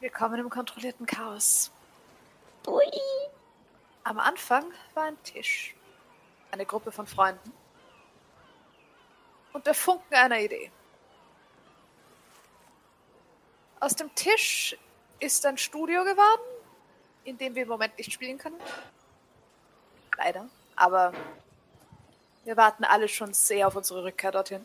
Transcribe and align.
Willkommen 0.00 0.38
im 0.38 0.48
kontrollierten 0.48 1.06
Chaos. 1.06 1.72
Ui. 2.68 2.84
Am 4.04 4.20
Anfang 4.20 4.72
war 4.94 5.06
ein 5.06 5.20
Tisch, 5.24 5.74
eine 6.52 6.64
Gruppe 6.64 6.92
von 6.92 7.04
Freunden 7.04 7.52
und 9.52 9.66
der 9.66 9.74
Funken 9.74 10.14
einer 10.14 10.38
Idee. 10.38 10.70
Aus 13.80 13.96
dem 13.96 14.14
Tisch 14.14 14.78
ist 15.18 15.44
ein 15.44 15.58
Studio 15.58 16.04
geworden, 16.04 16.62
in 17.24 17.36
dem 17.36 17.56
wir 17.56 17.64
im 17.64 17.68
Moment 17.68 17.98
nicht 17.98 18.12
spielen 18.12 18.38
können. 18.38 18.60
Leider. 20.16 20.48
Aber 20.76 21.12
wir 22.44 22.56
warten 22.56 22.84
alle 22.84 23.08
schon 23.08 23.34
sehr 23.34 23.66
auf 23.66 23.74
unsere 23.74 24.04
Rückkehr 24.04 24.30
dorthin. 24.30 24.64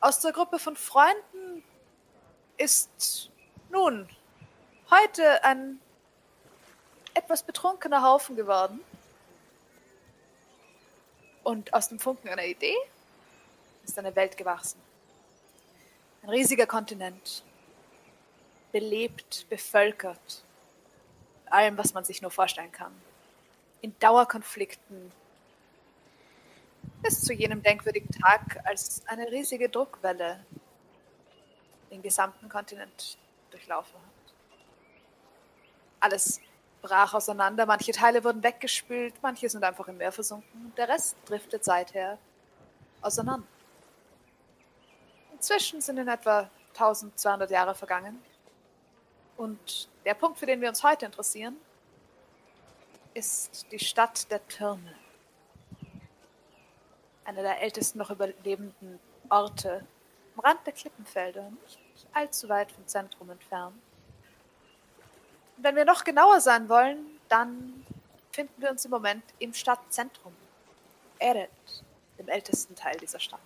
Aus 0.00 0.20
der 0.20 0.30
Gruppe 0.30 0.60
von 0.60 0.76
Freunden 0.76 1.64
ist 2.56 3.32
nun 3.74 4.08
heute 4.88 5.42
ein 5.44 5.80
etwas 7.12 7.42
betrunkener 7.42 8.02
Haufen 8.02 8.36
geworden. 8.36 8.80
Und 11.42 11.74
aus 11.74 11.88
dem 11.88 11.98
Funken 11.98 12.28
einer 12.28 12.44
Idee 12.44 12.76
ist 13.84 13.98
eine 13.98 14.14
Welt 14.14 14.36
gewachsen. 14.36 14.80
Ein 16.22 16.30
riesiger 16.30 16.66
Kontinent. 16.66 17.42
Belebt, 18.72 19.46
bevölkert. 19.50 20.44
Mit 21.44 21.52
allem, 21.52 21.76
was 21.76 21.92
man 21.94 22.04
sich 22.04 22.22
nur 22.22 22.30
vorstellen 22.30 22.72
kann. 22.72 22.92
In 23.82 23.94
Dauerkonflikten. 23.98 25.12
Bis 27.02 27.20
zu 27.20 27.32
jenem 27.32 27.62
denkwürdigen 27.62 28.10
Tag, 28.10 28.60
als 28.64 29.02
eine 29.06 29.30
riesige 29.30 29.68
Druckwelle 29.68 30.44
den 31.90 32.02
gesamten 32.02 32.48
Kontinent 32.48 33.18
durchlaufen 33.54 33.94
hat. 33.94 34.34
Alles 36.00 36.40
brach 36.82 37.14
auseinander, 37.14 37.64
manche 37.66 37.92
Teile 37.92 38.22
wurden 38.22 38.42
weggespült, 38.42 39.14
manche 39.22 39.48
sind 39.48 39.64
einfach 39.64 39.88
im 39.88 39.96
Meer 39.96 40.12
versunken. 40.12 40.72
Der 40.76 40.88
Rest 40.88 41.16
driftet 41.24 41.64
seither 41.64 42.18
auseinander. 43.00 43.46
Inzwischen 45.32 45.80
sind 45.80 45.98
in 45.98 46.08
etwa 46.08 46.50
1200 46.70 47.50
Jahre 47.50 47.74
vergangen. 47.74 48.22
Und 49.36 49.88
der 50.04 50.14
Punkt, 50.14 50.38
für 50.38 50.46
den 50.46 50.60
wir 50.60 50.68
uns 50.68 50.82
heute 50.82 51.06
interessieren, 51.06 51.56
ist 53.14 53.70
die 53.70 53.78
Stadt 53.78 54.30
der 54.30 54.46
Türme. 54.48 54.94
Einer 57.24 57.42
der 57.42 57.62
ältesten 57.62 57.98
noch 57.98 58.10
überlebenden 58.10 59.00
Orte 59.30 59.86
am 60.34 60.40
Rand 60.40 60.66
der 60.66 60.72
Klippenfelder, 60.72 61.50
nicht 61.62 61.78
allzu 62.12 62.48
weit 62.48 62.72
vom 62.72 62.86
Zentrum 62.86 63.30
entfernt. 63.30 63.76
Und 65.56 65.64
wenn 65.64 65.76
wir 65.76 65.84
noch 65.84 66.04
genauer 66.04 66.40
sein 66.40 66.68
wollen, 66.68 67.20
dann 67.28 67.86
finden 68.32 68.60
wir 68.60 68.70
uns 68.70 68.84
im 68.84 68.90
Moment 68.90 69.24
im 69.38 69.54
Stadtzentrum, 69.54 70.34
Eret, 71.18 71.50
dem 72.18 72.28
ältesten 72.28 72.74
Teil 72.74 72.96
dieser 72.98 73.20
Stadt 73.20 73.40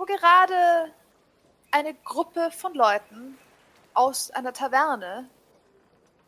wo 0.00 0.06
gerade 0.06 0.90
eine 1.70 1.92
Gruppe 1.92 2.50
von 2.50 2.72
Leuten 2.72 3.36
aus 3.92 4.30
einer 4.30 4.54
Taverne, 4.54 5.28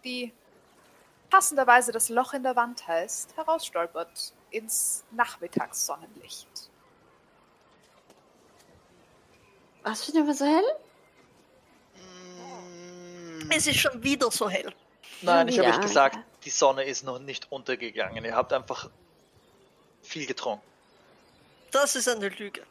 die 0.04 0.30
passenderweise 1.30 1.90
das 1.90 2.10
Loch 2.10 2.34
in 2.34 2.42
der 2.42 2.54
Wand 2.54 2.86
heißt, 2.86 3.34
herausstolpert 3.34 4.34
ins 4.50 5.04
Nachmittagssonnenlicht. 5.10 6.48
Was 9.82 10.06
wird 10.06 10.18
immer 10.18 10.34
so 10.34 10.44
hell? 10.44 10.64
Es 13.50 13.66
ist 13.66 13.78
schon 13.78 14.02
wieder 14.02 14.30
so 14.30 14.48
hell. 14.48 14.72
Nein, 15.22 15.48
ich 15.48 15.58
habe 15.58 15.68
euch 15.68 15.80
gesagt, 15.80 16.18
die 16.44 16.50
Sonne 16.50 16.84
ist 16.84 17.04
noch 17.04 17.18
nicht 17.18 17.50
untergegangen. 17.50 18.24
Ihr 18.24 18.34
habt 18.34 18.52
einfach 18.52 18.88
viel 20.02 20.26
getrunken. 20.26 20.64
Das 21.70 21.96
ist 21.96 22.08
eine 22.08 22.28
Lüge. 22.28 22.62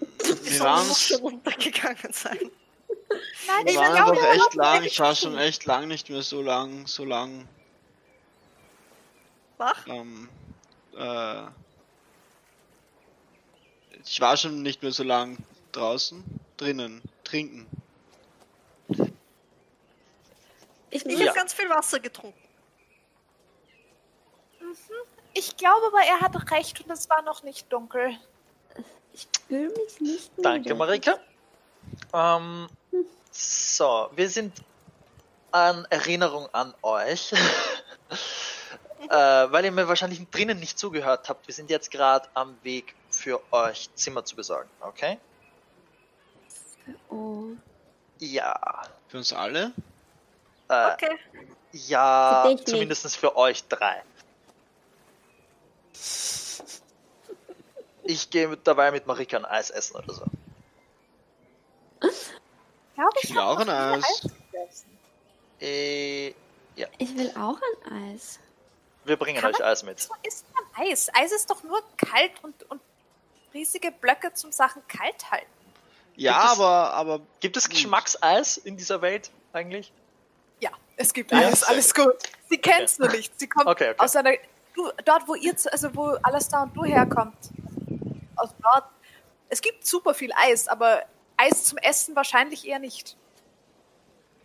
Die 0.00 0.44
Wir 0.44 0.58
Sonne 0.58 0.84
muss 0.84 1.02
schon 1.02 1.20
untergegangen 1.20 2.12
sein. 2.12 2.38
Nein, 3.46 3.64
wir 3.64 3.72
ich 3.72 3.76
waren 3.78 3.94
glaube, 3.94 4.20
einfach 4.20 4.34
echt 4.34 4.54
lang. 4.54 4.84
Ich 4.84 5.00
war 5.00 5.14
schon 5.14 5.38
echt 5.38 5.64
lang 5.66 5.88
nicht 5.88 6.10
mehr 6.10 6.22
so 6.22 6.42
lang, 6.42 6.86
so 6.86 7.04
lang. 7.04 7.48
Wach? 9.58 9.86
Ähm, 9.86 10.28
äh, 10.96 11.42
ich 14.04 14.20
war 14.20 14.36
schon 14.36 14.62
nicht 14.62 14.82
mehr 14.82 14.92
so 14.92 15.02
lang 15.02 15.36
draußen, 15.72 16.24
drinnen, 16.56 17.02
trinken. 17.24 17.66
Ich, 20.90 21.06
Ich 21.06 21.18
Ja. 21.18 21.26
habe 21.28 21.38
ganz 21.38 21.52
viel 21.52 21.68
Wasser 21.70 22.00
getrunken. 22.00 22.38
ich 25.34 25.56
glaube 25.56 25.86
aber, 25.86 26.02
er 26.02 26.20
hat 26.20 26.50
recht 26.50 26.80
und 26.80 26.90
es 26.90 27.08
war 27.08 27.22
noch 27.22 27.42
nicht 27.42 27.72
dunkel. 27.72 28.18
ich 29.12 29.26
fühle 29.48 29.68
mich 29.70 30.00
nicht 30.00 30.36
müde. 30.36 30.42
Danke, 30.42 30.74
Marika. 30.74 31.18
Ähm, 32.12 32.68
so, 33.30 34.10
wir 34.14 34.28
sind 34.28 34.52
an 35.52 35.86
Erinnerung 35.90 36.48
an 36.52 36.74
euch. 36.82 37.32
äh, 39.08 39.08
weil 39.08 39.64
ihr 39.64 39.72
mir 39.72 39.88
wahrscheinlich 39.88 40.24
drinnen 40.30 40.58
nicht 40.60 40.78
zugehört 40.78 41.28
habt. 41.28 41.46
Wir 41.46 41.54
sind 41.54 41.70
jetzt 41.70 41.90
gerade 41.90 42.28
am 42.34 42.56
Weg 42.62 42.94
für 43.10 43.40
euch 43.52 43.88
Zimmer 43.94 44.24
zu 44.24 44.36
besorgen, 44.36 44.70
okay? 44.80 45.18
Oh. 47.08 47.44
Ja. 48.18 48.82
Für 49.08 49.18
uns 49.18 49.32
alle? 49.32 49.72
Äh, 50.68 50.92
Okay. 50.94 51.18
Ja, 51.72 52.44
Für 52.46 52.64
zumindest 52.64 53.16
für 53.16 53.36
euch 53.36 53.64
drei. 53.68 54.02
Ich 58.02 58.28
gehe 58.30 58.48
mit- 58.48 58.66
dabei 58.66 58.90
mit 58.90 59.06
Marika 59.06 59.36
ein 59.36 59.44
Eis 59.44 59.70
essen 59.70 59.94
oder 59.96 60.12
so. 60.12 60.24
Ich 62.02 62.94
glaube, 62.94 63.16
Ich 63.22 63.30
will 63.30 63.38
auch 63.38 63.58
ein 63.60 63.68
Eis. 63.68 64.22
gegessen. 64.50 64.98
Äh, 65.60 66.28
Ich 66.98 67.16
will 67.16 67.30
auch 67.36 67.58
ein 67.86 68.14
Eis. 68.14 68.40
wir 69.04 69.16
bringen 69.16 69.40
Kann 69.40 69.54
euch 69.54 69.62
Eis 69.62 69.82
mit. 69.84 70.00
So 70.00 70.12
man 70.54 70.64
Eis. 70.88 71.08
Eis 71.12 71.30
ist 71.30 71.50
doch 71.50 71.62
nur 71.62 71.82
kalt 71.98 72.32
und, 72.42 72.62
und 72.70 72.80
riesige 73.54 73.92
Blöcke 73.92 74.32
zum 74.34 74.50
Sachen 74.50 74.82
kalt 74.88 75.30
halten. 75.30 75.46
Ja, 76.20 76.44
es- 76.52 76.58
aber, 76.58 76.92
aber 76.92 77.20
Gibt 77.40 77.56
es 77.56 77.68
Geschmackseis 77.68 78.56
in 78.58 78.76
dieser 78.76 79.00
Welt 79.02 79.30
eigentlich? 79.52 79.92
Ja, 80.60 80.70
es 80.96 81.12
gibt 81.12 81.30
sehr 81.30 81.38
alles 81.68 81.94
gut. 81.94 82.12
Sie 82.48 82.58
kennt's 82.58 82.98
nur 82.98 83.08
nicht. 83.08 83.38
Sie 83.38 83.48
kommt 83.48 83.66
Okay, 83.66 83.90
okay. 83.90 83.98
aus 83.98 84.14
einer. 84.16 84.32
Du, 84.74 84.90
dort, 85.04 85.26
wo 85.26 85.34
ihr, 85.34 85.54
also 85.72 85.94
wo 85.94 86.08
Alastair 86.22 86.62
und 86.62 86.76
du 86.76 86.84
herkommt. 86.84 87.36
Aus 88.36 88.50
dort. 88.62 88.84
Es 89.48 89.60
gibt 89.60 89.86
super 89.86 90.14
viel 90.14 90.30
Eis, 90.36 90.68
aber 90.68 91.02
Eis 91.36 91.64
zum 91.64 91.78
Essen 91.78 92.14
wahrscheinlich 92.14 92.66
eher 92.66 92.78
nicht. 92.78 93.16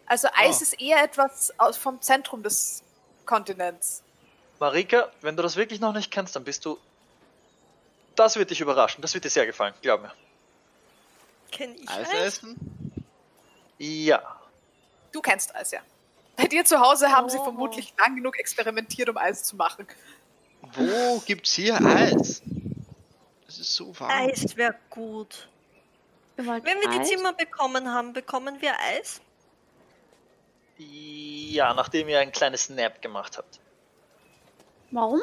Also 0.08 0.28
Eis 0.36 0.60
Oh. 0.60 0.64
ist 0.64 0.82
eher 0.82 1.04
etwas 1.04 1.54
aus, 1.60 1.78
vom 1.78 2.02
Zentrum 2.02 2.42
des 2.42 2.84
Kontinents. 3.26 4.02
Marika, 4.60 5.10
wenn 5.22 5.36
du 5.36 5.44
das 5.44 5.56
wirklich 5.58 5.80
noch 5.80 5.94
nicht 5.94 6.10
kennst, 6.12 6.36
dann 6.36 6.44
bist 6.44 6.64
du. 6.66 6.78
Das 8.16 8.38
wird 8.38 8.50
dich 8.50 8.62
überraschen. 8.62 9.02
Das 9.02 9.14
wird 9.14 9.26
dir 9.26 9.30
sehr 9.30 9.46
gefallen, 9.46 9.74
glaub 9.82 10.02
mir. 10.02 10.14
Kenn 11.52 11.76
ich 11.76 11.90
Eis 11.90 12.10
Eis? 12.10 12.16
essen? 12.40 12.92
Ja. 13.78 14.40
Du 15.12 15.22
kennst 15.22 15.54
Eis, 15.56 15.72
ja. 15.72 15.80
Bei 16.36 16.48
dir 16.48 16.66
zu 16.66 16.80
Hause 16.80 17.10
haben 17.12 17.30
sie 17.30 17.38
Oh. 17.40 17.44
vermutlich 17.44 17.94
lang 17.98 18.16
genug 18.16 18.38
experimentiert, 18.38 19.08
um 19.10 19.18
Eis 19.18 19.44
zu 19.44 19.56
machen. 19.56 19.88
Wo 20.74 21.20
gibt's 21.26 21.54
hier 21.54 21.76
Eis? 21.86 22.42
Es 23.48 23.60
ist 23.60 23.74
so 23.76 23.98
warm. 24.00 24.10
Eis 24.12 24.56
wäre 24.58 24.76
gut. 24.90 25.48
Wenn 26.36 26.46
wir 26.64 26.90
die 26.90 27.00
Eis? 27.00 27.08
Zimmer 27.08 27.32
bekommen 27.34 27.90
haben, 27.94 28.12
bekommen 28.12 28.60
wir 28.62 28.74
Eis? 28.98 29.22
Ja, 30.78 31.74
nachdem 31.74 32.10
ihr 32.10 32.20
ein 32.20 32.34
kleines 32.34 32.68
Nap 32.70 33.02
gemacht 33.02 33.38
habt. 33.38 33.62
Warum? 34.92 35.22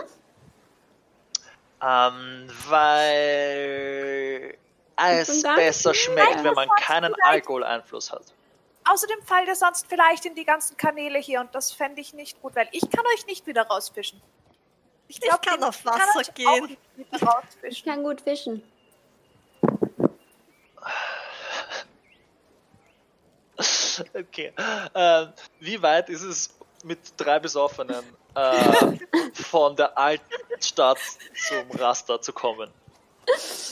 Ähm, 1.83 2.49
weil 2.69 4.57
Dann- 4.97 5.57
besser 5.57 5.95
schmeckt, 5.95 6.35
Nein, 6.37 6.45
wenn 6.45 6.55
man 6.55 6.69
keinen. 6.81 7.15
Alkoholeinfluss 7.23 8.13
hat. 8.13 8.23
Außerdem 8.85 9.23
fallt 9.23 9.47
ihr 9.47 9.55
sonst 9.55 9.87
vielleicht 9.89 10.25
in 10.27 10.35
die 10.35 10.45
ganzen 10.45 10.77
Kanäle 10.77 11.19
hier 11.19 11.41
und 11.41 11.55
das 11.55 11.73
fände 11.73 12.01
ich 12.01 12.15
nicht 12.15 12.41
gut, 12.43 12.57
weil 12.57 12.69
ich 12.73 12.83
kann 12.91 13.05
euch 13.15 13.27
nicht 13.27 13.47
wieder 13.47 13.63
rausfischen. 13.63 14.21
Ich 15.09 15.21
glaub, 15.21 15.41
kann 15.45 15.63
auf 15.63 15.77
ich 15.79 15.85
kann 15.85 16.01
Wasser 16.01 16.19
euch 16.19 16.31
auch 16.31 16.35
gehen. 16.35 16.77
Ich 16.97 17.23
rausfischen. 17.23 17.85
kann 17.85 18.03
gut 18.03 18.21
fischen. 18.23 18.63
Okay. 24.15 24.53
Ähm, 24.95 25.33
wie 25.61 25.81
weit 25.83 26.09
ist 26.09 26.23
es 26.23 26.55
mit 26.85 26.99
drei 27.17 27.39
Besoffenen 27.39 28.05
äh, 28.35 28.97
von 29.35 29.77
der 29.77 29.97
Altstadt 29.97 30.99
zum 31.49 31.71
Raster 31.79 32.21
zu 32.21 32.33
kommen? 32.33 32.71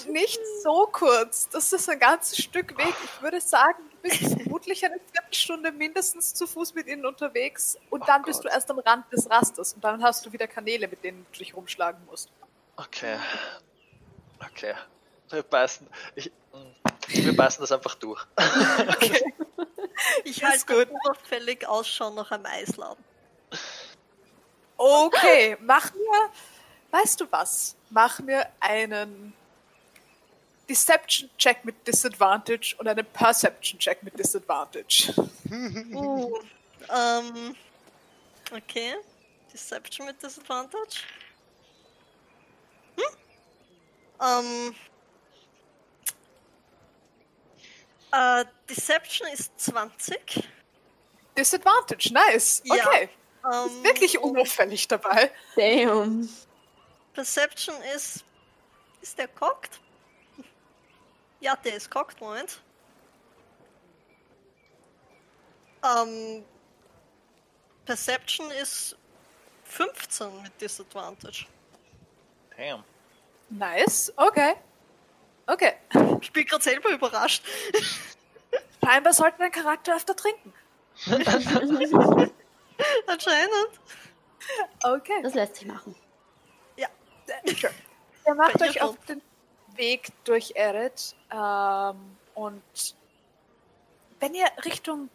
Nicht 0.08 0.40
so 0.62 0.88
kurz. 0.90 1.48
Das 1.48 1.72
ist 1.72 1.88
ein 1.88 1.98
ganzes 1.98 2.38
Stück 2.38 2.76
Weg. 2.78 2.94
Ich 3.04 3.22
würde 3.22 3.40
sagen, 3.40 3.78
du 3.90 3.96
bist 4.08 4.22
vermutlich 4.42 4.84
eine 4.84 4.98
Viertelstunde 5.12 5.72
mindestens 5.72 6.32
zu 6.34 6.46
Fuß 6.46 6.74
mit 6.74 6.86
ihnen 6.86 7.04
unterwegs 7.04 7.76
und 7.90 8.02
Oh 8.02 8.06
dann 8.06 8.22
bist 8.22 8.40
du 8.40 8.44
Gott. 8.44 8.52
erst 8.52 8.70
am 8.70 8.78
Rand 8.78 9.12
des 9.12 9.28
Rasters 9.28 9.74
und 9.74 9.84
dann 9.84 10.02
hast 10.02 10.24
du 10.24 10.32
wieder 10.32 10.46
Kanäle, 10.46 10.88
mit 10.88 11.02
denen 11.04 11.26
du 11.32 11.38
dich 11.38 11.54
rumschlagen 11.54 12.00
musst. 12.06 12.30
Okay. 12.76 13.16
Okay. 14.50 14.74
Wir 15.30 15.42
beißen. 15.42 15.86
Ich, 16.14 16.30
wir 17.08 17.36
beißen 17.36 17.60
das 17.62 17.72
einfach 17.72 17.94
durch. 17.96 18.24
Okay. 18.36 19.34
Ich 20.24 20.42
halte 20.42 20.64
gut. 20.64 20.88
unauffällig 20.90 21.66
Ausschau 21.68 22.08
nach 22.10 22.30
einem 22.30 22.46
Eisladen. 22.46 23.04
Okay, 24.78 25.58
mach 25.60 25.92
mir, 25.92 26.30
weißt 26.90 27.20
du 27.20 27.26
was? 27.30 27.76
Mach 27.90 28.18
mir 28.20 28.46
einen 28.60 29.34
Deception-Check 30.70 31.64
mit 31.64 31.84
Disadvantage 31.84 32.76
und 32.78 32.86
einen 32.86 33.04
Perception-Check 33.04 34.04
mit 34.04 34.16
Disadvantage. 34.16 35.12
Uh, 35.92 36.38
ähm, 36.88 37.56
okay. 38.52 38.94
Deception 39.52 40.06
mit 40.06 40.22
Disadvantage. 40.22 41.02
Hm? 42.96 43.04
Ähm. 44.22 44.74
Äh, 48.12 48.44
Deception 48.68 49.26
ist 49.32 49.50
20. 49.58 50.48
Disadvantage, 51.36 52.12
nice. 52.12 52.62
Ja. 52.64 52.86
Okay, 52.86 53.08
Ähm, 53.44 53.82
wirklich 53.82 54.18
unauffällig 54.20 54.86
dabei. 54.86 55.32
Damn. 55.56 56.28
Perception 57.12 57.74
ist. 57.96 58.24
Ist 59.00 59.18
der 59.18 59.26
cocked? 59.26 59.80
Ja, 61.40 61.56
der 61.56 61.76
ist 61.76 61.90
cocked, 61.90 62.20
Moment. 62.20 62.60
Ähm. 65.82 66.44
Perception 67.86 68.50
ist 68.52 68.96
15 69.64 70.42
mit 70.42 70.60
Disadvantage. 70.60 71.46
Damn. 72.56 72.84
Nice, 73.48 74.12
okay. 74.16 74.54
Okay. 75.46 75.74
Ich 76.20 76.32
bin 76.32 76.44
gerade 76.46 76.62
selber 76.62 76.90
überrascht. 76.90 77.42
Scheinbar 78.84 79.12
sollte 79.12 79.38
dein 79.38 79.50
Charakter 79.50 79.96
öfter 79.96 80.14
trinken. 80.14 80.52
Anscheinend. 83.06 83.80
Okay. 84.84 85.22
Das 85.22 85.34
lässt 85.34 85.56
sich 85.56 85.66
machen. 85.66 85.96
Sure. 87.46 87.72
Ihr 88.26 88.34
macht 88.34 88.58
Bei 88.58 88.68
euch 88.68 88.82
auf 88.82 88.96
den 89.06 89.22
Weg 89.76 90.08
durch 90.24 90.52
Eret 90.54 91.14
ähm, 91.32 92.16
und 92.34 92.62
wenn 94.20 94.34
ihr 94.34 94.46
Richtung, 94.64 95.08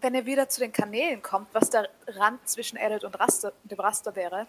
wenn 0.00 0.14
ihr 0.14 0.26
wieder 0.26 0.48
zu 0.48 0.60
den 0.60 0.72
Kanälen 0.72 1.22
kommt, 1.22 1.48
was 1.52 1.70
der 1.70 1.88
Rand 2.06 2.48
zwischen 2.48 2.76
Eret 2.76 3.04
und 3.04 3.18
Raster, 3.18 3.52
dem 3.64 3.80
Raster 3.80 4.16
wäre, 4.16 4.46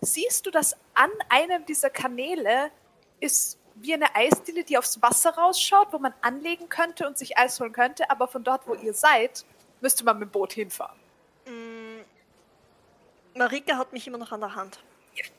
siehst 0.00 0.46
du, 0.46 0.50
dass 0.50 0.74
an 0.94 1.10
einem 1.28 1.64
dieser 1.66 1.90
Kanäle 1.90 2.70
ist 3.20 3.58
wie 3.76 3.94
eine 3.94 4.14
Eisdiele, 4.14 4.64
die 4.64 4.76
aufs 4.76 5.00
Wasser 5.00 5.30
rausschaut, 5.30 5.92
wo 5.92 5.98
man 5.98 6.14
anlegen 6.20 6.68
könnte 6.68 7.06
und 7.06 7.16
sich 7.16 7.38
Eis 7.38 7.60
holen 7.60 7.72
könnte, 7.72 8.10
aber 8.10 8.28
von 8.28 8.44
dort, 8.44 8.66
wo 8.66 8.74
ihr 8.74 8.94
seid, 8.94 9.44
müsste 9.80 10.04
man 10.04 10.18
mit 10.18 10.28
dem 10.28 10.32
Boot 10.32 10.52
hinfahren. 10.52 10.98
Mm, 11.46 12.00
Marika 13.38 13.76
hat 13.76 13.92
mich 13.92 14.06
immer 14.06 14.18
noch 14.18 14.32
an 14.32 14.40
der 14.40 14.54
Hand. 14.54 14.80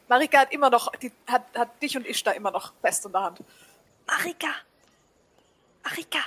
Marika 0.08 0.40
hat 0.40 0.52
immer 0.52 0.70
noch, 0.70 0.92
die, 0.98 1.12
hat, 1.28 1.44
hat 1.56 1.82
dich 1.82 1.96
und 1.96 2.06
Ishtar 2.06 2.36
immer 2.36 2.52
noch 2.52 2.74
fest 2.82 3.06
in 3.06 3.12
der 3.12 3.22
Hand. 3.22 3.40
Marika! 4.06 4.50
Marika! 5.84 6.20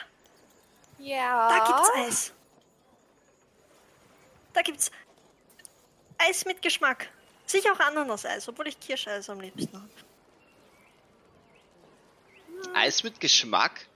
Ja. 0.99 1.49
Da 1.49 1.67
gibt's 1.67 1.91
Eis. 1.97 2.33
Da 4.55 4.63
gibt's 4.63 4.91
Eis 6.19 6.45
mit 6.45 6.63
Geschmack. 6.63 7.11
Sicher 7.47 7.73
auch 7.73 7.81
Ananas-Eis, 7.81 8.49
obwohl 8.49 8.69
ich 8.69 8.81
Kirscheis 8.81 9.29
am 9.29 9.41
liebsten 9.41 9.77
habe. 9.77 9.91
Eis 12.75 13.03
mit 13.03 13.21
Geschmack? 13.21 13.87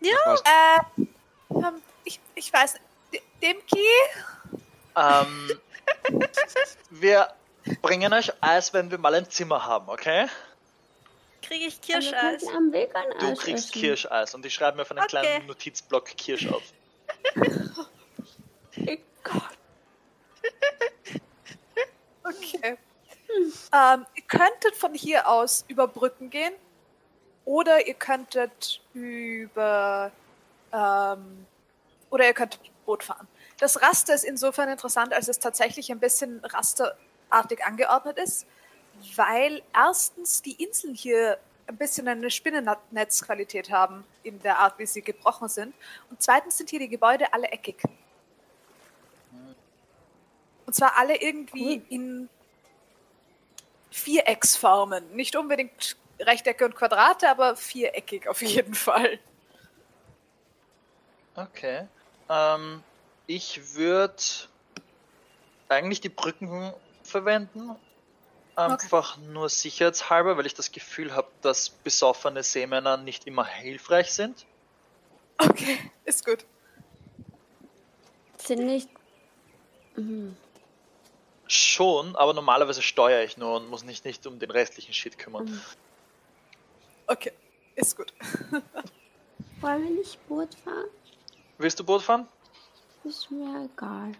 Ja. 0.00 0.36
Äh, 0.44 0.80
ich, 2.04 2.20
ich 2.36 2.52
weiß 2.52 2.74
nicht. 2.74 2.84
D- 3.12 3.22
Demki? 3.42 3.84
Ähm, 4.94 5.60
wir 6.90 7.34
bringen 7.82 8.12
euch 8.12 8.32
Eis, 8.40 8.72
wenn 8.72 8.90
wir 8.90 8.98
mal 8.98 9.14
ein 9.14 9.28
Zimmer 9.30 9.64
haben, 9.64 9.88
okay? 9.88 10.26
Kriege 11.42 11.66
ich 11.66 11.80
Kirscheis? 11.80 12.40
könnten 12.42 12.56
am 12.56 12.72
Weg 12.72 12.94
ein 12.94 13.04
Du 13.18 13.34
kriegst 13.34 13.70
essen. 13.70 13.80
Kirscheis 13.80 14.34
und 14.34 14.44
ich 14.44 14.54
schreibe 14.54 14.76
mir 14.76 14.82
auf 14.82 14.90
einen 14.90 15.00
Okay. 15.00 15.08
kleinen 15.08 15.46
Notizblock 15.46 16.06
Kirsch 16.16 16.48
auf. 16.48 16.62
Oh 18.78 18.96
Gott. 19.22 19.42
Okay. 22.24 22.76
Ähm, 23.72 24.06
ihr 24.14 24.22
könntet 24.26 24.76
von 24.76 24.94
hier 24.94 25.28
aus 25.28 25.64
über 25.68 25.86
Brücken 25.86 26.30
gehen 26.30 26.52
oder 27.44 27.86
ihr 27.86 27.94
könntet 27.94 28.80
über 28.94 30.10
ähm, 30.72 31.46
oder 32.10 32.26
ihr 32.26 32.34
könntet 32.34 32.60
Boot 32.84 33.04
fahren. 33.04 33.28
Das 33.58 33.80
Raster 33.82 34.14
ist 34.14 34.24
insofern 34.24 34.68
interessant, 34.68 35.12
als 35.12 35.28
es 35.28 35.38
tatsächlich 35.38 35.90
ein 35.90 35.98
bisschen 36.00 36.44
rasterartig 37.30 37.64
angeordnet 37.64 38.18
ist, 38.18 38.46
weil 39.16 39.62
erstens 39.74 40.42
die 40.42 40.62
Inseln 40.62 40.94
hier 40.94 41.38
ein 41.66 41.76
bisschen 41.76 42.06
eine 42.08 42.30
Spinnennetzqualität 42.30 43.70
haben 43.70 44.04
in 44.22 44.40
der 44.40 44.58
Art, 44.58 44.78
wie 44.78 44.86
sie 44.86 45.02
gebrochen 45.02 45.48
sind. 45.48 45.74
Und 46.10 46.22
zweitens 46.22 46.56
sind 46.56 46.70
hier 46.70 46.78
die 46.78 46.88
Gebäude 46.88 47.32
alle 47.32 47.48
eckig. 47.48 47.82
Und 50.64 50.74
zwar 50.74 50.96
alle 50.96 51.20
irgendwie 51.20 51.82
in 51.88 52.28
Vierecksformen. 53.90 55.14
Nicht 55.14 55.36
unbedingt 55.36 55.96
Rechtecke 56.20 56.64
und 56.64 56.74
Quadrate, 56.74 57.28
aber 57.28 57.56
viereckig 57.56 58.28
auf 58.28 58.42
jeden 58.42 58.74
Fall. 58.74 59.18
Okay. 61.34 61.86
Ähm, 62.28 62.82
ich 63.26 63.74
würde 63.74 64.22
eigentlich 65.68 66.00
die 66.00 66.08
Brücken 66.08 66.72
verwenden. 67.06 67.76
Einfach 68.54 69.18
nur 69.18 69.50
sicherheitshalber, 69.50 70.38
weil 70.38 70.46
ich 70.46 70.54
das 70.54 70.72
Gefühl 70.72 71.14
habe, 71.14 71.28
dass 71.42 71.68
besoffene 71.68 72.42
Seemänner 72.42 72.96
nicht 72.96 73.26
immer 73.26 73.44
hilfreich 73.44 74.12
sind. 74.12 74.46
Okay, 75.38 75.78
ist 76.04 76.24
gut. 76.24 76.46
Sind 78.38 78.64
nicht. 78.64 78.88
Mhm. 79.96 80.36
Schon, 81.48 82.16
aber 82.16 82.32
normalerweise 82.32 82.80
steuere 82.80 83.24
ich 83.24 83.36
nur 83.36 83.56
und 83.56 83.68
muss 83.68 83.84
mich 83.84 84.04
nicht 84.04 84.26
um 84.26 84.38
den 84.38 84.50
restlichen 84.50 84.94
Shit 84.94 85.18
kümmern. 85.18 85.44
Mhm. 85.44 85.60
Okay, 87.06 87.32
ist 87.74 87.96
gut. 87.96 88.12
Wollen 89.60 89.82
wir 89.84 89.90
nicht 89.90 90.26
Boot 90.28 90.54
fahren? 90.54 90.88
Willst 91.58 91.78
du 91.78 91.84
Boot 91.84 92.02
fahren? 92.02 92.26
Ist 93.04 93.30
mir 93.30 93.68
egal. 93.72 94.12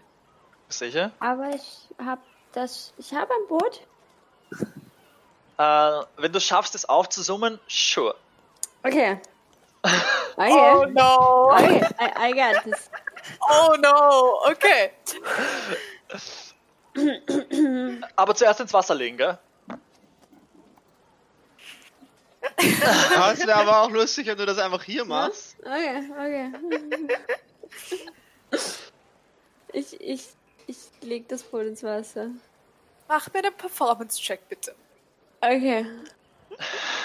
Sicher? 0.69 1.11
Aber 1.19 1.49
ich 1.53 1.79
hab 1.97 2.19
das. 2.57 2.93
Ich 2.97 3.13
habe 3.13 3.31
ein 3.33 3.47
Boot. 3.47 3.81
Äh, 5.57 6.05
wenn 6.21 6.31
du 6.31 6.39
schaffst, 6.39 6.75
es 6.75 6.85
aufzusummen, 6.85 7.59
sure. 7.67 8.15
Okay. 8.83 9.19
Oh 10.39 10.83
Okay. 10.83 10.91
no! 10.91 11.49
Okay, 11.51 11.81
I, 11.99 12.29
I 12.29 12.33
got 12.33 12.63
this. 12.63 12.91
Oh 13.49 13.75
no! 13.79 14.39
Okay. 14.51 14.91
Aber 18.15 18.35
zuerst 18.35 18.59
ins 18.59 18.71
Wasser 18.71 18.93
legen, 18.93 19.17
gell? 19.17 19.39
Es 22.57 23.47
wäre 23.47 23.55
aber 23.55 23.81
auch 23.81 23.89
lustig, 23.89 24.27
wenn 24.27 24.37
du 24.37 24.45
das 24.45 24.59
einfach 24.59 24.83
hier 24.83 25.05
machst. 25.05 25.55
Okay, 25.61 26.03
okay. 26.11 26.51
Ich, 29.73 29.99
ich, 29.99 30.36
ich 30.67 30.77
leg 31.01 31.27
das 31.27 31.43
Boot 31.43 31.65
ins 31.65 31.83
Wasser. 31.83 32.29
Mach 33.07 33.33
mir 33.33 33.39
einen 33.39 33.55
Performance-Check, 33.55 34.47
bitte. 34.49 34.75
Okay. 35.41 35.85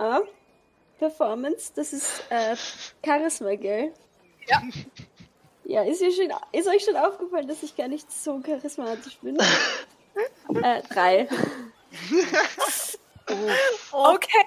Ah, 0.00 0.20
Performance, 1.00 1.72
das 1.74 1.92
ist 1.92 2.22
äh, 2.30 2.54
Charisma, 3.04 3.56
gell? 3.56 3.92
Ja. 4.46 4.62
Ja, 5.64 5.82
ist, 5.82 6.00
ihr 6.00 6.12
schon, 6.12 6.32
ist 6.52 6.68
euch 6.68 6.84
schon 6.84 6.96
aufgefallen, 6.96 7.48
dass 7.48 7.64
ich 7.64 7.76
gar 7.76 7.88
nicht 7.88 8.10
so 8.10 8.38
charismatisch 8.38 9.18
bin? 9.18 9.36
äh, 10.54 10.82
drei. 10.88 11.28
Okay. 13.92 14.44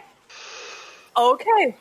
Okay. 1.13 1.75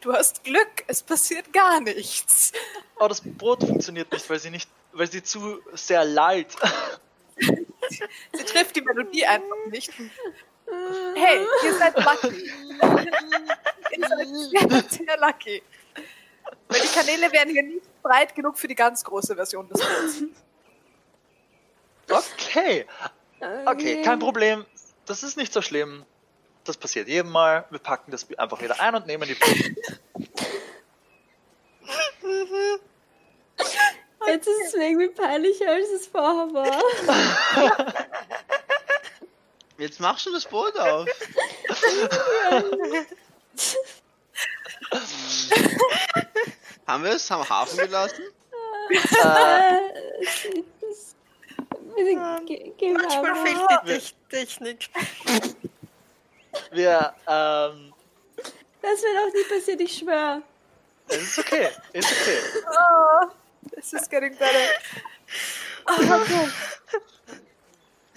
Du 0.00 0.12
hast 0.12 0.42
Glück, 0.42 0.82
es 0.88 1.00
passiert 1.00 1.52
gar 1.52 1.80
nichts. 1.80 2.50
Aber 2.96 3.10
das 3.10 3.20
Boot 3.20 3.62
funktioniert 3.62 4.10
nicht, 4.10 4.28
weil 4.28 4.40
sie 4.40 4.50
nicht 4.50 4.68
weil 4.92 5.10
sie 5.10 5.22
zu 5.22 5.60
sehr 5.72 6.04
lallt. 6.04 6.54
Sie 8.32 8.44
trifft 8.44 8.76
die 8.76 8.80
Melodie 8.80 9.26
einfach 9.26 9.56
nicht. 9.70 9.90
Hey, 11.14 11.44
ihr 11.64 11.74
seid 11.74 11.96
lucky. 11.96 12.52
ihr 13.96 14.08
seid 14.08 14.28
sehr, 14.28 15.04
sehr 15.06 15.18
lucky. 15.18 15.62
Weil 16.68 16.80
die 16.80 16.88
Kanäle 16.88 17.32
wären 17.32 17.48
hier 17.50 17.64
nicht 17.64 18.02
breit 18.02 18.34
genug 18.34 18.56
für 18.56 18.68
die 18.68 18.74
ganz 18.74 19.02
große 19.02 19.34
Version 19.34 19.68
des 19.68 19.80
Boots. 19.80 20.22
Okay, 22.52 22.84
okay, 23.64 24.02
kein 24.02 24.18
Problem. 24.18 24.66
Das 25.06 25.22
ist 25.22 25.38
nicht 25.38 25.54
so 25.54 25.62
schlimm. 25.62 26.04
Das 26.64 26.76
passiert 26.76 27.08
jedem 27.08 27.32
Mal. 27.32 27.64
Wir 27.70 27.78
packen 27.78 28.10
das 28.10 28.26
einfach 28.36 28.60
wieder 28.60 28.78
ein 28.78 28.94
und 28.94 29.06
nehmen 29.06 29.26
die 29.26 29.32
Brücken. 29.34 29.74
Jetzt 34.26 34.46
ist 34.46 34.66
es 34.66 34.74
mir 34.74 34.90
irgendwie 34.90 35.08
peinlicher, 35.08 35.70
als 35.70 35.88
es 35.88 36.06
vorher 36.06 36.52
war. 36.52 36.82
Jetzt 39.78 39.98
mach 39.98 40.18
schon 40.18 40.34
das 40.34 40.44
Boot 40.44 40.78
auf. 40.78 41.08
Haben 46.86 47.04
wir 47.04 47.12
es? 47.12 47.30
Haben 47.30 47.42
wir 47.42 47.48
Hafen 47.48 47.78
gelassen? 47.78 48.22
Äh, 48.90 49.78
Ge- 51.96 52.72
wir 52.78 52.92
Manchmal 52.94 53.36
fehlt 53.46 53.58
die 53.70 53.92
Tech- 53.92 54.14
Technik. 54.30 54.88
wir, 56.70 57.14
ähm, 57.26 57.92
Das 58.80 59.02
wird 59.02 59.18
auch 59.18 59.32
nie 59.32 59.44
passiert, 59.58 59.80
ich 59.80 59.98
schwöre. 59.98 60.42
es 61.08 61.16
ist 61.22 61.38
okay, 61.38 61.68
ist 61.92 62.10
okay. 62.12 62.38
Oh, 62.66 63.26
this 63.74 63.92
is 63.92 64.08
getting 64.08 64.36
better. 64.36 64.68
Okay. 65.86 66.48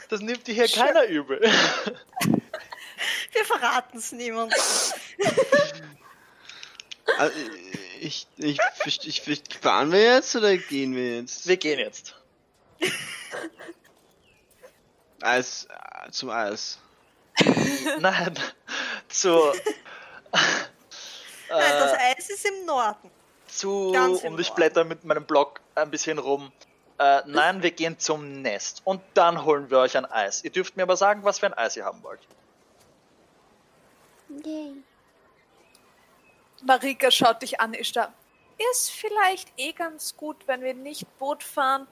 Das 0.07 0.21
nimmt 0.21 0.45
dir 0.45 0.53
hier 0.53 0.67
keiner 0.67 1.05
übel. 1.07 1.41
Wir 3.31 3.43
verraten 3.43 3.97
es 3.97 4.11
niemandem. 4.11 4.57
Also, 7.17 7.35
ich, 7.99 8.27
ich, 8.37 8.59
ich, 8.85 9.07
ich, 9.07 9.27
ich, 9.27 9.41
fahren 9.59 9.91
wir 9.91 10.03
jetzt 10.03 10.35
oder 10.35 10.55
gehen 10.57 10.95
wir 10.95 11.15
jetzt? 11.21 11.47
Wir 11.47 11.57
gehen 11.57 11.79
jetzt. 11.79 12.13
Eis, 15.21 15.67
äh, 15.69 16.11
zum 16.11 16.29
Eis. 16.29 16.79
Nein, 17.99 18.37
zu, 19.09 19.29
Nein, 19.29 19.53
das 21.49 21.93
äh, 21.93 21.97
Eis 22.17 22.29
ist 22.29 22.45
im 22.45 22.65
Norden. 22.65 23.11
zu, 23.47 23.91
Ganz 23.91 24.21
im 24.23 24.33
und 24.33 24.39
ich 24.39 24.47
Norden. 24.49 24.55
blätter 24.55 24.83
mit 24.83 25.03
meinem 25.03 25.25
Blog 25.25 25.61
ein 25.75 25.89
bisschen 25.91 26.19
rum. 26.19 26.51
Äh, 26.97 27.23
nein, 27.25 27.61
wir 27.61 27.71
gehen 27.71 27.99
zum 27.99 28.41
Nest 28.41 28.81
und 28.85 29.01
dann 29.15 29.43
holen 29.43 29.69
wir 29.69 29.79
euch 29.79 29.97
ein 29.97 30.05
Eis. 30.05 30.43
Ihr 30.45 30.51
dürft 30.51 30.77
mir 30.77 30.83
aber 30.83 30.95
sagen, 30.95 31.23
was 31.25 31.39
für 31.39 31.47
ein 31.47 31.53
Eis 31.53 31.75
ihr 31.75 31.83
haben 31.83 32.01
wollt. 32.03 32.21
Yay. 34.45 34.75
Marika 36.63 37.11
schaut 37.11 37.41
dich 37.41 37.59
an, 37.59 37.73
Ishtar. 37.73 38.13
Ist 38.71 38.91
vielleicht 38.91 39.51
eh 39.57 39.73
ganz 39.73 40.15
gut, 40.15 40.47
wenn 40.47 40.61
wir 40.61 40.73
nicht 40.73 41.05
Boot 41.19 41.43
fahren. 41.43 41.85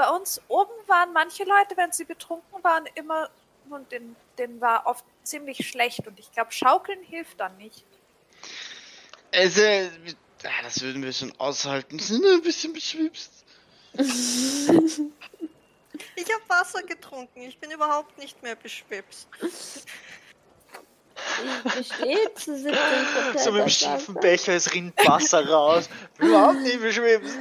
Bei 0.00 0.08
uns 0.08 0.40
oben 0.48 0.72
waren 0.86 1.12
manche 1.12 1.44
Leute, 1.44 1.76
wenn 1.76 1.92
sie 1.92 2.06
betrunken 2.06 2.64
waren, 2.64 2.86
immer 2.94 3.28
und 3.68 3.92
denen, 3.92 4.16
denen 4.38 4.58
war 4.58 4.86
oft 4.86 5.04
ziemlich 5.24 5.68
schlecht 5.68 6.06
und 6.06 6.18
ich 6.18 6.32
glaube, 6.32 6.52
Schaukeln 6.52 7.02
hilft 7.02 7.38
dann 7.38 7.54
nicht. 7.58 7.84
Also, 9.34 9.60
ja, 9.60 9.90
das 10.62 10.80
würden 10.80 11.02
wir 11.02 11.12
schon 11.12 11.38
aushalten. 11.38 11.98
Sind 11.98 12.22
wir 12.22 12.32
ein 12.32 12.40
bisschen 12.40 12.72
beschwipst. 12.72 13.44
Ich 13.92 14.00
habe 16.32 16.44
Wasser 16.48 16.82
getrunken. 16.82 17.42
Ich 17.42 17.58
bin 17.58 17.70
überhaupt 17.70 18.16
nicht 18.16 18.42
mehr 18.42 18.56
beschwipst. 18.56 19.28
Ich 21.44 21.74
bestehe 21.74 22.34
zu 22.36 22.56
17 22.56 22.72
Prozent. 22.72 23.40
So 23.40 23.52
mit 23.52 23.62
dem 23.64 23.68
schiefen 23.68 24.14
Becher, 24.14 24.54
es 24.54 24.72
rinnt 24.72 24.96
Wasser 25.06 25.46
raus. 25.46 25.90
Überhaupt 26.16 26.60
nicht 26.60 26.80
beschwipst. 26.80 27.38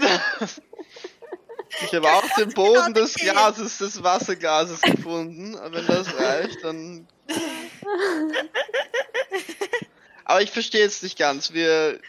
Ich 1.81 1.93
habe 1.93 2.11
auch 2.11 2.29
den 2.37 2.53
Boden 2.53 2.93
des 2.93 3.15
Okay. 3.15 3.29
Glases, 3.29 3.77
des 3.77 4.03
Wasserglases 4.03 4.81
gefunden. 4.81 5.55
Aber 5.57 5.75
wenn 5.75 5.87
das 5.87 6.13
reicht, 6.15 6.63
dann. 6.63 7.07
Aber 10.25 10.41
ich 10.41 10.51
verstehe 10.51 10.81
jetzt 10.81 11.03
nicht 11.03 11.17
ganz. 11.17 11.53
Wir 11.53 11.99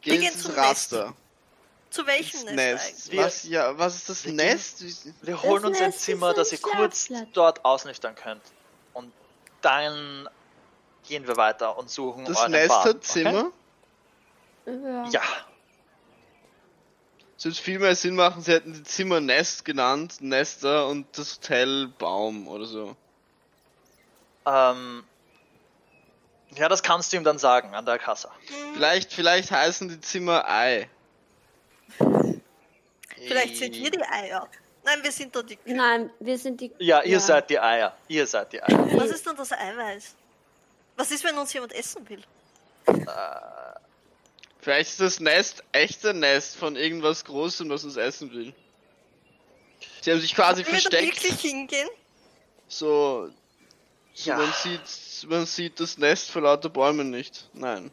gehen 0.00 0.20
gehen 0.20 0.32
ins 0.32 0.42
zum 0.42 0.54
Raster. 0.54 1.14
Zu 1.90 2.06
welchem 2.06 2.40
Ins 2.40 2.52
Nest, 2.52 2.56
Nest. 2.56 3.08
eigentlich? 3.08 3.20
Was, 3.20 3.44
ja, 3.44 3.78
was 3.78 3.94
ist 3.94 4.08
das 4.08 4.24
Wir 4.24 4.32
Nest? 4.32 4.84
Wir 5.22 5.42
holen 5.42 5.62
Das 5.62 5.70
uns 5.70 5.78
ein 5.78 5.86
Nest 5.86 5.98
ist 5.98 6.04
Zimmer, 6.04 6.30
ein 6.30 6.34
dass 6.34 6.52
ihr 6.52 6.58
kurz 6.58 7.08
dort 7.32 7.64
ausnüchtern 7.64 8.14
könnt. 8.16 8.42
Und 8.94 9.12
dann 9.60 10.28
gehen 11.06 11.26
wir 11.28 11.36
weiter 11.36 11.78
und 11.78 11.90
suchen 11.90 12.24
Das 12.24 12.38
euren 12.38 12.50
Nest 12.52 12.68
Bad, 12.68 12.84
hat 12.84 13.04
Zimmer. 13.04 13.52
Ja. 14.66 15.02
Okay? 15.02 15.10
Ja, 15.12 15.22
Es 17.44 17.50
würde 17.50 17.62
viel 17.62 17.78
mehr 17.78 17.94
Sinn 17.94 18.14
machen, 18.14 18.40
sie 18.40 18.52
hätten 18.52 18.72
die 18.72 18.84
Zimmer 18.84 19.20
Nest 19.20 19.66
genannt, 19.66 20.22
Nester 20.22 20.88
und 20.88 21.06
das 21.18 21.36
Hotel 21.36 21.88
Baum 21.98 22.48
oder 22.48 22.64
so. 22.64 22.96
ähm, 24.46 25.04
ja, 26.56 26.70
das 26.70 26.82
kannst 26.82 27.12
du 27.12 27.18
ihm 27.18 27.24
dann 27.24 27.36
sagen 27.36 27.74
an 27.74 27.84
der 27.84 27.98
Kasse. 27.98 28.30
Vielleicht, 28.72 29.12
vielleicht 29.12 29.50
heißen 29.50 29.90
die 29.90 30.00
Zimmer 30.00 30.48
Ei. 30.48 30.88
Vielleicht 33.14 33.58
sind 33.58 33.74
wir 33.74 33.90
die 33.90 34.02
Eier. 34.02 34.48
Nein, 34.82 35.02
wir 35.02 35.12
sind 35.12 35.36
doch 35.36 35.42
die 35.42 35.56
Kühe. 35.56 35.74
Nein, 35.74 36.10
wir 36.20 36.38
sind 36.38 36.62
die. 36.62 36.72
Ja, 36.78 37.02
ihr 37.02 37.20
seid 37.20 37.50
die 37.50 37.60
Eier. 37.60 37.94
Ihr 38.08 38.26
seid 38.26 38.54
die 38.54 38.62
Eier. 38.62 38.88
Was 38.98 39.10
ist 39.10 39.26
denn 39.26 39.36
das 39.36 39.52
Eiweiß? 39.52 40.14
Was 40.96 41.10
ist, 41.10 41.22
wenn 41.22 41.36
uns 41.36 41.52
jemand 41.52 41.74
essen 41.74 42.08
will? 42.08 42.22
Vielleicht 44.64 44.92
ist 44.92 45.00
das 45.00 45.20
Nest 45.20 45.62
echter 45.72 46.14
Nest 46.14 46.56
von 46.56 46.74
irgendwas 46.74 47.22
Großem, 47.26 47.68
das 47.68 47.84
uns 47.84 47.96
essen 47.96 48.32
will. 48.32 48.54
Sie 50.00 50.10
haben 50.10 50.20
sich 50.20 50.34
quasi 50.34 50.64
Wollen 50.64 50.72
wir 50.76 50.82
da 50.84 50.88
versteckt. 50.96 51.22
wirklich 51.22 51.40
hingehen? 51.42 51.88
So, 52.66 53.28
so 54.14 54.30
Ja. 54.30 54.38
man 54.38 54.50
sieht, 54.62 55.28
man 55.28 55.44
sieht 55.44 55.80
das 55.80 55.98
Nest 55.98 56.30
vor 56.30 56.40
lauter 56.40 56.70
Bäumen 56.70 57.10
nicht. 57.10 57.50
Nein. 57.52 57.90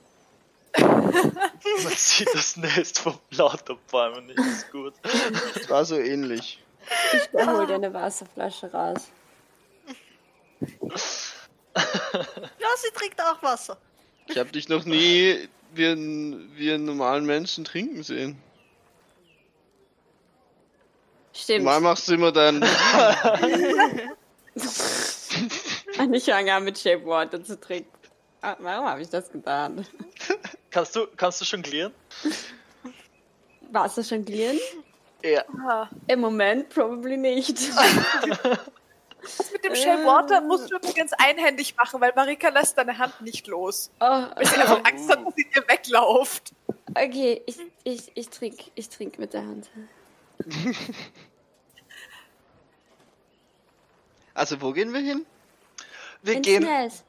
Man 0.78 1.94
sieht 1.98 2.34
das 2.34 2.56
Nest 2.56 3.00
von 3.00 3.20
lauter 3.32 3.76
Bäumen 3.92 4.28
nicht. 4.28 4.40
Ist 4.40 4.72
gut. 4.72 4.94
Das 5.04 5.70
war 5.70 5.84
so 5.84 5.98
ähnlich. 5.98 6.64
Ich 7.12 7.46
hol 7.46 7.68
dir 7.68 7.76
eine 7.76 7.94
Wasserflasche 7.94 8.72
raus. 8.72 9.10
Ja, 11.76 12.68
sie 12.78 12.92
trinkt 12.94 13.20
auch 13.22 13.42
Wasser. 13.44 13.78
Ich 14.28 14.38
habe 14.38 14.52
dich 14.52 14.68
noch 14.70 14.86
nie 14.86 15.48
wie 15.74 15.88
einen, 15.88 16.52
wie 16.56 16.72
einen 16.72 16.86
normalen 16.86 17.26
Menschen 17.26 17.64
trinken 17.64 18.04
sehen. 18.04 18.38
Stimmt. 21.34 21.66
Mal 21.66 21.80
machst 21.80 22.08
du 22.08 22.14
immer. 22.14 22.28
Und 22.28 22.64
ich 26.14 26.26
fange 26.26 26.54
an 26.54 26.64
mit 26.64 26.78
Shape 26.78 27.06
Water 27.06 27.44
zu 27.44 27.60
trinken. 27.60 27.90
Ah, 28.42 28.56
Warum 28.60 28.86
habe 28.86 29.02
ich 29.02 29.10
das 29.10 29.32
getan? 29.32 29.86
Kannst 30.72 30.96
du, 30.96 31.08
kannst 31.16 31.42
du 31.42 31.46
jonglieren? 31.46 31.94
Wasser 33.72 34.02
jonglieren? 34.02 34.60
Ja. 35.24 35.44
Ah, 35.68 35.88
Im 36.08 36.22
Moment 36.22 36.70
probably 36.70 37.18
nicht. 37.18 37.58
Das 39.22 39.52
mit 39.52 39.64
dem 39.64 39.76
Shell 39.76 40.06
Water 40.06 40.42
musst 40.42 40.72
du 40.72 40.76
übrigens 40.78 41.14
einhändig 41.14 41.76
machen, 41.76 42.02
weil 42.02 42.12
Marika 42.16 42.50
lässt 42.50 42.78
deine 42.78 42.98
Hand 42.98 43.22
nicht 43.22 43.48
los. 43.48 43.92
Oh, 44.00 44.06
Weil 44.06 44.46
sie 44.46 44.56
einfach 44.56 44.84
Angst 44.84 45.10
hat, 45.10 45.26
dass 45.26 45.36
sie 45.36 45.46
dir 45.46 45.64
weglauft. 45.68 46.54
okay, 46.96 47.42
ich, 47.46 47.58
ich, 47.84 48.12
ich 48.16 48.30
trinke 48.30 48.72
ich 48.76 48.90
trink 48.90 49.20
mit 49.20 49.34
der 49.34 49.42
Hand. 49.42 49.70
Also, 54.34 54.62
wo 54.62 54.72
gehen 54.72 54.94
wir 54.94 55.02
hin? 55.02 55.26
Wir 56.24 56.36
Ins 56.36 56.48
gehen. 56.48 56.64
Nest. 56.64 57.04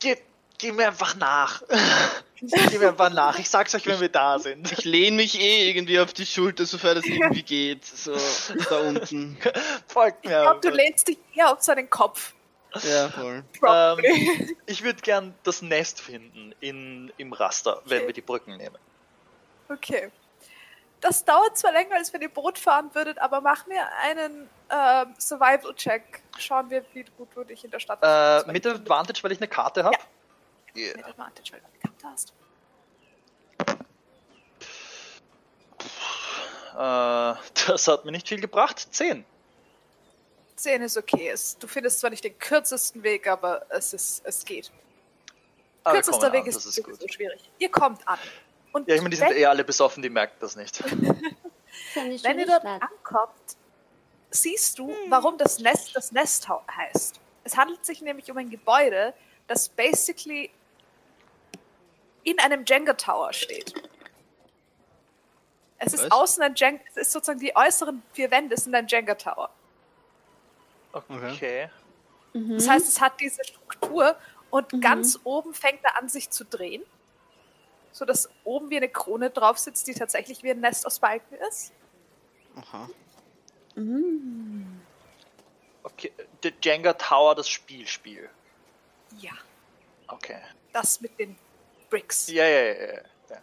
Geh, 0.00 0.16
geh 0.58 0.72
mir 0.72 0.88
einfach 0.88 1.16
nach. 1.16 1.62
geh 2.40 2.78
mir 2.78 2.88
einfach 2.88 3.10
nach. 3.12 3.38
Ich 3.38 3.48
sag's 3.48 3.74
euch, 3.74 3.86
wenn 3.86 4.00
wir 4.00 4.08
da 4.08 4.38
sind. 4.38 4.70
Ich 4.72 4.84
lehne 4.84 5.16
mich 5.16 5.40
eh 5.40 5.68
irgendwie 5.70 5.98
auf 6.00 6.12
die 6.12 6.26
Schulter, 6.26 6.66
sofern 6.66 6.96
das 6.96 7.04
irgendwie 7.06 7.42
geht. 7.42 7.84
So, 7.84 8.16
da 8.68 8.78
unten. 8.80 9.38
Folgt 9.86 10.24
Ich 10.24 10.30
mir. 10.30 10.42
glaube, 10.42 10.60
du 10.60 10.68
einfach. 10.68 10.78
lehnst 10.84 11.08
dich 11.08 11.18
eher 11.34 11.52
auf 11.52 11.62
seinen 11.62 11.88
Kopf. 11.88 12.34
Ja, 12.82 13.08
voll. 13.08 13.42
Probably. 13.58 14.56
Ich 14.66 14.84
würde 14.84 15.00
gern 15.00 15.34
das 15.42 15.62
Nest 15.62 16.00
finden 16.02 16.54
in, 16.60 17.10
im 17.16 17.32
Raster, 17.32 17.80
wenn 17.86 17.98
Okay. 17.98 18.06
wir 18.08 18.14
die 18.14 18.20
Brücken 18.20 18.56
nehmen. 18.58 18.76
Okay. 19.70 20.10
Das 21.00 21.24
dauert 21.24 21.56
zwar 21.56 21.72
länger, 21.72 21.94
als 21.94 22.12
wenn 22.12 22.20
ihr 22.20 22.28
Boot 22.28 22.58
fahren 22.58 22.90
würdet, 22.92 23.18
aber 23.20 23.40
mach 23.40 23.66
mir 23.68 23.86
einen 24.02 24.48
ähm, 24.70 25.14
Survival-Check. 25.18 26.22
Schauen 26.38 26.68
wir, 26.70 26.84
wie 26.92 27.04
gut 27.16 27.28
du 27.34 27.44
dich 27.44 27.64
in 27.64 27.70
der 27.70 27.78
Stadt 27.78 28.00
Äh, 28.02 28.50
mit 28.52 28.66
Advantage, 28.66 29.22
weil 29.22 29.32
ich 29.32 29.38
eine 29.38 29.48
Karte 29.48 29.84
habe. 29.84 29.96
Mit 30.78 31.04
Advantage, 31.04 31.52
weil 31.52 31.60
du 31.60 31.88
Karte 31.88 32.06
hast. 32.08 32.32
Äh, 36.74 37.34
das 37.66 37.88
hat 37.88 38.04
mir 38.04 38.12
nicht 38.12 38.28
viel 38.28 38.40
gebracht. 38.40 38.88
Zehn. 38.90 39.24
10 40.56 40.82
ist 40.82 40.96
okay. 40.96 41.28
Es, 41.28 41.56
du 41.58 41.66
findest 41.66 42.00
zwar 42.00 42.10
nicht 42.10 42.24
den 42.24 42.38
kürzesten 42.38 43.02
Weg, 43.02 43.26
aber 43.26 43.64
es, 43.68 43.92
ist, 43.92 44.22
es 44.24 44.44
geht. 44.44 44.70
Aber 45.84 45.94
wir 45.94 46.02
Kürzester 46.02 46.32
Weg 46.32 46.42
an, 46.42 46.46
ist, 46.48 46.66
ist 46.66 46.74
so 46.74 47.08
schwierig. 47.08 47.50
Ihr 47.58 47.70
kommt 47.70 48.06
an. 48.06 48.18
Und 48.72 48.88
Ja, 48.88 48.94
ich 48.94 49.00
meine, 49.00 49.10
die 49.10 49.16
sind 49.16 49.30
wenn, 49.30 49.36
eh 49.38 49.46
alle 49.46 49.64
besoffen, 49.64 50.02
die 50.02 50.10
merken 50.10 50.36
das 50.40 50.56
nicht. 50.56 50.82
Wenn 51.94 52.38
ihr 52.38 52.46
dort 52.46 52.64
ankommt, 52.64 53.56
siehst 54.30 54.78
du, 54.78 54.94
warum 55.08 55.38
das 55.38 55.58
Nest 55.58 55.94
das 55.94 56.12
Nest 56.12 56.48
heißt. 56.48 57.20
Es 57.44 57.56
handelt 57.56 57.84
sich 57.84 58.02
nämlich 58.02 58.30
um 58.30 58.36
ein 58.36 58.50
Gebäude, 58.50 59.14
das 59.46 59.68
basically 59.68 60.50
in 62.30 62.38
einem 62.40 62.64
Jenga 62.66 62.94
Tower 62.94 63.32
steht. 63.32 63.74
Es 65.78 65.94
ist 65.94 66.04
Was? 66.04 66.10
außen 66.10 66.42
ein 66.42 66.54
Jenga, 66.56 66.80
es 66.90 66.96
ist 66.96 67.12
sozusagen 67.12 67.38
die 67.38 67.54
äußeren 67.54 68.02
vier 68.12 68.30
Wände 68.30 68.56
sind 68.56 68.74
ein 68.74 68.86
Jenga 68.88 69.14
Tower. 69.14 69.50
Okay. 70.92 71.70
Mhm. 72.32 72.54
Das 72.54 72.68
heißt, 72.68 72.88
es 72.88 73.00
hat 73.00 73.20
diese 73.20 73.44
Struktur 73.44 74.16
und 74.50 74.80
ganz 74.82 75.18
oben 75.24 75.54
fängt 75.54 75.84
er 75.84 75.96
an, 75.98 76.08
sich 76.08 76.30
zu 76.30 76.44
drehen, 76.44 76.82
so 77.92 78.04
dass 78.04 78.28
oben 78.44 78.70
wie 78.70 78.78
eine 78.78 78.88
Krone 78.88 79.30
drauf 79.30 79.58
sitzt, 79.58 79.86
die 79.86 79.94
tatsächlich 79.94 80.42
wie 80.42 80.50
ein 80.50 80.60
Nest 80.60 80.86
aus 80.86 80.98
Balken 80.98 81.34
ist. 81.48 81.72
Aha. 82.56 82.88
Mhm. 83.76 84.80
Okay. 85.84 86.12
The 86.42 86.52
Jenga 86.62 86.94
Tower, 86.94 87.34
das 87.34 87.48
Spielspiel. 87.48 88.28
Ja, 89.18 89.32
Okay. 90.08 90.40
das 90.72 91.00
mit 91.00 91.18
den 91.18 91.36
Bricks. 91.90 92.28
Ja, 92.28 92.44
ja, 92.46 92.64
ja. 92.64 93.00
ja. 93.30 93.38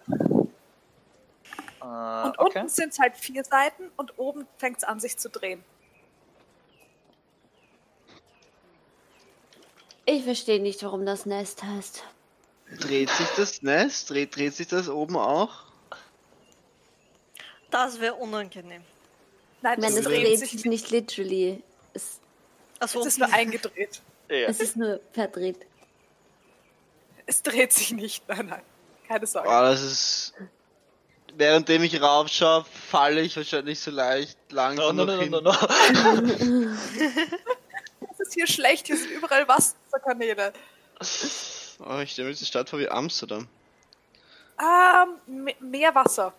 Äh, 1.81 2.27
Und 2.27 2.39
okay. 2.39 2.59
unten 2.59 2.69
sind 2.69 2.93
es 2.93 2.99
halt 2.99 3.15
vier 3.17 3.43
Seiten 3.43 3.91
und 3.97 4.17
oben 4.17 4.47
fängt 4.57 4.77
es 4.77 4.83
an, 4.83 4.99
sich 4.99 5.17
zu 5.17 5.29
drehen. 5.29 5.63
Ich 10.05 10.23
verstehe 10.23 10.61
nicht, 10.61 10.83
warum 10.83 11.05
das 11.05 11.25
Nest 11.25 11.63
heißt. 11.63 12.03
Dreht 12.79 13.09
sich 13.09 13.27
das 13.37 13.61
Nest? 13.61 14.09
Dreht, 14.09 14.35
dreht 14.35 14.53
sich 14.53 14.67
das 14.67 14.87
oben 14.89 15.17
auch? 15.17 15.63
Das 17.71 17.99
wäre 17.99 18.13
unangenehm. 18.15 18.83
Nein, 19.61 19.79
meine, 19.79 19.93
es 19.93 19.99
es 19.99 20.05
dreht 20.05 20.25
dreht 20.27 20.39
sich 20.39 20.65
nicht. 20.65 20.91
literally. 20.91 21.63
Es, 21.93 22.19
Also, 22.79 22.99
Es 23.01 23.07
ist 23.07 23.19
nur 23.19 23.33
eingedreht. 23.33 24.01
Ja. 24.29 24.47
es 24.47 24.59
ist 24.59 24.75
nur 24.75 24.99
verdreht. 25.13 25.57
Es 27.25 27.41
dreht 27.41 27.73
sich 27.73 27.91
nicht. 27.91 28.27
Nein, 28.27 28.47
nein. 28.47 28.61
Keine 29.07 29.25
Sorge. 29.27 29.47
Boah, 29.47 29.61
das 29.63 29.81
ist. 29.81 30.33
Währenddem 31.37 31.83
ich 31.83 32.01
raufschaue, 32.01 32.65
falle 32.89 33.21
ich 33.21 33.35
wahrscheinlich 33.35 33.79
so 33.79 33.91
leicht 33.91 34.37
No, 34.51 34.55
langsam 34.55 34.95
no, 34.95 35.05
nach 35.05 35.13
no, 35.15 35.15
no, 35.15 35.21
hinten. 35.21 35.43
no, 35.43 36.69
no. 36.69 36.77
Das 38.17 38.19
ist 38.29 38.33
hier 38.35 38.47
schlecht. 38.47 38.87
Hier 38.87 38.95
sind 38.97 39.11
überall 39.11 39.45
Wasserkanäle. 39.47 40.53
Oh, 41.79 41.99
ich 41.99 42.11
stelle 42.11 42.29
mir 42.29 42.33
die 42.35 42.45
Stadt 42.45 42.69
vor 42.69 42.79
wie 42.79 42.87
Amsterdam. 42.89 43.47
Ähm, 44.57 45.43
me- 45.43 45.55
mehr 45.59 45.93
Wasser. 45.93 46.33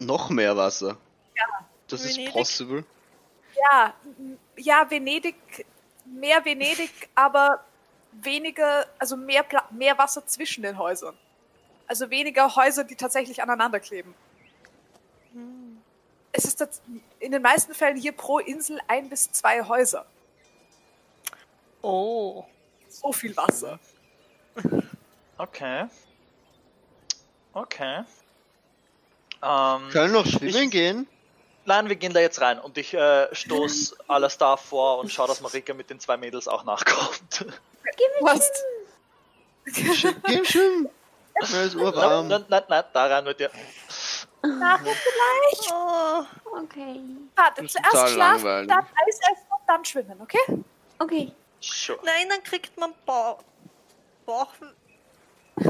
Noch 0.00 0.30
mehr 0.30 0.56
Wasser. 0.56 0.96
Ja. 1.36 1.44
Das 1.88 2.04
ist 2.04 2.16
Venedig? 2.16 2.32
possible. 2.34 2.84
Ja, 3.70 3.94
ja, 4.56 4.90
Venedig, 4.90 5.36
mehr 6.04 6.44
Venedig, 6.44 6.90
aber 7.14 7.64
weniger, 8.22 8.86
also 8.98 9.16
mehr, 9.16 9.42
Pla 9.42 9.66
mehr 9.70 9.96
Wasser 9.98 10.26
zwischen 10.26 10.62
den 10.62 10.78
Häusern. 10.78 11.16
Also 11.86 12.10
weniger 12.10 12.54
Häuser, 12.56 12.84
die 12.84 12.96
tatsächlich 12.96 13.42
aneinander 13.42 13.78
kleben. 13.80 14.14
Es 16.32 16.44
ist 16.44 16.80
in 17.20 17.32
den 17.32 17.42
meisten 17.42 17.74
Fällen 17.74 17.96
hier 17.96 18.12
pro 18.12 18.38
Insel 18.38 18.80
ein 18.88 19.08
bis 19.08 19.30
zwei 19.32 19.62
Häuser. 19.64 20.04
oh. 21.82 22.44
So 22.88 23.12
viel 23.12 23.36
Wasser. 23.36 23.78
Okay. 25.38 25.84
Okay. 27.52 27.98
Ähm, 29.42 29.88
Können 29.92 30.12
noch 30.14 30.24
schwimmen 30.24 30.46
Ich- 30.64 30.70
gehen? 30.70 31.06
nein, 31.66 31.90
wir 31.90 31.96
gehen 31.96 32.14
da 32.14 32.20
jetzt 32.20 32.40
rein 32.40 32.58
und 32.58 32.78
ich 32.78 32.94
äh, 32.94 33.28
stoß 33.34 33.96
Alastar 34.08 34.56
vor 34.56 34.98
und 34.98 35.12
schau, 35.12 35.26
dass 35.26 35.42
Marika 35.42 35.74
mit 35.74 35.90
den 35.90 36.00
zwei 36.00 36.16
Mädels 36.16 36.48
auch 36.48 36.64
nachkommt. 36.64 37.44
Was? 38.20 38.50
Geh 39.64 40.44
schwimmen! 40.44 40.88
Mir 41.50 41.62
ist 41.62 41.74
urwarm. 41.74 42.28
nein, 42.28 42.44
nein, 42.48 42.62
nein, 42.68 42.84
da 42.92 43.06
rein 43.06 43.24
mit 43.24 43.38
dir. 43.38 43.50
Nachher 44.42 44.94
vielleicht? 44.94 45.72
oh. 45.72 46.24
Okay. 46.62 47.00
Warte, 47.34 47.66
zuerst 47.66 48.08
schlafen, 48.14 48.68
dann 48.68 48.84
Eis 49.06 49.18
essen 49.32 49.46
und 49.50 49.60
dann 49.66 49.84
schwimmen, 49.84 50.20
okay? 50.20 50.38
Okay. 50.98 51.32
Sure. 51.60 51.98
Nein, 52.04 52.28
dann 52.28 52.42
kriegt 52.42 52.76
man 52.78 52.94
Bauch. 53.04 53.42
Bauch. 54.24 54.52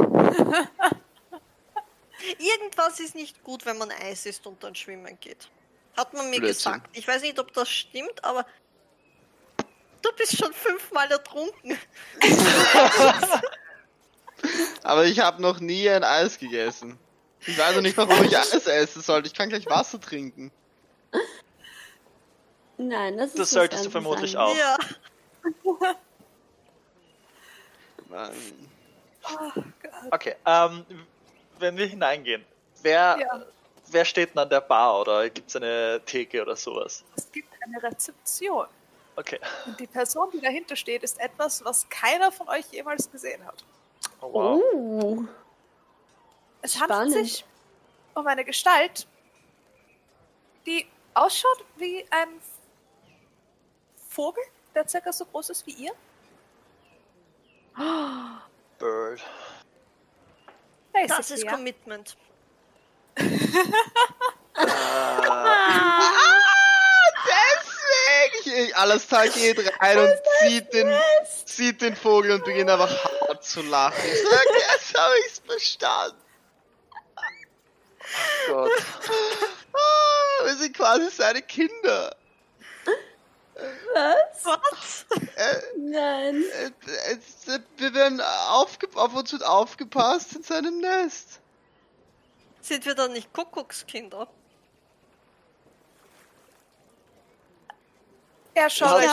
Irgendwas 2.39 3.01
ist 3.01 3.15
nicht 3.15 3.43
gut, 3.43 3.65
wenn 3.67 3.79
man 3.79 3.91
Eis 3.91 4.27
isst 4.27 4.47
und 4.47 4.63
dann 4.63 4.75
schwimmen 4.75 5.19
geht. 5.21 5.49
Hat 5.97 6.13
man 6.13 6.31
mir 6.31 6.41
Blödsinn. 6.41 6.73
gesagt. 6.73 6.97
Ich 6.97 7.07
weiß 7.09 7.23
nicht, 7.23 7.39
ob 7.39 7.53
das 7.53 7.69
stimmt, 7.69 8.25
aber 8.25 8.47
du 10.03 10.11
bist 10.17 10.37
schon 10.37 10.53
fünfmal 10.53 11.11
ertrunken. 11.11 11.79
Aber 14.83 15.05
ich 15.05 15.21
habe 15.21 15.41
noch 15.43 15.61
nie 15.61 15.89
ein 15.89 16.05
Eis 16.05 16.39
gegessen. 16.39 16.99
Ich 17.47 17.59
weiß 17.59 17.75
noch 17.77 17.83
nicht, 17.83 17.97
warum 17.97 18.23
ich 18.25 18.37
Eis 18.37 18.53
essen 18.67 19.03
sollte. 19.03 19.29
Ich 19.29 19.35
kann 19.35 19.49
gleich 19.49 19.67
Wasser 19.67 20.01
trinken. 20.01 20.51
Nein, 22.79 23.17
das 23.17 23.29
ist 23.31 23.39
Das 23.39 23.51
solltest 23.51 23.87
du 23.87 23.91
vermutlich 23.91 24.37
an. 24.37 24.45
auch. 24.45 24.57
Ja. 24.57 24.77
Nein. 28.09 28.31
Okay, 30.11 30.37
ähm, 30.45 30.85
wenn 31.59 31.77
wir 31.77 31.87
hineingehen, 31.87 32.45
wer, 32.83 33.17
Ja. 33.19 33.43
wer 33.89 34.05
steht 34.05 34.31
denn 34.31 34.39
an 34.43 34.51
der 34.51 34.61
Bar 34.61 35.01
oder 35.01 35.29
gibt 35.31 35.49
es 35.49 35.57
eine 35.57 36.01
Theke 36.05 36.43
oder 36.43 36.55
sowas? 36.55 37.03
Es 37.17 37.31
gibt 37.33 37.49
eine 37.63 37.83
Rezeption. 37.83 38.67
Okay. 39.17 39.41
Und 39.65 39.81
die 39.81 39.87
Person, 39.87 40.31
die 40.31 40.41
dahinter 40.41 40.77
steht, 40.77 41.03
ist 41.03 41.19
etwas, 41.19 41.65
was 41.65 41.89
keiner 41.89 42.31
von 42.31 42.49
euch 42.49 42.67
jemals 42.71 43.11
gesehen 43.11 43.45
hat. 43.47 43.65
Oh, 44.21 44.33
wow. 44.33 44.63
Oh, 44.75 45.25
Es 46.61 46.79
handelt 46.79 47.11
spannend. 47.11 47.13
sich 47.27 47.45
um 48.15 48.27
eine 48.27 48.45
Gestalt, 48.45 49.07
die 50.67 50.87
ausschaut 51.15 51.65
wie 51.77 52.05
ein 52.11 52.29
Vogel, 54.09 54.43
der 54.75 54.87
circa 54.87 55.13
so 55.13 55.25
groß 55.25 55.51
ist 55.51 55.67
wie 55.67 55.73
ihr. 55.73 55.93
Bird. 58.79 59.23
Das 60.93 61.09
Basically, 61.09 61.35
ist 61.41 61.45
ja. 61.45 61.53
Commitment. 61.53 62.17
Deswegen! 63.19 63.75
Ich, 68.59 68.77
alles 68.77 69.07
Tag 69.07 69.33
geht 69.35 69.59
rein 69.81 69.99
und 69.99 70.13
zieht 70.41 70.73
den, 70.73 70.93
zieht 71.45 71.83
den 71.83 71.95
Vogel 71.95 72.33
und 72.33 72.45
beginnt 72.45 72.71
einfach 72.71 73.05
hart 73.21 73.45
zu 73.45 73.63
lachen. 73.63 74.03
Ich 74.05 74.23
sag, 74.23 74.45
jetzt 74.73 74.99
habe 74.99 75.15
ich's 75.27 75.43
verstanden. 75.45 76.17
Gott. 78.49 78.71
Ah, 79.73 80.45
wir 80.45 80.55
sind 80.57 80.77
quasi 80.77 81.11
seine 81.11 81.43
Kinder. 81.43 82.17
Was? 83.95 84.45
Was? 84.45 85.07
Äh, 85.37 85.61
Nein. 85.77 86.43
äh, 86.43 87.13
äh, 87.13 87.61
wir 87.79 87.95
werden 87.95 88.21
aufge 88.21 88.89
auf 88.95 89.15
uns 89.15 89.33
wird 89.33 89.45
aufgepasst 89.45 90.37
in 90.37 90.43
seinem 90.43 90.79
Nest. 90.79 91.41
Sind 92.61 92.85
wir 92.85 92.95
dann 92.95 93.13
nicht 93.13 93.33
Kuckuckskinder? 93.33 94.29
Er 98.57 98.71
schaut 98.71 98.95
euch 99.05 99.11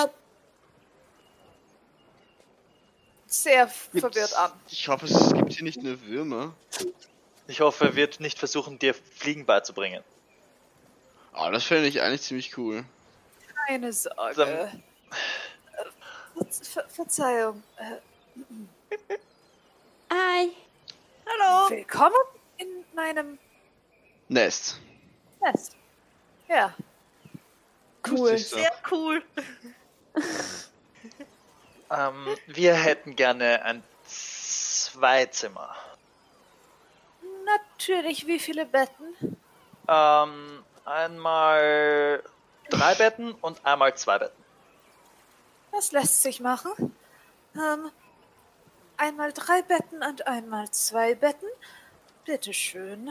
sehr 3.28 3.68
verwirrt 3.68 4.34
an. 4.36 4.54
Ich 4.70 4.88
hoffe, 4.88 5.06
es 5.06 5.34
gibt 5.34 5.52
hier 5.52 5.64
nicht 5.64 5.84
nur 5.84 6.02
Würmer. 6.06 6.54
Ich 7.48 7.60
hoffe, 7.60 7.84
er 7.86 7.96
wird 7.96 8.22
nicht 8.22 8.40
versuchen, 8.40 8.80
dir 8.80 8.94
Fliegen 8.94 9.46
beizubringen. 9.46 10.02
Oh, 11.36 11.50
das 11.52 11.66
fände 11.66 11.88
ich 11.90 12.02
eigentlich 12.02 12.22
ziemlich 12.22 12.58
cool. 12.58 12.86
Keine 13.68 13.92
Sorge. 13.92 14.34
Dann- 14.36 14.84
Äh, 16.40 16.46
Ver 16.64 16.88
Verzeihung. 16.88 17.62
Äh, 17.78 19.18
Ei. 20.10 20.50
Hallo! 21.28 21.70
willkommen 21.70 22.16
in 22.58 22.86
meinem 22.96 23.38
Nest. 24.30 24.80
Nest. 25.42 25.76
Ja. 26.48 26.74
Cool. 28.08 28.38
Sehr 28.38 28.72
cool. 28.92 29.24
Ähm, 31.94 32.36
wir 32.48 32.74
hätten 32.74 33.16
gerne 33.16 33.64
ein 33.64 33.84
Zweizimmer. 34.08 35.76
Natürlich, 37.46 38.26
wie 38.26 38.40
viele 38.40 38.66
Betten? 38.66 39.38
Ähm, 39.88 40.64
einmal 40.86 42.24
drei 42.70 42.96
Betten 42.96 43.34
und 43.34 43.64
einmal 43.66 43.96
zwei 43.96 44.18
Betten. 44.18 44.44
Das 45.72 45.92
lässt 45.92 46.24
sich 46.24 46.40
machen. 46.40 46.96
Ähm, 47.56 47.92
einmal 48.98 49.32
drei 49.32 49.62
Betten 49.62 50.02
und 50.02 50.26
einmal 50.26 50.72
zwei 50.72 51.14
Betten. 51.16 51.50
Bitteschön. 52.26 53.10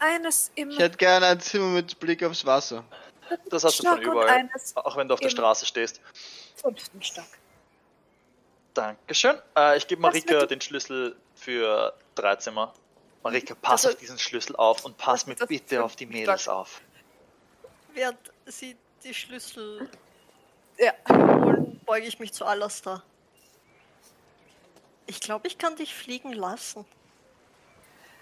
Eines 0.00 0.50
im 0.54 0.70
Ich 0.70 0.78
hätte 0.78 0.96
gerne 0.96 1.26
ein 1.26 1.40
Zimmer 1.40 1.68
mit 1.68 1.98
Blick 1.98 2.22
aufs 2.22 2.44
Wasser. 2.44 2.84
Das 3.50 3.64
hast 3.64 3.78
du 3.78 3.82
von 3.84 3.96
Stock 3.98 3.98
und 3.98 4.12
überall. 4.12 4.28
eines 4.28 4.76
Auch 4.76 4.96
wenn 4.96 5.08
du 5.08 5.14
auf 5.14 5.20
der 5.20 5.28
Straße 5.30 5.66
stehst. 5.66 6.00
fünften 6.56 7.02
Stock. 7.02 7.24
Dankeschön. 8.74 9.38
Äh, 9.56 9.76
ich 9.78 9.86
gebe 9.88 10.00
Marika 10.00 10.46
den 10.46 10.60
Schlüssel 10.60 11.16
für 11.34 11.92
drei 12.14 12.36
Zimmer. 12.36 12.72
Marika, 13.22 13.54
pass 13.60 13.84
Also- 13.84 13.96
auf 13.96 14.00
diesen 14.00 14.18
Schlüssel 14.18 14.54
auf 14.56 14.84
und 14.84 14.96
pass 14.98 15.26
mir 15.26 15.34
bitte 15.34 15.82
auf 15.82 15.96
die 15.96 16.06
Mädels 16.06 16.42
Stock. 16.42 16.54
auf. 16.54 16.80
Während 17.94 18.18
sie 18.46 18.76
die 19.02 19.14
Schlüssel 19.14 19.90
Ja. 20.78 20.92
holen, 21.08 21.80
beuge 21.84 22.06
ich 22.06 22.18
mich 22.20 22.32
zu 22.32 22.44
Alastair. 22.44 23.02
Ich 25.06 25.20
glaube, 25.20 25.48
ich 25.48 25.58
kann 25.58 25.74
dich 25.74 25.94
fliegen 25.94 26.32
lassen. 26.32 26.84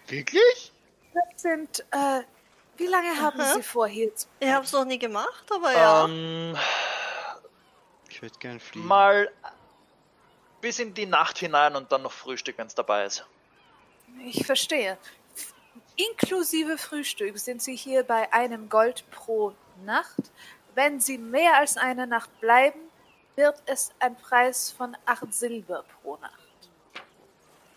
Wirklich? 0.07 0.73
Das 1.13 1.43
sind, 1.43 1.81
äh, 1.91 2.23
wie 2.77 2.87
lange 2.87 3.21
haben 3.21 3.41
Aha. 3.41 3.55
Sie 3.55 3.63
vor, 3.63 3.87
hier 3.87 4.15
zu 4.15 4.27
Ich 4.41 4.49
habe 4.51 4.65
es 4.65 4.73
noch 4.73 4.85
nie 4.85 4.99
gemacht, 4.99 5.45
aber 5.51 5.73
ja. 5.73 6.05
Ähm, 6.05 6.57
Ich 8.09 8.23
würde 8.23 8.39
gerne 8.39 8.61
fliegen. 8.61 8.87
mal 8.87 9.31
bis 10.61 10.79
in 10.79 10.95
die 10.95 11.07
Nacht 11.07 11.39
hinein 11.39 11.77
und 11.77 11.93
dann 11.93 12.03
noch 12.03 12.13
Frühstück, 12.13 12.59
wenn 12.59 12.67
es 12.67 12.75
dabei 12.75 13.05
ist. 13.05 13.25
Ich 14.25 14.45
verstehe. 14.47 14.99
Inklusive 15.97 16.77
Frühstück 16.79 17.39
sind 17.39 17.63
Sie 17.63 17.77
hier 17.77 18.03
bei 18.05 18.33
einem 18.33 18.69
Gold 18.69 19.05
pro 19.11 19.55
Nacht. 19.85 20.31
Wenn 20.75 21.01
Sie 21.01 21.19
mehr 21.19 21.57
als 21.57 21.77
eine 21.77 22.07
Nacht 22.07 22.39
bleiben, 22.41 22.81
wird 23.35 23.63
es 23.67 23.93
ein 23.99 24.17
Preis 24.17 24.73
von 24.77 24.97
8 25.07 25.33
Silber 25.33 25.85
pro 26.03 26.17
Nacht. 26.17 26.33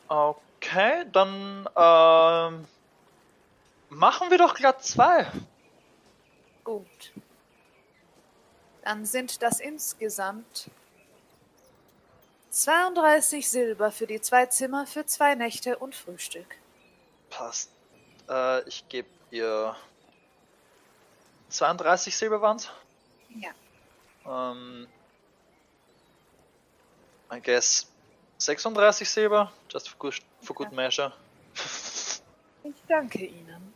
Okay, 0.08 1.06
dann 1.12 1.70
ähm, 1.76 2.66
machen 3.90 4.30
wir 4.30 4.38
doch 4.38 4.56
glatt 4.56 4.84
zwei. 4.84 5.32
Gut. 6.64 7.12
Dann 8.84 9.06
sind 9.06 9.42
das 9.42 9.60
insgesamt 9.60 10.70
32 12.52 13.50
Silber 13.50 13.92
für 13.92 14.08
die 14.08 14.22
zwei 14.22 14.48
Zimmer 14.48 14.88
für 14.88 15.06
zwei 15.06 15.36
Nächte 15.36 15.78
und 15.78 15.96
Frühstück. 15.96 16.56
Passt. 17.30 17.72
Äh, 18.28 18.68
ich 18.68 18.88
gebe 18.90 19.10
ihr 19.32 19.76
32 21.50 22.16
Silber 22.16 22.42
waren's. 22.42 22.70
Ja. 23.30 23.52
Ähm, 24.26 24.88
I 27.32 27.40
guess 27.40 27.88
36 28.40 29.08
Silber, 29.08 29.52
just 29.70 29.90
for 29.90 30.00
good, 30.00 30.20
for 30.42 30.56
good 30.56 30.72
measure. 30.72 31.14
Ich 32.64 32.76
danke 32.88 33.26
Ihnen. 33.26 33.69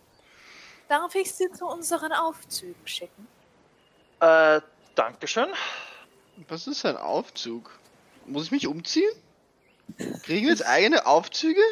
Darf 0.94 1.16
ich 1.16 1.34
Sie 1.34 1.50
zu 1.52 1.66
unseren 1.66 2.14
Aufzügen 2.14 2.86
schicken? 2.88 3.28
Äh, 4.20 4.62
Dankeschön. 4.94 5.48
Was 6.48 6.68
ist 6.68 6.86
ein 6.86 6.98
Aufzug? 6.98 7.72
Muss 8.28 8.46
ich 8.46 8.52
mich 8.52 8.68
umziehen? 8.68 9.10
Kriegen 10.22 10.46
wir 10.46 10.52
jetzt 10.52 10.68
eigene 10.68 11.08
Aufzüge? 11.08 11.64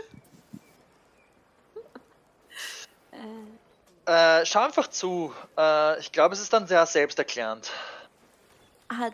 Äh, 3.11 4.41
Äh, 4.41 4.43
schau 4.47 4.61
einfach 4.61 4.87
zu. 4.87 5.31
Äh, 5.55 5.99
ich 5.99 6.11
glaube, 6.11 6.33
es 6.33 6.41
ist 6.41 6.51
dann 6.51 6.65
sehr 6.65 6.83
selbsterklärend. 6.87 7.69
hat 8.89 9.13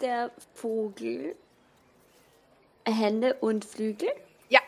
der 0.00 0.30
Vogel 0.54 1.34
Hände 2.86 3.34
und 3.40 3.64
Flügel? 3.64 4.12
Ja. 4.48 4.60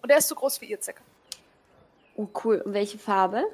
Und 0.00 0.08
er 0.08 0.16
ist 0.16 0.28
so 0.28 0.34
groß 0.34 0.62
wie 0.62 0.66
Ihr 0.70 0.80
Zecker. 0.80 1.02
Oh, 2.16 2.26
cool. 2.42 2.62
Und 2.62 2.72
welche 2.72 2.98
Farbe? 2.98 3.44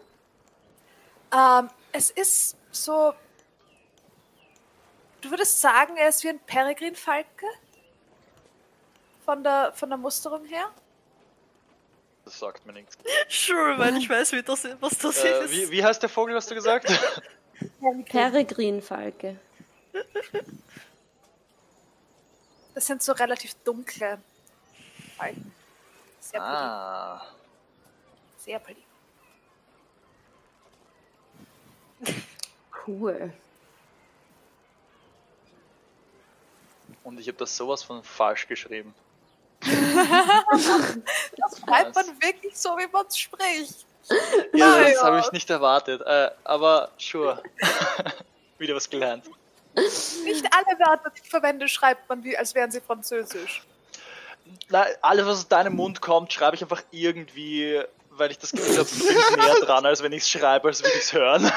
Ähm, 1.32 1.68
es 1.92 2.10
ist 2.10 2.56
so. 2.70 3.14
Du 5.20 5.30
würdest 5.30 5.60
sagen, 5.60 5.96
er 5.96 6.08
ist 6.08 6.22
wie 6.24 6.28
ein 6.28 6.38
Peregrin-Falke? 6.40 7.46
Von 9.24 9.42
der, 9.42 9.72
von 9.74 9.88
der 9.90 9.98
Musterung 9.98 10.44
her? 10.46 10.70
Das 12.24 12.38
sagt 12.38 12.64
mir 12.66 12.72
nichts. 12.72 12.96
Sure, 13.28 13.78
weil 13.78 13.96
ich 13.96 14.08
weiß, 14.08 14.32
wie 14.32 14.42
das, 14.42 14.64
was 14.80 14.96
das 14.98 15.22
Äh, 15.24 15.44
ist. 15.44 15.50
wie, 15.52 15.70
wie 15.70 15.84
heißt 15.84 16.00
der 16.02 16.08
Vogel, 16.08 16.34
hast 16.36 16.50
du 16.50 16.54
gesagt? 16.54 16.86
Peregrinfalke. 18.06 19.38
Das 22.74 22.86
sind 22.86 23.02
so 23.02 23.12
relativ 23.12 23.54
dunkle 23.64 24.18
Falken. 25.16 25.52
Sehr 26.20 26.40
beliebt. 26.40 26.54
ah. 26.56 27.26
Sehr 28.38 28.58
beliebt. 28.60 28.87
Cool. 32.86 33.32
Und 37.04 37.20
ich 37.20 37.28
habe 37.28 37.38
das 37.38 37.56
sowas 37.56 37.82
von 37.82 38.02
falsch 38.02 38.46
geschrieben. 38.48 38.94
Das 41.36 41.60
schreibt 41.60 41.94
man 41.94 42.06
wirklich 42.20 42.56
so, 42.56 42.70
wie 42.76 42.86
man 42.92 43.06
es 43.06 43.18
spricht. 43.18 43.86
Ja, 44.54 44.80
das 44.80 44.92
ja. 44.92 45.02
habe 45.02 45.20
ich 45.20 45.32
nicht 45.32 45.48
erwartet. 45.50 46.02
Äh, 46.02 46.30
aber 46.44 46.90
sure. 46.98 47.42
Wieder 48.58 48.74
was 48.74 48.88
gelernt. 48.88 49.24
Nicht 49.74 50.46
alle 50.52 50.78
Wörter, 50.78 51.10
die 51.10 51.20
ich 51.22 51.30
verwende, 51.30 51.68
schreibt 51.68 52.08
man 52.08 52.24
wie, 52.24 52.36
als 52.36 52.54
wären 52.54 52.70
sie 52.70 52.80
französisch. 52.80 53.62
Na, 54.68 54.86
alles, 55.02 55.26
was 55.26 55.38
aus 55.38 55.48
deinem 55.48 55.76
Mund 55.76 56.00
kommt, 56.00 56.32
schreibe 56.32 56.56
ich 56.56 56.62
einfach 56.62 56.82
irgendwie, 56.90 57.82
weil 58.18 58.30
ich 58.30 58.38
das 58.38 58.52
Gefühl 58.52 58.78
habe, 58.78 58.88
du 58.88 59.06
bist 59.06 59.36
näher 59.36 59.54
dran, 59.60 59.86
als 59.86 60.02
wenn 60.02 60.12
ich 60.12 60.22
es 60.22 60.30
schreibe, 60.30 60.68
als 60.68 60.82
würde 60.82 60.94
ich 60.96 61.04
es 61.04 61.12
hören. 61.12 61.50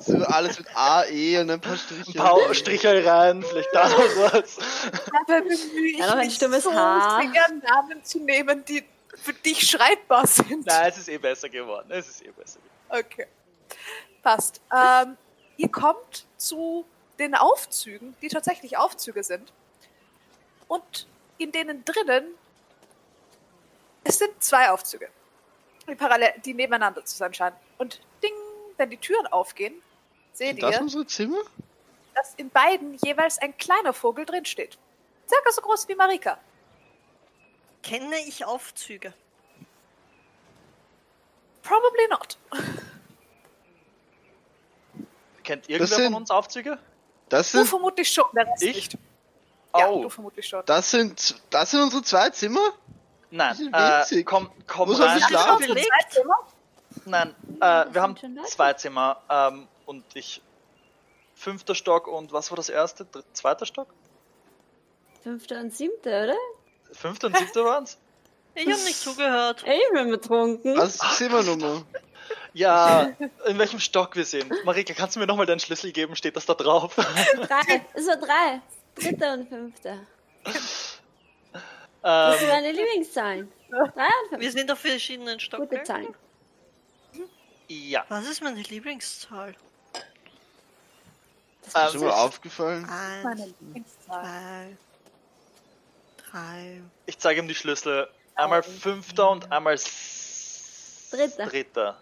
So 0.00 0.16
alles 0.24 0.58
mit 0.58 0.68
A, 0.76 1.04
E 1.06 1.38
und 1.38 1.50
ein 1.50 1.60
paar 1.60 1.76
Striche. 1.76 2.08
Ein 2.08 2.14
paar 2.14 2.54
Striche 2.54 3.04
rein, 3.04 3.42
vielleicht 3.42 3.74
da 3.74 3.88
noch 3.88 3.98
was. 3.98 4.56
Dabei 5.26 5.40
bemühe 5.40 5.90
ich 5.92 5.98
Ja, 5.98 6.14
mich 6.16 6.38
so 6.38 6.72
H. 6.72 7.20
sehr, 7.20 7.70
Namen 7.70 8.04
zu 8.04 8.18
nehmen, 8.20 8.64
die 8.64 8.84
für 9.16 9.32
dich 9.32 9.68
schreibbar 9.68 10.26
sind. 10.26 10.66
Nein, 10.66 10.88
es 10.88 10.98
ist 10.98 11.08
eh 11.08 11.18
besser 11.18 11.48
geworden. 11.48 11.90
Es 11.90 12.08
ist 12.08 12.22
eh 12.22 12.30
besser 12.30 12.58
geworden. 12.60 13.06
Okay. 13.06 13.26
Passt. 14.22 14.60
Ähm, 14.72 15.16
ihr 15.56 15.70
kommt 15.70 16.26
zu 16.36 16.84
den 17.18 17.34
Aufzügen, 17.34 18.14
die 18.20 18.28
tatsächlich 18.28 18.76
Aufzüge 18.76 19.22
sind. 19.22 19.52
Und 20.68 21.06
in 21.38 21.52
denen 21.52 21.84
drinnen, 21.84 22.34
es 24.04 24.18
sind 24.18 24.30
zwei 24.42 24.70
Aufzüge, 24.70 25.08
die 25.88 25.94
parallel, 25.94 26.32
die 26.44 26.54
nebeneinander 26.54 27.04
zu 27.04 27.16
sein 27.16 27.32
scheinen. 27.34 27.56
Und 27.78 28.00
ding, 28.22 28.32
wenn 28.76 28.90
die 28.90 28.96
Türen 28.96 29.26
aufgehen, 29.28 29.80
seht 30.32 30.48
Sind 30.48 30.62
das 30.62 30.74
ihr, 30.76 30.80
unsere 30.82 31.06
Zimmer? 31.06 31.38
dass 32.14 32.34
in 32.36 32.48
beiden 32.50 32.94
jeweils 33.04 33.38
ein 33.38 33.56
kleiner 33.58 33.92
Vogel 33.92 34.24
drinsteht. 34.24 34.78
Circa 35.28 35.52
so 35.52 35.60
groß 35.60 35.86
wie 35.88 35.94
Marika. 35.94 36.38
Kenne 37.82 38.16
ich 38.26 38.44
Aufzüge? 38.44 39.12
Probably 41.62 42.08
not. 42.08 42.38
Kennt 45.44 45.68
irgendwer 45.68 45.86
sind- 45.96 46.06
von 46.12 46.14
uns 46.14 46.30
Aufzüge? 46.30 46.78
Das 47.28 47.50
Du 47.52 47.58
sind, 47.58 47.66
vermutlich 47.68 48.10
schon, 48.12 48.24
der 48.34 48.46
Rest 48.46 48.62
Ich? 48.62 48.74
nicht. 48.76 48.98
Ja, 49.76 49.88
Oh. 49.90 50.02
du 50.02 50.08
vermutlich 50.08 50.46
schon. 50.48 50.62
das 50.64 50.90
sind, 50.90 51.40
das 51.50 51.70
sind 51.72 51.80
unsere 51.82 52.02
zwei 52.02 52.30
Zimmer? 52.30 52.72
Nein, 53.30 53.72
äh, 53.72 54.22
komm, 54.22 54.50
komm 54.66 54.88
Muss 54.88 55.00
rein. 55.00 55.20
schlafen? 55.20 55.76
Nein, 57.04 57.34
äh, 57.60 57.84
wir 57.92 58.02
haben 58.02 58.16
zwei 58.46 58.72
Zimmer 58.74 59.20
ähm, 59.28 59.68
und 59.84 60.04
ich. 60.14 60.42
Fünfter 61.34 61.74
Stock 61.74 62.08
und 62.08 62.32
was 62.32 62.50
war 62.50 62.56
das 62.56 62.70
erste? 62.70 63.04
Dr 63.04 63.22
zweiter 63.34 63.66
Stock? 63.66 63.88
Fünfte 65.22 65.58
und 65.60 65.74
siebte, 65.74 66.08
oder? 66.08 66.36
Fünfter 66.92 67.26
und 67.26 67.36
siebter 67.36 67.64
waren's? 67.64 67.98
Ich 68.58 68.64
habe 68.72 68.82
nicht 68.84 68.98
zugehört. 68.98 69.64
Ich 69.66 69.92
bin 69.92 70.10
betrunken. 70.10 70.78
Was 70.78 70.94
ist 70.94 71.02
die 71.02 71.14
Zimmernummer? 71.16 71.82
Ja, 72.54 73.12
in 73.44 73.58
welchem 73.58 73.80
Stock 73.80 74.16
wir 74.16 74.24
sind. 74.24 74.50
Marika, 74.64 74.94
kannst 74.94 75.14
du 75.14 75.20
mir 75.20 75.26
nochmal 75.26 75.44
deinen 75.44 75.60
Schlüssel 75.60 75.92
geben? 75.92 76.16
Steht 76.16 76.36
das 76.36 76.46
da 76.46 76.54
drauf? 76.54 76.94
Drei. 77.36 77.84
So 77.96 78.12
drei. 78.12 78.62
Dritter 78.94 79.34
und 79.34 79.46
fünfter. 79.46 79.98
Das 82.06 82.38
sind 82.38 82.48
ähm, 82.48 82.54
meine 82.54 82.70
Lieblingszahlen. 82.70 83.52
Wir 84.38 84.52
sind 84.52 84.70
auf 84.70 84.78
verschiedenen 84.78 85.34
Gute 85.38 85.44
Stockwerken. 85.44 85.84
Zahlen. 85.84 86.14
ja. 87.66 88.04
Was 88.08 88.28
ist 88.28 88.40
meine 88.40 88.62
Lieblingszahl? 88.62 89.56
Ist 91.66 91.76
Ähm, 91.76 91.88
schon 91.90 92.00
mal 92.02 92.12
aufgefallen? 92.12 92.86
Meine 92.86 93.42
Eins, 93.42 93.54
Lieblingszahl. 93.60 94.22
zwei, 94.22 94.76
drei. 96.30 96.80
Ich 97.06 97.18
zeige 97.18 97.40
ihm 97.40 97.48
die 97.48 97.56
Schlüssel. 97.56 98.08
Einmal 98.36 98.62
fünfter 98.62 99.28
und 99.30 99.50
einmal 99.50 99.76
Dritter. 101.10 101.46
dritter. 101.46 102.00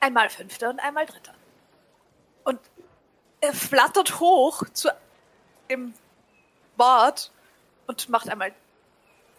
einmal 0.00 0.30
Fünfter 0.30 0.70
und 0.70 0.80
einmal 0.80 1.06
Dritter. 1.06 1.34
Und 2.42 2.58
er 3.40 3.52
flattert 3.54 4.18
hoch 4.18 4.64
zu 4.72 4.88
dem 5.70 5.94
Board 6.76 7.30
und 7.86 8.08
macht 8.08 8.28
einmal, 8.28 8.52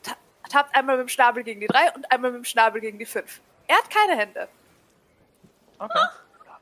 ta- 0.03 0.17
tappt 0.49 0.75
einmal 0.75 0.97
mit 0.97 1.05
dem 1.07 1.09
Schnabel 1.09 1.43
gegen 1.43 1.59
die 1.61 1.67
drei 1.67 1.91
und 1.93 2.11
einmal 2.11 2.31
mit 2.31 2.39
dem 2.39 2.45
Schnabel 2.45 2.81
gegen 2.81 2.99
die 2.99 3.05
fünf. 3.05 3.41
Er 3.67 3.77
hat 3.77 3.89
keine 3.89 4.17
Hände. 4.19 4.47
Okay. 5.79 5.99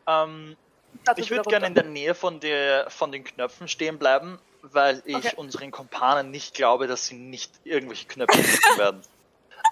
Ähm, 0.08 0.58
Flattert 1.04 1.24
ich 1.26 1.32
würde 1.32 1.50
gerne 1.50 1.68
in 1.68 1.74
der 1.76 1.84
Nähe 1.86 2.14
von, 2.16 2.40
der, 2.40 2.90
von 2.90 3.12
den 3.12 3.24
Knöpfen 3.24 3.68
stehen 3.68 3.98
bleiben, 3.98 4.40
weil 4.62 5.02
ich 5.06 5.16
Okay. 5.16 5.34
unseren 5.38 5.72
Kumpanen 5.72 6.32
nicht 6.32 6.54
glaube, 6.54 6.88
dass 6.88 7.08
sie 7.08 7.16
nicht 7.16 7.52
irgendwelche 7.64 8.08
Knöpfe 8.08 8.38
nutzen 8.38 8.78
werden. 8.78 9.02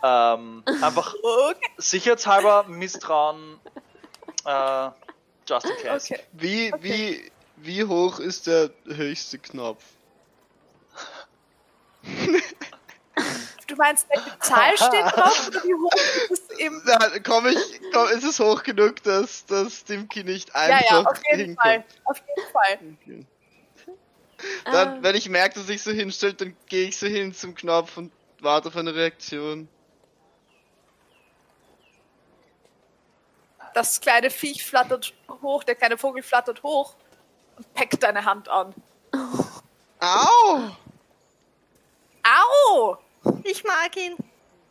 Ähm, 0.02 0.64
einfach 0.82 1.14
Okay, 1.22 1.68
sicherheitshalber 1.78 2.64
Misstrauen. 2.70 3.60
Äh, 4.46 4.90
just 5.46 5.66
in 5.70 5.76
case. 5.84 6.14
okay. 6.14 6.24
Wie, 6.32 6.72
Okay. 6.74 6.82
wie, 6.84 7.32
wie 7.58 7.84
hoch 7.84 8.20
ist 8.20 8.48
der 8.48 8.70
höchste 8.86 9.40
Knopf? 9.40 9.84
Du 13.68 13.76
meinst, 13.76 14.08
welche 14.10 14.40
Zahl 14.40 14.76
steht 14.78 15.06
drauf 15.16 15.48
oder 15.48 15.64
wie 15.64 15.74
hoch 15.76 15.94
ist 16.32 16.50
es 16.52 16.58
im. 16.60 16.82
Da 16.86 16.98
komm 17.24 17.46
ich, 17.48 17.82
komm, 17.94 18.08
ist 18.10 18.24
es 18.24 18.40
hoch 18.40 18.64
genug, 18.64 19.04
dass, 19.04 19.46
dass 19.46 19.84
Dimki 19.84 20.24
nicht 20.24 20.50
Ja, 20.50 20.56
einfach 20.56 20.90
ja, 20.92 21.00
auf 21.02 21.22
jeden 21.28 21.40
hinkommt? 21.40 21.62
Fall. 21.68 21.84
Auf 22.06 22.18
jeden 22.18 22.52
Fall. 22.52 22.80
Okay. 23.04 23.26
Dann, 24.66 24.88
Ah. 24.88 24.98
wenn 25.02 25.16
ich 25.16 25.30
merke, 25.30 25.60
dass 25.60 25.70
ich 25.70 25.84
so 25.84 25.92
hinstellt, 25.92 26.42
dann 26.42 26.56
gehe 26.68 26.88
ich 26.88 26.98
so 26.98 27.06
hin 27.08 27.34
zum 27.34 27.54
Knopf 27.54 27.98
und 27.98 28.12
warte 28.40 28.70
auf 28.70 28.76
eine 28.78 28.96
Reaktion. 28.96 29.68
Das 33.74 34.02
kleine 34.02 34.30
Viech 34.30 34.66
flattert 34.66 35.14
hoch, 35.42 35.64
der 35.64 35.76
kleine 35.76 35.98
Vogel 35.98 36.24
flattert 36.24 36.64
hoch 36.64 36.96
und 37.58 37.72
peckt 37.74 38.02
deine 38.02 38.26
Hand 38.26 38.50
an. 38.50 38.74
Au! 40.00 40.72
Au! 42.30 42.98
Ich 43.44 43.64
mag 43.64 43.96
ihn. 43.98 44.16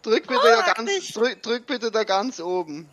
Drück 0.03 0.27
bitte, 0.27 0.41
Oh, 0.41 0.63
da 0.65 0.73
ganz, 0.73 1.09
drück, 1.13 1.43
drück 1.43 1.67
bitte 1.67 1.91
da 1.91 2.05
ganz 2.05 2.41
oben. 2.41 2.89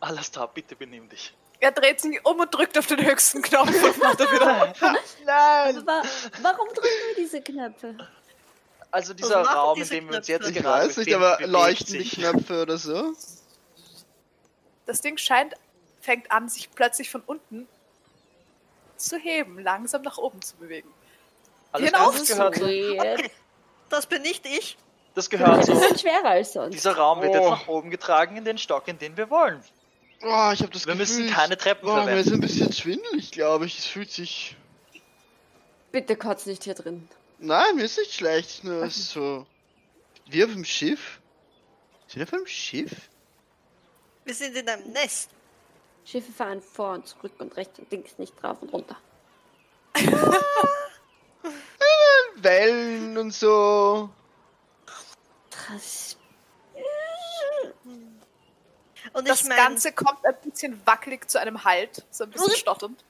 Alles 0.00 0.30
da, 0.30 0.46
bitte 0.46 0.76
benimm 0.76 1.08
dich. 1.08 1.34
Er 1.60 1.72
dreht 1.72 2.00
sich 2.00 2.24
um 2.24 2.38
und 2.38 2.54
drückt 2.54 2.78
auf 2.78 2.86
den 2.86 3.04
höchsten 3.04 3.42
Knopf 3.42 3.82
und 3.82 3.98
macht 3.98 4.20
er 4.20 4.32
wieder. 4.32 4.72
Nein! 5.24 5.78
Aber 5.78 6.02
warum 6.42 6.68
drücken 6.68 6.84
wir 7.08 7.16
diese 7.16 7.40
Knöpfe? 7.40 7.96
Also 8.90 9.12
dieser 9.12 9.42
Raum, 9.42 9.80
in 9.80 9.88
dem 9.88 10.08
wir 10.08 10.18
uns 10.18 10.26
Knöpfe? 10.26 10.44
jetzt 10.44 10.56
Ich 10.56 10.62
gerade 10.62 10.86
weiß 10.88 10.96
nicht, 10.98 11.14
aber 11.14 11.38
leuchten 11.46 11.98
die. 11.98 12.08
Knöpfe 12.08 12.62
oder 12.62 12.78
so? 12.78 13.12
Das 14.86 15.00
Ding 15.00 15.18
scheint, 15.18 15.54
fängt 16.00 16.30
an, 16.30 16.48
sich 16.48 16.70
plötzlich 16.70 17.10
von 17.10 17.22
unten 17.26 17.68
zu 18.96 19.16
heben, 19.16 19.58
langsam 19.58 20.02
nach 20.02 20.18
oben 20.18 20.40
zu 20.42 20.56
bewegen. 20.56 20.92
Alles 21.72 21.90
Genau. 21.92 22.12
das 22.12 22.28
gehört, 22.28 22.54
so, 22.56 22.64
Weird. 22.66 23.30
Das 23.90 24.06
bin 24.06 24.22
nicht 24.22 24.44
ich. 24.46 24.76
das 25.14 25.28
gehört 25.30 25.64
so. 25.64 25.72
Bisschen 25.74 25.98
schwerer 25.98 26.30
als 26.30 26.52
sonst. 26.52 26.74
Dieser 26.74 26.96
Raum 26.96 27.20
wird 27.22 27.32
Oh. 27.32 27.34
jetzt 27.38 27.50
nach 27.50 27.68
oben 27.68 27.90
getragen 27.90 28.36
in 28.36 28.44
den 28.44 28.58
Stock, 28.58 28.86
in 28.88 28.98
den 28.98 29.16
wir 29.16 29.30
wollen. 29.30 29.62
Oh, 30.22 30.50
ich 30.52 30.60
habe 30.62 30.70
das 30.72 30.86
Wir 30.86 30.94
Gefühl, 30.94 30.96
müssen 30.96 31.30
keine 31.30 31.56
Treppen 31.56 31.88
oh, 31.88 31.92
mir 31.94 32.00
ist 32.00 32.06
verwenden. 32.28 32.34
ein 32.34 32.40
bisschen 32.40 32.72
schwindelig, 32.72 33.30
glaube 33.30 33.66
ich. 33.66 33.78
Es 33.78 33.86
fühlt 33.86 34.10
sich... 34.10 34.56
Bitte 35.92 36.16
kotz 36.16 36.44
nicht 36.46 36.64
hier 36.64 36.74
drin. 36.74 37.08
Nein, 37.38 37.76
mir 37.76 37.84
ist 37.84 37.98
nicht 37.98 38.12
schlecht, 38.14 38.64
nur 38.64 38.82
es 38.82 38.96
ist 38.96 39.10
so... 39.10 39.46
Wie 40.26 40.44
auf 40.44 40.50
dem 40.52 40.64
Schiff? 40.64 41.20
Sind 42.08 42.16
wir 42.20 42.24
auf 42.24 42.32
einem 42.34 42.46
Schiff? 42.46 43.08
Wir 44.24 44.34
sind 44.34 44.56
in 44.56 44.68
einem 44.68 44.90
Nest. 44.92 45.30
Schiffe 46.04 46.32
fahren 46.32 46.60
vor 46.62 46.94
und 46.94 47.06
zurück 47.06 47.32
und 47.38 47.56
rechts 47.56 47.78
und 47.78 47.90
links 47.90 48.18
nicht 48.18 48.34
drauf 48.42 48.58
und 48.60 48.72
runter. 48.72 48.96
Wellen 52.42 53.16
und 53.18 53.32
so. 53.32 54.10
Das 55.68 56.16
Und 59.12 59.28
Das 59.28 59.42
ich 59.42 59.48
mein, 59.48 59.56
Ganze 59.56 59.92
kommt 59.92 60.24
ein 60.24 60.34
bisschen 60.44 60.80
wackelig 60.86 61.28
zu 61.28 61.40
einem 61.40 61.64
Halt, 61.64 62.04
so 62.10 62.24
ein 62.24 62.30
bisschen 62.30 62.54
stotternd. 62.56 63.04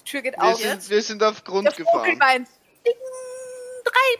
Die 0.00 0.04
Tür 0.04 0.22
geht 0.22 0.36
Wir 0.36 0.42
auf. 0.44 0.58
sind, 0.60 0.88
wir 0.88 1.02
sind 1.02 1.22
auf 1.22 1.44
Grund 1.44 1.66
Der 1.66 1.72
Vogel 1.74 2.12
gefahren. 2.14 2.18
meint, 2.18 2.48
Ding, 2.86 2.94
drei. 3.84 4.18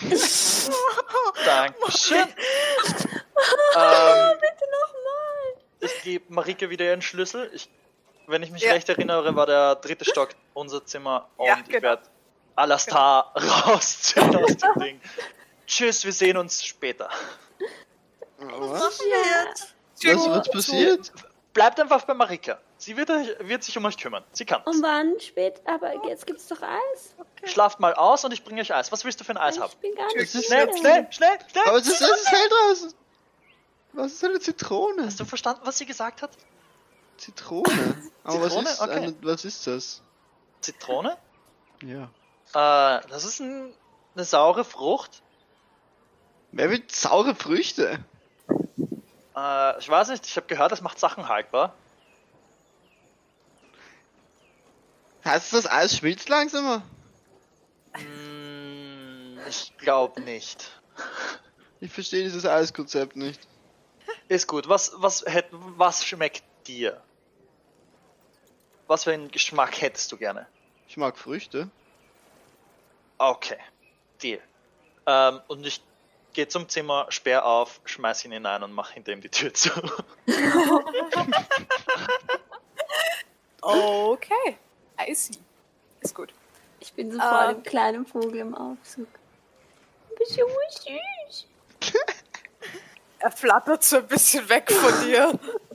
Dankeschön. 1.44 2.18
ähm, 2.18 2.34
Bitte 4.40 4.64
nochmal. 4.70 5.54
ich 5.80 6.02
gebe 6.02 6.32
Marike 6.32 6.70
wieder 6.70 6.84
ihren 6.84 7.02
Schlüssel. 7.02 7.50
Ich, 7.54 7.68
wenn 8.26 8.42
ich 8.42 8.50
mich 8.50 8.62
Ja. 8.62 8.72
recht 8.72 8.88
erinnere, 8.88 9.34
war 9.34 9.46
der 9.46 9.76
dritte 9.76 10.04
Stock 10.04 10.30
unser 10.54 10.84
Zimmer 10.84 11.28
und 11.36 11.46
Ja, 11.46 11.58
ich 11.60 11.68
genau. 11.68 11.82
werde 11.82 12.02
Alastar 12.58 13.32
rausziehen 13.36 14.34
aus 14.36 14.56
dem 14.56 14.74
Ding. 14.82 15.00
Tschüss, 15.66 16.04
wir 16.04 16.12
sehen 16.12 16.36
uns 16.36 16.64
später. 16.64 17.08
Was? 18.38 18.98
Tür 20.00 20.16
Was, 20.16 20.44
zu. 20.44 20.50
passiert? 20.52 21.12
Bleibt 21.52 21.80
einfach 21.80 22.04
bei 22.04 22.14
Marika. 22.14 22.58
Sie 22.76 22.96
wird, 22.96 23.10
euch- 23.10 23.34
wird 23.40 23.64
sich 23.64 23.76
um 23.76 23.84
euch 23.84 23.96
kümmern. 23.96 24.22
Sie 24.32 24.44
kann 24.44 24.62
Und 24.62 24.80
wann 24.82 25.18
spät? 25.18 25.60
Aber 25.64 26.06
jetzt 26.06 26.24
gibt's 26.26 26.46
doch 26.46 26.62
Eis. 26.62 27.14
Schlaft 27.44 27.80
mal 27.80 27.94
aus 27.94 28.24
und 28.24 28.32
ich 28.32 28.44
bringe 28.44 28.60
euch 28.60 28.72
Eis. 28.72 28.92
Was 28.92 29.04
willst 29.04 29.18
du 29.18 29.24
für 29.24 29.32
ein 29.32 29.38
Eis 29.38 29.58
haben? 29.58 29.72
Ich 29.72 29.78
bin 29.78 29.94
gar 29.96 30.06
nicht 30.14 30.30
Schnell, 30.30 30.66
müde. 30.66 30.78
schnell, 30.78 31.06
schnell, 31.10 31.38
schnell! 31.50 31.64
Aber 31.66 31.78
es 31.78 31.88
ist, 31.88 32.00
es 32.00 32.08
ist 32.08 32.30
hell 32.30 32.48
draußen. 32.48 32.94
Was 33.94 34.12
ist 34.12 34.24
eine 34.24 34.38
Zitrone? 34.38 35.04
Hast 35.06 35.18
du 35.18 35.24
verstanden, 35.24 35.62
was 35.64 35.78
sie 35.78 35.86
gesagt 35.86 36.22
hat? 36.22 36.30
Zitrone. 37.16 38.10
Aber 38.22 38.42
Zitrone? 38.48 38.64
was 38.66 38.72
ist, 38.74 38.80
Okay. 38.80 38.92
eine, 38.92 39.14
was 39.22 39.44
ist 39.44 39.66
das? 39.66 40.02
Zitrone? 40.60 41.16
Ja. 41.82 42.08
Äh, 42.54 43.00
das 43.08 43.24
ist 43.24 43.40
ein, 43.40 43.74
eine 44.14 44.24
saure 44.24 44.64
Frucht. 44.64 45.22
Wer 46.52 46.70
will 46.70 46.82
saure 46.88 47.34
Früchte? 47.34 47.98
Äh, 49.36 49.78
ich 49.78 49.88
weiß 49.88 50.08
nicht, 50.08 50.26
ich 50.26 50.36
habe 50.36 50.46
gehört, 50.46 50.72
das 50.72 50.80
macht 50.80 50.98
Sachen 50.98 51.28
haltbar. 51.28 51.74
Heißt 55.24 55.52
das, 55.52 55.66
Eis 55.66 55.96
schmilzt 55.96 56.28
langsamer? 56.28 56.82
Mm, 57.98 59.38
ich 59.48 59.76
glaube 59.78 60.20
nicht. 60.20 60.70
Ich 61.80 61.92
verstehe 61.92 62.24
dieses 62.24 62.44
Eiskonzept 62.44 63.14
nicht. 63.14 63.40
Ist 64.26 64.48
gut. 64.48 64.68
Was, 64.68 64.94
was, 64.96 65.24
hätt, 65.24 65.46
was 65.52 66.04
schmeckt 66.04 66.42
dir? 66.66 67.00
Was 68.88 69.04
für 69.04 69.12
einen 69.12 69.30
Geschmack 69.30 69.80
hättest 69.80 70.10
du 70.10 70.16
gerne? 70.16 70.48
Ich 70.88 70.96
mag 70.96 71.16
Früchte. 71.16 71.70
Okay. 73.18 73.58
Deal. 74.22 74.40
Ähm, 75.06 75.40
und 75.48 75.66
ich 75.66 75.82
gehe 76.32 76.48
zum 76.48 76.68
Zimmer, 76.68 77.06
sperr 77.10 77.44
auf, 77.44 77.80
schmeiß 77.84 78.24
ihn 78.24 78.32
hinein 78.32 78.62
und 78.62 78.72
mach 78.72 78.90
hinter 78.92 79.12
ihm 79.12 79.20
die 79.20 79.28
Tür 79.28 79.52
zu. 79.52 79.70
Okay. 83.60 84.56
I 85.00 85.14
see. 85.14 85.34
Ist 86.00 86.14
gut. 86.14 86.32
Ich 86.80 86.92
bin 86.92 87.10
so 87.10 87.18
vor 87.18 87.48
Ähm. 87.48 87.56
dem 87.56 87.62
kleinen 87.64 88.06
Vogel 88.06 88.36
im 88.36 88.54
Aufzug. 88.54 89.08
Ein 90.10 90.16
bisschen 90.16 90.46
süß. 90.70 91.46
Er 93.20 93.32
flattert 93.32 93.82
so 93.82 93.96
ein 93.96 94.06
bisschen 94.06 94.48
weg 94.48 94.70
von 94.70 95.04
dir. 95.04 95.38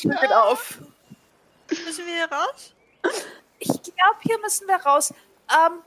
Tür 0.00 0.14
geht 0.20 0.32
auf. 0.32 0.78
Müssen 1.68 2.06
wir 2.06 2.14
hier 2.14 2.32
raus? 2.32 2.74
Ich 3.58 3.68
glaube, 3.68 4.20
hier 4.22 4.38
müssen 4.38 4.66
wir 4.66 4.76
raus. 4.76 5.12
Ähm, 5.50 5.82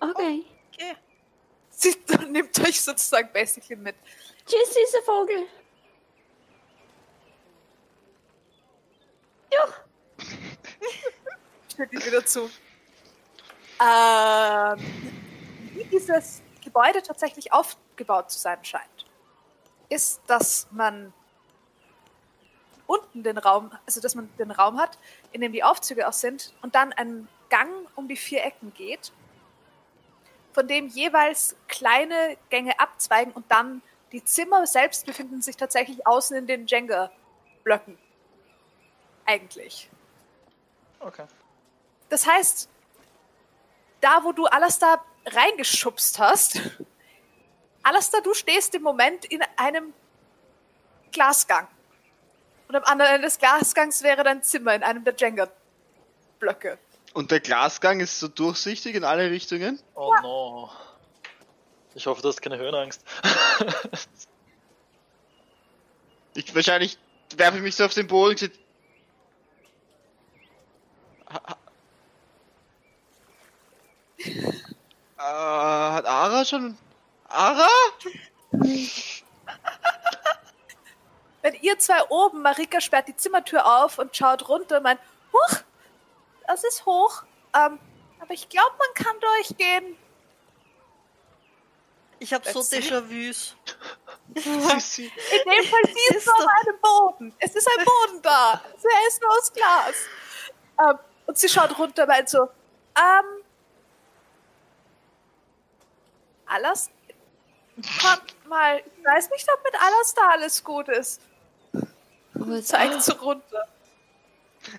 Okay. 0.00 0.44
Okay. 0.72 0.96
sie 1.70 1.96
nimmt 2.28 2.58
euch 2.60 2.80
sozusagen 2.80 3.30
basically 3.32 3.76
mit. 3.76 3.96
Tschüss, 4.46 4.74
süßer 4.74 5.02
Vogel. 5.04 5.46
Ja. 9.52 9.66
Tür 11.76 11.86
geht 11.86 12.06
wieder 12.06 12.24
zu. 12.24 12.50
Ähm, 13.80 14.78
wie 15.72 15.84
dieses 15.84 16.42
Gebäude 16.62 17.02
tatsächlich 17.02 17.52
aufgebaut 17.52 18.30
zu 18.30 18.38
sein 18.38 18.62
scheint, 18.64 19.06
ist, 19.88 20.20
dass 20.26 20.66
man 20.70 21.12
unten 22.90 23.22
den 23.22 23.38
Raum, 23.38 23.70
also 23.86 24.00
dass 24.00 24.16
man 24.16 24.28
den 24.36 24.50
Raum 24.50 24.78
hat, 24.78 24.98
in 25.30 25.40
dem 25.40 25.52
die 25.52 25.62
Aufzüge 25.62 26.08
auch 26.08 26.12
sind, 26.12 26.52
und 26.60 26.74
dann 26.74 26.92
einen 26.92 27.28
Gang 27.48 27.70
um 27.94 28.08
die 28.08 28.16
vier 28.16 28.44
Ecken 28.44 28.74
geht, 28.74 29.12
von 30.52 30.66
dem 30.66 30.88
jeweils 30.88 31.54
kleine 31.68 32.36
Gänge 32.48 32.78
abzweigen 32.80 33.32
und 33.32 33.44
dann 33.48 33.80
die 34.10 34.24
Zimmer 34.24 34.66
selbst 34.66 35.06
befinden 35.06 35.40
sich 35.40 35.56
tatsächlich 35.56 36.04
außen 36.04 36.36
in 36.36 36.48
den 36.48 36.66
Jenga-Blöcken. 36.66 37.96
Eigentlich. 39.24 39.88
Okay. 40.98 41.26
Das 42.08 42.26
heißt, 42.26 42.68
da 44.00 44.24
wo 44.24 44.32
du 44.32 44.46
Alastar 44.46 45.04
reingeschubst 45.26 46.18
hast. 46.18 46.60
Alastair, 47.84 48.20
du 48.20 48.34
stehst 48.34 48.74
im 48.74 48.82
Moment 48.82 49.26
in 49.26 49.42
einem 49.56 49.94
Glasgang. 51.12 51.68
Und 52.70 52.76
am 52.76 52.84
anderen 52.84 53.14
Ende 53.16 53.26
des 53.26 53.38
Glasgangs 53.38 54.04
wäre 54.04 54.22
dein 54.22 54.44
Zimmer 54.44 54.76
in 54.76 54.84
einem 54.84 55.02
der 55.02 55.16
Jenga-Blöcke. 55.16 56.78
Und 57.14 57.32
der 57.32 57.40
Glasgang 57.40 57.98
ist 57.98 58.20
so 58.20 58.28
durchsichtig 58.28 58.94
in 58.94 59.02
alle 59.02 59.28
Richtungen. 59.28 59.80
Oh 59.96 60.14
no. 60.22 60.70
Ich 61.96 62.06
hoffe, 62.06 62.22
du 62.22 62.28
hast 62.28 62.40
keine 62.40 62.58
Höhenangst. 62.58 63.02
Ich 66.34 66.54
wahrscheinlich 66.54 66.96
werfe 67.34 67.56
ich 67.56 67.62
mich 67.64 67.74
so 67.74 67.84
auf 67.84 67.92
den 67.92 68.06
Boden. 68.06 68.52
und 74.16 74.26
Äh, 75.18 75.22
hat 75.22 76.06
Ara 76.06 76.44
schon. 76.44 76.78
Ara? 77.28 77.66
Wenn 81.42 81.54
ihr 81.54 81.78
zwei 81.78 82.02
oben, 82.08 82.42
Marika 82.42 82.80
sperrt 82.80 83.08
die 83.08 83.16
Zimmertür 83.16 83.64
auf 83.64 83.98
und 83.98 84.14
schaut 84.14 84.48
runter 84.48 84.78
und 84.78 84.82
meint, 84.82 85.00
huch, 85.32 85.60
das 86.46 86.64
ist 86.64 86.84
hoch. 86.84 87.22
Ähm, 87.54 87.78
aber 88.20 88.34
ich 88.34 88.48
glaube, 88.48 88.74
man 88.78 88.94
kann 88.94 89.16
durchgehen. 89.20 89.96
Ich 92.18 92.34
habe 92.34 92.50
so 92.52 92.60
Déjà-vus. 92.60 93.56
In 94.34 94.42
dem 94.44 95.64
Fall 95.64 95.80
siehst 95.86 96.10
Ist 96.10 96.26
du 96.26 96.32
auf 96.32 96.46
einem 96.46 96.80
Boden. 96.80 97.34
Es 97.38 97.54
ist 97.54 97.66
ein 97.66 97.84
Boden 97.84 98.22
da. 98.22 98.62
Er 98.74 99.08
ist 99.08 99.22
nur 99.22 99.30
aus 99.30 99.52
Glas. 99.52 99.94
Ähm, 100.78 100.98
und 101.26 101.38
sie 101.38 101.48
schaut 101.48 101.78
runter 101.78 102.02
und 102.02 102.08
meint 102.08 102.28
so, 102.28 102.42
ähm, 102.42 103.42
Alas, 106.46 106.90
kommt 108.02 108.48
mal, 108.48 108.78
ich 108.78 109.04
weiß 109.04 109.30
nicht, 109.30 109.48
ob 109.52 109.64
mit 109.64 109.74
Alas 109.80 110.14
da 110.14 110.28
alles 110.30 110.62
gut 110.62 110.88
ist. 110.88 111.22
Zeigt 112.62 113.02
so 113.02 113.12
runter. 113.14 113.66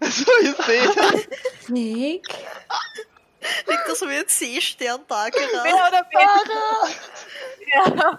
So, 0.01 0.31
ihr 0.43 0.53
seht. 0.55 1.69
Nick? 1.69 2.27
Liegt 3.67 3.87
da 3.87 3.95
so 3.95 4.07
wie 4.07 4.17
ein 4.17 4.27
Seestern 4.27 5.01
da 5.07 5.29
gerade? 5.29 5.63
Mehr 5.63 5.87
oder 5.87 6.05
weniger. 6.11 6.89
Ja. 7.73 8.17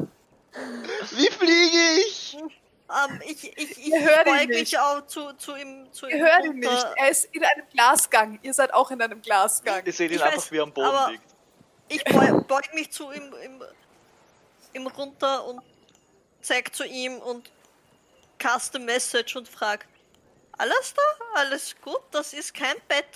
Wie 1.12 1.31
fliege 1.31 2.00
ich? 2.00 2.37
Ähm, 2.37 3.22
ich 3.24 3.57
ich, 3.57 3.70
ich 3.70 3.87
Ihr 3.87 4.00
hört 4.02 4.26
ihn 4.26 4.35
beug 4.35 4.48
mich 4.48 4.78
auch 4.78 5.07
zu, 5.07 5.33
zu 5.35 5.55
ihm 5.57 5.90
zu 5.92 6.07
Ihr 6.09 6.16
ihm 6.16 6.22
hört 6.24 6.44
ihn 6.44 6.59
nicht. 6.59 6.87
Er 6.96 7.09
ist 7.11 7.24
in 7.26 7.44
einem 7.44 7.66
Glasgang. 7.72 8.38
Ihr 8.42 8.52
seid 8.52 8.74
auch 8.74 8.90
in 8.90 9.00
einem 9.00 9.22
Glasgang. 9.22 9.83
Ihr 9.87 9.92
seht 9.92 10.11
ihn 10.11 10.16
Ich 10.16 10.22
einfach, 10.24 10.37
weiß, 10.38 10.50
wie 10.52 10.57
er 10.59 10.62
am 10.64 10.72
Boden 10.72 10.88
aber- 10.88 11.11
liegt. 11.12 11.24
Ich 11.88 12.05
beug, 12.05 12.48
beug 12.48 12.74
mich 12.74 12.90
zu 12.90 13.12
ihm, 13.12 13.33
ihm, 13.44 13.62
ihm 14.72 14.87
runter 14.88 15.44
und 15.44 15.61
zeig 16.40 16.74
zu 16.74 16.85
ihm 16.85 17.18
und 17.18 17.50
cast 18.42 18.74
a 18.74 18.78
message 18.81 19.37
und 19.37 19.48
frag, 19.48 19.87
alles 20.59 20.94
da? 20.94 21.02
Alles 21.40 21.76
gut? 21.81 22.02
Das 22.11 22.33
ist 22.33 22.52
kein 22.55 22.74
Bett. 22.88 23.07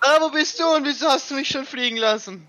Ara, 0.00 0.22
wo 0.22 0.30
bist 0.30 0.58
du 0.58 0.66
und 0.74 0.84
wieso 0.84 1.08
hast 1.08 1.30
du 1.30 1.34
mich 1.34 1.48
schon 1.48 1.66
fliegen 1.66 1.96
lassen? 1.98 2.48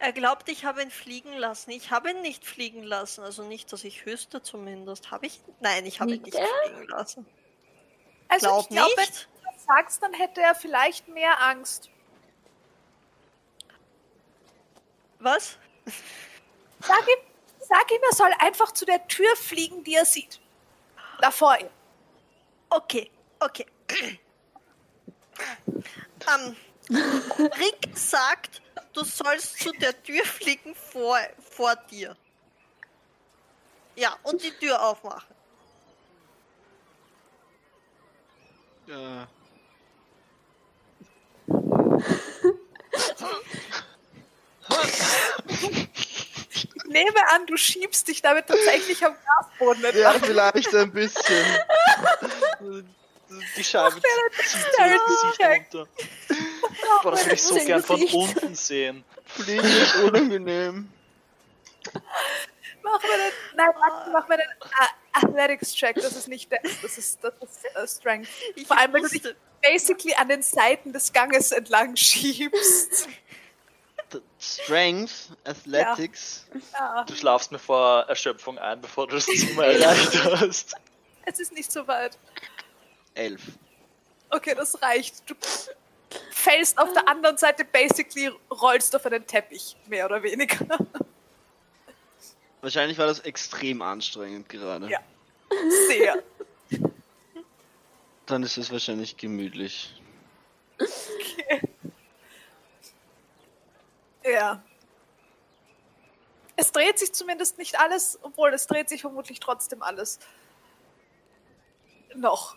Er 0.00 0.12
glaubt, 0.12 0.48
ich 0.48 0.64
habe 0.64 0.82
ihn 0.82 0.90
fliegen 0.90 1.32
lassen. 1.32 1.70
Ich 1.70 1.90
habe 1.90 2.10
ihn 2.10 2.20
nicht 2.22 2.44
fliegen 2.44 2.82
lassen. 2.82 3.22
Also 3.22 3.42
nicht, 3.44 3.72
dass 3.72 3.84
ich 3.84 4.06
wüsste 4.06 4.42
zumindest. 4.42 5.10
Habe 5.10 5.26
ich? 5.26 5.40
Nein, 5.60 5.86
ich 5.86 6.00
habe 6.00 6.14
ihn 6.14 6.22
nicht 6.22 6.36
er? 6.36 6.46
fliegen 6.64 6.88
lassen. 6.88 7.26
Also 8.28 8.46
Glaub 8.46 8.62
ich 8.62 8.68
glaube, 8.68 8.92
wenn 8.96 9.04
nicht. 9.06 9.24
du 9.24 9.50
das 9.52 9.64
sagst, 9.64 10.02
dann 10.02 10.12
hätte 10.12 10.40
er 10.40 10.54
vielleicht 10.54 11.08
mehr 11.08 11.40
Angst. 11.42 11.90
Was? 15.20 15.58
Sag 16.80 17.08
ihm, 17.08 17.27
sag 17.68 17.90
ihm, 17.90 18.00
er 18.02 18.16
soll 18.16 18.32
einfach 18.38 18.72
zu 18.72 18.86
der 18.86 19.06
Tür 19.08 19.36
fliegen, 19.36 19.84
die 19.84 19.94
er 19.94 20.06
sieht. 20.06 20.40
Da 21.20 21.30
vor 21.30 21.58
ihm. 21.58 21.68
Okay, 22.70 23.10
okay. 23.40 23.66
ähm, 26.28 26.56
Rick 26.90 27.96
sagt, 27.96 28.60
du 28.92 29.04
sollst 29.04 29.60
zu 29.60 29.70
der 29.72 30.02
Tür 30.02 30.24
fliegen 30.24 30.74
vor, 30.74 31.18
vor 31.50 31.76
dir. 31.90 32.16
Ja, 33.96 34.16
und 34.22 34.42
die 34.42 34.52
Tür 34.52 34.82
aufmachen. 34.82 35.34
Ja. 38.86 39.28
Ich 46.88 46.94
nehme 46.94 47.30
an, 47.30 47.46
du 47.46 47.56
schiebst 47.56 48.08
dich 48.08 48.22
damit 48.22 48.46
tatsächlich 48.46 49.04
am 49.04 49.14
Glasboden 49.14 49.82
ja, 49.82 50.12
entlang. 50.12 50.22
vielleicht 50.22 50.74
ein 50.74 50.90
bisschen. 50.90 51.44
Die 53.56 53.64
Scheibe 53.64 54.00
zieht 54.00 54.60
Gesicht 55.06 55.40
runter. 55.40 55.88
Boah, 57.02 57.10
das 57.10 57.24
würde 57.24 57.34
ich 57.34 57.42
so 57.42 57.54
gern 57.56 57.82
von 57.82 58.02
unten 58.02 58.54
sehen. 58.54 59.04
Fliegen 59.26 59.64
ist 59.64 59.96
unangenehm. 59.96 60.88
Mach 62.82 63.02
mir 63.02 63.08
den, 63.08 63.32
nein, 63.54 63.68
Max, 63.78 63.94
mach 64.12 64.28
mir 64.28 64.38
den 64.38 64.46
äh, 64.46 65.26
Athletics-Check. 65.26 65.96
Das 65.96 66.16
ist 66.16 66.28
nicht 66.28 66.50
Dex, 66.50 66.70
das 66.80 66.96
ist, 66.96 67.18
das 67.22 67.34
ist 67.42 67.64
äh, 67.64 67.86
Strength. 67.86 68.28
Vor 68.66 68.78
allem, 68.78 68.94
wenn 68.94 69.02
du 69.02 69.08
dich 69.08 69.22
basically 69.62 70.14
an 70.14 70.28
den 70.28 70.42
Seiten 70.42 70.92
des 70.94 71.12
Ganges 71.12 71.52
entlang 71.52 71.96
schiebst. 71.96 73.08
Strength, 74.40 75.30
Athletics. 75.44 76.46
Ja, 76.72 77.04
Du 77.04 77.14
schlafst 77.14 77.52
mir 77.52 77.58
vor 77.58 78.04
Erschöpfung 78.08 78.58
ein, 78.58 78.80
bevor 78.80 79.06
du 79.06 79.16
das 79.16 79.26
Zimmer 79.26 79.64
erreicht 79.66 80.24
hast. 80.24 80.74
es 81.26 81.40
ist 81.40 81.52
nicht 81.52 81.70
so 81.70 81.86
weit. 81.86 82.18
Elf. 83.14 83.42
Okay, 84.30 84.54
das 84.54 84.80
reicht. 84.82 85.28
Du 85.28 85.34
fällst 86.30 86.78
auf 86.78 86.92
der 86.92 87.08
anderen 87.08 87.36
Seite, 87.36 87.64
basically 87.64 88.30
rollst 88.50 88.94
auf 88.94 89.04
einen 89.06 89.26
Teppich, 89.26 89.76
mehr 89.86 90.06
oder 90.06 90.22
weniger. 90.22 90.66
Wahrscheinlich 92.60 92.98
war 92.98 93.06
das 93.06 93.20
extrem 93.20 93.82
anstrengend 93.82 94.48
gerade. 94.48 94.88
Ja. 94.88 95.00
Sehr. 95.88 96.22
Dann 98.26 98.42
ist 98.42 98.58
es 98.58 98.70
wahrscheinlich 98.70 99.16
gemütlich. 99.16 99.94
Ja. 104.32 104.62
Es 106.56 106.72
dreht 106.72 106.98
sich 106.98 107.12
zumindest 107.12 107.58
nicht 107.58 107.78
alles, 107.78 108.18
obwohl 108.22 108.52
es 108.52 108.66
dreht 108.66 108.88
sich 108.88 109.02
vermutlich 109.02 109.38
trotzdem 109.38 109.82
alles. 109.82 110.18
Noch. 112.14 112.56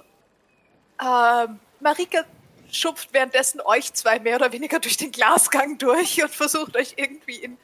Ähm, 1.00 1.60
Marika 1.80 2.26
schupft 2.72 3.14
währenddessen 3.14 3.62
euch 3.62 3.94
zwei 3.94 4.20
mehr 4.20 4.38
oder 4.38 4.52
weniger 4.52 4.80
durch 4.80 4.98
den 4.98 5.12
Glasgang 5.12 5.78
durch 5.78 6.22
und 6.24 6.32
versucht 6.32 6.76
euch 6.78 6.94
irgendwie 6.98 7.36
in, 7.36 7.58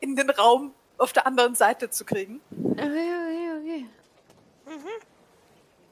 in 0.00 0.16
den 0.16 0.30
Raum 0.30 0.74
auf 0.96 1.12
der 1.12 1.26
anderen 1.26 1.54
Seite 1.54 1.90
zu 1.90 2.04
kriegen. 2.04 2.40
Okay, 2.50 2.82
okay, 2.82 3.86
okay. 4.66 4.88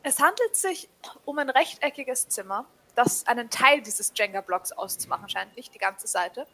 Es 0.02 0.20
handelt 0.20 0.56
sich 0.56 0.88
um 1.24 1.38
ein 1.38 1.50
rechteckiges 1.50 2.28
Zimmer, 2.28 2.66
das 2.94 3.26
einen 3.26 3.50
Teil 3.50 3.80
dieses 3.80 4.12
Jenga-Blocks 4.14 4.72
auszumachen 4.72 5.28
scheint, 5.28 5.56
nicht 5.56 5.74
die 5.74 5.78
ganze 5.78 6.06
Seite. 6.06 6.46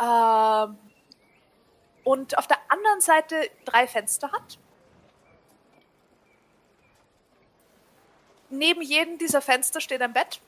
Ähm, 0.00 0.78
und 2.04 2.36
auf 2.38 2.46
der 2.46 2.58
anderen 2.68 3.00
Seite 3.00 3.50
drei 3.64 3.86
Fenster 3.86 4.30
hat. 4.32 4.58
Neben 8.50 8.82
jedem 8.82 9.18
dieser 9.18 9.40
Fenster 9.40 9.80
steht 9.80 10.02
ein 10.02 10.12
Bett. 10.12 10.40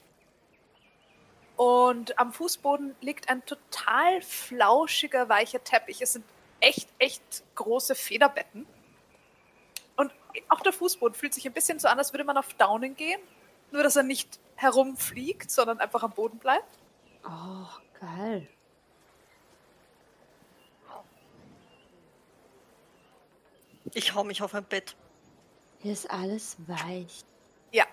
Und 1.57 2.19
am 2.19 2.33
Fußboden 2.33 2.95
liegt 3.01 3.31
ein 3.31 3.45
total 3.47 4.21
flauschiger, 4.21 5.29
weicher 5.29 5.65
Teppich. 5.65 6.03
Es 6.03 6.13
sind 6.13 6.25
echt, 6.61 6.89
echt 6.99 7.43
große 7.55 7.95
Federbetten. 7.95 8.67
Und 9.97 10.13
auch 10.49 10.61
der 10.61 10.75
Fußboden 10.75 11.15
fühlt 11.15 11.33
sich 11.33 11.47
ein 11.47 11.55
bisschen 11.55 11.79
so 11.79 11.89
an, 11.89 11.99
als 11.99 12.13
würde 12.13 12.25
man 12.25 12.37
auf 12.37 12.53
Downing 12.55 12.95
gehen. 12.95 13.21
Nur, 13.73 13.83
dass 13.83 13.97
er 13.97 14.03
nicht 14.03 14.39
herumfliegt, 14.57 15.51
sondern 15.51 15.81
einfach 15.81 16.03
am 16.03 16.13
Boden 16.13 16.39
bleibt. 16.39 16.79
Oh, 17.25 17.67
geil. 18.01 18.47
Ich 23.97 24.15
hau 24.15 24.25
mich 24.25 24.43
auf 24.43 24.55
ein 24.55 24.63
Bett. 24.65 24.95
Hier 25.79 25.95
ist 25.95 26.11
alles 26.11 26.57
weich. 26.67 27.25
Ja, 27.73 27.87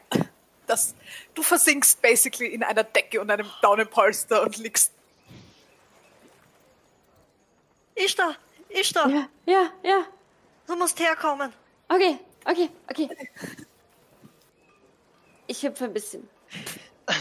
das, 0.67 0.95
du 1.33 1.41
versinkst 1.41 2.01
basically 2.01 2.47
in 2.47 2.61
einer 2.61 2.83
Decke 2.83 3.21
und 3.21 3.31
einem 3.31 3.49
Daunenpolster 3.61 4.41
und 4.41 4.57
liegst. 4.57 4.91
Ich 7.95 8.13
da, 8.17 8.35
ich 8.67 8.91
da. 8.91 9.07
Ja, 9.07 9.29
ja, 9.45 9.69
ja. 9.81 10.05
Du 10.67 10.75
musst 10.75 10.99
herkommen. 10.99 11.53
Okay, 11.87 12.19
okay, 12.43 12.69
okay. 12.89 13.09
Ich 15.47 15.63
hüpfe 15.63 15.85
ein 15.85 15.93
bisschen. 15.93 16.27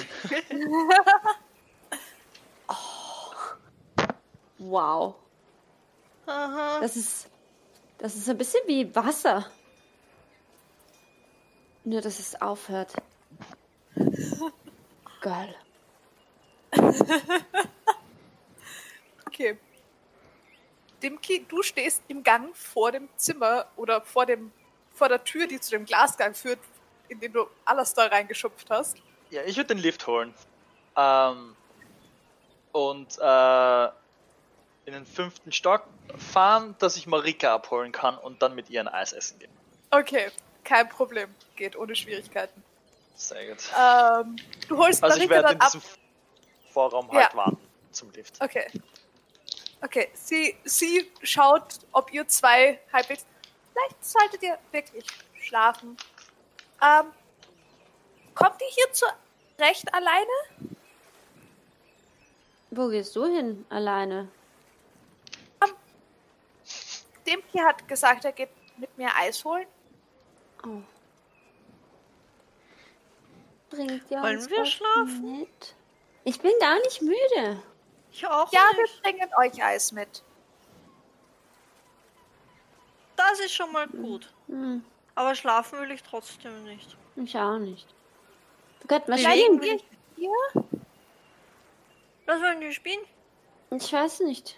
Wow. 4.59 5.17
Aha. 6.25 6.79
Das 6.81 6.97
ist. 6.97 7.29
Das 8.03 8.17
ist 8.17 8.29
ein 8.29 8.37
bisschen 8.37 8.61
wie 8.67 8.93
Wasser. 8.97 9.49
Nur, 11.85 12.01
dass 12.01 12.19
es 12.19 12.43
aufhört. 12.43 12.93
Geil. 15.21 15.55
Okay. 19.25 19.57
Dimki, 21.01 21.47
du 21.49 21.63
stehst 21.63 22.03
im 22.09 22.25
Gang 22.25 22.57
vor 22.57 22.91
dem 22.91 23.09
Zimmer 23.17 23.67
oder 23.77 24.03
vor 24.03 24.27
dem 24.27 24.51
vor 24.93 25.09
der 25.09 25.23
Tür, 25.23 25.47
die 25.47 25.61
zu 25.61 25.71
dem 25.71 25.85
Glasgang 25.85 26.35
führt, 26.35 26.59
in 27.09 27.21
den 27.21 27.33
du 27.33 27.47
Alastair 27.65 28.11
reingeschupft 28.11 28.69
hast. 28.69 28.97
Ja, 29.31 29.43
ich 29.45 29.57
würde 29.57 29.77
den 29.77 29.79
Lift 29.79 30.09
holen. 30.09 30.35
Ähm, 30.97 31.55
und 32.73 33.17
äh, 33.21 33.89
in 34.93 35.05
den 35.05 35.07
fünften 35.07 35.53
Stock 35.53 35.85
fahren, 36.33 36.75
dass 36.79 36.97
ich 36.97 37.07
Marika 37.07 37.55
abholen 37.55 37.93
kann 37.93 38.17
und 38.19 38.43
dann 38.43 38.55
mit 38.55 38.71
ihr 38.71 38.81
ein 38.81 38.89
Eis 38.89 39.13
essen 39.13 39.39
gehen. 39.39 39.51
Okay, 39.91 40.31
kein 40.65 40.89
Problem. 40.89 41.35
Geht 41.57 41.77
ohne 41.77 41.95
Schwierigkeiten. 41.97 42.63
Sehr 43.15 43.47
gut. 43.49 43.59
Ähm, 43.79 44.37
du 44.69 44.77
holst 44.79 45.03
Also 45.03 45.17
ich 45.19 45.29
Marika 45.29 45.35
werde 45.35 45.43
dann 45.49 45.55
in 45.57 45.61
ab. 45.61 45.73
diesem 45.73 45.83
Vorraum 46.71 47.11
halt 47.13 47.31
Ja. 47.33 47.37
warten 47.37 47.59
zum 47.91 48.11
Lift. 48.13 48.41
Okay. 48.41 48.67
Okay, 49.83 50.09
sie, 50.15 50.57
sie 50.65 51.11
schaut, 51.23 51.81
ob 51.93 52.13
ihr 52.13 52.27
zwei 52.29 52.81
halbwegs. 52.93 53.27
Vielleicht 53.73 54.05
solltet 54.05 54.43
ihr 54.43 54.59
wirklich 54.71 55.05
schlafen. 55.41 55.97
Ähm, 56.83 57.07
kommt 58.35 58.61
ihr 58.61 58.69
hier 58.69 58.93
zurecht 58.93 59.93
alleine? 59.93 60.31
Wo 62.71 62.89
gehst 62.89 63.15
du 63.17 63.27
hin 63.27 63.67
alleine? 63.69 64.29
Demki 67.33 67.59
hat 67.59 67.87
gesagt, 67.89 68.25
er 68.25 68.33
geht 68.33 68.51
mit 68.77 68.97
mir 68.99 69.09
Eis 69.17 69.45
holen. 69.45 69.67
Oh. 70.67 70.81
Bringt 73.71 74.11
ihr 74.11 74.21
Wollen 74.23 74.37
uns 74.39 74.51
wir 74.51 74.67
schlafen? 74.67 75.39
mit? 75.41 75.75
Ich 76.25 76.41
bin 76.41 76.53
gar 76.61 76.79
nicht 76.81 77.01
müde. 77.03 77.63
Ich 78.13 78.27
auch 78.27 78.53
Ja, 78.53 78.61
wir 78.75 78.83
nicht. 78.83 79.03
bringen 79.03 79.29
euch 79.39 79.63
Eis 79.65 79.93
mit. 79.93 80.23
Das 83.17 83.41
ist 83.41 83.55
schon 83.55 83.73
mal 83.73 83.87
gut. 83.89 84.33
Hm, 84.49 84.85
Aber 85.15 85.35
schlafen 85.35 85.79
will 85.81 85.91
ich 85.93 86.03
trotzdem 86.03 86.65
nicht. 86.65 86.97
ich 87.17 87.37
auch 87.39 87.59
nicht. 87.59 87.87
Wir 88.81 88.89
könnten 88.89 89.13
was 89.13 89.21
Bleiben 89.21 89.57
spielen. 89.59 89.61
wir 89.61 89.81
hier? 90.17 90.65
Was 92.27 92.41
wollen 92.41 92.61
wir 92.61 92.73
spielen? 92.73 93.01
Ich 93.71 93.93
weiß 93.93 94.21
nicht. 94.21 94.57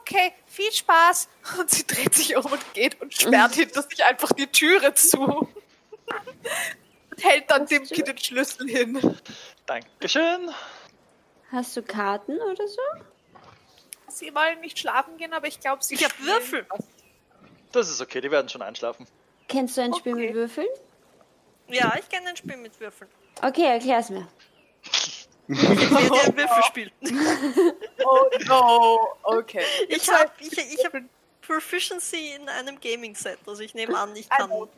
Okay, 0.00 0.32
viel 0.46 0.72
Spaß. 0.72 1.28
Und 1.58 1.70
sie 1.70 1.86
dreht 1.86 2.14
sich 2.14 2.36
um 2.36 2.44
und 2.44 2.74
geht 2.74 3.00
und 3.00 3.14
sperrt 3.14 3.54
hinter 3.54 3.82
sich 3.82 4.04
einfach 4.04 4.32
die 4.32 4.48
Türe 4.48 4.92
zu. 4.94 5.20
Und 5.20 5.48
hält 7.22 7.50
dann 7.50 7.66
Dimki 7.66 8.02
den 8.02 8.18
Schlüssel 8.18 8.68
hin. 8.68 9.16
Dankeschön. 9.64 10.50
Hast 11.52 11.76
du 11.76 11.82
Karten 11.82 12.36
oder 12.40 12.66
so? 12.66 12.80
Sie 14.08 14.34
wollen 14.34 14.60
nicht 14.60 14.78
schlafen 14.78 15.16
gehen, 15.18 15.32
aber 15.32 15.46
ich 15.46 15.60
glaube, 15.60 15.84
sie 15.84 15.94
Ich 15.94 16.04
hab 16.04 16.18
Würfel. 16.20 16.66
Das 17.72 17.88
ist 17.88 18.00
okay, 18.00 18.20
die 18.20 18.30
werden 18.30 18.48
schon 18.48 18.62
einschlafen. 18.62 19.06
Kennst 19.48 19.76
du 19.76 19.82
ein 19.82 19.94
Spiel 19.94 20.14
Okay. 20.14 20.26
mit 20.26 20.34
Würfeln? 20.34 20.68
Ja, 21.68 21.94
ich 21.98 22.08
kenne 22.08 22.28
ein 22.30 22.36
Spiel 22.36 22.56
mit 22.56 22.78
Würfeln. 22.80 23.10
Okay, 23.42 23.64
erklär's 23.66 24.10
mir. 24.10 24.26
Ich 25.48 25.62
werde 25.62 26.20
ein 26.24 26.36
Würfelspiel. 26.36 26.90
Oh 28.04 28.26
no, 28.46 29.08
okay. 29.22 29.62
Ich 29.88 30.08
habe 30.08 30.30
ich, 30.40 30.52
ich 30.52 30.84
hab 30.84 30.92
Proficiency 31.42 32.34
in 32.34 32.48
einem 32.48 32.80
Gaming-Set. 32.80 33.38
Also 33.46 33.62
ich 33.62 33.74
nehme 33.74 33.96
an, 33.98 34.14
ich 34.16 34.26
I 34.26 34.28
kann. 34.28 34.48
know. 34.48 34.68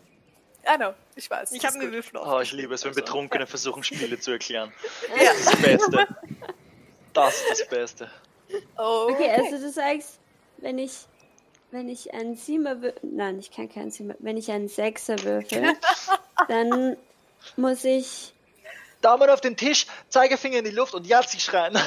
I 0.66 0.76
know, 0.76 0.92
ich 1.16 1.30
weiß. 1.30 1.52
Ich 1.52 1.64
habe 1.64 1.78
mir. 1.78 1.90
Würfel 1.90 2.20
Oh, 2.20 2.40
ich 2.40 2.52
liebe 2.52 2.74
es, 2.74 2.84
wenn 2.84 2.94
Betrunkene 2.94 3.46
versuchen, 3.46 3.82
Spiele 3.82 4.18
zu 4.18 4.32
erklären. 4.32 4.72
Ja. 5.16 5.32
Das 5.32 5.38
ist 5.38 5.52
das 5.52 5.62
Beste. 5.62 6.08
Das 7.14 7.34
ist 7.40 7.50
das 7.50 7.68
Beste. 7.68 8.10
Oh, 8.76 9.08
Okay, 9.10 9.30
also 9.30 9.58
du 9.58 9.70
sagst, 9.70 10.18
wenn 10.58 10.78
ich 10.78 11.06
wenn 11.70 11.88
ich 11.88 12.14
einen 12.14 12.36
Siemer 12.36 12.80
würfel, 12.82 13.00
nein, 13.02 13.38
ich 13.38 13.50
kann 13.50 13.68
keinen 13.68 13.90
Siemer, 13.90 14.14
wenn 14.20 14.36
ich 14.36 14.50
einen 14.50 14.68
Sechser 14.68 15.22
würfel, 15.22 15.74
dann 16.48 16.96
muss 17.56 17.84
ich, 17.84 18.32
Daumen 19.00 19.30
auf 19.30 19.40
den 19.40 19.56
Tisch, 19.56 19.86
Zeigefinger 20.08 20.58
in 20.58 20.64
die 20.64 20.70
Luft 20.70 20.94
und 20.94 21.06
Yazzi 21.06 21.38
schreien. 21.40 21.76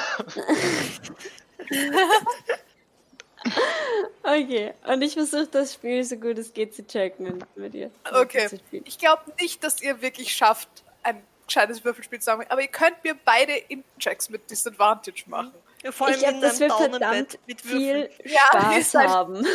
okay, 4.24 4.74
und 4.86 5.02
ich 5.02 5.14
versuche 5.14 5.48
das 5.48 5.74
Spiel 5.74 6.04
so 6.04 6.16
gut 6.18 6.38
es 6.38 6.54
geht 6.54 6.76
zu 6.76 6.86
checken 6.86 7.44
mit 7.56 7.74
dir. 7.74 7.92
Okay. 8.14 8.48
zu 8.48 8.58
spielen. 8.58 8.84
Ich 8.88 8.98
glaube 8.98 9.24
nicht, 9.40 9.64
dass 9.64 9.82
ihr 9.82 10.02
wirklich 10.02 10.34
schafft, 10.34 10.70
ein 11.04 11.22
gescheites 11.48 11.84
Würfelspiel 11.84 12.20
zu 12.22 12.32
machen, 12.36 12.46
aber 12.50 12.62
ihr 12.62 12.68
könnt 12.68 13.04
mir 13.04 13.16
beide 13.26 13.54
Int-Checks 13.54 14.30
mit 14.30 14.50
Disadvantage 14.50 15.24
machen. 15.28 15.52
Ja, 15.84 15.92
vor 15.92 16.08
allem 16.08 16.16
Ich 16.16 16.22
glaube, 16.22 16.36
in 16.36 16.42
das 16.42 16.52
einem 16.52 16.60
wird 16.62 16.72
Daunenbett 16.72 17.02
verdammt 17.02 17.40
mit 17.48 17.62
viel 17.62 17.96
Würfeln. 17.96 18.10
Ja, 18.26 18.72
ihr 18.76 18.84
Spaß 18.84 18.92
seid- 18.92 19.10
haben. 19.10 19.46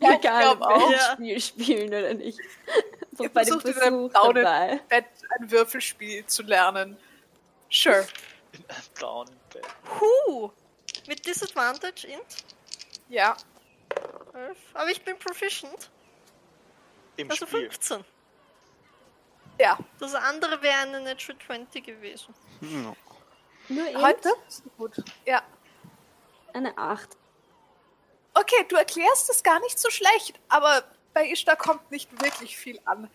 Ja, 0.00 0.12
Egal, 0.14 0.48
ob 0.48 0.60
wir 0.60 0.90
Ja. 0.96 1.12
Spiel 1.14 1.40
spielen 1.40 1.88
oder 1.88 2.12
nicht. 2.14 2.38
So 3.12 3.28
bei 3.28 3.44
dem 3.44 3.60
in 3.60 3.78
einem 3.78 4.10
Versuch 4.10 4.12
dabei. 4.12 4.42
Daunenbett 4.42 5.06
ein 5.38 5.50
Würfelspiel 5.50 6.26
zu 6.26 6.42
lernen. 6.42 6.96
Sure. 7.70 8.06
Down 8.98 9.28
im 9.28 9.34
Bett. 9.52 9.66
Huh! 10.00 10.50
Mit 11.06 11.24
Disadvantage 11.26 12.06
int 12.06 12.44
Ja. 13.08 13.36
12. 14.32 14.58
Aber 14.74 14.90
ich 14.90 15.02
bin 15.02 15.18
proficient. 15.18 15.90
Im 17.16 17.30
Also 17.30 17.46
Spiel. 17.46 17.62
15. 17.70 18.04
Ja. 19.60 19.78
Das 19.98 20.14
andere 20.14 20.60
wäre 20.62 20.78
eine 20.78 21.00
Natural 21.00 21.38
20 21.46 21.84
gewesen. 21.84 22.34
Hm. 22.60 22.96
Nur 23.68 24.02
Heute? 24.02 24.30
Gut. 24.76 24.96
Ja. 25.26 25.42
eine 26.54 26.76
8. 26.76 27.10
Okay, 28.34 28.64
du 28.68 28.76
erklärst 28.76 29.28
es 29.30 29.42
gar 29.42 29.60
nicht 29.60 29.78
so 29.78 29.90
schlecht, 29.90 30.38
aber 30.48 30.84
bei 31.14 31.28
Ishtar 31.30 31.56
kommt 31.56 31.90
nicht 31.90 32.10
wirklich 32.22 32.56
viel 32.56 32.80
an. 32.84 33.10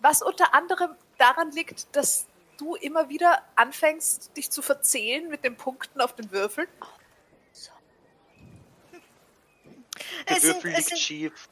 Was 0.00 0.22
unter 0.22 0.54
anderem 0.54 0.94
daran 1.18 1.50
liegt, 1.52 1.94
dass 1.96 2.26
du 2.58 2.74
immer 2.76 3.08
wieder 3.08 3.42
anfängst, 3.56 4.36
dich 4.36 4.50
zu 4.50 4.62
verzählen 4.62 5.28
mit 5.28 5.44
den 5.44 5.56
Punkten 5.56 6.00
auf 6.00 6.14
den 6.14 6.30
Würfeln. 6.30 6.68
Der 10.28 10.36
Es 10.36 10.42
sind- 10.42 10.54
Würfel 10.56 10.70
es 10.72 10.76
liegt 10.78 10.88
sind- 10.90 10.98
schief. 10.98 11.48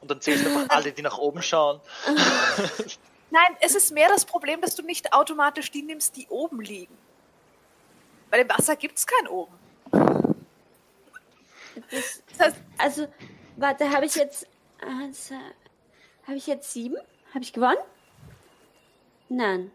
Und 0.00 0.10
dann 0.10 0.20
zählst 0.20 0.44
du 0.44 0.48
einfach 0.58 0.74
alle, 0.76 0.92
die 0.92 1.02
nach 1.02 1.18
oben 1.18 1.42
schauen. 1.42 1.80
Nein, 3.30 3.56
es 3.60 3.74
ist 3.74 3.92
mehr 3.92 4.08
das 4.08 4.24
Problem, 4.24 4.60
dass 4.60 4.74
du 4.74 4.82
nicht 4.82 5.12
automatisch 5.12 5.70
die 5.70 5.82
nimmst, 5.82 6.16
die 6.16 6.26
oben 6.28 6.60
liegen. 6.60 6.96
Bei 8.30 8.38
dem 8.38 8.48
Wasser 8.48 8.74
gibt 8.76 8.98
es 8.98 9.06
kein 9.06 9.28
oben. 9.28 9.54
Das, 11.90 12.22
Das 12.36 12.46
heißt, 12.48 12.56
also, 12.78 13.08
warte, 13.56 13.90
habe 13.90 14.06
ich 14.06 14.14
jetzt. 14.16 14.46
Also, 14.86 15.34
habe 16.26 16.36
ich 16.36 16.46
jetzt 16.46 16.72
sieben? 16.72 16.96
Habe 17.30 17.44
ich 17.44 17.52
gewonnen? 17.52 17.78
Nein. 19.28 19.70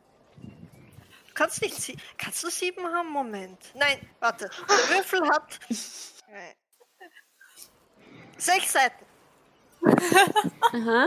Kannst 1.34 1.62
nicht 1.62 1.76
sie 1.76 1.98
Kannst 2.18 2.44
du 2.44 2.50
sieben 2.50 2.86
haben? 2.86 3.10
Moment. 3.10 3.60
Nein, 3.76 4.00
warte. 4.20 4.50
Der 4.68 4.98
Würfel 4.98 5.22
hat. 5.30 5.60
Sechs 8.38 8.74
Seiten. 8.74 9.06
Aha. 10.74 11.06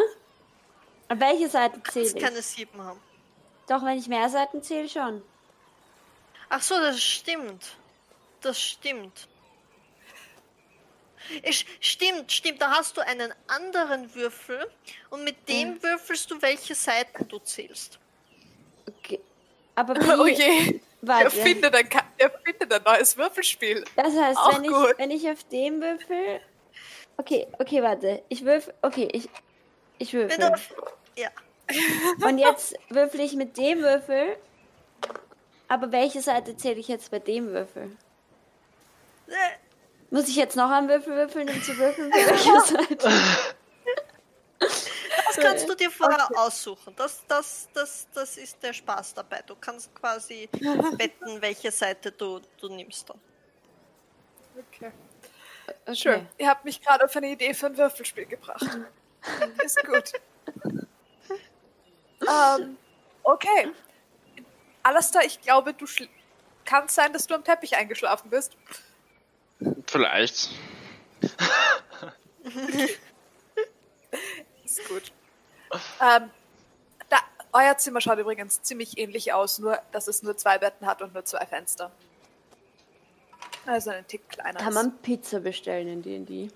Auf 1.09 1.21
welche 1.21 1.49
Seite 1.49 1.81
Du 1.81 1.91
zähle 1.91 2.07
ich? 2.07 2.17
keine 2.17 2.43
sieben 2.43 2.81
haben. 2.81 3.01
Doch, 3.69 3.85
wenn 3.85 3.99
ich 3.99 4.09
mehr 4.09 4.29
Seiten 4.29 4.63
zähle, 4.63 4.89
schon. 4.89 5.23
Ach 6.49 6.63
so, 6.63 6.75
das 6.79 7.01
stimmt. 7.03 7.77
Das 8.41 8.61
stimmt. 8.61 9.29
Es 11.43 11.65
stimmt, 11.81 12.31
stimmt. 12.33 12.61
Da 12.61 12.71
hast 12.71 12.97
du 12.97 13.01
einen 13.01 13.33
anderen 13.47 14.15
Würfel 14.15 14.71
und 15.11 15.25
mit 15.25 15.49
dem 15.49 15.83
würfelst 15.83 16.31
du, 16.31 16.41
welche 16.43 16.75
Seiten 16.75 17.29
du 17.29 17.39
zählst. 17.39 17.99
Okay. 18.87 19.21
Aber 19.75 19.95
wie. 20.01 20.21
oh 20.21 20.27
je, 20.27 20.81
warte. 21.03 21.25
erfindet 21.25 21.75
ein, 21.75 21.89
Ka- 21.89 22.07
erfindet 22.19 22.73
ein 22.73 22.83
neues 22.83 23.17
Würfelspiel. 23.17 23.85
Das 23.97 24.15
heißt, 24.15 24.39
Auch 24.39 24.55
wenn 24.59 24.65
ich, 24.65 24.99
wenn 24.99 25.11
ich 25.11 25.29
auf 25.31 25.45
dem 25.45 25.81
würfel. 25.81 26.41
Okay, 27.17 27.47
okay, 27.59 27.83
warte. 27.83 28.23
Ich 28.29 28.45
würfel. 28.45 28.75
Okay, 28.83 29.09
ich. 29.13 29.29
Ich 29.99 30.13
Wenn 30.15 30.29
du 30.29 30.37
würfel. 30.49 30.51
auf, 30.53 30.93
ja. 31.17 31.29
Und 32.27 32.39
jetzt 32.39 32.75
würfel 32.89 33.21
ich 33.21 33.35
mit 33.35 33.57
dem 33.57 33.81
Würfel. 33.81 34.37
Aber 35.69 35.93
welche 35.93 36.21
Seite 36.21 36.57
zähle 36.57 36.81
ich 36.81 36.89
jetzt 36.89 37.11
bei 37.11 37.19
dem 37.21 37.49
Würfel? 37.53 37.97
Muss 40.11 40.29
ich 40.29 40.37
jetzt 40.37 40.57
noch 40.57 40.71
einen 40.71 40.89
Würfel 40.89 41.15
würfeln, 41.15 41.49
um 41.49 41.63
zu 41.63 41.77
würfeln, 41.77 42.13
für 42.13 42.31
welche 42.31 42.61
Seite? 42.63 43.11
Das 44.59 45.37
kannst 45.37 45.69
du 45.69 45.75
dir 45.75 45.91
vorher 45.91 46.29
aussuchen. 46.37 46.95
Das, 46.97 47.25
das, 47.29 47.69
das, 47.73 48.09
das 48.13 48.37
ist 48.37 48.63
der 48.63 48.73
Spaß 48.73 49.15
dabei. 49.15 49.43
Du 49.47 49.55
kannst 49.55 49.95
quasi 49.95 50.49
wetten, 50.53 51.41
welche 51.41 51.71
Seite 51.71 52.11
du, 52.11 52.41
du 52.61 52.69
nimmst 52.69 53.09
dann. 53.09 53.21
Okay. 54.57 54.91
Okay. 55.87 55.95
Schön. 55.97 56.29
Ihr 56.37 56.49
habt 56.49 56.65
mich 56.65 56.83
gerade 56.83 57.05
auf 57.05 57.15
eine 57.17 57.29
Idee 57.29 57.55
für 57.55 57.67
ein 57.67 57.77
Würfelspiel 57.77 58.27
gebracht. 58.27 58.67
Ist 59.65 59.79
gut. 59.87 60.13
ähm, 62.29 62.77
okay. 63.23 63.73
Alastair, 64.83 65.23
ich 65.25 65.41
glaube, 65.41 65.73
du 65.75 65.85
schl- 65.85 66.09
kann 66.65 66.87
es 66.87 66.95
sein, 66.97 67.13
dass 67.13 67.27
du 67.29 67.35
am 67.35 67.45
Teppich 67.45 67.77
eingeschlafen 67.77 68.31
bist. 68.31 68.57
Vielleicht. 69.91 70.51
Ist 74.65 74.89
gut. 74.89 75.13
Ähm, 76.01 76.31
da, 77.09 77.17
euer 77.53 77.77
Zimmer 77.77 78.01
schaut 78.01 78.21
übrigens 78.21 78.63
ziemlich 78.63 78.99
ähnlich 78.99 79.33
aus, 79.33 79.59
nur 79.59 79.83
dass 79.91 80.07
es 80.07 80.23
nur 80.23 80.37
zwei 80.37 80.59
Betten 80.59 80.87
hat 80.87 81.03
und 81.03 81.13
nur 81.13 81.25
zwei 81.25 81.45
Fenster. 81.45 81.91
Also 83.67 83.91
ein 83.91 84.07
Tick 84.07 84.29
kleiner. 84.29 84.61
Kann 84.61 84.75
man 84.75 84.97
Pizza 84.99 85.41
bestellen 85.41 85.89
in 85.89 86.03
D&D? 86.03 86.53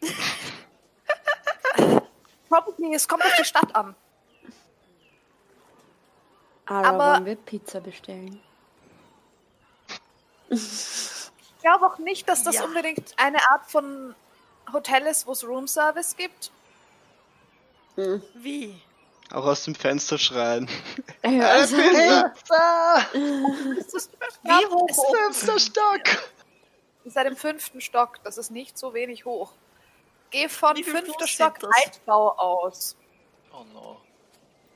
Probably, 2.48 2.94
es 2.94 3.06
kommt 3.06 3.22
auf 3.22 3.36
die 3.38 3.44
Stadt 3.44 3.76
an. 3.76 3.94
Aber, 6.64 6.88
Aber- 6.88 7.12
wollen 7.16 7.26
wir 7.26 7.36
Pizza 7.36 7.82
bestellen? 7.82 8.40
Ich 11.62 11.64
glaube 11.64 11.86
auch 11.86 11.98
nicht, 11.98 12.28
dass 12.28 12.42
das 12.42 12.56
Ja. 12.56 12.64
unbedingt 12.64 13.14
eine 13.18 13.38
Art 13.52 13.70
von 13.70 14.16
Hotel 14.72 15.06
ist, 15.06 15.28
wo 15.28 15.32
es 15.32 15.44
Roomservice 15.46 16.16
gibt. 16.16 16.50
Wie? 18.34 18.82
Auch 19.30 19.44
aus 19.46 19.62
dem 19.62 19.76
Fenster 19.76 20.18
schreien. 20.18 20.68
Ja, 21.24 21.46
also, 21.50 21.76
Pizza! 21.76 23.06
Wie 23.12 24.66
hoch 24.66 24.86
Das 24.88 24.98
oben? 24.98 25.16
fünfter 25.34 25.58
Stock! 25.60 26.00
Ihr 27.04 27.10
seid 27.12 27.28
im 27.28 27.36
fünften 27.36 27.80
Stock. 27.80 28.18
Das 28.24 28.38
ist 28.38 28.50
nicht 28.50 28.76
so 28.76 28.92
wenig 28.92 29.24
hoch. 29.24 29.52
Geh 30.30 30.48
von 30.48 30.76
fünfter 30.82 31.28
Stock? 31.28 31.58
Altbau 31.84 32.32
aus. 32.38 32.96
Oh 33.52 33.62
no. 33.72 34.00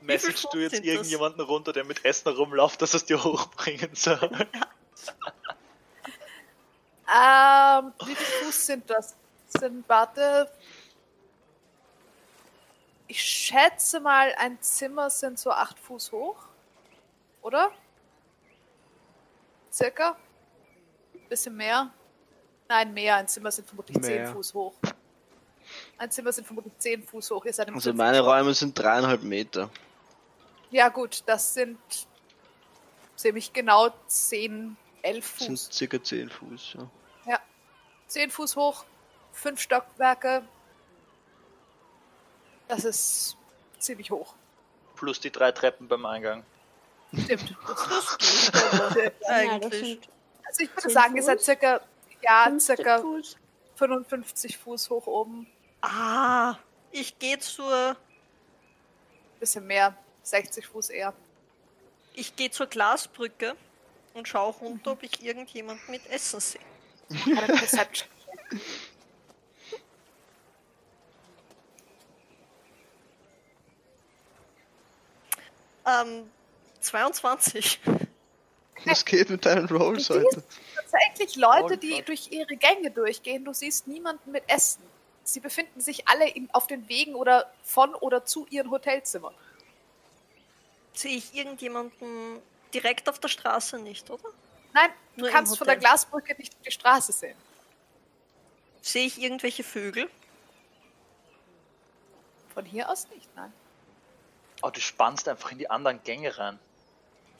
Fuß 0.07 0.47
du 0.53 0.59
jetzt 0.59 0.71
sind 0.71 0.87
das? 0.87 0.93
irgendjemanden 0.95 1.41
runter, 1.41 1.73
der 1.73 1.83
mit 1.83 2.05
Essen 2.05 2.29
rumläuft, 2.29 2.81
dass 2.81 2.95
es 2.95 3.05
dir 3.07 3.25
hochbringen 3.25 3.91
soll? 3.95 4.31
Ähm, 7.09 7.93
wie 8.05 8.15
viel 8.15 8.27
Fuß 8.45 8.67
sind 8.67 8.91
das? 8.91 9.17
Sind, 9.49 9.89
warte. 9.89 10.51
Ich 13.07 13.23
schätze 13.23 14.01
mal, 14.01 14.35
ein 14.39 14.61
Zimmer 14.61 15.11
sind 15.11 15.39
so 15.39 15.51
acht 15.53 15.79
Fuß 15.79 16.11
hoch. 16.13 16.37
Oder? 17.43 17.71
Circa? 19.73 20.17
Bisschen 21.29 21.57
mehr? 21.57 21.93
Nein, 22.69 22.93
mehr. 22.93 23.17
Ein 23.17 23.29
Zimmer 23.29 23.53
sind 23.53 23.69
vermutlich 23.69 24.03
zehn 24.03 24.23
Mehr. 24.23 24.33
Fuß 24.33 24.55
hoch. 24.55 24.75
Ein 25.99 26.11
Zimmer 26.11 26.33
sind 26.33 26.45
vermutlich 26.47 26.77
zehn 26.79 27.03
Fuß 27.03 27.31
hoch. 27.31 27.45
Ihr 27.45 27.53
seid 27.53 27.69
im 27.69 27.75
Also 27.75 27.93
meine. 27.93 28.21
Räume 28.21 28.55
sind 28.55 28.77
dreieinhalb 28.77 29.23
Meter. 29.23 29.71
Ja, 30.71 30.89
gut, 30.89 31.23
das 31.27 31.55
sind 31.55 31.79
ziemlich 33.15 33.53
genau 33.53 33.91
10, 34.09 34.77
11 35.03 35.33
Das 35.39 35.39
sind 35.47 35.59
Fuß. 35.59 35.69
circa 35.73 36.03
zehn 36.03 36.31
Fuß. 36.31 36.75
Ja. 36.75 36.91
Ja. 37.33 37.41
10 38.09 38.31
Fuß 38.31 38.57
hoch, 38.57 38.85
5 39.33 39.61
Stockwerke. 39.61 40.43
Das 42.69 42.85
ist 42.85 43.37
ziemlich 43.79 44.11
hoch. 44.11 44.35
Plus 44.97 45.21
die 45.21 45.31
drei 45.31 45.53
Treppen 45.53 45.89
beim 45.89 46.05
Eingang. 46.07 46.45
Stimmt. 47.17 47.55
das 47.69 49.29
Eigentlich. 49.29 49.81
sind 49.81 50.09
Also 50.47 50.63
ich 50.65 50.71
würde 50.71 50.83
10 50.83 50.91
sagen, 50.91 51.17
ihr 51.17 51.23
seid 51.23 51.39
Fuß? 51.39 51.45
circa, 51.45 51.81
ja, 52.23 52.45
15 52.45 52.77
circa 52.77 52.99
Fuß. 53.01 53.37
55 53.77 54.59
Fuß 54.59 54.91
hoch 54.91 55.07
oben. 55.07 55.47
Ah, 55.83 56.57
ich 56.91 57.19
gehe 57.19 57.39
zur, 57.39 57.97
Bisschen 59.39 59.67
mehr, 59.67 59.95
60 60.23 60.67
Fuß 60.67 60.89
eher. 60.91 61.13
ich 62.15 62.35
gehe 62.37 62.51
zur 62.51 62.67
Glasbrücke 62.67 63.55
und 64.17 64.27
schaue 64.27 64.53
runter, 64.55 64.93
ob 64.93 65.03
ich 65.03 65.23
irgendjemand 65.23 65.89
mit 65.89 66.07
Essen 66.07 66.41
sehe. 66.41 66.61
Perception. 67.25 68.09
Ähm, 75.87 76.29
22. 76.81 77.81
Was 78.85 79.05
geht 79.05 79.31
mit 79.31 79.47
deinen 79.47 79.67
Rolls 79.69 80.11
heute? 80.11 80.43
Tatsächlich 80.75 81.37
Leute, 81.37 81.79
die 81.79 82.03
durch 82.03 82.31
ihre 82.31 82.57
Gänge 82.57 82.91
durchgehen, 82.91 83.45
du 83.45 83.53
siehst 83.53 83.87
niemanden 83.87 84.33
mit 84.33 84.45
Essen. 84.49 84.83
Sie 85.23 85.41
befinden 85.41 85.81
sich 85.81 86.07
alle 86.09 86.29
in, 86.29 86.49
auf 86.53 86.67
den 86.67 86.89
Wegen 86.89 87.15
oder 87.15 87.51
von 87.63 87.95
oder 87.95 88.25
zu 88.25 88.47
ihren 88.51 88.71
Hotelzimmern. 88.71 89.35
Sehe 90.93 91.17
ich 91.17 91.35
irgendjemanden 91.35 92.41
direkt 92.75 93.09
auf 93.09 93.19
der 93.19 93.29
Straße 93.29 93.79
nicht, 93.79 94.11
oder? 94.11 94.29
Nein, 94.73 94.91
du 95.17 95.23
Nur 95.23 95.31
kannst 95.31 95.57
von 95.57 95.67
der. 95.67 95.77
Glasbrücke 95.77 96.35
nicht 96.39 96.55
die 96.65 96.71
Straße 96.71 97.13
sehen. 97.13 97.37
Sehe 98.83 99.07
ich 99.07 99.21
irgendwelche 99.21 99.65
Vögel? 99.65 100.11
Von 102.55 102.65
hier 102.65 102.89
aus 102.89 103.09
nicht, 103.09 103.35
nein. 103.35 103.53
Oh, 104.63 104.71
du 104.71 104.81
spannst 104.81 105.29
einfach 105.29 105.53
in 105.53 105.59
die 105.59 105.69
anderen 105.69 106.03
Gänge 106.03 106.37
rein. 106.37 106.59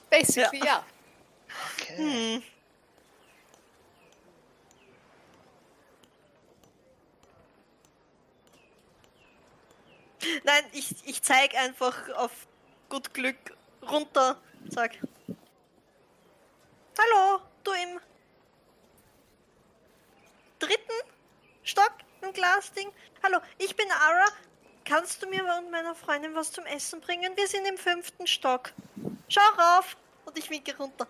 Basically, 0.09 0.63
ja. 0.65 0.83
Okay. 1.75 1.97
Hm. 1.97 2.43
Nein, 10.43 10.63
ich, 10.73 10.95
ich 11.05 11.21
zeige 11.21 11.57
einfach 11.57 12.09
auf 12.15 12.31
gut 12.89 13.13
Glück 13.13 13.37
runter. 13.81 14.39
Sag. 14.69 14.91
Hallo, 16.99 17.41
du 17.63 17.71
im 17.73 17.99
dritten 20.57 21.11
Stock 21.63 21.93
im 22.23 22.33
Glasding. 22.33 22.91
Hallo, 23.21 23.37
ich 23.59 23.75
bin 23.75 23.85
Ara. 23.91 24.25
Kannst 24.83 25.21
du 25.21 25.27
mir 25.27 25.43
und 25.59 25.69
meiner 25.69 25.93
Freundin 25.93 26.33
was 26.33 26.51
zum 26.51 26.65
Essen 26.65 26.99
bringen? 26.99 27.33
Wir 27.35 27.47
sind 27.47 27.67
im 27.67 27.77
fünften 27.77 28.25
Stock. 28.25 28.73
Schau 29.29 29.41
rauf. 29.59 29.95
Und 30.25 30.37
ich 30.39 30.49
winke 30.49 30.75
runter. 30.75 31.07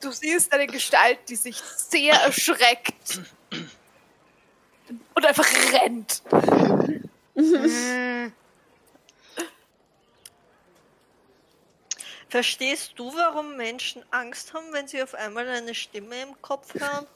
Du 0.00 0.10
siehst 0.10 0.52
eine 0.52 0.66
Gestalt, 0.66 1.18
die 1.28 1.36
sich 1.36 1.56
sehr 1.56 2.14
erschreckt 2.14 3.20
und 5.14 5.26
einfach 5.26 5.46
rennt. 5.72 6.22
Verstehst 12.32 12.94
du, 12.96 13.14
warum 13.14 13.58
Menschen 13.58 14.02
Angst 14.10 14.54
haben, 14.54 14.72
wenn 14.72 14.88
sie 14.88 15.02
auf 15.02 15.14
einmal 15.14 15.46
eine 15.46 15.74
Stimme 15.74 16.22
im 16.22 16.40
Kopf 16.40 16.72
hören? 16.80 17.06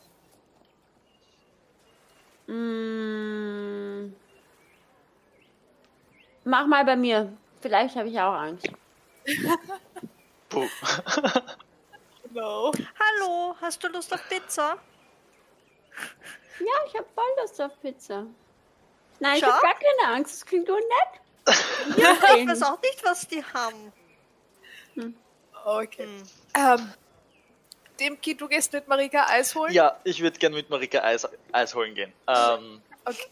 Mm. 2.47 4.15
Mach 6.45 6.67
mal 6.67 6.85
bei 6.85 6.97
mir. 6.97 7.33
Vielleicht 7.63 7.97
habe 7.97 8.11
ich 8.11 8.21
auch 8.21 8.35
Angst. 8.35 8.69
No. 12.31 12.71
Hallo, 13.01 13.57
hast 13.63 13.83
du 13.83 13.89
Lust 13.89 14.13
auf 14.13 14.21
Pizza? 14.29 14.77
Ja, 16.59 16.75
ich 16.87 16.95
habe 16.95 17.07
voll 17.15 17.25
Lust 17.41 17.59
auf 17.63 17.81
Pizza. 17.81 18.27
Nein, 19.21 19.37
ich 19.37 19.41
Schau. 19.45 19.53
habe 19.53 19.63
gar 19.63 19.75
keine 19.75 20.15
Angst. 20.15 20.35
Das 20.35 20.45
klingt 20.45 20.69
nur 20.69 20.77
nett. 20.77 21.57
Ja, 21.97 22.37
ich 22.37 22.47
weiß 22.47 22.63
auch 22.63 22.83
nicht, 22.83 23.03
was 23.05 23.27
die 23.27 23.43
haben. 23.43 23.93
Okay. 25.65 26.05
Hm. 26.07 26.23
Ähm, 26.55 26.93
Demki, 27.99 28.37
du 28.37 28.47
gehst 28.49 28.73
mit 28.73 28.87
Marika 28.89 29.27
Eis 29.29 29.55
holen? 29.55 29.73
Ja, 29.73 29.99
ich 30.05 30.21
würde 30.21 30.39
gern 30.39 30.53
mit 30.53 30.69
Marika 30.71 31.01
Eis, 31.03 31.27
Eis 31.53 31.75
holen 31.75 31.95
gehen. 31.95 32.13
Ähm, 32.27 32.83
Okay. 33.05 33.27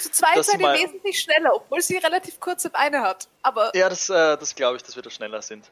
Zu 0.00 0.10
zweit 0.10 0.44
seid 0.44 0.60
ihr 0.60 0.72
wesentlich 0.72 1.20
schneller, 1.20 1.54
obwohl 1.54 1.80
sie 1.82 1.96
relativ 1.96 2.40
kurze 2.40 2.70
Beine 2.70 3.02
hat. 3.02 3.28
Aber 3.42 3.74
ja, 3.76 3.88
das, 3.88 4.08
äh, 4.08 4.36
das 4.36 4.54
glaube 4.54 4.76
ich, 4.76 4.82
dass 4.82 4.96
wir 4.96 5.02
da 5.02 5.10
schneller 5.10 5.42
sind. 5.42 5.70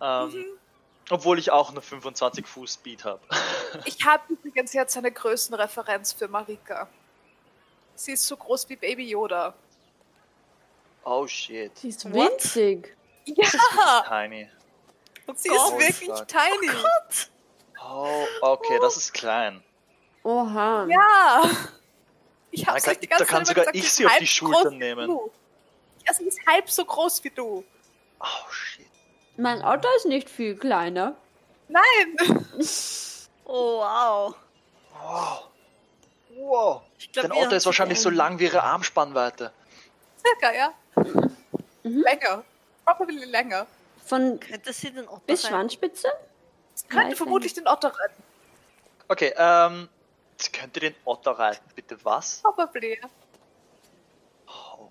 Ähm, 0.00 0.30
Mhm. 0.30 0.44
Obwohl 1.10 1.38
ich 1.38 1.50
auch 1.50 1.72
nur 1.72 1.82
25 1.82 2.46
Fuß 2.46 2.74
Speed 2.74 3.04
habe. 3.04 3.20
ich 3.84 4.04
habe 4.06 4.22
übrigens 4.32 4.72
jetzt 4.72 4.96
eine 4.96 5.10
Größenreferenz 5.10 6.12
für 6.12 6.28
Marika. 6.28 6.88
Sie 7.94 8.12
ist 8.12 8.24
so 8.26 8.36
groß 8.36 8.68
wie 8.68 8.76
Baby 8.76 9.08
Yoda. 9.10 9.52
Oh 11.04 11.26
shit. 11.26 11.76
Sie 11.78 11.88
ist 11.88 12.04
What? 12.12 12.32
winzig. 12.32 12.96
Ja, 13.24 14.04
Tiny. 14.08 14.48
sie 15.36 15.48
Gott. 15.48 15.58
ist 15.58 15.78
wirklich 15.98 16.08
fuck. 16.10 16.28
tiny. 16.28 16.70
Oh, 17.84 18.24
okay, 18.42 18.78
das 18.80 18.96
ist 18.96 19.12
klein. 19.12 19.62
Oha. 20.24 20.86
Ja. 20.88 21.42
Ich 22.50 22.64
Da 22.64 22.72
hab's 22.72 22.84
kann- 22.84 22.92
euch 22.94 23.00
die 23.00 23.06
ganze 23.08 23.24
da 23.24 23.30
kann 23.30 23.44
Zeit 23.44 23.46
sogar 23.48 23.64
gesagt, 23.72 23.76
ich 23.76 23.92
sie 23.92 24.06
auf 24.06 24.16
die 24.18 24.26
Schultern 24.26 24.78
nehmen. 24.78 25.08
Ja, 26.06 26.12
sie 26.14 26.24
ist 26.24 26.38
halb 26.46 26.68
so 26.70 26.84
groß 26.84 27.22
wie 27.24 27.30
du. 27.30 27.64
Oh 28.20 28.50
shit. 28.52 28.86
Mein 29.36 29.62
Auto 29.62 29.88
ist 29.96 30.06
nicht 30.06 30.28
viel 30.28 30.56
kleiner. 30.56 31.14
Nein. 31.68 32.46
Oh, 33.44 33.78
wow. 33.80 34.34
Wow. 35.02 35.48
Wow. 36.36 36.82
Glaub, 37.12 37.28
Dein 37.28 37.42
haben 37.42 37.52
ist 37.52 37.66
wahrscheinlich 37.66 38.00
so 38.00 38.08
lang 38.08 38.38
wie 38.38 38.44
ihre 38.44 38.62
Armspannweite. 38.62 39.52
Circa, 40.24 40.52
ja. 40.54 40.72
Länger. 41.82 42.44
Probably 42.84 43.24
länger. 43.24 43.66
Von 44.04 44.40
Könnte 44.40 44.72
sie 44.72 44.92
den 44.92 45.08
Otter 45.08 45.22
bis 45.26 45.46
Schwanzspitze? 45.46 46.08
Es 46.74 46.88
könnte 46.88 47.12
Weiß 47.12 47.18
vermutlich 47.18 47.54
den 47.54 47.66
Otter 47.66 47.88
retten. 47.88 48.22
Okay, 49.08 49.32
ähm. 49.36 49.88
Könnt 50.52 50.76
ihr 50.76 50.90
den 50.90 50.94
Otter 51.04 51.32
reiten, 51.32 51.64
bitte 51.76 51.96
was? 52.04 52.40
Probably. 52.42 53.00
Oh. 54.48 54.88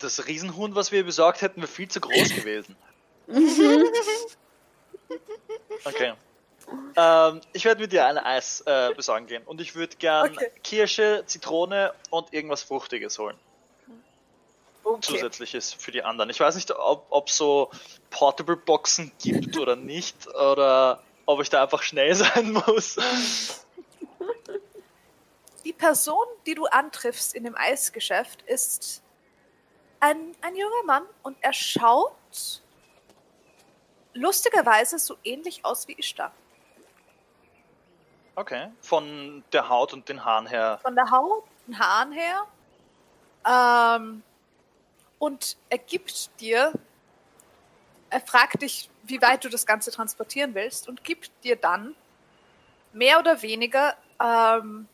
Das 0.00 0.26
Riesenhuhn, 0.26 0.74
was 0.74 0.90
wir 0.90 1.04
besorgt 1.04 1.42
hätten, 1.42 1.60
wäre 1.60 1.70
viel 1.70 1.88
zu 1.88 2.00
groß 2.00 2.30
gewesen. 2.34 2.76
Okay. 5.84 6.12
Ähm, 6.96 7.40
ich 7.52 7.64
werde 7.64 7.80
mit 7.80 7.92
dir 7.92 8.06
ein 8.06 8.18
Eis 8.18 8.60
äh, 8.66 8.92
besorgen 8.94 9.26
gehen 9.26 9.42
und 9.44 9.60
ich 9.60 9.74
würde 9.74 9.96
gern 9.96 10.30
Okay. 10.30 10.50
Kirsche, 10.62 11.24
Zitrone 11.26 11.92
und 12.10 12.32
irgendwas 12.32 12.62
Fruchtiges 12.62 13.18
holen. 13.18 13.36
Okay. 14.82 15.00
Zusätzliches 15.00 15.72
für 15.72 15.92
die 15.92 16.02
anderen. 16.02 16.30
Ich 16.30 16.40
weiß 16.40 16.54
nicht, 16.54 16.72
ob 16.72 17.28
es 17.28 17.36
so 17.36 17.70
Portable 18.10 18.56
Boxen 18.56 19.12
gibt 19.22 19.56
oder 19.58 19.76
nicht 19.76 20.26
oder 20.28 21.02
ob 21.26 21.40
ich 21.40 21.50
da 21.50 21.62
einfach 21.62 21.82
schnell 21.82 22.14
sein 22.14 22.52
muss. 22.52 22.96
Die 25.64 25.72
Person, 25.72 26.24
die 26.46 26.54
du 26.54 26.66
antriffst 26.66 27.34
in 27.34 27.44
dem 27.44 27.56
Eisgeschäft, 27.56 28.42
ist 28.42 29.02
ein, 30.00 30.34
ein 30.40 30.56
junger 30.56 30.82
Mann 30.86 31.04
und 31.22 31.36
er 31.42 31.52
schaut 31.52 32.12
lustigerweise 34.14 34.98
so 34.98 35.16
ähnlich 35.22 35.64
aus 35.64 35.86
wie 35.86 35.92
Ishtar. 35.92 36.32
Okay. 38.34 38.68
Von 38.80 39.44
der 39.52 39.68
Haut 39.68 39.92
und 39.92 40.08
den 40.08 40.24
Haaren 40.24 40.46
her. 40.46 40.78
Von 40.82 40.94
der 40.94 41.10
Haut, 41.10 41.44
den 41.66 41.78
Haaren 41.78 42.12
her. 42.12 42.46
Ähm, 43.46 44.22
und 45.20 45.58
er 45.68 45.78
gibt 45.78 46.40
dir, 46.40 46.72
er 48.08 48.20
fragt 48.22 48.62
dich, 48.62 48.90
wie 49.04 49.20
weit 49.22 49.44
du 49.44 49.50
das 49.50 49.66
Ganze 49.66 49.92
transportieren 49.92 50.54
willst 50.54 50.88
und 50.88 51.04
gibt 51.04 51.30
dir 51.44 51.56
dann 51.56 51.94
mehr 52.92 53.20
oder 53.20 53.42
weniger 53.42 53.96
ähm, 54.18 54.88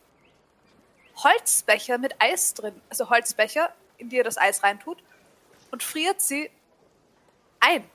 Holzbecher 1.15 1.97
mit 1.97 2.21
Eis 2.21 2.53
drin. 2.53 2.79
Also 2.89 3.09
Holzbecher, 3.09 3.73
in 3.97 4.09
die 4.09 4.17
er 4.17 4.25
das 4.25 4.37
Eis 4.37 4.63
reintut 4.63 4.97
und 5.71 5.81
friert 5.81 6.21
sie 6.21 6.51
ein. 7.61 7.89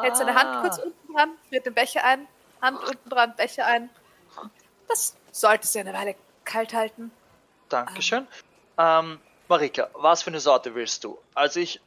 Hält 0.00 0.16
seine 0.16 0.34
Hand 0.34 0.62
kurz 0.62 0.78
unten 0.78 1.14
dran, 1.14 1.30
friert 1.48 1.66
den 1.66 1.74
Becher 1.74 2.04
ein, 2.04 2.28
Hand 2.62 2.78
unten 2.84 3.10
dran, 3.10 3.34
Becher 3.36 3.66
ein. 3.66 3.90
Das 4.86 5.16
sollte 5.32 5.66
sie 5.66 5.80
eine 5.80 5.92
Weile 5.94 6.14
kalt 6.44 6.74
halten. 6.74 7.10
Dankeschön. 7.68 8.28
Ähm, 8.78 9.20
Marika, 9.48 9.88
was 9.94 10.22
für 10.22 10.30
eine 10.30 10.40
Sorte 10.40 10.74
willst 10.74 11.04
du? 11.04 11.18
Also 11.34 11.60
ich, 11.60 11.80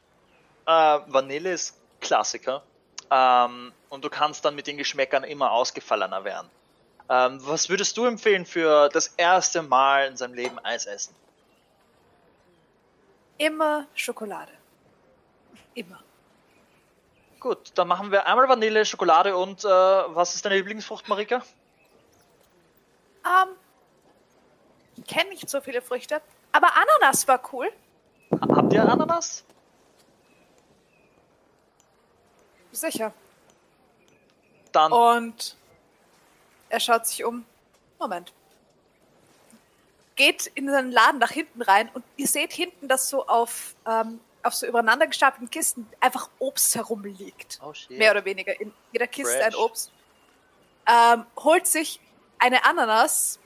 äh, 0.66 0.70
Vanille 1.06 1.52
ist 1.52 1.80
Klassiker. 2.00 2.62
Ähm, 3.10 3.72
und 3.88 4.04
du 4.04 4.10
kannst 4.10 4.44
dann 4.44 4.54
mit 4.54 4.66
den 4.66 4.78
Geschmäckern 4.78 5.22
immer 5.24 5.52
ausgefallener 5.52 6.24
werden. 6.24 6.50
Ähm, 7.08 7.38
was 7.46 7.68
würdest 7.68 7.96
du 7.96 8.06
empfehlen 8.06 8.46
für 8.46 8.88
das 8.88 9.08
erste 9.08 9.62
Mal 9.62 10.08
in 10.08 10.16
seinem 10.16 10.34
Leben 10.34 10.58
Eis 10.60 10.86
essen? 10.86 11.14
Immer 13.38 13.86
Schokolade. 13.94 14.52
Immer. 15.74 16.02
Gut, 17.38 17.72
dann 17.74 17.88
machen 17.88 18.10
wir 18.10 18.26
einmal 18.26 18.48
Vanille, 18.48 18.84
Schokolade 18.84 19.36
und 19.36 19.64
äh, 19.64 19.68
was 19.68 20.34
ist 20.34 20.44
deine 20.44 20.56
Lieblingsfrucht, 20.56 21.08
Marika? 21.08 21.42
Ähm, 23.26 23.48
ich 24.96 25.04
kenne 25.04 25.30
nicht 25.30 25.50
so 25.50 25.60
viele 25.60 25.82
Früchte, 25.82 26.22
aber 26.52 26.68
Ananas 26.76 27.26
war 27.28 27.40
cool. 27.52 27.70
Ha- 28.32 28.56
Habt 28.56 28.72
ihr 28.72 28.82
Ananas? 28.88 29.44
Sicher. 32.72 33.12
Dann 34.72 34.92
Und 34.92 35.56
er 36.70 36.80
schaut 36.80 37.06
sich 37.06 37.24
um. 37.24 37.44
Moment. 37.98 38.32
Geht 40.16 40.46
in 40.54 40.68
seinen 40.70 40.90
Laden 40.90 41.18
nach 41.18 41.30
hinten 41.30 41.62
rein 41.62 41.90
und 41.94 42.04
ihr 42.16 42.26
seht 42.26 42.52
hinten, 42.52 42.88
dass 42.88 43.08
so 43.08 43.26
auf, 43.26 43.74
ähm, 43.86 44.20
auf 44.42 44.54
so 44.54 44.66
übereinander 44.66 45.06
gestapelten 45.06 45.50
Kisten 45.50 45.88
einfach 46.00 46.28
Obst 46.38 46.74
herumliegt. 46.74 47.60
Oh 47.64 47.72
shit. 47.74 47.90
Mehr 47.98 48.10
oder 48.12 48.24
weniger. 48.24 48.58
In 48.60 48.72
jeder 48.92 49.06
Kiste 49.06 49.36
ein 49.44 49.52
Fresh. 49.52 49.56
Obst. 49.62 49.92
Ähm, 50.86 51.26
holt 51.36 51.66
sich 51.66 52.00
eine 52.38 52.64
Ananas, 52.64 53.38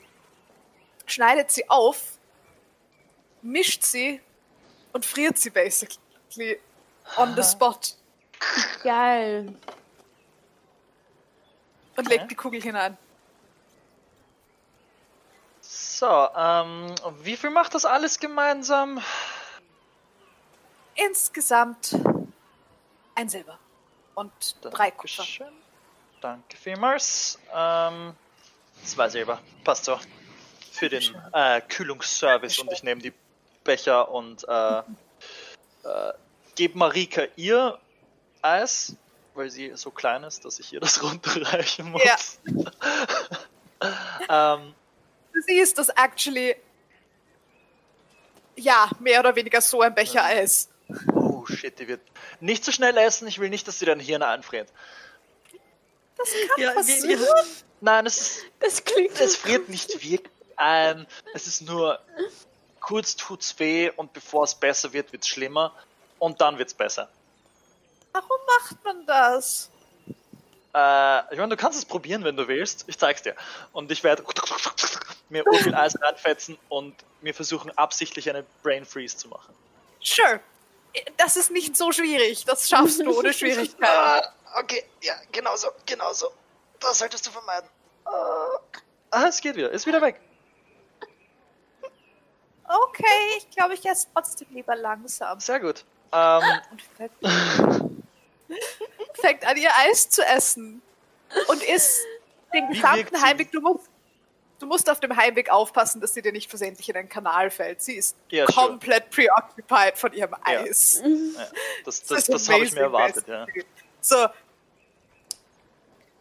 schneidet 1.06 1.50
sie 1.50 1.68
auf, 1.68 2.15
mischt 3.46 3.82
sie 3.82 4.20
und 4.92 5.04
friert 5.06 5.38
sie 5.38 5.50
basically 5.50 6.60
on 7.16 7.34
the 7.36 7.42
spot 7.42 7.78
Geil. 8.82 9.46
und 11.96 12.06
Okay. 12.06 12.08
legt 12.18 12.30
die 12.30 12.34
Kugel 12.34 12.60
hinein. 12.60 12.98
So, 15.60 16.28
ähm, 16.36 16.94
wie 17.22 17.36
viel 17.36 17.50
macht 17.50 17.74
das 17.74 17.84
alles 17.86 18.18
gemeinsam? 18.20 19.00
Insgesamt 20.94 21.96
ein 23.14 23.28
Silber 23.28 23.58
und 24.14 24.32
drei 24.60 24.90
Kupfer. 24.90 25.22
Dankeschön. 25.22 25.52
Danke 26.20 26.56
vielmals. 26.56 27.38
Ähm, 27.52 28.14
zwei 28.84 29.08
Silber. 29.08 29.40
Passt 29.64 29.86
so. 29.86 29.98
Für 30.72 30.90
den 30.90 31.02
äh, 31.32 31.62
Kühlungsservice 31.62 32.58
und 32.58 32.70
ich 32.72 32.82
nehme 32.82 33.00
die 33.00 33.12
Becher 33.66 34.10
und 34.10 34.44
äh, 34.48 34.78
äh, 34.78 36.12
gebe 36.54 36.78
Marika 36.78 37.22
ihr 37.36 37.78
Eis, 38.40 38.94
weil 39.34 39.50
sie 39.50 39.72
so 39.74 39.90
klein 39.90 40.24
ist, 40.24 40.44
dass 40.44 40.58
ich 40.58 40.72
ihr 40.72 40.80
das 40.80 41.02
runterreichen 41.02 41.90
muss. 41.90 42.02
ähm, 44.28 44.74
Du 45.32 45.42
siehst, 45.42 45.76
dass 45.76 45.90
actually 45.90 46.56
ja, 48.56 48.88
mehr 49.00 49.20
oder 49.20 49.36
weniger 49.36 49.60
so 49.60 49.82
ein 49.82 49.94
Becher 49.94 50.24
Eis. 50.24 50.70
oh 51.14 51.44
shit, 51.44 51.78
die 51.78 51.88
wird 51.88 52.00
nicht 52.40 52.64
so 52.64 52.72
schnell 52.72 52.96
essen. 52.96 53.28
Ich 53.28 53.38
will 53.38 53.50
nicht, 53.50 53.68
dass 53.68 53.78
sie 53.78 53.84
dein 53.84 54.00
Hirn 54.00 54.22
einfriert. 54.22 54.70
Das 56.16 56.28
kann 56.30 56.62
Ja, 56.62 56.68
wir, 56.70 56.74
passieren. 56.74 57.20
wir, 57.20 57.44
Nein, 57.82 58.06
es 58.06 58.18
ist 58.18 58.44
Das 58.60 58.82
klingt. 58.84 59.20
Es 59.20 59.36
friert 59.36 59.68
nicht 59.68 59.90
wirklich 60.02 60.22
ein. 60.56 61.06
Es 61.34 61.46
ist 61.46 61.60
nur 61.62 61.98
kurz 62.86 63.16
tut's 63.16 63.58
weh 63.58 63.90
und 63.90 64.12
bevor 64.12 64.44
es 64.44 64.54
besser 64.54 64.92
wird, 64.92 65.12
wird's 65.12 65.26
schlimmer 65.26 65.72
und 66.20 66.40
dann 66.40 66.56
wird's 66.56 66.72
besser. 66.72 67.08
Warum 68.12 68.40
macht 68.46 68.84
man 68.84 69.04
das? 69.06 69.70
Äh, 70.72 71.34
ich 71.34 71.38
meine, 71.38 71.48
du 71.48 71.56
kannst 71.56 71.78
es 71.78 71.84
probieren, 71.84 72.22
wenn 72.22 72.36
du 72.36 72.46
willst. 72.46 72.84
Ich 72.86 72.96
zeig's 72.96 73.22
dir. 73.22 73.34
Und 73.72 73.90
ich 73.90 74.04
werde 74.04 74.22
mir 75.30 75.44
urviel 75.48 75.74
Eis 75.74 76.00
reinfetzen 76.00 76.58
und 76.68 76.94
mir 77.22 77.34
versuchen, 77.34 77.76
absichtlich 77.76 78.30
einen 78.30 78.46
Brain 78.62 78.86
Freeze 78.86 79.16
zu 79.16 79.28
machen. 79.28 79.52
Sure. 80.00 80.38
Das 81.16 81.36
ist 81.36 81.50
nicht 81.50 81.76
so 81.76 81.90
schwierig. 81.90 82.44
Das 82.44 82.68
schaffst 82.68 83.00
du 83.00 83.18
ohne 83.18 83.32
Schwierigkeit. 83.34 83.90
Ah, 83.90 84.32
okay, 84.60 84.84
ja, 85.02 85.14
genau 85.32 85.56
so, 85.56 85.68
genau 85.84 86.12
so. 86.12 86.30
Das 86.78 86.98
solltest 86.98 87.26
du 87.26 87.30
vermeiden. 87.32 87.68
Ah, 89.10 89.26
es 89.26 89.40
geht 89.40 89.56
wieder, 89.56 89.72
ist 89.72 89.86
wieder 89.86 90.00
weg. 90.00 90.20
Okay, 92.68 93.04
ich 93.38 93.50
glaube, 93.50 93.74
ich 93.74 93.84
esse 93.86 94.06
trotzdem 94.14 94.48
lieber 94.50 94.74
langsam. 94.76 95.38
Sehr 95.40 95.60
gut. 95.60 95.84
Ähm, 96.12 96.42
Und 96.70 96.82
fängt, 96.96 97.12
fängt 99.14 99.46
an, 99.46 99.56
ihr 99.56 99.70
Eis 99.88 100.08
zu 100.10 100.22
essen. 100.24 100.82
Und 101.48 101.62
isst 101.62 102.00
den 102.54 102.68
gesamten? 102.68 103.20
Heimweg. 103.20 103.50
Du 103.52 103.60
musst, 103.60 103.88
du 104.60 104.66
musst 104.66 104.88
auf 104.90 105.00
dem 105.00 105.16
Heimweg 105.16 105.50
aufpassen, 105.50 106.00
dass 106.00 106.14
sie 106.14 106.22
dir 106.22 106.32
nicht 106.32 106.48
versehentlich 106.48 106.88
in 106.88 106.94
den 106.94 107.08
Kanal 107.08 107.50
fällt. 107.50 107.82
Sie 107.82 107.94
ist 107.94 108.16
Ja, 108.30 108.46
sure. 108.46 108.68
komplett 108.68 109.10
preoccupied 109.10 109.96
von 109.98 110.12
ihrem 110.12 110.32
Ja. 110.32 110.38
Eis. 110.44 111.02
ja, 111.04 111.46
das 111.84 112.02
das, 112.04 112.18
ist 112.18 112.32
das 112.32 112.48
habe 112.48 112.64
ich 112.64 112.72
mir 112.72 112.80
erwartet, 112.82 113.26
ja. 113.28 113.46
So. 114.00 114.26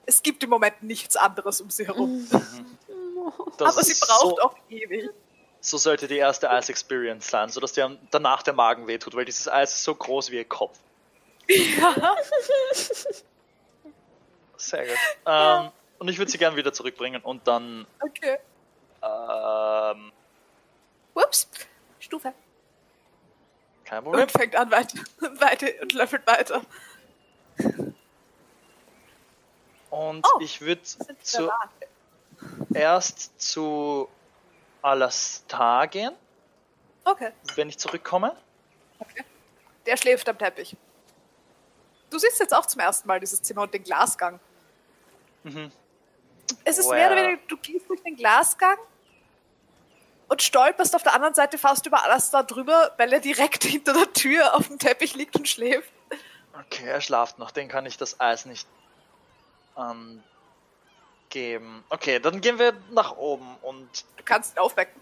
Es 0.08 0.22
gibt 0.22 0.44
im 0.44 0.50
Moment 0.52 0.84
nichts 0.84 1.16
anderes 1.16 1.62
um 1.62 1.70
sie 1.70 1.88
herum. 1.88 2.28
Das 3.58 3.74
Aber 3.74 3.84
sie 3.84 3.96
braucht 4.00 4.38
so, 4.38 4.40
auch 4.42 4.56
ewig. 4.70 5.10
So 5.68 5.78
sollte 5.80 6.08
die 6.08 6.18
erste 6.18 6.50
Eis-Experience 6.52 7.28
sein, 7.28 7.50
sodass 7.50 7.74
dir 7.74 7.98
danach 8.12 8.44
der 8.44 8.54
Magen 8.54 8.86
wehtut, 8.86 9.16
weil 9.16 9.26
dieses 9.26 9.48
Eis 9.48 9.74
ist 9.74 9.84
so 9.84 9.96
groß 9.96 10.30
wie 10.30 10.36
ihr 10.36 10.46
Kopf. 10.46 10.78
Ja. 11.48 12.16
Sehr 14.58 14.86
gut. 14.86 14.98
Ähm, 15.26 15.72
und 16.00 16.08
ich 16.08 16.18
würde 16.20 16.30
sie 16.32 16.38
gern 16.38 16.56
wieder 16.56 16.72
zurückbringen 16.72 17.22
und 17.22 17.48
dann 17.48 17.88
Okay. 18.00 18.38
ähm, 19.02 20.12
Ups. 21.16 21.48
Stufe. 22.00 22.32
kein 23.86 24.04
Problem. 24.04 24.24
Und 24.24 24.32
fängt 24.32 24.56
an 24.56 24.70
weiter, 24.70 25.00
weiter 25.40 25.68
und 25.82 25.94
löffelt 25.94 26.28
weiter. 26.28 26.62
Und 29.90 30.26
Oh, 30.26 30.40
ich 30.42 30.62
würde 30.62 30.82
Sind 30.84 31.26
zur 31.26 31.48
Salate. 31.48 31.88
erst 32.74 33.40
zu 33.42 34.10
Alastar 34.86 35.88
gehen, 35.88 36.14
Okay, 37.04 37.32
wenn 37.56 37.70
ich 37.70 37.78
zurückkomme. 37.80 38.36
der 39.86 39.98
schläft 39.98 40.28
am 40.30 40.38
Teppich. 40.38 40.76
Du 42.10 42.20
siehst 42.20 42.40
jetzt 42.40 42.54
auch 42.54 42.66
zum 42.66 42.82
ersten 42.82 43.08
Mal 43.08 43.20
dieses 43.20 43.42
Zimmer 43.42 43.64
und 43.64 43.74
den 43.74 43.84
Glasgang. 43.84 44.40
Mhm. 45.44 45.72
Es 46.64 46.78
ist 46.78 46.90
mehr 46.90 47.08
oder 47.12 47.16
weniger, 47.18 47.42
du 47.48 47.58
gehst 47.58 47.90
durch 47.90 48.02
den 48.04 48.16
Glasgang 48.16 48.78
und 50.28 50.42
stolperst 50.42 50.96
auf 50.96 51.04
der 51.04 51.14
anderen 51.14 51.34
Seite 51.34 51.58
fast 51.58 51.86
über 51.88 52.04
alles 52.04 52.30
da 52.30 52.44
drüber, 52.44 52.94
weil 52.98 53.12
er 53.12 53.20
direkt 53.20 53.64
hinter 53.66 53.94
der 53.94 54.14
Tür 54.14 54.56
auf 54.56 54.68
dem 54.68 54.78
Teppich 54.80 55.16
liegt 55.16 55.36
und 55.36 55.48
schläft. 55.48 55.92
Okay, 56.54 56.88
er 56.88 57.02
schlaft 57.02 57.40
noch, 57.40 57.52
den 57.52 57.68
kann 57.68 57.86
ich 57.86 57.98
das 57.98 58.20
Eis 58.20 58.46
nicht 58.46 58.68
angeben. 61.36 61.84
Okay, 61.90 62.20
dann 62.20 62.42
gehen 62.42 62.60
wir 62.60 62.74
nach 62.92 63.16
oben 63.18 63.58
und 63.62 64.06
Du 64.18 64.24
kannst 64.24 64.56
ihn 64.56 64.60
aufwecken. 64.60 65.00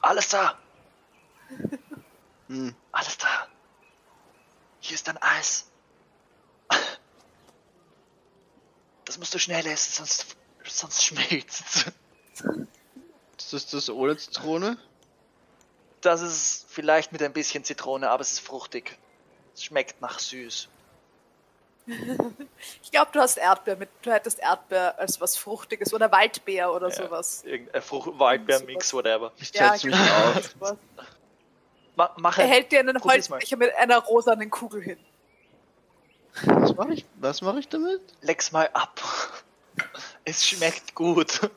alles 0.00 0.28
da, 0.28 0.58
Hm. 2.48 2.74
alles 2.90 3.18
da. 3.18 3.46
Hier 4.80 4.94
ist 4.94 5.06
dein 5.08 5.18
Eis. 5.18 5.70
Das 9.04 9.18
musst 9.18 9.34
du 9.34 9.38
schnell 9.38 9.66
essen, 9.66 9.92
sonst, 9.92 10.36
sonst 10.64 11.04
schmilzt. 11.04 11.92
Ist 13.36 13.52
das 13.52 13.66
das 13.66 13.90
ohne 13.90 14.16
Zitrone? 14.16 14.78
Das 16.00 16.22
ist 16.22 16.64
vielleicht 16.70 17.12
mit 17.12 17.20
ein 17.22 17.32
bisschen 17.34 17.62
Zitrone, 17.62 18.08
aber 18.08 18.22
es 18.22 18.32
ist 18.32 18.40
fruchtig. 18.40 18.96
Es 19.54 19.64
schmeckt 19.64 20.00
nach 20.00 20.18
süß. 20.18 20.68
Ich 22.82 22.90
glaube, 22.92 23.10
du 23.12 23.20
hast 23.20 23.36
Erdbeer 23.38 23.76
mit. 23.76 23.88
Du 24.02 24.12
hättest 24.12 24.38
Erdbeer 24.38 24.98
als 24.98 25.20
was 25.20 25.36
Fruchtiges 25.36 25.92
oder 25.92 26.10
Waldbeer 26.12 26.72
oder 26.72 26.90
sowas. 26.90 27.42
Irgendein 27.44 27.82
Frucht 27.82 28.18
Waldbeer-Mix, 28.18 28.94
whatever. 28.94 29.32
Ich 29.38 29.52
Ja, 29.52 29.72
mich 29.72 29.82
genau. 29.82 29.96
auf. 29.96 30.54
sowas. 30.58 30.76
Ma 31.96 32.14
mach 32.18 32.38
Er 32.38 32.46
hält 32.46 32.70
dir 32.72 32.80
einen. 32.80 33.02
Holzbecher 33.02 33.56
mit 33.56 33.74
einer 33.76 33.98
rosanen 33.98 34.48
Kugel 34.50 34.82
hin. 34.82 34.98
Was 36.44 36.74
mache 36.76 36.94
ich, 36.94 37.04
was 37.16 37.42
mach 37.42 37.56
ich 37.56 37.68
damit? 37.68 38.00
Leck's 38.22 38.52
mal 38.52 38.70
ab. 38.72 39.00
Es 40.24 40.46
schmeckt 40.46 40.94
gut. 40.94 41.50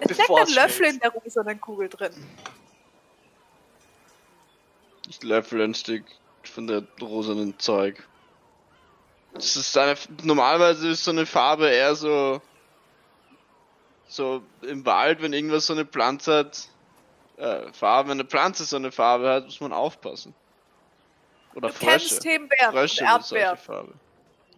Es 0.00 0.14
steckt 0.14 0.30
ein 0.30 0.48
Löffel 0.54 0.86
in 0.86 0.98
der 1.00 1.10
rosanen 1.10 1.60
Kugel 1.60 1.88
drin. 1.88 2.12
Ich 5.08 5.22
löffel 5.22 5.60
ein 5.62 5.74
Stück 5.74 6.04
von 6.44 6.66
der 6.66 6.82
rosanen 7.00 7.58
Zeug. 7.58 8.06
Das 9.34 9.54
ist 9.56 9.76
eine, 9.78 9.96
normalerweise 10.22 10.88
ist 10.88 11.04
so 11.04 11.10
eine 11.12 11.24
Farbe 11.26 11.68
eher 11.68 11.94
so, 11.94 12.42
so 14.08 14.42
im 14.62 14.84
Wald, 14.84 15.22
wenn 15.22 15.32
irgendwas 15.32 15.66
so 15.66 15.72
eine 15.72 15.84
Pflanze 15.86 16.38
hat, 16.38 16.68
äh, 17.36 17.72
Farbe, 17.72 18.08
wenn 18.10 18.18
eine 18.20 18.28
Pflanze 18.28 18.64
so 18.64 18.76
eine 18.76 18.90
Farbe 18.90 19.30
hat, 19.30 19.44
muss 19.44 19.60
man 19.60 19.72
aufpassen. 19.72 20.34
Oder 21.54 21.68
Du 21.68 21.74
Frösche. 21.74 21.90
kennst 21.90 22.22
Himbeeren 22.24 22.66
und 22.68 22.72
Frösche 22.72 22.96
solche 22.96 23.04
Erdbeeren. 23.38 23.56
Farbe. 23.58 23.92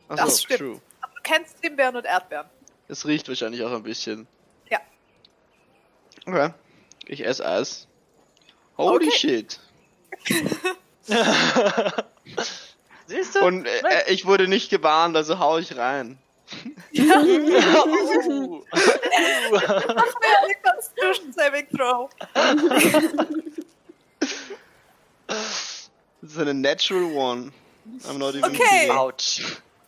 Ach 0.08 0.16
Das 0.16 0.42
stimmt. 0.42 0.58
true. 0.60 0.80
Aber 1.02 1.12
du 1.14 1.20
kennst 1.22 1.56
Himbeeren 1.60 1.96
und 1.96 2.04
Erdbeeren. 2.06 2.46
Es 2.88 3.06
riecht 3.06 3.28
wahrscheinlich 3.28 3.62
auch 3.62 3.72
ein 3.72 3.82
bisschen. 3.82 4.26
Ja. 4.70 4.80
Okay. 6.26 6.52
Ich 7.06 7.24
esse 7.24 7.44
Eis. 7.46 7.86
Holy 8.78 9.06
Okay. 9.08 9.16
shit. 9.18 9.60
Siehst 13.06 13.34
du? 13.34 13.40
Und 13.44 13.66
äh, 13.66 14.04
ich 14.08 14.24
wurde 14.26 14.48
nicht 14.48 14.70
gewarnt, 14.70 15.16
also 15.16 15.38
hau 15.38 15.58
ich 15.58 15.76
rein. 15.76 16.18
Uh. 16.94 18.62
Eine 18.72 20.54
Constitution 20.62 21.32
Saving 21.32 21.66
Throw. 21.74 22.10
Das 25.26 25.80
ist 26.22 26.38
eine 26.38 26.54
Natural 26.54 27.04
One. 27.14 27.52
I'm 28.06 28.18
not 28.18 28.34
even 28.34 28.54
Okay. 28.54 28.90
Autsch. 28.90 29.40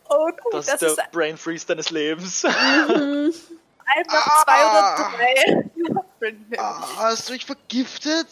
Oh 0.09 0.27
gut, 0.27 0.53
Das, 0.53 0.65
das, 0.65 0.81
ist 0.81 0.89
ist 0.89 0.97
der 0.97 1.07
Brain 1.11 1.37
Freeze 1.37 1.65
deines 1.67 1.91
Lebens. 1.91 2.43
einfach 2.45 4.43
zwei 4.43 4.65
oder 4.65 4.95
drei. 4.97 6.57
Ah, 6.57 6.87
hast 6.97 7.29
du 7.29 7.33
mich 7.33 7.45
vergiftet? 7.45 8.27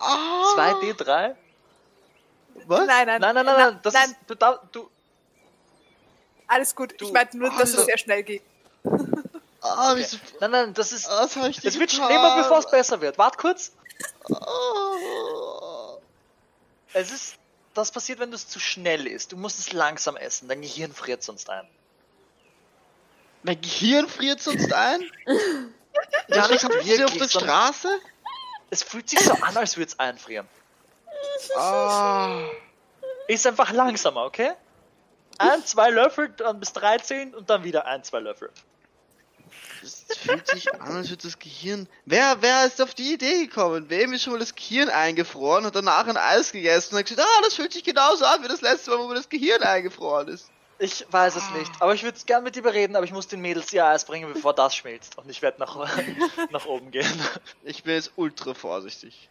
Ah. 0.00 0.54
2D3? 0.56 1.34
Was? 2.66 2.86
Nein, 2.86 3.06
nein, 3.06 3.20
Nein, 3.20 3.34
nein, 3.34 3.46
nein, 3.46 3.56
nein. 3.56 3.80
Das 3.82 3.94
nein, 3.94 4.10
ist. 4.10 4.16
Du, 4.26 4.34
du, 4.72 4.90
alles 6.46 6.74
gut. 6.74 7.00
Du- 7.00 7.06
ich 7.06 7.12
meinte 7.12 7.38
nur, 7.38 7.50
dass 7.50 7.74
es 7.74 7.84
sehr 7.84 7.98
schnell 7.98 8.22
geht. 8.22 8.42
Ah, 9.62 9.92
okay. 9.92 10.06
Nein, 10.40 10.50
nein, 10.50 10.74
das 10.74 10.92
ist. 10.92 11.08
Was 11.08 11.36
hab 11.36 11.48
ich 11.48 11.64
Es 11.64 11.78
wird 11.78 11.92
schlimmer, 11.92 12.36
bevor 12.36 12.58
es 12.58 12.70
besser 12.70 13.00
wird. 13.00 13.18
Wart 13.18 13.38
kurz. 13.38 13.72
Ah. 14.32 15.96
Es 16.92 17.10
ist. 17.12 17.36
Das 17.74 17.92
passiert, 17.92 18.18
wenn 18.18 18.30
du 18.30 18.34
es 18.34 18.48
zu 18.48 18.58
schnell 18.58 19.06
isst. 19.06 19.30
Du 19.30 19.36
musst 19.36 19.60
es 19.60 19.72
langsam 19.72 20.16
essen. 20.16 20.48
Dein 20.48 20.60
Gehirn 20.60 20.92
friert 20.92 21.22
sonst 21.22 21.48
ein. 21.48 21.68
Mein 23.44 23.60
Gehirn 23.60 24.08
friert 24.08 24.42
sonst 24.42 24.72
ein? 24.72 25.02
Ja, 26.28 26.48
habt 26.48 26.84
ihr 26.86 27.04
auf 27.04 27.16
der 27.16 27.28
Straße? 27.28 27.88
Es 28.70 28.84
fühlt 28.84 29.10
sich 29.10 29.18
so 29.20 29.32
an, 29.32 29.56
als 29.56 29.76
würde 29.76 29.88
es 29.90 29.98
einfrieren. 29.98 30.48
Ah. 31.56 32.42
Ist 33.28 33.46
einfach 33.46 33.72
langsamer, 33.72 34.24
okay? 34.24 34.52
Ein, 35.38 35.64
zwei 35.64 35.90
Löffel, 35.90 36.28
dann 36.36 36.60
bis 36.60 36.72
13 36.74 37.34
und 37.34 37.48
dann 37.48 37.64
wieder 37.64 37.86
ein, 37.86 38.04
zwei 38.04 38.20
Löffel. 38.20 38.50
Es 39.82 40.04
fühlt 40.18 40.46
sich 40.46 40.72
an, 40.74 40.96
als 40.96 41.08
würde 41.08 41.22
das 41.22 41.38
Gehirn. 41.38 41.88
Wer, 42.04 42.42
wer 42.42 42.66
ist 42.66 42.82
auf 42.82 42.94
die 42.94 43.14
Idee 43.14 43.46
gekommen? 43.46 43.88
Wem 43.88 44.12
ist 44.12 44.24
schon 44.24 44.34
mal 44.34 44.38
das 44.38 44.54
Gehirn 44.54 44.90
eingefroren 44.90 45.64
und 45.64 45.74
danach 45.74 46.06
ein 46.06 46.16
Eis 46.16 46.52
gegessen 46.52 46.94
und 46.94 47.00
hat 47.00 47.06
gesagt, 47.06 47.26
ah, 47.26 47.40
das 47.42 47.54
fühlt 47.54 47.72
sich 47.72 47.84
genauso 47.84 48.24
an 48.26 48.42
wie 48.42 48.48
das 48.48 48.60
letzte 48.60 48.90
Mal, 48.90 48.98
wo 48.98 49.08
mir 49.08 49.14
das 49.14 49.28
Gehirn 49.28 49.62
eingefroren 49.62 50.28
ist. 50.28 50.50
Ich 50.78 51.06
weiß 51.10 51.36
es 51.36 51.50
nicht, 51.50 51.70
aber 51.80 51.94
ich 51.94 52.02
würde 52.02 52.16
es 52.16 52.24
gern 52.24 52.42
mit 52.42 52.56
dir 52.56 52.62
bereden, 52.62 52.96
aber 52.96 53.04
ich 53.04 53.12
muss 53.12 53.28
den 53.28 53.42
Mädels 53.42 53.70
ihr 53.72 53.84
Eis 53.84 54.06
bringen, 54.06 54.32
bevor 54.32 54.54
das 54.54 54.74
schmilzt. 54.74 55.18
Und 55.18 55.28
ich 55.28 55.42
werde 55.42 55.60
nach, 55.60 55.76
nach 56.50 56.66
oben 56.66 56.90
gehen. 56.90 57.20
Ich 57.64 57.82
bin 57.82 57.94
jetzt 57.94 58.12
ultra 58.16 58.54
vorsichtig. 58.54 59.28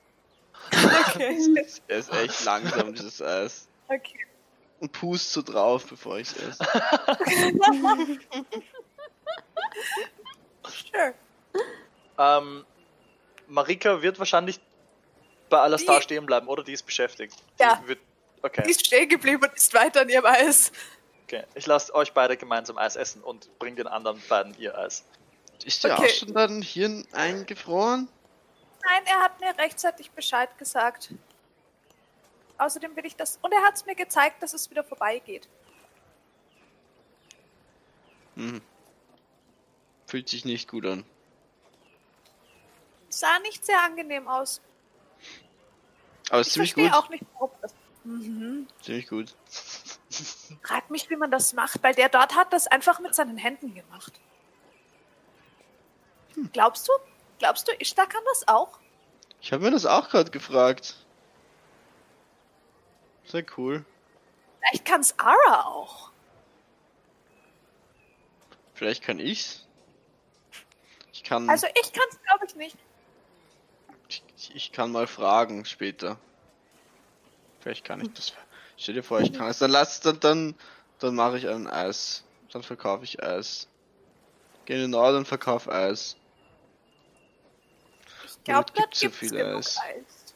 Okay. 0.71 1.65
Er 1.87 1.97
ist 1.97 2.13
echt 2.13 2.43
langsam, 2.45 2.93
dieses 2.93 3.21
Eis. 3.21 3.67
okay. 3.87 4.25
Und 4.79 4.91
pust 4.93 5.33
so 5.33 5.41
drauf, 5.41 5.85
bevor 5.87 6.19
ich 6.19 6.29
es 6.31 6.37
esse. 6.37 6.65
Sure. 10.65 11.13
Ähm, 12.17 12.65
Marika 13.47 14.01
wird 14.01 14.19
wahrscheinlich 14.19 14.59
bei 15.49 15.57
Alastar 15.59 15.97
Die- 15.97 16.03
stehen 16.03 16.25
bleiben, 16.25 16.47
oder? 16.47 16.63
Die 16.63 16.73
ist 16.73 16.83
beschäftigt. 16.85 17.35
Ja. 17.59 17.75
Die 17.83 17.87
wird, 17.89 17.99
Die 17.99 18.43
okay, 18.45 18.69
ist 18.69 18.85
stehen 18.85 19.09
geblieben 19.09 19.43
und 19.43 19.53
ist 19.53 19.73
weiter 19.73 20.01
an 20.01 20.09
ihrem 20.09 20.25
Eis. 20.25 20.71
okay. 21.23 21.43
Ich 21.55 21.65
lasse 21.65 21.93
euch 21.95 22.13
beide 22.13 22.37
gemeinsam 22.37 22.77
Eis 22.77 22.95
essen 22.95 23.21
und 23.23 23.49
bring 23.59 23.75
den 23.75 23.87
anderen 23.87 24.21
beiden 24.29 24.55
ihr 24.59 24.77
Eis. 24.77 25.03
Ist 25.65 25.83
dir 25.83 25.93
Okay. 25.93 26.05
auch 26.05 26.09
schon 26.09 26.33
dein 26.33 26.61
Hirn 26.61 27.05
eingefroren? 27.11 28.07
Nein, 28.83 29.03
er 29.05 29.19
hat 29.21 29.39
mir 29.39 29.57
rechtzeitig 29.57 30.11
Bescheid 30.11 30.57
gesagt. 30.57 31.13
Außerdem 32.57 32.95
will 32.95 33.05
ich 33.05 33.15
das. 33.15 33.37
Und 33.41 33.51
er 33.53 33.61
hat 33.63 33.75
es 33.75 33.85
mir 33.85 33.95
gezeigt, 33.95 34.41
dass 34.43 34.53
es 34.53 34.69
wieder 34.69 34.83
vorbeigeht. 34.83 35.47
Hm. 38.35 38.61
Fühlt 40.07 40.29
sich 40.29 40.45
nicht 40.45 40.67
gut 40.69 40.85
an. 40.85 41.05
Sah 43.09 43.39
nicht 43.39 43.65
sehr 43.65 43.81
angenehm 43.81 44.27
aus. 44.27 44.61
Aber 46.29 46.41
ist 46.41 46.47
Ich 46.47 46.53
ziemlich 46.53 46.73
gut. 46.75 46.93
auch 46.93 47.09
nicht, 47.09 47.23
warum 47.33 47.51
das. 47.61 47.73
Mhm. 48.03 48.67
Ziemlich 48.81 49.07
gut. 49.07 49.35
Frag 50.63 50.89
mich, 50.89 51.09
wie 51.09 51.15
man 51.15 51.31
das 51.31 51.53
macht, 51.53 51.81
weil 51.83 51.93
der 51.95 52.09
dort 52.09 52.35
hat 52.35 52.53
das 52.53 52.67
einfach 52.67 52.99
mit 52.99 53.13
seinen 53.15 53.37
Händen 53.37 53.73
gemacht. 53.73 54.19
Hm. 56.35 56.49
Glaubst 56.51 56.87
du? 56.87 56.91
Glaubst 57.39 57.67
du, 57.67 57.71
Ishtar 57.79 58.07
kann 58.07 58.21
das 58.33 58.47
auch? 58.47 58.79
Ich 59.41 59.51
habe 59.53 59.63
mir 59.63 59.71
das 59.71 59.85
auch 59.85 60.09
gerade 60.09 60.29
gefragt. 60.31 60.95
Sehr 63.25 63.45
cool. 63.57 63.85
Vielleicht 64.59 64.85
kann 64.85 65.01
es 65.01 65.17
Ara 65.17 65.65
auch. 65.65 66.11
Vielleicht 68.73 69.03
kann 69.03 69.19
ich's. 69.19 69.65
Ich 71.13 71.23
kann, 71.23 71.49
Also 71.49 71.67
ich 71.81 71.93
kann 71.93 72.05
es, 72.09 72.19
glaube 72.21 72.45
ich, 72.45 72.55
nicht. 72.55 72.77
ich, 74.07 74.55
ich 74.55 74.71
kann 74.71 74.91
mal 74.91 75.07
fragen 75.07 75.65
später. 75.65 76.17
Vielleicht 77.59 77.85
kann 77.85 78.01
ich 78.01 78.13
das. 78.13 78.33
Stell 78.77 78.95
dir 78.95 79.03
vor, 79.03 79.19
ich 79.19 79.33
kann 79.33 79.49
es. 79.49 79.59
Dann 79.59 79.71
lass 79.71 79.99
dann 79.99 80.19
dann 80.19 80.55
dann 80.99 81.15
mache 81.15 81.37
ich 81.37 81.47
ein 81.47 81.67
Eis. 81.67 82.23
Dann 82.51 82.63
verkaufe 82.63 83.03
ich 83.03 83.21
Eis. 83.21 83.67
Geh 84.65 84.75
in 84.75 84.81
den 84.81 84.91
Norden 84.91 85.17
und 85.17 85.27
verkauf 85.27 85.69
Eis. 85.69 86.15
Ich 88.39 88.43
glaube, 88.45 88.65
dort 88.73 88.73
gibt's 88.73 88.99
so 88.99 89.07
gibt 89.07 89.21
es 89.23 89.29
viel 89.29 89.45
Eis? 89.45 89.77
Eis. 89.77 90.33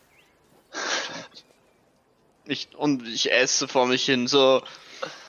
Ich 2.45 2.75
und 2.75 3.07
ich 3.07 3.31
esse 3.31 3.67
vor 3.67 3.85
mich 3.85 4.05
hin 4.05 4.27
so 4.27 4.61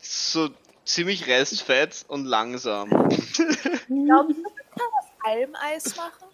so 0.00 0.50
ziemlich 0.84 1.26
restfett 1.26 2.04
und 2.08 2.24
langsam. 2.24 2.90
Glaubst 2.90 3.38
du, 3.88 3.94
man 3.94 4.52
kann 4.76 4.88
aus 4.98 5.10
allem 5.24 5.54
Eis 5.56 5.96
machen? 5.96 6.28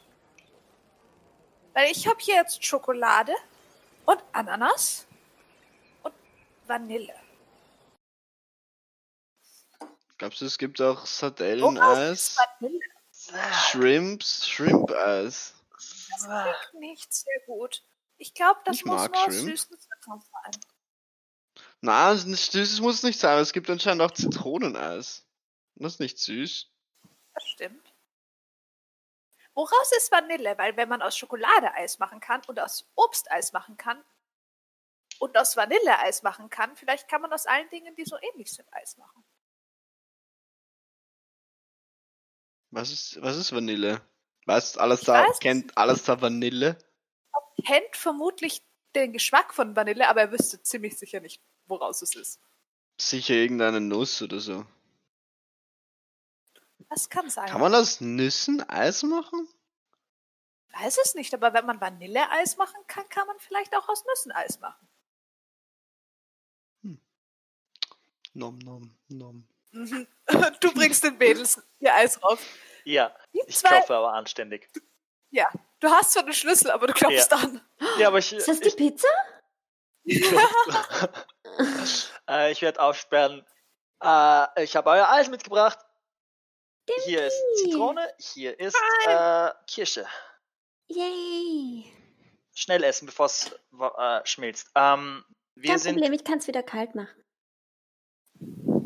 Weil 1.75 1.91
ich 1.91 2.07
habe 2.07 2.19
hier 2.21 2.37
jetzt 2.37 2.65
Schokolade 2.65 3.33
und 4.07 4.23
Ananas 4.33 5.07
und 6.03 6.15
Vanille. 6.67 7.15
Glaubst 10.19 10.41
du, 10.41 10.47
es 10.47 10.59
gibt 10.59 10.81
auch 10.81 11.07
Sardelleneis? 11.07 12.37
Shrimps, 13.71 14.49
Shrimp-Eis. 14.49 15.55
Das 16.29 16.69
klingt 16.71 16.81
nicht 16.81 17.13
sehr 17.13 17.41
gut. 17.47 17.85
Ich 18.17 18.35
glaube, 18.35 18.61
das 18.65 18.77
Ich 18.77 18.85
muss 18.85 19.09
nur 19.09 19.17
aus 19.17 19.35
Shrimp. 19.35 19.49
süßen 19.51 19.79
Zitronen 19.79 20.23
sein. 20.23 20.61
Na, 21.81 22.15
süß 22.15 22.81
muss 22.81 23.03
nicht 23.03 23.19
sein, 23.19 23.39
es 23.39 23.53
gibt 23.53 23.71
anscheinend 23.71 24.03
auch 24.03 24.11
Zitroneneis. 24.11 25.27
Das 25.77 25.95
ist 25.95 26.01
nicht 26.01 26.19
süß. 26.19 26.71
Das 27.35 27.45
stimmt. 27.45 27.95
Woraus 29.55 29.93
ist 29.97 30.13
Vanille? 30.13 30.57
Weil 30.59 30.77
wenn 30.77 30.89
man 30.89 31.03
aus 31.03 31.17
Schokolade 31.17 31.73
Eis 31.75 31.99
machen 31.99 32.21
kann 32.21 32.43
und 32.47 32.61
aus 32.61 32.91
Obsteis 32.95 33.53
machen 33.53 33.77
kann 33.77 34.03
und 35.19 35.37
aus 35.37 35.57
Vanille 35.57 35.99
Eis 35.99 36.23
machen 36.23 36.51
kann, 36.51 36.77
vielleicht 36.77 37.09
kann 37.09 37.23
man 37.23 37.33
aus 37.33 37.47
allen 37.47 37.69
Dingen, 37.71 37.95
die 37.97 38.05
so 38.05 38.17
ähnlich 38.21 38.53
sind, 38.53 38.73
Eis 38.73 38.97
machen. 38.97 39.25
Was 42.71 42.93
ist, 42.93 43.21
was 43.21 43.37
ist 43.37 43.53
Vanille? 43.53 44.01
Weißt 44.51 44.79
alles 44.79 45.03
Ich 45.03 45.07
da, 45.07 45.29
weiß 45.29 45.39
kennt 45.39 45.79
alles 45.79 46.03
da 46.03 46.21
Vanille? 46.21 46.77
Kennt 47.65 47.95
vermutlich 47.95 48.67
den 48.97 49.13
Geschmack 49.13 49.55
von 49.55 49.77
Vanille, 49.77 50.09
aber 50.09 50.23
er 50.23 50.33
wüsste 50.33 50.61
ziemlich 50.61 50.99
sicher 50.99 51.21
nicht, 51.21 51.41
woraus 51.69 52.03
es 52.03 52.17
ist. 52.17 52.41
Sicher 53.01 53.35
irgendeine 53.35 53.81
Nuss 53.81 54.21
oder 54.23 54.41
so. 54.41 54.67
Das 56.89 57.09
kann 57.09 57.31
sein. 57.31 57.49
Kann 57.49 57.61
man 57.61 57.73
aus 57.77 58.01
Nüssen 58.01 58.69
Eis 58.69 59.05
machen? 59.05 59.49
Weiß 60.73 60.99
es 61.05 61.15
nicht, 61.15 61.33
aber 61.33 61.53
wenn 61.55 61.67
man 61.67 61.81
Vanilleeis 61.81 62.57
machen 62.57 62.83
kann, 62.89 63.09
kann 63.09 63.29
man 63.29 63.39
vielleicht 63.39 63.77
auch 63.77 63.89
aus 63.89 64.05
Nüssen 64.05 64.33
Eis 64.33 64.59
machen. 64.59 64.89
Nom 68.35 68.59
nom 68.59 68.97
nom. 69.07 69.47
Mhm. 69.71 70.09
Du 70.61 70.75
bringst 70.75 71.05
den 71.05 71.19
Mädels 71.19 71.63
ihr 71.79 71.95
Eis 71.95 72.21
rauf. 72.21 72.45
Ja, 72.85 73.15
Die 73.35 73.43
ich 73.47 73.57
zwei, 73.57 73.69
klopfe 73.71 73.95
aber 73.97 74.13
anständig. 74.13 74.69
ja, 75.31 75.49
du 75.81 75.89
hast 75.89 76.13
zwar 76.13 76.23
den 76.25 76.33
Schlüssel, 76.33 76.71
aber 76.71 76.87
du 76.87 76.93
klopfst 76.93 77.33
an. 77.33 77.61
Ja, 77.99 78.09
aber 78.09 78.19
ich, 78.19 78.33
Ist 78.33 78.49
das 78.49 78.61
die 78.61 78.69
ich, 78.69 78.77
Pizza? 78.77 79.09
äh, 82.29 82.53
ich 82.53 82.63
werde 82.63 82.81
aufsperren. 82.81 83.45
Äh, 84.03 84.65
ich 84.65 84.77
habe 84.77 84.91
euer 84.91 85.09
Eis 85.09 85.29
mitgebracht. 85.29 85.79
Hier 87.05 87.27
ist 87.27 87.41
Zitrone, 87.63 88.13
hier 88.19 88.59
ist 88.59 88.77
äh, 89.07 89.51
Kirsche. 89.67 90.07
Yay. 90.89 91.85
Schnell 92.55 92.83
essen, 92.83 93.07
bevor 93.07 93.27
es 93.27 93.53
äh, 93.99 94.21
schmilzt. 94.27 94.71
Ähm, 94.75 95.25
wir 95.55 95.71
Kein 95.71 95.79
sind. 95.79 95.95
Problem, 95.95 96.13
ich 96.13 96.25
kann 96.25 96.39
es 96.39 96.49
wieder 96.49 96.63
kalt 96.65 96.95
machen. 96.97 97.15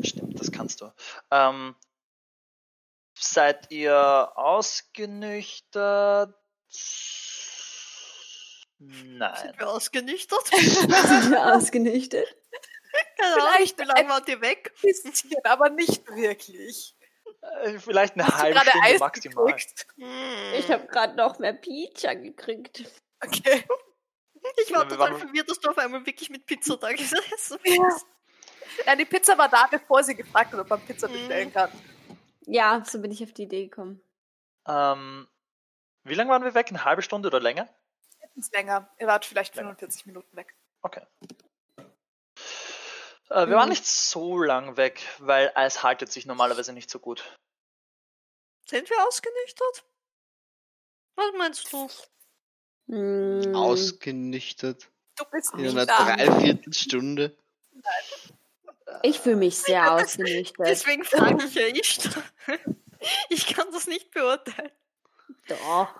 Stimmt, 0.03 0.39
das 0.39 0.51
kannst 0.51 0.81
du. 0.81 0.91
Ähm, 1.31 1.75
seid 3.35 3.71
ihr 3.71 4.31
ausgenüchtert? 4.35 6.33
Nein. 8.79 9.35
Sind 9.41 9.59
wir 9.59 9.69
ausgenüchtert? 9.69 10.47
Sind 10.55 11.31
wir 11.31 11.45
ausgenüchtert? 11.55 12.27
Keine 13.17 13.33
Ahnung, 13.33 13.45
Vielleicht 13.49 13.79
wie 13.79 13.83
lange 13.83 14.09
wart 14.09 14.27
ihr 14.29 14.41
weg? 14.41 14.73
Bisschen, 14.81 15.13
aber 15.43 15.69
nicht 15.69 16.07
wirklich. 16.07 16.95
Äh, 17.63 17.77
Vielleicht 17.79 18.13
eine 18.15 18.25
Hast 18.27 18.41
halbe 18.41 18.59
Stunde 18.59 18.79
Eis 18.85 18.99
maximal. 18.99 19.45
gekriegt? 19.47 19.87
Ich 20.57 20.71
habe 20.71 20.87
gerade 20.87 21.15
noch 21.15 21.37
mehr 21.39 21.53
Pizza 21.53 22.15
gekriegt. 22.15 22.83
Okay. 23.23 23.65
Ich 24.63 24.71
war 24.73 24.83
Ja, 24.83 24.89
wir 24.89 24.97
total 24.97 25.11
waren- 25.11 25.17
verwirrt, 25.19 25.49
dass 25.49 25.59
du 25.59 25.69
auf 25.69 25.77
einmal 25.77 26.05
wirklich 26.05 26.29
mit 26.29 26.45
Pizza 26.45 26.77
da 26.77 26.91
gesessen 26.91 27.59
Ja. 27.65 27.83
bist. 27.83 28.05
ja, 28.85 28.95
die 28.95 29.05
Pizza 29.05 29.37
war 29.37 29.49
da, 29.49 29.67
bevor 29.69 30.03
sie 30.03 30.15
gefragt 30.15 30.53
hat, 30.53 30.59
ob 30.59 30.69
man 30.69 30.79
Pizza 30.81 31.07
Mhm. 31.07 31.13
bestellen 31.13 31.51
kann. 31.53 31.71
Ja, 32.45 32.83
so 32.85 33.01
bin 33.01 33.11
ich 33.11 33.23
auf 33.23 33.33
die 33.33 33.43
Idee 33.43 33.65
gekommen. 33.67 34.01
Ähm, 34.67 35.27
wie 36.03 36.13
lange 36.15 36.29
waren 36.29 36.43
wir 36.43 36.53
weg? 36.53 36.67
Eine 36.69 36.85
halbe 36.85 37.01
Stunde 37.01 37.27
oder 37.27 37.39
länger? 37.39 37.67
Ist 38.35 38.53
länger. 38.53 38.89
Ihr 38.99 39.07
wart 39.07 39.25
vielleicht 39.25 39.55
Länger. 39.55 39.69
45 39.69 40.05
Minuten 40.07 40.35
weg. 40.35 40.55
Okay. 40.81 41.01
Äh, 43.29 43.47
wir 43.47 43.55
waren 43.55 43.63
Mhm. 43.65 43.69
nicht 43.69 43.85
so 43.85 44.37
lang 44.41 44.77
weg, 44.77 45.01
weil 45.19 45.51
Eis 45.55 45.83
haltet 45.83 46.11
sich 46.11 46.25
normalerweise 46.25 46.73
nicht 46.73 46.89
so 46.89 46.99
gut. 46.99 47.23
Sind 48.67 48.89
wir 48.89 49.03
ausgenüchtert? 49.07 49.85
Was 51.15 51.31
meinst 51.37 51.71
du? 51.71 51.89
Hm, 52.87 53.55
Ausgenüchtert. 53.55 54.91
Du 55.15 55.25
bist 55.31 55.53
In 55.53 55.61
nicht 55.61 55.77
einer. 55.77 55.85
Dreiviertelstunde. 55.85 57.37
Ich 59.03 59.19
fühle 59.19 59.35
mich 59.37 59.57
sehr 59.57 59.93
ausgenüchtert. 59.95 60.67
Deswegen 60.67 61.03
frage 61.03 61.43
ich 61.45 61.55
ja 61.55 61.67
ich. 61.67 61.99
Ich 63.29 63.47
kann 63.53 63.67
das 63.71 63.87
nicht 63.87 64.11
beurteilen. 64.11 64.71
Doch. 65.47 65.93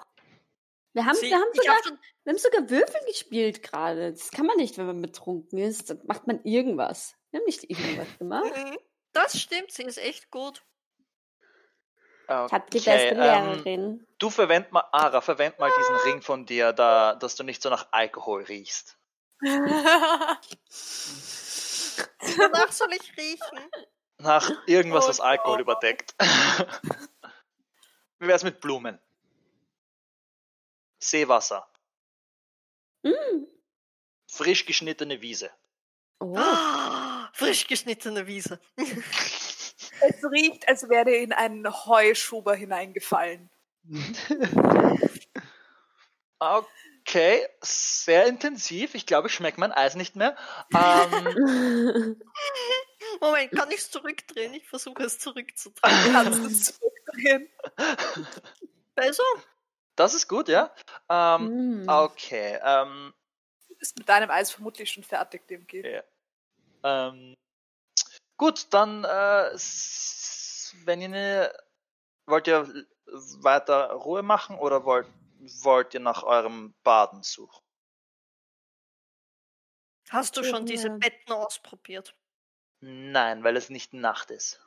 Wir 0.94 1.06
haben, 1.06 1.16
Sie- 1.16 1.30
wir, 1.30 1.36
haben 1.36 1.54
sogar, 1.54 1.76
hab 1.76 1.84
schon, 1.86 2.00
wir 2.24 2.32
haben 2.34 2.40
sogar 2.40 2.70
Würfel 2.70 3.02
gespielt 3.08 3.62
gerade. 3.64 4.12
Das 4.14 4.32
kann 4.32 4.46
man 4.46 4.56
nicht, 4.58 4.78
wenn 4.78 4.86
man 4.88 5.02
betrunken 5.02 5.60
ist. 5.60 5.90
Dann 5.90 6.02
macht 6.06 6.26
man 6.28 6.42
irgendwas. 6.44 7.16
Wir 7.32 7.40
haben 7.42 7.46
nicht 7.46 7.70
irgendwas 7.70 8.08
gemacht. 8.18 8.56
Mhm. 8.56 8.78
das 9.14 9.40
stimmt, 9.40 9.72
sie 9.72 9.84
ist 9.84 9.98
echt 9.98 10.32
gut. 10.32 10.64
Ich 12.28 12.32
habe 12.32 12.66
die 12.72 12.80
beste 12.80 12.90
ähm, 13.10 13.18
Lehrerin. 13.20 14.08
du 14.18 14.30
verwend 14.32 14.72
mal, 14.72 14.84
Ara, 14.92 15.22
verwend 15.22 15.60
mal 15.60 15.72
diesen 15.78 15.96
Ring 16.12 16.22
von 16.24 16.46
dir, 16.48 16.74
da, 16.74 17.14
dass 17.14 17.36
du 17.36 17.44
nicht 17.44 17.62
so 17.62 17.70
nach 17.70 17.90
Alkohol 17.92 18.42
riechst. 18.44 18.98
Danach 22.38 22.72
soll 22.72 22.94
ich 22.94 23.18
riechen. 23.18 23.60
Nach 24.18 24.50
irgendwas, 24.68 25.06
Oh 25.06 25.10
was 25.10 25.20
Alkohol 25.20 25.62
überdeckt. 25.62 26.16
Wie 28.20 28.28
wär's 28.28 28.44
mit 28.44 28.62
Blumen? 28.62 29.00
Seewasser. 31.00 31.68
Mm. 33.04 33.46
Frisch 34.28 34.66
geschnittene 34.66 35.22
Wiese. 35.22 35.52
Oh. 36.20 36.36
Ah, 36.38 37.30
frisch 37.34 37.68
geschnittene 37.68 38.26
Wiese. 38.26 38.60
es 38.78 40.24
riecht, 40.24 40.68
als 40.68 40.90
wäre 40.90 41.12
in 41.12 41.34
einen 41.34 41.72
Heuschuber 41.86 42.56
hineingefallen. 42.56 43.52
Okay, 46.40 46.40
sehr 47.62 48.26
intensiv. 48.28 48.96
Ich 48.96 49.06
glaube, 49.06 49.28
ich 49.28 49.34
schmecke 49.34 49.60
mein 49.60 49.72
Eis 49.72 49.96
nicht 49.96 50.16
mehr. 50.16 50.36
Ähm, 50.74 52.20
Moment, 53.22 53.52
kann 53.52 53.70
ich 53.72 53.78
es 53.78 53.92
zurückdrehen? 53.92 54.54
Ich 54.54 54.68
versuche 54.68 55.04
es 55.04 55.20
zurückzudrehen. 55.20 56.04
Du 56.06 56.12
kannst 56.12 56.40
es 56.46 56.80
zurückdrehen. 56.80 57.50
Besser? 58.96 59.24
das 59.96 60.14
ist 60.14 60.28
gut, 60.28 60.48
ja. 60.50 60.74
Ähm, 61.10 61.84
Mm. 61.86 61.90
okay. 61.90 62.60
Ähm, 62.64 63.14
Du 63.70 63.76
bist 63.76 63.98
mit 63.98 64.08
deinem 64.10 64.30
Eis 64.32 64.52
vermutlich 64.52 64.92
schon 64.92 65.04
fertig, 65.04 65.48
dem 65.48 65.66
geht. 65.68 65.86
ja. 65.86 66.04
ähm, 66.84 67.36
gut, 68.38 68.68
dann, 68.72 69.04
äh, 69.04 69.52
wenn 70.86 71.02
ihr 71.02 71.10
ne, 71.10 71.54
wollt 72.26 72.48
ihr 72.48 72.68
weiter 73.42 73.92
Ruhe 73.92 74.24
machen 74.24 74.58
oder 74.58 74.84
wollt, 74.86 75.08
wollt 75.64 75.94
ihr 75.94 76.00
nach 76.00 76.24
eurem 76.24 76.74
Baden 76.84 77.24
suchen? 77.24 77.64
Hast 80.10 80.38
du 80.38 80.44
schon 80.44 80.66
diese 80.66 80.88
Ja. 80.90 80.98
Betten 80.98 81.34
ausprobiert? 81.34 82.16
Nein, 82.80 83.44
weil 83.44 83.58
es 83.58 83.70
nicht 83.70 83.94
Nacht 83.94 84.30
ist. 84.32 84.62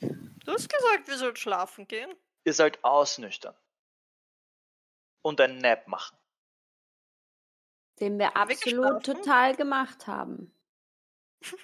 Du 0.00 0.52
hast 0.52 0.68
gesagt, 0.68 1.06
wir 1.08 1.18
sollen 1.18 1.36
schlafen 1.36 1.86
gehen. 1.86 2.12
Ihr 2.44 2.54
sollt 2.54 2.82
ausnüchtern. 2.84 3.56
Und 5.22 5.40
ein 5.40 5.58
Nap 5.58 5.86
machen. 5.88 6.18
Den 8.00 8.18
wir 8.18 8.32
Haben 8.34 8.48
wir 8.50 8.56
absolut 8.56 9.04
geschlafen? 9.04 9.22
total 9.22 9.56
gemacht 9.56 10.06
haben. 10.06 10.50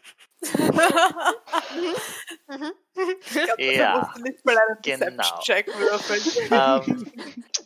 Mhm. 2.49 2.73
Ich 2.95 3.45
glaub, 3.45 3.59
Ja, 3.59 4.15
nicht 4.19 4.45
mal 4.45 4.57
einen 4.59 4.79
genau. 4.83 5.17
Deception-Check 5.23 5.67
würfeln. 5.69 6.23
ähm, 6.51 7.13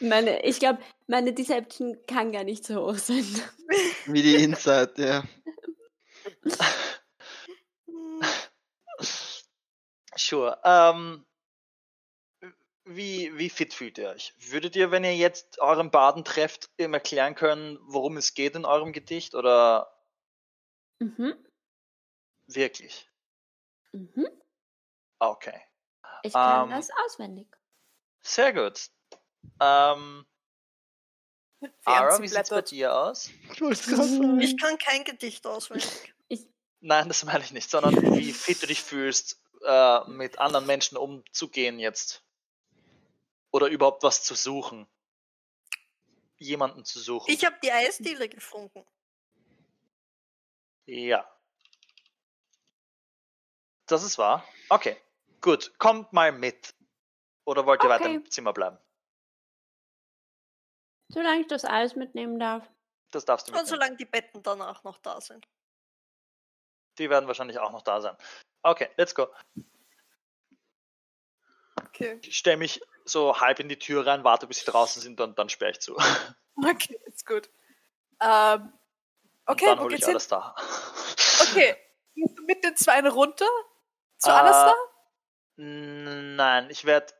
Meine, 0.00 0.42
ich 0.44 0.58
glaube, 0.58 0.80
meine 1.06 1.32
Deception 1.32 1.98
kann 2.06 2.32
gar 2.32 2.44
nicht 2.44 2.64
so 2.64 2.76
hoch 2.86 2.98
sein. 2.98 3.24
Wie 4.06 4.22
die 4.22 4.36
Inside, 4.36 4.92
ja. 4.96 5.24
Sure. 10.16 10.60
Ähm, 10.64 11.24
wie, 12.84 13.36
wie 13.38 13.48
fit 13.50 13.72
fühlt 13.74 13.98
ihr 13.98 14.10
euch? 14.10 14.34
Würdet 14.50 14.76
ihr, 14.76 14.90
wenn 14.90 15.04
ihr 15.04 15.16
jetzt 15.16 15.60
euren 15.60 15.90
Baden 15.90 16.24
trefft, 16.24 16.70
ihm 16.78 16.94
erklären 16.94 17.34
können, 17.34 17.78
worum 17.82 18.16
es 18.16 18.34
geht 18.34 18.54
in 18.54 18.64
eurem 18.64 18.92
Gedicht 18.92 19.34
oder 19.34 19.96
Mhm. 20.98 21.34
wirklich? 22.46 23.08
Mhm. 23.92 24.28
Okay. 25.18 25.60
Ich 26.22 26.32
kann 26.32 26.68
Ähm. 26.70 26.76
das 26.76 26.88
auswendig. 27.06 27.48
Sehr 28.22 28.52
gut. 28.52 28.88
Ähm, 29.60 30.26
Ara, 31.84 32.20
wie 32.20 32.28
sieht's 32.28 32.50
bei 32.50 32.62
dir 32.62 32.94
aus? 32.94 33.30
Ich 33.52 33.60
wollte 33.60 33.82
gerade 33.82 34.08
sagen. 34.08 34.40
Ich 34.40 34.58
kann 34.58 34.78
kein 34.78 35.04
Gedicht 35.04 35.46
auswendig. 35.46 36.14
Nein, 36.80 37.06
das 37.06 37.24
meine 37.24 37.44
ich 37.44 37.52
nicht, 37.52 37.70
sondern 37.70 37.94
wie 38.16 38.32
fit 38.32 38.60
du 38.60 38.66
dich 38.66 38.82
fühlst, 38.82 39.40
äh, 39.64 40.04
mit 40.08 40.40
anderen 40.40 40.66
Menschen 40.66 40.96
umzugehen 40.96 41.78
jetzt. 41.78 42.24
Oder 43.52 43.68
überhaupt 43.68 44.02
was 44.02 44.24
zu 44.24 44.34
suchen. 44.34 44.88
Jemanden 46.38 46.84
zu 46.84 46.98
suchen. 46.98 47.30
Ich 47.30 47.44
habe 47.44 47.56
die 47.62 47.70
Eisdiele 47.70 48.28
gefunden. 48.28 48.84
Ja. 50.86 51.24
Das 53.86 54.02
ist 54.02 54.18
wahr. 54.18 54.44
Okay, 54.68 54.96
gut. 55.40 55.72
Kommt 55.78 56.12
mal 56.12 56.32
mit. 56.32 56.74
Oder 57.44 57.66
wollt 57.66 57.84
ihr 57.84 57.90
weiter 57.90 58.06
Okay. 58.06 58.14
im 58.16 58.30
Zimmer 58.30 58.52
bleiben? 58.52 58.78
Solange 61.12 61.40
ich 61.42 61.46
das 61.46 61.64
alles 61.64 61.94
mitnehmen 61.96 62.38
darf. 62.38 62.68
Das 63.10 63.24
darfst 63.24 63.46
du 63.48 63.52
Und 63.52 63.58
mitnehmen. 63.58 63.68
solange 63.80 63.96
die 63.96 64.04
Betten 64.06 64.42
danach 64.42 64.82
noch 64.84 64.98
da 64.98 65.20
sind. 65.20 65.46
Die 66.98 67.08
werden 67.10 67.26
wahrscheinlich 67.26 67.58
auch 67.58 67.70
noch 67.72 67.82
da 67.82 68.00
sein. 68.00 68.16
Okay, 68.62 68.88
let's 68.96 69.14
go. 69.14 69.28
Okay. 71.86 72.18
Ich 72.22 72.36
stelle 72.38 72.56
mich 72.56 72.80
so 73.04 73.38
halb 73.40 73.60
in 73.60 73.68
die 73.68 73.78
Tür 73.78 74.06
rein, 74.06 74.24
warte, 74.24 74.46
bis 74.46 74.60
sie 74.60 74.64
draußen 74.66 75.02
sind, 75.02 75.20
und 75.20 75.38
dann 75.38 75.48
sperre 75.48 75.72
ich 75.72 75.80
zu. 75.80 75.94
Und 75.96 76.04
Okay, 76.64 76.98
ist 77.06 77.26
gut. 77.26 77.50
Ähm, 78.20 78.72
okay, 79.46 79.64
dann 79.66 79.78
wo 79.78 79.84
hole 79.84 79.96
ich 79.96 80.00
hin? 80.04 80.10
alles 80.10 80.28
da. 80.28 80.54
Okay. 81.50 81.76
Gehst 82.14 82.38
du 82.38 82.42
mit 82.44 82.62
den 82.62 82.76
Zweien 82.76 83.06
runter? 83.06 83.48
Zu 84.18 84.28
Äh, 84.30 84.32
Alastair? 84.32 84.74
N- 85.56 86.36
Nein, 86.36 86.70
ich 86.70 86.84
werde 86.84 87.12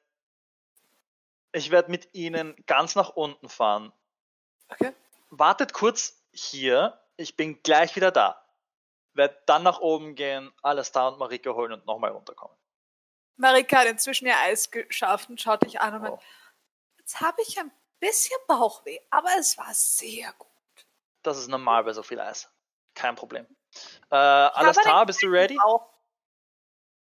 ich 1.52 1.70
werd 1.70 1.88
mit 1.88 2.14
ihnen 2.14 2.56
ganz 2.66 2.94
nach 2.94 3.10
unten 3.10 3.48
fahren. 3.48 3.92
Okay. 4.68 4.92
Wartet 5.30 5.72
kurz 5.72 6.22
hier, 6.32 7.00
ich 7.16 7.36
bin 7.36 7.62
gleich 7.62 7.94
wieder 7.96 8.10
da. 8.10 8.38
Werd 9.14 9.48
dann 9.48 9.62
nach 9.62 9.80
oben 9.80 10.14
gehen, 10.14 10.52
alles 10.62 10.92
da 10.92 11.08
und 11.08 11.18
Marika 11.18 11.50
holen 11.50 11.72
und 11.72 11.86
nochmal 11.86 12.10
runterkommen. 12.12 12.56
Marika 13.36 13.78
hat 13.80 13.86
inzwischen 13.86 14.26
ihr 14.26 14.38
Eis 14.38 14.70
geschafft 14.70 15.28
und 15.28 15.40
schaut 15.40 15.64
dich 15.64 15.80
an 15.80 15.94
und 15.94 16.02
meint, 16.02 16.14
Oh, 16.14 16.20
jetzt 16.98 17.20
habe 17.20 17.40
ich 17.42 17.58
ein 17.58 17.70
bisschen 18.00 18.38
Bauchweh, 18.46 18.98
aber 19.10 19.28
es 19.38 19.56
war 19.58 19.72
sehr 19.74 20.32
gut. 20.38 20.48
das 21.22 21.38
ist 21.38 21.48
normal 21.48 21.84
bei 21.84 21.92
so 21.92 22.02
viel 22.02 22.20
Eis. 22.20 22.50
Kein 22.94 23.14
Problem. 23.14 23.46
Äh, 24.10 24.16
alles 24.16 24.76
aber 24.78 24.84
da, 24.88 25.00
den 25.00 25.06
bist 25.06 25.22
du 25.22 25.28
ready? 25.28 25.56
Bauch. 25.56 25.88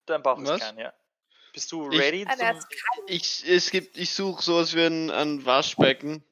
Dein 0.05 0.21
Bauch 0.21 0.38
Was? 0.39 0.49
ist 0.49 0.57
klein, 0.57 0.77
ja. 0.77 0.93
Bist 1.53 1.71
du 1.71 1.89
Ich- 1.91 1.99
ready? 1.99 2.25
Zum- 2.25 2.57
ist 2.57 2.67
Ich, 3.07 3.49
es 3.49 3.69
gibt, 3.71 3.97
ich 3.97 4.11
suche 4.11 4.41
sowas 4.43 4.75
wie 4.75 4.83
ein, 4.85 5.09
ein 5.11 5.45
Waschbecken. 5.45 6.23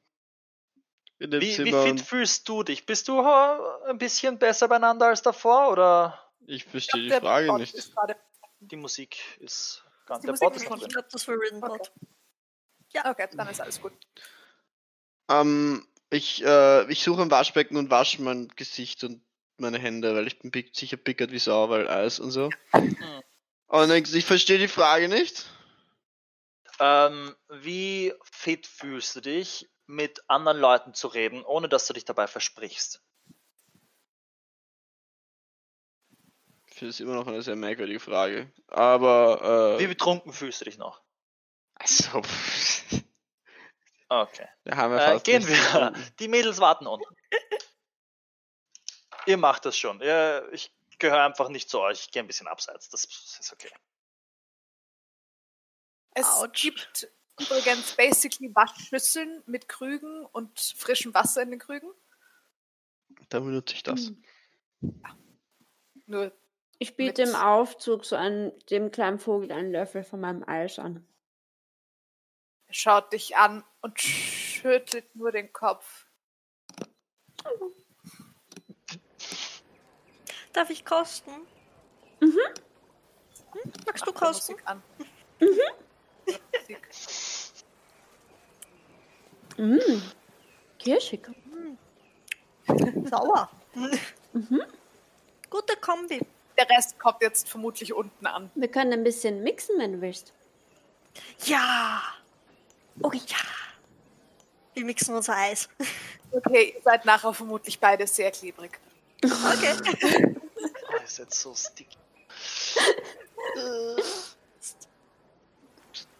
In 1.18 1.30
dem 1.30 1.40
Wie, 1.40 1.46
wie 1.50 1.54
Zimmer 1.54 1.82
fit 1.84 1.90
und 1.92 2.00
fühlst 2.00 2.48
du 2.48 2.64
dich? 2.64 2.84
Bist 2.84 3.06
du 3.06 3.20
ein 3.20 3.98
bisschen 3.98 4.38
besser 4.38 4.66
beieinander 4.66 5.06
als 5.06 5.22
davor 5.22 5.70
oder 5.70 6.18
ich 6.46 6.64
verstehe 6.64 7.04
die 7.04 7.10
Frage 7.12 7.46
Bot 7.46 7.60
nicht. 7.60 7.92
Die 8.58 8.76
Musik 8.76 9.16
ist 9.38 9.84
ganz 10.06 10.22
die 10.22 10.26
der 10.26 10.32
Musik 10.32 10.48
Bot 10.48 10.56
ist 10.56 10.68
noch 10.68 10.76
Ich 10.76 10.82
drin. 10.82 10.90
glaube, 10.92 11.08
das 11.12 11.28
war 11.28 11.34
Ridden 11.36 11.62
Okay. 11.62 11.78
Bot. 11.78 13.04
okay, 13.04 13.28
dann 13.36 13.48
ist 13.48 13.60
alles 13.60 13.80
gut. 13.80 13.92
Ähm, 15.30 15.86
ich, 16.10 16.44
äh, 16.44 16.90
ich 16.90 17.02
suche 17.04 17.22
ein 17.22 17.30
Waschbecken 17.30 17.76
und 17.76 17.90
wasche 17.90 18.20
mein 18.20 18.48
Gesicht 18.56 19.04
und 19.04 19.22
meine 19.58 19.78
Hände, 19.78 20.14
weil 20.16 20.26
ich 20.26 20.40
bin 20.40 20.50
sicher 20.72 20.96
pickert 20.96 21.30
wie 21.30 21.38
Sau, 21.38 21.70
weil 21.70 21.86
Eis 21.88 22.18
und 22.18 22.32
so. 22.32 22.50
Mhm. 22.74 22.96
Und 23.72 23.90
ich, 23.90 24.14
ich 24.14 24.26
verstehe 24.26 24.58
die 24.58 24.68
Frage 24.68 25.08
nicht. 25.08 25.46
Ähm, 26.78 27.34
wie 27.48 28.12
fit 28.22 28.66
fühlst 28.66 29.16
du 29.16 29.22
dich, 29.22 29.70
mit 29.86 30.22
anderen 30.28 30.58
Leuten 30.58 30.92
zu 30.92 31.08
reden, 31.08 31.42
ohne 31.42 31.70
dass 31.70 31.86
du 31.86 31.94
dich 31.94 32.04
dabei 32.04 32.26
versprichst? 32.26 33.02
Ich 36.66 36.74
finde 36.74 36.90
es 36.90 37.00
immer 37.00 37.14
noch 37.14 37.26
eine 37.26 37.40
sehr 37.40 37.56
merkwürdige 37.56 37.98
Frage. 38.00 38.52
Aber, 38.68 39.78
Wie 39.78 39.84
äh, 39.84 39.88
betrunken 39.88 40.34
fühlst 40.34 40.60
du 40.60 40.66
dich 40.66 40.76
noch? 40.76 41.00
also, 41.76 42.20
Okay. 44.10 44.48
da 44.64 44.76
haben 44.76 44.92
wir 44.92 45.00
Äh, 45.00 45.12
fast 45.12 45.24
gehen 45.24 45.46
nichts 45.48 45.72
wir. 45.72 45.94
Die 46.18 46.28
Mädels 46.28 46.58
warten 46.60 46.86
unten. 46.86 47.16
Ihr 49.24 49.38
macht 49.38 49.64
das 49.64 49.78
schon. 49.78 50.02
Ja, 50.02 50.46
ich 50.48 50.74
gehöre 51.02 51.24
einfach 51.24 51.48
nicht 51.48 51.68
zu 51.68 51.80
euch. 51.80 52.00
Ich 52.00 52.10
gehe 52.12 52.22
ein 52.22 52.26
bisschen 52.26 52.48
abseits. 52.48 52.88
Das 52.88 53.04
ist 53.04 53.52
okay. 53.52 53.70
Es 56.14 56.26
Autsch. 56.26 56.62
gibt 56.62 57.08
übrigens 57.40 57.96
basically 57.96 58.54
Waschschüsseln 58.54 59.42
mit 59.46 59.68
Krügen 59.68 60.24
und 60.26 60.58
frischem 60.58 61.12
Wasser 61.12 61.42
in 61.42 61.50
den 61.50 61.58
Krügen. 61.58 61.90
Da 63.28 63.40
benutze 63.40 63.74
ich 63.74 63.82
das. 63.82 64.12
Hm. 64.80 65.04
Nur 66.06 66.32
Ich 66.78 66.96
biete 66.96 67.22
im 67.22 67.34
Aufzug 67.34 68.04
so 68.04 68.16
an 68.16 68.52
dem 68.70 68.90
kleinen 68.90 69.18
Vogel 69.18 69.50
einen 69.50 69.72
Löffel 69.72 70.04
von 70.04 70.20
meinem 70.20 70.44
Eis 70.46 70.78
an. 70.78 71.06
er 72.66 72.74
schaut 72.74 73.12
dich 73.12 73.36
an 73.36 73.64
und 73.80 73.98
schüttelt 74.00 75.16
nur 75.16 75.32
den 75.32 75.52
Kopf. 75.52 76.06
Darf 80.52 80.70
ich 80.70 80.84
kosten? 80.84 81.30
Mhm. 82.20 82.38
Hm? 83.52 83.72
Magst 83.86 84.06
du 84.06 84.12
kosten? 84.12 84.54
Mhm. 85.40 85.48
Mmh. 89.56 90.02
Kirschig. 90.78 91.28
Sauer. 93.10 93.50
Mhm. 93.74 94.62
Gute 95.50 95.76
Kombi. 95.76 96.20
Der 96.58 96.68
Rest 96.68 96.98
kommt 96.98 97.22
jetzt 97.22 97.48
vermutlich 97.48 97.92
unten 97.92 98.26
an. 98.26 98.50
Wir 98.54 98.68
können 98.68 98.92
ein 98.92 99.04
bisschen 99.04 99.42
mixen, 99.42 99.78
wenn 99.78 99.94
du 99.94 100.00
willst. 100.00 100.32
Ja. 101.44 102.02
Oh 103.02 103.10
ja. 103.12 103.36
Wir 104.74 104.84
mixen 104.84 105.14
unser 105.14 105.36
Eis. 105.36 105.68
Okay, 106.30 106.74
ihr 106.76 106.82
seid 106.82 107.04
nachher 107.04 107.34
vermutlich 107.34 107.78
beide 107.78 108.06
sehr 108.06 108.30
klebrig. 108.30 108.78
Okay. 109.24 110.36
Ihr 111.12 111.26
seid 111.26 111.34
so 111.34 111.54
sticky. 111.54 111.98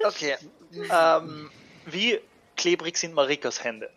Okay. 0.04 0.36
Ähm, 0.74 1.50
wie 1.84 2.18
klebrig 2.56 2.96
sind 2.96 3.12
Marikas 3.12 3.62
Hände? 3.62 3.90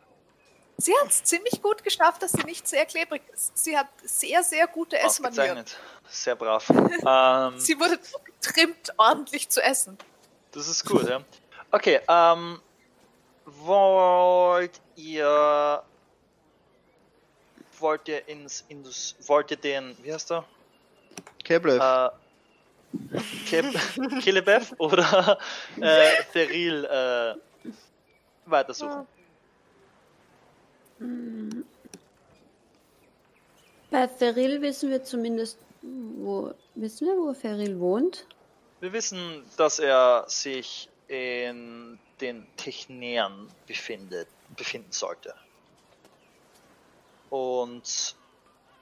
Sie 0.75 0.93
hat 1.01 1.07
es 1.07 1.23
ziemlich 1.23 1.61
gut 1.61 1.85
geschafft, 1.85 2.21
dass 2.21 2.33
sie 2.33 2.43
nicht 2.43 2.67
sehr 2.67 2.85
klebrig 2.85 3.21
ist. 3.33 3.57
Sie 3.57 3.77
hat 3.77 3.87
sehr, 4.03 4.43
sehr 4.43 4.67
gute 4.67 4.99
Essmanieren. 4.99 5.63
Sehr 6.09 6.35
brav. 6.35 6.69
ähm, 6.69 7.57
Sie 7.61 7.79
wurde 7.79 7.97
getrimmt, 8.41 8.93
ordentlich 8.97 9.47
zu 9.47 9.63
essen. 9.63 9.97
das 10.51 10.67
ist 10.67 10.85
gut, 10.85 11.07
ja. 11.07 11.23
Okay, 11.71 12.01
ähm, 12.09 12.61
wollt 13.45 14.81
ihr 14.97 15.81
wollt 17.79 18.07
ihr 18.09 18.27
ins 18.27 18.65
Indus 18.67 19.15
wollt 19.27 19.51
ihr 19.51 19.57
den 19.57 19.95
wie 20.03 20.13
heißt 20.13 20.31
er 20.33 20.45
Keblev. 21.45 21.81
äh, 21.81 22.09
Keb 23.45 23.65
Killebev 24.21 24.73
oder 24.77 25.39
äh, 25.79 26.23
Theril 26.33 26.85
äh, 26.85 27.35
weitersuchen 28.45 29.07
Mm. 30.97 31.65
Bei 33.91 34.07
Feril 34.07 34.61
wissen 34.61 34.89
wir 34.91 35.03
zumindest, 35.03 35.59
wo. 35.81 36.53
Wissen 36.75 37.07
wir, 37.07 37.17
wo 37.17 37.33
Feril 37.33 37.77
wohnt? 37.81 38.25
wir 38.85 38.93
wissen 38.93 39.43
dass 39.57 39.79
er 39.79 40.25
sich 40.27 40.89
in 41.07 41.97
den 42.21 42.45
Technären 42.55 43.49
befindet 43.67 44.27
befinden 44.55 44.91
sollte 44.91 45.33
und 47.29 48.15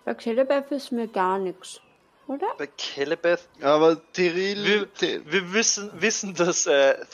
Bei 0.03 0.13
Kelebeth 0.13 0.69
wissen 0.71 0.97
wir 0.97 1.07
gar 1.07 1.39
nichts. 1.39 1.79
Oder? 2.27 2.53
bei 2.57 2.67
Killebeth 2.67 3.47
Aber 3.61 4.01
Tyrell. 4.13 4.63
Wir, 4.99 5.31
wir 5.31 5.53
wissen, 5.53 5.89
wissen, 5.93 6.33
dass 6.33 6.65
äh, 6.67 7.05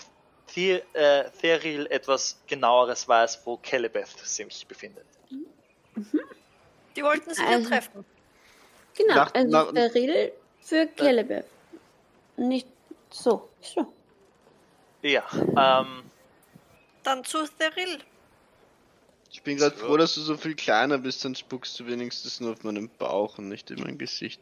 The, 0.54 0.82
äh, 0.94 1.30
Theril 1.42 1.88
etwas 1.88 2.40
genaueres 2.48 3.08
weiß, 3.08 3.42
wo 3.46 3.58
Kelebeth 3.58 4.08
sich 4.24 4.66
befindet. 4.68 5.06
Die 6.96 7.04
wollten 7.04 7.30
sich 7.34 7.44
ja 7.44 7.56
Also- 7.56 7.70
treffen. 7.70 8.06
Genau, 8.98 9.16
Nach- 9.16 9.34
also 9.34 9.50
nach- 9.52 9.72
Feril 9.92 10.32
für 10.62 10.88
Kelebeth. 10.88 11.46
Nicht 12.38 12.68
so. 13.12 13.50
so. 13.62 13.94
Ja, 15.02 15.24
ähm, 15.34 16.04
Dann 17.04 17.24
zu 17.24 17.46
Theril. 17.48 18.00
Ich 19.32 19.42
bin 19.44 19.58
gerade 19.58 19.78
So. 19.78 19.86
froh, 19.86 19.98
dass 19.98 20.16
du 20.16 20.22
so 20.22 20.36
viel 20.36 20.56
kleiner 20.56 20.98
bist, 20.98 21.24
dann 21.24 21.36
spuckst 21.36 21.80
du 21.80 21.86
wenigstens 21.88 22.40
nur 22.42 22.54
auf 22.54 22.64
meinen 22.64 22.90
Bauch 22.90 23.38
und 23.38 23.48
nicht 23.48 23.72
in 23.72 23.80
mein 23.82 23.98
Gesicht. 23.98 24.42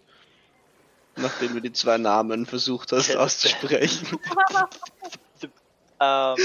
Nachdem 1.18 1.54
du 1.54 1.62
die 1.62 1.72
zwei 1.74 1.98
Namen 1.98 2.46
versucht 2.46 2.92
hast 2.92 3.16
auszusprechen. 3.16 4.20
Ähm, 6.00 6.36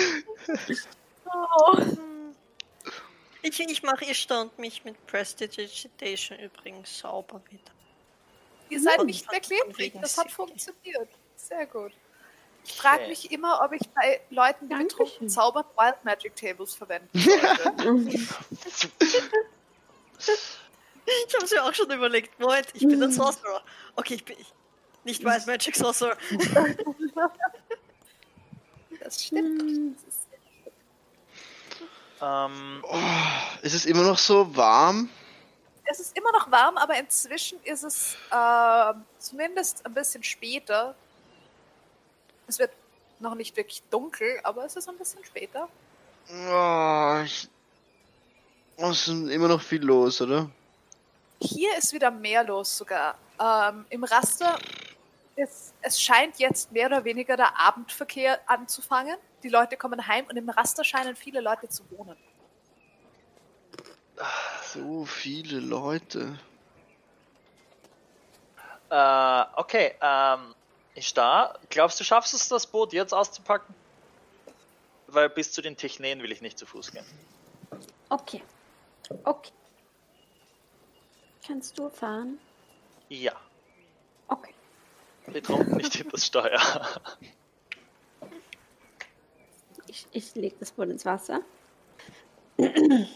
Oh. 1.35 1.79
Ich, 3.41 3.59
ich 3.59 3.83
mache 3.83 4.05
ihr 4.05 4.15
Stand 4.15 4.59
mich 4.59 4.85
mit 4.85 5.07
Prestidigitation 5.07 6.39
übrigens 6.39 6.99
sauber 6.99 7.41
wieder. 7.51 7.73
Ihr 8.69 8.81
seid 8.83 8.99
Und 9.01 9.07
nicht 9.07 9.31
mehr 9.31 9.41
klebrig. 9.41 9.95
Das 10.01 10.19
hat 10.19 10.31
funktioniert. 10.31 11.09
Sehr 11.37 11.67
gut. 11.67 11.93
Ich 12.65 12.75
frage 12.75 13.01
Okay. 13.03 13.09
mich 13.09 13.33
immer, 13.33 13.61
ob 13.65 13.73
ich 13.73 13.81
bei 13.95 14.21
Leuten, 14.31 14.69
die 14.69 14.75
betrunken 14.75 15.29
zaubern, 15.29 15.65
Wild 15.77 16.05
Magic 16.05 16.37
Tables 16.37 16.75
verwenden 16.75 17.09
sollte. 17.19 18.09
Ich 21.27 21.35
habe 21.35 21.47
mir 21.51 21.65
auch 21.65 21.75
schon 21.75 21.91
überlegt. 21.91 22.39
Moment, 22.39 22.69
ich 22.75 22.83
bin 22.87 23.03
ein 23.03 23.11
Sorcerer. 23.11 23.63
Okay, 23.97 24.15
ich 24.15 24.25
bin 24.25 24.37
ich. 24.39 24.47
Nicht 25.05 25.25
Wild 25.25 25.47
Magic 25.47 25.77
Sorcerer. 25.77 26.17
Das 29.01 29.25
stimmt. 29.25 29.99
Ähm, 32.21 32.85
Oh, 32.89 32.99
ist 33.63 33.75
es 33.75 33.85
immer 33.85 34.03
noch 34.05 34.17
so 34.19 34.55
warm? 34.57 35.09
Es 35.85 35.99
ist 35.99 36.17
immer 36.17 36.31
noch 36.33 36.51
warm, 36.51 36.77
aber 36.79 36.97
inzwischen 36.99 37.59
ist 37.65 37.83
es 37.83 38.17
äh, 38.31 38.95
zumindest 39.19 39.85
ein 39.85 39.93
bisschen 39.93 40.23
später. 40.23 40.95
Es 42.47 42.59
wird 42.61 42.71
noch 43.19 43.35
nicht 43.35 43.57
wirklich 43.57 43.83
dunkel, 43.91 44.39
aber 44.45 44.65
es 44.65 44.77
ist 44.77 44.89
ein 44.89 44.97
bisschen 44.97 45.25
später. 45.25 45.69
Oh, 46.31 47.23
ich, 47.25 47.49
oh, 48.77 48.91
es 48.91 49.09
ist 49.09 49.31
immer 49.31 49.49
noch 49.49 49.61
viel 49.61 49.83
los, 49.83 50.23
oder? 50.23 50.49
Hier 51.41 51.77
ist 51.77 51.93
wieder 51.93 52.13
mehr 52.13 52.45
los 52.45 52.79
sogar. 52.79 53.17
Ähm, 53.41 53.85
Im 53.91 54.05
Raster 54.05 54.59
ist, 55.43 55.75
es 55.83 56.01
scheint 56.01 56.39
jetzt 56.39 56.73
mehr 56.73 56.87
oder 56.87 57.05
weniger 57.05 57.37
der 57.37 57.59
Abendverkehr 57.59 58.39
anzufangen. 58.47 59.17
Die 59.43 59.49
Leute 59.49 59.77
kommen 59.77 60.07
heim 60.07 60.27
und 60.27 60.37
im 60.37 60.49
Raster 60.49 60.85
scheinen 60.85 61.17
viele 61.17 61.41
Leute 61.41 61.69
zu 61.69 61.83
wohnen. 61.91 62.17
So 64.63 65.05
viele 65.05 65.59
Leute. 65.59 66.39
äh, 68.91 69.45
okay, 69.57 69.95
ähm, 70.01 70.55
ich 70.95 71.13
da. 71.15 71.59
Glaubst 71.71 71.99
du, 71.99 72.05
schaffst 72.05 72.35
es, 72.35 72.49
das 72.49 72.67
Boot 72.67 72.93
jetzt 72.93 73.13
auszupacken? 73.13 73.75
Weil 75.07 75.29
bis 75.29 75.53
zu 75.53 75.63
den 75.63 75.77
Techneen 75.77 76.23
will 76.23 76.33
ich 76.33 76.41
nicht 76.41 76.59
zu 76.59 76.67
Fuß 76.67 76.93
gehen. 76.93 77.05
Okay. 78.09 78.43
Okay. 79.25 79.53
Kannst 81.47 81.79
du 81.79 81.89
fahren? 81.91 82.39
Ja. 83.09 83.33
Betrunken 85.27 85.77
nicht 85.77 85.95
hinter 85.95 86.11
das 86.13 86.27
Steuer. 86.27 86.61
Ich, 89.87 90.07
ich 90.13 90.35
lege 90.35 90.57
das 90.59 90.73
Boot 90.73 90.89
ins 90.89 91.05
Wasser. 91.05 91.43
I 92.59 93.07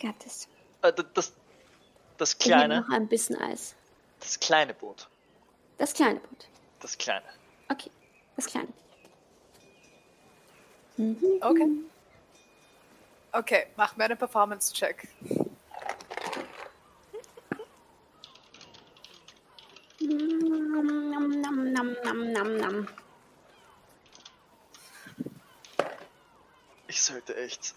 got 0.00 0.18
this. 0.20 0.48
Äh, 0.82 0.92
das, 1.14 1.32
das 2.16 2.32
Ich 2.34 2.46
nehme 2.46 2.56
kleine, 2.58 2.80
noch 2.80 2.88
ein 2.90 3.08
bisschen 3.08 3.36
Eis. 3.36 3.74
das 4.20 4.38
kleine 4.40 4.74
Boot. 4.74 5.08
Das 5.76 5.92
kleine 5.92 6.20
Boot. 6.20 6.48
Das 6.80 6.96
kleine. 6.96 7.26
Okay. 7.68 7.90
Das 8.36 8.46
kleine. 8.46 8.68
Okay. 11.40 11.68
Okay, 13.32 13.66
mach 13.76 13.96
mir 13.96 14.04
einen 14.04 14.18
Performance-Check. 14.18 15.08
Ich 26.86 27.02
sollte 27.02 27.36
echt. 27.36 27.74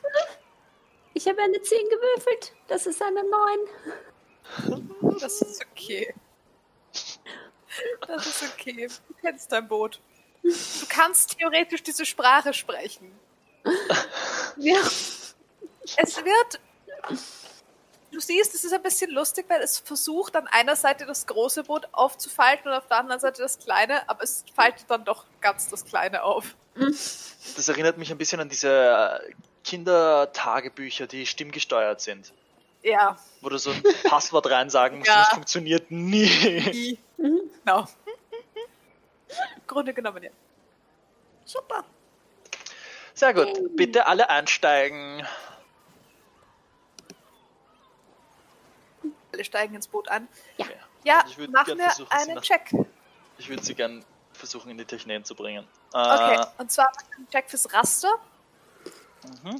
Ich 1.14 1.28
habe 1.28 1.42
eine 1.42 1.62
10 1.62 1.90
gewürfelt. 1.90 2.54
Das 2.68 2.86
ist 2.88 3.02
eine 3.02 3.24
9. 3.24 5.20
Das 5.20 5.42
ist 5.42 5.66
okay. 5.72 6.14
Das 8.08 8.26
ist 8.26 8.44
okay. 8.54 8.88
Du 9.08 9.14
kennst 9.22 9.52
dein 9.52 9.68
Boot. 9.68 10.02
Du 10.44 10.52
kannst 10.90 11.38
theoretisch 11.38 11.84
diese 11.84 12.06
Sprache 12.06 12.54
sprechen. 12.54 13.12
Ja. 14.58 14.80
Es 15.98 16.18
wird. 16.18 16.60
Du 18.12 18.20
siehst, 18.20 18.54
es 18.54 18.64
ist 18.66 18.74
ein 18.74 18.82
bisschen 18.84 19.10
lustig, 19.12 19.46
weil 19.48 19.62
es 19.62 19.80
versucht, 19.80 20.36
an 20.36 20.48
einer 20.48 20.76
Seite 20.76 21.06
das 21.06 21.26
große 21.28 21.64
Boot 21.64 21.88
aufzufalten 21.94 22.70
und 22.70 22.78
auf 22.78 22.88
der 22.88 22.98
anderen 22.98 23.22
Seite 23.22 23.42
das 23.42 23.58
kleine, 23.58 24.08
aber 24.10 24.24
es 24.24 24.44
faltet 24.54 24.86
dann 24.90 25.06
doch 25.06 25.26
ganz 25.40 25.70
das 25.70 25.86
kleine 25.86 26.24
auf. 26.24 26.56
Das 26.76 27.68
erinnert 27.70 27.98
mich 27.98 28.12
ein 28.12 28.18
bisschen 28.18 28.42
an 28.42 28.50
diese 28.50 29.22
äh, 29.30 29.32
Kindertagebücher, 29.64 31.08
die 31.08 31.26
stimmgesteuert 31.26 32.02
sind. 32.02 32.34
Ja. 32.84 33.18
Wo 33.42 33.50
du 33.50 33.58
so 33.58 33.72
ein 33.72 33.82
Passwort 34.04 34.50
reinsagen 34.50 35.00
musst 35.00 35.08
Ja. 35.10 35.18
und 35.18 35.22
es 35.24 35.30
funktioniert 35.30 35.90
nie. 35.92 36.98
Genau. 37.18 37.88
Im 39.56 39.68
Grunde 39.68 39.94
genommen, 39.94 40.24
ja. 40.24 40.32
Super. 41.46 41.86
Sehr 43.14 43.34
gut. 43.34 43.76
Bitte 43.78 44.08
alle 44.08 44.30
einsteigen. 44.30 45.26
Alle 49.42 49.46
steigen 49.46 49.74
ins 49.74 49.88
Boot 49.88 50.08
an. 50.08 50.28
Ja. 50.58 50.66
Ja, 51.04 51.22
Also 51.22 51.42
mach 51.52 51.66
mir 51.66 51.90
einen 52.12 52.36
nach- 52.36 52.44
Check. 52.44 52.72
Ich 53.40 53.50
würde 53.50 53.64
sie 53.64 53.74
gern 53.74 54.06
versuchen, 54.34 54.70
in 54.70 54.78
die 54.78 54.86
Technik 54.86 55.26
zu 55.26 55.34
bringen. 55.34 55.68
Äh, 55.94 55.98
Okay, 55.98 56.46
und 56.60 56.72
zwar 56.72 56.92
einen 57.18 57.28
Check 57.32 57.50
fürs 57.50 57.74
Raster. 57.74 58.14
Mhm. 59.44 59.60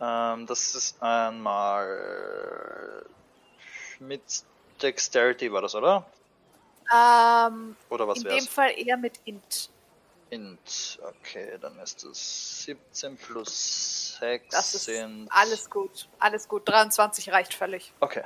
Ähm, 0.00 0.46
das 0.46 0.76
ist 0.76 1.02
einmal 1.02 3.04
mit 3.98 4.22
Dexterity 4.80 5.52
war 5.52 5.62
das, 5.62 5.74
oder? 5.74 6.06
Ähm, 6.94 7.76
Oder 7.90 8.06
was 8.06 8.18
in 8.18 8.24
wäre 8.26 8.36
dem 8.38 8.46
Fall 8.46 8.70
eher 8.76 8.96
mit 8.96 9.18
Int. 9.24 9.68
Int. 10.30 10.98
Okay, 11.02 11.58
dann 11.60 11.78
ist 11.80 12.04
es 12.04 12.64
17 12.64 13.16
plus 13.16 14.16
6 14.20 14.48
Das 14.50 14.74
ist 14.74 14.84
sind... 14.84 15.28
alles 15.30 15.68
gut. 15.70 16.08
Alles 16.18 16.48
gut. 16.48 16.68
23 16.68 17.30
reicht 17.32 17.54
völlig. 17.54 17.92
Okay, 18.00 18.22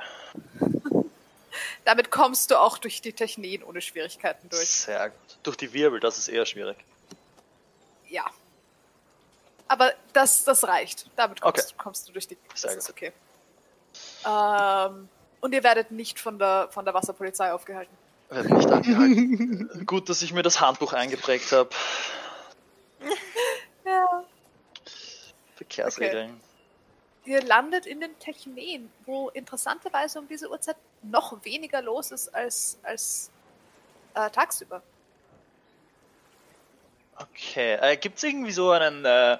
Damit 1.85 2.09
kommst 2.11 2.49
du 2.51 2.59
auch 2.59 2.77
durch 2.77 3.01
die 3.01 3.13
Technien 3.13 3.63
ohne 3.63 3.81
Schwierigkeiten 3.81 4.49
durch. 4.49 4.69
sehr 4.69 5.09
gut. 5.09 5.37
Durch 5.43 5.57
die 5.57 5.71
Wirbel, 5.73 5.99
das 5.99 6.17
ist 6.17 6.27
eher 6.29 6.45
schwierig. 6.45 6.77
Ja. 8.07 8.25
Aber 9.67 9.93
das, 10.13 10.43
das 10.43 10.63
reicht. 10.65 11.09
Damit 11.15 11.41
kommst, 11.41 11.67
Okay. 11.67 11.75
kommst 11.77 12.07
du 12.07 12.11
durch 12.13 12.27
die. 12.27 12.37
Das 12.51 12.61
Sehr 12.61 12.77
ist 12.77 12.89
okay. 12.89 13.11
Ähm, 14.25 15.09
und 15.41 15.53
ihr 15.53 15.63
werdet 15.63 15.91
nicht 15.91 16.19
von 16.19 16.39
der, 16.39 16.69
von 16.71 16.85
der 16.85 16.93
Wasserpolizei 16.93 17.51
aufgehalten. 17.53 17.95
Wird 18.29 18.49
nicht 18.49 18.71
angehalten. 18.71 19.83
Gut, 19.85 20.09
dass 20.09 20.21
ich 20.21 20.33
mir 20.33 20.43
das 20.43 20.59
Handbuch 20.61 20.93
eingeprägt 20.93 21.51
habe. 21.51 21.69
Ja. 23.85 24.23
Verkehrsregeln. 25.57 26.39
Ihr 27.25 27.41
landet 27.41 27.85
in 27.85 27.99
den 27.99 28.17
Techneen, 28.19 28.89
wo 29.05 29.27
interessanterweise 29.29 30.19
um 30.19 30.27
diese 30.29 30.49
Uhrzeit 30.49 30.77
noch 31.01 31.43
weniger 31.43 31.81
los 31.81 32.11
ist 32.11 32.33
als, 32.33 32.77
als 32.83 33.29
äh, 34.13 34.29
tagsüber. 34.29 34.81
Okay, 37.17 37.75
äh, 37.75 37.97
gibt 37.97 38.17
es 38.17 38.23
irgendwie 38.23 38.51
so 38.51 38.71
einen, 38.71 39.05
äh, 39.05 39.37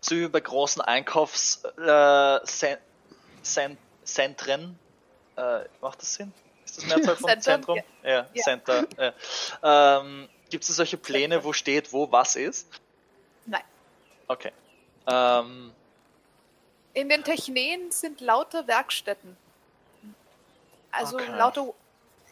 so 0.00 0.14
wie 0.14 0.28
bei 0.28 0.40
großen 0.40 0.82
Einkaufszentren, 0.82 2.78
äh, 3.44 3.76
Zentren, 4.04 4.78
äh, 5.36 5.60
macht 5.80 6.02
das 6.02 6.14
Sinn? 6.14 6.32
Ist 6.76 6.82
das 6.82 6.96
Mehrzahl 6.96 7.16
von 7.16 7.28
Zentren, 7.30 7.42
Zentrum? 7.42 7.78
Ja, 8.02 8.26
Ja. 8.34 8.42
Center. 8.42 8.86
Ja. 9.62 10.00
Ähm, 10.00 10.28
gibt 10.50 10.64
es 10.64 10.74
solche 10.74 10.96
Pläne, 10.96 11.44
wo 11.44 11.52
steht, 11.52 11.92
wo 11.92 12.10
was 12.10 12.34
ist? 12.34 12.68
Nein. 13.46 13.62
Okay. 14.26 14.50
Ähm, 15.06 15.72
In 16.94 17.08
den 17.08 17.22
Techneen 17.22 17.92
sind 17.92 18.20
lauter 18.20 18.66
Werkstätten. 18.66 19.36
Also 20.90 21.16
Okay. 21.16 21.36
lauter. 21.36 21.72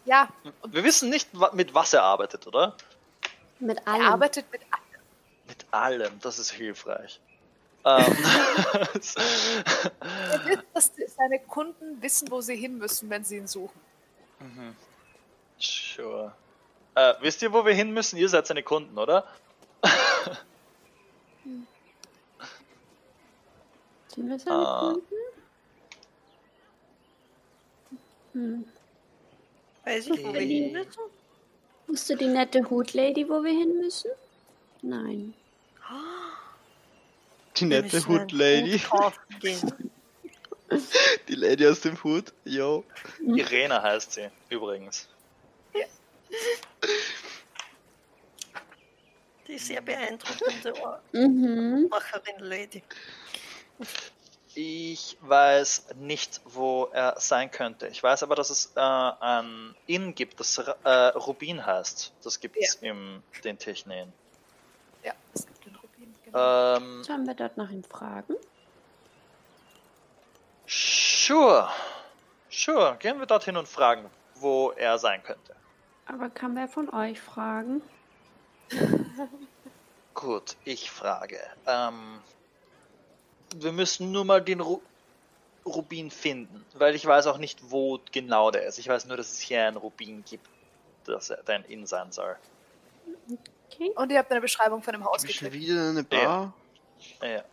Ja, 0.05 0.29
wir 0.67 0.83
wissen 0.83 1.11
nicht, 1.11 1.29
mit 1.53 1.75
was 1.75 1.93
er 1.93 2.03
arbeitet, 2.03 2.45
oder? 2.49 2.77
Mit 3.61 3.79
er 3.79 3.87
allem. 3.89 4.07
arbeitet 4.07 4.51
mit. 4.51 4.63
Mit 5.47 5.65
allem, 5.71 6.19
das 6.21 6.41
ist 6.41 6.51
hilfreich. 6.51 7.21
Ähm, 7.85 8.05
Er 10.33 10.45
will, 10.47 10.63
dass 10.75 10.91
seine 11.17 11.39
Kunden 11.41 12.03
wissen, 12.03 12.29
wo 12.31 12.41
sie 12.41 12.57
hin 12.57 12.79
müssen, 12.79 13.09
wenn 13.11 13.23
sie 13.25 13.37
ihn 13.37 13.47
suchen. 13.47 13.81
Sure. 15.59 16.33
Äh, 16.95 17.15
wisst 17.21 17.43
ihr, 17.43 17.53
wo 17.53 17.65
wir 17.65 17.75
hin 17.75 17.93
müssen? 17.93 18.17
Ihr 18.19 18.29
seid 18.29 18.47
seine 18.47 18.63
Kunden, 18.63 18.99
oder? 18.99 19.27
Sind 24.15 24.29
wir 24.29 24.39
seine 24.39 24.57
Ah. 24.57 24.81
Kunden? 24.93 25.07
Hm. 28.33 28.65
Weiß 29.85 30.07
ich, 30.07 30.25
wo 30.25 30.33
wir 30.33 30.41
hin 30.41 30.73
müssen? 30.73 31.01
Wusst 31.87 32.09
du 32.11 32.17
die 32.17 32.27
nette 32.29 32.69
Hut-Lady, 32.69 33.29
wo 33.29 33.43
wir 33.43 33.53
hin 33.53 33.79
müssen? 33.79 34.11
Nein. 34.83 35.35
Die 37.57 37.67
nette 37.67 38.07
Hut-Lady. 38.07 38.79
Hut. 38.79 39.13
Die 41.29 41.35
Lady 41.35 41.67
aus 41.67 41.81
dem 41.81 42.03
Hut. 42.03 42.33
Yo. 42.45 42.85
Irena 43.21 43.83
heißt 43.83 44.13
sie, 44.13 44.29
übrigens. 44.49 45.09
Die 49.49 49.59
sehr 49.59 49.81
beeindruckende 49.81 50.73
Ohr- 50.81 51.01
Mhm. 51.13 51.89
Macherin 51.91 52.39
Lady. 52.39 52.83
Ich 54.55 55.17
weiß 55.21 55.87
nicht, 55.97 56.41
wo 56.45 56.85
er 56.93 57.19
sein 57.19 57.51
könnte. 57.51 57.89
Ich 57.89 58.03
weiß 58.03 58.23
aber, 58.23 58.35
dass 58.37 58.51
es 58.51 58.71
äh, 58.77 58.81
ein 58.81 59.75
Inn 59.87 60.15
gibt, 60.15 60.39
das 60.41 60.59
äh, 60.59 60.91
Rubin 60.91 61.65
heißt. 61.65 62.13
Das 62.23 62.39
gibt 62.39 62.57
es 62.59 62.77
im 62.77 63.23
den 63.45 63.59
Technen. 63.59 64.13
Ja, 65.03 65.13
es 65.35 65.47
gibt 65.47 65.65
den 65.67 65.75
Rubin. 65.77 66.15
Genau. 66.25 66.77
Ähm, 66.77 67.03
Sollen 67.05 67.27
wir 67.27 67.35
dort 67.35 67.57
nach 67.57 67.71
ihm 67.71 67.83
fragen? 67.85 68.37
Sure. 70.73 71.71
Sure. 72.51 72.97
Gehen 72.99 73.19
wir 73.19 73.27
dorthin 73.27 73.57
und 73.57 73.69
fragen, 73.69 74.11
wo 74.37 74.71
er 74.73 74.99
sein 74.99 75.23
könnte. 75.23 75.55
Aber 76.07 76.31
kann 76.31 76.55
wer 76.57 76.69
von 76.69 76.93
euch 76.93 77.21
fragen? 77.21 77.83
Gut, 80.15 80.57
ich 80.65 80.91
frage. 80.91 81.41
Ähm, 81.67 82.21
wir 83.57 83.73
müssen 83.73 84.13
nur 84.13 84.25
mal 84.25 84.43
den 84.43 84.61
Ru 84.61 84.81
Rubin 85.65 86.11
finden, 86.11 86.65
weil 86.75 86.97
ich 86.97 87.07
weiß 87.07 87.29
auch 87.29 87.39
nicht, 87.39 87.71
wo 87.71 88.01
genau 88.11 88.51
der 88.51 88.65
ist. 88.65 88.79
Ich 88.79 88.89
weiß 88.89 89.07
nur, 89.07 89.17
dass 89.17 89.31
es 89.31 89.39
hier 89.39 89.65
einen 89.65 89.77
Rubin 89.77 90.25
gibt, 90.25 90.49
dass 91.05 91.31
er 91.31 91.41
dein 91.45 91.65
Inn 91.67 91.87
sein 91.87 92.11
soll. 92.11 92.37
Okay. 93.71 93.93
Und 93.95 94.11
ihr 94.11 94.19
habt 94.19 94.33
eine 94.33 94.41
Beschreibung 94.41 94.83
von 94.83 94.93
dem 94.93 95.05
Haus 95.05 95.21
Schon 95.21 95.29
gekriegt. 95.29 95.53
wieder 95.53 95.91
eine 95.91 96.03
Bar? 96.03 96.53
Ja. 97.21 97.29
ja, 97.29 97.45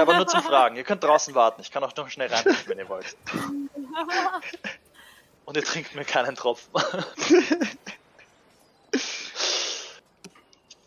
aber 0.00 0.16
nur 0.16 0.26
zum 0.26 0.42
Fragen. 0.42 0.76
Ihr 0.76 0.84
könnt 0.84 1.04
draußen 1.04 1.34
warten. 1.34 1.60
Ich 1.60 1.70
kann 1.70 1.84
auch 1.84 1.94
noch 1.96 2.08
schnell 2.08 2.32
rein, 2.32 2.44
wenn 2.66 2.78
ihr 2.78 2.88
wollt. 2.88 3.16
Und 5.44 5.56
ihr 5.56 5.64
trinkt 5.64 5.94
mir 5.94 6.04
keinen 6.04 6.34
Tropfen. 6.36 6.72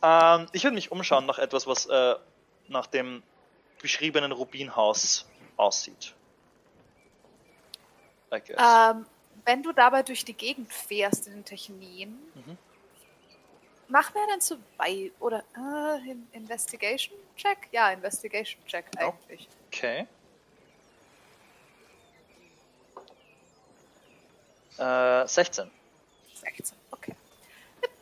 ähm, 0.02 0.48
ich 0.52 0.64
würde 0.64 0.76
mich 0.76 0.91
umschauen 0.91 1.26
nach 1.26 1.39
etwas, 1.39 1.68
was 1.68 1.85
äh, 1.85 2.15
nach 2.68 2.88
dem 2.88 3.23
beschriebenen 3.81 4.31
Rubinhaus 4.31 5.26
aussieht. 5.57 6.14
I 8.34 8.39
guess. 8.45 8.57
Ähm, 8.60 9.06
wenn 9.45 9.64
du 9.64 9.72
dabei 9.72 10.03
durch 10.03 10.26
die 10.26 10.34
Gegend 10.34 10.73
fährst 10.73 11.27
in 11.27 11.34
den 11.34 11.45
Technien, 11.45 12.18
Mhm. 12.34 12.57
Mach 13.90 14.14
mir 14.14 14.22
einen 14.24 14.42
Survival 14.42 15.12
oder 15.20 15.44
äh, 15.56 16.12
In- 16.12 16.28
Investigation 16.34 17.18
Check? 17.36 17.68
Ja, 17.72 17.92
Investigation 17.92 18.62
Check 18.68 18.86
eigentlich. 18.98 19.48
Okay. 19.68 20.08
Äh, 24.78 25.28
16. 25.28 25.70
16, 26.36 26.78
okay. 26.92 27.16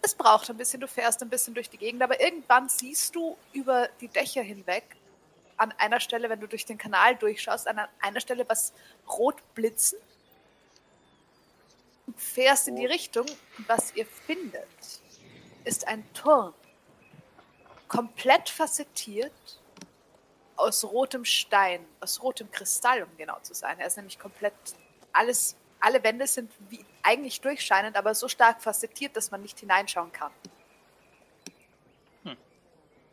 Es 0.02 0.14
braucht 0.14 0.50
ein 0.50 0.58
bisschen, 0.58 0.82
du 0.82 0.88
fährst 0.88 1.22
ein 1.22 1.30
bisschen 1.30 1.54
durch 1.54 1.70
die 1.70 1.78
Gegend, 1.78 2.02
aber 2.04 2.20
irgendwann 2.20 2.70
siehst 2.70 3.16
du 3.16 3.38
über 3.54 3.88
die 4.02 4.08
Dächer 4.08 4.42
hinweg 4.42 4.84
an 5.58 5.72
einer 5.78 6.00
Stelle, 6.00 6.30
wenn 6.30 6.40
du 6.40 6.48
durch 6.48 6.66
den 6.66 6.78
Kanal 6.78 7.16
durchschaust, 7.16 7.68
an 7.68 7.80
einer 8.02 8.20
Stelle 8.20 8.48
was 8.48 8.74
rot 9.08 9.38
blitzen. 9.56 9.98
Und 12.08 12.20
fährst 12.20 12.68
in 12.68 12.76
die 12.76 12.86
Richtung 12.86 13.26
was 13.68 13.96
ihr 13.96 14.06
findet, 14.06 14.68
ist 15.66 15.88
ein 15.88 16.06
Turm. 16.14 16.54
Komplett 17.88 18.50
facettiert 18.50 19.34
aus 20.56 20.84
rotem 20.86 21.26
Stein, 21.26 21.86
aus 22.00 22.24
rotem 22.24 22.50
Kristall, 22.52 23.04
um 23.04 23.10
genau 23.18 23.38
zu 23.42 23.54
sein. 23.54 23.78
Er 23.80 23.88
ist 23.88 23.98
nämlich 23.98 24.18
komplett 24.18 24.54
alles, 25.12 25.56
alle 25.80 26.02
Wände 26.04 26.28
sind 26.28 26.52
wie 26.70 26.84
eigentlich 27.04 27.42
durchscheinend, 27.42 27.98
aber 27.98 28.16
so 28.16 28.28
stark 28.28 28.62
facettiert, 28.62 29.16
dass 29.16 29.32
man 29.32 29.42
nicht 29.42 29.60
hineinschauen 29.60 30.12
kann. 30.12 30.32
Hm. 32.24 32.38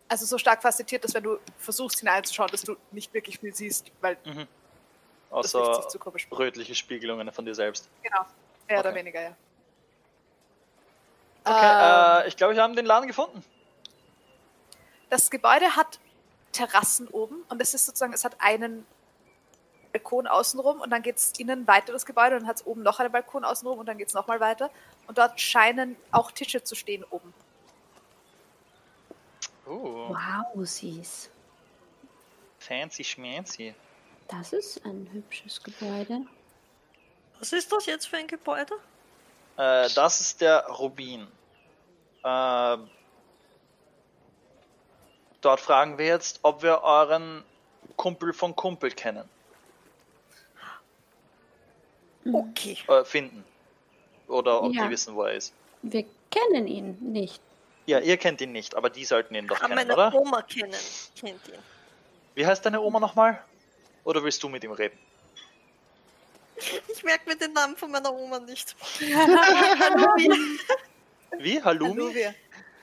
Also 0.09 0.25
so 0.25 0.39
stark 0.39 0.63
facettiert, 0.63 1.05
dass 1.05 1.15
wenn 1.15 1.25
du 1.25 1.39
versuchst 1.59 1.99
hineinzuschauen, 1.99 2.51
dass 2.51 2.63
du 2.63 2.77
nicht 2.93 3.13
wirklich 3.13 3.39
viel 3.39 3.55
siehst, 3.55 3.91
weil 4.01 4.17
das 4.25 4.35
liegt 4.35 4.49
Außer 5.31 5.75
sich 5.77 5.89
zu 5.89 5.99
komisch. 5.99 6.29
rötliche 6.31 6.75
Spiegelungen 6.75 7.31
von 7.33 7.45
dir 7.45 7.55
selbst. 7.55 7.89
Genau. 8.03 8.25
Mehr 8.69 8.81
oder 8.81 8.91
Okay. 8.91 8.99
weniger, 9.01 9.21
ja. 9.23 9.37
Okay, 11.45 12.21
Ähm, 12.21 12.25
äh, 12.25 12.29
ich 12.29 12.37
glaube, 12.37 12.55
wir 12.55 12.63
haben 12.63 12.77
den 12.77 12.87
Laden 12.87 13.07
gefunden. 13.09 13.45
Das 15.11 15.31
Gebäude 15.31 15.77
hat 15.77 15.99
Terrassen 16.53 17.09
oben 17.09 17.43
und 17.49 17.61
es 17.61 17.75
ist 17.75 17.87
sozusagen, 17.87 18.13
es 18.13 18.25
hat 18.25 18.37
einen 18.41 18.87
Balkon 19.93 20.27
außenrum 20.27 20.81
und 20.81 20.91
dann 20.91 21.03
geht 21.03 21.17
es 21.17 21.33
innen 21.39 21.67
weiter 21.67 21.93
das 21.93 22.07
Gebäude 22.07 22.37
und 22.37 22.43
dann 22.43 22.49
hat 22.49 22.57
es 22.57 22.67
oben 22.67 22.83
noch 22.83 22.99
einen 23.01 23.13
Balkon 23.13 23.45
außenrum 23.45 23.79
und 23.79 23.87
dann 23.87 23.99
geht 23.99 24.09
es 24.09 24.15
nochmal 24.15 24.41
weiter. 24.41 24.71
Und 25.07 25.19
dort 25.19 25.39
scheinen 25.41 25.97
auch 26.13 26.31
Tische 26.31 26.63
zu 26.65 26.75
stehen 26.75 27.05
oben. 27.11 27.35
Uh, 29.67 30.09
Wow, 30.15 30.67
süß. 30.67 31.31
fancy 32.59 33.05
schmancy. 33.05 33.75
Das 34.29 34.53
ist 34.53 34.85
ein 34.85 35.09
hübsches 35.13 35.63
Gebäude. 35.63 36.23
Was 37.39 37.53
ist 37.53 37.71
das 37.73 37.87
jetzt 37.87 38.07
für 38.07 38.17
ein 38.17 38.27
Gebäude? 38.29 38.75
Äh, 39.57 39.89
das 39.95 40.21
ist 40.21 40.41
der 40.41 40.67
Rubin. 40.67 41.27
Äh, 42.25 42.77
dort 45.41 45.61
fragen 45.61 45.99
wir 45.99 46.07
jetzt, 46.07 46.41
ob 46.43 46.63
wir 46.63 46.83
euren 46.83 47.45
Kumpel 47.97 48.33
von 48.33 48.55
Kumpel 48.57 48.91
kennen, 48.93 49.29
Okay. 52.33 52.79
äh, 52.89 53.05
finden. 53.05 53.45
Oder 54.29 54.63
ob 54.63 54.73
Ja. 54.73 54.85
die 54.85 54.91
wissen, 54.91 55.15
wo 55.15 55.25
er 55.25 55.35
ist. 55.35 55.53
Wir 55.83 56.05
kennen 56.31 56.67
ihn 56.67 56.97
nicht. 57.13 57.41
Ja, 57.87 57.99
ihr 57.99 58.17
kennt 58.17 58.41
ihn 58.41 58.53
nicht, 58.53 58.77
aber 58.77 58.89
die 58.89 59.05
sollten 59.05 59.35
ihn 59.35 59.49
doch 59.49 59.59
Kann 59.59 59.73
kennen, 59.75 59.89
meine 59.89 59.95
oder? 59.95 60.15
Oma 60.15 60.43
kennen. 60.43 60.73
Kennt 61.19 61.47
ihn. 61.49 61.59
Wie 62.35 62.47
heißt 62.47 62.65
deine 62.65 62.81
Oma 62.81 63.01
nochmal? 63.01 63.43
Oder 64.05 64.23
willst 64.23 64.43
du 64.43 64.49
mit 64.49 64.63
ihm 64.65 64.73
reden? 64.73 64.97
Ich 66.89 67.03
merke 67.03 67.29
mir 67.29 67.37
den 67.37 67.53
Namen 67.53 67.77
von 67.77 67.91
meiner 67.91 68.13
Oma 68.13 68.39
nicht. 68.41 68.77
Wie? 71.39 71.63
Halloumi? 71.63 72.01
Alluvia. 72.01 72.35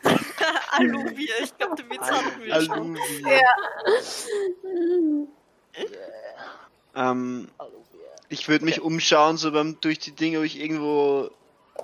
Aluvia, 0.72 1.34
ich 1.44 1.58
glaube, 1.58 1.76
den 1.76 1.90
Witz 1.90 2.02
hatten 2.02 2.42
wir 2.42 2.62
schon. 2.62 2.98
Aluvia. 2.98 3.56
Ähm, 6.96 7.50
ich 8.30 8.48
würde 8.48 8.66
mich 8.66 8.80
Okay. 8.80 8.88
umschauen, 8.88 9.38
so 9.38 9.52
beim 9.52 9.80
durch 9.82 10.00
die 10.00 10.12
Dinge, 10.12 10.40
ob 10.40 10.46
ich 10.46 10.60
irgendwo 10.60 11.30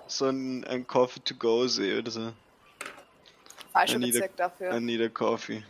so 0.08 0.26
ein, 0.28 0.64
ein 0.66 0.86
Coffee 0.88 1.20
to 1.22 1.36
go 1.36 1.68
sehe 1.68 2.00
oder 2.00 2.12
so. 2.12 2.34
Falscher 3.72 4.00
Bezirk 4.00 4.36
dafür. 4.38 4.74
I 4.76 4.80
need 4.80 5.02
a 5.02 5.10
coffee. 5.10 5.64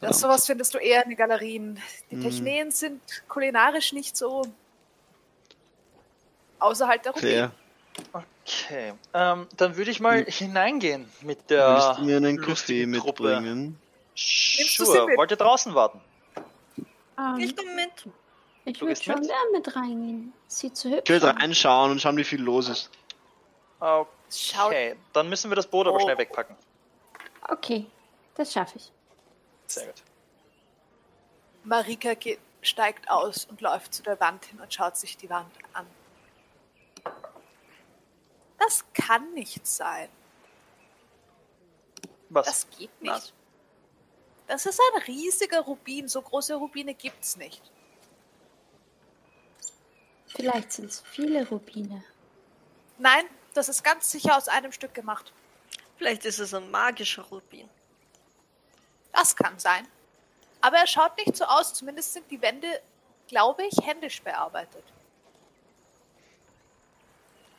Das 0.00 0.20
sowas 0.20 0.46
findest 0.46 0.74
du 0.74 0.78
eher 0.78 1.02
in 1.04 1.10
den 1.10 1.16
Galerien. 1.16 1.80
Die 2.10 2.16
Mhm. 2.16 2.22
Techneen 2.22 2.70
sind 2.70 3.00
kulinarisch 3.28 3.92
nicht 3.92 4.16
so 4.16 4.42
außerhalb 6.58 7.02
der 7.02 7.12
Rubin. 7.12 7.28
Fair. 7.28 7.52
Okay, 8.12 8.92
ähm, 9.12 9.46
dann 9.56 9.76
würde 9.76 9.90
ich 9.90 10.00
mal 10.00 10.18
Hm. 10.18 10.26
hineingehen 10.26 11.08
mit 11.20 11.48
der 11.50 11.74
Willst 11.74 11.98
du 12.00 12.04
mir 12.04 12.16
einen 12.16 12.40
Kaffee 12.40 12.86
mitbringen? 12.86 13.78
Sure, 14.16 15.06
mit? 15.06 15.16
wollt 15.16 15.30
ihr 15.30 15.36
draußen 15.36 15.74
warten? 15.74 16.00
Ähm, 17.16 17.38
Ich 17.38 17.56
komme 17.56 17.74
mit. 17.74 17.90
ich 18.64 18.80
würde 18.80 18.96
schon 18.96 19.20
mit? 19.20 19.28
gern 19.28 19.52
mit 19.52 19.76
reingehen. 19.76 20.32
Sieht 20.48 20.76
so 20.76 20.88
hübsch 20.90 21.02
Ich 21.04 21.10
will 21.22 21.28
aus. 21.28 21.36
reinschauen 21.36 21.92
und 21.92 22.00
schauen, 22.00 22.16
wie 22.16 22.24
viel 22.24 22.42
los 22.42 22.68
ist. 22.68 22.90
Okay, 23.80 24.96
dann 25.12 25.28
müssen 25.28 25.50
wir 25.50 25.56
das 25.56 25.66
Boot 25.66 25.86
aber 25.86 25.96
Oh. 25.96 26.00
schnell 26.00 26.18
wegpacken. 26.18 26.56
Okay, 27.48 27.86
das 28.34 28.52
schaffe 28.52 28.76
ich. 28.78 28.90
Sehr 29.66 29.86
gut. 29.86 30.02
Marika 31.64 32.14
geht, 32.14 32.38
steigt 32.62 33.08
aus 33.10 33.44
und 33.46 33.60
läuft 33.60 33.94
zu 33.94 34.02
der 34.02 34.18
Wand 34.20 34.44
hin 34.46 34.58
und 34.60 34.72
schaut 34.72 34.96
sich 34.96 35.16
die 35.16 35.30
Wand 35.30 35.50
an. 35.72 35.86
Das 38.58 38.84
kann 38.92 39.32
nicht 39.34 39.66
sein. 39.66 40.08
Was? 42.28 42.46
Das 42.46 42.70
geht 42.70 43.02
nicht. 43.02 43.12
Was? 43.12 43.32
Das 44.46 44.66
ist 44.66 44.80
ein 44.80 45.02
riesiger 45.02 45.60
Rubin. 45.60 46.08
So 46.08 46.20
große 46.20 46.54
Rubine 46.54 46.94
gibt's 46.94 47.36
nicht. 47.36 47.62
Vielleicht 50.26 50.72
sind 50.72 50.86
es 50.86 51.00
viele 51.00 51.48
Rubine. 51.48 52.04
Nein, 52.98 53.24
das 53.54 53.68
ist 53.68 53.82
ganz 53.84 54.10
sicher 54.10 54.36
aus 54.36 54.48
einem 54.48 54.72
Stück 54.72 54.94
gemacht. 54.94 55.32
Vielleicht 55.96 56.24
ist 56.24 56.40
es 56.40 56.52
ein 56.54 56.70
magischer 56.70 57.22
Rubin. 57.22 57.68
Das 59.12 59.36
kann 59.36 59.58
sein. 59.58 59.86
Aber 60.60 60.78
er 60.78 60.86
schaut 60.86 61.16
nicht 61.18 61.36
so 61.36 61.44
aus. 61.44 61.72
Zumindest 61.74 62.12
sind 62.12 62.30
die 62.30 62.42
Wände, 62.42 62.80
glaube 63.28 63.64
ich, 63.64 63.76
händisch 63.86 64.22
bearbeitet. 64.22 64.84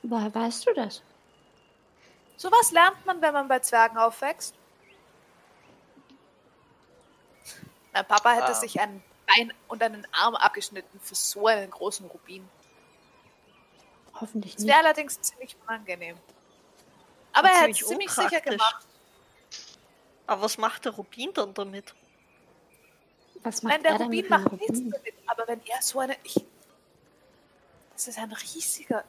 Woher 0.08 0.34
weißt 0.34 0.68
du 0.68 0.74
das? 0.74 1.02
Sowas 2.38 2.72
lernt 2.72 3.04
man, 3.06 3.22
wenn 3.22 3.34
man 3.34 3.48
bei 3.48 3.60
Zwergen 3.60 3.98
aufwächst. 3.98 4.54
Mein 7.94 8.06
Papa 8.06 8.32
hätte 8.34 8.48
Ah. 8.52 8.54
sich 8.54 8.80
ein 8.80 9.02
Bein 9.26 9.54
und 9.68 9.82
einen 9.82 10.06
Arm 10.12 10.36
abgeschnitten 10.36 11.00
für 11.00 11.16
so 11.16 11.48
einen 11.48 11.72
großen 11.72 12.06
Rubin. 12.08 12.48
Hoffentlich 14.20 14.54
Das 14.56 14.64
nicht. 14.64 14.72
wäre 14.74 14.86
allerdings 14.86 15.20
ziemlich 15.22 15.56
unangenehm. 15.66 16.18
Aber 17.34 17.48
Und 17.50 17.54
er 17.56 17.62
hat 17.62 17.70
es 17.72 17.80
ziemlich 17.88 18.12
sicher 18.12 18.42
gemacht. 18.42 18.86
Aber 20.28 20.42
was 20.44 20.58
macht 20.58 20.86
der 20.86 20.92
Rubin 20.94 21.34
dann 21.34 21.54
damit? 21.54 21.96
Was 23.44 23.62
macht 23.64 23.74
Nein, 23.74 23.84
der 23.84 23.92
er 23.94 24.00
Rubin 24.02 24.28
macht 24.30 24.52
nichts 24.52 24.70
Rubin? 24.78 24.92
damit. 24.92 25.14
Aber 25.28 25.48
wenn 25.48 25.62
er 25.66 25.82
so 25.82 26.00
eine. 26.00 26.16
Ich, 26.24 26.36
das 27.94 28.08
ist 28.08 28.18
ein 28.20 28.32
riesiger. 28.32 29.04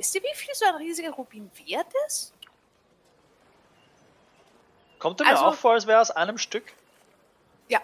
Wisst 0.00 0.14
ihr, 0.14 0.22
wie 0.22 0.34
viel 0.34 0.54
so 0.54 0.64
ein 0.64 0.76
riesiger 0.76 1.10
Rubin 1.10 1.50
wert 1.66 1.92
ist? 2.06 2.32
Kommt 4.98 5.20
dir 5.20 5.24
mir 5.24 5.30
Also- 5.32 5.44
auch 5.44 5.54
vor, 5.54 5.72
als 5.72 5.86
wäre 5.86 6.00
aus 6.00 6.10
einem 6.10 6.38
Stück? 6.38 6.72
Ja. 7.68 7.82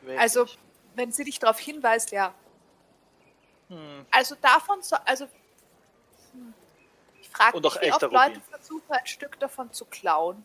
Wirklich? 0.00 0.18
Also, 0.18 0.46
wenn 0.94 1.12
sie 1.12 1.24
dich 1.24 1.38
darauf 1.38 1.58
hinweist, 1.58 2.10
ja. 2.12 2.32
Hm. 3.68 4.06
Also 4.10 4.34
davon 4.36 4.80
so. 4.80 4.96
Also. 5.04 5.26
hm. 6.32 6.54
Ich 7.20 7.28
frage 7.28 7.54
mich, 7.60 7.64
wie 7.64 7.66
oft 7.66 7.82
echter 7.82 8.08
Leute 8.08 8.28
Rubin. 8.28 8.42
versuchen, 8.42 8.92
ein 8.92 9.06
Stück 9.06 9.38
davon 9.38 9.70
zu 9.74 9.84
klauen. 9.84 10.42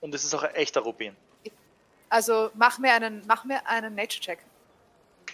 Und 0.00 0.14
es 0.14 0.24
ist 0.24 0.32
auch 0.32 0.42
ein 0.42 0.54
echter 0.54 0.80
Rubin. 0.80 1.14
Also 2.08 2.50
mach 2.54 2.78
mir 2.78 2.94
einen, 2.94 3.22
mach 3.26 3.44
mir 3.44 3.66
einen 3.66 3.94
Nature-Check. 3.94 4.38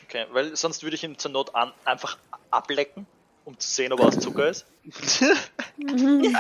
Okay, 0.02 0.26
weil 0.30 0.56
sonst 0.56 0.82
würde 0.82 0.96
ich 0.96 1.04
ihn 1.04 1.16
zur 1.16 1.30
Not 1.30 1.54
an, 1.54 1.72
einfach 1.84 2.18
ablecken, 2.50 3.06
um 3.48 3.58
zu 3.58 3.66
sehen, 3.66 3.92
ob 3.94 4.00
er 4.00 4.06
aus 4.06 4.18
Zucker 4.18 4.50
ist. 4.50 4.66
You're 5.78 6.32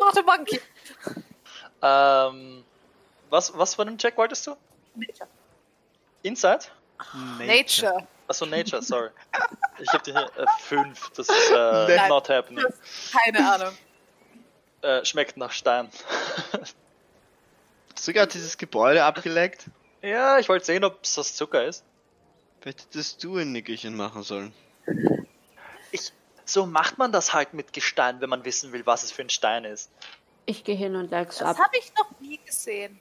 not 0.00 0.18
a 0.18 0.22
monkey. 0.22 0.60
Ähm, 1.80 2.64
was, 3.30 3.56
was 3.56 3.76
für 3.76 3.82
einen 3.82 3.96
Check 3.96 4.16
wolltest 4.16 4.48
du? 4.48 4.56
Nature. 4.96 5.28
Inside? 6.22 6.64
Nature. 7.38 8.08
Achso, 8.26 8.44
Nature, 8.44 8.82
sorry. 8.82 9.10
Ich 9.78 9.88
habe 9.92 10.02
hier 10.04 10.30
äh, 10.36 10.46
5. 10.62 11.10
Das 11.10 11.28
ist 11.28 11.50
äh, 11.50 11.54
Nein. 11.96 12.08
not 12.08 12.28
happening. 12.28 12.64
Keine 13.12 13.52
Ahnung. 13.52 13.74
Äh, 14.82 15.04
schmeckt 15.04 15.36
nach 15.36 15.52
Stein. 15.52 15.90
Hast 17.94 18.08
du 18.08 18.12
gerade 18.12 18.32
dieses 18.32 18.58
Gebäude 18.58 19.04
abgeleckt? 19.04 19.66
ja, 20.02 20.40
ich 20.40 20.48
wollte 20.48 20.66
sehen, 20.66 20.82
ob 20.82 21.04
es 21.04 21.16
aus 21.18 21.36
Zucker 21.36 21.64
ist. 21.64 21.84
Hättest 22.64 23.22
du 23.22 23.36
ein 23.36 23.52
Nickerchen 23.52 23.94
machen 23.96 24.24
sollen. 24.24 24.52
So 26.44 26.66
macht 26.66 26.98
man 26.98 27.10
das 27.12 27.32
halt 27.32 27.54
mit 27.54 27.72
Gestein, 27.72 28.20
wenn 28.20 28.28
man 28.30 28.44
wissen 28.44 28.72
will, 28.72 28.84
was 28.86 29.02
es 29.02 29.12
für 29.12 29.22
ein 29.22 29.30
Stein 29.30 29.64
ist. 29.64 29.90
Ich 30.46 30.62
gehe 30.64 30.76
hin 30.76 30.94
und 30.96 31.10
leg's 31.10 31.38
Das 31.38 31.56
ab. 31.56 31.58
habe 31.58 31.78
ich 31.78 31.92
noch 31.96 32.10
nie 32.20 32.38
gesehen. 32.44 33.00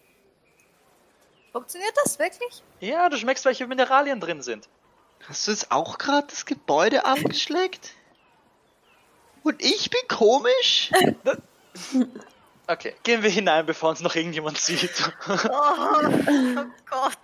Funktioniert 1.51 1.93
das 2.03 2.17
wirklich? 2.17 2.63
Ja, 2.79 3.09
du 3.09 3.17
schmeckst, 3.17 3.45
welche 3.45 3.67
Mineralien 3.67 4.19
drin 4.19 4.41
sind. 4.41 4.67
Hast 5.27 5.47
du 5.47 5.51
jetzt 5.51 5.71
auch 5.71 5.97
gerade 5.97 6.27
das 6.27 6.45
Gebäude 6.45 7.05
abgeschleckt? 7.05 7.93
Und 9.43 9.61
ich 9.61 9.89
bin 9.89 10.01
komisch? 10.07 10.89
Okay, 12.65 12.95
gehen 13.03 13.21
wir 13.23 13.29
hinein, 13.29 13.65
bevor 13.65 13.89
uns 13.89 13.99
noch 13.99 14.15
irgendjemand 14.15 14.57
sieht. 14.57 15.11
Oh, 15.27 15.37
oh 15.49 16.65
Gott. 16.89 17.17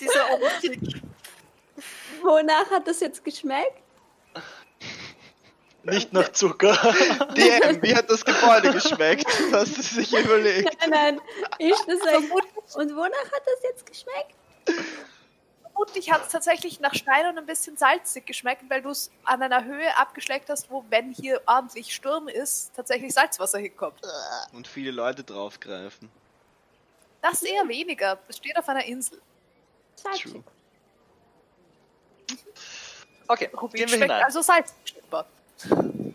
Diese 0.00 0.24
Optik. 0.30 0.80
Wonach 2.22 2.70
hat 2.70 2.88
das 2.88 3.00
jetzt 3.00 3.22
geschmeckt? 3.22 3.82
Nicht 5.90 6.12
nach 6.12 6.30
Zucker. 6.32 6.72
DM, 7.36 7.82
wie 7.82 7.94
hat 7.94 8.10
das 8.10 8.24
Gebäude 8.24 8.72
geschmeckt? 8.72 9.26
Hast 9.52 9.78
du 9.78 9.82
sich 9.82 10.12
überlegt? 10.12 10.76
Nein, 10.80 10.90
nein, 10.90 11.20
ich 11.58 11.74
das 11.86 12.00
echt. 12.06 12.76
Und 12.76 12.96
wonach 12.96 13.32
hat 13.32 13.42
das 13.46 13.62
jetzt 13.62 13.86
geschmeckt? 13.86 14.34
Vermutlich 15.62 16.10
hat 16.10 16.26
es 16.26 16.32
tatsächlich 16.32 16.80
nach 16.80 16.94
Stein 16.94 17.26
und 17.28 17.38
ein 17.38 17.46
bisschen 17.46 17.76
salzig 17.76 18.26
geschmeckt, 18.26 18.64
weil 18.68 18.82
du 18.82 18.90
es 18.90 19.10
an 19.24 19.42
einer 19.42 19.64
Höhe 19.64 19.96
abgeschleckt 19.96 20.50
hast, 20.50 20.70
wo, 20.70 20.84
wenn 20.90 21.12
hier 21.12 21.40
ordentlich 21.46 21.94
Sturm 21.94 22.28
ist, 22.28 22.74
tatsächlich 22.74 23.14
Salzwasser 23.14 23.58
hinkommt. 23.58 24.00
Und 24.52 24.66
viele 24.66 24.90
Leute 24.90 25.22
draufgreifen. 25.22 26.10
Das 27.22 27.42
eher 27.42 27.66
weniger. 27.68 28.18
Es 28.28 28.38
steht 28.38 28.56
auf 28.56 28.68
einer 28.68 28.84
Insel. 28.84 29.20
Salzig. 29.94 30.32
True. 30.32 30.44
Okay, 33.28 33.50
Rubin 33.54 33.78
gehen 33.78 33.90
wir 33.90 33.98
hinein. 33.98 34.24
also 34.24 34.40
salzig. 34.42 34.74
Wenn 35.64 36.14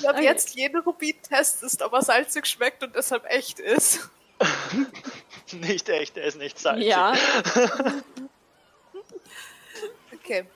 du 0.00 0.08
ab 0.08 0.16
Okay. 0.16 0.24
jetzt 0.24 0.54
jeden 0.54 0.80
Rubin 0.80 1.20
testest, 1.22 1.82
ob 1.82 1.92
er 1.92 2.02
salzig 2.02 2.46
schmeckt 2.46 2.82
und 2.82 2.94
deshalb 2.96 3.24
echt 3.26 3.60
ist. 3.60 4.08
Nicht 5.52 5.88
echt, 5.88 6.16
er 6.16 6.24
ist 6.24 6.36
nicht 6.38 6.58
salzig. 6.58 6.86
Ja, 6.88 7.14
Okay. 10.12 10.46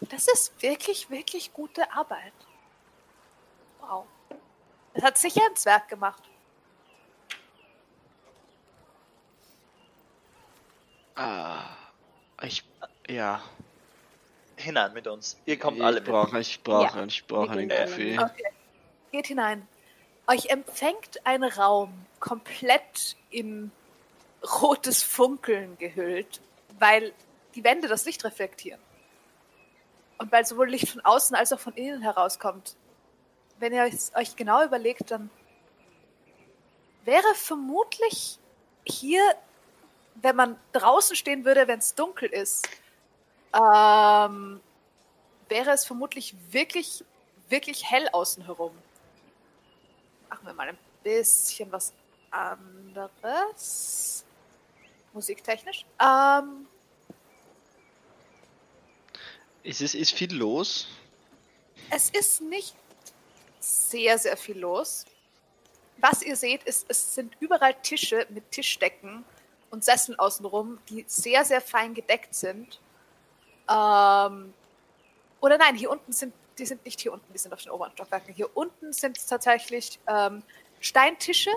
Das 0.00 0.28
ist 0.28 0.62
wirklich, 0.62 1.10
wirklich 1.10 1.52
gute 1.52 1.90
Arbeit. 1.92 2.32
Wow. 3.80 4.06
Das 4.94 5.02
hat 5.02 5.18
sicher 5.18 5.42
ein 5.44 5.56
Zwerg 5.56 5.88
gemacht. 5.88 6.22
Ah, 11.18 11.64
ich, 12.42 12.64
ja. 13.08 13.42
Hinein 14.56 14.92
mit 14.92 15.06
uns. 15.06 15.36
Ihr 15.46 15.58
kommt 15.58 15.78
ich 15.78 15.84
alle 15.84 16.00
mit. 16.00 16.08
brauche, 16.08 16.38
ich 16.40 16.62
brauche, 16.62 16.98
Ja, 16.98 17.04
ich 17.04 17.26
brauche 17.26 17.50
einen 17.50 17.70
alle 17.70 17.86
Kaffee. 17.86 18.12
mit. 18.12 18.20
Okay. 18.20 18.44
Geht 19.12 19.26
hinein. 19.26 19.66
Euch 20.26 20.46
empfängt 20.50 21.24
ein 21.26 21.42
Raum 21.42 22.06
komplett 22.20 23.16
in 23.30 23.70
rotes 24.60 25.02
Funkeln 25.02 25.76
gehüllt, 25.78 26.40
weil 26.78 27.12
die 27.54 27.64
Wände 27.64 27.88
das 27.88 28.04
Licht 28.04 28.24
reflektieren. 28.24 28.80
Und 30.18 30.30
weil 30.30 30.44
sowohl 30.44 30.68
Licht 30.68 30.88
von 30.88 31.00
außen 31.00 31.34
als 31.34 31.52
auch 31.52 31.60
von 31.60 31.74
innen 31.74 32.02
herauskommt. 32.02 32.76
Wenn 33.58 33.72
ihr 33.72 33.84
es 33.84 34.12
euch 34.14 34.36
genau 34.36 34.64
überlegt, 34.64 35.10
dann 35.10 35.30
wäre 37.04 37.34
vermutlich 37.34 38.38
hier, 38.84 39.22
wenn 40.22 40.36
man 40.36 40.58
draußen 40.72 41.16
stehen 41.16 41.44
würde, 41.44 41.68
wenn 41.68 41.78
es 41.78 41.94
dunkel 41.94 42.28
ist, 42.28 42.68
ähm, 43.54 44.60
wäre 45.48 45.70
es 45.70 45.84
vermutlich 45.86 46.34
wirklich, 46.50 47.04
wirklich 47.48 47.90
hell 47.90 48.08
außen 48.12 48.44
herum. 48.44 48.76
Machen 50.28 50.46
wir 50.46 50.52
mal 50.52 50.68
ein 50.68 50.78
bisschen 51.02 51.70
was 51.72 51.92
anderes. 52.30 54.24
Musiktechnisch. 55.12 55.84
Ähm, 56.00 56.66
Ist 59.62 59.80
es 59.80 59.94
ist 59.94 60.12
viel 60.12 60.34
los? 60.34 60.88
es 61.90 62.10
ist 62.10 62.40
nicht 62.42 62.74
sehr, 63.60 64.18
sehr 64.18 64.36
viel 64.36 64.58
los. 64.58 65.04
Was 65.98 66.22
ihr 66.22 66.36
seht, 66.36 66.62
ist, 66.64 66.86
es 66.88 67.14
sind 67.14 67.36
überall 67.40 67.74
Tische 67.82 68.26
mit 68.30 68.50
Tischdecken 68.50 69.24
und 69.70 69.84
Sesseln 69.84 70.18
außenrum, 70.18 70.78
die 70.88 71.04
sehr, 71.06 71.44
sehr 71.44 71.60
fein 71.60 71.94
gedeckt 71.94 72.34
sind. 72.34 72.80
Ähm, 73.68 74.54
oder 75.40 75.58
nein, 75.58 75.74
hier 75.76 75.90
unten 75.90 76.12
sind, 76.12 76.34
die 76.58 76.66
sind 76.66 76.84
nicht 76.84 77.00
hier 77.00 77.12
unten, 77.12 77.32
die 77.32 77.38
sind 77.38 77.52
auf 77.52 77.62
den 77.62 77.70
oberen 77.70 77.92
Stockwerken. 77.92 78.34
Hier 78.34 78.56
unten 78.56 78.92
sind 78.92 79.16
es 79.16 79.26
tatsächlich 79.26 79.98
ähm, 80.06 80.42
Steintische 80.80 81.50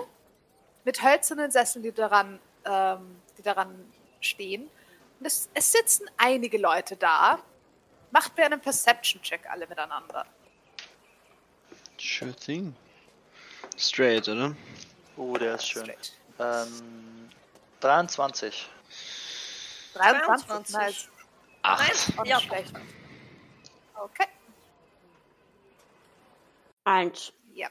mit 0.84 1.02
hölzernen 1.02 1.50
Sesseln, 1.50 1.82
die 1.82 1.92
daran, 1.92 2.38
ähm, 2.64 3.16
die 3.38 3.42
daran 3.42 3.92
stehen. 4.20 4.70
Und 5.18 5.26
es, 5.26 5.48
es 5.54 5.72
sitzen 5.72 6.08
einige 6.16 6.58
Leute 6.58 6.96
da. 6.96 7.40
Macht 8.10 8.36
mir 8.36 8.44
einen 8.44 8.60
Perception-Check 8.60 9.48
alle 9.48 9.66
miteinander. 9.66 10.26
Sure 11.98 12.34
thing. 12.34 12.74
Straight, 13.78 14.28
oder? 14.28 14.54
Oh, 15.16 15.36
der 15.36 15.54
ist 15.54 15.68
schön. 15.68 15.84
Straight. 15.84 16.12
Ähm, 16.38 17.30
23. 17.82 18.70
23, 19.94 20.46
23. 20.46 20.74
nice. 20.74 21.08
Acht. 21.62 22.18
Auch 22.18 22.22
nicht 22.22 22.30
Ja. 22.30 22.40
schlecht. 22.40 22.72
Okay, 23.94 24.26
eins. 26.84 27.32
ja. 27.54 27.68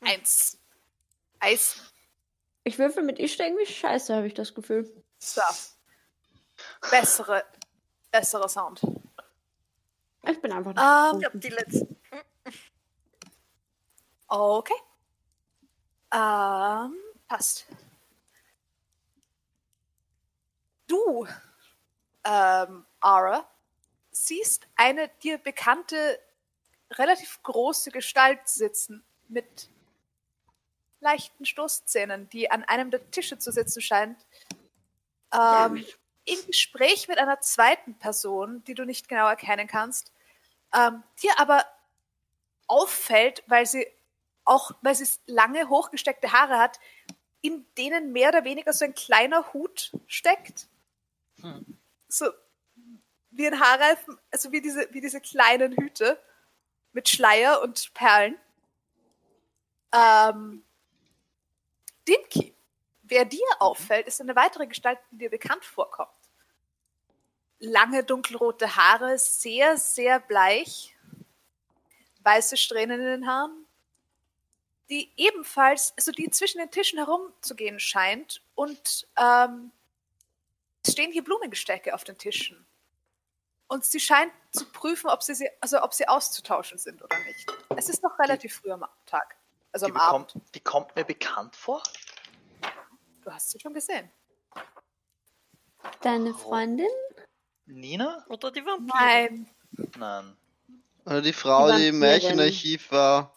Eins. 0.00 0.58
Eis. 1.40 1.92
Ich 2.64 2.78
würfel 2.78 3.02
mit 3.02 3.18
ich 3.18 3.38
irgendwie 3.38 3.66
scheiße, 3.66 4.14
habe 4.14 4.26
ich 4.26 4.34
das 4.34 4.54
Gefühl. 4.54 4.90
So. 5.18 5.42
Bessere, 6.90 7.44
bessere 8.10 8.48
Sound. 8.48 8.80
Ich 10.28 10.40
bin 10.40 10.52
einfach 10.52 10.72
nicht 10.72 10.82
Ähm, 10.82 11.20
Ich 11.20 11.26
hab 11.26 11.40
die 11.40 11.48
letzten. 11.48 11.96
Okay. 14.28 14.74
Ähm, 16.12 16.96
passt. 17.28 17.66
Du, 20.86 21.26
ähm, 22.24 22.86
Ara, 23.00 23.48
siehst 24.10 24.66
eine 24.76 25.08
dir 25.22 25.38
bekannte, 25.38 26.20
relativ 26.92 27.42
große 27.42 27.90
Gestalt 27.90 28.48
sitzen 28.48 29.04
mit 29.28 29.68
leichten 31.00 31.44
Stoßzähnen, 31.44 32.28
die 32.30 32.50
an 32.50 32.64
einem 32.64 32.90
der 32.90 33.10
Tische 33.10 33.38
zu 33.38 33.52
sitzen 33.52 33.80
scheint. 33.80 34.18
Ähm, 35.32 35.84
Im 36.24 36.46
Gespräch 36.46 37.08
mit 37.08 37.18
einer 37.18 37.40
zweiten 37.40 37.98
Person, 37.98 38.64
die 38.64 38.74
du 38.74 38.84
nicht 38.84 39.08
genau 39.08 39.28
erkennen 39.28 39.68
kannst, 39.68 40.12
ähm, 40.74 41.02
dir 41.22 41.38
aber 41.38 41.64
auffällt, 42.66 43.44
weil 43.46 43.66
sie 43.66 43.86
auch, 44.44 44.72
weil 44.82 44.94
sie 44.94 45.08
lange 45.26 45.68
hochgesteckte 45.68 46.32
Haare 46.32 46.58
hat, 46.58 46.80
in 47.40 47.66
denen 47.76 48.12
mehr 48.12 48.30
oder 48.30 48.44
weniger 48.44 48.72
so 48.72 48.84
ein 48.84 48.94
kleiner 48.94 49.52
Hut 49.52 49.92
steckt. 50.06 50.66
Hm. 51.40 51.78
So 52.08 52.26
wie 53.30 53.46
ein 53.46 53.60
Haarreifen, 53.60 54.18
also 54.30 54.50
wie 54.52 54.60
diese, 54.60 54.88
wie 54.92 55.00
diese 55.00 55.20
kleinen 55.20 55.76
Hüte 55.76 56.20
mit 56.92 57.08
Schleier 57.08 57.60
und 57.62 57.92
Perlen. 57.92 58.38
Ähm, 59.92 60.64
Dimki, 62.08 62.54
wer 63.02 63.24
dir 63.24 63.46
auffällt, 63.58 64.06
ist 64.06 64.20
eine 64.20 64.36
weitere 64.36 64.66
Gestalt, 64.66 64.98
die 65.10 65.18
dir 65.18 65.30
bekannt 65.30 65.64
vorkommt. 65.64 66.10
Lange 67.58 68.04
dunkelrote 68.04 68.76
Haare, 68.76 69.18
sehr, 69.18 69.76
sehr 69.76 70.20
bleich, 70.20 70.94
weiße 72.20 72.56
Strähnen 72.56 73.00
in 73.00 73.06
den 73.06 73.26
Haaren, 73.26 73.66
die 74.88 75.12
ebenfalls, 75.16 75.92
also 75.96 76.12
die 76.12 76.30
zwischen 76.30 76.58
den 76.58 76.70
Tischen 76.70 76.98
herumzugehen 76.98 77.80
scheint 77.80 78.42
und 78.54 79.08
ähm, 79.16 79.72
es 80.86 80.92
stehen 80.92 81.12
hier 81.12 81.24
Blumengestecke 81.24 81.94
auf 81.94 82.04
den 82.04 82.16
Tischen. 82.18 82.66
Und 83.68 83.84
sie 83.84 83.98
scheint 83.98 84.32
zu 84.52 84.64
prüfen, 84.66 85.10
ob 85.10 85.22
sie, 85.22 85.34
sie, 85.34 85.48
also 85.60 85.82
ob 85.82 85.92
sie 85.92 86.06
auszutauschen 86.06 86.78
sind 86.78 87.02
oder 87.02 87.18
nicht. 87.24 87.46
Es 87.76 87.88
ist 87.88 88.02
noch 88.02 88.16
relativ 88.20 88.54
früh 88.54 88.70
am 88.70 88.84
Tag. 89.06 89.36
Also 89.72 89.86
Die, 89.86 89.92
am 89.92 89.98
Abend. 89.98 90.26
bekommt, 90.32 90.54
die 90.54 90.60
kommt 90.60 90.96
mir 90.96 91.04
bekannt 91.04 91.56
vor. 91.56 91.82
Du 93.22 93.30
hast 93.32 93.50
sie 93.50 93.58
schon 93.58 93.74
gesehen. 93.74 94.10
Deine 96.02 96.32
Freundin? 96.32 96.86
Nina? 97.66 98.24
Oder 98.28 98.52
die 98.52 98.64
Vampire. 98.64 99.30
Nein. 99.30 99.50
Nein. 99.98 100.36
Oder 101.04 101.22
die 101.22 101.32
Frau, 101.32 101.72
Die 101.72 101.78
die 101.78 101.88
im. 101.88 101.98
Märchenarchiv 101.98 102.92
war, 102.92 103.34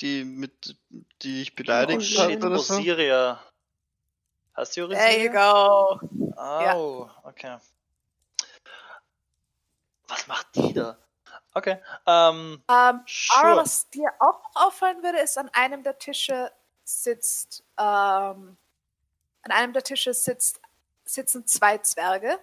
die 0.00 0.24
mit, 0.24 0.76
die 1.22 1.42
ich 1.42 1.54
beleidigt 1.56 2.14
Oh, 2.16 2.20
hat 2.22 2.30
shit, 2.30 2.44
oder 2.44 2.58
so. 2.58 2.74
Osiria. 2.74 3.40
Hast 4.54 4.76
du 4.76 4.84
Osiria? 4.84 4.98
There 4.98 5.22
you 5.24 5.30
go. 5.30 6.00
Oh, 6.36 7.08
okay. 7.24 7.56
Was 10.08 10.26
macht 10.26 10.54
die 10.54 10.72
da? 10.74 10.98
Okay. 11.54 11.78
Ähm, 12.06 12.62
Ähm, 12.70 13.00
sure. 13.06 13.56
was 13.56 13.88
dir 13.90 14.10
auch 14.18 14.42
noch 14.42 14.66
auffallen 14.66 15.02
würde, 15.02 15.18
ist, 15.20 15.38
an 15.38 15.48
einem 15.52 15.82
der 15.82 15.98
Tische 15.98 16.50
sitzt, 16.84 17.62
ähm, 17.78 18.56
an 19.42 19.50
einem 19.50 19.72
der 19.72 19.82
Tische 19.82 20.12
sitzt, 20.14 20.60
sitzen 21.04 21.46
zwei 21.46 21.78
Zwerge. 21.78 22.38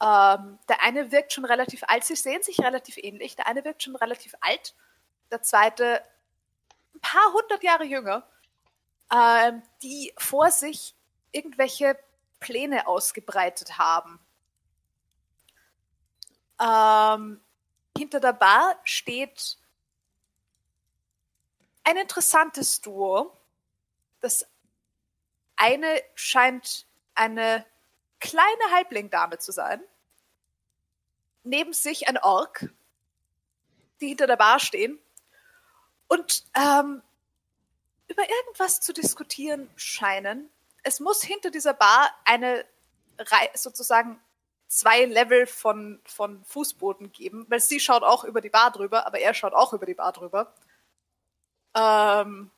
Ähm, 0.00 0.58
der 0.68 0.82
eine 0.82 1.10
wirkt 1.10 1.32
schon 1.32 1.44
relativ 1.44 1.82
alt, 1.88 2.04
sie 2.04 2.14
sehen 2.14 2.42
sich 2.42 2.60
relativ 2.60 2.96
ähnlich. 2.98 3.34
Der 3.34 3.46
eine 3.48 3.64
wirkt 3.64 3.82
schon 3.82 3.96
relativ 3.96 4.34
alt, 4.40 4.74
der 5.30 5.42
zweite 5.42 6.02
ein 6.94 7.00
paar 7.00 7.32
hundert 7.32 7.62
Jahre 7.64 7.84
jünger, 7.84 8.24
ähm, 9.12 9.62
die 9.82 10.12
vor 10.18 10.50
sich 10.50 10.94
irgendwelche 11.32 11.98
Pläne 12.40 12.86
ausgebreitet 12.86 13.78
haben. 13.78 14.20
Ähm, 16.60 17.40
hinter 17.96 18.20
der 18.20 18.32
Bar 18.32 18.78
steht 18.84 19.58
ein 21.84 21.96
interessantes 21.96 22.80
Duo. 22.80 23.36
Das 24.20 24.46
eine 25.56 26.02
scheint 26.14 26.86
eine 27.14 27.64
kleine 28.20 28.72
Halblingdame 28.72 29.38
zu 29.38 29.52
sein. 29.52 29.82
Neben 31.44 31.72
sich 31.72 32.08
ein 32.08 32.18
Ork, 32.18 32.68
die 34.00 34.08
hinter 34.08 34.26
der 34.26 34.36
Bar 34.36 34.60
stehen 34.60 34.98
und 36.08 36.44
ähm, 36.54 37.02
über 38.08 38.22
irgendwas 38.28 38.80
zu 38.80 38.92
diskutieren 38.92 39.68
scheinen. 39.76 40.50
Es 40.82 41.00
muss 41.00 41.22
hinter 41.22 41.50
dieser 41.50 41.74
Bar 41.74 42.10
eine 42.24 42.64
Rei 43.18 43.50
sozusagen 43.54 44.20
zwei 44.68 45.04
Level 45.06 45.46
von, 45.46 46.00
von 46.04 46.44
Fußboden 46.44 47.12
geben, 47.12 47.46
weil 47.48 47.60
sie 47.60 47.80
schaut 47.80 48.02
auch 48.02 48.24
über 48.24 48.40
die 48.40 48.50
Bar 48.50 48.70
drüber, 48.70 49.06
aber 49.06 49.18
er 49.18 49.34
schaut 49.34 49.54
auch 49.54 49.72
über 49.72 49.86
die 49.86 49.94
Bar 49.94 50.12
drüber. 50.12 50.54
Ähm, 51.74 52.50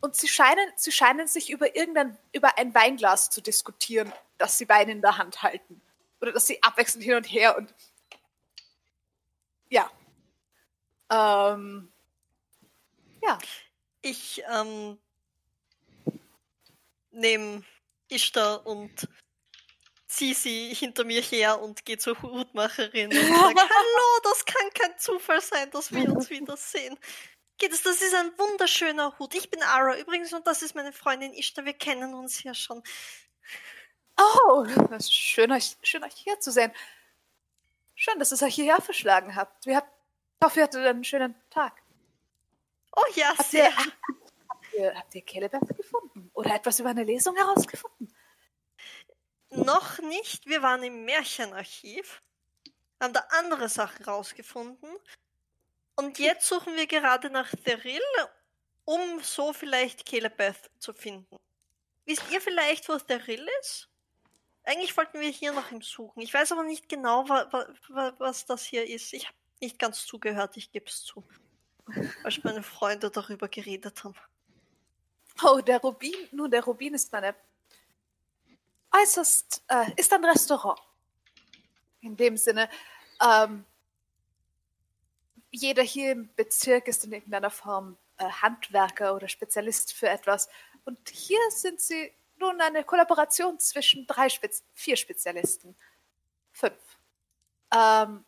und 0.00 0.16
sie 0.16 0.28
scheinen, 0.28 0.70
sie 0.76 0.92
scheinen 0.92 1.26
sich 1.26 1.50
über 1.50 1.74
irgendein, 1.74 2.16
über 2.32 2.56
ein 2.58 2.74
Weinglas 2.74 3.30
zu 3.30 3.40
diskutieren, 3.40 4.12
das 4.36 4.58
sie 4.58 4.66
beide 4.66 4.92
in 4.92 5.00
der 5.00 5.18
Hand 5.18 5.42
halten. 5.42 5.80
Oder 6.20 6.32
dass 6.32 6.46
sie 6.46 6.62
abwechselnd 6.62 7.04
hin 7.04 7.16
und 7.16 7.24
her 7.24 7.56
und 7.56 7.74
ja. 9.70 9.90
Ähm, 11.10 11.92
ja. 13.22 13.38
Ich 14.08 14.42
ähm, 14.50 14.98
nehme 17.10 17.62
Ishtar 18.08 18.66
und 18.66 19.06
ziehe 20.06 20.34
sie 20.34 20.72
hinter 20.72 21.04
mir 21.04 21.20
her 21.20 21.60
und 21.60 21.84
gehe 21.84 21.98
zur 21.98 22.20
Hutmacherin 22.22 23.08
und 23.08 23.14
sage, 23.14 23.28
hallo, 23.60 24.20
das 24.22 24.46
kann 24.46 24.70
kein 24.72 24.98
Zufall 24.98 25.42
sein, 25.42 25.70
dass 25.72 25.92
wir 25.92 26.10
uns 26.10 26.30
wiedersehen. 26.30 26.96
Geht 27.58 27.72
es, 27.72 27.82
das 27.82 28.00
ist 28.00 28.14
ein 28.14 28.30
wunderschöner 28.38 29.18
Hut. 29.18 29.34
Ich 29.34 29.50
bin 29.50 29.62
Ara 29.62 29.98
übrigens 29.98 30.32
und 30.32 30.46
das 30.46 30.62
ist 30.62 30.74
meine 30.74 30.94
Freundin 30.94 31.34
Ishtar. 31.34 31.66
Wir 31.66 31.74
kennen 31.74 32.14
uns 32.14 32.42
ja 32.42 32.54
schon. 32.54 32.82
Oh, 34.16 34.66
das 34.88 35.04
ist 35.04 35.14
schön, 35.14 35.52
euch, 35.52 35.76
schön, 35.82 36.02
euch 36.02 36.14
hier 36.14 36.40
zu 36.40 36.50
sehen. 36.50 36.72
Schön, 37.94 38.18
dass 38.18 38.32
ihr 38.32 38.36
es 38.36 38.42
euch 38.42 38.54
hierher 38.54 38.80
verschlagen 38.80 39.36
habt. 39.36 39.66
Wir 39.66 39.76
habt, 39.76 39.92
ich 40.40 40.46
hoffe, 40.46 40.60
ihr 40.60 40.64
hattet 40.64 40.86
einen 40.86 41.04
schönen 41.04 41.34
Tag. 41.50 41.74
Oh 42.98 43.12
ja, 43.14 43.28
Habt 43.36 43.50
sehr. 43.50 43.68
ihr, 43.68 43.76
habt 43.76 44.74
ihr, 44.74 44.94
habt 44.94 45.14
ihr 45.14 45.22
Kelebeth 45.22 45.76
gefunden? 45.76 46.30
Oder 46.34 46.54
etwas 46.56 46.80
über 46.80 46.90
eine 46.90 47.04
Lesung 47.04 47.36
herausgefunden? 47.36 48.12
Noch 49.50 49.98
nicht. 50.00 50.46
Wir 50.46 50.62
waren 50.62 50.82
im 50.82 51.04
Märchenarchiv, 51.04 52.22
haben 53.00 53.12
da 53.12 53.20
andere 53.30 53.68
Sachen 53.68 54.04
rausgefunden. 54.04 54.90
Und 55.94 56.18
jetzt 56.18 56.46
suchen 56.46 56.74
wir 56.76 56.86
gerade 56.86 57.30
nach 57.30 57.50
Therill, 57.64 58.00
um 58.84 59.20
so 59.20 59.52
vielleicht 59.52 60.04
Kelebeth 60.04 60.70
zu 60.78 60.92
finden. 60.92 61.36
Wisst 62.04 62.24
ihr 62.30 62.40
vielleicht, 62.40 62.88
wo 62.88 62.96
Therill 62.98 63.46
ist? 63.60 63.88
Eigentlich 64.64 64.96
wollten 64.96 65.20
wir 65.20 65.30
hier 65.30 65.52
nach 65.52 65.70
ihm 65.70 65.82
suchen. 65.82 66.20
Ich 66.20 66.34
weiß 66.34 66.52
aber 66.52 66.64
nicht 66.64 66.88
genau, 66.88 67.28
wa 67.28 67.48
wa 67.88 68.12
was 68.18 68.44
das 68.44 68.64
hier 68.64 68.86
ist. 68.86 69.12
Ich 69.12 69.26
habe 69.26 69.36
nicht 69.60 69.78
ganz 69.78 70.04
zugehört, 70.04 70.56
ich 70.56 70.72
gebe 70.72 70.86
es 70.86 71.04
zu. 71.04 71.24
Als 72.24 72.42
meine 72.44 72.62
Freunde 72.62 73.10
darüber 73.10 73.48
geredet 73.48 74.04
haben. 74.04 74.14
Oh, 75.42 75.60
der 75.60 75.80
Rubin. 75.80 76.14
Nun, 76.32 76.50
der 76.50 76.64
Rubin 76.64 76.94
ist 76.94 77.12
eine 77.14 77.34
äußerst, 78.92 79.62
äh, 79.68 79.92
ist 79.96 80.12
ein 80.12 80.24
Restaurant. 80.24 80.80
In 82.00 82.16
dem 82.16 82.36
Sinne, 82.36 82.68
ähm, 83.22 83.64
jeder 85.50 85.82
hier 85.82 86.12
im 86.12 86.34
Bezirk 86.34 86.88
ist 86.88 87.04
in 87.04 87.12
irgendeiner 87.12 87.50
Form 87.50 87.96
äh, 88.18 88.24
Handwerker 88.24 89.14
oder 89.14 89.28
Spezialist 89.28 89.92
für 89.92 90.08
etwas. 90.08 90.48
Und 90.84 91.08
hier 91.08 91.38
sind 91.50 91.80
sie 91.80 92.12
nun 92.38 92.60
eine 92.60 92.84
Kollaboration 92.84 93.58
zwischen 93.58 94.06
drei, 94.06 94.28
Spez 94.28 94.62
vier 94.74 94.96
Spezialisten. 94.96 95.76
Fünf. 96.52 96.98
Ähm, 97.74 98.24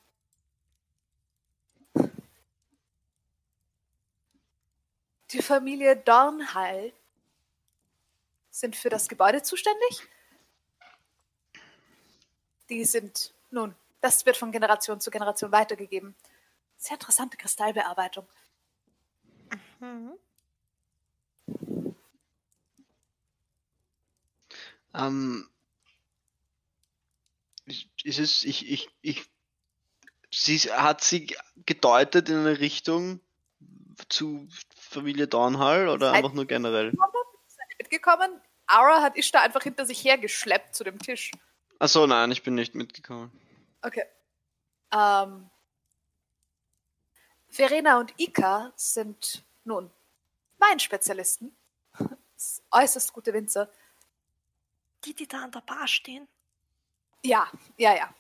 die 5.32 5.42
Familie 5.42 5.96
Dornhall 5.96 6.92
sind 8.50 8.76
für 8.76 8.88
das 8.88 9.08
Gebäude 9.08 9.42
zuständig. 9.42 10.02
Die 12.68 12.84
sind, 12.84 13.32
nun, 13.50 13.74
das 14.00 14.26
wird 14.26 14.36
von 14.36 14.52
Generation 14.52 15.00
zu 15.00 15.10
Generation 15.10 15.52
weitergegeben. 15.52 16.14
Sehr 16.76 16.94
interessante 16.94 17.36
Kristallbearbeitung. 17.36 18.26
Mhm. 19.80 20.12
Ähm, 24.94 25.48
ist 28.04 28.18
es, 28.18 28.44
ich, 28.44 28.68
ich, 28.68 28.88
ich, 29.02 29.30
sie 30.32 30.58
hat 30.58 31.02
sie 31.02 31.36
gedeutet 31.66 32.28
in 32.28 32.38
eine 32.38 32.58
Richtung 32.58 33.20
zu 34.08 34.48
Familie 34.90 35.28
Dornhall 35.28 35.88
oder 35.88 36.10
Seid- 36.10 36.16
einfach 36.16 36.32
nur 36.34 36.46
generell? 36.46 36.92
Mitgekommen, 37.78 38.40
Ara 38.66 39.02
hat 39.02 39.16
Ishtar 39.16 39.42
einfach 39.42 39.62
hinter 39.62 39.86
sich 39.86 40.04
hergeschleppt 40.04 40.74
zu 40.74 40.84
dem 40.84 40.98
Tisch. 40.98 41.30
Achso, 41.78 42.06
nein, 42.06 42.30
ich 42.32 42.42
bin 42.42 42.54
nicht 42.56 42.74
mitgekommen. 42.74 43.30
Okay. 43.82 44.04
Ähm, 44.92 45.48
Verena 47.48 47.98
und 48.00 48.12
Ika 48.18 48.72
sind 48.76 49.44
nun 49.64 49.90
Weinspezialisten. 50.58 51.56
Äußerst 52.70 53.12
gute 53.12 53.32
Winzer. 53.32 53.70
Die, 55.04 55.14
die 55.14 55.26
da 55.26 55.44
an 55.44 55.52
der 55.52 55.60
Bar 55.62 55.86
stehen. 55.88 56.28
Ja, 57.24 57.48
ja, 57.76 57.94
ja. 57.96 58.14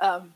Ähm, 0.00 0.34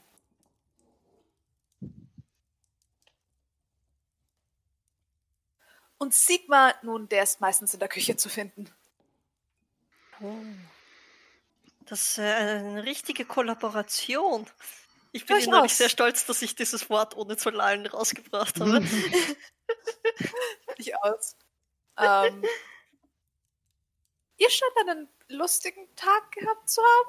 und 5.99 6.15
Sigma, 6.15 6.75
nun, 6.83 7.09
der 7.09 7.25
ist 7.25 7.41
meistens 7.41 7.75
in 7.75 7.81
der 7.81 7.89
Küche 7.89 8.17
zu 8.17 8.29
finden. 8.29 8.73
Das 11.87 12.03
ist 12.03 12.19
äh, 12.19 12.23
eine 12.23 12.85
richtige 12.85 13.25
Kollaboration. 13.25 14.47
Ich 15.13 15.27
bin 15.27 15.39
innerlich 15.39 15.75
sehr 15.75 15.89
stolz, 15.89 16.27
dass 16.27 16.43
ich 16.43 16.55
dieses 16.55 16.91
Wort 16.91 17.17
ohne 17.17 17.37
zu 17.37 17.51
lallen 17.51 17.87
rausgebracht 17.87 18.61
habe. 18.61 18.81
Nicht 20.79 20.97
aus. 21.03 21.37
Ähm, 21.97 22.45
ihr 24.37 24.51
scheint 24.51 24.89
einen 24.89 25.09
lustigen 25.29 25.89
Tag 25.97 26.31
gehabt 26.33 26.69
zu 26.69 26.83
haben. 26.83 27.09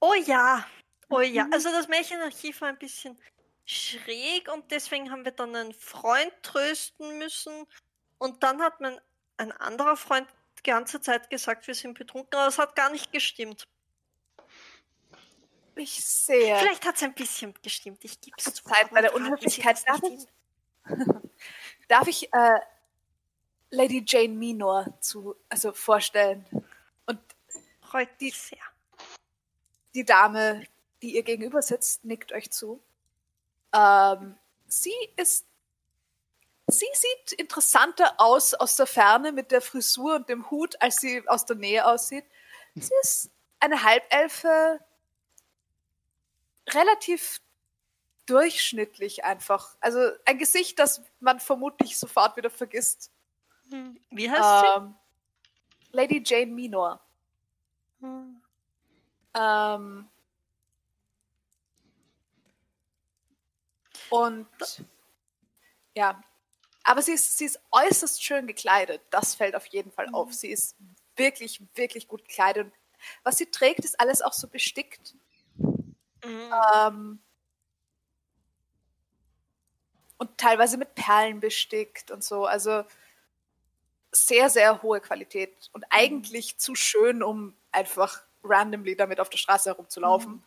Oh 0.00 0.14
ja, 0.14 0.66
oh 1.10 1.20
ja. 1.20 1.46
Also 1.52 1.70
das 1.70 1.88
Märchenarchiv 1.88 2.60
war 2.60 2.68
ein 2.68 2.78
bisschen 2.78 3.16
schräg 3.64 4.50
und 4.52 4.70
deswegen 4.70 5.10
haben 5.10 5.24
wir 5.24 5.32
dann 5.32 5.54
einen 5.54 5.74
Freund 5.74 6.32
trösten 6.42 7.18
müssen. 7.18 7.66
Und 8.18 8.42
dann 8.42 8.60
hat 8.62 8.80
mein 8.80 9.00
ein 9.36 9.52
anderer 9.52 9.96
Freund 9.96 10.28
die 10.58 10.70
ganze 10.70 11.00
Zeit 11.00 11.30
gesagt, 11.30 11.66
wir 11.66 11.74
sind 11.74 11.98
betrunken, 11.98 12.38
aber 12.38 12.48
es 12.48 12.58
hat 12.58 12.76
gar 12.76 12.90
nicht 12.90 13.12
gestimmt. 13.12 13.66
Ich 15.74 16.04
sehe. 16.04 16.56
Vielleicht 16.58 16.86
hat 16.86 16.96
es 16.96 17.02
ein 17.02 17.14
bisschen 17.14 17.54
gestimmt, 17.62 17.98
ich 18.02 18.20
gebe 18.20 18.36
es 18.38 18.44
zu. 18.44 18.64
Zeit 18.64 18.90
bei 18.90 19.00
der 19.00 19.14
Unhöflichkeit. 19.14 19.82
Darf 19.86 20.02
ich, 20.02 20.26
darf 21.88 22.08
ich 22.08 22.32
äh, 22.32 22.60
Lady 23.70 24.04
Jane 24.06 24.34
Minor 24.34 24.86
zu, 25.00 25.34
also 25.48 25.72
vorstellen? 25.72 26.44
Und 27.06 27.18
Freut 27.80 28.20
mich 28.20 28.38
sehr. 28.38 28.58
die 29.94 30.04
Dame, 30.04 30.64
die 31.00 31.16
ihr 31.16 31.22
gegenüber 31.22 31.62
sitzt, 31.62 32.04
nickt 32.04 32.32
euch 32.32 32.50
zu. 32.50 32.80
Ähm, 33.74 34.36
sie 34.66 34.94
ist. 35.16 35.46
Sie 36.68 36.86
sieht 36.94 37.32
interessanter 37.38 38.14
aus 38.18 38.54
aus 38.54 38.76
der 38.76 38.86
Ferne 38.86 39.32
mit 39.32 39.50
der 39.50 39.60
Frisur 39.60 40.14
und 40.16 40.28
dem 40.28 40.50
Hut, 40.50 40.80
als 40.80 40.96
sie 40.96 41.28
aus 41.28 41.44
der 41.44 41.56
Nähe 41.56 41.84
aussieht. 41.86 42.24
Sie 42.74 42.94
ist 43.02 43.30
eine 43.60 43.82
Halbelfe, 43.82 44.80
relativ 46.70 47.40
durchschnittlich 48.26 49.24
einfach. 49.24 49.76
Also 49.80 49.98
ein 50.24 50.38
Gesicht, 50.38 50.78
das 50.78 51.02
man 51.20 51.40
vermutlich 51.40 51.98
sofort 51.98 52.36
wieder 52.36 52.50
vergisst. 52.50 53.10
Hm, 53.68 54.00
Wie 54.10 54.30
heißt 54.30 54.76
Ähm, 54.76 54.94
Lady 55.90 56.22
Jane 56.24 56.52
Minor. 56.52 57.00
sie? 58.00 58.06
Hm. 58.06 58.42
Ähm, 59.34 60.08
und 64.12 64.46
ja, 65.94 66.22
aber 66.84 67.00
sie 67.00 67.12
ist, 67.12 67.38
sie 67.38 67.46
ist 67.46 67.58
äußerst 67.70 68.22
schön 68.22 68.46
gekleidet. 68.46 69.00
Das 69.08 69.34
fällt 69.34 69.56
auf 69.56 69.64
jeden 69.66 69.90
Fall 69.90 70.08
auf. 70.12 70.34
Sie 70.34 70.48
ist 70.48 70.76
wirklich, 71.16 71.62
wirklich 71.74 72.08
gut 72.08 72.28
gekleidet. 72.28 72.66
Und 72.66 72.72
was 73.22 73.38
sie 73.38 73.50
trägt, 73.50 73.86
ist 73.86 73.98
alles 73.98 74.20
auch 74.20 74.34
so 74.34 74.48
bestickt. 74.48 75.14
Mhm. 75.56 76.52
Ähm, 76.76 77.22
und 80.18 80.36
teilweise 80.36 80.76
mit 80.76 80.94
Perlen 80.94 81.40
bestickt 81.40 82.10
und 82.10 82.22
so. 82.22 82.44
Also 82.44 82.84
sehr, 84.10 84.50
sehr 84.50 84.82
hohe 84.82 85.00
Qualität. 85.00 85.70
Und 85.72 85.86
eigentlich 85.88 86.58
zu 86.58 86.74
schön, 86.74 87.22
um 87.22 87.56
einfach 87.70 88.20
randomly 88.44 88.94
damit 88.94 89.20
auf 89.20 89.30
der 89.30 89.38
Straße 89.38 89.70
herumzulaufen. 89.70 90.44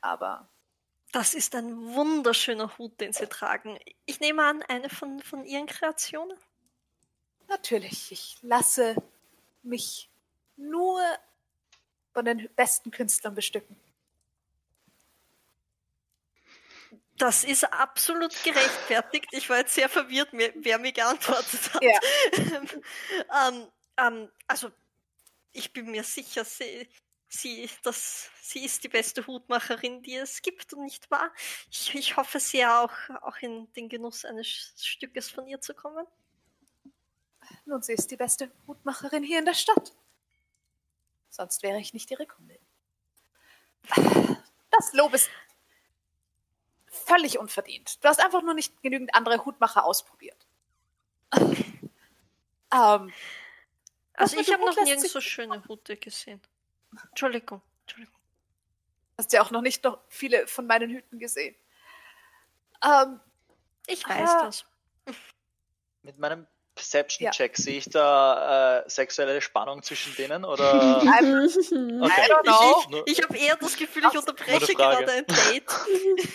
Aber 0.00 0.48
Das 1.12 1.34
ist 1.34 1.54
ein 1.54 1.94
wunderschöner 1.94 2.76
Hut, 2.78 2.98
den 2.98 3.12
Sie 3.12 3.26
tragen. 3.26 3.78
Ich 4.06 4.20
nehme 4.20 4.42
an, 4.44 4.62
eine 4.62 4.88
von, 4.88 5.20
von 5.20 5.44
Ihren 5.44 5.66
Kreationen. 5.66 6.38
natürlich, 7.48 8.10
ich 8.10 8.38
lasse 8.40 8.96
mich 9.62 10.10
nur 10.56 11.02
von 12.14 12.24
den 12.24 12.48
besten 12.56 12.90
Künstlern 12.90 13.34
bestücken. 13.34 13.76
Das 17.18 17.44
ist 17.44 17.64
absolut 17.64 18.32
gerechtfertigt. 18.42 19.28
Ich 19.32 19.48
war 19.50 19.58
jetzt 19.58 19.74
sehr 19.74 19.90
verwirrt, 19.90 20.30
wer 20.32 20.78
mir 20.78 20.92
geantwortet 20.92 21.74
hat. 21.74 21.82
Ja. 21.82 22.00
ähm, 23.48 23.68
ähm, 23.98 24.30
also, 24.46 24.72
ich 25.52 25.72
bin 25.72 25.90
mir 25.90 26.04
sicher, 26.04 26.44
sie, 26.44 26.88
sie, 27.32 27.68
das, 27.82 28.30
sie 28.40 28.64
ist 28.64 28.84
die 28.84 28.88
beste 28.88 29.26
Hutmacherin, 29.26 30.02
die 30.02 30.16
es 30.16 30.42
gibt, 30.42 30.72
und 30.74 30.84
nicht 30.84 31.10
wahr? 31.10 31.32
Ich, 31.70 31.94
ich 31.94 32.16
hoffe 32.16 32.40
sehr 32.40 32.80
auch, 32.80 32.92
auch 33.22 33.36
in 33.38 33.72
den 33.72 33.88
Genuss 33.88 34.24
eines 34.24 34.74
Stückes 34.76 35.30
von 35.30 35.46
ihr 35.46 35.60
zu 35.60 35.74
kommen. 35.74 36.06
Nun, 37.64 37.82
sie 37.82 37.92
ist 37.92 38.10
die 38.10 38.16
beste 38.16 38.50
Hutmacherin 38.66 39.22
hier 39.22 39.38
in 39.38 39.44
der 39.44 39.54
Stadt. 39.54 39.94
Sonst 41.28 41.62
wäre 41.62 41.80
ich 41.80 41.94
nicht 41.94 42.10
ihre 42.10 42.26
Kundin. 42.26 42.58
Das 44.70 44.92
Lob 44.92 45.14
ist 45.14 45.30
völlig 46.86 47.38
unverdient. 47.38 48.02
Du 48.04 48.08
hast 48.08 48.20
einfach 48.20 48.42
nur 48.42 48.54
nicht 48.54 48.80
genügend 48.82 49.14
andere 49.14 49.44
Hutmacher 49.44 49.84
ausprobiert. 49.84 50.46
ähm, 52.72 53.12
Also, 54.14 54.38
ich 54.38 54.52
habe 54.52 54.64
noch 54.64 54.76
nirgends 54.76 55.10
so 55.12 55.20
schöne 55.20 55.66
Hute 55.68 55.96
gesehen. 55.96 56.40
Entschuldigung, 57.10 57.62
Entschuldigung. 57.82 58.18
hast 59.18 59.32
ja 59.32 59.42
auch 59.42 59.50
noch 59.50 59.62
nicht 59.62 59.82
noch 59.84 59.98
viele 60.08 60.46
von 60.46 60.66
meinen 60.66 60.90
Hüten 60.90 61.18
gesehen. 61.18 61.54
Ähm, 62.84 63.20
Ich 63.86 64.06
weiß 64.08 64.30
Ah. 64.30 64.44
das. 64.44 64.64
Mit 66.02 66.18
meinem 66.18 66.46
Perception-Check 66.74 67.56
sehe 67.56 67.78
ich 67.78 67.84
da 67.90 68.80
äh, 68.84 68.88
sexuelle 68.90 69.40
Spannung 69.42 69.82
zwischen 69.82 70.14
denen 70.16 70.44
oder? 70.44 70.62
I'm. 71.02 72.02
Okay. 72.04 72.26
I 72.26 72.30
don't 72.30 72.42
know. 72.42 72.90
Nur- 72.90 73.06
Ich 73.06 73.22
habe 73.22 73.36
eher 73.36 73.56
das 73.56 73.76
Gefühl, 73.76 74.02
ich 74.10 74.18
unterbreche 74.18 74.74
gerade 74.74 75.10
ein 75.12 75.26
Date. 75.26 75.64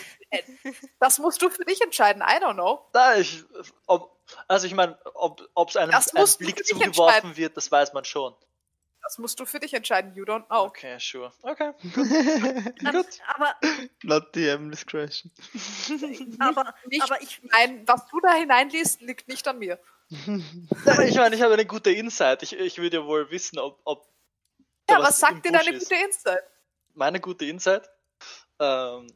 Das 1.00 1.18
musst 1.18 1.40
du 1.40 1.48
für 1.48 1.64
dich 1.64 1.80
entscheiden. 1.80 2.20
I 2.22 2.36
don't 2.42 2.52
know. 2.52 2.84
Da 2.92 3.16
ich, 3.16 3.44
ob, 3.86 4.14
also 4.46 4.66
ich 4.66 4.74
meine, 4.74 4.98
ob 5.14 5.40
es 5.70 5.76
einem 5.76 5.94
ein 5.94 6.26
Blick 6.38 6.66
zugeworfen 6.66 7.34
wird, 7.38 7.56
das 7.56 7.72
weiß 7.72 7.94
man 7.94 8.04
schon. 8.04 8.34
Das 9.08 9.16
musst 9.16 9.40
du 9.40 9.46
für 9.46 9.58
dich 9.58 9.72
entscheiden. 9.72 10.14
You 10.14 10.24
don't 10.24 10.46
know. 10.48 10.64
Okay, 10.64 10.98
sure. 11.00 11.32
Okay. 11.40 11.72
Ähm, 11.88 13.04
aber, 13.26 13.54
Not 14.02 14.34
DM 14.34 14.70
discretion. 14.70 15.32
aber, 16.38 16.74
Nicht 16.86 17.02
aber 17.02 17.22
ich, 17.22 17.40
Nein, 17.44 17.84
was 17.86 18.06
du 18.08 18.20
da 18.20 18.34
hineinliest, 18.34 19.00
liegt 19.00 19.26
nicht 19.26 19.48
an 19.48 19.58
mir. 19.58 19.78
Ich 20.10 21.16
meine, 21.16 21.34
ich 21.34 21.40
habe 21.40 21.54
eine 21.54 21.64
gute 21.64 21.90
Insight. 21.90 22.42
Ich, 22.42 22.52
ich 22.52 22.76
würde 22.76 22.98
ja 22.98 23.06
wohl 23.06 23.30
wissen, 23.30 23.58
ob. 23.58 23.80
ob 23.84 24.06
Ja, 24.90 25.00
was 25.02 25.18
sagt 25.20 25.36
im 25.36 25.42
dir 25.42 25.52
Busch 25.52 25.64
deine 25.64 25.78
gute 25.78 25.94
Insight? 25.94 26.42
Meine 26.92 27.20
gute 27.20 27.46
Insight 27.46 27.88
ähm, 28.60 29.06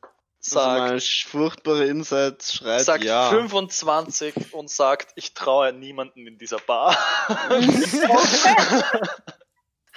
Also 0.40 0.56
sagt, 0.56 0.80
meine 0.80 1.00
furchtbare 1.00 1.84
Insights 1.84 2.54
schreit 2.54 2.84
sagt 2.86 3.04
ja. 3.04 3.28
25 3.28 4.54
und 4.54 4.70
sagt, 4.70 5.12
ich 5.16 5.34
traue 5.34 5.74
niemanden 5.74 6.26
in 6.26 6.38
dieser 6.38 6.60
Bar. 6.60 6.96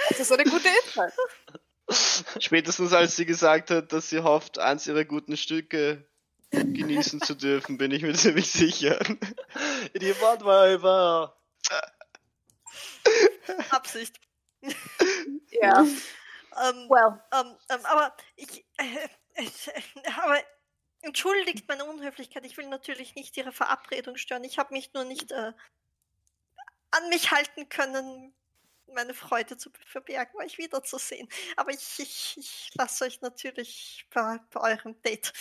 Das 0.09 0.19
ist 0.19 0.27
so 0.27 0.35
eine 0.35 0.43
gute 0.43 0.67
Insight. 0.67 1.13
Spätestens 2.43 2.93
als 2.93 3.15
sie 3.15 3.25
gesagt 3.25 3.69
hat, 3.69 3.93
dass 3.93 4.09
sie 4.09 4.19
hofft, 4.19 4.59
eins 4.59 4.87
ihrer 4.87 5.05
guten 5.05 5.37
Stücke 5.37 6.05
genießen 6.51 7.21
zu 7.21 7.35
dürfen, 7.35 7.77
bin 7.77 7.91
ich 7.91 8.01
mir 8.01 8.13
ziemlich 8.15 8.51
sicher. 8.51 8.99
Die 9.95 10.19
Wortweiber. 10.21 11.37
Absicht. 13.69 14.19
Ja. 15.61 15.81
Ähm, 15.81 16.89
Well, 16.89 17.21
ähm, 17.33 17.55
ähm, 17.69 17.85
aber 17.85 18.15
ich, 18.35 18.65
äh, 18.77 18.83
äh, 19.35 19.49
aber 20.17 20.37
entschuldigt 21.01 21.67
meine 21.67 21.85
Unhöflichkeit. 21.85 22.45
Ich 22.45 22.57
will 22.57 22.67
natürlich 22.67 23.15
nicht 23.15 23.35
Ihre 23.37 23.51
Verabredung 23.51 24.17
stören. 24.17 24.43
Ich 24.43 24.57
habe 24.57 24.73
mich 24.73 24.93
nur 24.93 25.03
nicht 25.03 25.31
äh, 25.31 25.53
an 26.91 27.09
mich 27.09 27.31
halten 27.31 27.69
können, 27.69 28.33
meine 28.93 29.13
Freude 29.13 29.57
zu 29.57 29.69
verbergen, 29.85 30.39
euch 30.39 30.57
wiederzusehen. 30.57 31.27
Aber 31.55 31.71
ich, 31.71 31.99
ich, 31.99 32.35
ich 32.37 32.69
lasse 32.75 33.05
euch 33.05 33.21
natürlich 33.21 34.05
bei, 34.13 34.39
bei 34.51 34.73
eurem 34.73 35.01
Date 35.01 35.33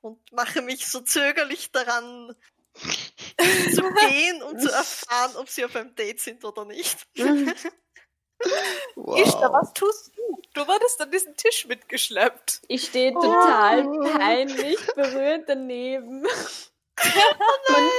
und 0.00 0.32
mache 0.32 0.62
mich 0.62 0.86
so 0.86 1.00
zögerlich 1.00 1.70
daran, 1.72 2.34
zu 2.74 3.82
gehen 3.82 4.42
und 4.42 4.60
zu 4.60 4.70
erfahren, 4.70 5.36
ob 5.36 5.48
sie 5.48 5.64
auf 5.64 5.76
einem 5.76 5.94
Date 5.94 6.20
sind 6.20 6.44
oder 6.44 6.64
nicht. 6.64 7.06
Wow. 8.96 9.20
Ishtar, 9.20 9.52
was 9.52 9.72
tust 9.72 10.10
du? 10.16 10.42
Du 10.52 10.66
wurdest 10.66 11.00
an 11.00 11.12
diesen 11.12 11.36
Tisch 11.36 11.66
mitgeschleppt. 11.66 12.62
Ich 12.66 12.86
stehe 12.86 13.12
total 13.12 13.84
peinlich 14.18 14.78
berührt 14.96 15.44
daneben. 15.46 16.26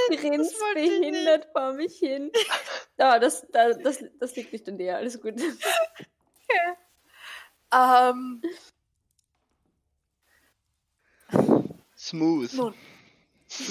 Und 0.09 0.17
grinst 0.19 0.55
behindert 0.73 1.47
vor 1.51 1.73
mich 1.73 1.97
hin. 1.97 2.31
Ja, 2.97 3.19
das, 3.19 3.45
das, 3.51 3.77
das, 3.79 4.03
das 4.19 4.35
liegt 4.35 4.53
nicht 4.53 4.67
an 4.69 4.77
dir, 4.77 4.97
alles 4.97 5.19
gut. 5.21 5.35
Ähm, 7.75 8.43
Smooth. 11.97 12.53
nun. 12.53 12.73
Du 13.57 13.63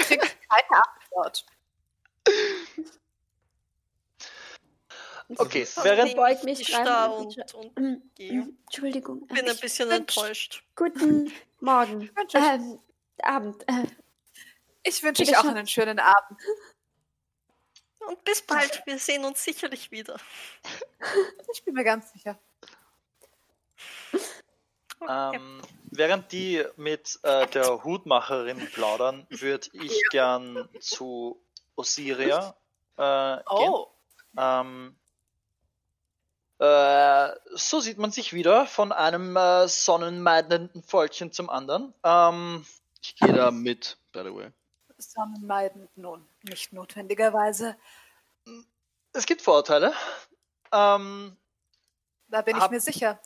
kriegst 0.00 0.36
keine 0.48 0.82
Antwort. 0.82 1.46
Okay, 5.36 5.64
Von 5.66 5.84
während 5.84 6.16
beug 6.16 6.42
mich 6.44 6.66
da 6.70 7.06
und- 7.06 7.36
und, 7.54 7.76
und 7.76 8.14
gehe. 8.14 8.42
mm, 8.42 8.56
Entschuldigung. 8.66 9.26
bin 9.28 9.38
ein 9.38 9.46
ich- 9.54 9.60
bisschen 9.60 9.88
Mensch. 9.88 10.16
enttäuscht. 10.16 10.62
Guten 10.76 11.32
Morgen. 11.60 12.10
Ähm, 12.34 12.78
Abend. 13.22 13.62
Äh, 13.68 13.86
Ich 14.84 15.02
wünsche 15.02 15.22
euch 15.22 15.36
auch 15.36 15.44
einen 15.44 15.66
schönen 15.66 15.98
Abend. 15.98 16.40
Und 18.06 18.22
bis 18.24 18.42
bald, 18.42 18.82
wir 18.86 18.98
sehen 18.98 19.24
uns 19.24 19.42
sicherlich 19.42 19.90
wieder. 19.90 20.16
Ich 21.52 21.62
bin 21.64 21.74
mir 21.74 21.84
ganz 21.84 22.10
sicher. 22.12 22.38
Ähm, 25.06 25.60
während 25.90 26.32
die 26.32 26.64
mit 26.76 27.18
äh, 27.22 27.46
der 27.48 27.84
Hutmacherin 27.84 28.58
plaudern, 28.72 29.26
würde 29.30 29.68
ich 29.74 30.02
gern 30.10 30.68
zu 30.80 31.40
Osiria 31.76 32.56
äh, 32.96 33.36
gehen. 33.36 33.44
Oh, 33.70 33.88
Ähm, 34.36 34.96
äh, 36.58 37.28
so 37.52 37.80
sieht 37.80 37.98
man 37.98 38.10
sich 38.10 38.32
wieder 38.32 38.66
von 38.66 38.92
einem 38.92 39.36
äh, 39.36 39.68
sonnenmeidenden 39.68 40.82
Volkchen 40.82 41.32
zum 41.32 41.50
anderen. 41.50 41.92
Ähm, 42.02 42.66
Ich 43.02 43.16
gehe 43.16 43.32
da 43.32 43.50
mit, 43.50 43.98
by 44.12 44.20
the 44.24 44.34
way. 44.34 44.50
Sonnenmeidend 44.98 45.96
nun. 45.96 46.26
Nicht 46.42 46.72
notwendigerweise. 46.72 47.76
es 49.12 49.26
gibt 49.26 49.42
Vorurteile. 49.42 49.92
Ähm, 50.72 51.36
Da 52.28 52.42
bin 52.42 52.56
ich 52.56 52.62
Hab- 52.62 52.70
mir 52.70 52.80
sicher. 52.80 53.20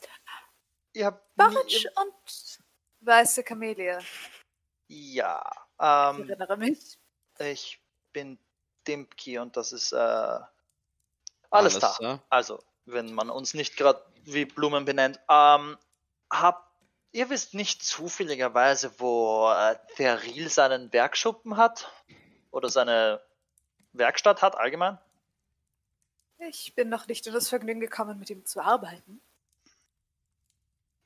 ihr 0.93 1.07
habt 1.07 1.35
Baric 1.36 1.66
nie, 1.66 1.86
und 1.97 2.59
weiße 3.01 3.43
Kamelie. 3.45 3.99
ja, 4.89 5.43
Ich 5.51 5.85
ähm, 5.85 6.28
erinnere 6.28 6.57
mich. 6.57 6.99
ich 7.39 7.81
bin 8.12 8.39
Dimki 8.86 9.39
und 9.39 9.57
das 9.57 9.73
ist 9.73 9.93
äh, 9.93 10.40
alles, 11.51 11.78
da. 11.78 11.97
da. 12.01 12.23
Also, 12.28 12.62
wenn 12.86 13.12
man 13.15 13.31
uns 13.31 13.55
nicht 13.55 13.77
gerade 13.77 14.03
wie 14.24 14.45
Blumen 14.45 14.85
benennt. 14.85 15.19
Ähm, 15.28 15.78
habt, 16.31 16.68
ihr 17.13 17.31
wisst 17.31 17.55
nicht 17.55 17.83
zufälligerweise, 17.83 18.99
wo 18.99 19.51
äh, 19.51 19.77
Theril 19.97 20.49
seinen 20.49 20.93
Werkschuppen 20.93 21.57
hat? 21.57 21.91
Oder 22.51 22.69
seine 22.69 23.23
Werkstatt 23.93 24.43
hat 24.43 24.57
allgemein? 24.57 24.99
Ich 26.39 26.75
bin 26.75 26.89
noch 26.89 27.09
nicht 27.09 27.27
in 27.27 27.33
das 27.33 27.49
Vergnügen 27.49 27.81
gekommen, 27.81 28.19
mit 28.19 28.31
ihm 28.31 28.45
zu 28.47 28.61
arbeiten. 28.61 29.21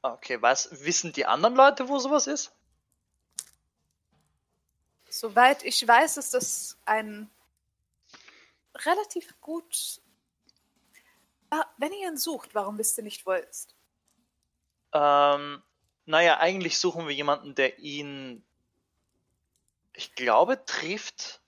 Okay, 0.02 0.40
weiß, 0.40 0.84
wissen 0.84 1.12
die 1.12 1.26
anderen 1.26 1.54
Leute, 1.54 1.88
wo 1.88 1.98
sowas 1.98 2.26
ist? 2.26 2.52
Soweit 5.08 5.62
ich 5.62 5.86
weiß, 5.86 6.16
ist 6.16 6.34
das 6.34 6.78
ein 6.84 7.30
relativ 8.74 9.40
gut. 9.40 10.00
Ah, 11.50 11.66
wenn 11.76 11.92
ihr 11.92 12.08
ihn 12.08 12.16
sucht, 12.16 12.54
warum 12.54 12.78
wisst 12.78 12.98
ihr 12.98 13.04
nicht, 13.04 13.24
wo 13.26 13.32
er 13.32 13.46
ist? 13.46 13.74
Ähm, 14.92 15.62
naja, 16.06 16.38
eigentlich 16.38 16.78
suchen 16.78 17.06
wir 17.06 17.14
jemanden, 17.14 17.54
der 17.54 17.78
ihn, 17.78 18.44
ich 19.92 20.14
glaube, 20.14 20.64
trifft. 20.64 21.40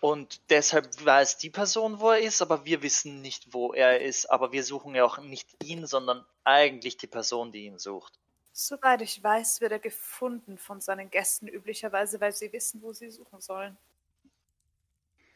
Und 0.00 0.40
deshalb 0.48 1.04
weiß 1.04 1.36
die 1.38 1.50
Person, 1.50 2.00
wo 2.00 2.10
er 2.10 2.20
ist, 2.20 2.40
aber 2.40 2.64
wir 2.64 2.82
wissen 2.82 3.20
nicht, 3.20 3.52
wo 3.52 3.74
er 3.74 4.00
ist. 4.00 4.30
Aber 4.30 4.50
wir 4.50 4.64
suchen 4.64 4.94
ja 4.94 5.04
auch 5.04 5.18
nicht 5.18 5.48
ihn, 5.62 5.86
sondern 5.86 6.24
eigentlich 6.44 6.96
die 6.96 7.06
Person, 7.06 7.52
die 7.52 7.66
ihn 7.66 7.78
sucht. 7.78 8.18
Soweit 8.52 9.02
ich 9.02 9.22
weiß, 9.22 9.60
wird 9.60 9.72
er 9.72 9.78
gefunden 9.78 10.58
von 10.58 10.80
seinen 10.80 11.10
Gästen 11.10 11.48
üblicherweise, 11.48 12.20
weil 12.20 12.32
sie 12.32 12.52
wissen, 12.52 12.82
wo 12.82 12.92
sie 12.92 13.10
suchen 13.10 13.40
sollen. 13.40 13.76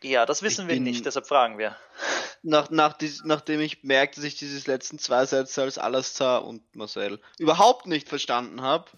Ja, 0.04 0.26
das 0.26 0.42
wissen 0.42 0.68
Ich 0.68 0.74
wir 0.74 0.80
nicht, 0.80 1.06
deshalb 1.06 1.26
fragen 1.26 1.56
wir. 1.56 1.74
Nach, 2.42 2.68
nach 2.68 2.92
dies, 2.92 3.24
nachdem 3.24 3.60
ich 3.60 3.84
merkte, 3.84 4.16
dass 4.16 4.26
ich 4.26 4.36
diese 4.36 4.70
letzten 4.70 4.98
zwei 4.98 5.24
Sätze 5.24 5.62
als 5.62 5.78
Alastar 5.78 6.44
und 6.44 6.76
Marcel 6.76 7.22
überhaupt 7.38 7.86
nicht 7.86 8.10
verstanden 8.10 8.60
habe, 8.60 8.90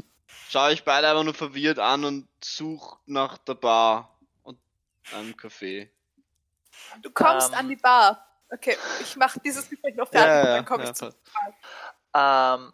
schaue 0.50 0.72
ich 0.72 0.82
beide 0.82 1.08
einfach 1.08 1.22
nur 1.22 1.34
verwirrt 1.34 1.78
an 1.78 2.04
und 2.04 2.28
suche 2.42 2.98
nach 3.06 3.38
der 3.38 3.54
Bar 3.54 4.18
und 4.42 4.58
einem 5.14 5.34
Café. 5.34 5.90
Du 7.02 7.10
kommst 7.10 7.52
Ähm. 7.52 7.58
an 7.58 7.68
die 7.68 7.76
Bar. 7.76 8.26
Okay, 8.50 8.76
ich 9.00 9.14
mache 9.14 9.38
dieses 9.38 9.70
Gespräch 9.70 9.94
noch 9.94 10.08
fertig 10.08 10.48
und 10.48 10.56
dann 10.56 10.64
komme 10.64 10.84
ich 10.84 10.92
zu. 10.94 11.14
Ähm, 12.14 12.72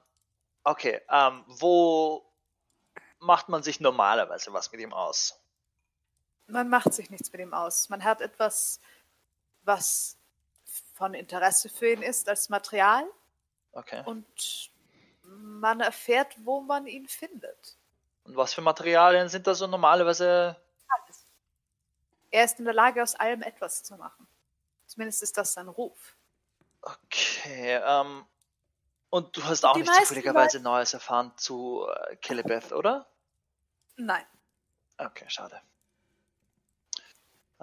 okay, 0.64 1.02
ähm, 1.10 1.44
wo 1.48 2.26
macht 3.18 3.50
man 3.50 3.62
sich 3.62 3.78
normalerweise 3.78 4.54
was 4.54 4.72
mit 4.72 4.80
ihm 4.80 4.94
aus? 4.94 5.38
Man 6.46 6.68
macht 6.68 6.92
sich 6.92 7.10
nichts 7.10 7.32
mit 7.32 7.40
ihm 7.40 7.54
aus. 7.54 7.88
Man 7.88 8.04
hat 8.04 8.20
etwas, 8.20 8.80
was 9.62 10.18
von 10.94 11.14
Interesse 11.14 11.68
für 11.68 11.92
ihn 11.92 12.02
ist 12.02 12.28
als 12.28 12.48
Material 12.48 13.04
Okay. 13.72 14.02
und 14.04 14.70
man 15.22 15.80
erfährt, 15.80 16.34
wo 16.44 16.60
man 16.60 16.86
ihn 16.86 17.08
findet. 17.08 17.76
Und 18.24 18.36
was 18.36 18.54
für 18.54 18.60
Materialien 18.60 19.28
sind 19.28 19.46
da 19.46 19.54
so 19.54 19.66
normalerweise? 19.66 20.56
Alles. 20.88 21.26
Er 22.30 22.44
ist 22.44 22.58
in 22.58 22.64
der 22.64 22.74
Lage, 22.74 23.02
aus 23.02 23.14
allem 23.14 23.42
etwas 23.42 23.82
zu 23.82 23.96
machen. 23.96 24.26
Zumindest 24.86 25.22
ist 25.22 25.36
das 25.38 25.54
sein 25.54 25.68
Ruf. 25.68 26.16
Okay, 26.82 27.80
ähm, 27.84 28.26
und 29.10 29.36
du 29.36 29.44
hast 29.44 29.64
auch 29.64 29.74
Die 29.74 29.80
nicht 29.82 29.94
zufälligerweise 29.94 30.60
Neues 30.60 30.94
erfahren 30.94 31.32
zu 31.36 31.86
äh, 31.88 32.16
Kelebeth, 32.16 32.72
oder? 32.72 33.06
Nein. 33.96 34.24
Okay, 34.98 35.24
schade. 35.28 35.60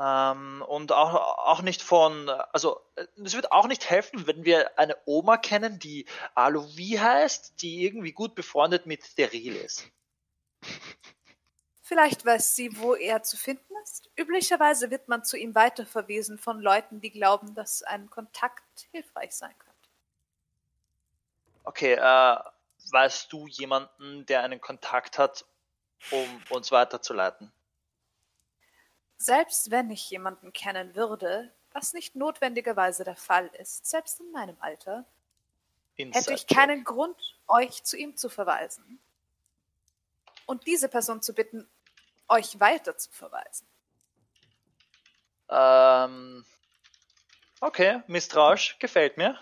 Ähm, 0.02 0.64
und 0.66 0.94
auch, 0.94 1.14
auch 1.14 1.62
nicht 1.62 1.82
von, 1.82 2.30
also 2.30 2.80
es 3.22 3.34
wird 3.34 3.52
auch 3.52 3.68
nicht 3.68 3.90
helfen, 3.90 4.28
wenn 4.28 4.46
wir 4.46 4.80
eine 4.80 4.96
Oma 5.06 5.36
kennen, 5.36 5.78
die 5.78 6.06
Aluvi 6.36 6.98
heißt, 7.00 7.62
die 7.62 7.84
irgendwie 7.84 8.14
gut 8.14 8.34
befreundet 8.34 8.86
mit 8.86 9.18
Deril 9.18 9.58
ist. 9.58 9.90
Vielleicht 11.82 12.26
weiß 12.26 12.56
sie, 12.56 12.80
wo 12.80 12.96
er 12.96 13.24
zu 13.24 13.36
finden 13.36 13.74
ist. 13.84 14.10
Üblicherweise 14.16 14.90
wird 14.90 15.10
man 15.10 15.26
zu 15.26 15.36
ihm 15.36 15.54
weiterverwiesen 15.54 16.38
von 16.38 16.62
Leuten, 16.62 17.02
die 17.02 17.12
glauben, 17.12 17.54
dass 17.56 17.84
ein 17.84 18.10
Kontakt 18.10 18.88
hilfreich 18.92 19.36
sein 19.36 19.56
könnte. 19.58 19.90
Okay, 21.66 21.94
äh, 21.94 22.38
weißt 22.92 23.34
du 23.34 23.48
jemanden, 23.48 24.26
der 24.28 24.44
einen 24.44 24.62
Kontakt 24.62 25.18
hat, 25.18 25.46
um 26.12 26.42
uns 26.52 26.72
weiterzuleiten? 26.72 27.52
Selbst 29.22 29.70
wenn 29.70 29.92
ich 29.92 30.10
jemanden 30.10 30.54
kennen 30.54 30.96
würde, 30.96 31.52
was 31.74 31.94
nicht 31.94 32.16
notwendigerweise 32.16 33.04
der 33.04 33.18
Fall 33.18 33.48
ist, 33.60 33.86
selbst 33.86 34.22
in 34.22 34.32
meinem 34.32 34.56
Alter, 34.62 35.06
hätte 35.98 36.34
ich 36.34 36.48
keinen 36.48 36.86
Grund, 36.86 37.38
euch 37.48 37.84
zu 37.84 37.98
ihm 37.98 38.16
zu 38.16 38.30
verweisen. 38.30 39.00
Und 40.46 40.66
diese 40.66 40.88
Person 40.88 41.22
zu 41.22 41.34
bitten, 41.34 41.70
euch 42.30 42.60
weiter 42.62 42.98
zu 42.98 43.12
verweisen. 43.12 43.68
Ähm, 45.50 46.46
okay, 47.60 48.02
misstrauisch, 48.08 48.78
gefällt 48.80 49.18
mir. 49.18 49.38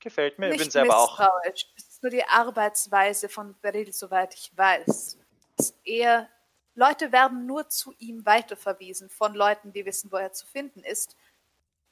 Gefällt 0.00 0.38
mir, 0.38 0.46
ich 0.46 0.52
bin 0.52 0.60
Nicht 0.62 0.72
selber 0.72 0.96
auch. 0.96 1.18
misstrauisch. 1.18 1.66
Es 1.76 1.84
ist 1.84 2.02
nur 2.02 2.10
die 2.10 2.24
Arbeitsweise 2.24 3.28
von 3.28 3.54
Beryl, 3.60 3.92
soweit 3.92 4.34
ich 4.34 4.56
weiß. 4.56 5.18
Dass 5.56 5.74
er, 5.84 6.28
Leute 6.74 7.12
werden 7.12 7.46
nur 7.46 7.68
zu 7.68 7.92
ihm 7.98 8.24
weiterverwiesen 8.24 9.10
von 9.10 9.34
Leuten, 9.34 9.72
die 9.72 9.84
wissen, 9.84 10.10
wo 10.10 10.16
er 10.16 10.32
zu 10.32 10.46
finden 10.46 10.82
ist, 10.84 11.16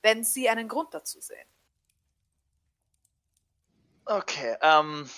wenn 0.02 0.24
sie 0.24 0.48
einen 0.48 0.68
Grund 0.68 0.94
dazu 0.94 1.20
sehen. 1.20 1.46
Okay, 4.06 4.56
ähm, 4.62 5.08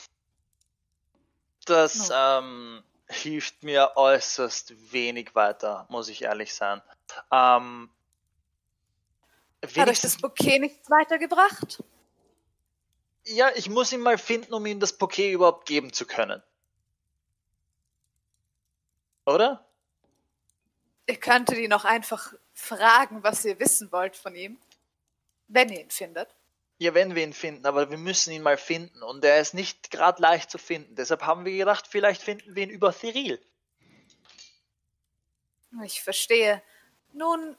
das 1.65 2.09
No. 2.09 2.15
ähm, 2.15 2.85
hilft 3.09 3.63
mir 3.63 3.93
äußerst 3.97 4.93
wenig 4.93 5.35
weiter, 5.35 5.87
muss 5.89 6.09
ich 6.09 6.23
ehrlich 6.23 6.53
sein. 6.55 6.83
Ähm, 7.31 7.91
Hat 9.77 9.89
euch 9.89 10.01
das 10.01 10.17
Bouquet 10.19 10.59
nichts 10.59 10.91
weitergebracht? 10.91 11.83
ja, 13.25 13.51
ich 13.55 13.71
muss 13.71 13.93
ihn 13.93 14.01
mal 14.01 14.19
finden, 14.19 14.53
um 14.53 14.67
ihm 14.67 14.81
das 14.81 14.93
Bouquet 14.99 15.33
überhaupt 15.33 15.67
geben 15.67 15.93
zu 15.93 16.07
können. 16.07 16.43
Oder? 19.25 19.65
Ihr 21.07 21.19
könntet 21.19 21.59
ihn 21.59 21.73
auch 21.73 21.85
einfach 21.85 22.33
fragen, 22.53 23.23
was 23.23 23.45
ihr 23.45 23.59
wissen 23.59 23.93
wollt 23.93 24.17
von 24.17 24.35
ihm. 24.35 24.59
Wenn 25.49 25.69
ihr 25.69 25.81
ihn 25.81 25.91
findet. 25.91 26.35
Ja, 26.79 26.95
wenn 26.95 27.15
wir 27.15 27.23
ihn 27.23 27.33
finden, 27.33 27.67
aber 27.67 27.91
wir 27.91 27.99
müssen 27.99 28.33
ihn 28.33 28.43
mal 28.43 28.57
finden 28.57 29.03
und 29.03 29.25
er 29.25 29.41
ist 29.41 29.55
nicht 29.55 29.91
gerade 29.91 30.21
leicht 30.21 30.51
zu 30.51 30.59
finden. 30.59 30.97
Deshalb 30.97 31.23
haben 31.23 31.45
wir 31.45 31.57
gedacht, 31.57 31.87
vielleicht 31.87 32.23
finden 32.23 32.57
wir 32.57 32.65
ihn 32.65 32.71
über 32.71 32.93
Cyril. 32.93 33.41
Ich 35.85 36.03
verstehe. 36.03 36.63
Nun, 37.13 37.57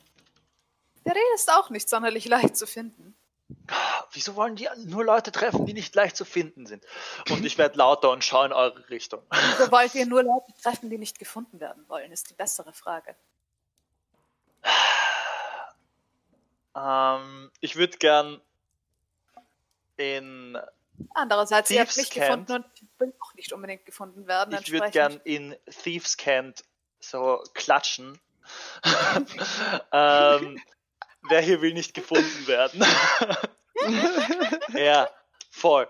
Reh 1.06 1.36
ist 1.36 1.52
auch 1.52 1.70
nicht 1.70 1.90
sonderlich 1.90 2.26
leicht 2.26 2.58
zu 2.58 2.68
finden. 2.68 3.16
Wieso 4.12 4.36
wollen 4.36 4.56
die 4.56 4.68
nur 4.86 5.04
Leute 5.04 5.32
treffen, 5.32 5.66
die 5.66 5.74
nicht 5.74 5.96
leicht 5.96 6.16
zu 6.16 6.26
finden 6.26 6.66
sind? 6.66 6.86
Und 7.30 7.44
ich 7.46 7.58
werde 7.58 7.78
lauter 7.78 8.12
und 8.12 8.24
schaue 8.24 8.46
in 8.48 8.54
eure 8.54 8.90
Richtung. 8.90 9.24
Wieso 9.32 9.72
wollt 9.72 9.96
ihr 9.96 10.06
nur 10.06 10.24
Leute 10.24 10.54
treffen, 10.62 10.90
die 10.90 10.98
nicht 10.98 11.18
gefunden 11.18 11.60
werden 11.60 11.88
wollen, 11.88 12.12
ist 12.12 12.30
die 12.30 12.36
bessere 12.36 12.74
Frage. 12.74 13.16
Ähm, 16.76 17.52
ich 17.60 17.76
würde 17.76 17.98
gern 17.98 18.42
in. 19.98 20.58
Andererseits, 21.16 21.72
ihr 21.72 21.82
habt 21.82 21.96
mich 21.98 22.10
Thieves 22.10 22.28
gefunden 22.28 22.54
und 22.54 22.66
will 23.00 23.14
auch 23.20 23.34
nicht 23.34 23.52
unbedingt 23.52 23.86
gefunden 23.86 24.28
werden. 24.28 24.58
Ich 24.62 24.72
würde 24.72 24.92
gern 24.92 25.20
in 25.24 25.56
Thieves 25.84 26.18
Cant 26.18 26.64
so 27.00 27.44
klatschen. 27.54 28.20
ähm, 29.92 30.62
wer 31.30 31.42
hier 31.42 31.62
will 31.62 31.74
nicht 31.74 31.94
gefunden 31.94 32.48
werden? 32.48 32.84
ja, 34.78 35.10
voll. 35.52 35.88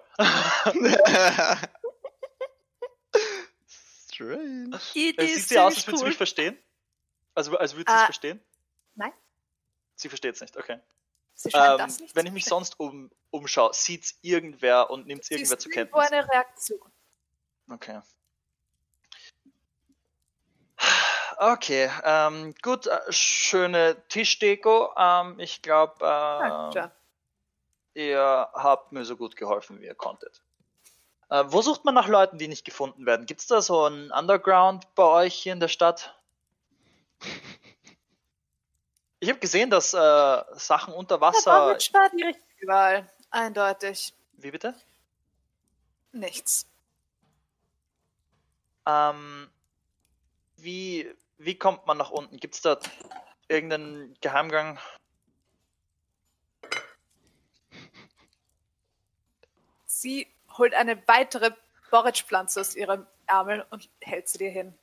Strange. 3.67 4.69
Es 4.75 4.83
ist 4.87 4.93
sieht 4.93 5.47
sie 5.49 5.59
aus, 5.59 5.75
als 5.75 5.87
würde 5.87 5.99
sie 5.99 6.05
mich 6.05 6.17
verstehen. 6.17 6.57
Also, 7.35 7.57
als 7.57 7.75
würde 7.75 7.91
sie 7.91 7.95
es 7.95 8.01
Ah, 8.01 8.05
verstehen. 8.05 8.43
nein. 8.95 9.11
Sie 9.95 10.09
versteht 10.09 10.35
es 10.35 10.41
nicht, 10.41 10.55
okay. 10.57 10.79
Sie 11.35 11.49
Ähm, 11.53 11.77
das 11.79 11.99
nicht 11.99 12.15
wenn 12.15 12.25
ich 12.27 12.31
mich 12.31 12.45
sonst 12.45 12.79
um, 12.79 13.09
umschaue, 13.31 13.73
sieht 13.73 14.03
es 14.03 14.17
irgendwer 14.21 14.89
und 14.91 15.07
nimmt 15.07 15.23
es 15.23 15.31
irgendwer 15.31 15.57
zur 15.57 15.71
Kenntnis. 15.71 16.11
eine 16.11 16.27
Reaktion. 16.29 16.91
Okay. 17.69 18.01
Okay, 21.45 21.91
ähm, 22.05 22.55
gut, 22.61 22.87
äh, 22.87 23.01
schöne 23.09 23.97
Tischdeko. 24.07 24.93
Ähm, 24.95 25.37
ich 25.41 25.61
glaube, 25.61 26.71
äh, 26.73 28.01
ihr 28.01 28.49
habt 28.53 28.93
mir 28.93 29.03
so 29.03 29.17
gut 29.17 29.35
geholfen, 29.35 29.81
wie 29.81 29.87
ihr 29.87 29.93
konntet. 29.93 30.41
Äh, 31.29 31.43
wo 31.47 31.61
sucht 31.61 31.83
man 31.83 31.95
nach 31.95 32.07
Leuten, 32.07 32.37
die 32.37 32.47
nicht 32.47 32.63
gefunden 32.63 33.05
werden? 33.05 33.25
Gibt 33.25 33.41
es 33.41 33.47
da 33.47 33.61
so 33.61 33.85
ein 33.85 34.09
Underground 34.11 34.87
bei 34.95 35.03
euch 35.03 35.33
hier 35.33 35.51
in 35.51 35.59
der 35.59 35.67
Stadt? 35.67 36.17
Ich 39.19 39.29
habe 39.29 39.39
gesehen, 39.39 39.69
dass 39.69 39.93
äh, 39.93 40.43
Sachen 40.51 40.93
unter 40.93 41.21
Wasser. 41.21 41.67
Bondage 41.67 41.93
war 41.93 42.09
die 42.09 42.23
richtige 42.23 42.67
Wahl. 42.67 43.09
Eindeutig. 43.31 44.13
Wie 44.33 44.51
bitte? 44.51 44.75
Nichts. 46.11 46.67
Ähm, 48.85 49.49
wie, 50.57 51.09
wie 51.37 51.57
kommt 51.57 51.85
man 51.85 51.97
nach 51.97 52.11
unten? 52.11 52.37
Gibt 52.37 52.55
es 52.55 52.61
da 52.61 52.79
irgendeinen 53.47 54.15
Geheimgang? 54.21 54.79
Sie 59.85 60.27
holt 60.57 60.73
eine 60.73 61.07
weitere 61.07 61.51
Borage-Pflanze 61.91 62.61
aus 62.61 62.75
ihrem 62.75 63.05
Ärmel 63.27 63.65
und 63.69 63.89
hält 64.01 64.27
sie 64.27 64.37
dir 64.37 64.49
hin. 64.49 64.77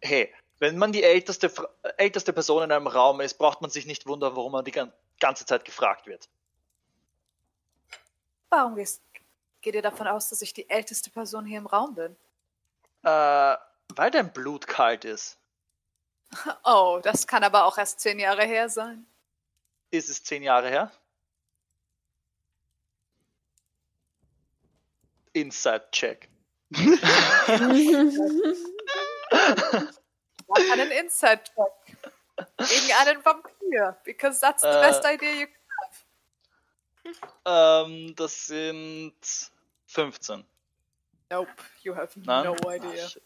Hey, 0.00 0.32
wenn 0.58 0.78
man 0.78 0.92
die 0.92 1.02
älteste, 1.02 1.52
älteste 1.96 2.32
Person 2.32 2.64
in 2.64 2.72
einem 2.72 2.86
Raum 2.86 3.20
ist, 3.20 3.34
braucht 3.34 3.60
man 3.60 3.70
sich 3.70 3.86
nicht 3.86 4.06
wundern, 4.06 4.34
warum 4.34 4.52
man 4.52 4.64
die 4.64 4.72
gan- 4.72 4.92
ganze 5.20 5.46
Zeit 5.46 5.64
gefragt 5.64 6.06
wird. 6.06 6.28
Warum 8.50 8.74
gehst, 8.74 9.02
geht 9.60 9.74
ihr 9.74 9.82
davon 9.82 10.06
aus, 10.06 10.30
dass 10.30 10.42
ich 10.42 10.54
die 10.54 10.68
älteste 10.70 11.10
Person 11.10 11.44
hier 11.44 11.58
im 11.58 11.66
Raum 11.66 11.94
bin? 11.94 12.16
Äh, 13.04 13.56
weil 13.94 14.10
dein 14.10 14.32
Blut 14.32 14.66
kalt 14.66 15.04
ist. 15.04 15.38
Oh, 16.64 17.00
das 17.02 17.26
kann 17.26 17.42
aber 17.44 17.64
auch 17.64 17.78
erst 17.78 18.00
zehn 18.00 18.18
Jahre 18.18 18.44
her 18.44 18.68
sein. 18.68 19.06
Ist 19.90 20.10
es 20.10 20.22
zehn 20.22 20.42
Jahre 20.42 20.68
her? 20.68 20.92
Inside-Check. 25.32 26.28
Mach 26.70 26.82
einen 30.72 30.90
Inside-Check. 30.90 31.72
Gegen 32.58 32.92
einen 33.00 33.24
Vampir. 33.24 33.96
Because 34.04 34.38
that's 34.40 34.60
the 34.62 34.68
Äh. 34.68 34.80
best 34.82 35.04
idea 35.04 35.30
you 35.32 35.46
can 35.46 35.54
Ähm, 37.46 38.14
das 38.16 38.46
sind 38.46 39.14
15. 39.86 40.44
Nope, 41.30 41.48
you 41.82 41.94
have 41.96 42.18
Nein? 42.20 42.44
no 42.44 42.54
Ah, 42.66 42.74
idea. 42.74 43.08
shit. 43.08 43.22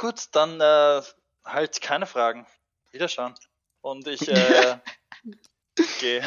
Gut, 0.00 0.28
dann 0.32 0.58
äh, 0.62 1.02
halt 1.44 1.82
keine 1.82 2.06
Fragen. 2.06 2.46
Wiederschauen. 2.90 3.34
Und 3.82 4.08
ich 4.08 4.26
äh, 4.26 4.78
gehe 6.00 6.24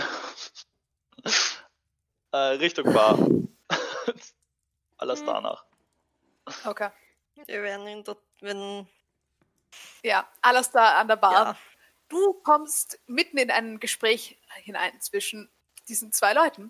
äh, 2.32 2.38
Richtung 2.38 2.94
Bar. 2.94 3.18
Alles 4.98 5.26
danach. 5.26 5.66
okay. 6.66 6.92
Wir 7.48 7.64
werden 7.64 7.88
ihn 7.88 8.04
dort, 8.04 8.22
wenn. 8.42 8.88
Ja, 10.04 10.32
alles 10.44 10.70
da 10.70 11.00
an 11.00 11.08
der 11.08 11.16
Bar. 11.16 11.34
Ja. 11.34 11.58
Du 12.10 12.34
kommst 12.44 13.00
mitten 13.08 13.40
in 13.40 13.50
ein 13.50 13.80
Gespräch 13.80 14.38
hinein 14.62 15.02
zwischen 15.02 15.52
diesen 15.88 16.12
zwei 16.12 16.34
Leuten. 16.34 16.70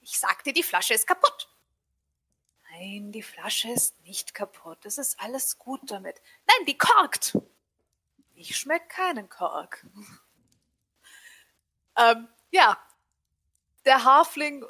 Ich 0.00 0.18
sagte, 0.18 0.52
die 0.52 0.64
Flasche 0.64 0.94
ist 0.94 1.06
kaputt. 1.06 1.53
Nein, 2.76 3.12
die 3.12 3.22
Flasche 3.22 3.70
ist 3.70 4.00
nicht 4.02 4.34
kaputt. 4.34 4.84
Es 4.84 4.98
ist 4.98 5.20
alles 5.20 5.58
gut 5.58 5.80
damit. 5.90 6.20
Nein, 6.46 6.66
die 6.66 6.76
korkt. 6.76 7.38
Ich 8.34 8.56
schmeck 8.56 8.88
keinen 8.88 9.28
Kork. 9.28 9.86
ähm, 11.98 12.28
ja. 12.50 12.78
Der 13.84 14.04
Hafling, 14.04 14.64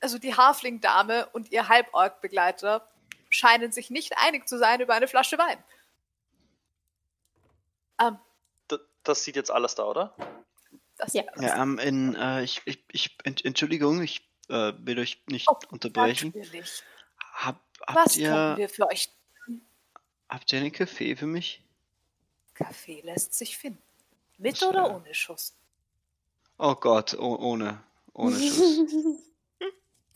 also 0.00 0.18
die 0.18 0.34
Hafling-Dame 0.34 1.28
und 1.30 1.52
ihr 1.52 1.68
Halborg-Begleiter 1.68 2.90
scheinen 3.28 3.70
sich 3.70 3.90
nicht 3.90 4.16
einig 4.18 4.48
zu 4.48 4.58
sein 4.58 4.80
über 4.80 4.94
eine 4.94 5.08
Flasche 5.08 5.38
Wein. 5.38 5.62
Ähm, 8.00 8.18
das 9.04 9.22
sieht 9.22 9.36
jetzt 9.36 9.50
alles 9.50 9.74
da, 9.76 9.84
oder? 9.84 10.16
das 10.96 11.12
Ja. 11.12 11.22
Ja, 11.40 11.62
ähm, 11.62 11.78
in, 11.78 12.14
äh, 12.16 12.42
ich, 12.42 12.62
ich, 12.64 12.82
ich, 12.90 13.16
Ent- 13.24 13.44
Entschuldigung, 13.44 14.02
ich 14.02 14.28
äh, 14.48 14.72
will 14.78 14.98
euch 14.98 15.22
nicht 15.28 15.48
Oh, 15.48 15.58
unterbrechen. 15.70 16.32
Natürlich. 16.34 16.82
Hab, 17.36 17.60
Was 17.86 17.96
habt, 17.96 18.14
können 18.14 18.24
ihr, 18.24 18.56
wir 18.56 18.68
für 18.68 18.88
euch? 18.88 19.10
habt 20.28 20.52
ihr 20.52 20.58
einen 20.58 20.72
Kaffee 20.72 21.14
für 21.16 21.26
mich? 21.26 21.62
Kaffee 22.54 23.02
lässt 23.02 23.34
sich 23.34 23.58
finden. 23.58 23.82
Mit 24.38 24.54
Das, 24.54 24.62
oder 24.68 24.86
äh, 24.86 24.94
ohne 24.94 25.14
Schuss? 25.14 25.54
Oh 26.58 26.74
Gott, 26.74 27.14
oh, 27.14 27.36
ohne. 27.36 27.82
Ohne 28.14 28.38
Schuss. 28.38 28.78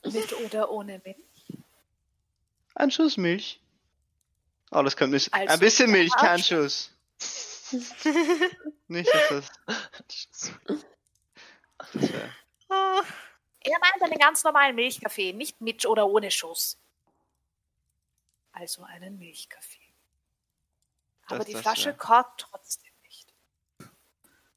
Mit 0.14 0.32
oder 0.32 0.70
ohne 0.70 1.00
Milch? 1.04 1.16
Ein 2.74 2.90
Schuss 2.90 3.18
Milch. 3.18 3.60
Oh, 4.70 4.82
das 4.82 4.96
könnte 4.96 5.14
nicht. 5.16 5.32
Also, 5.34 5.52
ein 5.52 5.60
bisschen 5.60 5.90
Milch, 5.90 6.12
kein. 6.16 6.42
Schuss. 6.42 6.90
nicht, 8.88 9.12
dass 9.12 9.28
das. 9.28 10.52
das 11.92 12.12
wär, 12.12 12.30
Er 13.62 13.78
meint 13.78 14.02
einen 14.02 14.18
ganz 14.18 14.42
normalen 14.42 14.74
Milchkaffee, 14.74 15.34
nicht 15.34 15.60
mit 15.60 15.84
oder 15.84 16.06
ohne 16.08 16.30
Schuss. 16.30 16.78
Also 18.60 18.82
einen 18.84 19.18
Milchkaffee. 19.18 19.80
Aber 21.28 21.38
Das- 21.38 21.46
die 21.46 21.54
Flasche 21.54 21.86
wär- 21.86 21.96
korkt 21.96 22.42
trotzdem 22.42 22.92
nicht. 23.04 23.32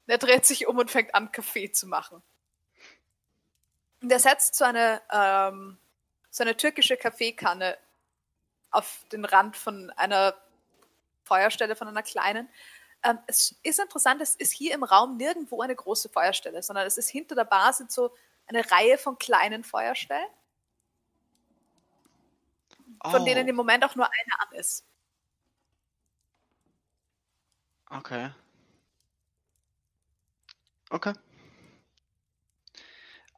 Er 0.06 0.18
dreht 0.18 0.44
sich 0.44 0.66
um 0.66 0.76
und 0.76 0.90
fängt 0.90 1.14
an, 1.14 1.32
Kaffee 1.32 1.72
zu 1.72 1.86
machen. 1.86 2.22
Und 4.02 4.12
er 4.12 4.20
setzt 4.20 4.56
so 4.56 4.64
eine, 4.66 5.00
ähm, 5.10 5.78
so 6.30 6.42
eine 6.44 6.54
türkische 6.54 6.98
Kaffeekanne 6.98 7.78
auf 8.70 9.06
den 9.10 9.24
Rand 9.24 9.56
von 9.56 9.88
einer 9.92 10.36
Feuerstelle, 11.22 11.74
von 11.74 11.88
einer 11.88 12.02
kleinen. 12.02 12.50
Ähm, 13.02 13.18
es 13.26 13.54
ist 13.62 13.78
interessant, 13.78 14.20
es 14.20 14.34
ist 14.34 14.52
hier 14.52 14.74
im 14.74 14.84
Raum 14.84 15.16
nirgendwo 15.16 15.62
eine 15.62 15.74
große 15.74 16.10
Feuerstelle, 16.10 16.62
sondern 16.62 16.86
es 16.86 16.98
ist 16.98 17.08
hinter 17.08 17.34
der 17.34 17.44
Bar 17.44 17.72
sind 17.72 17.90
so 17.90 18.14
eine 18.48 18.70
Reihe 18.70 18.98
von 18.98 19.16
kleinen 19.16 19.64
Feuerstellen, 19.64 20.28
von 23.10 23.22
oh, 23.22 23.24
denen 23.24 23.46
im 23.48 23.56
Moment 23.56 23.84
auch 23.84 23.94
nur 23.94 24.06
eine 24.06 24.40
an 24.48 24.54
ist. 24.58 24.84
Okay. 27.90 28.30
Okay. 30.90 31.12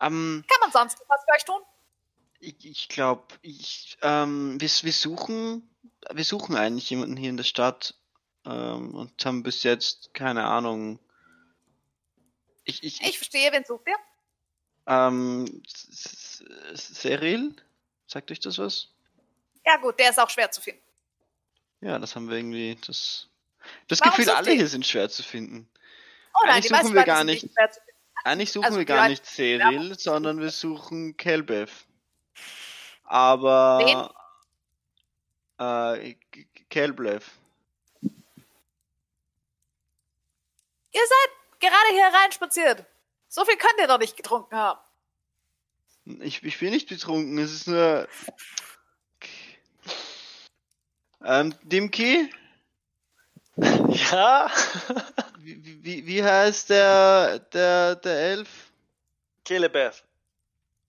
Ähm, 0.00 0.44
Kann 0.48 0.60
man 0.60 0.72
sonst 0.72 0.98
was 1.08 1.24
für 1.24 1.34
euch 1.34 1.44
tun? 1.44 1.60
Ich, 2.38 2.64
ich 2.64 2.88
glaube, 2.88 3.34
ich, 3.42 3.96
ähm, 4.02 4.60
wir, 4.60 4.68
wir 4.68 4.92
suchen, 4.92 5.68
wir 6.12 6.24
suchen 6.24 6.54
eigentlich 6.54 6.90
jemanden 6.90 7.16
hier 7.16 7.30
in 7.30 7.36
der 7.38 7.44
Stadt 7.44 7.94
ähm, 8.44 8.94
und 8.94 9.24
haben 9.24 9.42
bis 9.42 9.62
jetzt 9.62 10.12
keine 10.14 10.44
Ahnung. 10.46 10.98
Ich, 12.64 12.82
ich, 12.82 13.00
Ich 13.00 13.18
verstehe, 13.18 13.50
wen 13.52 13.64
sucht 13.64 13.88
ihr? 13.88 13.96
ähm, 14.86 15.62
Seril? 16.74 17.56
Sagt 18.06 18.30
euch 18.30 18.40
das 18.40 18.58
was? 18.58 18.95
Ja 19.66 19.76
gut, 19.78 19.98
der 19.98 20.10
ist 20.10 20.18
auch 20.18 20.30
schwer 20.30 20.50
zu 20.50 20.60
finden. 20.60 20.82
Ja, 21.80 21.98
das 21.98 22.14
haben 22.16 22.28
wir 22.30 22.36
irgendwie, 22.36 22.78
das, 22.86 23.28
das 23.88 24.00
Warum 24.00 24.14
Gefühl, 24.16 24.30
alle 24.32 24.52
hier 24.52 24.68
sind 24.68 24.86
schwer 24.86 25.08
zu 25.08 25.22
finden. 25.22 25.68
Oh 26.34 26.38
nein, 26.44 26.54
Eigentlich 26.56 26.80
suchen 26.80 26.94
wir 26.94 27.04
gar 27.04 27.24
nicht. 27.24 27.52
schwer 27.52 27.70
zu 27.70 27.80
finden. 27.80 27.92
Eigentlich 28.24 28.52
suchen 28.52 28.64
Also 28.64 28.78
wir 28.78 28.84
gar 28.86 29.08
nicht 29.08 29.26
Seril, 29.26 29.98
sondern 29.98 30.40
wir 30.40 30.50
suchen 30.50 31.16
Kelbev. 31.16 31.84
Aber 33.04 34.12
äh, 35.58 36.14
K- 36.14 36.46
Kelblev. 36.70 37.30
Ihr 40.92 41.02
seid 41.06 41.60
gerade 41.60 41.88
hier 41.92 42.06
reinspaziert. 42.22 42.84
So 43.28 43.44
viel 43.44 43.56
könnt 43.56 43.78
ihr 43.78 43.86
doch 43.86 43.98
nicht 43.98 44.16
getrunken 44.16 44.56
haben. 44.56 44.80
Ich, 46.20 46.42
ich 46.42 46.58
bin 46.58 46.70
nicht 46.70 46.88
betrunken, 46.88 47.38
es 47.38 47.52
ist 47.52 47.68
nur. 47.68 48.08
Ähm, 51.24 51.54
Dimki? 51.62 52.30
Ja, 54.12 54.50
Wie, 55.38 55.82
wie, 55.82 56.06
wie 56.06 56.22
heißt 56.22 56.68
der, 56.68 57.38
der, 57.38 57.96
der 57.96 58.18
Elf? 58.18 58.70
Kelebeth. 59.44 60.04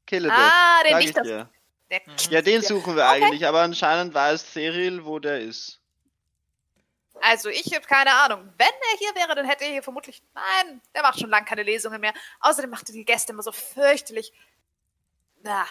Kelebeth. 0.06 0.38
Ah, 0.38 0.84
den 0.84 1.00
ich 1.00 1.14
das. 1.14 1.24
dir. 1.24 1.50
Der 1.90 2.02
Ja, 2.30 2.42
den 2.42 2.62
suchen 2.62 2.96
wir 2.98 3.06
Okay. 3.06 3.24
eigentlich, 3.24 3.48
aber 3.48 3.62
anscheinend 3.62 4.14
weiß 4.14 4.52
Cyril, 4.52 5.06
wo 5.06 5.20
der 5.20 5.40
ist. 5.40 5.80
Also, 7.22 7.48
ich 7.50 7.74
habe 7.74 7.86
keine 7.86 8.12
Ahnung. 8.14 8.52
Wenn 8.58 8.68
er 8.68 8.98
hier 9.00 9.16
wäre, 9.16 9.34
dann 9.34 9.46
hätte 9.46 9.64
er 9.64 9.72
hier 9.72 9.84
vermutlich. 9.84 10.22
Nein, 10.34 10.82
der 10.94 11.04
macht 11.04 11.20
schon 11.20 11.30
lange 11.30 11.46
keine 11.46 11.64
Lesungen 11.64 12.02
mehr. 12.02 12.14
Außerdem 12.42 12.70
macht 12.70 12.90
er 12.90 12.94
die 12.94 13.06
Gäste 13.06 13.32
immer 13.32 13.44
so 13.44 13.52
fürchterlich. 13.54 14.34
Na. 15.42 15.66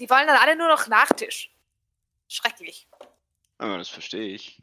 Die 0.00 0.10
wollen 0.10 0.26
dann 0.26 0.38
alle 0.38 0.56
nur 0.56 0.68
noch 0.68 0.88
Nachtisch. 0.88 1.50
Schrecklich. 2.28 2.88
Aber 3.58 3.78
das 3.78 3.88
verstehe 3.88 4.34
ich. 4.34 4.62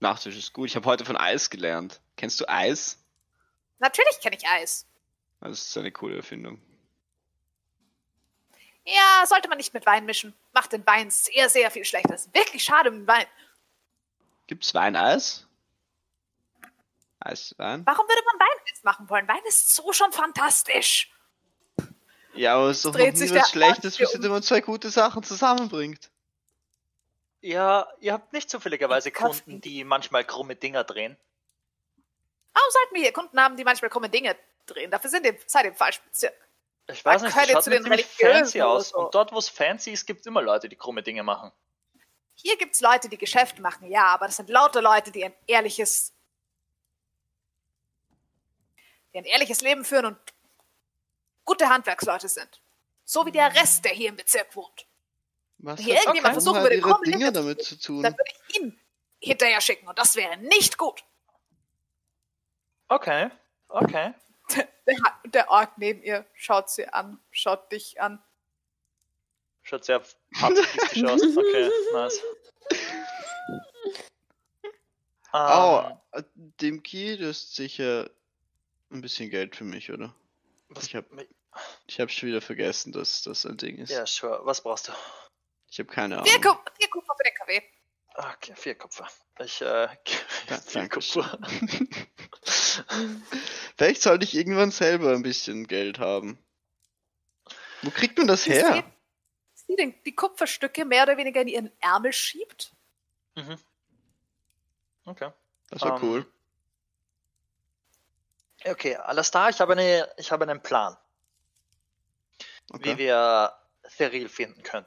Nachtisch 0.00 0.36
ist 0.36 0.52
gut. 0.52 0.68
Ich 0.68 0.76
habe 0.76 0.86
heute 0.86 1.04
von 1.04 1.16
Eis 1.16 1.50
gelernt. 1.50 2.00
Kennst 2.16 2.40
du 2.40 2.48
Eis? 2.48 2.98
Natürlich 3.78 4.20
kenne 4.20 4.36
ich 4.36 4.46
Eis. 4.46 4.86
Das 5.40 5.60
ist 5.60 5.76
eine 5.76 5.92
coole 5.92 6.16
Erfindung. 6.16 6.60
Ja, 8.84 9.24
sollte 9.26 9.48
man 9.48 9.58
nicht 9.58 9.74
mit 9.74 9.86
Wein 9.86 10.04
mischen. 10.06 10.34
Macht 10.52 10.72
den 10.72 10.86
Wein 10.86 11.10
sehr, 11.10 11.48
sehr 11.48 11.70
viel 11.70 11.84
schlechter. 11.84 12.14
Ist 12.14 12.34
wirklich 12.34 12.64
schade 12.64 12.90
den 12.90 13.06
Wein. 13.06 13.26
Gibt's 14.46 14.74
Weineis? 14.74 15.46
Eiswein? 17.20 17.86
Warum 17.86 18.06
würde 18.08 18.22
man 18.26 18.40
Wein 18.40 18.52
machen 18.82 19.08
wollen? 19.08 19.28
Wein 19.28 19.42
ist 19.46 19.74
so 19.74 19.92
schon 19.92 20.12
fantastisch. 20.12 21.10
Ja, 22.34 22.56
aber 22.56 22.70
es 22.70 22.78
ist 22.78 22.84
doch 22.86 22.92
noch 22.92 22.98
nie 22.98 23.30
was 23.30 23.50
Schlechtes, 23.50 23.96
bis 23.96 24.14
um. 24.14 24.24
immer 24.24 24.42
zwei 24.42 24.60
gute 24.60 24.90
Sachen 24.90 25.22
zusammenbringt. 25.22 26.10
Ja, 27.42 27.88
ihr 27.98 28.12
habt 28.12 28.32
nicht 28.32 28.48
zufälligerweise. 28.48 29.10
Kunden, 29.10 29.60
die 29.60 29.82
manchmal 29.84 30.24
krumme 30.24 30.54
Dinger 30.54 30.84
drehen. 30.84 31.16
Warum 32.54 32.70
sollten 32.70 32.94
wir 32.94 33.02
hier 33.02 33.12
Kunden 33.12 33.40
haben, 33.40 33.56
die 33.56 33.64
manchmal 33.64 33.90
krumme 33.90 34.08
Dinge 34.08 34.36
drehen? 34.66 34.90
Dafür 34.90 35.10
sind 35.10 35.26
ihr, 35.26 35.36
seid 35.46 35.64
ihr 35.64 35.70
im 35.70 35.76
falschen 35.76 36.04
Bezirk. 36.04 36.34
Ich 36.88 37.04
weiß 37.04 37.22
Man 37.22 37.30
nicht, 37.30 37.36
das 37.36 37.50
schaut 37.50 37.64
zu 37.64 37.70
mir 37.70 37.76
den 37.76 37.84
ziemlich 37.84 38.06
fancy 38.06 38.62
aus. 38.62 38.90
so. 38.90 38.98
Und 38.98 39.14
dort, 39.14 39.32
wo 39.32 39.38
es 39.38 39.48
fancy 39.48 39.90
ist, 39.90 40.06
gibt 40.06 40.20
es 40.20 40.26
immer 40.26 40.40
Leute, 40.40 40.68
die 40.68 40.76
krumme 40.76 41.02
Dinge 41.02 41.22
machen. 41.22 41.50
Hier 42.34 42.56
gibt's 42.56 42.80
Leute, 42.80 43.08
die 43.08 43.18
Geschäfte 43.18 43.60
machen, 43.60 43.90
ja, 43.90 44.06
aber 44.06 44.26
das 44.26 44.36
sind 44.36 44.48
lauter 44.48 44.82
Leute, 44.82 45.10
die 45.10 45.24
ein 45.24 45.34
ehrliches, 45.46 46.12
die 49.12 49.18
ein 49.18 49.24
ehrliches 49.24 49.60
Leben 49.60 49.84
führen 49.84 50.06
und 50.06 50.18
gute 51.44 51.68
Handwerksleute 51.68 52.28
sind. 52.28 52.60
So 53.04 53.26
wie 53.26 53.32
der 53.32 53.54
Rest, 53.54 53.84
der 53.84 53.92
hier 53.92 54.08
im 54.08 54.16
Bezirk 54.16 54.54
wohnt. 54.56 54.86
Was 55.62 55.80
Hier 55.80 55.94
irgendjemand 55.94 56.34
versuchen 56.34 56.62
würde, 56.62 56.74
ihre 56.76 56.90
krumme 56.90 57.04
Dinge 57.04 57.32
damit 57.32 57.58
tun, 57.58 57.64
zu 57.66 57.80
tun? 57.80 58.02
Dann 58.02 58.12
würde 58.12 58.30
ich 58.48 58.60
ihn 58.60 58.80
hinterher 59.20 59.60
schicken 59.60 59.86
und 59.86 59.98
das 59.98 60.16
wäre 60.16 60.36
nicht 60.36 60.76
gut. 60.76 61.04
Okay, 62.88 63.30
okay. 63.68 64.14
Der, 64.84 64.96
der 65.24 65.48
Ork 65.48 65.78
neben 65.78 66.02
ihr 66.02 66.26
schaut 66.34 66.68
sie 66.68 66.88
an, 66.88 67.20
schaut 67.30 67.70
dich 67.70 68.00
an. 68.00 68.20
Schaut 69.62 69.84
sehr 69.84 70.02
pazifistisch 70.32 71.04
aus. 71.04 71.22
Okay, 71.22 71.70
nice. 71.92 72.20
Oh, 75.34 75.84
Ähm, 76.12 76.20
äh, 76.20 76.22
Dimki, 76.60 77.16
du 77.16 77.28
hast 77.28 77.54
sicher 77.54 78.10
ein 78.90 79.00
bisschen 79.00 79.30
Geld 79.30 79.56
für 79.56 79.64
mich, 79.64 79.90
oder? 79.90 80.14
was, 80.68 80.86
Ich 80.88 80.94
hab, 80.96 81.06
ich 81.86 82.00
hab 82.00 82.10
schon 82.10 82.28
wieder 82.28 82.42
vergessen, 82.42 82.92
dass 82.92 83.22
das 83.22 83.46
ein 83.46 83.56
Ding 83.56 83.78
ist. 83.78 83.90
ja, 83.90 84.04
sure. 84.04 84.40
Was 84.44 84.60
brauchst 84.62 84.88
du? 84.88 84.92
Ich 85.72 85.78
habe 85.78 85.88
keine 85.90 86.22
Vier, 86.22 86.34
Ahnung. 86.34 86.42
Kup 86.42 86.70
vier 86.78 86.90
Kupfer 86.90 87.14
für 87.16 87.24
den 87.24 87.34
Kaffee. 87.34 87.62
Okay, 88.14 88.52
vier 88.54 88.74
Kupfer. 88.74 89.08
Ich, 89.38 89.62
äh, 89.62 89.88
Ja, 90.50 90.58
vier 90.58 90.86
Kupfer. 90.90 91.38
Vielleicht 93.78 94.02
sollte 94.02 94.24
ich 94.24 94.34
irgendwann 94.34 94.70
selber 94.70 95.12
ein 95.14 95.22
bisschen 95.22 95.66
Geld 95.66 95.98
haben. 95.98 96.36
Wo 97.80 97.90
kriegt 97.90 98.18
man 98.18 98.26
das 98.26 98.44
her? 98.46 98.84
Sie, 99.54 99.64
sie 99.68 99.76
den, 99.76 99.94
die 100.04 100.14
Kupferstücke 100.14 100.84
mehr 100.84 101.04
oder 101.04 101.16
weniger 101.16 101.40
in 101.40 101.48
ihren 101.48 101.72
Ärmel 101.80 102.12
schiebt. 102.12 102.74
Mhm. 103.34 103.56
Okay. 105.06 105.30
Das 105.70 105.80
war 105.80 105.96
Ähm, 105.96 106.02
cool. 106.02 106.26
Okay, 108.66 108.96
alles 108.96 109.30
da. 109.30 109.48
Ich 109.48 109.58
habe, 109.58 109.72
eine, 109.72 110.06
ich 110.18 110.30
habe 110.30 110.44
einen 110.44 110.62
Plan, 110.62 110.98
wie 112.68 112.74
Okay. 112.74 112.98
wir 112.98 113.54
Theril 113.96 114.28
finden 114.28 114.62
können. 114.62 114.86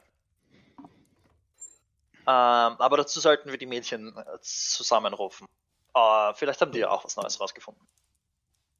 Ähm, 2.28 2.76
aber 2.78 2.96
dazu 2.96 3.20
sollten 3.20 3.50
wir 3.50 3.58
die 3.58 3.66
Mädchen 3.66 4.16
äh, 4.16 4.40
zusammenrufen. 4.40 5.46
Äh, 5.94 6.34
vielleicht 6.34 6.60
haben 6.60 6.72
die 6.72 6.80
ja 6.80 6.90
auch 6.90 7.04
was 7.04 7.16
Neues 7.16 7.40
rausgefunden. 7.40 7.86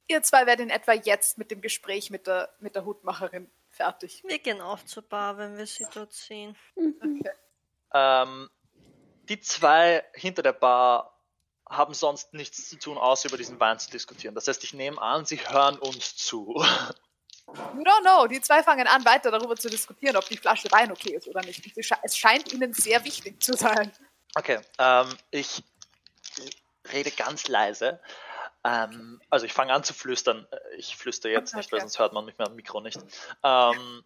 Ihr 0.09 0.21
zwei 0.21 0.45
werdet 0.45 0.65
in 0.65 0.69
etwa 0.69 0.93
jetzt 0.93 1.37
mit 1.37 1.51
dem 1.51 1.61
Gespräch 1.61 2.09
mit 2.09 2.27
der, 2.27 2.49
mit 2.59 2.75
der 2.75 2.85
Hutmacherin 2.85 3.49
fertig. 3.69 4.23
Wir 4.25 4.39
gehen 4.39 4.61
auch 4.61 4.83
zur 4.83 5.03
Bar, 5.03 5.37
wenn 5.37 5.57
wir 5.57 5.65
sie 5.65 5.85
dort 5.93 6.13
sehen. 6.13 6.55
Mhm. 6.75 7.19
Okay. 7.21 7.31
Ähm, 7.93 8.49
die 9.29 9.39
zwei 9.39 10.03
hinter 10.13 10.43
der 10.43 10.53
Bar 10.53 11.17
haben 11.69 11.93
sonst 11.93 12.33
nichts 12.33 12.69
zu 12.69 12.77
tun, 12.77 12.97
außer 12.97 13.29
über 13.29 13.37
diesen 13.37 13.59
Wein 13.59 13.79
zu 13.79 13.91
diskutieren. 13.91 14.35
Das 14.35 14.47
heißt, 14.47 14.63
ich 14.63 14.73
nehme 14.73 15.01
an, 15.01 15.25
sie 15.25 15.37
hören 15.37 15.77
uns 15.79 16.15
zu. 16.15 16.63
You 17.47 17.83
don't 17.83 18.01
know. 18.01 18.27
Die 18.27 18.41
zwei 18.41 18.61
fangen 18.61 18.87
an, 18.87 19.05
weiter 19.05 19.31
darüber 19.31 19.55
zu 19.55 19.69
diskutieren, 19.69 20.17
ob 20.17 20.27
die 20.27 20.37
Flasche 20.37 20.69
Wein 20.71 20.91
okay 20.91 21.15
ist 21.15 21.27
oder 21.27 21.41
nicht. 21.41 21.61
Es 22.03 22.17
scheint 22.17 22.51
ihnen 22.53 22.73
sehr 22.73 23.03
wichtig 23.05 23.41
zu 23.41 23.53
sein. 23.55 23.91
Okay, 24.35 24.59
ähm, 24.77 25.17
ich 25.31 25.63
rede 26.91 27.11
ganz 27.11 27.47
leise. 27.47 28.01
Ähm, 28.63 29.21
also 29.29 29.45
ich 29.45 29.53
fange 29.53 29.73
an 29.73 29.83
zu 29.83 29.93
flüstern. 29.93 30.45
Ich 30.77 30.97
flüstere 30.97 31.31
jetzt 31.31 31.55
nicht, 31.55 31.71
weil 31.71 31.77
Okay. 31.77 31.87
sonst 31.87 31.99
hört 31.99 32.13
man 32.13 32.25
mich 32.25 32.37
mit 32.37 32.47
dem 32.47 32.55
Mikro 32.55 32.81
nicht. 32.81 32.99
Ähm, 33.43 34.03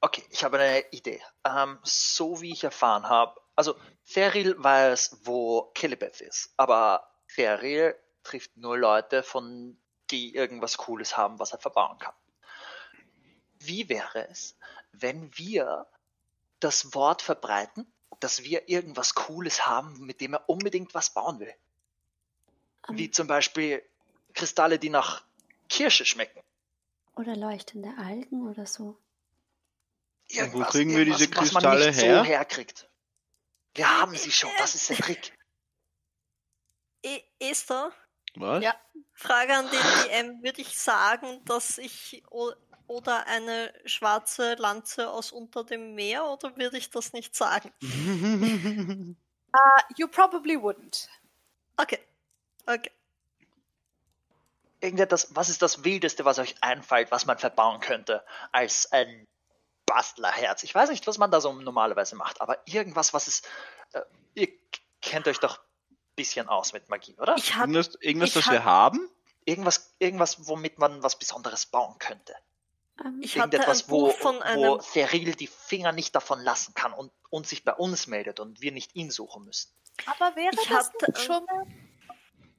okay, 0.00 0.24
ich 0.30 0.42
habe 0.42 0.58
eine 0.58 0.80
Idee. 0.90 1.22
Ähm, 1.44 1.78
so 1.84 2.40
wie 2.40 2.52
ich 2.52 2.64
erfahren 2.64 3.08
habe, 3.08 3.40
also 3.54 3.76
Theril 4.12 4.56
weiß, 4.58 5.18
wo 5.22 5.70
Kelebeth 5.74 6.20
ist, 6.20 6.52
aber 6.56 7.08
Theril 7.34 7.94
trifft 8.24 8.56
nur 8.56 8.76
Leute, 8.76 9.22
von 9.22 9.78
die 10.10 10.34
irgendwas 10.34 10.76
Cooles 10.76 11.16
haben, 11.16 11.38
was 11.38 11.52
er 11.52 11.58
verbauen 11.58 11.98
kann. 11.98 12.14
Wie 13.60 13.88
wäre 13.88 14.28
es, 14.28 14.56
wenn 14.92 15.36
wir 15.36 15.86
das 16.60 16.94
Wort 16.94 17.22
verbreiten, 17.22 17.86
dass 18.20 18.42
wir 18.42 18.68
irgendwas 18.68 19.14
Cooles 19.14 19.66
haben, 19.66 20.04
mit 20.04 20.20
dem 20.20 20.34
er 20.34 20.48
unbedingt 20.48 20.94
was 20.94 21.10
bauen 21.10 21.40
will? 21.40 21.54
Wie 22.88 23.06
Ähm, 23.06 23.12
zum 23.12 23.26
Beispiel 23.26 23.82
Kristalle, 24.34 24.78
die 24.78 24.90
nach 24.90 25.24
Kirsche 25.68 26.04
schmecken. 26.04 26.40
Oder 27.16 27.36
leuchtende 27.36 27.92
Algen 27.98 28.48
oder 28.48 28.66
so. 28.66 28.96
Und 30.36 30.52
wo 30.52 30.60
kriegen 30.60 30.94
wir 30.94 31.04
diese 31.04 31.28
was 31.30 31.52
man 31.52 31.62
Kristalle 31.62 31.86
nicht 31.88 32.02
her? 32.02 32.18
so 32.18 32.24
herkriegt. 32.24 32.88
Wir 33.74 34.00
haben 34.00 34.14
sie 34.16 34.32
schon, 34.32 34.50
das 34.58 34.74
ist 34.74 34.88
der 34.88 34.96
Trick. 34.96 35.32
Esther, 37.38 37.92
Was? 38.36 38.62
Ja. 38.62 38.74
Frage 39.14 39.54
an 39.54 39.68
den 39.70 39.80
DM. 40.10 40.42
Würde 40.42 40.60
ich 40.60 40.78
sagen, 40.78 41.44
dass 41.44 41.78
ich 41.78 42.22
oder 42.86 43.26
eine 43.26 43.72
schwarze 43.84 44.54
Lanze 44.54 45.10
aus 45.10 45.32
unter 45.32 45.64
dem 45.64 45.94
Meer 45.94 46.24
oder 46.26 46.56
würde 46.56 46.78
ich 46.78 46.90
das 46.90 47.12
nicht 47.12 47.34
sagen? 47.34 47.72
Uh, 49.50 49.80
you 49.96 50.06
probably 50.06 50.58
wouldn't. 50.58 51.08
Okay. 51.78 51.98
Okay. 52.66 52.90
irgendetwas, 54.80 55.34
was 55.34 55.48
ist 55.48 55.62
das 55.62 55.84
Wildeste, 55.84 56.24
was 56.24 56.38
euch 56.38 56.54
einfällt, 56.60 57.10
was 57.10 57.26
man 57.26 57.38
verbauen 57.38 57.80
könnte 57.80 58.24
als 58.52 58.90
ein 58.92 59.26
Bastlerherz? 59.86 60.62
Ich 60.62 60.74
weiß 60.74 60.90
nicht, 60.90 61.06
was 61.06 61.18
man 61.18 61.30
da 61.30 61.40
so 61.40 61.52
normalerweise 61.52 62.16
macht, 62.16 62.40
aber 62.40 62.58
irgendwas, 62.66 63.14
was 63.14 63.28
ist. 63.28 63.48
Äh, 63.92 64.02
ihr 64.34 64.48
kennt 65.00 65.26
euch 65.28 65.38
doch 65.38 65.60
bisschen 66.18 66.48
aus 66.48 66.72
mit 66.74 66.88
Magie, 66.90 67.14
oder? 67.18 67.36
Ich 67.36 67.54
hatte 67.54 67.70
Irgendwas, 67.70 67.94
irgendwas 68.00 68.28
ich 68.30 68.36
was 68.36 68.46
hab- 68.46 68.52
wir 68.52 68.64
haben? 68.64 69.10
Irgendwas, 69.46 69.94
irgendwas, 69.98 70.46
womit 70.46 70.78
man 70.78 71.02
was 71.02 71.18
Besonderes 71.18 71.64
bauen 71.66 71.98
könnte. 71.98 72.34
Ähm, 73.02 73.20
Ich 73.22 73.38
hatte 73.38 73.56
Irgendetwas, 73.56 73.84
ein 73.84 73.90
wo, 73.90 74.10
von 74.10 74.36
wo 74.36 74.40
einem. 74.42 74.80
Feril 74.80 75.34
die 75.34 75.46
Finger 75.46 75.92
nicht 75.92 76.14
davon 76.14 76.40
lassen 76.42 76.74
kann 76.74 76.92
und, 76.92 77.10
und 77.30 77.46
sich 77.46 77.64
bei 77.64 77.72
uns 77.72 78.06
meldet 78.08 78.40
und 78.40 78.60
wir 78.60 78.72
nicht 78.72 78.94
ihn 78.94 79.10
suchen 79.10 79.44
müssen. 79.44 79.70
Aber 80.06 80.36
wäre 80.36 80.50
Ich 80.52 80.68
das 80.68 80.90
hatte, 80.92 81.18
Schummeln? 81.20 81.90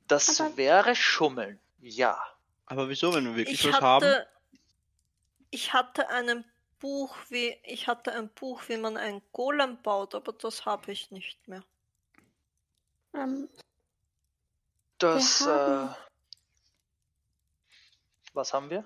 Das 0.07 0.39
Aber- 0.41 0.57
wäre 0.57 0.95
Schummeln, 0.95 1.59
ja. 1.79 2.19
Aber 2.65 2.89
wieso, 2.89 3.13
wenn 3.13 3.25
wir 3.25 3.35
wirklich 3.35 3.63
Ich 3.65 3.71
was 3.71 3.81
haben? 3.81 4.05
hatte, 4.05 4.27
ich 5.51 5.73
hatte 5.73 6.09
ein 6.09 6.43
Buch, 6.79 7.15
wie 7.29 7.55
ich 7.63 7.87
hatte 7.87 8.13
ein 8.13 8.29
Buch, 8.29 8.63
wie 8.67 8.77
man 8.77 8.97
einen 8.97 9.21
Golem 9.33 9.81
baut, 9.81 10.15
aber 10.15 10.31
das 10.33 10.65
habe 10.65 10.91
ich 10.91 11.11
nicht 11.11 11.47
mehr. 11.47 11.63
Ähm, 13.13 13.49
Das, 14.97 15.41
Wir 15.45 15.53
haben- 15.53 15.89
äh, 15.89 15.95
was 18.33 18.53
haben 18.53 18.69
wir? 18.69 18.85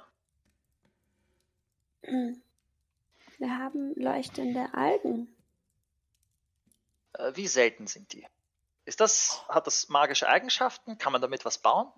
wir 2.01 3.57
haben 3.57 3.93
leuchtende 3.95 4.73
Algen. 4.73 5.33
Äh, 7.13 7.31
wie 7.35 7.47
selten 7.47 7.87
sind 7.87 8.11
die? 8.13 8.25
Ist 8.85 8.99
das, 8.99 9.43
hat 9.47 9.67
das 9.67 9.87
magische 9.89 10.27
Eigenschaften? 10.27 10.97
Kann 10.97 11.13
man 11.13 11.21
damit 11.21 11.45
was 11.45 11.57
bauen? 11.57 11.91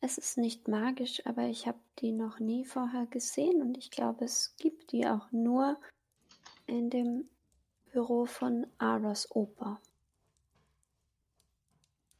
Es 0.00 0.18
ist 0.18 0.36
nicht 0.38 0.68
magisch, 0.68 1.24
aber 1.26 1.42
ich 1.44 1.66
habe 1.66 1.78
die 2.00 2.12
noch 2.12 2.38
nie 2.38 2.64
vorher 2.64 3.06
gesehen 3.06 3.62
und 3.62 3.76
ich 3.78 3.90
glaube, 3.90 4.24
es 4.26 4.54
gibt 4.58 4.92
die 4.92 5.06
auch 5.08 5.32
nur 5.32 5.80
in 6.66 6.90
dem 6.90 7.28
Büro 7.92 8.26
von 8.26 8.66
Aros 8.78 9.30
Oper. 9.30 9.80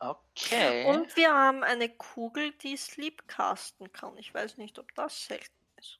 Okay. 0.00 0.86
Und 0.86 1.16
wir 1.16 1.34
haben 1.34 1.64
eine 1.64 1.88
Kugel, 1.88 2.52
die 2.52 2.76
Sleepcasten 2.76 3.92
kann. 3.92 4.16
Ich 4.16 4.32
weiß 4.32 4.58
nicht, 4.58 4.78
ob 4.78 4.94
das 4.94 5.26
selten 5.26 5.58
ist. 5.76 5.98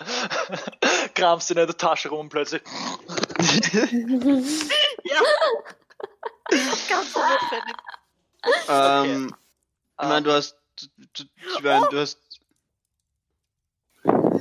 Kramst 1.14 1.50
in 1.50 1.56
der 1.56 1.68
Tasche 1.68 2.08
rum 2.08 2.20
und 2.20 2.28
plötzlich. 2.30 2.62
Ja. 5.02 5.22
Ganz 6.88 7.14
unauffällig. 7.14 7.76
ähm, 8.68 9.34
ich 10.00 10.08
meine, 10.08 10.22
du 10.22 10.32
hast. 10.32 10.56
Du, 10.76 10.86
du, 11.12 11.24
ich 11.56 11.62
mein, 11.62 11.82
du 11.90 12.00
hast. 12.00 12.18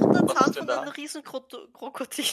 Was 0.10 0.36
Zahn 0.36 0.54
von 0.54 0.70
einem 0.70 0.90
Riesenkrokodil. 0.90 2.26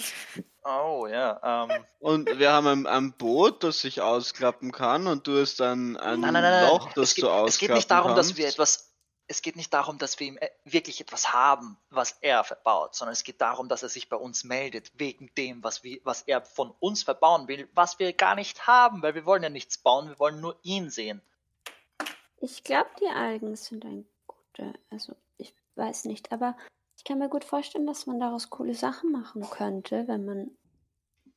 Oh 0.65 1.07
ja. 1.09 1.67
Ähm, 1.71 1.85
Und 2.01 2.39
wir 2.39 2.53
haben 2.53 2.67
ein, 2.67 2.87
ein 2.87 3.13
Boot, 3.13 3.63
das 3.63 3.81
sich 3.81 4.01
ausklappen 4.01 4.73
kann, 4.73 5.07
und 5.07 5.27
du 5.27 5.41
hast 5.41 5.61
ein, 5.61 5.97
ein 5.97 6.21
nein, 6.21 6.33
nein, 6.33 6.43
nein, 6.43 6.63
nein. 6.63 6.69
Loch, 6.69 6.93
das 6.95 7.11
es, 7.11 7.15
geht, 7.15 7.25
du 7.25 7.29
ausklappen 7.29 7.49
es 7.49 7.59
geht 7.59 7.71
nicht 7.71 7.91
darum, 7.91 8.15
kannst. 8.15 8.31
dass 8.31 8.37
wir 8.37 8.49
etwas. 8.49 8.93
Es 9.29 9.43
geht 9.43 9.57
nicht 9.57 9.75
darum, 9.75 9.99
dass 9.99 10.21
wir 10.21 10.29
ihm 10.29 10.39
äh, 10.39 10.51
wirklich 10.65 11.01
etwas 11.01 11.33
haben, 11.33 11.77
was 11.91 12.17
er 12.21 12.45
verbaut, 12.45 12.95
sondern 12.95 13.13
es 13.13 13.25
geht 13.25 13.41
darum, 13.41 13.69
dass 13.69 13.83
er 13.83 13.89
sich 13.89 14.09
bei 14.09 14.17
uns 14.17 14.45
meldet, 14.45 14.93
wegen 14.95 15.35
dem, 15.37 15.65
was, 15.65 15.83
wir, 15.83 15.99
was 16.05 16.23
er 16.23 16.43
von 16.43 16.73
uns 16.79 17.03
verbauen 17.03 17.49
will, 17.49 17.69
was 17.75 17.99
wir 17.99 18.13
gar 18.13 18.37
nicht 18.37 18.69
haben, 18.69 19.03
weil 19.03 19.17
wir 19.17 19.27
wollen 19.27 19.43
ja 19.43 19.49
nichts 19.49 19.79
bauen, 19.79 20.09
wir 20.09 20.19
wollen 20.21 20.41
nur 20.41 20.57
ihn 20.63 20.91
sehen. 20.91 21.23
Ich 22.39 22.63
glaube, 22.63 22.91
die 23.01 23.09
Algen 23.09 23.57
sind 23.57 23.85
ein 23.85 24.07
guter, 24.29 24.75
also 24.91 25.17
ich 25.39 25.53
weiß 25.75 26.05
nicht, 26.05 26.31
aber 26.31 26.57
kann 27.07 27.19
mir 27.19 27.29
gut 27.29 27.45
vorstellen, 27.45 27.87
dass 27.87 28.07
man 28.07 28.19
daraus 28.21 28.51
coole 28.51 28.75
Sachen 28.75 29.13
machen 29.13 29.49
könnte, 29.49 30.05
wenn 30.09 30.25
man 30.25 30.51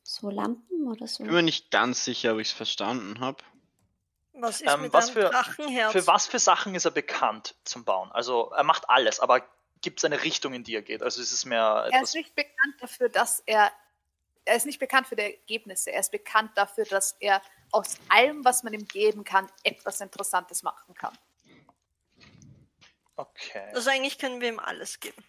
so 0.04 0.30
Lampen 0.30 0.88
oder 0.88 1.08
so. 1.08 1.24
Ich 1.24 1.28
bin 1.28 1.36
mir 1.36 1.42
nicht 1.44 1.72
ganz 1.72 2.04
sicher, 2.06 2.34
ob 2.34 2.40
ich 2.40 2.48
es 2.50 2.54
verstanden 2.54 3.20
habe. 3.20 3.44
Was 4.34 4.62
ist 4.62 4.72
Ähm, 4.72 4.84
mit 4.84 4.94
was 4.94 5.10
für- 5.10 5.30
Drachenherz? 5.30 5.92
Für 5.92 6.08
was 6.08 6.28
für 6.28 6.40
Sachen 6.40 6.74
ist 6.76 6.86
er 6.86 6.92
bekannt 6.92 7.56
zum 7.66 7.84
Bauen? 7.84 8.12
Also 8.12 8.52
er 8.56 8.64
macht 8.64 8.90
alles, 8.90 9.20
aber 9.20 9.42
gibt 9.82 10.00
es 10.00 10.06
eine 10.06 10.24
Richtung, 10.24 10.54
in 10.54 10.64
die 10.64 10.76
er 10.76 10.82
geht? 10.82 11.04
Also 11.04 11.22
ist 11.22 11.32
es 11.32 11.46
mehr 11.46 11.90
Er 11.92 12.02
ist 12.02 12.16
nicht 12.16 12.34
bekannt 12.36 12.76
dafür, 12.80 13.10
dass 13.10 13.42
er. 13.46 13.72
Er 14.46 14.56
ist 14.56 14.66
nicht 14.66 14.80
bekannt 14.80 15.06
für 15.08 15.16
die 15.16 15.22
Ergebnisse. 15.24 15.92
Er 15.92 16.00
ist 16.00 16.12
bekannt 16.12 16.52
dafür, 16.56 16.86
dass 16.86 17.16
er 17.20 17.42
aus 17.72 17.98
allem, 18.08 18.44
was 18.44 18.64
man 18.64 18.74
ihm 18.74 18.88
geben 18.88 19.24
kann, 19.24 19.48
etwas 19.64 20.02
Interessantes 20.02 20.64
machen 20.64 20.96
kann. 20.96 21.16
Okay. 23.16 23.70
Also 23.76 23.90
eigentlich 23.92 24.18
können 24.18 24.42
wir 24.42 24.48
ihm 24.50 24.60
alles 24.60 25.00
geben. 25.00 25.24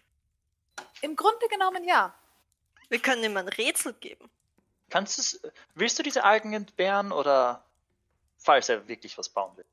Im 1.01 1.15
Grunde 1.15 1.47
genommen 1.49 1.83
ja. 1.83 2.13
Wir 2.89 2.99
können 2.99 3.23
ihm 3.23 3.37
ein 3.37 3.47
Rätsel 3.47 3.93
geben. 3.93 4.29
Kannst 4.89 5.17
du's, 5.17 5.41
willst 5.75 5.97
du 5.97 6.03
diese 6.03 6.23
Algen 6.23 6.53
entbehren 6.53 7.11
oder 7.11 7.63
falls 8.37 8.67
er 8.69 8.87
wirklich 8.87 9.17
was 9.17 9.29
bauen 9.29 9.55
will? 9.55 9.65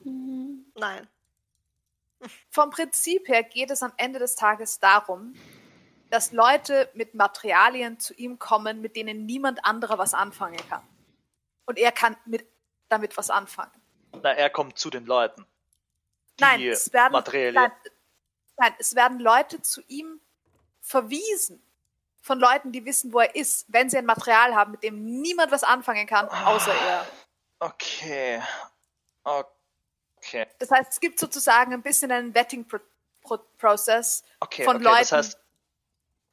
Mhm. 0.00 0.66
Nein. 0.74 1.08
Vom 2.50 2.70
Prinzip 2.70 3.28
her 3.28 3.42
geht 3.42 3.70
es 3.70 3.82
am 3.82 3.92
Ende 3.96 4.18
des 4.18 4.34
Tages 4.34 4.80
darum, 4.80 5.34
dass 6.10 6.32
Leute 6.32 6.90
mit 6.94 7.14
Materialien 7.14 7.98
zu 7.98 8.14
ihm 8.14 8.38
kommen, 8.38 8.80
mit 8.80 8.96
denen 8.96 9.24
niemand 9.26 9.64
anderer 9.64 9.98
was 9.98 10.14
anfangen 10.14 10.60
kann. 10.68 10.86
Und 11.64 11.78
er 11.78 11.92
kann 11.92 12.16
mit, 12.26 12.46
damit 12.88 13.16
was 13.16 13.30
anfangen. 13.30 13.72
Na, 14.22 14.32
er 14.32 14.50
kommt 14.50 14.78
zu 14.78 14.90
den 14.90 15.06
Leuten. 15.06 15.46
Die 16.38 16.44
Nein, 16.44 16.62
es 16.62 16.92
werden, 16.92 17.12
Materialien. 17.12 17.54
nein, 17.54 17.72
nein, 18.56 18.74
es 18.78 18.94
werden 18.94 19.18
Leute 19.18 19.62
zu 19.62 19.82
ihm 19.88 20.20
verwiesen. 20.80 21.62
Von 22.20 22.38
Leuten, 22.38 22.70
die 22.70 22.84
wissen, 22.84 23.12
wo 23.12 23.20
er 23.20 23.34
ist, 23.34 23.66
wenn 23.68 23.90
sie 23.90 23.98
ein 23.98 24.06
Material 24.06 24.54
haben, 24.54 24.72
mit 24.72 24.82
dem 24.84 25.20
niemand 25.20 25.50
was 25.50 25.64
anfangen 25.64 26.06
kann, 26.06 26.28
außer 26.28 26.72
er. 26.72 27.06
Okay. 27.58 28.40
Okay. 29.24 30.46
Das 30.58 30.70
heißt, 30.70 30.92
es 30.92 31.00
gibt 31.00 31.18
sozusagen 31.18 31.72
ein 31.72 31.82
bisschen 31.82 32.12
einen 32.12 32.34
Vetting-Prozess. 32.34 34.22
Okay, 34.40 34.64
Von 34.64 34.76
okay. 34.76 34.84
Leuten. 34.84 34.98
Das 34.98 35.12
heißt, 35.12 35.38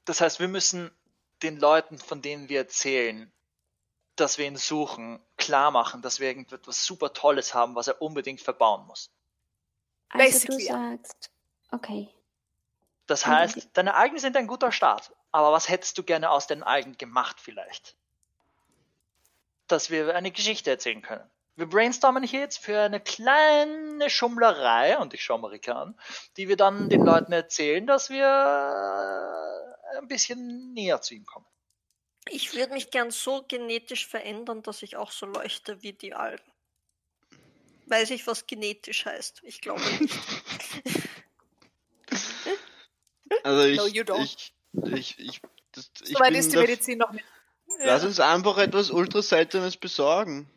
das 0.05 0.21
heißt, 0.21 0.39
wir 0.39 0.47
müssen 0.47 0.91
den 1.41 1.57
Leuten, 1.57 1.97
von 1.97 2.21
denen 2.21 2.49
wir 2.49 2.59
erzählen, 2.59 3.31
dass 4.15 4.37
wir 4.37 4.45
ihn 4.45 4.57
suchen, 4.57 5.19
klar 5.37 5.71
machen, 5.71 6.01
dass 6.01 6.19
wir 6.19 6.27
irgendetwas 6.27 6.85
super 6.85 7.13
Tolles 7.13 7.53
haben, 7.53 7.75
was 7.75 7.87
er 7.87 8.01
unbedingt 8.01 8.41
verbauen 8.41 8.85
muss. 8.85 9.09
Also 10.09 10.25
du 10.25 10.31
Basically, 10.31 10.65
ja. 10.65 10.97
sagst, 10.97 11.31
okay, 11.71 12.09
Das 13.07 13.25
heißt, 13.25 13.69
deine 13.73 13.95
Algen 13.95 14.19
sind 14.19 14.37
ein 14.37 14.47
guter 14.47 14.71
Start. 14.71 15.11
Aber 15.31 15.51
was 15.51 15.69
hättest 15.69 15.97
du 15.97 16.03
gerne 16.03 16.29
aus 16.29 16.47
den 16.47 16.63
Algen 16.63 16.97
gemacht 16.97 17.37
vielleicht? 17.39 17.95
Dass 19.67 19.89
wir 19.89 20.15
eine 20.15 20.31
Geschichte 20.31 20.71
erzählen 20.71 21.01
können. 21.01 21.29
Wir 21.55 21.67
brainstormen 21.67 22.23
hier 22.23 22.39
jetzt 22.39 22.59
für 22.59 22.79
eine 22.79 23.01
kleine 23.01 24.09
Schummlerei, 24.09 24.97
und 24.97 25.13
ich 25.13 25.23
schaue 25.23 25.39
Marika 25.39 25.73
an, 25.73 25.99
die 26.37 26.47
wir 26.47 26.55
dann 26.55 26.89
den 26.89 27.03
Leuten 27.03 27.33
erzählen, 27.33 27.85
dass 27.85 28.09
wir 28.09 28.25
äh, 28.25 29.97
ein 29.97 30.07
bisschen 30.07 30.73
näher 30.73 31.01
zu 31.01 31.15
ihm 31.15 31.25
kommen. 31.25 31.45
Ich 32.29 32.55
würde 32.55 32.73
mich 32.73 32.91
gern 32.91 33.11
so 33.11 33.43
genetisch 33.47 34.07
verändern, 34.07 34.61
dass 34.61 34.83
ich 34.83 34.95
auch 34.95 35.11
so 35.11 35.25
leuchte 35.25 35.81
wie 35.81 35.93
die 35.93 36.13
Algen. 36.13 36.49
Weiß 37.87 38.11
ich, 38.11 38.25
was 38.25 38.47
genetisch 38.47 39.05
heißt? 39.05 39.41
Ich 39.43 39.61
glaube 39.61 39.81
nicht. 39.81 40.15
Also 43.43 43.63
ich, 43.63 43.77
No, 43.77 43.87
you 43.87 44.03
don't. 44.03 44.21
ich, 44.23 44.53
ich, 44.73 45.19
ich, 45.19 45.41
das, 45.71 45.91
ich 46.03 46.13
Soweit 46.13 46.31
bin 46.31 46.39
ist 46.39 46.51
die 46.53 46.57
Medizin 46.57 46.97
noch 46.97 47.11
nicht. 47.11 47.25
Lass 47.79 48.03
uns 48.03 48.19
einfach 48.19 48.57
etwas 48.57 48.89
ultra 48.89 49.21
seltenes 49.21 49.77
besorgen. 49.77 50.49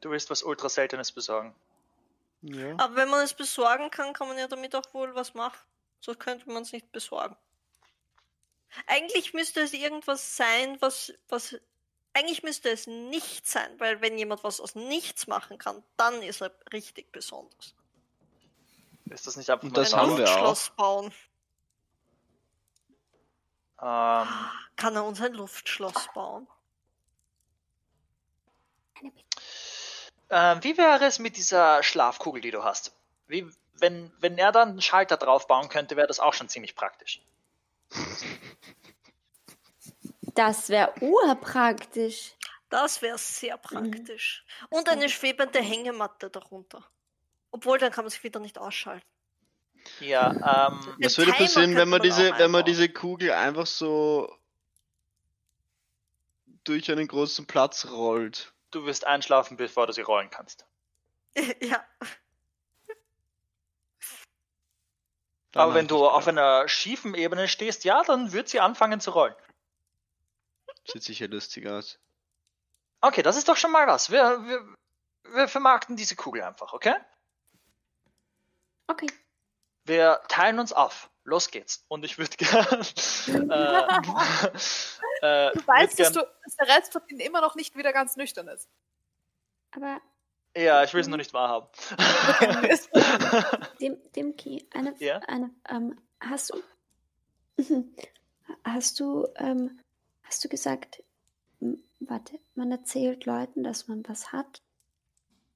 Du 0.00 0.10
willst 0.10 0.30
was 0.30 0.42
ultra 0.42 0.68
Seltenes 0.68 1.12
besorgen. 1.12 1.54
Ja. 2.42 2.72
Aber 2.78 2.96
wenn 2.96 3.08
man 3.08 3.24
es 3.24 3.34
besorgen 3.34 3.90
kann, 3.90 4.12
kann 4.12 4.28
man 4.28 4.38
ja 4.38 4.46
damit 4.46 4.74
auch 4.74 4.94
wohl 4.94 5.14
was 5.14 5.34
machen. 5.34 5.58
So 6.00 6.14
könnte 6.14 6.48
man 6.50 6.62
es 6.62 6.72
nicht 6.72 6.90
besorgen. 6.92 7.36
Eigentlich 8.86 9.34
müsste 9.34 9.60
es 9.60 9.72
irgendwas 9.72 10.36
sein, 10.36 10.76
was, 10.80 11.12
was. 11.28 11.56
Eigentlich 12.14 12.42
müsste 12.42 12.70
es 12.70 12.86
nicht 12.86 13.46
sein, 13.46 13.68
weil 13.78 14.00
wenn 14.00 14.18
jemand 14.18 14.44
was 14.44 14.60
aus 14.60 14.74
nichts 14.74 15.26
machen 15.26 15.58
kann, 15.58 15.82
dann 15.96 16.22
ist 16.22 16.40
er 16.40 16.52
richtig 16.72 17.12
besonders. 17.12 17.74
Ist 19.10 19.26
das 19.26 19.36
nicht 19.36 19.50
einfach 19.50 19.64
Und 19.64 19.74
nur 19.74 19.82
das 19.82 19.94
ein 19.94 20.00
haben 20.00 20.18
wir 20.18 20.24
auch. 20.24 20.28
Luftschloss 20.28 20.70
bauen. 20.76 21.12
Ähm, 23.80 24.28
Kann 24.76 24.96
er 24.96 25.04
uns 25.04 25.20
ein 25.20 25.34
Luftschloss 25.34 26.08
bauen? 26.14 26.46
Ähm, 30.30 30.62
wie 30.62 30.76
wäre 30.76 31.04
es 31.04 31.18
mit 31.18 31.36
dieser 31.36 31.82
Schlafkugel, 31.82 32.42
die 32.42 32.50
du 32.50 32.64
hast? 32.64 32.92
Wie, 33.28 33.50
wenn, 33.74 34.12
wenn 34.18 34.36
er 34.36 34.52
dann 34.52 34.70
einen 34.70 34.82
Schalter 34.82 35.16
drauf 35.16 35.46
bauen 35.46 35.68
könnte, 35.68 35.96
wäre 35.96 36.06
das 36.06 36.20
auch 36.20 36.34
schon 36.34 36.48
ziemlich 36.48 36.74
praktisch. 36.74 37.22
Das 40.34 40.68
wäre 40.68 40.92
urpraktisch. 41.00 42.34
Das 42.68 43.00
wäre 43.00 43.16
sehr 43.16 43.56
praktisch. 43.56 44.44
Und 44.68 44.88
eine 44.88 45.08
schwebende 45.08 45.60
Hängematte 45.60 46.28
darunter. 46.28 46.84
Obwohl, 47.50 47.78
dann 47.78 47.92
kann 47.92 48.04
man 48.04 48.10
sich 48.10 48.22
wieder 48.22 48.40
nicht 48.40 48.58
ausschalten. 48.58 49.06
Ja, 50.00 50.68
ähm, 50.68 50.94
Was 51.00 51.18
würde 51.18 51.32
passieren, 51.32 51.74
wenn 51.76 51.88
man 51.88 52.02
diese, 52.02 52.38
wenn 52.38 52.50
man 52.50 52.64
diese 52.64 52.88
Kugel 52.88 53.32
einfach 53.32 53.66
so 53.66 54.32
durch 56.64 56.90
einen 56.90 57.08
großen 57.08 57.46
Platz 57.46 57.86
rollt? 57.86 58.52
du 58.70 58.84
wirst 58.86 59.06
einschlafen, 59.06 59.56
bevor 59.56 59.86
du 59.86 59.92
sie 59.92 60.02
rollen 60.02 60.30
kannst. 60.30 60.66
ja. 61.60 61.84
Dann 65.52 65.62
Aber 65.62 65.74
wenn 65.74 65.88
du 65.88 66.06
auf 66.06 66.28
einer 66.28 66.68
schiefen 66.68 67.14
Ebene 67.14 67.48
stehst, 67.48 67.84
ja, 67.84 68.02
dann 68.04 68.32
wird 68.32 68.48
sie 68.48 68.60
anfangen 68.60 69.00
zu 69.00 69.10
rollen. 69.12 69.34
Sieht 70.84 71.02
sicher 71.02 71.28
lustig 71.28 71.66
aus. 71.66 71.98
Okay, 73.00 73.22
das 73.22 73.36
ist 73.36 73.48
doch 73.48 73.56
schon 73.56 73.72
mal 73.72 73.86
was. 73.86 74.10
Wir, 74.10 74.22
wir, 74.46 74.76
wir 75.34 75.48
vermarkten 75.48 75.96
diese 75.96 76.16
Kugel 76.16 76.42
einfach, 76.42 76.72
okay? 76.72 76.94
Okay. 78.88 79.06
Wir 79.88 80.20
teilen 80.28 80.58
uns 80.58 80.72
auf. 80.72 81.10
Los 81.24 81.50
geht's. 81.50 81.84
Und 81.88 82.04
ich 82.04 82.18
würde 82.18 82.36
gern. 82.36 82.66
äh, 83.26 83.86
äh, 85.26 85.52
Du 85.52 85.66
weißt, 85.66 85.98
dass, 85.98 86.12
gern, 86.12 86.24
du, 86.24 86.30
dass 86.44 86.56
der 86.56 86.68
Rest 86.68 86.92
von 86.92 87.02
ihnen 87.08 87.20
immer 87.20 87.40
noch 87.40 87.54
nicht 87.54 87.76
wieder 87.76 87.92
ganz 87.92 88.16
nüchtern 88.16 88.48
ist. 88.48 88.68
Aber 89.72 90.00
Ja, 90.56 90.84
ich 90.84 90.92
will 90.94 91.00
es 91.00 91.08
noch 91.08 91.16
nicht 91.16 91.32
wahrhaben. 91.34 91.68
dem, 93.80 93.96
Dimki, 94.14 94.66
eine, 94.72 94.94
Ja? 94.98 95.18
eine, 95.26 95.50
ähm, 95.68 95.98
hast 96.20 96.50
du, 96.52 96.62
hast 98.64 99.00
du, 99.00 99.26
ähm, 99.36 99.78
hast 100.22 100.44
du 100.44 100.48
gesagt, 100.48 101.02
warte, 102.00 102.38
man 102.54 102.70
erzählt 102.72 103.24
Leuten, 103.26 103.62
dass 103.64 103.88
man 103.88 104.06
was 104.08 104.32
hat 104.32 104.62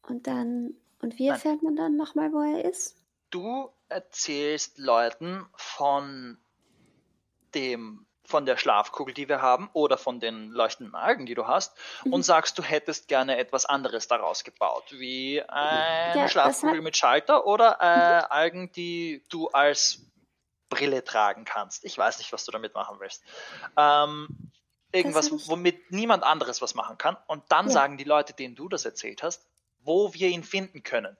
und 0.02 0.26
dann, 0.26 0.74
und 1.00 1.18
wie 1.18 1.28
Nein. 1.28 1.34
erfährt 1.36 1.62
man 1.62 1.76
dann 1.76 1.96
nochmal, 1.96 2.32
wo 2.32 2.40
er 2.40 2.64
ist? 2.64 2.96
du 3.30 3.70
erzählst 3.92 4.78
Leuten 4.78 5.46
von 5.54 6.38
dem 7.54 8.06
von 8.24 8.46
der 8.46 8.56
Schlafkugel, 8.56 9.12
die 9.12 9.28
wir 9.28 9.42
haben, 9.42 9.68
oder 9.74 9.98
von 9.98 10.18
den 10.20 10.52
leuchtenden 10.52 10.94
Algen, 10.94 11.26
die 11.26 11.34
du 11.34 11.46
hast, 11.48 11.76
Mhm. 12.04 12.14
und 12.14 12.22
sagst, 12.22 12.56
du 12.56 12.62
hättest 12.62 13.08
gerne 13.08 13.36
etwas 13.36 13.66
anderes 13.66 14.06
daraus 14.08 14.42
gebaut, 14.44 14.84
wie 14.92 15.42
eine 15.42 16.14
Ja, 16.20 16.28
Schlafkugel 16.28 16.76
hat- 16.78 16.84
mit 16.84 16.96
Schalter 16.96 17.46
oder 17.46 17.76
äh, 17.80 18.32
Algen, 18.32 18.70
die 18.72 19.22
du 19.28 19.48
als 19.48 20.06
Brille 20.70 21.04
tragen 21.04 21.44
kannst. 21.44 21.84
Ich 21.84 21.98
weiß 21.98 22.18
nicht, 22.18 22.32
was 22.32 22.44
du 22.46 22.52
damit 22.52 22.74
machen 22.74 23.00
willst. 23.00 23.22
Ähm, 23.76 24.28
irgendwas, 24.92 25.30
ich- 25.30 25.48
womit 25.48 25.90
niemand 25.90 26.22
anderes 26.22 26.62
was 26.62 26.74
machen 26.74 26.96
kann. 26.96 27.18
Und 27.26 27.42
dann 27.50 27.66
Ja. 27.66 27.72
sagen 27.72 27.98
die 27.98 28.04
Leute, 28.04 28.32
denen 28.32 28.54
du 28.54 28.68
das 28.68 28.84
erzählt 28.86 29.22
hast, 29.22 29.44
wo 29.80 30.14
wir 30.14 30.28
ihn 30.28 30.44
finden 30.44 30.82
können. 30.84 31.18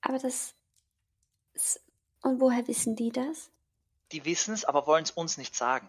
Aber 0.00 0.18
das, 0.18 0.54
s- 1.60 1.80
und 2.22 2.40
woher 2.40 2.66
wissen 2.68 2.96
die 2.96 3.10
das? 3.10 3.50
Die 4.12 4.24
wissen 4.24 4.52
es, 4.54 4.64
aber 4.64 4.86
wollen 4.86 5.04
es 5.04 5.10
uns 5.12 5.36
nicht 5.38 5.54
sagen. 5.54 5.88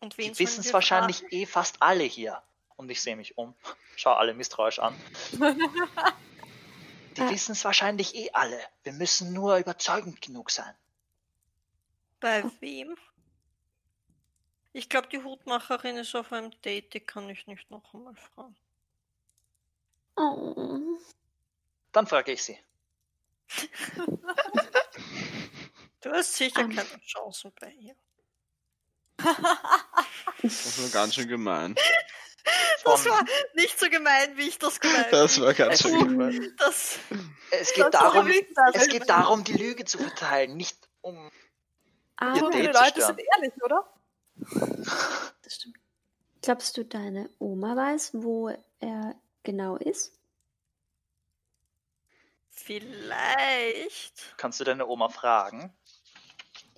Und 0.00 0.16
wen 0.18 0.32
Die 0.32 0.38
wissen 0.38 0.60
es 0.60 0.72
wahrscheinlich 0.72 1.18
fragen? 1.18 1.34
eh 1.34 1.46
fast 1.46 1.80
alle 1.82 2.04
hier. 2.04 2.42
Und 2.76 2.90
ich 2.90 3.00
sehe 3.02 3.16
mich 3.16 3.38
um. 3.38 3.54
Schau 3.96 4.12
alle 4.14 4.34
misstrauisch 4.34 4.78
an. 4.80 4.94
Die 7.16 7.20
Ah. 7.22 7.30
wissen 7.30 7.52
es 7.52 7.64
wahrscheinlich 7.64 8.14
eh 8.16 8.30
alle. 8.32 8.58
Wir 8.82 8.92
müssen 8.92 9.32
nur 9.32 9.56
überzeugend 9.58 10.20
genug 10.20 10.50
sein. 10.50 10.74
Bei 12.18 12.42
wem? 12.60 12.96
Ich 14.72 14.88
glaube, 14.88 15.06
die 15.08 15.22
Hutmacherin 15.22 15.96
ist 15.96 16.16
auf 16.16 16.32
einem 16.32 16.50
Date, 16.62 16.92
die 16.92 16.98
kann 17.00 17.30
ich 17.30 17.46
nicht 17.46 17.70
noch 17.70 17.94
einmal 17.94 18.16
fragen. 18.16 18.56
Oh, 20.16 20.98
Dann 21.92 22.06
frage 22.08 22.32
ich 22.32 22.42
sie. 22.42 22.58
Du 26.00 26.10
hast 26.10 26.34
sicher 26.34 26.60
Ähm. 26.60 26.74
keine 26.76 27.00
Chancen 27.00 27.52
bei 27.58 27.70
ihr. 27.70 27.94
Das 30.42 30.82
war 30.82 30.90
ganz 30.90 31.14
schön 31.14 31.28
gemein. 31.28 31.74
Das 32.84 33.06
war 33.06 33.24
nicht 33.54 33.78
so 33.80 33.88
gemein, 33.88 34.36
wie 34.36 34.48
ich 34.48 34.58
das 34.58 34.78
gemeint 34.78 35.10
Das 35.10 35.40
war 35.40 35.54
ganz 35.54 35.80
schön 35.80 35.98
gemein. 35.98 36.52
Das, 36.58 36.98
es 37.50 37.72
geht 37.72 37.84
Das 37.84 37.90
darum, 37.92 38.30
es 38.74 38.88
geht 38.88 39.08
darum, 39.08 39.44
die 39.44 39.54
Lüge 39.54 39.86
zu 39.86 39.96
verteilen, 39.96 40.56
nicht 40.56 40.76
um. 41.00 41.30
aber, 42.16 42.38
So 42.38 42.52
viele 42.52 42.72
Date 42.72 42.76
zu 42.76 42.82
Leute 42.82 43.06
sind 43.06 43.20
ehrlich, 43.34 43.52
oder? 43.62 43.90
das 45.42 45.54
stimmt. 45.54 45.76
Glaubst 46.42 46.76
du, 46.76 46.84
deine 46.84 47.30
Oma 47.38 47.74
weiß, 47.76 48.10
wo 48.14 48.50
er 48.80 49.14
genau 49.42 49.76
ist? 49.76 50.12
Vielleicht. 52.56 54.34
Kannst 54.36 54.60
du 54.60 54.64
deine 54.64 54.86
Oma 54.86 55.08
fragen? 55.08 55.76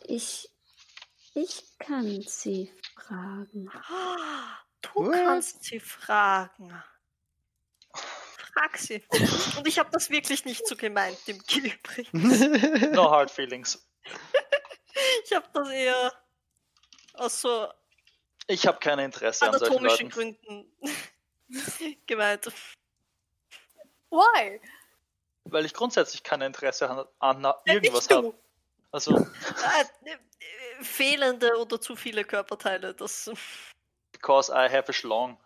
Ich, 0.05 0.48
ich 1.35 1.65
kann 1.78 2.23
sie 2.23 2.73
fragen. 2.94 3.70
Ah, 3.89 4.59
Du 4.82 5.05
What? 5.07 5.12
kannst 5.15 5.65
sie 5.65 5.81
fragen. 5.81 6.82
Frag 7.93 8.78
sie. 8.78 9.03
Und 9.59 9.66
ich 9.66 9.78
habe 9.78 9.90
das 9.90 10.11
wirklich 10.11 10.44
nicht 10.44 10.66
so 10.66 10.77
gemeint, 10.77 11.19
im 11.27 11.39
übrigens. 11.39 12.90
No 12.93 13.11
hard 13.11 13.31
feelings. 13.31 13.86
Ich 15.24 15.32
habe 15.35 15.47
das 15.53 15.69
eher 15.69 16.12
aus 17.15 17.40
so 17.40 17.69
Ich 18.47 18.66
habe 18.66 18.78
kein 18.78 18.98
Interesse 18.98 19.47
an 19.47 19.59
solchen 19.59 19.77
anatomischen 19.86 20.11
Leuten. 20.11 20.39
Gründen 21.51 21.97
gemeint. 22.07 22.47
Why? 24.11 24.61
Weil 25.51 25.64
ich 25.64 25.74
grundsätzlich 25.74 26.23
kein 26.23 26.43
Interesse 26.43 26.89
an, 27.18 27.44
an 27.44 27.55
irgendwas 27.66 28.09
habe. 28.10 28.35
Also, 28.93 29.16
Ah, 29.16 29.82
äh, 30.05 30.12
äh, 30.12 30.85
fehlende 30.85 31.56
oder 31.59 31.81
zu 31.81 31.97
viele 31.97 32.24
Körperteile, 32.24 32.94
das 32.94 33.31
because 34.12 34.51
I 34.51 34.68
have 34.68 34.89
a 34.89 34.93
schlong. 34.93 35.36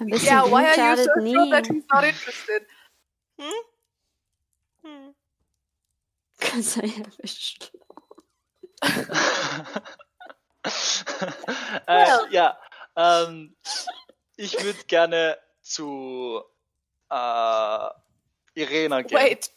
Ein 0.00 0.08
bisschen 0.08 0.28
Yeah, 0.28 0.44
why 0.44 0.66
are 0.66 0.76
you 0.76 0.96
so 0.96 1.04
sure 1.04 1.50
that 1.50 1.68
nie. 1.68 1.76
he's 1.76 1.84
not 1.92 2.04
interested? 2.04 2.66
hm. 4.82 5.14
Ganz 6.38 6.76
erwischt. 6.76 7.72
äh, 11.86 12.06
ja, 12.30 12.58
ähm, 12.96 13.54
ich 14.36 14.62
würde 14.62 14.82
gerne 14.84 15.38
zu 15.60 16.42
äh, 17.10 17.88
Irena 18.54 19.02
gehen. 19.02 19.18
Wait. 19.18 19.50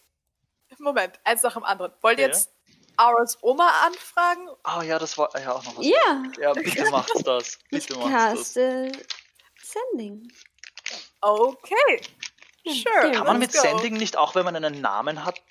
Moment, 0.80 1.20
eins 1.24 1.44
nach 1.44 1.53
dem 1.53 1.64
anderen. 1.64 1.94
Wollt 2.02 2.20
ihr 2.20 2.28
jetzt 2.28 2.52
Auras 2.98 3.38
Oma 3.41 3.70
anfragen? 3.86 4.48
Ah 4.64 4.82
ja, 4.84 4.98
das 4.99 5.18
war 5.18 5.30
ja 5.40 5.53
auch 5.53 5.64
noch 5.64 5.78
was. 5.78 5.86
Ja, 5.86 6.24
Ja, 6.40 6.53
bitte 6.53 6.90
macht 6.91 7.11
das. 7.28 7.60
Bitte 7.70 7.95
macht 7.98 8.11
das. 8.14 8.36
caste 8.53 8.91
Sending. 9.61 10.32
Okay. 11.22 12.02
Sure. 12.65 13.11
Kann 13.11 13.26
man 13.28 13.40
mit 13.40 13.53
go. 13.53 13.60
Sending 13.60 13.94
nicht 13.98 14.18
auch, 14.18 14.36
wenn 14.36 14.45
man 14.45 14.56
einen 14.56 14.82
Namen 14.82 15.26
hat, 15.26 15.41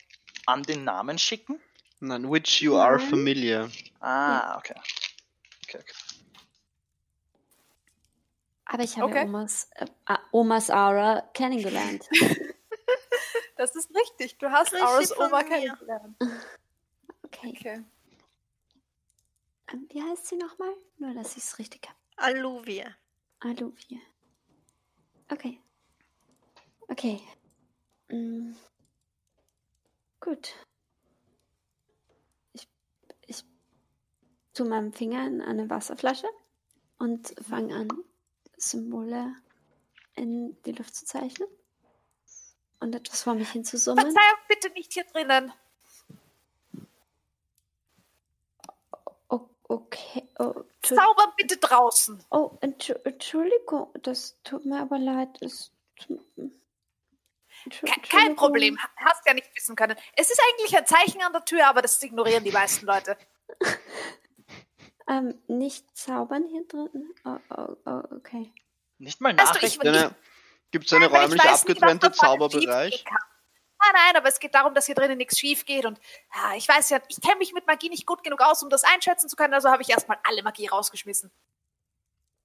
an 0.47 0.63
den 0.65 0.85
Namen 0.85 1.19
schicken? 1.19 1.61
Nein, 2.01 2.31
which 2.31 2.61
you 2.63 2.77
are 2.77 2.99
familiar. 2.99 3.71
Ah, 4.01 4.57
okay. 4.59 4.75
Okay, 5.69 5.79
okay. 5.79 5.93
Aber 8.65 8.83
ich 8.83 8.97
habe 8.99 9.13
Okay. 9.13 9.25
Omas, 9.25 9.69
äh, 9.77 9.87
Omas 10.33 10.71
Aura 10.71 11.23
kennengelernt. 11.35 12.09
Das 13.63 13.77
ist 13.77 13.95
richtig. 13.95 14.39
Du 14.39 14.51
hast 14.51 14.73
Grüß 14.73 14.83
Auras 14.83 15.09
Sie 15.09 15.15
von 15.15 15.27
Oma 15.27 15.45
kennengelernt. 15.45 16.17
Okay. 17.25 17.55
Okay. 17.57 17.85
Ähm, 19.73 19.89
Wie 19.89 20.03
heißt 20.03 20.27
sie 20.27 20.37
nochmal? 20.37 20.75
Nur, 20.99 21.15
dass 21.15 21.35
ich 21.37 21.45
es 21.45 21.59
richtig 21.59 21.89
habe. 21.89 21.99
Alluvia. 22.17 22.95
Aluvia. 23.41 23.99
Okay. 25.31 25.59
Okay. 26.89 27.23
Mm. 28.11 28.53
Gut. 30.21 30.55
Ich, 32.53 32.69
ich 33.27 33.45
tue 34.53 34.67
meinen 34.69 34.93
Finger 34.93 35.27
in 35.27 35.41
eine 35.41 35.71
Wasserflasche 35.71 36.29
und 36.99 37.35
fange 37.41 37.75
an, 37.77 37.89
Symbole 38.59 39.35
in 40.17 40.61
die 40.65 40.73
Luft 40.73 40.95
zu 40.95 41.07
zeichnen 41.07 41.49
und 42.83 42.95
etwas 42.95 43.23
vor 43.23 43.35
mich 43.35 43.51
hinzusummen. 43.51 44.05
Verzeihung, 44.05 44.39
bitte 44.49 44.71
nicht 44.71 44.93
hier 44.93 45.05
drinnen. 45.05 45.53
O 49.29 49.41
okay. 49.69 50.29
Oh, 50.39 50.65
Zaubern 50.83 51.33
bitte 51.37 51.57
draußen. 51.57 52.23
oh 52.31 52.59
Entschu 52.61 52.95
Entschuldigung, 53.05 53.89
das 54.03 54.37
tut 54.45 54.65
mir 54.67 54.81
aber 54.81 54.99
leid. 54.99 55.41
Es 55.41 55.71
kein. 58.09 58.35
Problem. 58.37 58.77
Ha- 58.83 58.91
Hast 58.97 59.25
ja 59.27 59.35
nicht 59.35 59.55
wissen 59.55 59.77
können. 59.77 59.97
Es 60.17 60.31
ist 60.31 60.41
eigentlich 60.51 60.77
ein 60.77 60.87
Zeichen 60.87 61.23
an 61.23 61.33
der 61.33 61.45
Tür, 61.45 61.67
aber 61.69 61.81
das 61.83 62.03
ignorieren 62.03 62.45
die 62.45 62.53
meisten 62.53 62.87
Leute. 62.87 63.17
Ähm, 65.09 65.37
nicht 65.49 65.97
zaubern 65.97 66.47
hier 66.49 66.65
drin? 66.69 67.13
Oh, 67.25 67.37
oh, 67.51 67.77
oh, 67.87 68.03
okay. 68.17 68.53
Nicht 68.99 69.21
mal 69.21 69.37
Weißt 69.37 69.57
du, 69.57 69.67
ich- 69.67 69.77
Nachrichten. 69.79 70.15
Gibt 70.73 70.87
es 70.87 70.93
eine 70.93 71.09
Nein, 71.09 71.21
räumlich 71.21 71.45
weiß 71.45 71.61
abgetrennte 71.61 72.11
Zauberbereich? 72.11 73.05
Nein, 73.05 73.93
nein, 73.95 74.17
aber 74.17 74.29
es 74.29 74.41
geht 74.41 74.55
darum, 74.55 74.75
dass 74.75 74.87
hier 74.87 74.95
drinnen 74.95 75.19
nichts 75.19 75.39
schief 75.39 75.65
geht 75.65 75.85
und 75.85 76.01
ja, 76.35 76.55
ich 76.57 76.69
weiß 76.69 76.91
ja, 76.91 77.01
ich 77.09 77.21
kenne 77.21 77.37
mich 77.37 77.53
mit 77.53 77.67
Magie 77.67 77.89
nicht 77.89 78.07
gut 78.07 78.25
genug 78.25 78.41
aus, 78.41 78.63
um 78.63 78.71
das 78.71 78.85
einschätzen 78.85 79.29
zu 79.29 79.37
können, 79.37 79.55
also 79.55 79.71
habe 79.71 79.83
ich 79.83 79.91
erstmal 79.91 80.19
alle 80.25 80.43
Magie 80.43 80.67
rausgeschmissen. 80.67 81.31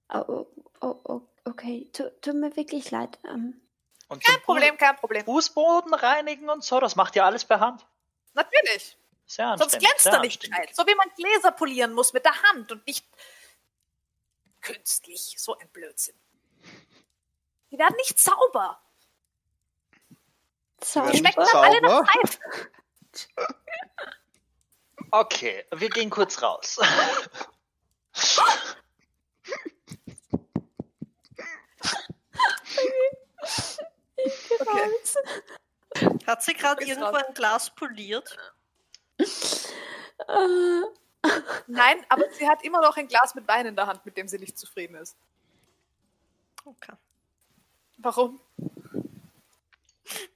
Oh, 0.09 0.23
oh, 0.27 0.47
oh, 0.81 0.99
oh 1.03 1.21
okay. 1.45 1.89
Tu, 1.93 2.09
tut 2.21 2.35
mir 2.35 2.55
wirklich 2.55 2.91
leid. 2.91 3.17
Ähm, 3.25 3.61
Und 4.07 4.23
Kein 4.23 4.41
Problem, 4.41 4.77
kein 4.77 4.95
Problem. 4.95 5.25
Fußboden 5.25 5.93
reinigen 5.93 6.49
und 6.49 6.63
so, 6.63 6.79
das 6.79 6.95
macht 6.95 7.15
ihr 7.15 7.25
alles 7.25 7.45
per 7.45 7.59
Hand. 7.59 7.85
Natürlich. 8.33 8.97
Sehr 9.25 9.57
Sonst 9.57 9.79
glänzt 9.79 10.05
er 10.05 10.21
nicht 10.21 10.41
gescheit. 10.41 10.73
So 10.73 10.87
wie 10.87 10.95
man 10.95 11.09
Gläser 11.15 11.51
polieren 11.51 11.93
muss 11.93 12.13
mit 12.13 12.23
der 12.23 12.41
Hand 12.43 12.71
und 12.71 12.85
nicht 12.87 13.05
künstlich. 14.61 15.35
So 15.37 15.57
ein 15.57 15.67
Blödsinn. 15.69 16.15
Die 17.72 17.77
werden 17.77 17.95
nicht 17.98 18.19
sauber. 18.19 18.80
sorry. 20.84 21.07
Nicht 21.07 21.19
Schmecken 21.19 21.45
dann 21.52 21.64
alle 21.64 21.81
nach 21.81 21.89
sauber? 21.89 22.07
Seife. 22.23 22.39
Okay, 25.11 25.65
wir 25.72 25.89
gehen 25.89 26.10
kurz 26.10 26.41
raus. 26.41 26.77
Okay. 34.60 34.91
Hat 36.26 36.44
sie 36.44 36.53
gerade 36.53 36.84
irgendwo 36.84 37.07
raus. 37.07 37.23
ein 37.27 37.34
Glas 37.34 37.69
poliert? 37.73 38.38
Nein, 41.68 42.06
aber 42.10 42.30
sie 42.31 42.48
hat 42.48 42.64
immer 42.64 42.81
noch 42.81 42.98
ein 42.98 43.07
Glas 43.07 43.35
mit 43.35 43.48
Wein 43.48 43.65
in 43.65 43.76
der 43.76 43.88
Hand, 43.88 44.06
mit 44.06 44.18
dem 44.18 44.27
sie 44.27 44.38
nicht 44.39 44.57
zufrieden 44.57 44.95
ist. 44.95 45.15
Okay. 46.65 46.94
Warum? 47.98 48.40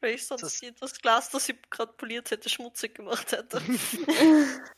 Weil 0.01 0.15
ich 0.15 0.25
sonst 0.27 0.41
Das- 0.41 0.59
das 0.79 0.93
Glas, 1.01 1.29
das 1.29 1.45
sie 1.45 1.55
gerade 1.69 1.93
poliert 1.93 2.29
hätte, 2.31 2.49
schmutzig 2.49 2.95
gemacht 2.95 3.31
hätte. 3.31 3.61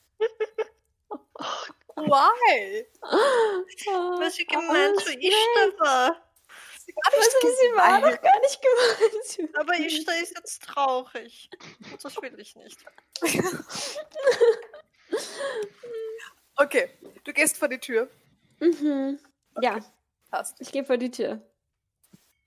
Why? 1.95 2.87
Weil 4.19 4.31
sie 4.31 4.45
gemeint 4.45 4.99
zu 5.01 5.11
Ishtar 5.13 5.79
war. 5.79 6.21
Sie 6.85 6.93
war 6.93 7.11
nicht 7.17 7.35
Also, 7.35 7.47
sie 7.61 7.75
war 7.77 8.01
doch 8.01 8.21
gar 8.21 8.39
nicht 8.41 8.59
gemeint. 8.61 9.55
Aber 9.57 9.73
Ishtar 9.79 10.17
ist 10.21 10.35
jetzt 10.35 10.63
traurig. 10.63 11.49
Und 11.91 12.03
das 12.03 12.21
will 12.21 12.37
ich 12.39 12.55
nicht. 12.55 12.77
Okay, 16.55 16.89
du 17.23 17.33
gehst 17.33 17.57
vor 17.57 17.67
die 17.67 17.79
Tür. 17.79 18.09
Mhm. 18.59 19.19
Ja, 19.61 19.79
Passt. 20.29 20.55
ich 20.59 20.71
gehe 20.71 20.85
vor 20.85 20.97
die 20.97 21.09
Tür. 21.11 21.41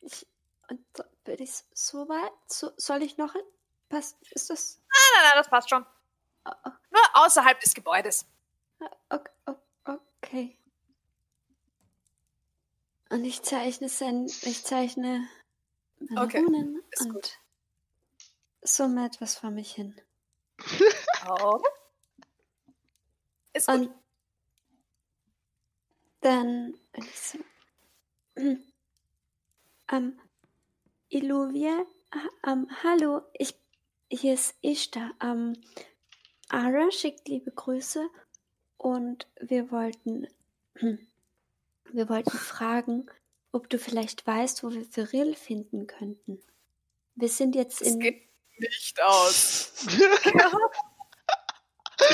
Ich, 0.07 0.27
und 0.69 0.81
so, 0.97 1.03
bin 1.25 1.41
ich 1.43 1.53
so 1.75 2.09
weit? 2.09 2.33
So, 2.47 2.71
soll 2.77 3.03
ich 3.03 3.17
noch? 3.19 3.35
Passt, 3.89 4.17
ist 4.31 4.51
das? 4.51 4.81
Nein, 4.89 4.89
nein, 5.15 5.23
nein, 5.25 5.33
das 5.43 5.49
passt 5.49 5.69
schon. 5.71 5.85
Oh, 6.45 6.53
oh, 6.65 6.71
Nur 6.91 7.03
außerhalb 7.15 7.59
des 7.61 7.75
Gebäudes. 7.75 8.27
ok- 9.11 9.31
o- 9.47 9.57
Okay. 10.23 10.59
Und 13.11 13.25
ich 13.25 13.43
zeichne 13.43 13.89
sein, 13.89 14.27
ich 14.43 14.65
zeichne 14.65 15.29
meine 16.01 16.21
Okay, 16.23 16.39
Runen 16.41 16.83
ist 16.91 17.05
gut. 17.09 17.15
und 17.15 17.39
summe 18.63 19.07
etwas 19.07 19.37
vor 19.39 19.51
mich 19.51 19.73
hin. 19.75 20.01
Oh. 21.29 21.61
Ist 23.53 23.67
gut. 23.67 23.75
Und 23.77 23.95
dann 26.21 26.75
ich 26.95 27.21
so, 27.21 27.39
ähm, 29.91 30.19
Illuvia, 31.09 31.85
ha- 32.15 32.53
ähm, 32.53 32.69
hallo, 32.83 33.23
ich, 33.35 33.55
hier 34.11 34.35
ist 34.35 34.55
Ishtar. 34.63 35.13
Ähm, 35.23 35.55
Ara 36.49 36.91
schickt 36.91 37.29
liebe 37.29 37.51
Grüße 37.51 38.09
und 38.77 39.27
wir 39.41 39.71
wollten, 39.71 40.27
wir 40.75 42.09
wollten 42.09 42.37
fragen, 42.37 43.07
ob 43.53 43.69
du 43.71 43.79
vielleicht 43.79 44.27
weißt, 44.27 44.63
wo 44.63 44.71
wir 44.71 44.89
Cyril 44.91 45.35
finden 45.35 45.87
könnten. 45.87 46.41
Wir 47.15 47.29
sind 47.29 47.55
jetzt 47.55 47.81
Das 47.81 47.89
in, 47.89 48.01
geht 48.01 48.29
nicht 48.59 49.01
aus. 49.03 49.73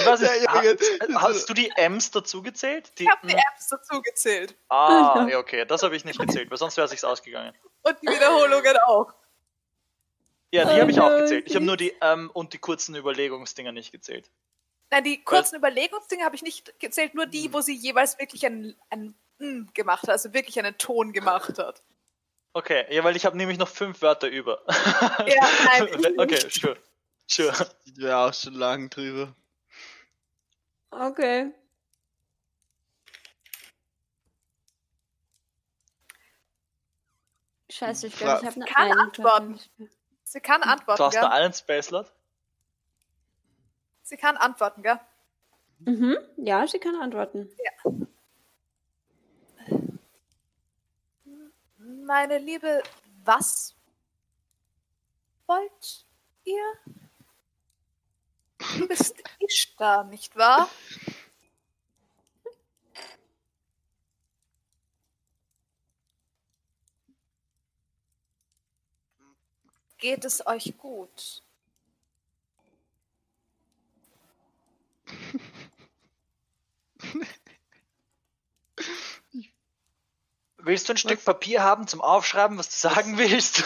Weiß 0.05 0.21
nicht, 0.21 0.43
Ja, 0.45 0.63
jetzt- 0.63 0.91
hast 1.17 1.49
du 1.49 1.55
die 1.55 1.71
M's 1.77 2.11
dazu 2.11 2.43
gezählt? 2.43 2.93
Die, 2.99 3.05
Ich 3.05 3.11
habe 3.11 3.27
die 3.27 3.33
hm, 3.33 3.41
Apps 3.53 3.69
dazu 3.69 4.01
gezählt. 4.03 4.55
ah, 4.69 5.27
ja, 5.29 5.39
okay, 5.39 5.65
das 5.65 5.83
habe 5.83 5.97
ich 5.97 6.05
nicht 6.05 6.19
gezählt, 6.21 6.51
weil 6.51 6.59
sonst 6.59 6.77
wäre 6.77 6.85
es 6.85 6.91
sich 6.93 7.05
ausgegangen. 7.05 7.55
Und 7.83 7.97
die 8.03 8.07
Wiederholungen 8.09 8.77
auch. 8.87 9.13
Ja, 10.53 10.73
die 10.73 10.81
habe 10.81 10.91
ich 10.91 11.01
auch 11.01 11.17
gezählt. 11.17 11.45
Ich 11.49 11.55
habe 11.55 11.65
nur 11.65 11.77
die 11.77 11.95
ähm 12.01 12.31
und 12.33 12.53
die 12.53 12.59
kurzen 12.59 12.95
Überlegungsdinger 12.95 13.73
nicht 13.73 13.91
gezählt. 13.91 14.31
Nein, 14.91 15.05
die 15.05 15.23
kurzen 15.25 15.57
Überlegungsdinge 15.57 16.25
habe 16.25 16.37
ich 16.37 16.43
nicht 16.43 16.79
gezählt, 16.79 17.15
nur 17.15 17.25
Hm. 17.25 17.31
die, 17.31 17.53
wo 17.53 17.61
sie 17.63 17.75
jeweils 17.75 18.19
wirklich 18.19 18.45
ein, 18.47 18.77
ein 18.91 19.15
mm 19.39 19.73
gemacht 19.73 20.03
hat, 20.03 20.11
also 20.11 20.33
wirklich 20.35 20.59
einen 20.59 20.77
Ton 20.79 21.13
gemacht 21.13 21.59
hat. 21.59 21.83
Okay, 22.53 22.85
ja, 22.95 23.03
weil 23.03 23.17
ich 23.17 23.25
habe 23.25 23.37
nämlich 23.39 23.57
noch 23.57 23.69
fünf 23.69 24.03
Wörter 24.03 24.29
über. 24.29 24.63
Ja, 25.27 25.49
nein. 25.65 25.89
okay, 26.19 26.39
sure. 26.51 26.77
Sure. 27.27 27.55
Ich 27.87 27.97
wäre 27.97 28.19
auch 28.19 28.35
schon 28.35 28.53
lang 28.53 28.91
drüber. 28.91 29.35
Okay. 30.93 31.53
Scheiße, 37.71 38.09
ich 38.09 38.17
glaube, 38.17 38.41
ich 38.41 38.47
habe 38.47 38.57
eine 38.57 38.65
Kann 38.67 38.99
antworten. 38.99 39.59
Sie 40.25 40.41
kann 40.41 40.61
Du 40.61 40.69
antworten, 40.69 41.03
hast 41.03 41.15
da 41.15 41.21
gell? 41.21 41.31
einen 41.31 41.55
Spacelot? 41.55 42.13
Sie 44.03 44.17
kann 44.17 44.37
antworten, 44.37 44.83
gell? 44.83 45.01
Mhm. 45.81 46.19
Ja, 46.37 46.67
sie 46.67 46.79
kann 46.79 46.97
antworten. 46.97 47.49
Meine 51.79 52.39
Liebe, 52.39 52.83
was 53.25 53.75
wollt 55.47 56.05
ihr? 56.45 56.63
Du 58.79 58.89
bist 58.89 59.15
Ishtar, 59.39 60.05
nicht 60.05 60.37
wahr? 60.37 60.69
Geht 69.99 70.25
es 70.25 70.45
euch 70.47 70.75
gut? 70.79 71.43
Willst 80.59 80.89
du 80.89 80.93
ein 80.93 80.97
Stück 80.97 81.25
Papier 81.25 81.63
haben 81.63 81.87
zum 81.89 82.01
Aufschreiben, 82.01 82.57
was 82.59 82.69
du 82.69 82.77
sagen 82.77 83.19
willst? 83.19 83.65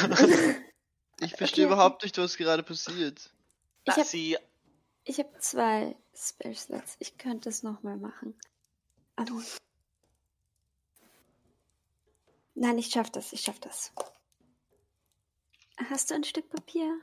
Ich 1.20 1.35
verstehe 1.35 1.65
Okay. 1.65 1.73
überhaupt 1.74 2.03
nicht, 2.03 2.19
was 2.19 2.37
gerade 2.37 2.62
passiert. 2.62 3.31
Ich 3.85 3.93
habe 3.93 4.05
Sie, 4.05 4.37
ich 5.07 5.19
hab 5.20 5.41
zwei 5.41 5.97
Spell-Slots. 6.15 6.97
Ich 6.99 7.16
könnte 7.16 7.49
es 7.49 7.62
nochmal 7.62 7.97
machen. 7.97 8.39
Aber 9.15 9.33
Nein, 12.55 12.78
ich 12.78 12.89
schaff 12.89 13.11
das. 13.11 13.33
Ich 13.33 13.43
schaff 13.43 13.61
das. 13.61 13.93
Hast 15.91 16.11
du 16.11 16.15
ein 16.15 16.24
Stück 16.24 16.49
Papier? 16.51 16.99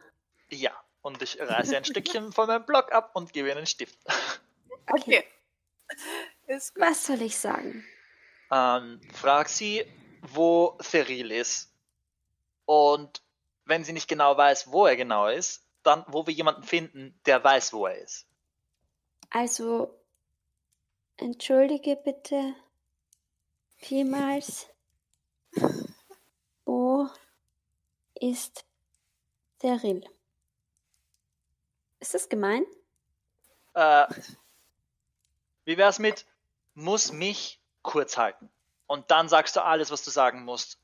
ja, 0.50 0.72
und 1.02 1.22
ich 1.22 1.40
reiße 1.40 1.76
ein 1.76 1.86
Stückchen 1.86 2.32
von 2.32 2.48
meinem 2.48 2.66
Block 2.66 2.92
ab 2.92 3.12
und 3.16 3.34
gebe 3.34 3.48
ihr 3.48 3.58
einen 3.58 3.66
Stift. 3.66 3.98
Okay. 4.88 5.24
Ist 6.48 6.76
gut. 6.76 6.84
Was 6.84 7.06
soll 7.06 7.22
ich 7.22 7.38
sagen? 7.38 7.86
Ähm, 8.52 9.00
frag 9.14 9.48
sie, 9.48 9.86
wo 10.22 10.78
Cyril 10.82 11.32
ist. 11.32 11.72
Und 12.66 13.24
wenn 13.66 13.84
sie 13.84 13.94
nicht 13.94 14.10
genau 14.10 14.36
weiß, 14.36 14.72
wo 14.72 14.86
er 14.86 14.96
genau 14.96 15.28
ist, 15.28 15.63
dann, 15.84 16.06
wo 16.08 16.26
wir 16.26 16.34
jemanden 16.34 16.64
finden, 16.64 17.20
der 17.26 17.44
weiß, 17.44 17.74
wo 17.74 17.86
er 17.86 17.98
ist. 18.00 18.28
Also, 19.30 20.00
entschuldige 21.18 21.96
bitte 21.96 22.56
vielmals. 23.78 24.68
Wo 26.66 27.08
ist 28.16 28.66
Cyril? 29.60 30.04
Ist 32.00 32.14
das 32.14 32.30
gemein? 32.30 32.66
Äh, 33.74 34.08
wie 35.66 35.78
wär's 35.78 36.00
mit, 36.00 36.26
muss 36.74 37.12
mich 37.12 37.62
kurz 37.82 38.18
halten. 38.18 38.50
Und 38.88 39.10
dann 39.12 39.30
sagst 39.30 39.56
du 39.56 39.64
alles, 39.64 39.92
was 39.92 40.04
du 40.04 40.12
sagen 40.12 40.44
musst. 40.44 40.80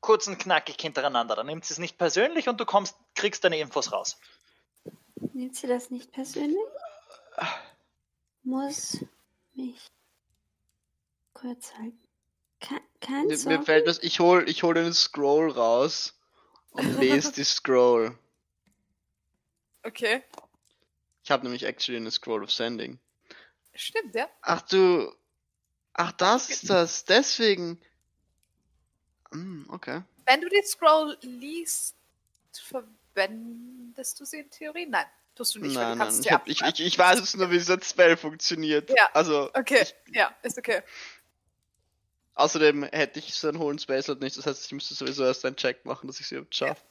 Kurz 0.00 0.26
und 0.26 0.38
knackig 0.38 0.80
hintereinander. 0.80 1.34
Dann 1.36 1.46
nimmt 1.46 1.64
sie 1.64 1.74
es 1.74 1.78
nicht 1.78 1.98
persönlich 1.98 2.48
und 2.48 2.60
du 2.60 2.64
kommst, 2.64 2.96
kriegst 3.14 3.42
deine 3.44 3.58
Infos 3.58 3.92
raus. 3.92 4.18
Nimmt 5.32 5.56
sie 5.56 5.66
das 5.66 5.90
nicht 5.90 6.12
persönlich? 6.12 6.56
Muss 8.42 9.04
mich 9.54 9.90
kurz 11.32 11.72
halten. 11.74 11.98
Ke- 12.60 12.80
Kein 13.00 13.26
Mir, 13.26 13.38
mir 13.44 13.62
fällt 13.62 13.86
was, 13.86 13.98
ich 14.02 14.20
hol, 14.20 14.48
ich 14.48 14.62
hol 14.62 14.74
den 14.74 14.92
Scroll 14.92 15.50
raus 15.50 16.14
und 16.70 16.84
lese 17.00 17.32
die 17.32 17.44
Scroll. 17.44 18.16
Okay. 19.84 20.22
Ich 21.22 21.30
habe 21.30 21.44
nämlich 21.44 21.64
actually 21.64 21.98
eine 21.98 22.10
Scroll 22.10 22.42
of 22.42 22.50
Sending. 22.50 22.98
Stimmt, 23.74 24.14
ja. 24.14 24.28
Ach 24.42 24.62
du. 24.62 25.12
Ach, 25.92 26.12
das 26.12 26.50
ist 26.50 26.70
das. 26.70 27.04
Deswegen. 27.04 27.80
Hm, 29.32 29.66
okay. 29.70 30.02
Wenn 30.26 30.40
du 30.40 30.48
die 30.48 30.62
Scroll 30.64 31.16
liest, 31.22 31.94
verwendest 32.52 34.18
du 34.20 34.24
sie 34.24 34.40
in 34.40 34.50
Theorie? 34.50 34.86
Nein, 34.86 35.06
tust 35.34 35.54
du 35.54 35.60
nicht, 35.60 35.74
weil 35.76 35.82
nein, 35.84 35.92
du 35.92 35.98
nein. 35.98 36.08
kannst 36.08 36.24
Ich, 36.26 36.32
hab, 36.32 36.48
ich, 36.48 36.62
ich, 36.62 36.80
ich 36.80 36.98
weiß 36.98 37.18
jetzt 37.18 37.36
nur, 37.36 37.50
wie 37.50 37.58
dieser 37.58 37.80
Spell 37.82 38.16
funktioniert. 38.16 38.90
Ja. 38.90 39.08
Also, 39.12 39.50
Okay, 39.54 39.86
ja, 40.12 40.34
ist 40.42 40.58
okay. 40.58 40.82
außerdem 42.34 42.84
hätte 42.84 43.18
ich 43.18 43.34
so 43.34 43.48
einen 43.48 43.58
hohen 43.58 43.78
Space 43.78 44.08
nicht. 44.08 44.36
Das 44.36 44.46
heißt, 44.46 44.66
ich 44.66 44.72
müsste 44.72 44.94
sowieso 44.94 45.24
erst 45.24 45.44
einen 45.44 45.56
Check 45.56 45.84
machen, 45.84 46.06
dass 46.06 46.20
ich 46.20 46.26
sie 46.26 46.36
überhaupt 46.36 46.54
schaffe. 46.54 46.82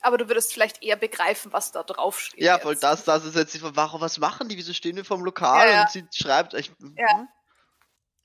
Aber 0.00 0.18
du 0.18 0.28
würdest 0.28 0.52
vielleicht 0.52 0.82
eher 0.82 0.96
begreifen, 0.96 1.50
was 1.54 1.72
da 1.72 1.82
drauf 1.82 2.20
steht. 2.20 2.40
Ja, 2.40 2.54
jetzt. 2.56 2.62
voll 2.62 2.76
das, 2.76 3.04
das 3.04 3.24
ist 3.24 3.36
jetzt 3.36 3.54
die 3.54 3.58
Frage, 3.58 3.76
warum, 3.76 4.02
was 4.02 4.18
machen 4.18 4.50
die? 4.50 4.56
Wieso 4.58 4.74
stehen 4.74 4.96
wir 4.96 5.04
vom 5.04 5.24
Lokal 5.24 5.66
Ja, 5.66 5.72
ja. 5.72 5.80
und 5.82 5.90
sie 5.90 6.04
schreibt, 6.12 6.52
ich, 6.52 6.70
Ja. 6.96 7.26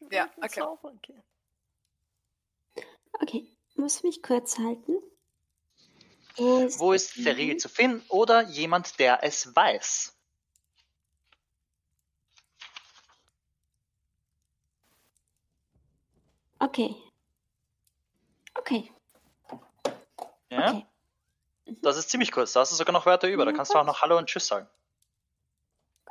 Wir 0.01 0.17
Ja, 0.17 0.29
okay. 0.41 0.61
Okay, 3.13 3.51
muss 3.75 4.03
mich 4.03 4.21
kurz 4.21 4.57
halten. 4.57 4.97
Wo 6.37 6.59
ist, 6.59 6.79
Wo 6.79 6.93
ist 6.93 7.11
Feril 7.11 7.57
zu 7.57 7.67
finden 7.69 8.05
oder 8.09 8.43
jemand, 8.43 8.97
der 8.99 9.23
es 9.23 9.53
weiß? 9.55 10.15
Okay. 16.59 16.95
Okay, 18.57 18.91
Ja? 20.51 20.69
okay. 20.71 20.85
Das 21.81 21.97
ist 21.97 22.09
ziemlich 22.09 22.31
kurz. 22.31 22.51
Da 22.53 22.61
hast 22.61 22.71
du 22.71 22.75
sogar 22.75 22.91
noch 22.93 23.05
Wörter 23.05 23.29
über. 23.29 23.45
Da 23.45 23.51
Ja, 23.51 23.57
kannst 23.57 23.73
du 23.73 23.77
auch 23.77 23.85
noch 23.85 24.01
Hallo 24.01 24.17
und 24.17 24.27
Tschüss 24.27 24.47
sagen. 24.47 24.67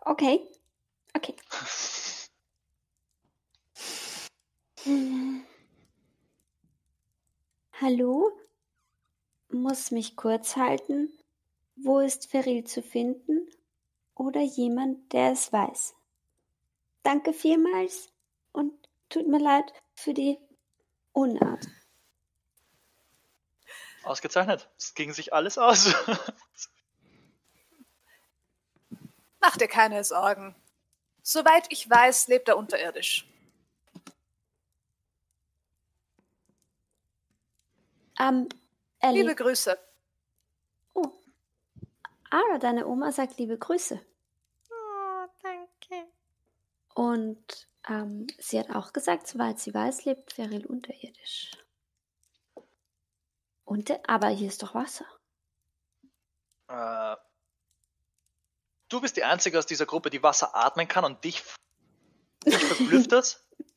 Okay. 0.03 0.47
Okay. 1.15 1.35
Hm. 4.85 5.45
Hallo? 7.81 8.33
Muss 9.51 9.93
mich 9.93 10.17
kurz 10.17 10.57
halten. 10.57 11.17
Wo 11.77 12.01
ist 12.01 12.29
Feril 12.29 12.65
zu 12.65 12.83
finden? 12.83 13.49
Oder 14.17 14.41
jemand, 14.41 15.13
der 15.13 15.31
es 15.31 15.53
weiß? 15.53 15.95
Danke 17.05 17.33
vielmals 17.33 18.09
und 18.51 18.73
tut 19.09 19.29
mir 19.29 19.39
leid 19.39 19.73
für 19.95 20.13
die 20.13 20.39
Unart. 21.13 21.69
Ausgezeichnet. 24.03 24.69
Es 24.77 24.95
ging 24.95 25.13
sich 25.13 25.33
alles 25.33 25.57
aus. 25.57 25.95
Mach 29.41 29.57
dir 29.57 29.69
keine 29.69 30.03
Sorgen. 30.03 30.57
Soweit 31.23 31.67
ich 31.71 31.89
weiß, 31.89 32.27
lebt 32.27 32.49
er 32.49 32.57
unterirdisch. 32.57 33.25
Ähm, 38.19 38.49
Liebe 39.03 39.35
Grüße. 39.35 39.78
Oh. 40.95 41.12
Ara, 42.31 42.59
deine 42.59 42.86
Oma 42.86 43.12
sagt 43.12 43.39
liebe 43.39 43.57
Grüße. 43.57 44.01
Oh, 44.70 45.27
danke. 45.43 46.09
Und 46.95 47.69
ähm, 47.89 48.27
sie 48.39 48.59
hat 48.59 48.70
auch 48.70 48.93
gesagt, 48.93 49.28
soweit 49.28 49.61
sie 49.61 49.73
weiß, 49.73 50.05
lebt 50.05 50.32
Feril 50.32 50.66
unterirdisch. 50.66 51.53
Unter 53.65 54.01
aber 54.07 54.28
hier 54.28 54.49
ist 54.49 54.62
doch 54.62 54.74
Wasser. 54.74 55.07
äh, 56.69 57.16
du 58.89 59.01
bist 59.01 59.16
die 59.16 59.24
Einzige 59.24 59.59
aus 59.59 59.66
dieser 59.66 59.86
Gruppe, 59.86 60.11
die 60.11 60.23
Wasser 60.23 60.55
atmen 60.57 60.89
kann 60.89 61.05
und 61.05 61.23
dich, 61.23 61.45
dich 62.45 62.57
verblüfft 62.65 63.12
das? 63.12 63.47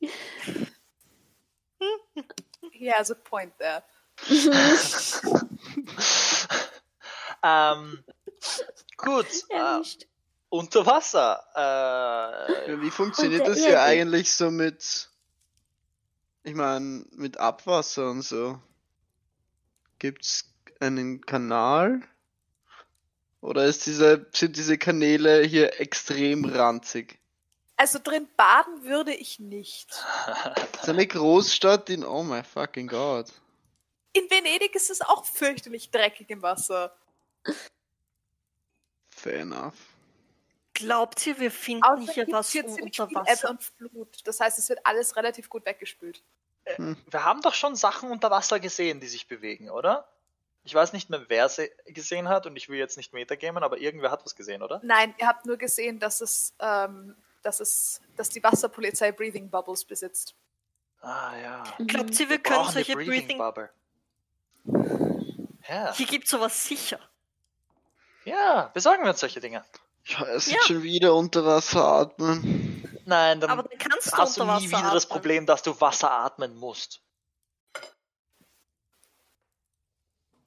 He 2.72 2.90
has 2.92 3.10
a 3.10 3.14
point 3.14 3.56
there. 3.58 3.84
ähm, 7.42 8.04
gut. 8.96 9.26
Äh, 9.50 9.80
unter 10.48 10.84
Wasser. 10.84 12.66
Äh, 12.66 12.80
wie 12.80 12.90
funktioniert 12.90 13.48
das 13.48 13.58
hier 13.58 13.82
eigentlich 13.82 14.32
so 14.32 14.50
mit, 14.50 15.08
ich 16.42 16.54
meine, 16.54 17.06
mit 17.12 17.38
Abwasser 17.38 18.10
und 18.10 18.22
so? 18.22 18.60
Gibt's 19.98 20.52
einen 20.78 21.24
Kanal? 21.24 22.02
Oder 23.40 23.64
ist 23.64 23.86
diese, 23.86 24.26
sind 24.32 24.56
diese 24.56 24.76
Kanäle 24.76 25.42
hier 25.42 25.80
extrem 25.80 26.44
ranzig? 26.44 27.18
Also 27.76 27.98
drin 27.98 28.28
baden 28.36 28.84
würde 28.84 29.14
ich 29.14 29.40
nicht. 29.40 29.88
Das 30.72 30.82
ist 30.82 30.88
eine 30.88 31.06
Großstadt 31.06 31.90
in, 31.90 32.04
oh 32.04 32.24
my 32.24 32.42
fucking 32.42 32.88
god. 32.88 33.26
In 34.12 34.30
Venedig 34.30 34.74
ist 34.74 34.90
es 34.90 35.00
auch 35.00 35.24
fürchterlich 35.24 35.90
dreckig 35.90 36.28
im 36.30 36.42
Wasser. 36.42 36.94
Fair 39.10 39.40
enough. 39.40 39.74
Glaubt 40.74 41.26
ihr, 41.26 41.38
wir 41.38 41.50
finden 41.50 41.84
Außer 41.84 42.12
hier 42.12 42.26
was 42.30 42.50
hier 42.50 42.64
unter 42.64 43.08
viel 43.08 43.16
Ebbe 43.18 43.28
Wasser? 43.28 43.50
und 43.50 43.62
Flut. 43.62 44.18
Das 44.24 44.40
heißt, 44.40 44.58
es 44.58 44.68
wird 44.68 44.80
alles 44.84 45.16
relativ 45.16 45.48
gut 45.48 45.64
weggespült. 45.64 46.22
wir 46.78 47.24
haben 47.24 47.42
doch 47.42 47.54
schon 47.54 47.76
Sachen 47.76 48.10
unter 48.10 48.30
Wasser 48.30 48.60
gesehen, 48.60 49.00
die 49.00 49.08
sich 49.08 49.26
bewegen, 49.26 49.70
oder? 49.70 50.08
Ich 50.64 50.74
weiß 50.74 50.92
nicht 50.92 51.10
mehr, 51.10 51.24
wer 51.28 51.48
sie 51.48 51.70
gesehen 51.86 52.28
hat 52.28 52.46
und 52.46 52.56
ich 52.56 52.68
will 52.68 52.78
jetzt 52.78 52.96
nicht 52.96 53.12
Metagamen, 53.12 53.64
aber 53.64 53.78
irgendwer 53.78 54.10
hat 54.10 54.24
was 54.24 54.36
gesehen, 54.36 54.62
oder? 54.62 54.80
Nein, 54.84 55.14
ihr 55.18 55.26
habt 55.26 55.44
nur 55.44 55.56
gesehen, 55.56 55.98
dass 55.98 56.20
es, 56.20 56.54
ähm, 56.60 57.16
dass 57.42 57.60
es, 57.60 58.00
dass 58.16 58.28
die 58.28 58.42
Wasserpolizei 58.42 59.10
Breathing 59.10 59.50
Bubbles 59.50 59.84
besitzt. 59.84 60.34
Ah 61.00 61.36
ja. 61.36 61.64
Glaubt 61.86 62.10
ihr, 62.12 62.28
wir 62.28 62.30
Wir 62.30 62.38
können 62.38 62.70
solche 62.70 62.94
Breathing... 62.94 63.38
Bubble. 63.38 63.70
Ja. 64.64 65.92
Hier 65.94 66.06
gibt 66.06 66.28
sowas 66.28 66.66
sicher. 66.66 66.98
ja, 68.24 68.70
besorgen 68.74 69.02
wir 69.04 69.10
uns 69.10 69.20
solche 69.20 69.40
Dinge. 69.40 69.64
Ich 70.04 70.20
weiß 70.20 70.50
Ja. 70.50 70.60
schon 70.62 70.82
wieder 70.82 71.14
unter 71.14 71.44
Wasser 71.44 71.84
atmen. 71.84 72.82
Nein, 73.04 73.40
dann 73.40 73.50
Aber 73.50 73.62
dann 73.64 73.78
kannst 73.78 74.12
du 74.12 74.16
hast 74.16 74.36
du 74.36 74.42
nie 74.44 74.48
Wasser 74.48 74.62
wieder 74.68 74.90
das 74.94 75.04
atmen. 75.04 75.08
Problem, 75.14 75.46
dass 75.46 75.62
du 75.62 75.80
Wasser 75.80 76.10
atmen 76.10 76.54
musst. 76.56 77.00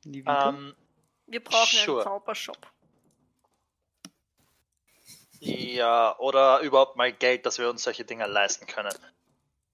Nie 0.03 0.21
wieder. 0.21 0.47
Ähm, 0.49 0.75
Wir 1.27 1.43
brauchen 1.43 1.79
Sure. 1.79 2.01
einen 2.01 2.03
Zaubershop. 2.03 2.57
ja, 5.39 6.17
oder 6.19 6.59
überhaupt 6.61 6.95
mal 6.97 7.11
Geld, 7.11 7.45
dass 7.45 7.57
wir 7.57 7.69
uns 7.69 7.83
solche 7.83 8.05
Dinge 8.05 8.25
leisten 8.27 8.67
können. 8.67 8.93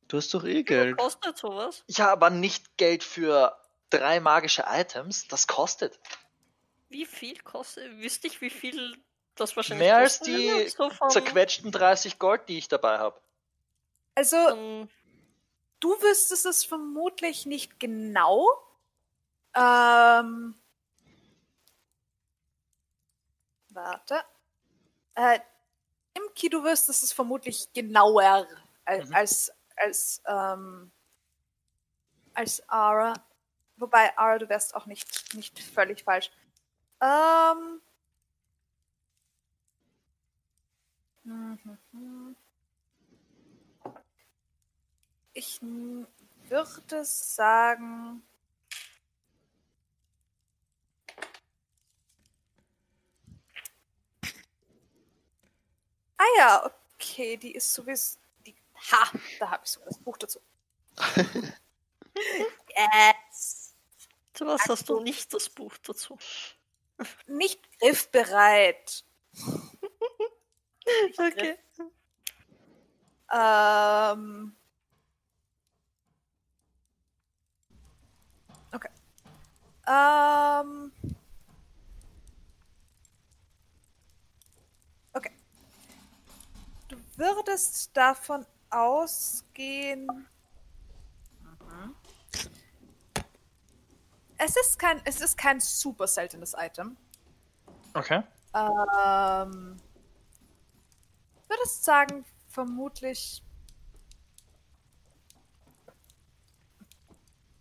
du 0.08 0.18
hast 0.18 0.34
doch 0.34 0.44
eh 0.44 0.64
Geld. 0.64 0.98
kostet 0.98 1.38
sowas? 1.38 1.84
Ja, 1.88 2.12
aber 2.12 2.30
nicht 2.30 2.78
Geld 2.78 3.04
für 3.04 3.58
drei 3.92 4.20
magische 4.20 4.66
Items. 4.68 5.28
Das 5.28 5.46
kostet. 5.48 6.00
Wie 6.90 7.06
viel 7.06 7.38
kostet? 7.42 7.98
Wüsste 8.00 8.28
ich, 8.28 8.42
wie 8.42 8.50
viel 8.50 8.98
das 9.36 9.56
wahrscheinlich 9.56 9.88
Mehr 9.88 9.98
als 9.98 10.20
die? 10.20 10.68
So 10.70 10.90
vom- 10.90 11.10
Zerquetschten 11.10 11.72
30 11.72 12.20
Gold, 12.20 12.50
die 12.50 12.58
ich 12.58 12.68
dabei 12.68 12.98
habe. 12.98 13.22
Also, 14.16 14.36
vom- 14.50 14.90
du 15.80 15.90
wüsstest 16.02 16.46
es 16.46 16.66
vermutlich 16.66 17.46
nicht 17.46 17.80
genau. 17.80 18.46
Ähm, 19.56 20.56
warte. 23.70 24.22
Äh, 25.16 25.40
Imki, 26.14 26.50
du 26.50 26.64
wüsstest 26.64 27.04
es 27.04 27.14
vermutlich 27.14 27.72
genauer 27.74 28.48
als, 28.86 29.10
Mhm. 29.10 29.16
als, 29.16 29.52
als, 29.78 30.22
ähm, 30.28 30.92
als 32.34 32.68
Ara. 32.70 33.14
Wobei, 33.82 34.16
Ara, 34.16 34.38
du 34.38 34.48
wärst 34.48 34.76
auch 34.76 34.86
nicht, 34.86 35.34
nicht 35.34 35.60
völlig 35.60 36.04
falsch. 36.04 36.30
Ähm. 37.02 37.82
Mhm. 41.24 42.36
Ich 45.34 45.60
würde 45.62 47.06
sagen. 47.06 48.22
Ah 56.18 56.24
ja, 56.38 56.72
okay, 56.96 57.36
die 57.38 57.56
ist 57.56 57.74
sowieso. 57.74 58.20
Die, 58.46 58.56
ha, 58.92 59.12
da 59.40 59.50
habe 59.50 59.64
ich 59.66 59.72
sogar 59.72 59.90
das 59.90 59.98
Buch 59.98 60.18
dazu. 60.18 60.40
yes. 61.18 61.26
was 64.46 64.62
hast 64.68 64.90
du 64.90 64.94
also 64.94 65.04
nicht 65.04 65.34
das 65.34 65.50
Buch 65.50 65.78
dazu? 65.78 66.18
Nicht 67.28 67.60
griffbereit. 67.80 69.04
nicht 69.34 71.20
okay. 71.20 71.58
Griff. 71.76 71.88
Ähm. 73.34 74.56
Okay. 78.74 78.90
Ähm. 79.88 80.92
Okay. 85.14 85.32
Du 86.90 86.98
würdest 87.16 87.96
davon 87.96 88.46
ausgehen, 88.70 90.28
Es 94.44 94.56
ist 94.56 94.80
kein, 94.80 95.00
es 95.06 95.22
ist 95.22 95.38
kein 95.38 95.60
super 95.60 96.08
seltenes 96.08 96.56
Item. 96.58 96.98
Okay. 97.94 98.24
Ähm, 98.56 99.78
würdest 101.48 101.84
sagen, 101.84 102.26
vermutlich 102.50 103.44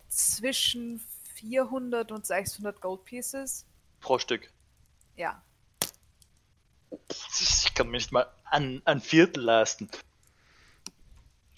zwischen 0.07 0.99
400 1.35 2.11
und 2.11 2.25
600 2.25 2.81
Gold 2.81 3.05
Pieces. 3.05 3.65
Pro 3.99 4.17
Stück. 4.17 4.51
Ja. 5.15 5.41
Ich 7.39 7.73
kann 7.73 7.87
mir 7.87 7.97
nicht 7.97 8.11
mal 8.11 8.29
ein, 8.43 8.81
ein 8.83 8.99
Viertel 8.99 9.43
leisten. 9.43 9.89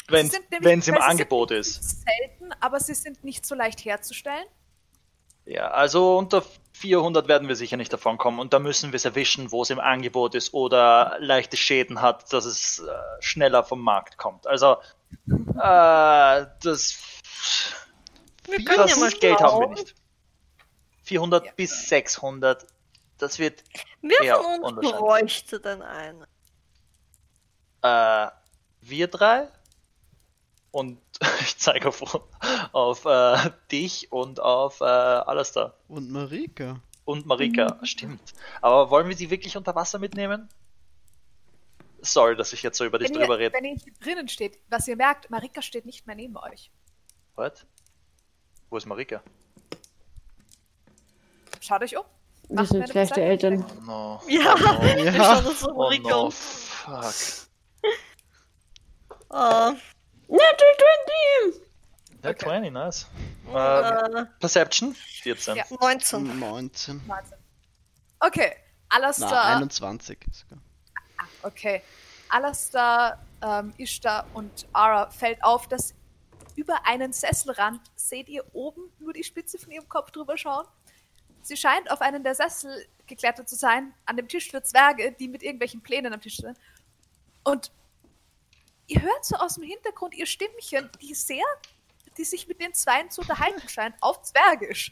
Wenn 0.07 0.27
es 0.27 0.33
im 0.33 0.43
weil 0.63 0.75
sie 0.75 0.81
sind 0.81 0.97
Angebot 0.99 1.51
ist. 1.51 2.03
Selten, 2.05 2.53
aber 2.59 2.79
sie 2.79 2.93
sind 2.93 3.23
nicht 3.23 3.45
so 3.45 3.55
leicht 3.55 3.83
herzustellen. 3.83 4.45
Ja, 5.45 5.71
also 5.71 6.17
unter 6.17 6.43
400 6.73 7.27
werden 7.27 7.47
wir 7.47 7.55
sicher 7.55 7.77
nicht 7.77 7.91
davon 7.91 8.17
kommen 8.17 8.39
und 8.39 8.53
da 8.53 8.59
müssen 8.59 8.91
wir 8.91 8.97
es 8.97 9.05
erwischen, 9.05 9.51
wo 9.51 9.61
es 9.61 9.69
im 9.69 9.79
Angebot 9.79 10.35
ist 10.35 10.53
oder 10.53 11.17
leichte 11.19 11.57
Schäden 11.57 12.01
hat, 12.01 12.31
dass 12.31 12.45
es 12.45 12.79
äh, 12.79 12.91
schneller 13.21 13.63
vom 13.63 13.81
Markt 13.81 14.17
kommt. 14.17 14.47
Also, 14.47 14.77
äh, 15.27 16.45
das 16.61 16.97
Wir 18.45 18.65
können 18.65 18.67
ja 18.69 18.75
das 18.87 18.99
mal 18.99 19.11
Geld 19.11 19.39
haben 19.41 19.59
wir 19.59 19.67
nicht. 19.69 19.95
400 21.03 21.45
Ja. 21.45 21.51
bis 21.55 21.89
600, 21.89 22.65
das 23.17 23.37
wird 23.39 23.63
Wer 24.01 24.23
Ja, 24.23 24.41
von 24.41 24.63
uns 24.63 24.91
bräuchte 24.91 25.59
denn 25.59 25.81
einen? 25.81 26.25
äh, 27.81 28.27
wir 28.81 29.07
drei 29.07 29.49
und 30.71 30.99
ich 31.41 31.57
zeige 31.57 31.87
auf, 31.87 32.01
auf 32.71 33.05
äh, 33.05 33.51
dich 33.71 34.11
und 34.11 34.39
auf 34.39 34.81
äh, 34.81 34.85
Alastair 34.85 35.73
Und 35.87 36.09
Marika. 36.11 36.79
und 37.05 37.25
Marika. 37.25 37.79
Stimmt. 37.83 38.33
Aber 38.61 38.89
wollen 38.89 39.07
wir 39.09 39.15
sie 39.17 39.29
wirklich 39.29 39.55
unter 39.57 39.75
Wasser 39.75 39.99
mitnehmen? 39.99 40.49
Sorry, 42.01 42.35
dass 42.35 42.51
ich 42.53 42.63
jetzt 42.63 42.77
so 42.77 42.83
über 42.85 42.99
dich 42.99 43.09
Wenn 43.09 43.19
drüber 43.21 43.35
ihr, 43.35 43.45
rede. 43.47 43.55
wenn 43.55 43.63
ihr 43.65 43.75
hier 43.75 43.93
drinnen 44.01 44.27
steht, 44.27 44.59
was 44.69 44.87
ihr 44.87 44.95
merkt, 44.97 45.29
Marika 45.29 45.61
steht 45.61 45.85
nicht 45.85 46.05
mehr 46.05 46.15
neben 46.15 46.35
euch. 46.37 46.69
What? 47.35 47.65
Wo 48.69 48.77
ist 48.77 48.85
Marika? 48.85 49.21
Schaut 51.61 51.81
euch 51.81 51.95
um. 51.97 52.03
Wir 52.49 52.65
sind 52.65 52.89
schlechte. 52.89 53.21
Eltern. 53.21 53.63
Oh 53.63 53.81
no. 53.85 54.21
Ja, 54.27 54.53
Oh 54.55 54.59
no. 54.59 54.81
wir 54.83 55.03
Ja. 55.13 55.23
schauen 55.35 55.45
uns 55.45 55.59
so 55.61 55.71
Oh 55.73 55.87
Rico 55.87 56.09
no. 56.09 56.25
um. 56.25 56.31
Fuck. 56.31 57.13
Äh, 59.31 59.71
Natural 60.27 60.75
20! 61.49 61.61
Ja, 62.23 62.29
Okay. 62.29 62.45
20, 62.45 62.71
nice. 62.71 63.07
Äh, 63.53 64.25
Perception? 64.39 64.95
14. 64.95 65.55
Ja. 65.57 65.65
19. 65.81 66.39
19. 66.39 67.01
Wahnsinn. 67.07 67.37
Okay, 68.19 68.55
Na, 68.89 68.95
Alastair. 68.95 69.43
21 69.43 70.17
sogar. 70.31 70.59
Okay. 71.41 71.81
Alastair, 72.29 73.19
ähm, 73.41 73.73
Ishtar 73.77 74.25
und 74.33 74.65
Ara 74.71 75.09
fällt 75.09 75.43
auf, 75.43 75.67
dass 75.67 75.93
über 76.55 76.85
einen 76.85 77.11
Sesselrand 77.11 77.81
seht 77.95 78.29
ihr 78.29 78.43
oben 78.53 78.83
nur 78.99 79.11
die 79.13 79.23
Spitze 79.23 79.57
von 79.59 79.71
ihrem 79.71 79.89
Kopf 79.89 80.11
drüber 80.11 80.37
schauen. 80.37 80.65
Sie 81.41 81.57
scheint 81.57 81.91
auf 81.91 81.99
einen 82.01 82.23
der 82.23 82.35
Sessel 82.35 82.85
geklettert 83.05 83.49
zu 83.49 83.55
sein, 83.55 83.93
an 84.05 84.15
dem 84.15 84.29
Tisch 84.29 84.49
für 84.49 84.63
Zwerge, 84.63 85.11
die 85.11 85.27
mit 85.27 85.43
irgendwelchen 85.43 85.81
Plänen 85.81 86.13
am 86.13 86.21
Tisch 86.21 86.37
sind. 86.37 86.57
Und 87.43 87.71
ihr 88.93 89.01
hört 89.01 89.25
so 89.25 89.35
aus 89.35 89.55
dem 89.55 89.63
Hintergrund 89.63 90.13
ihr 90.15 90.25
Stimmchen, 90.25 90.89
die 91.01 91.13
sehr, 91.13 91.43
die 92.17 92.23
sich 92.23 92.47
mit 92.47 92.61
den 92.61 92.73
Zweien 92.73 93.09
zu 93.09 93.21
unterhalten 93.21 93.67
scheint, 93.67 93.95
auf 94.01 94.21
Zwergisch. 94.23 94.91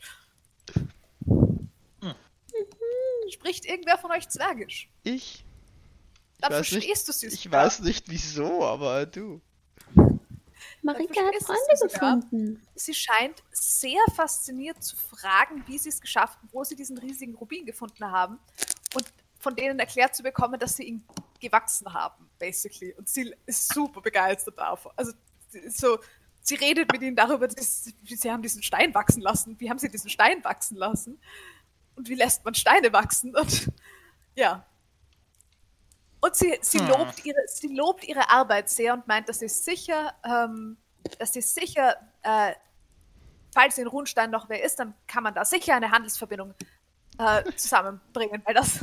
Spricht 3.32 3.66
irgendwer 3.66 3.98
von 3.98 4.12
euch 4.12 4.28
Zwergisch? 4.30 4.90
Ich? 5.04 5.46
Dann 6.40 6.52
weiß 6.52 6.68
verstehst 6.70 6.86
nicht- 6.86 7.08
du 7.08 7.12
sie 7.14 7.28
Ich 7.28 7.44
sogar. 7.44 7.66
weiß 7.66 7.80
nicht 7.82 8.10
wieso, 8.10 8.64
aber 8.66 9.06
du. 9.06 9.42
Marika 10.84 11.22
hat 11.22 11.36
Freunde 11.44 11.88
gefunden. 11.94 12.68
Sie 12.76 12.94
scheint 12.96 13.44
sehr 13.52 14.00
fasziniert 14.16 14.84
zu 14.84 14.96
fragen, 14.96 15.64
wie 15.68 15.78
sie 15.78 15.90
es 15.90 16.02
geschafft 16.02 16.40
haben, 16.40 16.50
wo 16.52 16.64
sie 16.64 16.76
diesen 16.76 16.98
riesigen 16.98 17.36
Rubin 17.36 17.66
gefunden 17.66 18.06
haben 18.12 18.40
und 18.96 19.06
von 19.42 19.56
denen 19.56 19.80
erklärt 19.80 20.16
zu 20.16 20.24
bekommen, 20.24 20.60
dass 20.60 20.76
sie 20.76 20.84
ihn 20.84 21.04
gewachsen 21.40 21.94
haben, 21.94 22.30
basically. 22.40 22.94
Und 22.94 23.10
sie 23.10 23.34
ist 23.46 23.74
super 23.74 24.02
begeistert 24.02 24.58
davon. 24.58 24.92
Also 24.96 25.14
so, 25.70 26.00
sie 26.42 26.56
redet 26.56 26.92
mit 26.92 27.02
ihnen 27.02 27.16
darüber, 27.16 27.48
dass, 27.48 27.92
wie 28.04 28.16
sie 28.16 28.32
haben 28.32 28.42
diesen 28.42 28.64
Stein 28.64 28.94
wachsen 28.94 29.22
lassen. 29.22 29.60
Wie 29.60 29.70
haben 29.70 29.80
sie 29.80 29.90
diesen 29.90 30.10
Stein 30.10 30.44
wachsen 30.44 30.78
lassen? 30.78 31.20
Und 31.96 32.08
wie 32.10 32.16
lässt 32.16 32.46
man 32.46 32.54
Steine 32.54 32.94
wachsen? 32.94 33.36
Und 33.36 33.72
ja. 34.36 34.66
Und 36.22 36.36
sie, 36.36 36.58
sie, 36.62 36.80
Hm. 36.80 36.88
lobt 36.88 37.26
ihre, 37.26 37.40
sie 37.48 37.68
lobt 37.76 38.04
ihre 38.04 38.30
Arbeit 38.30 38.70
sehr 38.70 38.94
und 38.94 39.08
meint, 39.08 39.28
dass 39.28 39.40
sie 39.40 39.50
sicher, 39.50 40.14
ähm, 40.24 40.78
dass 41.18 41.34
sie 41.34 41.42
sicher, 41.42 41.96
äh, 42.22 42.54
falls 43.54 43.80
in 43.80 43.88
Runstein 43.88 44.30
noch 44.30 44.48
wer 44.48 44.64
ist, 44.64 44.78
dann 44.80 44.94
kann 45.08 45.24
man 45.24 45.34
da 45.34 45.44
sicher 45.44 45.76
eine 45.76 45.92
Handelsverbindung 45.92 46.54
äh, 47.22 47.56
zusammenbringen, 47.56 48.42
weil 48.46 48.54
das, 48.56 48.80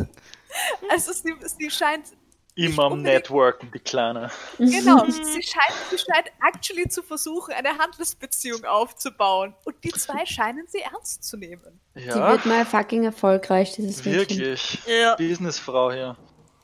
also 0.90 1.12
sie, 1.12 1.34
sie 1.58 1.70
scheint, 1.70 2.06
Immer 2.54 2.86
am 2.86 3.02
Networken, 3.02 3.70
die 3.72 3.78
Kleine. 3.78 4.32
genau, 4.58 5.04
sie 5.08 5.42
scheint, 5.42 5.74
sie 5.90 5.96
scheint 5.98 6.26
actually 6.44 6.88
zu 6.88 7.04
versuchen, 7.04 7.54
eine 7.54 7.78
Handelsbeziehung 7.78 8.64
aufzubauen 8.64 9.54
und 9.64 9.76
die 9.84 9.90
zwei 9.92 10.26
scheinen 10.26 10.66
sie 10.66 10.80
ernst 10.80 11.22
zu 11.22 11.36
nehmen. 11.36 11.80
Sie 11.94 12.02
Ja, 12.08 12.32
wird 12.32 12.46
mal 12.46 12.66
fucking 12.66 13.04
erfolgreich, 13.04 13.74
dieses 13.76 14.04
Mädchen. 14.04 14.38
wirklich. 14.38 14.78
Ja, 14.88 15.14
Businessfrau 15.14 15.92
hier. 15.92 16.16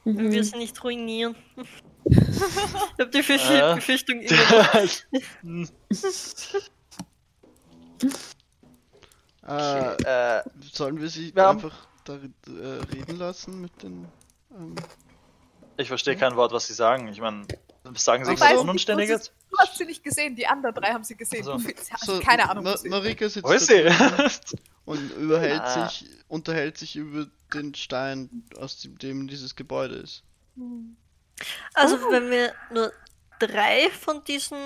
wenn 0.05 0.33
wir 0.33 0.41
Mhm. 0.41 0.43
sie 0.43 0.57
nicht 0.57 0.83
ruinieren. 0.83 1.37
ich 2.07 2.19
habe 2.99 3.11
die. 3.11 3.75
Befürchtung 3.77 4.21
immer. 4.21 5.69
Hm, 9.47 9.57
Äh, 10.07 10.39
äh, 10.39 10.43
sollen 10.73 11.01
wir 11.01 11.09
sie 11.11 11.35
Wir 11.35 11.43
haben- 11.45 11.59
einfach 11.59 11.87
da 12.05 12.15
äh, 12.15 12.19
reden 12.95 13.17
lassen 13.19 13.61
mit 13.61 13.83
den. 13.83 14.07
Ähm, 14.53 14.75
ich 15.77 15.89
verstehe 15.89 16.17
kein 16.17 16.37
Wort, 16.37 16.53
was 16.53 16.67
sie 16.67 16.75
sagen. 16.75 17.09
Ich 17.09 17.21
meine, 17.21 17.47
sagen 17.97 18.25
sie 18.25 18.33
Ich 18.33 18.41
was 18.41 18.47
weiß 18.47 18.53
nicht, 18.55 18.63
Unanständiges? 18.63 19.33
Du 19.51 19.59
hast 19.59 19.77
sie 19.77 19.85
nicht 19.85 20.03
gesehen, 20.05 20.35
die 20.37 20.47
anderen 20.47 20.75
drei 20.75 20.93
haben 20.93 21.05
sie 21.05 21.17
gesehen. 21.17 21.47
Also. 21.49 21.59
So, 22.05 22.21
keine 22.21 22.49
Ahnung. 22.49 22.65
Ma 22.65 22.77
Marika 22.87 23.29
sitzt 23.29 23.47
Wo 23.47 23.53
ist 23.53 23.67
sie? 23.67 23.85
und 24.85 25.11
überhält 25.17 25.61
Ah. 25.63 25.89
sich, 25.89 26.07
unterhält 26.29 26.79
sich 26.79 26.97
über 26.97 27.27
den 27.53 27.75
Stein, 27.75 28.45
aus 28.59 28.81
dem, 28.81 28.99
dem 28.99 29.29
dieses 29.29 29.55
Gebäude 29.57 29.97
ist. 29.97 30.23
Also 31.75 31.97
wenn 32.11 32.31
wir 32.31 32.53
nur 32.73 32.93
drei 33.39 33.91
von 33.91 34.23
diesen 34.25 34.59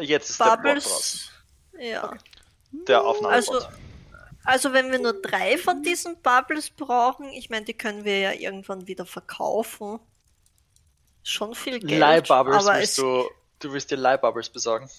Jetzt 0.00 0.30
ist 0.30 0.40
der 0.40 0.56
Bot 0.56 0.64
draußen. 0.64 0.64
Bubbles. 0.64 1.30
Ja. 1.78 2.14
Der 2.72 3.04
Aufnahmebot. 3.04 3.54
Also, 3.54 3.68
also 4.44 4.72
wenn 4.72 4.90
wir 4.90 4.98
nur 4.98 5.20
drei 5.20 5.56
von 5.58 5.82
diesen 5.82 6.20
Bubbles 6.20 6.70
brauchen, 6.70 7.28
ich 7.28 7.50
meine, 7.50 7.64
die 7.64 7.74
können 7.74 8.04
wir 8.04 8.18
ja 8.18 8.32
irgendwann 8.32 8.86
wieder 8.86 9.06
verkaufen. 9.06 10.00
Schon 11.22 11.54
viel 11.54 11.78
Geld. 11.78 12.00
Leihbubbles 12.00 12.66
aber 12.66 12.78
willst 12.78 12.98
du. 12.98 13.28
Du 13.60 13.72
willst 13.72 13.92
dir 13.92 13.96
Leihbubbles 13.96 14.48
besorgen. 14.48 14.90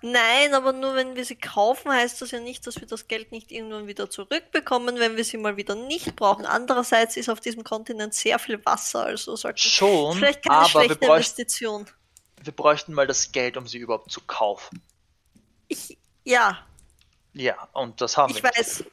Nein, 0.00 0.52
aber 0.52 0.74
nur 0.74 0.94
wenn 0.94 1.16
wir 1.16 1.24
sie 1.24 1.36
kaufen, 1.36 1.90
heißt 1.90 2.20
das 2.20 2.30
ja 2.30 2.38
nicht, 2.38 2.66
dass 2.66 2.78
wir 2.78 2.86
das 2.86 3.08
Geld 3.08 3.32
nicht 3.32 3.50
irgendwann 3.50 3.86
wieder 3.86 4.10
zurückbekommen, 4.10 4.98
wenn 4.98 5.16
wir 5.16 5.24
sie 5.24 5.38
mal 5.38 5.56
wieder 5.56 5.74
nicht 5.74 6.14
brauchen. 6.14 6.44
Andererseits 6.44 7.16
ist 7.16 7.30
auf 7.30 7.40
diesem 7.40 7.64
Kontinent 7.64 8.12
sehr 8.12 8.38
viel 8.38 8.62
Wasser, 8.66 9.04
also 9.06 9.34
sollten 9.34 9.58
Schon, 9.58 10.18
vielleicht 10.18 10.42
keine 10.42 10.58
aber 10.58 10.64
wir 10.64 10.68
schlechte 10.68 10.96
bräuchten, 10.96 11.40
Investition. 11.40 11.86
wir 12.42 12.52
bräuchten 12.52 12.92
mal 12.92 13.06
das 13.06 13.32
Geld, 13.32 13.56
um 13.56 13.66
sie 13.66 13.78
überhaupt 13.78 14.10
zu 14.10 14.20
kaufen. 14.20 14.82
Ich, 15.68 15.96
ja, 16.24 16.58
Ja, 17.32 17.68
und 17.72 18.00
das 18.00 18.16
haben 18.16 18.30
ich 18.34 18.42
wir. 18.42 18.50
nicht. 18.50 18.58
weiß. 18.58 18.84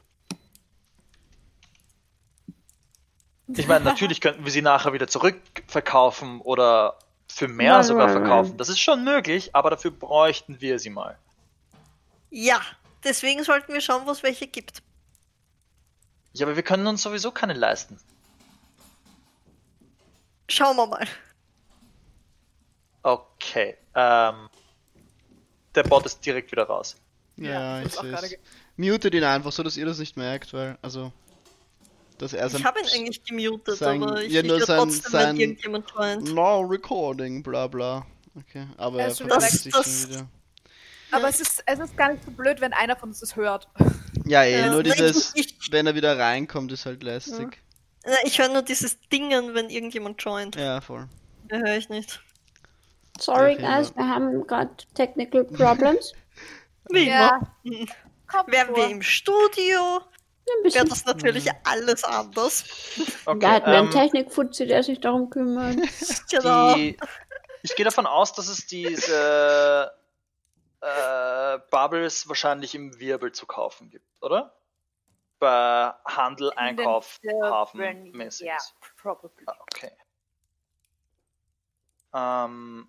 Ich 3.57 3.67
meine, 3.67 3.83
natürlich 3.85 4.21
könnten 4.21 4.45
wir 4.45 4.51
sie 4.51 4.61
nachher 4.61 4.93
wieder 4.93 5.07
zurückverkaufen 5.07 6.41
oder 6.41 6.97
für 7.27 7.47
mehr 7.47 7.73
Nein, 7.75 7.83
sogar 7.83 8.07
nein, 8.07 8.15
nein. 8.15 8.23
verkaufen. 8.25 8.57
Das 8.57 8.69
ist 8.69 8.79
schon 8.79 9.03
möglich, 9.03 9.55
aber 9.55 9.69
dafür 9.69 9.91
bräuchten 9.91 10.59
wir 10.61 10.79
sie 10.79 10.89
mal. 10.89 11.17
Ja, 12.29 12.61
deswegen 13.03 13.43
sollten 13.43 13.73
wir 13.73 13.81
schauen, 13.81 14.05
wo 14.05 14.11
es 14.11 14.23
welche 14.23 14.47
gibt. 14.47 14.81
Ja, 16.33 16.45
aber 16.45 16.55
wir 16.55 16.63
können 16.63 16.87
uns 16.87 17.01
sowieso 17.01 17.31
keine 17.31 17.53
leisten. 17.53 17.99
Schauen 20.49 20.75
wir 20.77 20.87
mal. 20.87 21.07
Okay. 23.03 23.77
Ähm, 23.95 24.49
der 25.75 25.83
Bot 25.83 26.05
ist 26.05 26.25
direkt 26.25 26.51
wieder 26.51 26.63
raus. 26.63 26.95
Ja, 27.41 27.79
Ja, 27.79 27.85
ich 27.85 27.93
sehe 27.93 28.37
Mutet 28.77 29.13
ihn 29.13 29.23
einfach, 29.23 29.51
so 29.51 29.63
dass 29.63 29.77
ihr 29.77 29.85
das 29.85 29.99
nicht 29.99 30.17
merkt, 30.17 30.53
weil, 30.53 30.77
also. 30.81 31.11
dass 32.17 32.33
er 32.33 32.49
sein, 32.49 32.59
Ich 32.61 32.65
habe 32.65 32.79
ihn 32.79 32.85
eigentlich 32.93 33.23
gemutet, 33.23 33.77
sein- 33.77 34.01
aber 34.03 34.21
ich, 34.21 34.31
ja, 34.31 34.43
nur 34.43 34.59
sein- 34.61 34.77
trotzdem, 34.79 35.11
sein- 35.11 35.27
wenn 35.29 35.39
irgendjemand 35.41 35.91
joint. 35.95 36.33
No 36.33 36.61
recording, 36.61 37.43
bla 37.43 37.67
bla. 37.67 38.05
Okay, 38.35 38.65
aber 38.77 38.99
Er 39.01 39.07
weg. 39.41 39.49
sich 39.51 39.71
Das- 39.73 40.01
schon 40.03 40.09
wieder. 40.11 40.27
Aber 41.13 41.27
es 41.27 41.41
ist, 41.41 41.61
es 41.65 41.79
ist 41.79 41.97
gar 41.97 42.13
nicht 42.13 42.23
so 42.23 42.31
blöd, 42.31 42.61
wenn 42.61 42.71
einer 42.71 42.95
von 42.95 43.09
uns 43.09 43.21
es 43.21 43.35
hört. 43.35 43.67
Ja, 44.25 44.43
eh, 44.43 44.61
Ja, 44.67 44.71
nur 44.71 44.83
dieses, 44.83 45.33
ich- 45.35 45.57
wenn 45.71 45.85
er 45.87 45.95
wieder 45.95 46.17
reinkommt, 46.17 46.71
ist 46.71 46.85
halt 46.85 47.03
lästig. 47.03 47.59
Na, 48.05 48.13
Ich 48.23 48.39
höre 48.39 48.47
nur 48.49 48.61
dieses 48.61 48.97
Dingen, 49.09 49.53
wenn 49.53 49.69
irgendjemand 49.69 50.21
joint. 50.23 50.55
Ja, 50.55 50.79
voll. 50.81 51.07
Ja, 51.51 51.57
höre 51.57 51.77
ich 51.77 51.89
nicht. 51.89 52.21
Sorry, 53.19 53.53
Okay, 53.55 53.61
guys, 53.61 53.95
wir 53.95 54.07
haben 54.07 54.47
gerade 54.47 54.69
technical 54.95 55.43
problems. 55.43 56.13
Wie 56.91 57.07
Ja. 57.09 57.39
immer. 57.63 57.85
Kommt 58.27 58.51
Wären 58.51 58.69
wir 58.69 58.75
vor. 58.83 58.87
im 58.89 59.01
Studio, 59.01 60.01
wäre 60.63 60.85
das 60.85 61.05
natürlich 61.05 61.49
alles 61.65 62.03
anders. 62.03 62.63
Hm. 63.25 63.39
da 63.41 63.51
hat 63.51 63.65
man 63.65 63.75
einen 63.75 63.85
ähm, 63.87 63.91
Technikfuzzi, 63.91 64.65
der 64.67 64.83
sich 64.83 64.99
darum 65.01 65.29
kümmert. 65.29 65.75
Genau. 66.31 66.75
die, 66.75 66.97
ich 67.63 67.75
gehe 67.75 67.83
davon 67.83 68.05
aus, 68.07 68.31
dass 68.33 68.47
es 68.47 68.65
diese 68.67 69.91
äh, 70.79 71.59
Bubbles 71.69 72.27
wahrscheinlich 72.29 72.73
im 72.73 72.99
Wirbel 72.99 73.33
zu 73.33 73.45
kaufen 73.45 73.89
gibt, 73.89 74.05
oder? 74.21 74.55
Bei 75.39 75.93
Handel, 76.05 76.51
Einkauf, 76.55 77.19
Hafen 77.43 78.11
mäßig. 78.11 78.47
Ja, 78.47 78.57
probably. 78.95 79.43
Ah, 79.47 79.57
okay. 79.61 79.91
Ähm, 82.13 82.87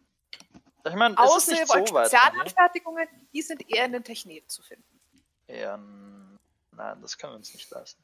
ich 0.84 0.94
meine, 0.94 1.16
es 1.24 1.36
ist 1.36 1.50
nicht 1.50 1.66
so 1.66 1.74
weit. 1.74 1.88
von 1.88 1.96
hier. 1.96 2.08
Spezialanfertigungen, 2.08 3.08
die 3.32 3.42
sind 3.42 3.68
eher 3.70 3.84
in 3.86 3.92
den 3.92 4.04
Technik 4.04 4.50
zu 4.50 4.62
finden. 4.62 5.00
Ja, 5.48 5.76
nein, 5.76 7.02
das 7.02 7.18
können 7.18 7.34
wir 7.34 7.36
uns 7.36 7.52
nicht 7.52 7.70
leisten. 7.70 8.02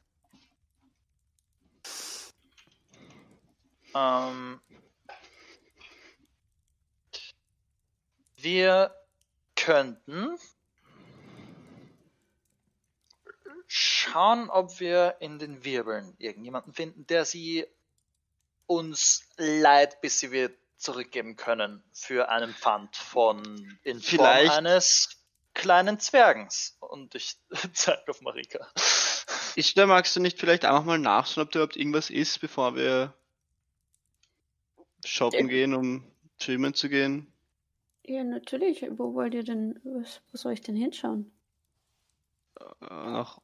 Ähm, 3.95 4.61
wir 8.37 8.95
könnten 9.57 10.39
schauen, 13.67 14.51
ob 14.51 14.81
wir 14.81 15.17
in 15.21 15.39
den 15.39 15.65
Wirbeln 15.65 16.15
irgendjemanden 16.19 16.73
finden, 16.73 17.07
der 17.07 17.25
sie 17.25 17.67
uns 18.67 19.29
leiht, 19.37 20.01
bis 20.01 20.21
sie 20.21 20.31
wir 20.31 20.51
zurückgeben 20.79 21.37
können 21.37 21.83
für 21.93 22.29
einen 22.29 22.55
Pfand 22.55 22.97
von 22.97 23.79
in 23.83 24.01
Form 24.01 24.03
Vielleicht- 24.03 24.53
eines 24.53 25.09
kleinen 25.55 25.99
Zwergens. 26.01 26.77
Und 26.81 27.15
ich 27.15 27.37
zeige 27.75 28.09
auf 28.09 28.21
Marika. 28.23 28.67
Ich 29.57 29.75
da 29.75 29.87
magst 29.87 30.15
du 30.17 30.21
nicht 30.21 30.39
vielleicht 30.39 30.65
einfach 30.65 30.85
mal 30.85 30.99
nachschauen, 30.99 31.45
ob 31.47 31.51
da 31.53 31.59
überhaupt 31.59 31.77
irgendwas 31.77 32.11
ist, 32.11 32.41
bevor 32.41 32.77
wir 32.77 33.13
shoppen 35.05 35.49
gehen, 35.49 35.75
um 35.75 36.05
schwimmen 36.41 36.75
zu 36.75 36.89
gehen? 36.89 37.33
Ja, 38.05 38.25
natürlich. 38.25 38.85
Wo 38.97 39.15
wollt 39.15 39.35
ihr 39.35 39.43
denn, 39.45 39.79
was, 39.85 40.21
wo 40.31 40.39
soll 40.39 40.53
ich 40.53 40.61
denn 40.63 40.77
hinschauen? 40.77 41.31
Äh, 42.61 42.65
nach, 42.91 43.41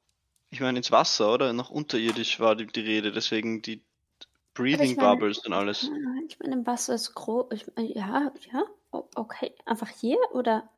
ich 0.50 0.60
meine 0.60 0.78
ins 0.78 0.90
Wasser, 0.90 1.32
oder? 1.34 1.52
Nach 1.52 1.70
unterirdisch 1.70 2.38
war 2.40 2.54
die, 2.56 2.66
die 2.66 2.80
Rede, 2.80 3.12
deswegen 3.12 3.60
die 3.62 3.82
Breathing 4.54 4.96
meine- 4.96 5.08
Bubbles 5.16 5.38
und 5.46 5.52
alles. 5.52 5.90
Ich 6.28 6.38
meine, 6.38 6.54
im 6.54 6.66
Wasser 6.66 6.94
ist 6.94 7.14
groß. 7.14 7.46
Ich, 7.52 7.66
mein, 7.74 7.86
ja, 7.86 8.32
ja, 8.52 8.64
okay. 9.14 9.52
Einfach 9.66 9.88
hier 9.88 10.18
oder? 10.32 10.68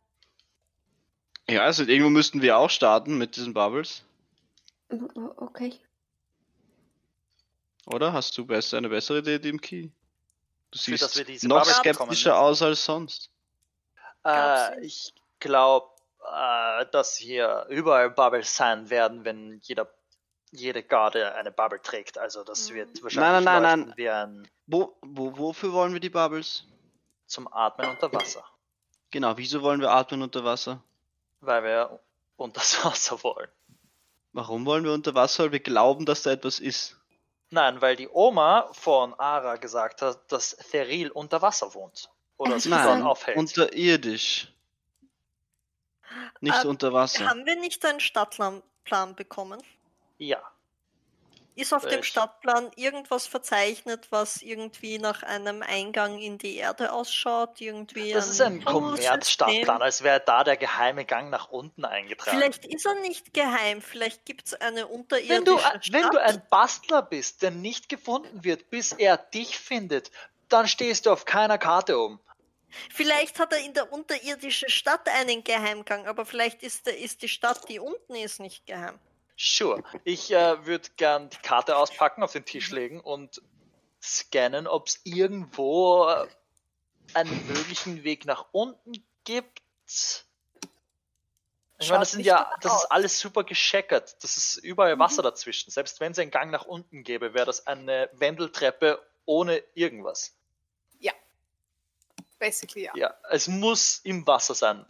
Ja, 1.49 1.63
also 1.63 1.85
irgendwo 1.85 2.11
müssten 2.11 2.43
wir 2.43 2.59
auch 2.59 2.71
starten 2.71 3.19
mit 3.19 3.37
diesen 3.37 3.55
Bubbles, 3.55 4.03
Okay. 5.37 5.79
oder? 7.87 8.13
Hast 8.13 8.37
du 8.37 8.45
besser 8.47 8.79
eine 8.79 8.89
bessere 8.89 9.19
Idee, 9.19 9.39
Dim 9.39 9.61
Key? 9.61 9.91
Du 10.73 10.79
Für 10.79 10.91
das 10.93 11.13
siehst 11.13 11.17
wir 11.19 11.25
diese 11.25 11.47
noch 11.47 11.59
Bubbles 11.59 11.77
skeptischer 11.77 12.31
bekommen, 12.31 12.43
ne? 12.43 12.49
aus 12.49 12.63
als 12.63 12.85
sonst. 12.85 13.31
Äh, 14.25 14.85
ich 14.85 15.15
glaube, 15.39 15.87
äh, 16.35 16.87
dass 16.91 17.17
hier 17.17 17.67
überall 17.69 18.11
Bubbles 18.11 18.57
sein 18.57 18.91
werden, 18.91 19.25
wenn 19.25 19.61
jeder, 19.63 19.89
jede 20.57 20.83
Garde 20.83 21.35
eine 21.35 21.51
Bubble 21.51 21.81
trägt. 21.83 22.19
Also 22.19 22.43
das 22.45 22.71
Mhm. 22.71 22.75
wird 22.75 23.03
wahrscheinlich 23.03 23.45
nein, 23.45 23.63
nein, 23.63 23.79
leuchten 23.81 23.97
wie 23.97 24.11
ein 24.11 24.49
Wo, 24.67 24.97
wo, 25.03 25.37
wofür 25.39 25.73
wollen 25.73 25.93
wir 25.93 26.01
die 26.01 26.11
Bubbles? 26.11 26.65
zum 27.27 27.53
Atmen 27.53 27.89
unter 27.91 28.13
Wasser. 28.13 28.45
Genau, 29.11 29.37
wieso 29.37 29.61
wollen 29.63 29.81
wir 29.81 29.91
atmen 29.91 30.23
unter 30.23 30.45
Wasser? 30.45 30.81
Weil 31.41 31.65
wir 31.65 32.01
unter 32.37 32.61
das 32.61 32.85
Wasser 32.85 33.23
wollen. 33.25 33.49
Warum 34.33 34.65
wollen 34.67 34.85
wir 34.85 34.93
unter 34.93 35.15
Wasser? 35.15 35.45
Weil 35.45 35.53
wir 35.53 35.61
glauben, 35.61 36.05
dass 36.07 36.23
da 36.23 36.31
etwas 36.31 36.61
ist. 36.61 36.97
Nein, 37.51 37.81
weil 37.81 37.97
die 37.97 38.09
Oma 38.09 38.69
von 38.73 39.15
Ara 39.15 39.57
gesagt 39.57 40.03
hat, 40.03 40.31
dass 40.31 40.57
Theril 40.57 41.11
unter 41.11 41.41
Wasser 41.43 41.73
wohnt. 41.75 42.11
Oder 42.37 42.59
sich 42.61 42.71
Nein, 42.71 42.85
dort 42.85 42.99
Nein, 42.99 43.07
aufhält. 43.07 43.37
unterirdisch. 43.39 44.53
Nicht 46.41 46.65
Äh, 46.65 46.69
unter 46.69 46.93
Wasser. 46.93 47.29
Haben 47.29 47.47
wir 47.47 47.57
nicht 47.57 47.85
einen 47.85 48.01
Stadtplan 48.01 48.63
bekommen? 49.17 49.63
Ja. 50.19 50.43
Ist 51.57 51.73
auf 51.73 51.85
dem 51.85 51.93
Welch? 51.93 52.09
Stadtplan 52.09 52.71
irgendwas 52.77 53.27
verzeichnet, 53.27 54.09
was 54.11 54.43
irgendwie 54.43 54.99
nach 54.99 55.23
einem 55.23 55.63
Eingang 55.63 56.19
in 56.19 56.37
die 56.37 56.57
Erde 56.57 56.93
ausschaut? 56.93 57.63
Irgendwie 57.63 58.13
Das 58.13 58.29
ist 58.29 58.43
ein? 58.43 58.63
Kommerzstadtplan, 58.63 59.81
als 59.81 60.03
wäre 60.03 60.21
da 60.21 60.45
der 60.45 60.59
geheime 60.59 61.07
Gang 61.07 61.31
nach 61.31 61.49
unten 61.49 61.87
eingetragen. 61.87 62.37
Vielleicht 62.37 62.67
ist 62.67 62.85
er 62.85 62.97
nicht 62.97 63.33
geheim, 63.33 63.81
vielleicht 63.81 64.27
gibt 64.27 64.49
es 64.49 64.55
eine 64.55 64.87
unterirdische 64.87 65.35
Wenn 65.35 65.45
du, 65.47 65.59
Stadt. 65.59 65.93
wenn 65.93 66.11
du 66.11 66.23
ein 66.23 66.43
Bastler 66.51 67.01
bist, 67.01 67.41
der 67.41 67.53
nicht 67.53 67.89
gefunden 67.89 68.45
wird, 68.45 68.69
bis 68.69 68.93
er 68.93 69.17
dich 69.17 69.59
findet, 69.59 70.11
dann 70.51 70.69
stehst 70.69 71.07
du 71.07 71.11
auf 71.11 71.25
keiner 71.25 71.57
Karte 71.57 71.99
um. 71.99 72.21
Vielleicht 72.93 73.39
hat 73.39 73.55
er 73.55 73.65
in 73.65 73.73
der 73.73 73.91
unterirdischen 73.95 74.69
Stadt 74.69 75.09
einen 75.09 75.43
Geheimgang, 75.43 76.07
aber 76.07 76.27
vielleicht 76.27 76.63
ist, 76.63 76.87
der, 76.87 76.99
ist 76.99 77.23
die 77.23 77.31
Stadt, 77.31 77.67
die 77.71 77.79
unten 77.79 78.15
ist, 78.15 78.41
nicht 78.41 78.67
geheim. 78.67 78.99
Sure. 79.37 79.83
Ich 80.05 80.33
äh, 80.33 80.65
würde 80.67 80.89
gern 80.97 81.29
die 81.29 81.37
Karte 81.39 81.77
auspacken, 81.77 82.23
auf 82.23 82.33
den 82.33 82.45
Tisch 82.45 82.71
legen 82.71 83.01
und 83.01 83.43
scannen, 84.03 84.67
ob 84.67 84.89
es 84.89 85.01
irgendwo 85.05 86.09
äh, 86.09 86.27
einen 87.15 87.47
möglichen 87.47 88.03
Weg 88.05 88.25
nach 88.25 88.47
unten 88.53 89.05
gibt. 89.25 89.63
Ich 91.79 91.91
meine, 91.91 92.01
das 92.01 92.13
sind 92.13 92.25
ja, 92.25 92.51
das 92.63 92.75
ist 92.75 92.87
alles 92.87 93.21
super 93.21 93.45
gescheckert. 93.45 94.23
Das 94.23 94.39
ist 94.39 94.57
überall 94.57 94.99
Wasser 94.99 95.23
dazwischen. 95.23 95.71
Selbst 95.71 96.01
wenn 96.01 96.13
es 96.13 96.19
einen 96.19 96.31
Gang 96.31 96.51
nach 96.51 96.65
unten 96.65 97.05
gäbe, 97.05 97.35
wäre 97.35 97.45
das 97.45 97.67
eine 97.67 98.09
Wendeltreppe 98.15 99.05
ohne 99.27 99.63
irgendwas. 99.75 100.35
Basically, 102.47 102.85
ja. 102.85 102.93
Ja, 102.95 103.15
es 103.31 103.49
muss 103.49 104.01
im 104.05 104.25
Wasser 104.27 104.55
sein, 104.55 104.87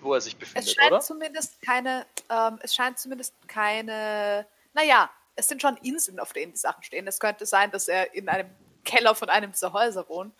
wo 0.00 0.12
er 0.12 0.20
sich 0.20 0.34
Es 0.34 0.38
befindet, 0.40 0.74
scheint 0.74 0.92
oder? 0.92 1.00
zumindest 1.00 1.62
keine, 1.62 2.06
ähm, 2.28 2.58
es 2.62 2.74
scheint 2.74 2.98
zumindest 2.98 3.34
keine, 3.46 4.46
naja, 4.74 5.10
es 5.34 5.48
sind 5.48 5.62
schon 5.62 5.76
Inseln, 5.78 6.20
auf 6.20 6.34
denen 6.34 6.52
die 6.52 6.58
Sachen 6.58 6.82
stehen. 6.82 7.06
Es 7.06 7.18
könnte 7.18 7.46
sein, 7.46 7.70
dass 7.70 7.88
er 7.88 8.12
in 8.14 8.28
einem 8.28 8.50
Keller 8.84 9.14
von 9.14 9.30
einem 9.30 9.52
dieser 9.52 9.72
Häuser 9.72 10.06
wohnt. 10.08 10.34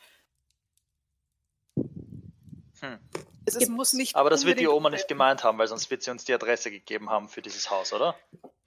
Hm. 2.81 2.99
Es 3.47 3.55
ist, 3.57 3.71
muss 3.71 3.95
nicht 3.95 4.15
Aber 4.15 4.29
das 4.29 4.45
wird 4.45 4.61
die 4.61 4.69
Oma 4.69 4.91
nicht 4.91 5.09
gemeint 5.09 5.45
haben, 5.45 5.57
weil 5.57 5.69
sonst 5.69 5.91
wird 5.91 6.03
sie 6.03 6.11
uns 6.11 6.27
die 6.27 6.35
Adresse 6.35 6.71
gegeben 6.71 7.09
haben 7.09 7.31
für 7.31 7.41
dieses 7.41 7.71
Haus, 7.71 7.95
oder? 7.95 8.15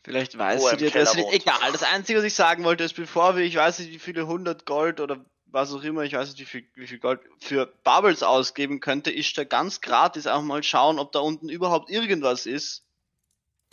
Vielleicht 0.04 0.36
weiß 0.36 0.70
sie 0.70 0.78
nicht. 0.78 0.96
wohnt. 0.96 1.34
Egal, 1.34 1.72
das 1.72 1.84
Einzige, 1.84 2.18
was 2.18 2.26
ich 2.26 2.34
sagen 2.34 2.64
wollte, 2.64 2.84
ist, 2.84 2.96
bevor 2.96 3.36
wir, 3.36 3.44
ich 3.44 3.56
weiß 3.56 3.78
nicht, 3.80 3.92
wie 3.92 4.00
viele 4.00 4.22
100 4.22 4.66
Gold 4.66 5.00
oder 5.00 5.24
was 5.52 5.74
auch 5.74 5.84
immer, 5.84 6.04
ich 6.04 6.14
weiß 6.14 6.30
nicht, 6.30 6.40
wie 6.40 6.46
viel, 6.46 6.68
wie 6.76 6.88
viel 6.88 7.00
Gold 7.00 7.22
für 7.40 7.66
Bubbles 7.84 8.24
ausgeben 8.24 8.80
könnte, 8.80 9.12
ist 9.12 9.38
da 9.38 9.44
ganz 9.44 9.82
gratis 9.82 10.28
einfach 10.28 10.42
mal 10.44 10.64
schauen, 10.64 10.98
ob 11.00 11.12
da 11.12 11.20
unten 11.20 11.50
überhaupt 11.50 11.90
irgendwas 11.90 12.46
ist. 12.46 12.84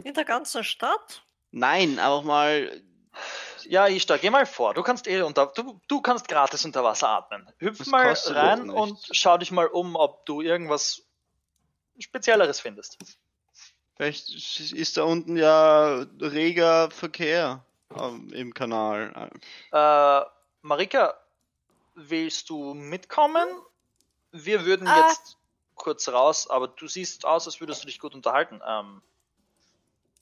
In 0.04 0.14
der 0.14 0.24
ganzen 0.24 0.64
Stadt? 0.64 1.22
Nein, 1.50 1.98
einfach 1.98 2.22
mal, 2.22 2.82
Ja, 3.64 3.86
Ishtar, 3.86 4.18
geh 4.18 4.30
mal 4.30 4.46
vor. 4.46 4.74
Du 4.74 4.82
kannst 4.82 5.06
eh 5.06 5.22
unter, 5.22 5.46
du, 5.54 5.80
du 5.88 6.00
kannst 6.00 6.28
gratis 6.28 6.64
unter 6.64 6.84
Wasser 6.84 7.08
atmen. 7.08 7.48
Hüpf 7.58 7.78
Das 7.78 7.86
mal 7.88 8.14
rein 8.26 8.70
und 8.70 8.98
schau 9.12 9.38
dich 9.38 9.50
mal 9.50 9.66
um, 9.66 9.96
ob 9.96 10.24
du 10.26 10.40
irgendwas 10.40 11.02
Spezielleres 11.98 12.60
findest. 12.60 12.98
vielleicht 13.96 14.30
ist 14.30 14.96
da 14.96 15.02
unten 15.02 15.36
ja 15.36 16.06
reger 16.20 16.90
Verkehr 16.90 17.64
ähm, 17.98 18.32
im 18.32 18.54
Kanal. 18.54 19.30
Äh, 19.72 20.20
Marika, 20.62 21.14
willst 21.98 22.48
du 22.50 22.74
mitkommen? 22.74 23.46
Wir 24.32 24.64
würden 24.64 24.86
Ah. 24.86 25.08
jetzt 25.08 25.36
kurz 25.74 26.08
raus, 26.08 26.48
aber 26.48 26.68
du 26.68 26.86
siehst 26.88 27.24
aus, 27.24 27.46
als 27.46 27.60
würdest 27.60 27.82
du 27.82 27.86
dich 27.86 27.98
gut 27.98 28.14
unterhalten. 28.14 28.60
Ähm, 28.66 29.02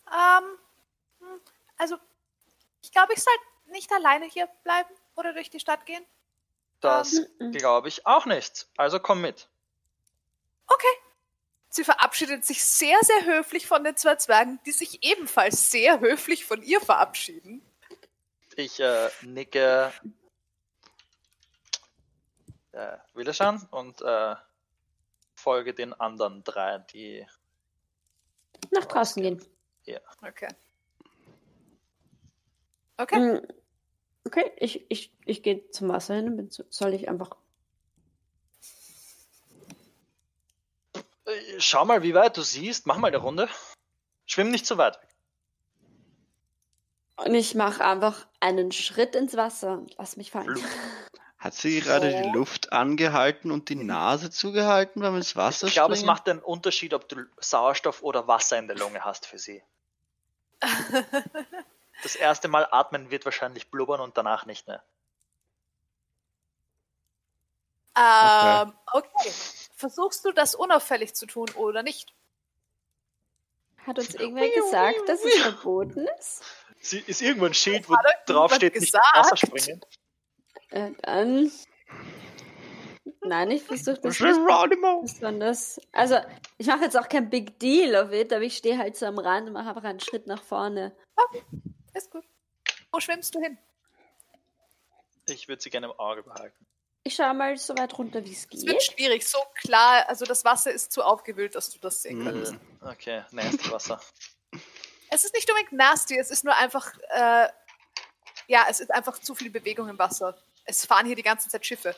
Ähm, 0.09 0.45
hm, 1.21 1.41
also, 1.79 1.97
ich 2.83 2.93
glaube, 2.93 3.13
ich 3.15 3.23
sollte 3.23 3.41
nicht 3.73 3.91
alleine 3.93 4.27
hier 4.27 4.47
bleiben 4.63 4.89
oder 5.17 5.33
durch 5.33 5.51
die 5.51 5.61
Stadt 5.61 5.85
gehen. 5.87 6.05
das 6.81 7.23
Mhm. 7.41 7.53
glaube 7.53 7.89
ich 7.89 8.07
auch 8.07 8.27
nicht. 8.27 8.69
Also 8.77 9.01
komm 9.01 9.23
mit. 9.23 9.49
Okay. 10.69 10.87
Sie 11.71 11.85
verabschiedet 11.85 12.45
sich 12.45 12.63
sehr, 12.65 12.97
sehr 13.03 13.25
höflich 13.25 13.67
von 13.67 13.83
den 13.83 13.97
zwei 13.97 14.15
Zwergen, 14.17 14.61
die 14.67 14.73
sich 14.73 15.03
ebenfalls 15.03 15.71
sehr 15.71 16.01
höflich 16.01 16.45
von 16.45 16.63
ihr 16.63 16.81
verabschieden. 16.81 17.61
Ich 18.57 18.79
äh, 18.79 19.11
nicke 19.23 19.93
äh, 22.77 22.99
Widerstand 23.15 23.73
und 23.73 24.01
äh, 24.03 24.35
folge 25.35 25.75
den 25.75 25.93
anderen 25.95 26.45
drei, 26.45 26.79
die. 26.93 27.27
Nach 28.71 28.85
draußen 28.85 29.23
gehen. 29.23 29.45
Okay. 30.23 30.49
Okay. 32.99 33.19
Mm, 33.19 33.47
Okay, 34.27 34.51
ich, 34.57 34.91
ich, 34.91 35.15
ich 35.25 35.45
gehe 35.45 35.71
zum 35.71 35.89
Wasser 35.89 36.17
hin 36.17 36.37
und 36.37 36.65
soll 36.69 36.95
ich 36.95 37.09
einfach. 37.09 37.31
Äh, 41.27 41.61
Schau 41.61 41.85
mal, 41.85 42.03
wie 42.03 42.13
weit 42.13 42.37
du 42.37 42.43
siehst. 42.43 42.87
Mach 42.87 42.99
mal 42.99 43.07
eine 43.07 43.19
Runde. 43.19 43.49
Schwimm 44.27 44.51
nicht 44.51 44.67
zu 44.67 44.79
weit 44.79 45.01
weg. 45.01 45.09
Und 47.25 47.35
ich 47.35 47.55
mache 47.55 47.85
einfach 47.85 48.27
einen 48.41 48.73
Schritt 48.73 49.15
ins 49.15 49.37
Wasser 49.37 49.75
und 49.75 49.95
lass 49.97 50.17
mich 50.17 50.33
fallen. 50.33 50.59
Hat 51.47 51.55
sie 51.55 51.81
gerade 51.81 52.09
die 52.11 52.29
Oh. 52.29 52.33
Luft 52.33 52.73
angehalten 52.73 53.53
und 53.53 53.69
die 53.69 53.77
Nase 53.77 54.33
zugehalten, 54.33 55.01
weil 55.01 55.13
wir 55.13 55.19
ins 55.19 55.37
Wasser 55.37 55.69
Ich 55.69 55.75
glaube, 55.75 55.95
es 55.95 56.03
macht 56.03 56.29
einen 56.29 56.41
Unterschied, 56.41 56.93
ob 56.93 57.09
du 57.09 57.25
Sauerstoff 57.39 58.03
oder 58.03 58.27
Wasser 58.27 58.59
in 58.59 58.67
der 58.67 58.77
Lunge 58.77 59.05
hast 59.05 59.27
für 59.27 59.39
sie. 59.39 59.63
Das 62.03 62.15
erste 62.15 62.47
Mal 62.47 62.69
atmen 62.71 63.11
wird 63.11 63.25
wahrscheinlich 63.25 63.71
blubbern 63.71 64.01
und 64.01 64.19
danach 64.19 64.45
nicht 64.45 64.67
mehr. 64.67 64.83
ähm, 67.97 68.75
okay. 68.93 69.33
Versuchst 69.75 70.23
du 70.27 70.33
das 70.33 70.55
unauffällig 70.55 71.15
zu 71.15 71.25
tun 71.27 71.49
oder 71.55 71.83
nicht? 71.83 72.13
Hat 73.87 73.99
uns 73.99 74.15
irgendwer 74.15 74.51
gesagt, 74.51 75.09
dass 75.09 75.25
es 75.25 75.39
verboten 75.41 76.07
ist? 76.19 76.43
Sie 76.81 76.99
ist 76.99 77.23
irgendwo 77.23 77.47
ein 77.47 77.55
Schild, 77.55 77.89
wo 77.89 77.97
Hat 77.97 78.05
euch 78.05 78.25
drauf 78.27 78.51
niemand 78.51 78.57
steht, 78.57 78.81
nicht 78.81 78.95
Wasser 78.95 79.37
springen. 79.39 79.81
Äh, 80.71 80.93
dann. 81.03 81.51
Nein, 83.23 83.51
ich 83.51 83.63
versuche 83.63 83.99
das 84.01 84.17
Schwimm, 84.17 84.37
nicht 84.45 84.47
Geronimo! 84.47 85.01
besonders. 85.03 85.81
Also, 85.93 86.19
ich 86.59 86.67
mache 86.67 86.85
jetzt 86.85 86.97
auch 86.99 87.09
kein 87.09 87.29
Big 87.31 87.59
Deal 87.59 87.95
of 87.97 88.13
it, 88.13 88.33
aber 88.33 88.43
ich 88.43 88.57
stehe 88.57 88.79
halt 88.79 88.97
so 88.97 89.07
am 89.07 89.19
Rand 89.19 89.49
und 89.49 89.53
mache 89.53 89.69
einfach 89.69 89.85
einen 89.85 90.01
Schritt 90.01 90.27
nach 90.27 90.43
vorne. 90.43 90.95
Ist 91.95 92.11
gut. 92.11 92.25
Wo 92.93 93.01
schwimmst 93.01 93.35
du 93.35 93.41
hin? 93.41 93.59
Ich 95.29 95.49
würde 95.49 95.63
sie 95.63 95.71
gerne 95.71 95.87
im 95.87 95.93
Auge 95.99 96.23
behalten. 96.23 96.67
Ich 97.03 97.15
schaue 97.15 97.35
mal 97.35 97.57
so 97.57 97.77
weit 97.79 97.97
runter, 97.99 98.25
wie 98.25 98.33
es 98.33 98.47
Es 98.53 98.67
wird 98.67 98.79
geht. 98.79 98.83
schwierig. 98.83 99.27
So 99.27 99.39
klar, 99.63 100.09
also 100.09 100.25
das 100.25 100.45
Wasser 100.45 100.73
ist 100.73 100.93
zu 100.93 101.03
aufgewühlt, 101.05 101.55
dass 101.55 101.71
du 101.71 101.79
das 101.79 102.03
sehen 102.03 102.19
Mhm. 102.19 102.25
könntest. 102.25 102.55
Okay, 102.81 103.23
nasty 103.31 103.71
Wasser. 103.71 104.01
Es 105.11 105.25
ist 105.25 105.35
nicht 105.35 105.49
unbedingt 105.49 105.73
nasty, 105.73 106.19
es 106.19 106.31
ist 106.31 106.45
nur 106.45 106.55
einfach, 106.57 106.93
äh, 107.11 107.49
ja, 108.47 108.67
es 108.69 108.81
ist 108.81 108.91
einfach 108.91 109.19
zu 109.19 109.35
viel 109.35 109.51
Bewegung 109.51 109.89
im 109.89 109.99
Wasser. 109.99 110.37
Es 110.65 110.85
fahren 110.85 111.07
hier 111.07 111.17
die 111.17 111.23
ganze 111.23 111.49
Zeit 111.49 111.65
Schiffe. 111.65 111.95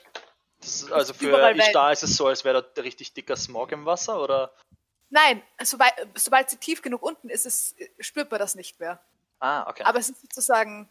Das 0.60 0.82
ist, 0.82 0.92
also 0.92 1.14
für 1.14 1.30
da 1.72 1.92
ist 1.92 2.02
es 2.02 2.16
so, 2.16 2.26
als 2.26 2.44
wäre 2.44 2.68
da 2.74 2.82
richtig 2.82 3.12
dicker 3.12 3.36
Smog 3.36 3.72
im 3.72 3.86
Wasser, 3.86 4.20
oder? 4.20 4.52
Nein, 5.10 5.42
sobald, 5.62 5.92
sobald 6.14 6.50
sie 6.50 6.56
tief 6.56 6.82
genug 6.82 7.02
unten 7.02 7.30
ist, 7.30 7.46
ist, 7.46 7.76
spürt 8.00 8.30
man 8.30 8.40
das 8.40 8.54
nicht 8.54 8.78
mehr. 8.80 9.00
Ah, 9.38 9.68
okay. 9.68 9.84
Aber 9.84 9.98
es 9.98 10.10
ist 10.10 10.20
sozusagen, 10.20 10.90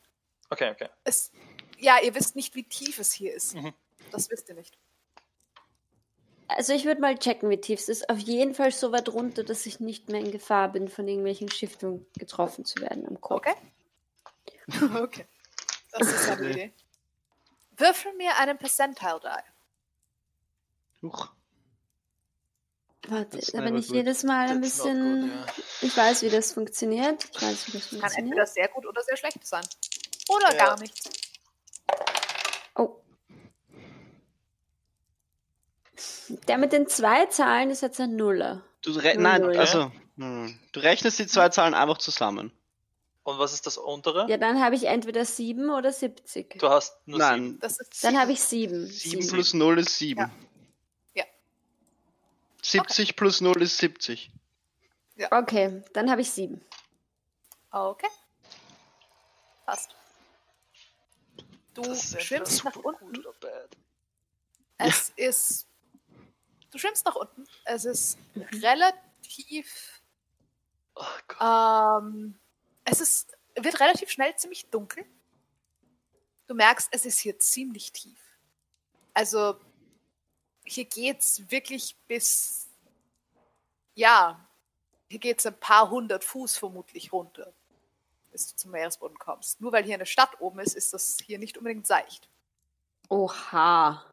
Okay, 0.49 0.71
okay. 0.71 0.89
es, 1.03 1.31
ja, 1.77 1.97
ihr 2.01 2.15
wisst 2.15 2.35
nicht, 2.35 2.55
wie 2.55 2.63
tief 2.63 2.99
es 2.99 3.11
hier 3.11 3.33
ist. 3.33 3.55
Mhm. 3.55 3.73
Das 4.11 4.29
wisst 4.29 4.49
ihr 4.49 4.55
nicht. 4.55 4.77
Also, 6.47 6.71
ich 6.71 6.85
würde 6.85 7.01
mal 7.01 7.17
checken, 7.17 7.49
wie 7.49 7.59
tief 7.59 7.81
es 7.81 7.89
ist. 7.89 8.09
Auf 8.09 8.19
jeden 8.19 8.55
Fall 8.55 8.71
so 8.71 8.93
weit 8.93 9.09
runter, 9.09 9.43
dass 9.43 9.65
ich 9.65 9.81
nicht 9.81 10.07
mehr 10.09 10.21
in 10.21 10.31
Gefahr 10.31 10.71
bin, 10.71 10.87
von 10.87 11.07
irgendwelchen 11.07 11.51
Schiffen 11.51 12.05
getroffen 12.17 12.63
zu 12.63 12.81
werden 12.81 13.05
am 13.05 13.19
Kopf. 13.19 13.45
Okay? 13.45 13.55
okay. 15.03 15.25
Das 15.99 16.07
ist 16.11 16.29
eine 16.29 16.49
Idee. 16.51 16.73
Würfel 17.77 18.13
mir 18.13 18.35
einen 18.37 18.57
Percentile 18.57 19.19
die. 19.23 19.43
Huch. 21.03 21.29
Warte, 23.09 23.39
da 23.53 23.61
bin 23.61 23.77
ich 23.77 23.89
jedes 23.89 24.23
Mal 24.23 24.49
ein 24.49 24.59
bisschen. 24.61 25.21
good, 25.21 25.31
ja. 25.31 25.63
Ich 25.81 25.95
weiß, 25.95 26.23
wie 26.23 26.29
das 26.29 26.51
funktioniert. 26.53 27.23
Ich 27.33 27.41
weiß, 27.41 27.67
wie 27.67 27.71
das 27.73 27.89
Kann 27.89 27.99
funktioniert. 27.99 28.17
entweder 28.17 28.45
sehr 28.47 28.67
gut 28.67 28.85
oder 28.85 29.01
sehr 29.03 29.15
schlecht 29.15 29.45
sein. 29.45 29.63
Oder 30.29 30.51
Ja. 30.55 30.65
gar 30.65 30.79
nichts. 30.79 31.09
Oh. 32.75 32.99
Der 36.47 36.57
mit 36.57 36.73
den 36.73 36.87
zwei 36.87 37.25
Zahlen 37.27 37.69
ist 37.69 37.81
jetzt 37.81 37.99
ein 38.01 38.15
Nuller. 38.15 38.63
Du 38.81 38.91
Null, 38.91 39.23
Nein, 39.23 39.57
also, 39.57 39.91
hm, 40.17 40.59
du 40.73 40.79
rechnest 40.81 41.19
die 41.19 41.27
zwei 41.27 41.49
Zahlen 41.49 41.73
einfach 41.73 41.97
zusammen. 41.99 42.51
Und 43.27 43.39
was 43.39 43.51
ist 43.51 43.67
das 43.67 43.77
untere? 43.77 44.25
Ja, 44.29 44.37
dann 44.37 44.63
habe 44.63 44.75
ich 44.75 44.85
entweder 44.85 45.25
7 45.25 45.69
oder 45.69 45.91
70. 45.91 46.59
Du 46.59 46.69
hast 46.69 46.95
nur 47.05 47.19
sieben. 47.19 47.47
Nein, 47.49 47.59
Das 47.59 47.77
ist 47.77 48.01
Dann 48.01 48.17
habe 48.17 48.31
ich 48.31 48.39
7. 48.39 48.87
7 48.87 49.27
plus 49.27 49.53
0 49.53 49.79
ist 49.79 49.97
7. 49.97 50.17
Ja. 50.21 50.31
Ja. 51.13 51.25
70 52.63 53.17
plus 53.17 53.41
0 53.41 53.61
ist 53.61 53.79
70. 53.79 54.31
Okay, 55.29 55.83
dann 55.91 56.09
habe 56.09 56.21
ich 56.21 56.31
7. 56.31 56.61
Okay. 57.69 58.07
Passt. 59.65 59.93
Du 61.73 61.83
schwimmst 61.93 62.63
nach 62.63 62.77
unten. 62.77 63.07
gut 63.07 63.19
oder 63.25 63.33
bad. 63.41 63.77
Es 64.77 65.11
ist. 65.17 65.67
Du 66.71 66.77
schwimmst 66.77 67.05
nach 67.05 67.15
unten. 67.15 67.45
Es 67.65 67.83
ist 67.83 68.17
relativ. 68.63 70.01
Oh 70.95 71.03
Gott. 71.27 72.01
Ähm, 72.01 72.39
es 72.89 73.01
ist, 73.01 73.37
wird 73.55 73.79
relativ 73.79 74.09
schnell 74.09 74.35
ziemlich 74.35 74.69
dunkel. 74.69 75.05
Du 76.47 76.55
merkst, 76.55 76.87
es 76.91 77.05
ist 77.05 77.19
hier 77.19 77.37
ziemlich 77.37 77.91
tief. 77.91 78.19
Also, 79.13 79.59
hier 80.65 80.85
geht's 80.85 81.51
wirklich 81.51 81.97
bis. 82.07 82.69
Ja, 83.95 84.47
hier 85.09 85.19
geht's 85.19 85.45
ein 85.45 85.59
paar 85.59 85.89
hundert 85.89 86.23
Fuß 86.23 86.57
vermutlich 86.57 87.11
runter, 87.11 87.53
bis 88.31 88.51
du 88.51 88.55
zum 88.55 88.71
Meeresboden 88.71 89.17
kommst. 89.19 89.59
Nur 89.59 89.71
weil 89.71 89.83
hier 89.83 89.95
eine 89.95 90.05
Stadt 90.05 90.39
oben 90.39 90.59
ist, 90.59 90.75
ist 90.75 90.93
das 90.93 91.17
hier 91.21 91.39
nicht 91.39 91.57
unbedingt 91.57 91.87
seicht. 91.87 92.29
Oha. 93.09 94.05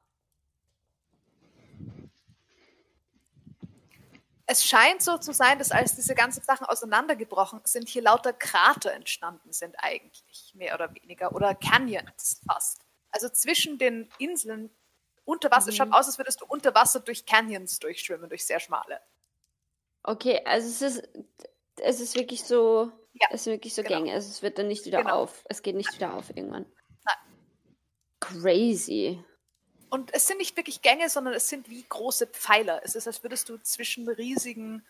Es 4.47 4.65
scheint 4.65 5.03
so 5.03 5.17
zu 5.17 5.33
sein, 5.33 5.59
dass 5.59 5.71
als 5.71 5.97
diese 5.97 6.15
ganzen 6.15 6.43
Sachen 6.43 6.67
auseinandergebrochen 6.67 7.61
sind, 7.65 7.89
hier 7.89 8.03
lauter 8.03 8.33
Krater 8.33 8.93
entstanden 8.93 9.53
sind 9.53 9.75
eigentlich, 9.79 10.53
mehr 10.55 10.75
oder 10.75 10.95
weniger, 10.95 11.35
oder 11.35 11.55
Canyons 11.55 12.43
fast. 12.47 12.83
Also 13.11 13.29
zwischen 13.31 13.79
den 13.79 14.09
Inseln 14.19 14.71
unter 15.25 15.51
Wasser, 15.51 15.71
es 15.71 15.77
schaut 15.77 15.93
aus, 15.93 16.07
als 16.07 16.19
würdest 16.19 16.43
du 16.43 16.47
unter 16.47 16.75
Wasser 16.75 17.01
durch 17.01 17.25
Canyons 17.25 17.79
durchschwimmen, 17.79 18.29
durch 18.29 18.45
sehr 18.45 18.61
schmale. 18.61 19.01
Okay, 20.03 20.43
also 20.45 20.69
es 20.69 20.83
ist, 20.97 21.09
es 21.81 22.01
ist 22.01 22.15
wirklich 22.15 22.45
so, 22.45 22.93
Ja, 23.15 23.29
es 23.31 23.43
ist 23.43 23.47
wirklich 23.47 23.75
so 23.75 23.83
genau. 23.83 23.97
Gänge. 24.03 24.13
Also 24.13 24.29
es 24.29 24.43
wird 24.43 24.59
dann 24.59 24.69
nicht 24.69 24.85
wieder 24.85 24.99
Genau. 24.99 25.23
auf. 25.23 25.45
Es 25.49 25.63
geht 25.63 25.77
nicht 25.77 25.95
wieder 25.95 26.13
auf 26.15 26.29
irgendwann. 26.37 26.67
Nein. 27.05 27.17
Crazy. 28.21 29.25
Und 29.95 30.13
es 30.13 30.27
sind 30.27 30.39
nicht 30.39 30.57
wirklich 30.57 30.83
Gänge, 30.83 31.09
sondern 31.09 31.35
es 31.35 31.49
sind 31.49 31.71
wie 31.71 31.85
große 31.89 32.27
Pfeiler. 32.27 32.81
Es 32.83 32.97
ist, 32.97 33.07
als 33.07 33.23
würdest 33.23 33.49
du 33.49 33.59
zwischen 33.59 34.09
riesigen 34.09 34.85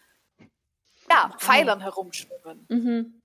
ja, 1.10 1.30
Pfeilern 1.38 1.82
herumschwimmen. 1.82 2.64
Mhm. 2.70 3.22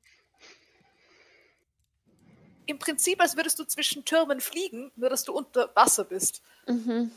Im 2.66 2.80
Prinzip, 2.80 3.22
als 3.22 3.38
würdest 3.38 3.60
du 3.60 3.64
zwischen 3.64 4.04
Türmen 4.04 4.42
fliegen, 4.42 4.92
nur 4.98 5.10
dass 5.10 5.24
du 5.24 5.32
unter 5.32 5.74
Wasser 5.74 6.04
bist. 6.04 6.42
Mhm. 6.68 7.14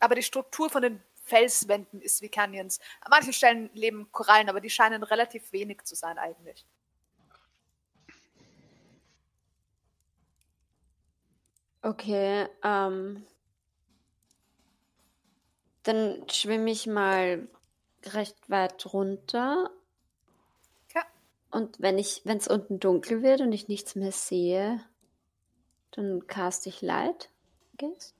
aber 0.00 0.14
die 0.14 0.22
Struktur 0.22 0.70
von 0.70 0.80
den 0.80 1.02
Felswänden 1.24 2.00
ist 2.00 2.22
wie 2.22 2.30
Canyons. 2.30 2.80
An 3.02 3.10
manchen 3.10 3.34
Stellen 3.34 3.68
leben 3.74 4.10
Korallen, 4.12 4.48
aber 4.48 4.62
die 4.62 4.70
scheinen 4.70 5.02
relativ 5.02 5.52
wenig 5.52 5.82
zu 5.84 5.94
sein 5.94 6.16
eigentlich. 6.16 6.64
Okay, 11.84 12.48
ähm. 12.62 13.26
Dann 15.82 16.26
schwimme 16.30 16.70
ich 16.70 16.86
mal 16.86 17.46
recht 18.06 18.48
weit 18.48 18.86
runter. 18.94 19.70
Okay. 20.88 21.04
Und 21.50 21.78
wenn 21.80 21.98
ich, 21.98 22.22
wenn 22.24 22.38
es 22.38 22.48
unten 22.48 22.80
dunkel 22.80 23.22
wird 23.22 23.42
und 23.42 23.52
ich 23.52 23.68
nichts 23.68 23.96
mehr 23.96 24.12
sehe, 24.12 24.82
dann 25.90 26.26
cast 26.26 26.66
ich 26.66 26.80
Light. 26.80 27.28
Guess. 27.76 28.14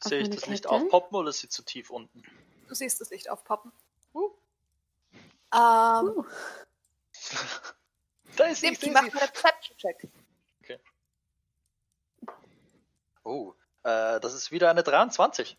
Auf 0.00 0.08
Sehe 0.08 0.20
ich 0.20 0.30
das 0.30 0.46
Licht 0.46 0.64
Kette? 0.64 0.74
aufpoppen 0.74 1.18
oder 1.18 1.28
ist 1.30 1.40
sie 1.40 1.50
zu 1.50 1.62
tief 1.62 1.90
unten? 1.90 2.22
Du 2.68 2.74
siehst 2.74 2.98
das 3.02 3.10
Licht 3.10 3.28
aufpoppen. 3.28 3.72
Uh. 4.14 4.30
Ähm, 5.52 6.14
Uh, 6.16 6.24
Da 8.36 8.44
ist 8.46 8.60
sie, 8.60 8.68
ich 8.68 8.80
mach 8.92 9.02
mal 9.02 9.10
einen 9.10 9.10
Perception-Check. 9.10 10.08
Oh, 13.28 13.54
äh, 13.82 14.20
das 14.20 14.34
ist 14.34 14.50
wieder 14.50 14.70
eine 14.70 14.82
23. 14.82 15.56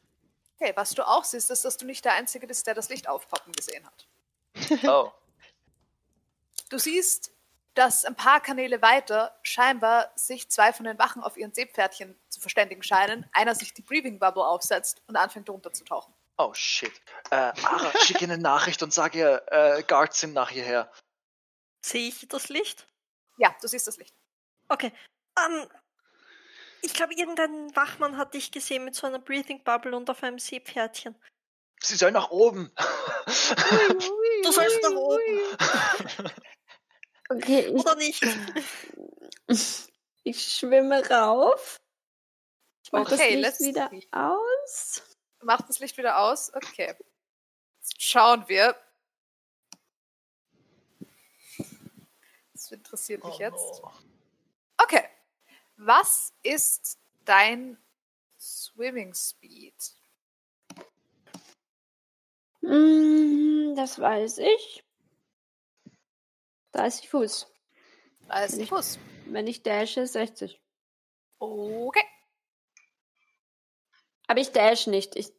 Okay, 0.59 0.73
was 0.75 0.91
du 0.91 1.07
auch 1.07 1.23
siehst, 1.23 1.51
ist, 1.51 1.63
dass 1.63 1.77
du 1.77 1.85
nicht 1.85 2.03
der 2.03 2.13
Einzige 2.13 2.47
bist, 2.47 2.67
der 2.67 2.73
das 2.73 2.89
Licht 2.89 3.07
aufpoppen 3.07 3.53
gesehen 3.53 3.85
hat. 3.85 4.07
Oh, 4.87 5.11
Du 6.69 6.77
siehst 6.77 7.31
dass 7.79 8.03
ein 8.03 8.15
paar 8.15 8.41
Kanäle 8.41 8.81
weiter 8.81 9.39
scheinbar 9.41 10.11
sich 10.15 10.49
zwei 10.49 10.73
von 10.73 10.85
den 10.85 10.99
Wachen 10.99 11.23
auf 11.23 11.37
ihren 11.37 11.53
Seepferdchen 11.53 12.19
zu 12.27 12.41
verständigen 12.41 12.83
scheinen. 12.83 13.25
Einer 13.31 13.55
sich 13.55 13.73
die 13.73 13.81
Breathing 13.81 14.19
Bubble 14.19 14.45
aufsetzt 14.45 15.01
und 15.07 15.15
anfängt 15.15 15.49
runterzutauchen. 15.49 16.13
Oh 16.37 16.53
shit. 16.53 16.91
Äh, 17.31 17.35
Ara, 17.35 17.91
schick 18.03 18.21
ihr 18.21 18.29
eine 18.29 18.37
Nachricht 18.37 18.83
und 18.83 18.93
sag 18.93 19.15
ihr, 19.15 19.43
äh, 19.47 19.83
Guards 19.83 20.19
sind 20.19 20.33
nach 20.33 20.49
hierher. 20.49 20.91
Sehe 21.81 22.09
ich 22.09 22.27
das 22.27 22.49
Licht? 22.49 22.85
Ja, 23.37 23.55
du 23.61 23.67
siehst 23.67 23.87
das 23.87 23.95
Licht. 23.95 24.13
Okay. 24.67 24.91
Ähm, 25.37 25.67
ich 26.81 26.93
glaube, 26.93 27.13
irgendein 27.15 27.75
Wachmann 27.75 28.17
hat 28.17 28.33
dich 28.33 28.51
gesehen 28.51 28.85
mit 28.85 28.95
so 28.95 29.07
einer 29.07 29.19
Breathing 29.19 29.63
Bubble 29.63 29.95
und 29.95 30.09
auf 30.09 30.23
einem 30.23 30.39
Seepferdchen. 30.39 31.15
Sie 31.81 31.95
soll 31.95 32.11
nach 32.11 32.29
oben. 32.29 32.71
Du 34.43 34.51
sollst 34.51 34.81
nach 34.83 34.91
oben. 34.91 36.29
Okay, 37.31 37.67
ich, 37.67 37.71
Oder 37.73 37.95
nicht? 37.95 38.23
ich 40.23 40.41
schwimme 40.51 41.07
rauf. 41.09 41.77
Ich 42.83 42.91
mach 42.91 43.07
das 43.07 43.19
Okay, 43.19 43.35
Licht 43.35 43.41
let's 43.43 43.59
wieder 43.59 43.87
see. 43.91 44.07
aus. 44.11 45.03
Macht 45.43 45.69
das 45.69 45.77
Licht 45.77 45.95
wieder 45.97 46.17
aus? 46.17 46.51
Okay. 46.55 46.95
Jetzt 47.81 48.01
schauen 48.01 48.43
wir. 48.47 48.75
Das 52.53 52.71
interessiert 52.71 53.23
mich 53.23 53.35
Oh 53.35 53.39
jetzt. 53.39 53.81
no. 53.83 53.91
Okay. 54.79 55.07
Was 55.81 56.33
ist 56.43 56.99
dein 57.23 57.77
Swimming 58.37 59.13
Speed? 59.13 59.93
Mm, 62.59 63.75
das 63.75 63.97
weiß 63.97 64.39
ich. 64.39 64.83
30 66.73 67.07
Fuß. 67.07 67.47
30 68.27 68.59
Nicht. 68.59 68.69
Fuß. 68.69 68.99
Wenn 69.27 69.47
ich 69.47 69.63
dashe, 69.63 70.05
60. 70.05 70.61
Okay. 71.39 72.05
Aber 74.27 74.41
ich 74.41 74.51
dash 74.51 74.87
nicht. 74.87 75.15
Ich, 75.15 75.31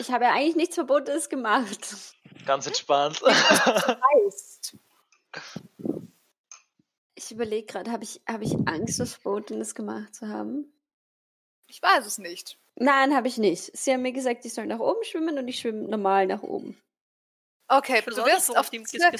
ich 0.00 0.10
habe 0.10 0.24
ja 0.24 0.34
eigentlich 0.34 0.56
nichts 0.56 0.74
Verbotenes 0.74 1.30
gemacht. 1.30 1.96
Ganz 2.44 2.66
entspannt. 2.66 3.22
Heißt. 3.22 4.76
Ich 7.30 7.36
überlege 7.36 7.64
gerade, 7.64 7.92
habe 7.92 8.02
ich, 8.02 8.20
hab 8.26 8.42
ich 8.42 8.56
Angst, 8.66 8.98
was 8.98 9.14
Verbotenes 9.14 9.76
gemacht 9.76 10.16
zu 10.16 10.26
haben? 10.26 10.64
Ich 11.68 11.80
weiß 11.80 12.04
es 12.04 12.18
nicht. 12.18 12.58
Nein, 12.74 13.14
habe 13.14 13.28
ich 13.28 13.38
nicht. 13.38 13.70
Sie 13.72 13.92
haben 13.92 14.02
mir 14.02 14.10
gesagt, 14.10 14.44
ich 14.44 14.52
soll 14.52 14.66
nach 14.66 14.80
oben 14.80 15.04
schwimmen 15.04 15.38
und 15.38 15.46
ich 15.46 15.60
schwimme 15.60 15.82
normal 15.88 16.26
nach 16.26 16.42
oben. 16.42 16.82
Okay, 17.68 18.02
du 18.04 18.16
wirst 18.16 18.56
auf 18.56 18.72
nach 18.72 19.12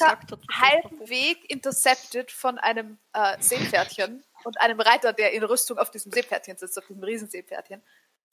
halben. 0.61 1.09
Weg 1.09 1.49
intercepted 1.49 2.33
von 2.33 2.59
einem 2.59 2.99
äh, 3.13 3.41
Seepferdchen 3.41 4.25
und 4.43 4.61
einem 4.61 4.81
Reiter, 4.81 5.13
der 5.13 5.31
in 5.31 5.45
Rüstung 5.45 5.79
auf 5.79 5.93
diesem 5.93 6.11
Seepferdchen 6.11 6.57
sitzt, 6.57 6.77
auf 6.79 6.89
diesem 6.89 7.05
Riesenseepferdchen. 7.05 7.81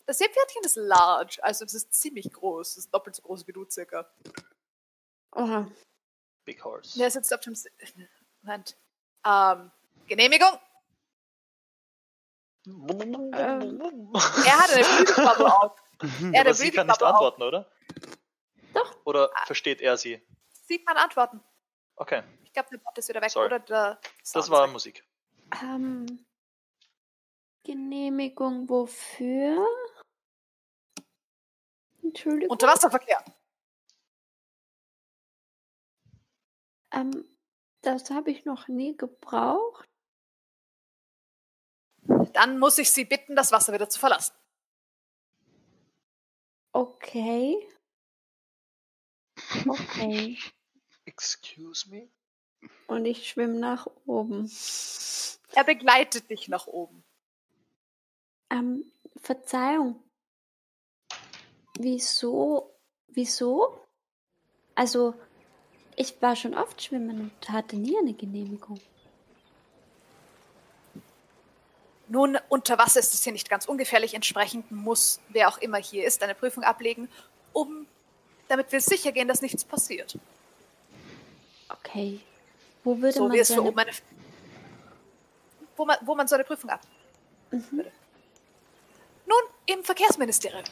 Das 0.08 0.18
Seepferdchen 0.18 0.64
ist 0.64 0.78
large, 0.78 1.38
also 1.44 1.66
es 1.66 1.76
ist 1.76 1.94
ziemlich 1.94 2.34
groß. 2.34 2.72
Es 2.72 2.78
ist 2.78 2.92
doppelt 2.92 3.16
so 3.16 3.22
groß 3.22 3.46
wie 3.46 3.54
du 3.54 3.64
circa. 3.70 4.10
Oha. 5.34 5.72
Big 6.46 6.64
Horse. 6.64 6.98
Der 6.98 7.12
sitzt 7.12 7.32
auf 7.32 7.42
dem 7.42 7.54
Se 7.54 7.70
Moment. 8.42 8.76
Ähm, 9.26 9.72
Genehmigung? 10.08 10.60
Ähm. 12.66 13.32
Er 13.34 14.58
hat 14.60 14.72
eine 14.74 14.84
Breathing 14.84 15.16
Bubble 15.26 15.56
auf. 15.56 15.80
Er 16.02 16.08
hat 16.08 16.22
Aber 16.22 16.40
eine 16.40 16.54
sie 16.54 16.72
kann 16.72 16.88
nicht 16.88 17.02
auf. 17.04 17.10
antworten, 17.14 17.44
oder? 17.44 17.72
Doch. 18.74 19.06
Oder 19.06 19.32
versteht 19.46 19.82
er 19.82 19.98
sie? 19.98 20.22
Sieht 20.64 20.86
man 20.86 20.98
Antworten. 20.98 21.42
Okay, 21.96 22.24
Ich 22.44 22.54
glaube, 22.54 22.70
der 22.72 22.78
Bot 22.78 22.98
ist 22.98 23.08
wieder 23.10 23.22
weg. 23.22 23.32
Sorry. 23.32 23.48
Oder 23.48 23.60
der 23.60 24.00
das 24.34 24.50
war 24.50 24.66
weg. 24.66 24.74
Musik. 24.74 25.04
Ähm, 25.64 26.26
Genehmigung 27.64 28.70
wofür? 28.70 29.66
Entschuldigung. 32.04 32.52
Unterwasserverkehr. 32.52 33.24
Ähm, 36.92 37.26
das 37.88 38.10
habe 38.10 38.32
ich 38.32 38.44
noch 38.44 38.68
nie 38.68 38.98
gebraucht. 38.98 39.90
Dann 42.34 42.60
muss 42.60 42.78
ich 42.78 42.92
Sie 42.92 43.06
bitten, 43.06 43.36
das 43.36 43.52
Wasser 43.52 43.74
wieder 43.74 43.90
zu 43.90 44.00
verlassen. 44.00 44.36
Okay. 46.74 47.68
Okay. 49.68 50.38
Excuse 51.06 51.90
me? 51.90 52.10
Und 52.88 53.06
ich 53.06 53.30
schwimme 53.30 53.58
nach 53.58 53.88
oben. 54.06 54.52
Er 55.54 55.64
begleitet 55.64 56.30
dich 56.30 56.50
nach 56.50 56.68
oben. 56.68 57.06
Ähm, 58.50 58.92
Verzeihung. 59.22 60.04
Wieso? 61.80 62.78
Wieso? 63.08 63.82
Also, 64.76 65.16
ich 65.98 66.22
war 66.22 66.36
schon 66.36 66.54
oft 66.54 66.82
schwimmen 66.82 67.20
und 67.20 67.50
hatte 67.50 67.76
nie 67.76 67.98
eine 67.98 68.14
Genehmigung. 68.14 68.80
Nun, 72.08 72.38
unter 72.48 72.78
Wasser 72.78 73.02
ist 73.02 73.14
es 73.14 73.24
hier 73.24 73.34
nicht 73.34 73.50
ganz 73.50 73.66
ungefährlich. 73.66 74.14
Entsprechend 74.14 74.72
muss, 74.72 75.20
wer 75.30 75.50
auch 75.50 75.58
immer 75.58 75.78
hier 75.78 76.06
ist, 76.08 76.24
eine 76.24 76.36
Prüfung 76.36 76.64
ablegen, 76.64 77.10
um, 77.52 77.86
damit 78.48 78.72
wir 78.72 78.80
sicher 78.80 79.12
gehen, 79.12 79.28
dass 79.28 79.42
nichts 79.42 79.66
passiert. 79.66 80.18
Okay. 81.68 82.22
Wo 82.86 82.96
würde 82.98 83.12
So 83.18 83.28
man 83.28 83.44
so 83.44 83.62
eine- 83.68 83.78
eine, 83.78 83.92
wo 85.76 85.84
man, 85.86 85.98
wo 86.02 86.16
man 86.16 86.28
so 86.30 86.36
eine 86.36 86.46
Prüfung 86.46 86.70
ab. 86.70 86.80
Mhm. 87.52 87.84
Nun, 89.26 89.42
im 89.66 89.84
Verkehrsministerium. 89.84 90.64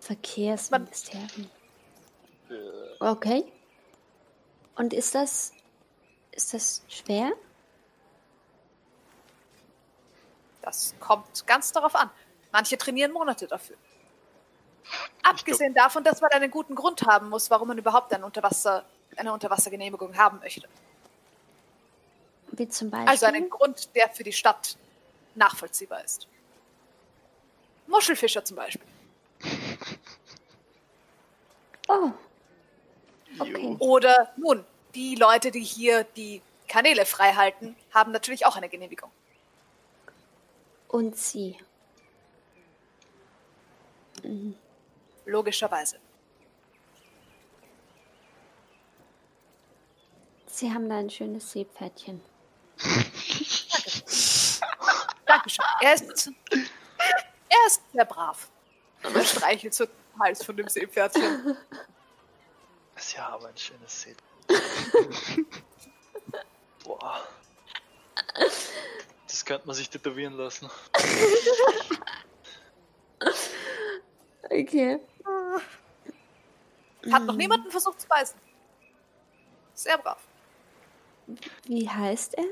Verkehrsministerium. 0.00 1.48
Okay. 2.98 3.44
Und 4.78 4.94
ist 4.94 5.14
das 5.14 5.52
ist 6.38 6.54
das 6.54 6.82
schwer? 6.88 7.32
Das 10.62 10.94
kommt 11.00 11.46
ganz 11.48 11.72
darauf 11.72 11.96
an. 11.96 12.08
Manche 12.52 12.78
trainieren 12.78 13.12
Monate 13.12 13.48
dafür. 13.48 13.76
Abgesehen 15.24 15.74
davon, 15.74 16.04
dass 16.04 16.20
man 16.20 16.30
einen 16.30 16.50
guten 16.52 16.76
Grund 16.76 17.02
haben 17.02 17.28
muss, 17.28 17.50
warum 17.50 17.68
man 17.68 17.76
überhaupt 17.76 18.12
ein 18.14 18.22
Unterwasser, 18.22 18.84
eine 19.16 19.32
Unterwassergenehmigung 19.32 20.16
haben 20.16 20.38
möchte. 20.38 20.68
Wie 22.52 22.68
zum 22.68 22.90
Beispiel? 22.90 23.08
Also 23.08 23.26
einen 23.26 23.50
Grund, 23.50 23.94
der 23.96 24.08
für 24.10 24.22
die 24.22 24.32
Stadt 24.32 24.76
nachvollziehbar 25.34 26.04
ist. 26.04 26.28
Muschelfischer 27.88 28.44
zum 28.44 28.56
Beispiel. 28.56 28.86
Oh. 31.88 32.12
Okay. 33.38 33.76
Oder 33.78 34.32
nun, 34.36 34.64
die 34.94 35.14
Leute, 35.14 35.50
die 35.50 35.62
hier 35.62 36.04
die 36.04 36.42
Kanäle 36.66 37.06
frei 37.06 37.32
halten, 37.32 37.76
haben 37.92 38.12
natürlich 38.12 38.46
auch 38.46 38.56
eine 38.56 38.68
Genehmigung. 38.68 39.10
Und 40.88 41.16
sie. 41.16 41.58
Logischerweise. 45.24 45.98
Sie 50.46 50.72
haben 50.72 50.88
da 50.88 50.98
ein 50.98 51.10
schönes 51.10 51.52
Seepferdchen. 51.52 52.20
Dankeschön. 55.26 55.64
Er 55.80 55.94
ist, 55.94 56.32
er 56.50 57.66
ist 57.66 57.82
sehr 57.92 58.04
brav. 58.04 58.48
Er 59.02 59.24
streichelt 59.24 59.74
so 59.74 59.84
den 59.84 59.94
Hals 60.18 60.44
von 60.44 60.56
dem 60.56 60.68
Seepferdchen. 60.68 61.56
Sie 62.98 63.18
haben 63.18 63.46
ein 63.46 63.56
schönes 63.56 64.02
Set. 64.02 64.16
Boah. 66.84 67.26
Das 69.26 69.44
könnte 69.44 69.66
man 69.66 69.76
sich 69.76 69.88
tätowieren 69.88 70.34
lassen. 70.34 70.68
Okay. 74.42 74.98
Hat 77.12 77.24
noch 77.24 77.36
niemanden 77.36 77.70
versucht 77.70 78.00
zu 78.00 78.08
beißen. 78.08 78.38
Sehr 79.74 79.98
brav. 79.98 80.18
Wie 81.66 81.88
heißt 81.88 82.34
er? 82.34 82.44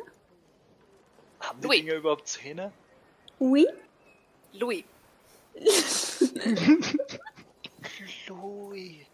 Haben 1.40 1.60
die 1.60 1.66
Louis. 1.66 1.80
Dinger 1.80 1.94
überhaupt 1.94 2.28
Zähne? 2.28 2.72
Oui. 3.38 3.66
Louis. 4.52 4.84
Louis. 8.28 9.06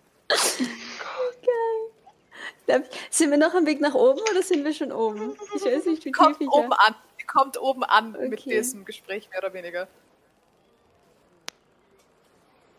Darf- 2.66 2.88
Sind 3.10 3.30
wir 3.30 3.38
noch 3.38 3.54
am 3.54 3.66
Weg 3.66 3.80
nach 3.80 3.94
oben 3.94 4.20
oder 4.30 4.42
sind 4.42 4.64
wir 4.64 4.72
schon 4.72 4.92
oben? 4.92 5.36
Ich 5.56 5.64
weiß 5.64 5.86
nicht, 5.86 6.04
wie 6.04 6.12
Kommt 6.12 6.38
tief 6.38 6.48
ich 6.48 6.52
oben 6.52 6.72
an. 6.72 6.94
Die 7.20 7.24
kommt 7.24 7.60
oben 7.60 7.84
an 7.84 8.12
mit 8.12 8.40
Okay. 8.40 8.50
diesem 8.50 8.84
Gespräch, 8.84 9.28
mehr 9.30 9.38
oder 9.40 9.52
weniger. 9.52 9.88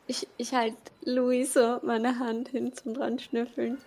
Ich, 0.08 0.28
ich 0.38 0.54
halte 0.54 0.76
Louis 1.02 1.54
so 1.54 1.80
meine 1.82 2.20
Hand 2.20 2.50
hin 2.50 2.74
zum 2.76 2.94
dran 2.94 3.20
schnüffeln. 3.20 3.82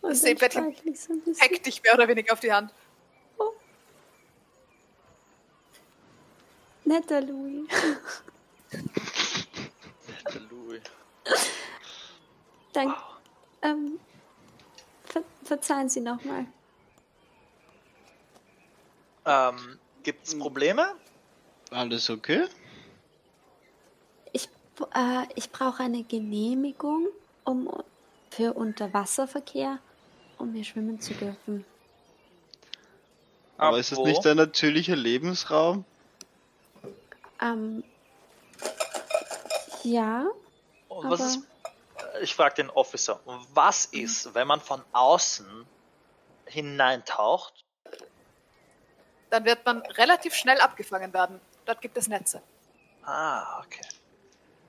Und 0.00 0.12
ich 0.12 0.20
so 0.20 0.26
hackt 1.40 1.66
dich 1.66 1.82
mehr 1.82 1.94
oder 1.94 2.08
weniger 2.08 2.32
auf 2.32 2.40
die 2.40 2.52
Hand. 2.52 2.72
Netter 6.84 7.20
Louis. 7.20 7.68
Louis. 10.50 10.80
Dann, 12.72 12.94
ähm, 13.62 13.98
ver 15.04 15.22
verzeihen 15.44 15.88
Sie 15.88 16.00
nochmal. 16.00 16.46
Ähm, 19.24 19.78
gibt's 20.02 20.36
Probleme? 20.38 20.94
Alles 21.70 22.10
okay? 22.10 22.44
Ich, 24.32 24.48
äh, 24.94 25.26
ich 25.34 25.50
brauche 25.50 25.82
eine 25.82 26.02
Genehmigung 26.04 27.08
um, 27.44 27.70
für 28.30 28.54
Unterwasserverkehr, 28.54 29.78
um 30.38 30.52
hier 30.54 30.64
schwimmen 30.64 31.00
zu 31.00 31.14
dürfen. 31.14 31.64
Aber 33.58 33.76
Ab 33.76 33.80
ist 33.80 33.92
es 33.92 33.98
nicht 33.98 34.26
ein 34.26 34.38
natürlicher 34.38 34.96
Lebensraum? 34.96 35.84
Ähm, 37.40 37.84
ja, 39.84 40.26
Und 40.88 41.10
was 41.10 41.20
aber 41.20 41.28
ist, 41.28 41.40
ich 42.22 42.34
frage 42.34 42.56
den 42.56 42.70
Officer, 42.70 43.20
was 43.54 43.86
ist, 43.86 44.34
wenn 44.34 44.46
man 44.46 44.60
von 44.60 44.82
außen 44.92 45.66
hineintaucht? 46.46 47.64
Dann 49.30 49.44
wird 49.44 49.64
man 49.64 49.82
relativ 49.82 50.34
schnell 50.34 50.60
abgefangen 50.60 51.12
werden. 51.12 51.40
Dort 51.64 51.80
gibt 51.80 51.96
es 51.96 52.08
Netze. 52.08 52.42
Ah, 53.04 53.60
okay. 53.60 53.86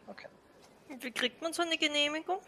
Okay. 0.08 0.28
Wie 0.88 1.12
kriegt 1.12 1.42
man 1.42 1.54
so 1.54 1.62
eine 1.62 1.78
Genehmigung? 1.78 2.40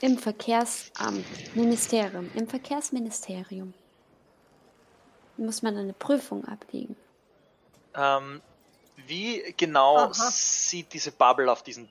im 0.00 0.18
Verkehrsamt, 0.18 1.24
Ministerium, 1.54 2.30
im 2.34 2.48
Verkehrsministerium 2.48 3.74
muss 5.36 5.62
man 5.62 5.76
eine 5.76 5.92
Prüfung 5.92 6.44
ablegen. 6.46 6.96
Ähm, 7.94 8.42
wie 9.06 9.54
genau 9.56 9.96
Aha. 9.96 10.12
sieht 10.12 10.92
diese 10.92 11.12
Bubble 11.12 11.50
auf 11.50 11.62
diesen 11.62 11.88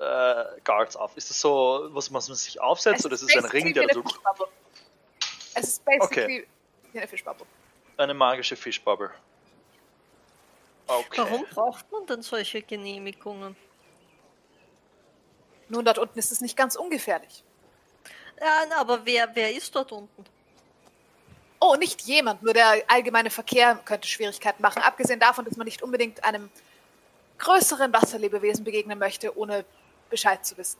äh, 0.00 0.60
Guards 0.64 0.96
auf? 0.96 1.16
Ist 1.16 1.30
das 1.30 1.40
so, 1.40 1.88
was 1.90 2.12
was 2.12 2.28
man 2.28 2.36
sich 2.36 2.60
aufsetzt, 2.60 3.04
oder 3.04 3.14
ist 3.14 3.22
es 3.22 3.36
ein 3.36 3.44
Ring, 3.44 3.72
der 3.74 3.88
Fischbubble. 3.88 4.48
Es 5.54 5.68
ist 5.68 5.84
basically 5.84 6.46
wie 6.92 6.98
eine 6.98 7.08
Fischbubble. 7.08 7.46
eine 7.96 8.14
magische 8.14 8.56
Fischbubble? 8.56 9.10
Okay. 10.86 11.18
Warum 11.18 11.44
braucht 11.44 11.92
man 11.92 12.06
denn 12.06 12.22
solche 12.22 12.62
Genehmigungen? 12.62 13.56
Nun, 15.68 15.84
dort 15.84 15.98
unten 15.98 16.18
ist 16.18 16.32
es 16.32 16.40
nicht 16.40 16.56
ganz 16.56 16.74
ungefährlich. 16.74 17.44
Ja, 18.40 18.64
aber 18.76 19.04
wer, 19.04 19.30
wer 19.34 19.54
ist 19.54 19.74
dort 19.76 19.92
unten? 19.92 20.24
Oh, 21.60 21.76
nicht 21.76 22.00
jemand, 22.02 22.42
nur 22.42 22.54
der 22.54 22.82
allgemeine 22.88 23.30
Verkehr 23.30 23.78
könnte 23.84 24.08
Schwierigkeiten 24.08 24.62
machen. 24.62 24.82
Abgesehen 24.82 25.20
davon, 25.20 25.44
dass 25.44 25.56
man 25.56 25.66
nicht 25.66 25.82
unbedingt 25.82 26.24
einem 26.24 26.50
größeren 27.38 27.92
Wasserlebewesen 27.92 28.64
begegnen 28.64 28.98
möchte, 28.98 29.36
ohne 29.36 29.64
Bescheid 30.10 30.44
zu 30.44 30.56
wissen. 30.58 30.78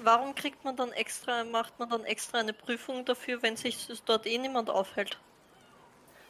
Warum 0.00 0.34
kriegt 0.34 0.64
man 0.64 0.76
dann 0.76 0.92
extra, 0.92 1.42
macht 1.44 1.78
man 1.78 1.90
dann 1.90 2.04
extra 2.04 2.38
eine 2.38 2.52
Prüfung 2.52 3.04
dafür, 3.04 3.42
wenn 3.42 3.56
sich 3.56 3.88
dort 4.06 4.26
eh 4.26 4.38
niemand 4.38 4.70
aufhält? 4.70 5.18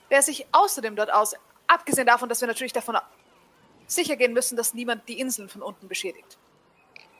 Wer 0.08 0.22
sich 0.22 0.46
außerdem 0.52 0.96
dort 0.96 1.12
aus, 1.12 1.34
abgesehen 1.66 2.06
davon, 2.06 2.28
dass 2.30 2.40
wir 2.40 2.48
natürlich 2.48 2.72
davon 2.72 2.96
sicher 3.86 4.16
gehen 4.16 4.32
müssen, 4.32 4.56
dass 4.56 4.72
niemand 4.72 5.06
die 5.08 5.20
Inseln 5.20 5.48
von 5.50 5.62
unten 5.62 5.86
beschädigt. 5.86 6.38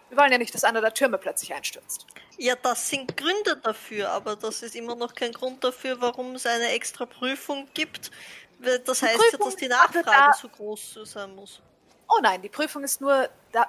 Wir 0.09 0.17
wollen 0.17 0.33
ja 0.33 0.39
nicht, 0.39 0.55
dass 0.55 0.65
einer 0.65 0.81
der 0.81 0.95
Türme 0.95 1.19
plötzlich 1.19 1.53
einstürzt. 1.53 2.07
Ja, 2.39 2.55
das 2.57 2.89
sind 2.89 3.15
Gründe 3.15 3.57
dafür, 3.59 4.09
aber 4.11 4.37
das 4.37 4.63
ist 4.63 4.75
immer 4.75 4.95
noch 4.95 5.15
kein 5.15 5.33
Grund 5.33 5.63
dafür, 5.63 6.01
warum 6.01 6.35
es 6.35 6.47
eine 6.47 6.69
extra 6.71 7.05
Prüfung 7.05 7.69
gibt. 7.75 8.11
Das 8.59 9.01
Die 9.01 9.05
heißt 9.07 9.17
ja, 9.17 9.31
Prüfung 9.33 9.47
dass 9.47 9.57
die 9.57 9.69
Nachfrage 9.69 10.03
da- 10.05 10.33
so 10.33 10.49
groß 10.49 11.01
sein 11.05 11.35
muss. 11.35 11.61
Oh 12.09 12.21
nein, 12.23 12.41
die 12.41 12.49
Prüfung 12.49 12.85
ist 12.85 13.03
nur 13.03 13.29
da. 13.53 13.69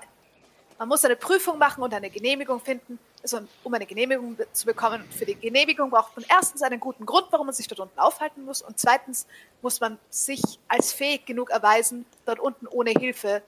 Man 0.79 0.87
muss 0.87 1.03
eine 1.03 1.17
Prüfung 1.17 1.57
machen 1.57 1.83
und 1.83 1.93
eine 1.93 2.09
Genehmigung 2.09 2.61
finden. 2.61 2.97
Also, 3.21 3.41
um 3.65 3.73
eine 3.73 3.85
Genehmigung 3.85 4.37
zu 4.53 4.65
bekommen, 4.65 5.03
für 5.11 5.25
die 5.25 5.35
Genehmigung 5.35 5.89
braucht 5.89 6.15
man 6.15 6.25
erstens 6.29 6.61
einen 6.61 6.79
guten 6.79 7.05
Grund, 7.05 7.27
warum 7.31 7.47
man 7.47 7.53
sich 7.53 7.67
dort 7.67 7.81
unten 7.81 7.99
aufhalten 7.99 8.45
muss. 8.45 8.61
Und 8.61 8.79
zweitens 8.79 9.27
muss 9.61 9.81
man 9.81 9.99
sich 10.09 10.41
als 10.69 10.93
fähig 10.93 11.25
genug 11.25 11.49
erweisen, 11.49 12.05
dort 12.25 12.39
unten 12.39 12.65
ohne 12.65 12.91
Hilfe 12.91 13.43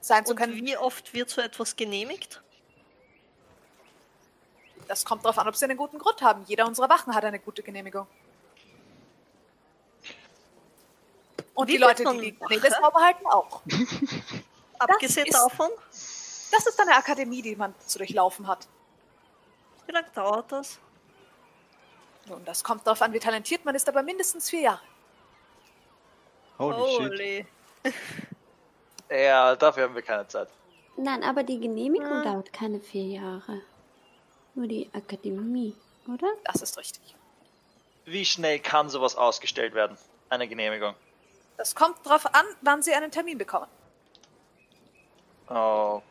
sein 0.00 0.26
zu 0.26 0.32
Und 0.32 0.38
können. 0.38 0.54
wie 0.56 0.76
oft 0.76 1.14
wird 1.14 1.30
so 1.30 1.40
etwas 1.40 1.76
genehmigt? 1.76 2.42
Das 4.88 5.04
kommt 5.04 5.24
darauf 5.24 5.38
an, 5.38 5.46
ob 5.46 5.54
sie 5.54 5.66
einen 5.66 5.76
guten 5.76 6.00
Grund 6.00 6.20
haben. 6.20 6.42
Jeder 6.48 6.66
unserer 6.66 6.88
Wachen 6.88 7.14
hat 7.14 7.24
eine 7.24 7.38
gute 7.38 7.62
Genehmigung. 7.62 8.08
Und 11.54 11.68
Wie 11.68 11.72
die 11.72 11.78
Leute, 11.78 12.02
die 12.20 12.32
die 12.32 12.58
sauber 12.58 13.00
halten, 13.00 13.26
auch. 13.26 13.62
Abgesehen 14.78 15.26
davon, 15.30 15.70
Das 16.50 16.66
ist 16.66 16.80
eine 16.80 16.94
Akademie, 16.96 17.42
die 17.42 17.56
man 17.56 17.74
zu 17.86 17.98
durchlaufen 17.98 18.46
hat. 18.46 18.66
wie 19.86 19.92
lange 19.92 20.08
dauert 20.14 20.50
das? 20.52 20.78
Nun, 22.26 22.44
das 22.44 22.62
kommt 22.62 22.86
darauf 22.86 23.00
an, 23.02 23.12
wie 23.12 23.18
talentiert 23.20 23.64
man 23.64 23.74
ist, 23.74 23.88
aber 23.88 24.02
mindestens 24.02 24.50
vier 24.50 24.60
Jahre. 24.60 24.80
Holy 26.58 26.90
shit. 26.92 27.10
Holy. 27.10 27.46
Ja, 29.10 29.56
dafür 29.56 29.84
haben 29.84 29.94
wir 29.94 30.02
keine 30.02 30.28
Zeit. 30.28 30.48
Nein, 30.98 31.24
aber 31.24 31.42
die 31.42 31.58
Genehmigung 31.58 32.12
Ah. 32.12 32.22
dauert 32.24 32.52
keine 32.52 32.78
vier 32.78 33.04
Jahre. 33.06 33.62
Nur 34.54 34.66
die 34.66 34.90
Akademie, 34.92 35.74
oder? 36.06 36.28
Das 36.44 36.60
ist 36.60 36.76
richtig. 36.76 37.14
Wie 38.04 38.26
schnell 38.26 38.58
kann 38.58 38.90
sowas 38.90 39.16
ausgestellt 39.16 39.72
werden? 39.72 39.96
Eine 40.28 40.46
Genehmigung. 40.46 40.94
Das 41.56 41.74
kommt 41.74 42.04
darauf 42.04 42.26
an, 42.34 42.44
wann 42.60 42.82
sie 42.82 42.92
einen 42.92 43.10
Termin 43.10 43.38
bekommen. 43.38 43.68
Okay, 45.46 46.02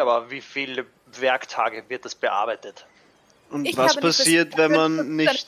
aber 0.00 0.30
wie 0.30 0.40
viele 0.40 0.86
Werktage 1.06 1.84
wird 1.88 2.04
das 2.04 2.14
bearbeitet? 2.14 2.86
Und 3.50 3.64
Ich 3.64 3.76
was 3.76 3.96
passiert, 3.96 4.56
wenn 4.56 4.72
man 4.72 5.16
nicht, 5.16 5.46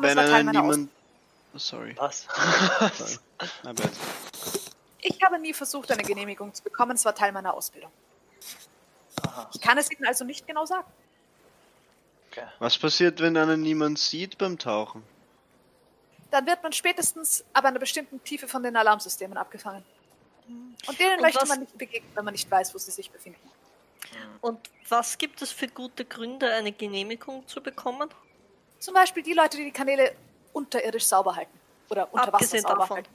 wenn 0.00 0.18
einen 0.18 0.50
niemand... 0.50 0.90
Oh, 1.54 1.58
sorry. 1.58 1.94
Was? 1.98 2.26
Aus- 2.28 3.20
Ich 5.00 5.22
habe 5.22 5.38
nie 5.38 5.54
versucht, 5.54 5.90
eine 5.92 6.02
Genehmigung 6.02 6.52
zu 6.52 6.62
bekommen. 6.62 6.92
Es 6.92 7.04
war 7.04 7.14
Teil 7.14 7.32
meiner 7.32 7.54
Ausbildung. 7.54 7.90
Aha, 9.22 9.48
Ich 9.54 9.60
kann 9.60 9.78
es 9.78 9.90
Ihnen 9.90 10.06
also 10.06 10.24
nicht 10.24 10.46
genau 10.46 10.66
sagen. 10.66 10.86
okay. 12.30 12.44
Was 12.58 12.76
passiert, 12.78 13.20
wenn 13.20 13.36
einen 13.36 13.62
niemand 13.62 13.98
sieht 13.98 14.38
beim 14.38 14.58
Tauchen? 14.58 15.02
Dann 16.30 16.46
wird 16.46 16.62
man 16.62 16.72
spätestens 16.72 17.44
ab 17.52 17.64
einer 17.64 17.78
bestimmten 17.78 18.22
Tiefe 18.24 18.48
von 18.48 18.62
den 18.62 18.76
Alarmsystemen 18.76 19.38
abgefangen. 19.38 19.84
Und 20.86 20.98
denen 20.98 21.16
Und 21.16 21.22
möchte 21.22 21.40
was- 21.42 21.48
man 21.48 21.60
nicht 21.60 21.76
begegnen, 21.76 22.10
wenn 22.14 22.24
man 22.24 22.32
nicht 22.32 22.50
weiß, 22.50 22.74
wo 22.74 22.78
sie 22.78 22.90
sich 22.90 23.10
befinden. 23.10 23.40
Und 24.40 24.58
was 24.88 25.18
gibt 25.18 25.42
es 25.42 25.50
für 25.52 25.68
gute 25.68 26.04
Gründe, 26.04 26.50
eine 26.52 26.72
Genehmigung 26.72 27.46
zu 27.46 27.60
bekommen? 27.62 28.08
Zum 28.78 28.94
Beispiel 28.94 29.22
die 29.22 29.32
Leute, 29.34 29.56
die 29.56 29.64
die 29.64 29.72
Kanäle 29.72 30.14
unterirdisch 30.52 31.04
sauber 31.06 31.34
halten. 31.36 31.58
Oder 31.90 32.06
unter 32.12 32.26
Wasser 32.26 32.34
Abgesehen 32.34 32.62
sauber 32.62 32.78
davon. 32.80 32.96
halten. 32.98 33.10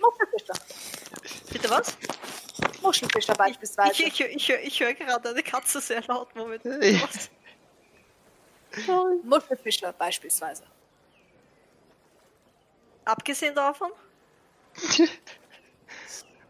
Muschelfischer. 0.00 0.54
Bitte 1.52 1.70
was? 1.70 1.96
Muschelfischer 2.82 3.34
beispielsweise. 3.34 3.92
ich, 4.02 4.06
ich, 4.06 4.20
ich, 4.20 4.48
höre- 4.48 4.60
ich 4.60 4.80
höre 4.80 4.94
gerade 4.94 5.28
eine 5.30 5.42
Katze 5.42 5.80
sehr 5.80 6.02
laut. 6.06 6.34
Moment. 6.34 6.62
Muschelfischer 9.24 9.92
beispielsweise. 9.92 10.64
Abgesehen 13.04 13.54
davon? 13.54 13.90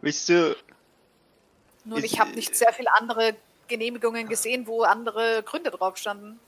Willst 0.00 0.28
du... 0.28 0.56
Nun, 1.84 2.04
ich 2.04 2.20
habe 2.20 2.30
nicht 2.32 2.54
sehr 2.54 2.72
viele 2.72 2.92
andere 2.94 3.34
Genehmigungen 3.66 4.28
gesehen, 4.28 4.66
wo 4.66 4.82
andere 4.82 5.42
Gründe 5.42 5.70
drauf 5.70 5.96
standen. 5.96 6.38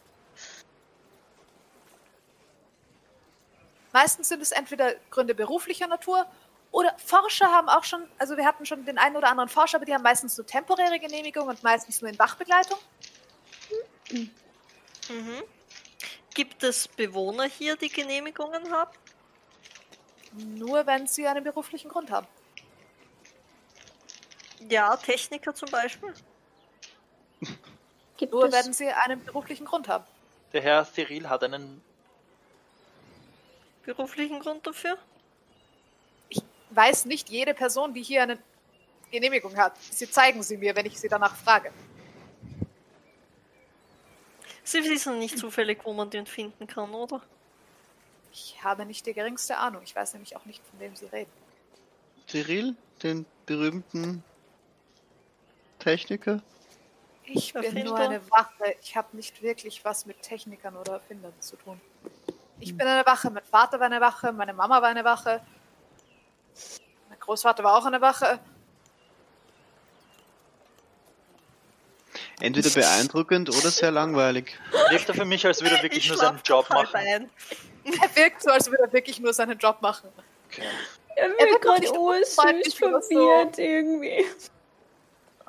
Meistens 3.93 4.29
sind 4.29 4.41
es 4.41 4.53
entweder 4.53 4.95
Gründe 5.11 5.35
beruflicher 5.35 5.87
Natur 5.87 6.27
oder 6.71 6.95
Forscher 7.05 7.51
haben 7.51 7.69
auch 7.69 7.83
schon, 7.83 8.07
also 8.19 8.37
wir 8.37 8.45
hatten 8.45 8.65
schon 8.65 8.85
den 8.85 8.99
einen 8.99 9.17
oder 9.17 9.29
anderen 9.29 9.49
Forscher, 9.49 9.79
aber 9.79 9.85
die 9.85 9.93
haben 9.93 10.03
meistens 10.03 10.37
nur 10.37 10.47
temporäre 10.47 11.01
Genehmigung 11.01 11.49
und 11.49 11.63
meistens 11.63 12.01
nur 12.01 12.11
in 12.11 12.19
Wachbegleitung. 12.19 12.79
Mhm. 14.13 15.43
Gibt 16.35 16.63
es 16.63 16.87
Bewohner 16.87 17.45
hier, 17.45 17.77
die 17.77 17.89
Genehmigungen 17.89 18.71
haben? 18.71 18.93
Nur 20.33 20.87
wenn 20.87 21.09
sie 21.09 21.27
einen 21.27 21.43
beruflichen 21.43 21.91
Grund 21.91 22.13
haben. 22.13 22.29
Ja, 24.69 24.97
Techniker 24.97 25.55
zum 25.55 25.71
Beispiel. 25.71 26.13
Gibt 28.17 28.33
Nur 28.33 28.45
es, 28.45 28.53
wenn 28.53 28.73
sie 28.73 28.89
einen 28.89 29.25
beruflichen 29.25 29.65
Grund 29.65 29.89
haben. 29.89 30.05
Der 30.53 30.61
Herr 30.61 30.85
Cyril 30.85 31.29
hat 31.29 31.43
einen. 31.43 31.83
Beruflichen 33.85 34.41
Grund 34.41 34.67
dafür? 34.67 34.99
Ich 36.29 36.43
weiß 36.71 37.07
nicht 37.07 37.31
jede 37.31 37.55
Person, 37.55 37.95
die 37.95 38.03
hier 38.03 38.23
eine 38.23 38.39
Genehmigung 39.11 39.57
hat. 39.57 39.75
Sie 39.81 40.09
zeigen 40.09 40.43
sie 40.43 40.59
mir, 40.59 40.77
wenn 40.77 40.87
ich 40.87 41.01
sie 41.01 41.09
danach 41.09 41.35
frage. 41.35 41.73
Sie 44.63 44.85
wissen 44.85 45.19
nicht 45.19 45.39
zufällig, 45.39 45.81
wo 45.85 45.93
man 45.93 46.11
den 46.11 46.27
finden 46.27 46.67
kann, 46.67 46.93
oder? 46.93 47.23
Ich 48.33 48.63
habe 48.63 48.85
nicht 48.85 49.07
die 49.07 49.15
geringste 49.15 49.57
Ahnung. 49.57 49.83
Ich 49.83 49.97
weiß 49.97 50.13
nämlich 50.13 50.37
auch 50.37 50.45
nicht, 50.45 50.63
von 50.71 50.79
wem 50.79 50.95
Sie 50.95 51.07
reden. 51.07 51.33
Cyril, 52.29 52.77
den 53.03 53.27
berühmten 53.47 54.23
Techniker? 55.81 56.41
Ich 57.25 57.53
bin 57.53 57.85
nur 57.85 57.97
eine 57.97 58.21
Wache. 58.31 58.77
Ich 58.83 58.97
habe 58.97 59.17
nicht 59.17 59.43
wirklich 59.43 59.85
was 59.85 60.07
mit 60.07 60.21
Technikern 60.23 60.77
oder 60.77 60.95
Erfindern 60.95 61.33
zu 61.41 61.57
tun. 61.57 61.81
Ich 62.59 62.77
bin 62.77 62.87
eine 62.87 63.07
Wache. 63.07 63.31
Mein 63.31 63.45
Vater 63.45 63.79
war 63.79 63.87
eine 63.87 64.01
Wache. 64.01 64.33
Meine 64.33 64.53
Mama 64.53 64.83
war 64.83 64.89
eine 64.89 65.05
Wache. 65.05 65.41
Mein 67.09 67.19
Großvater 67.19 67.63
war 67.65 67.77
auch 67.77 67.87
eine 67.87 68.01
Wache. 68.01 68.41
Entweder 72.41 72.71
beeindruckend 72.71 73.49
oder 73.51 73.71
sehr 73.71 73.91
langweilig. 74.01 74.59
Wirkt 74.91 75.09
er 75.09 75.15
für 75.15 75.25
mich, 75.25 75.45
als 75.47 75.61
würde 75.63 75.77
er 75.77 75.83
wirklich 75.83 76.05
Ich 76.05 76.09
nur 76.09 76.19
seinen 76.19 76.41
Job 76.45 76.69
machen. 76.71 76.97
ein. 76.97 77.31
Er 77.85 78.17
wirkt 78.17 78.43
so, 78.43 78.51
als 78.51 78.71
würde 78.71 78.85
er 78.85 78.93
wirklich 78.93 79.21
nur 79.21 79.33
seinen 79.33 79.59
Job 79.59 79.81
machen. 79.81 80.09
Okay. 80.49 80.63
Er 81.17 81.29
wird 81.29 81.55
doch 81.55 81.61
gerade 81.61 81.87
so. 81.87 82.13
verwirrt 82.75 83.59
irgendwie. 83.59 84.25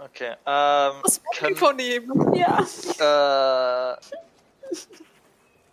Okay. 0.03 0.35
Ähm, 0.45 0.93
Was 1.03 1.21
ich 1.49 1.57
von 1.57 1.79
ihm? 1.79 2.33
Ja. 2.33 3.95
äh, 3.95 3.97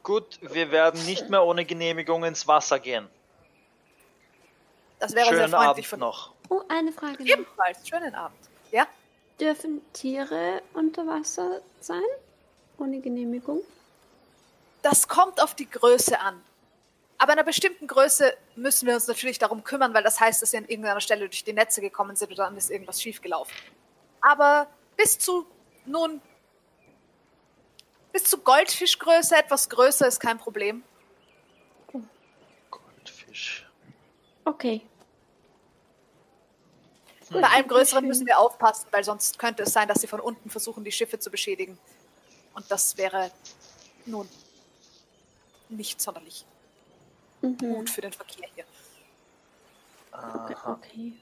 gut, 0.03 0.39
wir 0.41 0.71
werden 0.71 1.05
nicht 1.07 1.29
mehr 1.29 1.45
ohne 1.45 1.65
Genehmigung 1.65 2.25
ins 2.25 2.47
Wasser 2.47 2.79
gehen. 2.79 3.09
Das 4.99 5.15
wäre 5.15 5.27
sehr 5.27 5.35
Schönen 5.37 5.51
freundlich 5.51 5.69
Abend 5.69 5.87
von 5.87 6.01
noch. 6.01 6.33
Oh, 6.49 6.63
eine 6.69 6.93
Frage 6.93 7.23
noch. 7.23 7.31
Ebenfalls. 7.31 7.89
Schönen 7.89 8.15
Abend. 8.15 8.39
Ja? 8.71 8.87
Dürfen 9.41 9.81
Tiere 9.93 10.63
unter 10.75 11.07
Wasser 11.07 11.61
sein? 11.81 12.03
Ohne 12.79 13.01
Genehmigung? 13.01 13.61
Das 14.83 15.09
kommt 15.09 15.43
auf 15.43 15.55
die 15.55 15.69
Größe 15.69 16.19
an. 16.21 16.41
Aber 17.19 17.33
in 17.33 17.39
einer 17.39 17.47
bestimmten 17.47 17.87
Größe 17.89 18.33
müssen 18.55 18.87
wir 18.87 18.95
uns 18.95 19.09
natürlich 19.09 19.39
darum 19.39 19.65
kümmern, 19.65 19.93
weil 19.93 20.05
das 20.05 20.21
heißt, 20.21 20.41
dass 20.41 20.53
sie 20.53 20.59
an 20.59 20.67
irgendeiner 20.67 21.01
Stelle 21.01 21.29
durch 21.29 21.43
die 21.43 21.53
Netze 21.53 21.81
gekommen 21.81 22.15
sind 22.15 22.31
oder 22.33 22.45
dann 22.45 22.57
ist 22.57 22.71
irgendwas 22.71 23.03
schiefgelaufen. 23.03 23.55
Aber 24.21 24.67
bis 24.97 25.19
zu, 25.19 25.47
nun, 25.85 26.21
bis 28.13 28.25
zu 28.25 28.39
Goldfischgröße, 28.39 29.37
etwas 29.37 29.69
größer 29.69 30.07
ist 30.07 30.21
kein 30.21 30.39
Problem. 30.39 30.83
Goldfisch. 32.71 33.67
Okay. 34.45 34.83
Gut, 37.31 37.43
Bei 37.43 37.49
allem 37.49 37.69
Größeren 37.69 38.07
müssen 38.07 38.27
wir 38.27 38.39
aufpassen, 38.39 38.89
weil 38.91 39.05
sonst 39.05 39.39
könnte 39.39 39.65
es 39.65 39.73
sein, 39.73 39.87
dass 39.87 40.01
sie 40.01 40.07
von 40.07 40.21
unten 40.21 40.49
versuchen, 40.49 40.83
die 40.83 40.93
Schiffe 40.93 41.19
zu 41.19 41.31
beschädigen. 41.31 41.79
Und 42.55 42.71
das 42.71 42.97
wäre 42.97 43.31
nun 44.07 44.29
nicht 45.69 46.01
sonderlich 46.01 46.45
Mhm. 47.41 47.59
gut 47.59 47.91
für 47.91 48.01
den 48.01 48.13
Verkehr 48.13 48.49
hier. 48.55 48.65
Okay, 50.11 50.55
Aha. 50.57 50.73
okay. 50.73 51.13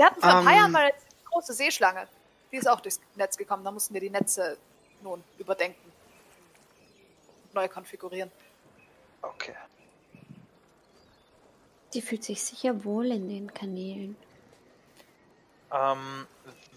Wir 0.00 0.06
hatten 0.06 0.20
vor 0.22 0.30
ein 0.30 0.44
paar 0.44 0.52
Ähm. 0.54 0.58
Jahren 0.58 0.72
mal 0.72 0.84
eine 0.84 0.94
große 1.26 1.52
Seeschlange. 1.52 2.08
Die 2.50 2.56
ist 2.56 2.66
auch 2.66 2.80
durchs 2.80 3.02
Netz 3.16 3.36
gekommen. 3.36 3.62
Da 3.62 3.70
mussten 3.70 3.92
wir 3.92 4.00
die 4.00 4.08
Netze 4.08 4.56
nun 5.02 5.22
überdenken. 5.38 5.92
Neu 7.52 7.68
konfigurieren. 7.68 8.32
Okay. 9.20 9.54
Die 11.92 12.00
fühlt 12.00 12.24
sich 12.24 12.42
sicher 12.42 12.82
wohl 12.82 13.12
in 13.12 13.28
den 13.28 13.52
Kanälen. 13.52 14.16
Ähm, 15.70 16.26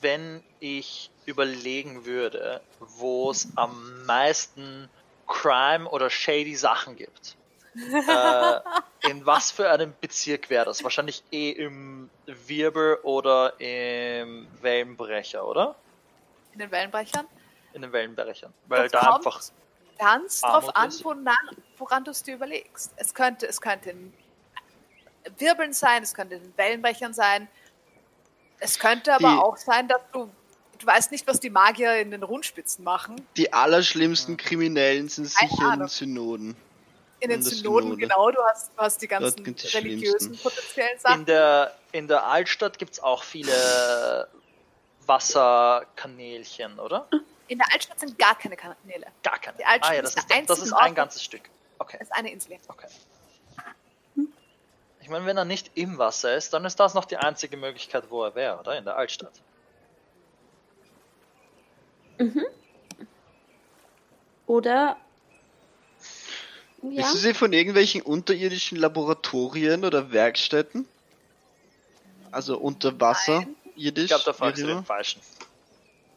wenn 0.02 0.43
ich 0.60 1.10
überlegen 1.26 2.03
würde, 2.03 2.60
wo 2.82 3.32
es 3.32 3.48
am 3.56 4.06
meisten 4.06 4.90
Crime 5.27 5.90
oder 5.90 6.10
shady 6.10 6.58
Sachen 6.58 6.98
gibt, 6.98 7.38
äh, 7.76 9.10
in 9.10 9.26
was 9.26 9.52
für 9.52 9.69
einem 9.69 9.93
Bezirk 10.00 10.50
wäre 10.50 10.66
das? 10.66 10.84
Wahrscheinlich 10.84 11.24
eh 11.32 11.52
im 11.52 12.10
Wirbel 12.26 13.00
oder 13.03 13.60
im 13.60 14.48
Wellenbrecher, 14.61 15.45
oder? 15.45 15.76
In 16.53 16.60
den 16.60 16.72
Wellenbrechern. 16.72 17.26
In 17.74 17.82
den 17.82 17.92
Wellenbrechern. 17.92 18.53
Weil 18.68 18.84
Das 18.90 18.92
da 18.92 19.00
kommt 19.11 19.26
einfach. 19.26 19.42
ganz 19.98 20.43
Armut 20.43 20.64
drauf 20.69 20.76
an, 20.76 20.92
woran, 21.03 21.30
woran 21.77 22.03
du 22.03 22.11
es 22.11 22.22
dir 22.24 22.35
überlegst. 22.35 22.93
Es 22.98 23.14
könnte, 23.14 23.48
es 23.48 23.60
könnte 23.60 23.90
in 23.92 24.14
Wirbeln 25.40 25.74
sein, 25.74 26.03
es 26.03 26.14
könnte 26.14 26.35
in 26.35 26.53
Wellenbrechern 26.58 27.14
sein. 27.14 27.48
Es 28.60 28.77
könnte 28.80 29.14
aber 29.14 29.30
Die- 29.32 29.40
auch 29.40 29.58
sein, 29.58 29.88
dass 29.88 30.02
du, 30.11 30.30
du 30.77 30.85
weißt 30.85 31.11
nicht, 31.11 31.26
was 31.27 31.40
die 31.40 31.50
Magier 31.50 31.98
in 32.00 32.11
den 32.11 32.24
Rundspitzen 32.24 32.84
machen. 32.84 33.16
Die 33.38 33.52
allerschlimmsten 33.52 34.38
Kriminellen 34.38 35.10
sind 35.10 35.34
Keine 35.34 35.50
sicher 35.50 35.64
in 35.64 35.69
Ahnung. 35.72 35.88
Synoden. 35.88 36.56
In 37.24 37.30
den 37.30 37.40
das 37.42 37.52
Synoden, 37.52 37.84
Synode. 37.92 38.02
genau, 38.02 38.32
du 38.32 38.43
hast, 38.43 38.74
du 38.74 38.77
hast 38.77 39.02
die 39.02 39.08
ganzen 39.08 39.45
religiösen 39.45 40.38
potenziellen 40.38 41.00
Sachen. 41.00 41.22
In 41.22 41.26
der, 41.26 41.74
in 41.93 42.08
der 42.10 42.26
Altstadt 42.27 42.77
gibt 42.77 42.92
es 42.92 43.00
auch 43.02 43.24
viele 43.24 44.27
Wasserkanälchen, 45.06 46.80
oder? 46.80 47.08
In 47.48 47.60
der 47.60 47.68
Altstadt 47.72 48.02
sind 48.02 48.19
gar 48.19 48.38
keine 48.38 48.58
Kanäle. 48.58 49.08
Gar 49.24 49.40
keine. 49.40 49.58
Die 49.58 49.64
Altstadt 49.64 49.92
ah 49.92 49.95
ja, 49.95 50.02
das 50.02 50.16
ist 50.16 50.50
das 50.50 50.60
ist 50.60 50.74
ein 50.74 50.88
Ort- 50.90 50.95
ganzes 50.95 51.24
Stück. 51.24 51.50
Okay. 51.80 51.95
Es 52.02 52.08
ist 52.10 52.14
eine 52.14 52.30
Insel. 52.30 52.58
Okay. 52.68 52.88
Ich 55.00 55.10
meine, 55.10 55.26
wenn 55.26 55.38
er 55.38 55.45
nicht 55.45 55.72
im 55.76 55.98
Wasser 55.98 56.35
ist, 56.35 56.53
dann 56.53 56.66
ist 56.66 56.77
das 56.80 56.93
noch 56.93 57.06
die 57.06 57.18
einzige 57.18 57.56
Möglichkeit, 57.56 58.10
wo 58.10 58.24
er 58.24 58.35
wäre, 58.35 58.60
oder? 58.60 58.77
In 58.77 58.84
der 58.84 58.98
Altstadt. 58.98 59.34
Oder. 64.48 64.98
Ja. 66.84 67.03
Wissen 67.03 67.18
Sie 67.18 67.34
von 67.34 67.53
irgendwelchen 67.53 68.02
unterirdischen 68.02 68.78
Laboratorien 68.78 69.86
oder 69.86 70.12
Werkstätten? 70.12 70.86
Also 72.32 72.58
unter 72.58 73.00
Wasser, 73.00 73.40
Nein. 73.40 73.56
irdisch? 73.76 74.03
Ich 74.03 74.10
glaube, 74.10 74.24
da 74.26 74.34
fragst 74.34 74.62
du 74.62 74.68
den? 74.68 74.84
Falschen. 74.84 75.22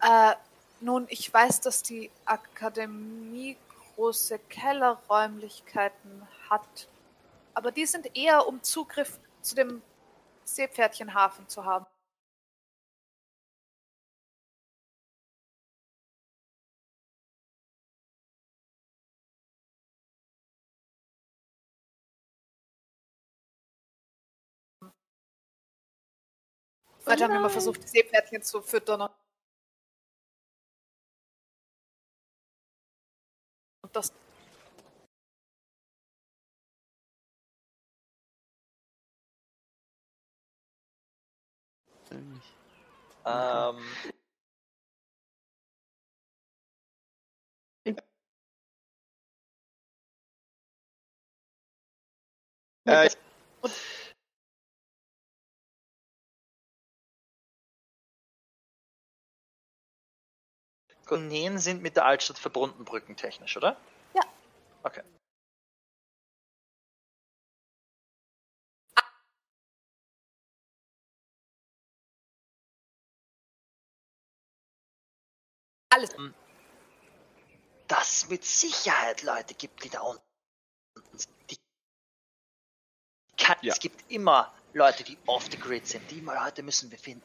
Äh, 0.02 0.32
nun, 0.80 1.06
ich 1.08 1.32
weiß, 1.32 1.60
dass 1.60 1.82
die 1.82 2.10
Akademie 2.24 3.56
große 3.94 4.38
Kellerräumlichkeiten 4.48 6.26
hat. 6.50 6.88
Aber 7.54 7.70
die 7.70 7.86
sind 7.86 8.16
eher, 8.16 8.46
um 8.46 8.62
Zugriff 8.62 9.18
zu 9.42 9.54
dem 9.54 9.82
Seepferdchenhafen 10.44 11.48
zu 11.48 11.64
haben. 11.64 11.86
Heute 27.08 27.24
haben 27.24 27.34
wir 27.34 27.40
mal 27.40 27.48
versucht, 27.48 27.82
die 27.84 27.88
Seepferdchen 27.88 28.42
zu 28.42 28.60
füttern. 28.62 29.08
Und 33.82 33.94
das 33.94 34.12
Ähm, 43.24 43.82
Äh, 52.86 53.08
Goneen 61.06 61.58
sind 61.58 61.82
mit 61.82 61.96
der 61.96 62.04
Altstadt 62.04 62.38
verbunden, 62.38 62.84
brückentechnisch, 62.84 63.56
oder? 63.56 63.76
Ja. 64.14 64.22
Okay. 64.82 65.02
alles. 75.96 76.10
Dass 77.88 78.12
es 78.12 78.28
mit 78.28 78.44
Sicherheit 78.44 79.22
Leute 79.22 79.54
gibt, 79.54 79.84
die 79.84 79.90
da 79.90 80.00
unten 80.00 80.22
sind. 81.18 81.32
Die 81.50 81.56
kann, 83.36 83.56
Ja. 83.62 83.72
Es 83.72 83.80
gibt 83.80 84.10
immer 84.10 84.52
Leute, 84.72 85.04
die 85.04 85.16
off 85.26 85.46
the 85.50 85.56
grid 85.56 85.86
sind. 85.86 86.10
Die 86.10 86.20
Leute 86.20 86.62
müssen 86.62 86.90
wir 86.90 86.98
finden. 86.98 87.24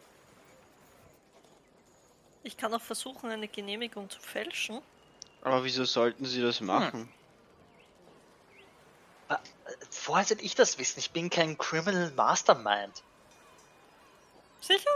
Ich 2.43 2.57
kann 2.57 2.73
auch 2.73 2.81
versuchen, 2.81 3.29
eine 3.29 3.47
Genehmigung 3.47 4.09
zu 4.09 4.19
fälschen. 4.19 4.81
aber 5.41 5.63
wieso 5.63 5.85
sollten 5.85 6.25
Sie 6.25 6.41
das 6.41 6.61
machen? 6.61 7.11
Äh, 9.29 9.35
Woher 10.05 10.25
soll 10.25 10.37
ich 10.41 10.55
das 10.55 10.77
wissen? 10.79 10.99
Ich 10.99 11.11
bin 11.11 11.29
kein 11.29 11.57
Criminal 11.57 12.11
Mastermind. 12.11 13.03
Sicher? 14.59 14.89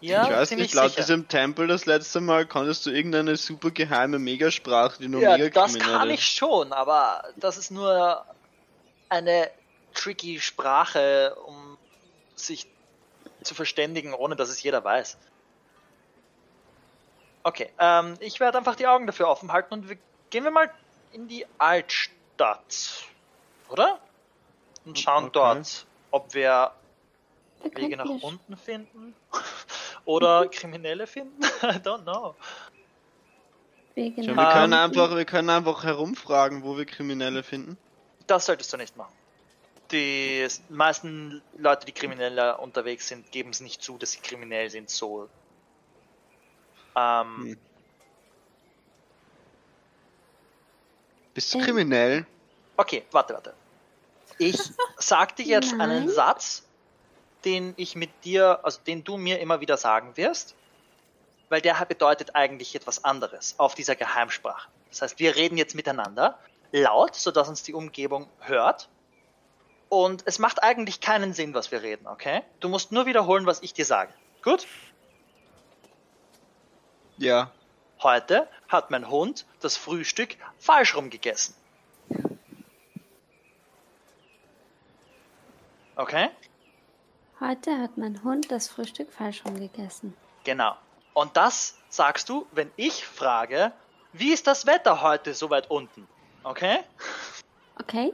Ja, 0.00 0.24
ich 0.24 0.30
weiß 0.30 0.50
nicht, 0.52 0.74
laut 0.74 0.90
sicher. 0.90 1.02
diesem 1.02 1.28
Tempel 1.28 1.68
das 1.68 1.86
letzte 1.86 2.20
Mal 2.20 2.44
konntest 2.44 2.84
du 2.86 2.90
irgendeine 2.90 3.36
super 3.36 3.70
geheime 3.70 4.18
Megasprache, 4.18 4.98
die 5.00 5.08
nur 5.08 5.20
Ja, 5.22 5.38
mega 5.38 5.48
das 5.48 5.78
kann 5.78 6.10
ich 6.10 6.26
schon, 6.26 6.72
aber 6.72 7.22
das 7.36 7.56
ist 7.56 7.70
nur 7.70 8.24
eine 9.08 9.50
tricky 9.94 10.40
Sprache, 10.40 11.36
um 11.46 11.78
sich 12.34 12.66
zu 13.42 13.54
verständigen, 13.54 14.12
ohne 14.12 14.34
dass 14.34 14.48
es 14.48 14.60
jeder 14.62 14.82
weiß. 14.82 15.18
Okay, 17.44 17.70
ähm, 17.78 18.16
ich 18.20 18.38
werde 18.40 18.58
einfach 18.58 18.76
die 18.76 18.86
Augen 18.86 19.06
dafür 19.06 19.28
offen 19.28 19.52
halten 19.52 19.74
und 19.74 19.88
wir, 19.88 19.98
gehen 20.30 20.44
wir 20.44 20.50
mal 20.50 20.70
in 21.12 21.28
die 21.28 21.44
Altstadt, 21.58 23.04
oder? 23.68 23.98
Und 24.84 24.98
schauen 24.98 25.24
Okay. 25.24 25.32
dort, 25.32 25.86
ob 26.10 26.34
wir 26.34 26.72
Wir 27.62 27.76
Wege 27.76 27.96
nach 27.96 28.06
ja 28.06 28.18
unten 28.20 28.56
finden 28.56 29.14
oder 30.04 30.46
Kriminelle 30.50 31.06
finden. 31.06 31.42
I 31.62 31.78
don't 31.78 32.02
know. 32.02 32.34
Wege 33.94 34.22
nach 34.22 34.36
wir, 34.36 34.48
können 34.48 34.72
einfach, 34.72 35.16
wir 35.16 35.24
können 35.24 35.50
einfach 35.50 35.84
herumfragen, 35.84 36.62
wo 36.62 36.76
wir 36.76 36.86
Kriminelle 36.86 37.42
finden. 37.42 37.76
Das 38.26 38.46
solltest 38.46 38.72
du 38.72 38.76
nicht 38.76 38.96
machen. 38.96 39.14
Die 39.90 40.46
meisten 40.70 41.42
Leute, 41.58 41.84
die 41.84 41.92
krimineller 41.92 42.60
unterwegs 42.60 43.08
sind, 43.08 43.30
geben 43.30 43.50
es 43.50 43.60
nicht 43.60 43.82
zu, 43.82 43.98
dass 43.98 44.12
sie 44.12 44.20
kriminell 44.20 44.70
sind, 44.70 44.88
so. 44.88 45.28
Ähm, 46.96 47.36
Hm. 47.36 47.58
Bist 51.34 51.52
du 51.54 51.58
Ähm. 51.58 51.64
kriminell? 51.64 52.26
Okay, 52.76 53.04
warte, 53.10 53.34
warte. 53.34 53.54
Ich 54.38 54.58
sag 54.98 55.36
dir 55.36 55.46
jetzt 55.46 55.72
einen. 55.78 56.08
Satz, 56.08 56.64
den 57.44 57.74
ich 57.76 57.96
mit 57.96 58.10
dir, 58.24 58.60
also 58.64 58.80
den 58.86 59.04
du 59.04 59.16
mir 59.16 59.40
immer 59.40 59.60
wieder 59.60 59.76
sagen 59.76 60.16
wirst, 60.16 60.54
weil 61.48 61.60
der 61.60 61.84
bedeutet 61.84 62.34
eigentlich 62.34 62.74
etwas 62.74 63.04
anderes 63.04 63.54
auf 63.58 63.74
dieser 63.74 63.96
Geheimsprache. 63.96 64.68
Das 64.90 65.02
heißt, 65.02 65.18
wir 65.18 65.36
reden 65.36 65.56
jetzt 65.58 65.74
miteinander 65.74 66.38
laut, 66.70 67.14
sodass 67.14 67.48
uns 67.48 67.62
die 67.62 67.74
Umgebung 67.74 68.28
hört. 68.40 68.88
Und 69.88 70.22
es 70.24 70.38
macht 70.38 70.62
eigentlich 70.62 71.00
keinen 71.00 71.34
Sinn, 71.34 71.52
was 71.52 71.70
wir 71.70 71.82
reden, 71.82 72.06
okay? 72.06 72.42
Du 72.60 72.68
musst 72.70 72.92
nur 72.92 73.04
wiederholen, 73.04 73.44
was 73.44 73.60
ich 73.62 73.74
dir 73.74 73.84
sage. 73.84 74.12
Gut? 74.42 74.66
Ja. 77.22 77.52
Heute 78.02 78.48
hat 78.66 78.90
mein 78.90 79.08
Hund 79.08 79.46
das 79.60 79.76
Frühstück 79.76 80.36
falsch 80.58 80.96
rum 80.96 81.08
gegessen. 81.08 81.54
Okay? 85.94 86.30
Heute 87.38 87.78
hat 87.78 87.96
mein 87.96 88.24
Hund 88.24 88.50
das 88.50 88.66
Frühstück 88.66 89.12
falsch 89.12 89.44
rumgegessen. 89.44 90.16
Genau. 90.42 90.74
Und 91.14 91.36
das 91.36 91.78
sagst 91.90 92.28
du, 92.28 92.48
wenn 92.50 92.72
ich 92.74 93.06
frage, 93.06 93.72
wie 94.12 94.32
ist 94.32 94.48
das 94.48 94.66
Wetter 94.66 95.00
heute 95.00 95.32
so 95.32 95.48
weit 95.48 95.70
unten? 95.70 96.08
Okay? 96.42 96.80
Okay? 97.80 98.12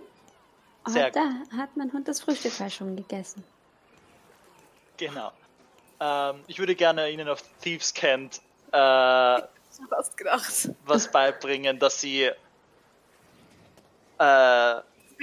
Sehr 0.84 1.06
Heute 1.06 1.20
hat 1.56 1.74
mein 1.78 1.90
Hund 1.94 2.08
das 2.08 2.20
Frühstück 2.20 2.52
falsch 2.52 2.82
rumgegessen. 2.82 3.42
Genau. 4.98 5.32
Ähm, 5.98 6.44
ich 6.46 6.58
würde 6.58 6.74
gerne 6.74 7.08
Ihnen 7.08 7.26
auf 7.30 7.42
Thieves 7.62 7.94
Cant 7.94 8.42
äh, 8.72 9.42
was 10.84 11.10
beibringen, 11.10 11.78
dass 11.78 12.00
Sie 12.00 12.24
äh, 12.24 12.34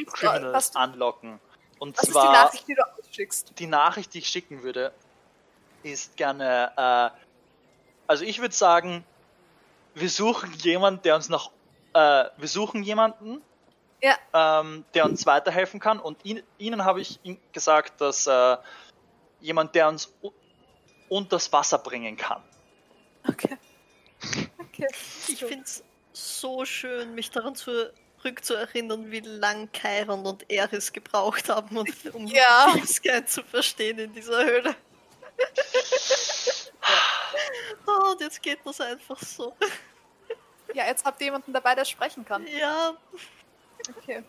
Criminals 0.08 0.54
Was, 0.54 0.76
anlocken. 0.76 1.40
Und 1.80 1.98
ist 1.98 2.08
die 2.08 2.12
zwar 2.12 2.32
Nachricht, 2.32 2.68
die 2.68 2.76
du 2.76 2.82
ausschickst? 2.82 3.60
die 3.60 3.68
Nachricht, 3.68 4.14
die 4.14 4.20
ich 4.20 4.30
schicken 4.30 4.64
würde, 4.64 4.94
ist 5.84 6.16
gerne, 6.18 6.72
äh, 6.76 7.10
also 8.08 8.24
ich 8.24 8.40
würde 8.40 8.56
sagen, 8.56 9.04
wir 9.94 10.10
suchen 10.10 10.52
jemanden, 10.54 11.02
der 11.04 11.16
uns 11.16 11.30
noch, 11.30 11.52
äh, 11.94 12.26
wir 12.38 12.48
suchen 12.48 12.84
jemanden, 12.84 13.42
Ja, 14.02 14.16
ähm, 14.34 14.86
der 14.94 15.06
uns 15.06 15.26
weiterhelfen 15.26 15.80
kann. 15.80 16.00
Und 16.00 16.24
ihn, 16.26 16.44
Ihnen 16.58 16.84
habe 16.86 17.02
ich 17.02 17.20
gesagt, 17.52 18.02
dass 18.02 18.28
äh, 18.28 18.58
jemand, 19.40 19.76
der 19.76 19.88
uns 19.88 20.14
unters 21.10 21.52
Wasser 21.54 21.78
bringen 21.78 22.18
kann. 22.18 22.42
Okay. 23.28 23.58
Okay. 24.58 24.88
Ich 25.28 25.40
finde 25.40 25.64
es 25.64 25.84
so 26.14 26.66
schön, 26.66 27.14
mich 27.16 27.32
daran 27.32 27.56
zurückzuerinnern, 27.56 29.12
wie 29.12 29.20
lang 29.20 29.70
Chiron 29.74 30.26
und 30.26 30.50
Eris 30.50 30.94
gebraucht 30.94 31.50
haben, 31.50 31.78
um, 31.78 31.86
um 32.14 32.28
Ja. 32.28 32.74
Thieves' 32.74 33.02
zu 33.32 33.44
verstehen 33.44 34.00
in 34.00 34.14
dieser 34.14 34.46
Höhle. 34.46 34.76
oh, 37.88 38.12
und 38.12 38.22
jetzt 38.22 38.42
geht 38.42 38.60
das 38.64 38.80
einfach 38.80 39.20
so. 39.20 39.54
Ja, 40.74 40.86
jetzt 40.88 41.06
habt 41.06 41.20
ihr 41.22 41.26
jemanden 41.26 41.54
dabei, 41.54 41.76
der 41.76 41.86
sprechen 41.86 42.26
kann. 42.26 42.46
Ja, 42.48 42.96
Okay. 43.98 44.24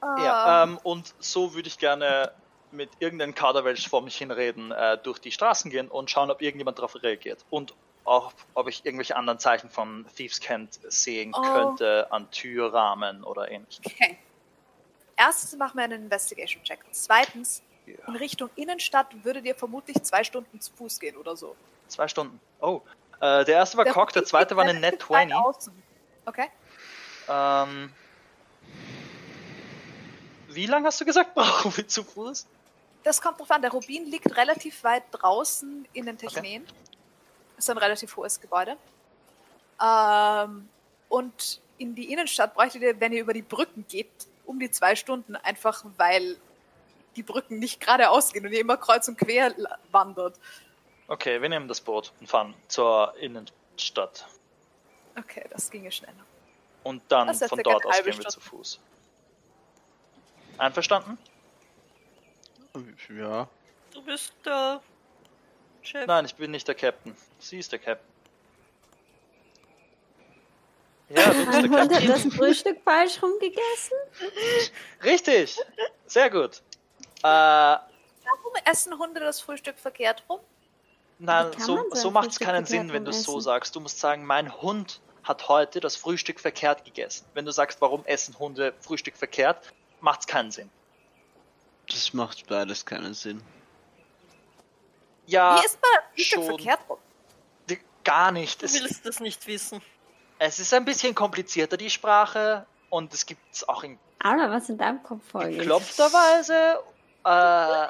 Ah, 0.00 0.62
ähm, 0.62 0.78
und 0.84 1.12
so 1.18 1.54
würde 1.54 1.68
ich 1.68 1.78
gerne 1.78 2.32
mit 2.72 2.90
irgendeinem 2.98 3.34
Kaderwelsch 3.34 3.88
vor 3.88 4.02
mich 4.02 4.16
hinreden, 4.16 4.72
äh, 4.72 4.98
durch 4.98 5.18
die 5.18 5.32
Straßen 5.32 5.70
gehen 5.70 5.88
und 5.88 6.10
schauen, 6.10 6.30
ob 6.30 6.42
irgendjemand 6.42 6.78
darauf 6.78 7.02
reagiert. 7.02 7.44
Und 7.50 7.74
auch, 8.04 8.32
ob 8.54 8.68
ich 8.68 8.84
irgendwelche 8.86 9.16
anderen 9.16 9.38
Zeichen 9.38 9.68
von 9.70 10.06
Thieves 10.16 10.40
Cant 10.40 10.78
sehen 10.88 11.32
Oh. 11.36 11.42
könnte 11.42 12.06
an 12.10 12.30
Türrahmen 12.30 13.22
oder 13.24 13.50
ähnlichem. 13.50 13.82
okay. 13.84 14.18
Erstens 15.16 15.56
machen 15.58 15.76
wir 15.76 15.84
einen 15.84 16.04
Investigation-Check. 16.04 16.78
Zweitens, 16.92 17.62
in 17.86 18.16
Richtung 18.16 18.50
Innenstadt 18.56 19.08
würde 19.24 19.42
dir 19.42 19.54
vermutlich 19.54 20.00
zwei 20.02 20.22
Stunden 20.24 20.60
zu 20.60 20.72
Fuß 20.74 21.00
gehen 21.00 21.16
oder 21.16 21.36
so. 21.36 21.56
Zwei 21.88 22.06
Stunden. 22.08 22.38
Oh. 22.60 22.80
Äh, 23.20 23.44
der 23.44 23.56
erste 23.56 23.76
war 23.76 23.84
Der 23.84 23.92
Cock, 23.94 24.12
der 24.12 24.24
zweite 24.24 24.56
war 24.56 24.62
eine 24.64 24.78
Net 24.78 25.10
relativ 25.10 25.10
weit 25.10 25.28
20. 25.30 25.34
außen. 25.34 25.82
Okay. 26.26 26.46
Ähm, 27.28 27.92
wie 30.48 30.66
lange 30.66 30.86
hast 30.86 31.00
du 31.00 31.04
gesagt, 31.04 31.34
brauchen 31.34 31.76
wir 31.76 31.88
zu 31.88 32.04
Fuß? 32.04 32.46
Das 33.02 33.20
kommt 33.20 33.40
drauf 33.40 33.50
an. 33.50 33.62
Der 33.62 33.70
Rubin 33.70 34.06
liegt 34.06 34.36
relativ 34.36 34.82
weit 34.84 35.04
draußen 35.12 35.86
in 35.92 36.06
den 36.06 36.18
Technen. 36.18 36.66
Ist 37.56 37.70
ein 37.70 37.78
relativ 37.78 38.16
hohes 38.16 38.40
Gebäude. 38.40 38.76
Ähm, 39.82 40.68
und 41.08 41.60
in 41.78 41.94
die 41.94 42.12
Innenstadt 42.12 42.54
bräuchtet 42.54 42.82
ihr, 42.82 43.00
wenn 43.00 43.12
ihr 43.12 43.20
über 43.20 43.32
die 43.32 43.42
Brücken 43.42 43.86
geht, 43.88 44.10
um 44.44 44.58
die 44.58 44.70
zwei 44.70 44.96
Stunden, 44.96 45.36
einfach 45.36 45.84
weil 45.96 46.36
die 47.16 47.22
Brücken 47.22 47.58
nicht 47.58 47.80
geradeaus 47.80 48.32
gehen 48.32 48.46
und 48.46 48.52
ihr 48.52 48.60
immer 48.60 48.76
kreuz 48.76 49.08
und 49.08 49.16
quer 49.18 49.54
wandert. 49.90 50.38
Okay, 51.08 51.40
wir 51.40 51.48
nehmen 51.48 51.68
das 51.68 51.80
Boot 51.80 52.12
und 52.20 52.28
fahren 52.28 52.54
zur 52.68 53.14
Innenstadt. 53.18 54.26
Okay, 55.16 55.44
das 55.50 55.70
ginge 55.70 55.90
schneller. 55.90 56.24
Und 56.84 57.02
dann 57.08 57.28
Das 57.28 57.42
von 57.48 57.58
dort 57.62 57.84
aus 57.86 57.96
gehen 57.96 58.06
wir 58.06 58.12
zu 58.12 58.40
Stunde. 58.40 58.48
Fuß. 58.48 58.80
Einverstanden? 60.58 61.18
Ja. 63.08 63.48
du 63.92 64.02
bist 64.02 64.32
der 64.44 64.80
Chef. 65.82 66.06
Nein, 66.06 66.24
ich 66.26 66.34
bin 66.34 66.50
nicht 66.50 66.66
der 66.68 66.74
Captain. 66.74 67.16
Sie 67.38 67.58
ist 67.58 67.72
der 67.72 67.78
Captain. 67.78 68.06
Ja, 71.08 71.32
du 71.32 71.46
bist 71.46 71.62
der 71.62 71.68
Captain. 71.88 72.06
das 72.08 72.22
Frühstück 72.34 72.80
falsch 72.84 73.22
rumgegessen? 73.22 73.96
Richtig! 75.02 75.56
Sehr 76.06 76.28
gut. 76.30 76.62
Äh, 77.20 77.24
Warum 77.24 78.52
essen 78.70 78.98
Hunde 78.98 79.20
das 79.20 79.40
Frühstück 79.40 79.78
verkehrt 79.78 80.22
rum? 80.28 80.40
nein, 81.18 81.50
so, 81.58 81.84
so 81.94 82.10
macht 82.10 82.30
es 82.30 82.38
keinen 82.38 82.64
Sinn, 82.66 82.92
wenn 82.92 83.04
du 83.04 83.10
es 83.10 83.22
so 83.24 83.40
sagst. 83.40 83.74
Du 83.74 83.80
musst 83.80 83.98
sagen, 83.98 84.24
mein 84.24 84.54
Hund 84.60 85.00
hat 85.24 85.48
heute 85.48 85.80
das 85.80 85.96
Frühstück 85.96 86.38
verkehrt 86.38 86.84
gegessen. 86.84 87.26
Wenn 87.34 87.44
du 87.44 87.50
sagst, 87.52 87.80
warum 87.80 88.04
essen 88.04 88.38
Hunde 88.38 88.74
Frühstück 88.80 89.16
verkehrt, 89.16 89.72
macht 90.00 90.20
es 90.20 90.26
keinen 90.26 90.50
Sinn. 90.50 90.70
Das 91.88 92.12
macht 92.12 92.46
beides 92.46 92.84
keinen 92.84 93.14
Sinn. 93.14 93.42
Ja, 95.26 95.60
Wie 95.60 95.64
isst 95.66 95.78
man 95.80 95.90
das 95.94 96.04
Frühstück 96.14 96.44
schon. 96.44 96.58
verkehrt 96.58 96.80
gar 98.04 98.32
nicht. 98.32 98.62
Du 98.62 98.64
Es, 98.66 98.72
willst 98.82 99.04
das 99.04 99.20
nicht 99.20 99.46
wissen. 99.46 99.82
es 100.38 100.58
ist 100.58 100.72
ein 100.72 100.86
bisschen 100.86 101.14
komplizierter, 101.14 101.76
die 101.76 101.90
Sprache. 101.90 102.64
Und 102.88 103.12
es 103.12 103.26
gibt 103.26 103.42
es 103.52 103.68
auch 103.68 103.82
in 103.82 103.98
Aula, 104.24 104.50
was 104.50 104.70
in 104.70 104.78
deinem 104.78 105.02
Kopf 105.02 105.20
vorgeht. 105.30 105.58
geklopfterweise. 105.58 106.78
Äh, 107.26 107.88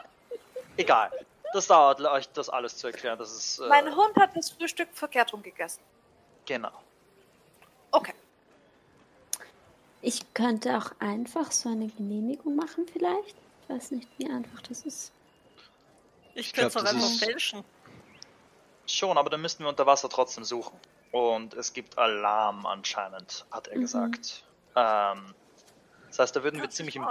egal. 0.77 1.13
Das 1.53 1.69
dauert, 1.69 2.01
euch 2.01 2.29
das 2.33 2.49
alles 2.49 2.77
zu 2.77 2.89
erklären. 2.89 3.17
Das 3.17 3.31
ist. 3.33 3.61
Äh, 3.61 3.69
Mein 3.69 3.95
Hund 3.95 4.17
hat 4.17 4.37
das 4.37 4.51
Frühstück 4.51 4.89
verkehrt 4.93 5.33
rum 5.33 5.41
gegessen. 5.43 5.81
Genau. 6.47 6.73
Okay. 7.93 8.15
Ich 10.03 10.35
könnte 10.35 10.77
auch 10.79 10.91
einfach 10.99 11.53
so 11.53 11.69
eine 11.69 11.87
Genehmigung 11.89 12.57
machen 12.57 12.87
vielleicht. 12.93 13.37
Ich 13.69 13.75
weiß 13.75 13.91
nicht, 13.93 14.09
wie 14.17 14.29
einfach 14.31 14.63
das 14.63 14.83
ist. 14.83 15.13
Ich 16.35 16.53
könnte 16.53 16.69
es 16.69 16.77
auch 16.77 16.81
das 16.83 16.95
einfach 16.95 17.07
ist- 17.07 17.23
fälschen. 17.25 17.65
Schon, 18.87 19.19
aber 19.19 19.29
dann 19.29 19.43
müssten 19.43 19.65
wir 19.65 19.69
unter 19.69 19.85
Wasser 19.87 20.09
trotzdem 20.09 20.45
suchen. 20.45 20.79
Und 21.13 21.53
es 21.55 21.73
gibt 21.75 21.99
Alarm 21.99 22.65
anscheinend, 22.65 23.45
hat 23.51 23.67
er 23.69 23.77
Mhm. 23.77 23.81
gesagt. 23.83 24.45
Ähm, 24.75 25.35
das 26.09 26.19
heißt, 26.19 26.37
da 26.37 26.43
würden 26.43 26.61
wir 26.63 26.71
ziemlich 26.71 26.97
im, 26.97 27.07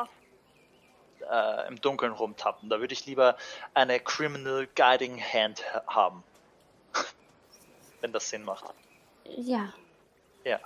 äh, 1.30 1.68
im 1.68 1.80
Dunkeln 1.82 2.14
rumtappen. 2.14 2.70
Da 2.70 2.80
würde 2.80 2.94
ich 2.94 3.06
lieber 3.06 3.38
eine 3.76 4.00
Criminal 4.00 4.68
Guiding 4.76 5.22
Hand 5.22 5.64
ha- 5.74 5.84
haben. 5.88 6.24
Wenn 8.02 8.12
das 8.14 8.30
Sinn 8.30 8.44
macht. 8.44 8.66
Ja. 9.26 9.72
Ja. 10.44 10.60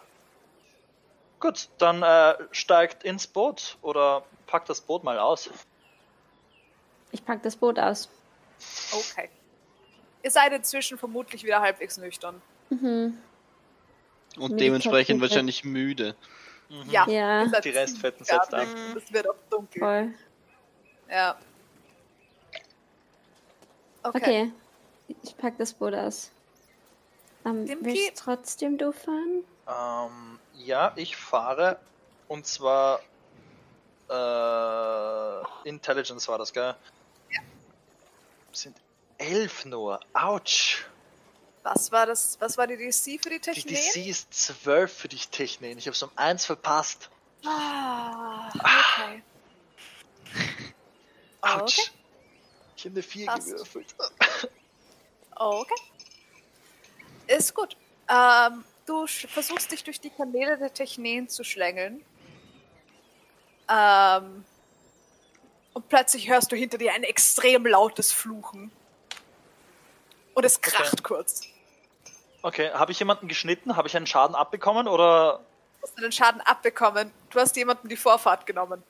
Gut, 1.41 1.67
dann 1.79 2.03
äh, 2.03 2.35
steigt 2.51 3.03
ins 3.03 3.27
Boot 3.27 3.77
oder 3.81 4.23
packt 4.47 4.69
das 4.69 4.79
Boot 4.79 5.03
mal 5.03 5.17
aus. 5.19 5.49
Ich 7.11 7.23
pack 7.25 7.43
das 7.43 7.55
Boot 7.55 7.79
aus. 7.79 8.09
Okay. 8.91 9.29
Ihr 10.23 10.31
seid 10.31 10.53
inzwischen 10.53 10.97
vermutlich 10.97 11.43
wieder 11.43 11.61
halbwegs 11.61 11.97
nüchtern. 11.97 12.41
Mhm. 12.69 12.77
Und 12.77 13.17
Meditative. 14.37 14.57
dementsprechend 14.57 15.21
wahrscheinlich 15.21 15.63
müde. 15.65 16.15
Ja. 16.89 17.07
Ja. 17.09 17.49
seid 17.49 17.65
Die 17.65 17.69
Restfetten 17.69 18.25
setzt 18.25 18.53
ab. 18.53 18.67
Es 18.95 19.11
wird 19.11 19.29
auch 19.29 19.35
dunkel. 19.49 19.79
Voll. 19.79 20.13
Ja. 21.09 21.37
Okay. 24.03 24.17
Okay. 24.17 24.51
Ich 25.23 25.35
pack 25.37 25.57
das 25.57 25.73
Boot 25.73 25.93
aus. 25.93 26.31
Ähm, 27.45 27.65
Dem 27.65 27.83
willst 27.83 28.05
Piep. 28.05 28.15
trotzdem 28.15 28.77
du 28.77 28.93
fahren? 28.93 29.43
Ähm, 29.67 30.39
ja, 30.53 30.93
ich 30.95 31.17
fahre. 31.17 31.79
Und 32.27 32.45
zwar 32.45 33.01
äh, 34.09 35.67
Intelligence 35.67 36.27
war 36.29 36.37
das, 36.37 36.53
gell? 36.53 36.75
Sind 38.51 38.77
elf 39.17 39.65
nur. 39.65 39.99
Autsch. 40.13 40.85
Was 41.63 41.91
war 41.91 42.05
das? 42.07 42.37
Was 42.39 42.57
war 42.57 42.65
die 42.67 42.75
DC 42.77 43.21
für 43.21 43.29
die 43.29 43.39
Die 43.39 43.39
Technik? 43.39 43.77
DC 43.93 44.07
ist 44.07 44.33
zwölf 44.33 44.91
für 44.91 45.07
dich, 45.07 45.29
Technik. 45.29 45.77
Ich 45.77 45.87
hab's 45.87 46.01
um 46.01 46.09
eins 46.15 46.45
verpasst. 46.45 47.09
Ah, 47.45 48.49
okay. 48.55 49.23
Ah, 51.41 51.59
Autsch. 51.59 51.79
okay. 51.79 51.89
Ich 52.77 52.85
habe 52.85 52.93
eine 52.95 53.03
4 53.03 53.25
Passt. 53.27 53.47
gewürfelt. 53.47 53.95
Oh, 55.39 55.61
okay. 55.63 55.81
Ist 57.27 57.53
gut. 57.53 57.77
Ähm, 58.09 58.63
du 58.85 59.05
versuchst 59.07 59.71
dich 59.71 59.83
durch 59.83 59.99
die 59.99 60.09
Kanäle 60.09 60.57
der 60.57 60.73
Technen 60.73 61.29
zu 61.29 61.43
schlängeln. 61.43 62.03
Ähm, 63.69 64.43
und 65.73 65.89
plötzlich 65.89 66.29
hörst 66.29 66.51
du 66.51 66.55
hinter 66.55 66.77
dir 66.77 66.93
ein 66.93 67.03
extrem 67.03 67.65
lautes 67.65 68.11
Fluchen. 68.11 68.71
Und 70.33 70.45
es 70.45 70.61
kracht 70.61 71.03
kurz. 71.03 71.41
Okay, 72.41 72.71
habe 72.71 72.91
ich 72.91 72.99
jemanden 72.99 73.27
geschnitten? 73.27 73.75
Habe 73.75 73.87
ich 73.87 73.95
einen 73.95 74.07
Schaden 74.07 74.35
abbekommen 74.35 74.87
oder 74.87 75.41
Du 75.81 75.87
hast 75.87 75.99
den 75.99 76.11
Schaden 76.11 76.41
abbekommen. 76.41 77.11
Du 77.31 77.39
hast 77.39 77.55
jemandem 77.55 77.89
die 77.89 77.97
Vorfahrt 77.97 78.45
genommen. 78.45 78.83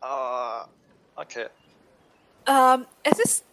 Ah, 0.00 0.68
okay. 1.16 1.48
Ähm, 2.46 2.86
es 3.02 3.18
ist 3.18 3.44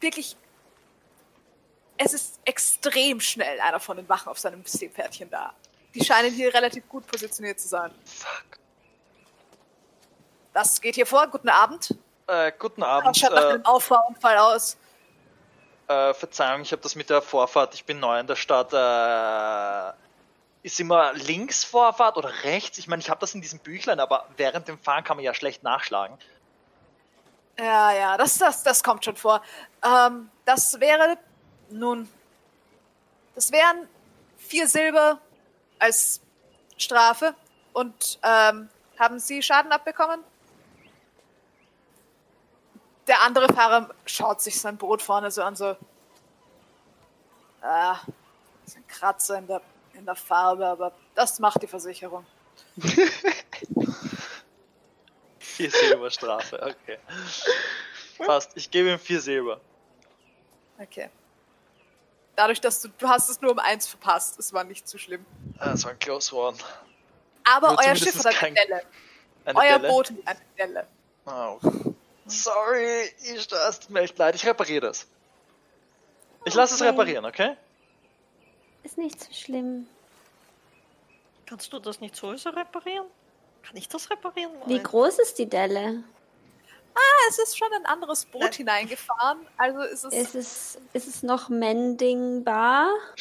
wirklich. 0.00 0.36
Es 1.96 2.12
ist 2.12 2.40
extrem 2.44 3.20
schnell 3.20 3.58
einer 3.60 3.80
von 3.80 3.96
den 3.96 4.08
Wachen 4.08 4.28
auf 4.28 4.38
seinem 4.38 4.64
Seepferdchen 4.64 5.30
da. 5.30 5.54
Die 5.94 6.04
scheinen 6.04 6.32
hier 6.32 6.52
relativ 6.52 6.86
gut 6.88 7.06
positioniert 7.06 7.58
zu 7.58 7.68
sein. 7.68 7.90
Fuck. 8.04 8.47
Was 10.58 10.80
geht 10.80 10.96
hier 10.96 11.06
vor? 11.06 11.24
Guten 11.28 11.48
Abend. 11.50 11.94
Äh, 12.26 12.50
guten 12.58 12.82
Abend. 12.82 13.16
schaut 13.16 13.30
nach 13.32 13.42
Äh, 13.44 13.46
einem 13.50 13.64
Auffahrunfall 13.64 14.38
aus. 14.38 14.76
äh, 15.86 16.12
Verzeihung, 16.12 16.62
ich 16.62 16.72
habe 16.72 16.82
das 16.82 16.96
mit 16.96 17.08
der 17.10 17.22
Vorfahrt. 17.22 17.74
Ich 17.74 17.84
bin 17.84 18.00
neu 18.00 18.18
in 18.18 18.26
der 18.26 18.34
Stadt. 18.34 18.72
Äh, 18.72 19.92
ist 20.64 20.80
immer 20.80 21.12
links 21.12 21.62
Vorfahrt 21.62 22.16
oder 22.16 22.30
rechts? 22.42 22.76
Ich 22.76 22.88
meine, 22.88 23.00
ich 23.00 23.08
habe 23.08 23.20
das 23.20 23.34
in 23.36 23.40
diesem 23.40 23.60
Büchlein, 23.60 24.00
aber 24.00 24.26
während 24.36 24.66
dem 24.66 24.78
Fahren 24.80 25.04
kann 25.04 25.16
man 25.16 25.24
ja 25.24 25.32
schlecht 25.32 25.62
nachschlagen. 25.62 26.18
Ja, 27.56 27.92
ja, 27.92 28.16
das, 28.16 28.36
das, 28.38 28.64
das 28.64 28.82
kommt 28.82 29.04
schon 29.04 29.14
vor. 29.16 29.40
Ähm, 29.84 30.28
das 30.44 30.80
wäre 30.80 31.18
nun. 31.70 32.08
Das 33.36 33.52
wären 33.52 33.88
vier 34.38 34.66
Silber 34.66 35.20
als 35.78 36.20
Strafe. 36.76 37.34
Und 37.72 38.18
ähm, 38.24 38.68
haben 38.98 39.20
Sie 39.20 39.40
Schaden 39.40 39.70
abbekommen? 39.70 40.24
Der 43.08 43.22
andere 43.22 43.52
Fahrer 43.52 43.88
schaut 44.06 44.40
sich 44.40 44.60
sein 44.60 44.76
Boot 44.76 45.00
vorne 45.02 45.30
so 45.30 45.42
an, 45.42 45.56
so. 45.56 45.76
Ah, 47.62 47.98
ist 48.66 48.76
ein 48.76 48.86
Kratzer 48.86 49.38
in 49.38 49.46
der, 49.46 49.60
in 49.94 50.04
der 50.06 50.14
Farbe, 50.14 50.66
aber 50.66 50.92
das 51.14 51.38
macht 51.40 51.62
die 51.62 51.66
Versicherung. 51.66 52.24
Vier 55.38 55.70
Silber 55.70 56.10
Strafe, 56.10 56.60
okay. 56.62 56.98
Passt, 58.18 58.52
ich 58.56 58.70
gebe 58.70 58.90
ihm 58.92 58.98
vier 58.98 59.20
Silber. 59.20 59.60
Okay. 60.78 61.08
Dadurch, 62.36 62.60
dass 62.60 62.82
du, 62.82 62.88
du 62.88 63.08
hast 63.08 63.28
es 63.28 63.40
nur 63.40 63.50
um 63.52 63.58
eins 63.58 63.86
verpasst, 63.88 64.38
es 64.38 64.52
war 64.52 64.62
nicht 64.64 64.86
zu 64.88 64.98
schlimm. 64.98 65.24
Ah, 65.58 65.70
Das 65.70 65.84
war 65.84 65.90
ein 65.92 65.98
Close 65.98 66.34
One. 66.34 66.56
Aber 67.44 67.70
Nur 67.70 67.78
euer 67.84 67.96
Schiff 67.96 68.24
hat 68.24 68.34
kein- 68.34 68.56
eine 68.56 68.66
Delle. 68.66 68.82
Eine 69.44 69.58
Euer 69.58 69.78
Delle? 69.78 69.92
Boot 69.92 70.12
hat 70.26 70.36
eine 70.36 70.46
Delle. 70.58 70.86
Oh. 71.26 71.58
Sorry, 72.28 73.10
ich 73.22 73.46
das 73.48 73.80
tut 73.80 73.90
mir 73.90 74.00
echt 74.00 74.18
leid. 74.18 74.34
Ich 74.34 74.46
repariere 74.46 74.86
das. 74.88 75.06
Ich 76.44 76.54
lasse 76.54 76.74
es 76.74 76.80
Okay. 76.80 76.90
reparieren, 76.90 77.24
okay? 77.24 77.56
Ist 78.82 78.96
nicht 78.98 79.22
so 79.22 79.32
schlimm. 79.32 79.86
Kannst 81.46 81.72
du 81.72 81.78
das 81.78 82.00
nicht 82.00 82.14
sowieso 82.16 82.50
reparieren? 82.50 83.06
Kann 83.62 83.76
ich 83.76 83.88
das 83.88 84.10
reparieren? 84.10 84.52
Wie 84.66 84.74
Nein. 84.74 84.82
groß 84.82 85.18
ist 85.18 85.38
die 85.38 85.46
Delle? 85.48 86.04
Ah, 86.94 87.28
es 87.28 87.38
ist 87.38 87.56
schon 87.56 87.72
ein 87.72 87.86
anderes 87.86 88.24
Boot 88.26 88.42
Nein. 88.42 88.52
hineingefahren. 88.52 89.46
Also 89.56 89.80
ist 89.82 90.04
es. 90.04 90.14
Ist 90.14 90.34
es, 90.34 90.78
ist 90.92 91.06
es 91.08 91.22
noch 91.22 91.48
mendingbar? 91.48 92.88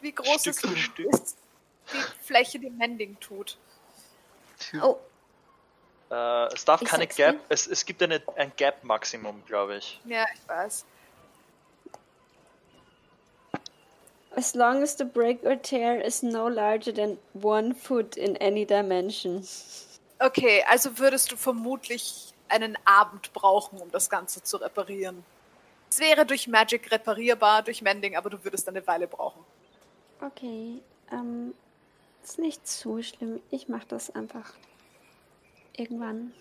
wie 0.00 0.12
groß 0.12 0.40
Stück 0.40 0.64
ist, 0.64 0.98
ist 0.98 1.36
die 1.92 2.24
Fläche, 2.24 2.58
die 2.58 2.70
Mending 2.70 3.18
tut? 3.20 3.58
Oh, 4.82 4.96
Äh, 6.10 6.54
es 6.54 6.64
darf 6.64 6.82
Ich 6.82 6.88
keine 6.88 7.06
Gap, 7.06 7.36
es, 7.48 7.66
es 7.66 7.84
gibt 7.84 8.02
eine, 8.02 8.22
ein 8.36 8.52
Gap-Maximum, 8.56 9.44
glaube 9.46 9.76
ich. 9.76 10.00
Ja, 10.04 10.24
ich 10.34 10.48
weiß. 10.48 10.84
as 14.36 14.54
long 14.54 14.82
as 14.82 14.94
the 14.94 15.04
break 15.04 15.42
or 15.44 15.56
tear 15.56 15.98
is 15.98 16.22
no 16.22 16.46
larger 16.46 16.92
than 16.92 17.18
one 17.32 17.74
foot 17.74 18.16
in 18.16 18.36
any 18.36 18.64
dimension. 18.66 19.42
Okay, 20.20 20.62
also 20.68 20.98
würdest 20.98 21.32
du 21.32 21.36
vermutlich 21.36 22.32
einen 22.48 22.78
Abend 22.84 23.32
brauchen, 23.32 23.80
um 23.80 23.90
das 23.90 24.08
Ganze 24.08 24.42
zu 24.42 24.58
reparieren. 24.58 25.24
Es 25.90 25.98
wäre 25.98 26.26
durch 26.26 26.46
Magic 26.46 26.90
reparierbar, 26.90 27.62
durch 27.62 27.82
Mending, 27.82 28.16
aber 28.16 28.30
du 28.30 28.44
würdest 28.44 28.68
eine 28.68 28.86
Weile 28.86 29.06
brauchen. 29.06 29.42
Okay, 30.20 30.82
ähm, 31.10 31.54
ist 32.22 32.38
nicht 32.38 32.66
so 32.68 33.02
schlimm. 33.02 33.40
Ich 33.50 33.68
mach 33.68 33.84
das 33.84 34.14
einfach 34.14 34.52
irgendwann. 35.78 36.32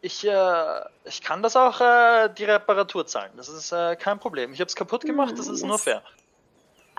Ich, 0.00 0.26
äh, 0.26 0.80
ich 1.04 1.22
kann 1.22 1.42
das 1.42 1.54
auch 1.56 1.80
äh, 1.80 2.28
die 2.36 2.44
Reparatur 2.44 3.06
zahlen. 3.06 3.30
Das 3.36 3.48
ist 3.48 3.70
äh, 3.72 3.94
kein 3.96 4.18
Problem. 4.18 4.52
Ich 4.52 4.60
habe 4.60 4.68
es 4.68 4.74
kaputt 4.74 5.02
gemacht, 5.04 5.38
das 5.38 5.46
Ja, 5.46 5.52
ist 5.52 5.62
nur 5.62 5.72
das- 5.72 5.84
fair. 5.84 6.02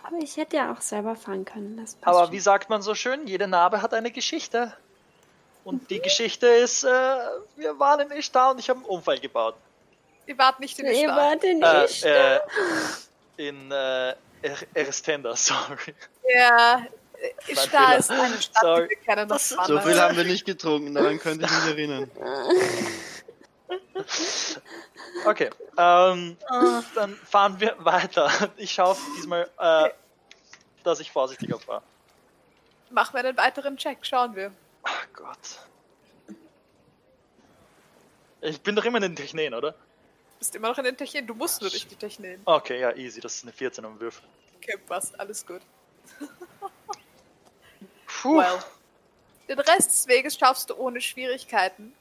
Aber 0.06 0.17
ich 0.17 0.35
hätte 0.35 0.58
ja 0.58 0.72
auch 0.74 0.82
selber 0.82 1.16
fahren 1.16 1.45
können. 1.45 1.77
Das 1.77 1.95
passt 1.95 2.08
Aber 2.08 2.25
schon. 2.25 2.33
wie 2.33 2.40
sagt 2.40 2.69
man 2.69 2.82
so 2.82 2.93
schön, 2.93 3.25
jede 3.25 3.48
Narbe 3.48 3.82
hat 3.82 3.93
eine 3.93 4.11
Geschichte. 4.11 4.74
Und 5.64 5.90
die 5.90 6.01
Geschichte 6.01 6.45
ist, 6.48 6.83
äh, 6.83 6.88
wir 7.56 7.80
waren 7.80 8.01
in 8.01 8.11
Ishtar 8.11 8.51
und 8.51 8.59
ich 8.59 8.69
habe 8.69 8.80
einen 8.80 8.85
Unfall 8.90 9.17
gebaut. 9.19 9.56
Ihr 10.25 10.38
wart 10.38 10.59
nicht 10.59 10.77
in 10.80 10.85
Ihr 10.88 10.92
Ishtar. 10.92 11.16
wart 11.16 11.43
in 11.45 11.61
Äh, 11.64 11.85
Ishtar. 11.85 12.35
äh, 12.35 13.48
in 13.48 13.72
äh, 13.72 14.09
Er- 14.42 14.58
Erstenda, 14.74 15.33
sorry. 15.38 15.95
Ja, 16.35 16.85
Ishtar 17.48 17.68
Fehler. 17.88 17.98
ist 17.98 18.11
eine 18.11 18.42
Stadt, 18.42 18.61
Sorry. 18.61 18.84
die 18.88 18.90
wir 18.90 18.98
kennen. 18.98 19.30
Das- 19.30 19.50
So 19.50 19.80
viel 19.80 20.00
haben 20.02 20.18
wir 20.18 20.24
nicht 20.26 20.45
getrunken, 20.45 20.93
daran 20.93 21.19
könnte 21.19 21.45
ich 21.45 21.52
mich 21.52 21.66
erinnern. 21.72 22.11
Okay, 25.26 25.50
ähm, 25.77 26.38
Ah, 26.50 26.84
dann 26.95 27.16
fahren 27.16 27.60
wir 27.60 27.76
weiter. 27.80 28.30
Ich 28.58 28.72
schaue 28.72 28.95
diesmal, 29.18 29.50
äh, 29.58 29.90
dass 30.84 31.00
ich 31.00 31.11
vorsichtiger 31.11 31.60
fahre. 31.60 31.82
Machen 32.90 33.14
wir 33.14 33.19
einen 33.22 33.38
weiteren 33.38 33.77
Check, 33.77 34.00
schauen 34.06 34.35
wir. 34.35 34.52
Ach 34.84 35.08
Gott. 35.14 35.38
Ich 38.42 38.60
bin 38.61 38.76
doch 38.76 38.84
immer 38.85 38.98
in 38.98 39.03
den 39.03 39.16
Technen, 39.16 39.53
oder? 39.53 39.74
Bist 40.40 40.56
immer 40.56 40.68
noch 40.69 40.77
in 40.77 40.84
den 40.84 40.98
Technen. 40.98 41.26
Du 41.26 41.34
musst 41.34 41.61
nur 41.61 41.69
durch 41.69 41.88
die 41.88 41.95
Technen. 41.95 42.42
Okay, 42.45 42.80
ja, 42.82 42.92
easy. 42.95 43.22
Das 43.22 43.35
ist 43.35 43.43
eine 43.43 43.53
14 43.53 43.85
am 43.85 44.00
Würfel. 44.00 44.24
Okay, 44.58 44.77
passt. 44.85 45.18
Alles 45.19 45.45
gut. 45.45 45.61
Puh. 48.24 48.38
Well. 48.38 48.60
Den 49.50 49.60
Rest 49.60 49.92
des 49.92 50.08
Weges 50.08 50.38
schaffst 50.38 50.69
du 50.69 50.76
ohne 50.76 51.02
Schwierigkeiten. 51.02 51.93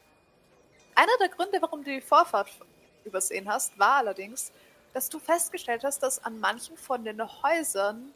Einer 0.94 1.18
der 1.18 1.28
Gründe, 1.28 1.60
warum 1.60 1.82
du 1.82 1.90
die 1.90 2.00
Vorfahrt 2.00 2.48
übersehen 3.04 3.48
hast, 3.48 3.76
war 3.76 3.96
allerdings, 3.96 4.52
dass 4.94 5.08
du 5.08 5.18
festgestellt 5.18 5.82
hast, 5.82 5.98
dass 6.00 6.24
an 6.24 6.38
manchen 6.38 6.76
von 6.76 7.04
den 7.04 7.20
Häusern 7.42 8.12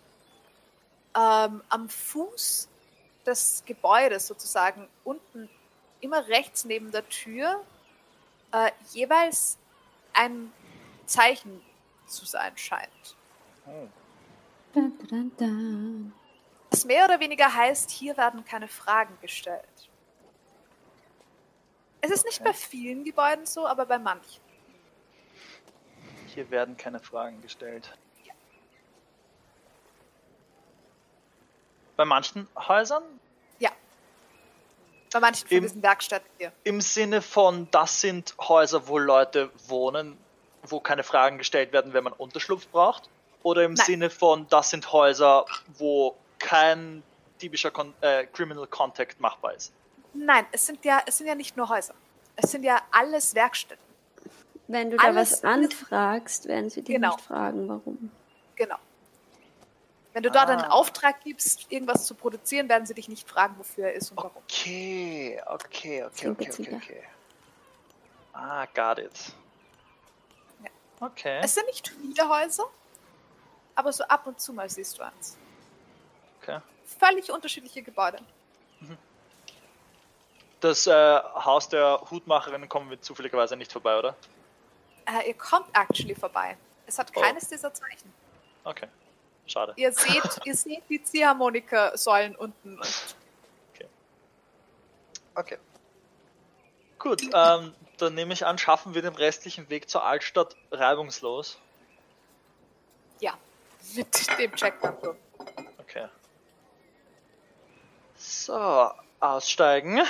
ähm, 1.16 1.64
am 1.68 1.88
Fuß 1.88 2.68
des 3.26 3.64
Gebäudes 3.66 4.28
sozusagen 4.28 4.88
unten 5.02 5.50
immer 6.00 6.28
rechts 6.28 6.64
neben 6.64 6.92
der 6.92 7.08
Tür 7.08 7.60
äh, 8.52 8.70
jeweils 8.92 9.58
ein 10.12 10.52
Zeichen 11.06 11.60
zu 12.06 12.24
sein 12.24 12.56
scheint. 12.56 13.16
Dun, 14.72 14.96
dun, 14.96 15.08
dun, 15.08 15.32
dun. 15.36 16.25
Das 16.70 16.84
mehr 16.84 17.04
oder 17.04 17.20
weniger 17.20 17.52
heißt, 17.54 17.90
hier 17.90 18.16
werden 18.16 18.44
keine 18.44 18.68
Fragen 18.68 19.16
gestellt. 19.20 19.64
Es 22.00 22.10
ist 22.10 22.24
nicht 22.24 22.44
bei 22.44 22.52
vielen 22.52 23.04
Gebäuden 23.04 23.46
so, 23.46 23.66
aber 23.66 23.86
bei 23.86 23.98
manchen. 23.98 24.42
Hier 26.34 26.50
werden 26.50 26.76
keine 26.76 27.00
Fragen 27.00 27.40
gestellt. 27.42 27.96
Bei 31.96 32.04
manchen 32.04 32.46
Häusern 32.56 33.02
Ja. 33.58 33.70
Bei 35.12 35.20
manchen 35.20 35.48
von 35.48 35.56
Im- 35.56 35.62
diesen 35.64 35.82
Werkstätten 35.82 36.28
hier. 36.36 36.52
im 36.64 36.80
Sinne 36.82 37.22
von, 37.22 37.68
das 37.70 38.00
sind 38.02 38.34
Häuser, 38.38 38.86
wo 38.86 38.98
Leute 38.98 39.50
wohnen, 39.66 40.18
wo 40.62 40.78
keine 40.80 41.02
Fragen 41.04 41.38
gestellt 41.38 41.72
werden, 41.72 41.94
wenn 41.94 42.04
man 42.04 42.12
Unterschlupf 42.12 42.68
braucht? 42.68 43.08
Oder 43.42 43.64
im 43.64 43.74
Nein. 43.74 43.86
Sinne 43.86 44.10
von, 44.10 44.46
das 44.48 44.70
sind 44.70 44.92
Häuser, 44.92 45.46
wo 45.78 46.14
kein 46.46 47.02
typischer 47.38 47.70
Kon 47.72 47.92
äh, 48.00 48.24
Criminal 48.26 48.66
Contact 48.68 49.18
machbar 49.20 49.54
ist? 49.54 49.72
Nein, 50.14 50.46
es 50.52 50.64
sind 50.66 50.84
ja, 50.84 51.02
es 51.06 51.18
sind 51.18 51.26
ja 51.26 51.34
nicht 51.34 51.56
nur 51.56 51.68
Häuser. 51.68 51.94
Es 52.36 52.50
sind 52.52 52.62
ja 52.62 52.80
alles 52.92 53.34
Werkstätten. 53.34 53.84
Wenn 54.68 54.90
du 54.90 54.96
da 54.96 55.04
Alles- 55.08 55.32
was 55.32 55.44
anfragst, 55.44 56.46
werden 56.46 56.70
sie 56.70 56.82
dich 56.82 56.94
Genau. 56.94 57.14
nicht 57.16 57.24
fragen, 57.26 57.68
warum. 57.68 58.10
Genau. 58.54 58.76
Wenn 60.12 60.22
du 60.22 60.30
dort 60.30 60.48
einen 60.48 60.62
Ah. 60.62 60.70
Auftrag 60.70 61.20
gibst, 61.24 61.70
irgendwas 61.70 62.06
zu 62.06 62.14
produzieren, 62.14 62.68
werden 62.68 62.86
sie 62.86 62.94
dich 62.94 63.08
nicht 63.08 63.28
fragen, 63.28 63.54
wofür 63.58 63.86
er 63.88 63.92
ist 63.94 64.10
und 64.12 64.16
warum. 64.16 64.32
Okay, 64.44 65.40
okay, 65.46 66.04
okay, 66.04 66.28
okay, 66.30 66.50
okay, 66.50 66.74
okay. 66.76 67.02
Ah, 68.32 68.66
got 68.74 68.98
it. 68.98 69.12
Ja. 70.64 70.70
Okay. 71.00 71.40
Es 71.42 71.54
sind 71.54 71.66
nicht 71.66 71.88
viele 71.88 72.28
Häuser, 72.28 72.64
aber 73.74 73.92
so 73.92 74.04
ab 74.04 74.26
und 74.26 74.40
zu 74.40 74.52
mal 74.52 74.68
siehst 74.70 74.98
du 74.98 75.02
eins. 75.02 75.36
Okay. 76.46 76.60
Völlig 76.98 77.30
unterschiedliche 77.30 77.82
Gebäude. 77.82 78.18
Das 80.60 80.86
äh, 80.86 80.92
Haus 80.92 81.68
der 81.68 82.00
Hutmacherin 82.10 82.68
kommen 82.68 82.90
wir 82.90 83.00
zufälligerweise 83.00 83.56
nicht 83.56 83.72
vorbei, 83.72 83.98
oder? 83.98 84.16
Äh, 85.06 85.28
ihr 85.28 85.34
kommt 85.34 85.66
actually 85.74 86.14
vorbei. 86.14 86.56
Es 86.86 86.98
hat 86.98 87.10
Oh. 87.14 87.20
keines 87.20 87.48
dieser 87.48 87.72
Zeichen. 87.74 88.12
Okay. 88.64 88.88
Schade. 89.46 89.74
Ihr 89.76 89.92
seht, 89.92 90.40
ihr 90.44 90.54
seht 90.56 90.82
die 90.88 91.02
Ziehharmonika-Säulen 91.02 92.34
unten. 92.36 92.78
Und 92.78 93.16
Okay. 95.34 95.58
Gut, 96.98 97.20
ähm, 97.34 97.74
dann 97.98 98.14
nehme 98.14 98.32
ich 98.32 98.46
an, 98.46 98.56
schaffen 98.56 98.94
wir 98.94 99.02
den 99.02 99.14
restlichen 99.14 99.68
Weg 99.68 99.90
zur 99.90 100.02
Altstadt 100.02 100.56
reibungslos. 100.70 101.58
ja, 103.20 103.34
mit 103.94 104.38
dem 104.38 104.54
Checkpoint. 104.56 104.96
So, 108.38 108.90
aussteigen. 109.20 110.00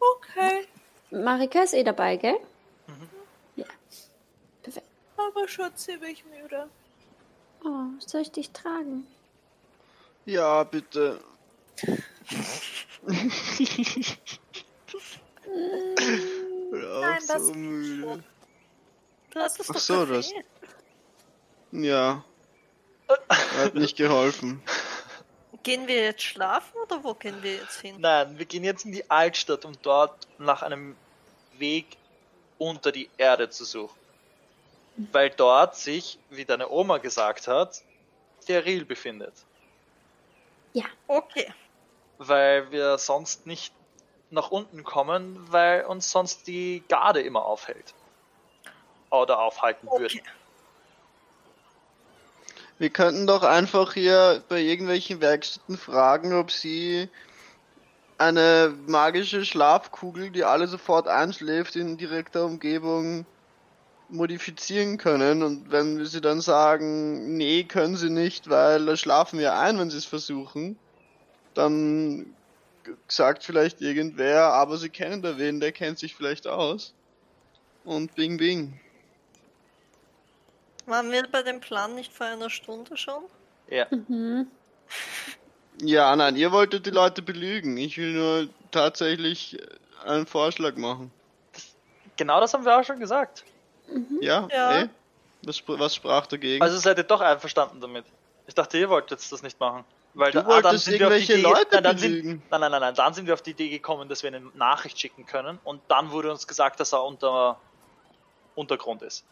Okay, 0.00 0.66
Marika 1.12 1.62
ist 1.62 1.74
eh 1.74 1.84
dabei, 1.84 2.16
gell? 2.16 2.38
Mhm. 2.88 3.08
Ja. 3.56 3.66
Perfekt. 4.62 4.86
aber 5.16 5.46
schon 5.48 5.74
ziemlich 5.76 6.24
müde. 6.24 6.68
Oh, 7.64 7.84
soll 8.04 8.22
ich 8.22 8.32
dich 8.32 8.50
tragen? 8.50 9.06
Ja, 10.24 10.64
bitte. 10.64 11.20
Ja, 16.72 17.00
Nein, 17.00 17.22
das 17.28 17.46
so 17.46 17.54
müde. 17.54 18.24
Du 19.30 19.40
hast 19.40 19.60
es 19.60 19.70
Ach 19.70 19.74
doch 19.74 19.80
so, 19.80 20.06
das- 20.06 20.32
Ja. 21.72 22.24
Hat 23.28 23.74
nicht 23.74 23.96
geholfen. 23.96 24.62
Gehen 25.62 25.86
wir 25.88 26.02
jetzt 26.02 26.22
schlafen 26.22 26.76
oder 26.84 27.04
wo 27.04 27.14
gehen 27.14 27.42
wir 27.42 27.56
jetzt 27.56 27.80
hin? 27.80 27.96
Nein, 27.98 28.38
wir 28.38 28.46
gehen 28.46 28.64
jetzt 28.64 28.84
in 28.84 28.92
die 28.92 29.10
Altstadt, 29.10 29.64
um 29.64 29.72
dort 29.82 30.26
nach 30.38 30.62
einem 30.62 30.96
Weg 31.58 31.96
unter 32.58 32.92
die 32.92 33.10
Erde 33.18 33.50
zu 33.50 33.64
suchen. 33.64 33.98
Weil 35.12 35.30
dort 35.30 35.76
sich, 35.76 36.18
wie 36.30 36.44
deine 36.44 36.70
Oma 36.70 36.98
gesagt 36.98 37.46
hat, 37.46 37.82
der 38.48 38.64
Riel 38.64 38.84
befindet. 38.84 39.34
Okay. 41.06 41.52
Weil 42.18 42.70
wir 42.70 42.98
sonst 42.98 43.46
nicht 43.46 43.74
nach 44.30 44.50
unten 44.50 44.84
kommen, 44.84 45.50
weil 45.50 45.84
uns 45.84 46.10
sonst 46.10 46.46
die 46.46 46.84
Garde 46.88 47.20
immer 47.20 47.44
aufhält. 47.44 47.94
Oder 49.10 49.40
aufhalten 49.40 49.88
würde. 49.90 50.20
Wir 52.80 52.88
könnten 52.88 53.26
doch 53.26 53.42
einfach 53.42 53.92
hier 53.92 54.42
bei 54.48 54.58
irgendwelchen 54.62 55.20
Werkstätten 55.20 55.76
fragen, 55.76 56.32
ob 56.32 56.50
sie 56.50 57.10
eine 58.16 58.74
magische 58.86 59.44
Schlafkugel, 59.44 60.30
die 60.30 60.44
alle 60.44 60.66
sofort 60.66 61.06
einschläft, 61.06 61.76
in 61.76 61.98
direkter 61.98 62.46
Umgebung 62.46 63.26
modifizieren 64.08 64.96
können. 64.96 65.42
Und 65.42 65.70
wenn 65.70 66.06
sie 66.06 66.22
dann 66.22 66.40
sagen, 66.40 67.36
nee, 67.36 67.64
können 67.64 67.96
sie 67.96 68.08
nicht, 68.08 68.48
weil 68.48 68.86
da 68.86 68.96
schlafen 68.96 69.38
wir 69.38 69.58
ein, 69.58 69.78
wenn 69.78 69.90
sie 69.90 69.98
es 69.98 70.06
versuchen, 70.06 70.78
dann 71.52 72.34
sagt 73.08 73.44
vielleicht 73.44 73.82
irgendwer, 73.82 74.54
aber 74.54 74.78
sie 74.78 74.88
kennen 74.88 75.20
da 75.20 75.36
wen, 75.36 75.60
der 75.60 75.72
kennt 75.72 75.98
sich 75.98 76.14
vielleicht 76.14 76.46
aus. 76.46 76.94
Und 77.84 78.14
bing 78.14 78.38
bing. 78.38 78.80
Waren 80.90 81.12
wir 81.12 81.22
bei 81.30 81.44
dem 81.44 81.60
Plan 81.60 81.94
nicht 81.94 82.12
vor 82.12 82.26
einer 82.26 82.50
Stunde 82.50 82.96
schon? 82.96 83.22
Ja. 83.68 83.86
Mhm. 83.90 84.48
Ja, 85.80 86.14
nein, 86.16 86.34
ihr 86.34 86.50
wolltet 86.50 86.84
die 86.84 86.90
Leute 86.90 87.22
belügen. 87.22 87.76
Ich 87.76 87.96
will 87.96 88.12
nur 88.12 88.48
tatsächlich 88.72 89.56
äh, 89.60 90.08
einen 90.08 90.26
Vorschlag 90.26 90.74
machen. 90.74 91.12
Genau 92.16 92.40
das 92.40 92.52
haben 92.52 92.64
wir 92.64 92.76
auch 92.76 92.84
schon 92.84 92.98
gesagt. 92.98 93.44
Ja? 94.20 94.48
Ja. 94.50 94.80
Eh? 94.80 94.88
Was, 95.42 95.62
was 95.66 95.94
sprach 95.94 96.26
dagegen? 96.26 96.60
Also 96.60 96.76
seid 96.78 96.98
ihr 96.98 97.04
doch 97.04 97.20
einverstanden 97.20 97.80
damit. 97.80 98.04
Ich 98.48 98.54
dachte, 98.54 98.76
ihr 98.76 98.90
wolltet 98.90 99.20
das 99.30 99.42
nicht 99.44 99.60
machen. 99.60 99.84
Weil 100.14 100.32
Du 100.32 100.42
da, 100.42 100.48
ah, 100.48 100.54
dann 100.60 100.64
wolltest 100.64 100.86
sind 100.86 100.98
wir 100.98 101.06
auf 101.06 101.12
die 101.14 101.18
irgendwelche 101.20 101.32
Idee, 101.34 101.42
Leute 101.42 101.74
nein, 101.76 101.84
dann 101.84 101.98
sind, 101.98 102.10
belügen. 102.10 102.42
nein, 102.50 102.60
nein, 102.60 102.70
nein, 102.72 102.80
nein, 102.80 102.94
dann 102.96 103.14
sind 103.14 103.26
wir 103.28 103.34
auf 103.34 103.42
die 103.42 103.52
Idee 103.52 103.68
gekommen, 103.68 104.08
dass 104.08 104.24
wir 104.24 104.34
eine 104.34 104.40
Nachricht 104.54 104.98
schicken 104.98 105.24
können 105.24 105.60
und 105.62 105.80
dann 105.86 106.10
wurde 106.10 106.32
uns 106.32 106.48
gesagt, 106.48 106.80
dass 106.80 106.92
er 106.92 107.04
unter 107.04 107.60
Untergrund 108.54 109.02
ist. 109.02 109.24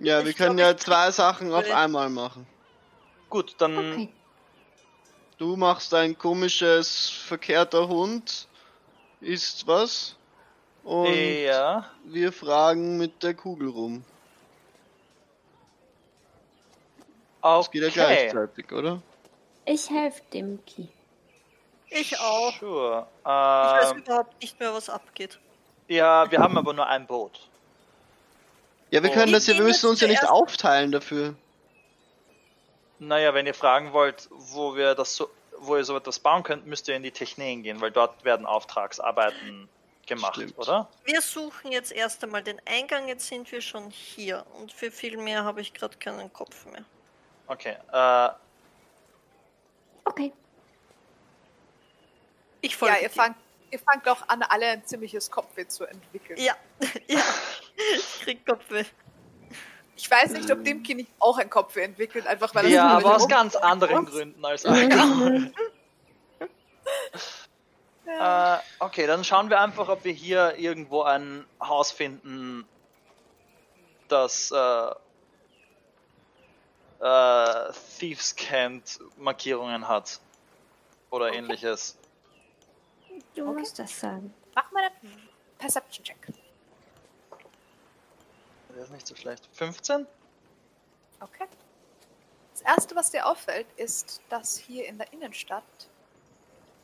ja, 0.00 0.22
wir 0.22 0.30
ich 0.30 0.36
können 0.36 0.56
glaub, 0.56 0.68
ja 0.70 0.76
zwei 0.76 1.10
Sachen 1.10 1.52
auf 1.52 1.70
einmal 1.70 2.10
machen. 2.10 2.46
Gut, 3.28 3.54
dann 3.58 3.76
Okay. 3.78 4.08
Du 5.38 5.56
machst 5.56 5.94
ein 5.94 6.18
komisches 6.18 7.08
verkehrter 7.08 7.86
Hund, 7.86 8.48
isst 9.20 9.66
was 9.68 10.16
und 10.82 11.14
ja, 11.14 11.88
wir 12.04 12.32
fragen 12.32 12.96
mit 12.98 13.22
der 13.22 13.34
Kugel 13.34 13.68
rum. 13.68 14.04
Das 17.42 17.70
geht 17.70 17.82
ja 17.82 17.88
okay. 17.88 17.94
gleichzeitig, 17.94 18.72
oder? 18.72 19.00
Ich 19.64 19.88
helfe 19.90 20.22
dem 20.32 20.64
Ki. 20.64 20.88
Ich 21.90 22.18
auch. 22.18 22.58
Sure. 22.58 23.06
Ich 23.20 23.26
weiß 23.26 23.92
Ähm, 23.92 23.98
überhaupt 23.98 24.42
nicht 24.42 24.58
mehr, 24.58 24.72
was 24.74 24.90
abgeht. 24.90 25.38
ja, 25.88 26.30
wir 26.30 26.38
haben 26.40 26.58
aber 26.58 26.72
nur 26.72 26.86
ein 26.86 27.06
Boot. 27.06 27.47
Ja, 28.90 29.02
wir 29.02 29.10
Oh. 29.10 29.14
können 29.14 29.32
das 29.32 29.46
ja, 29.46 29.54
wir 29.54 29.64
müssen 29.64 29.88
uns 29.90 30.00
ja 30.00 30.08
nicht 30.08 30.24
aufteilen 30.26 30.92
dafür. 30.92 31.34
Naja, 32.98 33.32
wenn 33.34 33.46
ihr 33.46 33.54
fragen 33.54 33.92
wollt, 33.92 34.28
wo 34.30 34.74
wir 34.74 34.94
das 34.94 35.14
so, 35.14 35.30
wo 35.58 35.76
ihr 35.76 35.84
so 35.84 35.96
etwas 35.96 36.18
bauen 36.18 36.42
könnt, 36.42 36.66
müsst 36.66 36.88
ihr 36.88 36.96
in 36.96 37.02
die 37.02 37.10
Techniken 37.10 37.62
gehen, 37.62 37.80
weil 37.80 37.90
dort 37.90 38.24
werden 38.24 38.46
Auftragsarbeiten 38.46 39.68
gemacht, 40.06 40.36
Stimmt. 40.36 40.58
oder? 40.58 40.88
Wir 41.04 41.20
suchen 41.20 41.70
jetzt 41.70 41.92
erst 41.92 42.24
einmal 42.24 42.42
den 42.42 42.60
Eingang, 42.66 43.06
jetzt 43.08 43.26
sind 43.28 43.50
wir 43.52 43.60
schon 43.60 43.90
hier. 43.90 44.44
Und 44.58 44.72
für 44.72 44.90
viel 44.90 45.16
mehr 45.18 45.44
habe 45.44 45.60
ich 45.60 45.74
gerade 45.74 45.96
keinen 45.98 46.32
Kopf 46.32 46.64
mehr. 46.66 46.84
Okay. 47.46 47.76
Äh, 47.92 48.30
Okay. 50.04 50.32
Ich 52.62 52.74
folge 52.76 52.94
Ja, 52.96 53.02
ihr 53.02 53.08
dir. 53.08 53.14
fangt, 53.14 53.36
ihr 53.70 53.78
fangt 53.78 54.08
auch 54.08 54.26
an, 54.28 54.42
alle 54.42 54.66
ein 54.68 54.84
ziemliches 54.86 55.30
Kopfweh 55.30 55.68
zu 55.68 55.84
entwickeln. 55.84 56.38
Ja, 56.40 56.56
ja. 57.06 57.20
Ich 57.96 58.20
krieg 58.20 58.44
Kopfweh. 58.46 58.84
Ich 59.96 60.10
weiß 60.10 60.30
nicht, 60.32 60.50
ob 60.50 60.62
Dimki 60.64 60.94
nicht 60.94 61.10
auch 61.18 61.38
ein 61.38 61.50
Kopfweh 61.50 61.82
entwickelt, 61.82 62.26
einfach 62.26 62.54
weil 62.54 62.66
er 62.66 62.70
ja, 62.70 63.00
so 63.00 63.06
aber 63.06 63.16
aus 63.16 63.28
ganz 63.28 63.56
anderen 63.56 64.06
Gründen 64.06 64.44
als 64.44 64.64
Alkohol. 64.64 65.52
Ja. 65.52 66.46
Äh, 68.56 68.58
okay, 68.78 69.06
dann 69.06 69.22
schauen 69.22 69.50
wir 69.50 69.60
einfach, 69.60 69.90
ob 69.90 70.02
wir 70.02 70.12
hier 70.14 70.56
irgendwo 70.56 71.02
ein 71.02 71.44
Haus 71.60 71.92
finden, 71.92 72.66
das 74.08 74.50
äh, 74.50 74.90
äh, 77.00 77.72
Thieves 77.98 78.34
Cant 78.34 78.98
Markierungen 79.18 79.86
hat. 79.88 80.20
Oder 81.10 81.34
ähnliches. 81.34 81.98
Du 83.34 83.46
Okay. 83.48 83.60
musst 83.60 83.78
das 83.78 84.00
sagen. 84.00 84.32
Mach 84.54 84.72
mal 84.72 84.84
einen 84.84 85.28
Perception-Check. 85.58 86.16
Der 88.78 88.84
ist 88.84 88.92
nicht 88.92 89.08
so 89.08 89.16
schlecht. 89.16 89.48
15? 89.54 90.06
Okay. 91.18 91.48
Das 92.52 92.62
erste, 92.62 92.94
was 92.94 93.10
dir 93.10 93.26
auffällt, 93.26 93.66
ist, 93.74 94.20
dass 94.28 94.56
hier 94.56 94.86
in 94.86 94.98
der 94.98 95.12
Innenstadt 95.12 95.64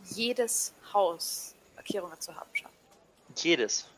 jedes 0.02 0.74
Haus 0.92 1.54
Markierungen 1.76 2.20
zu 2.20 2.34
haben 2.34 2.50
scheint. 2.52 2.74
Jedes. 3.36 3.88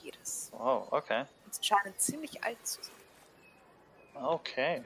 Jedes. 0.00 0.52
Oh, 0.52 0.86
okay. 0.92 1.24
Und 1.44 1.56
sie 1.56 1.64
scheinen 1.64 1.92
ziemlich 1.98 2.44
alt 2.44 2.64
zu 2.64 2.84
sein. 2.84 2.94
Okay. 4.24 4.84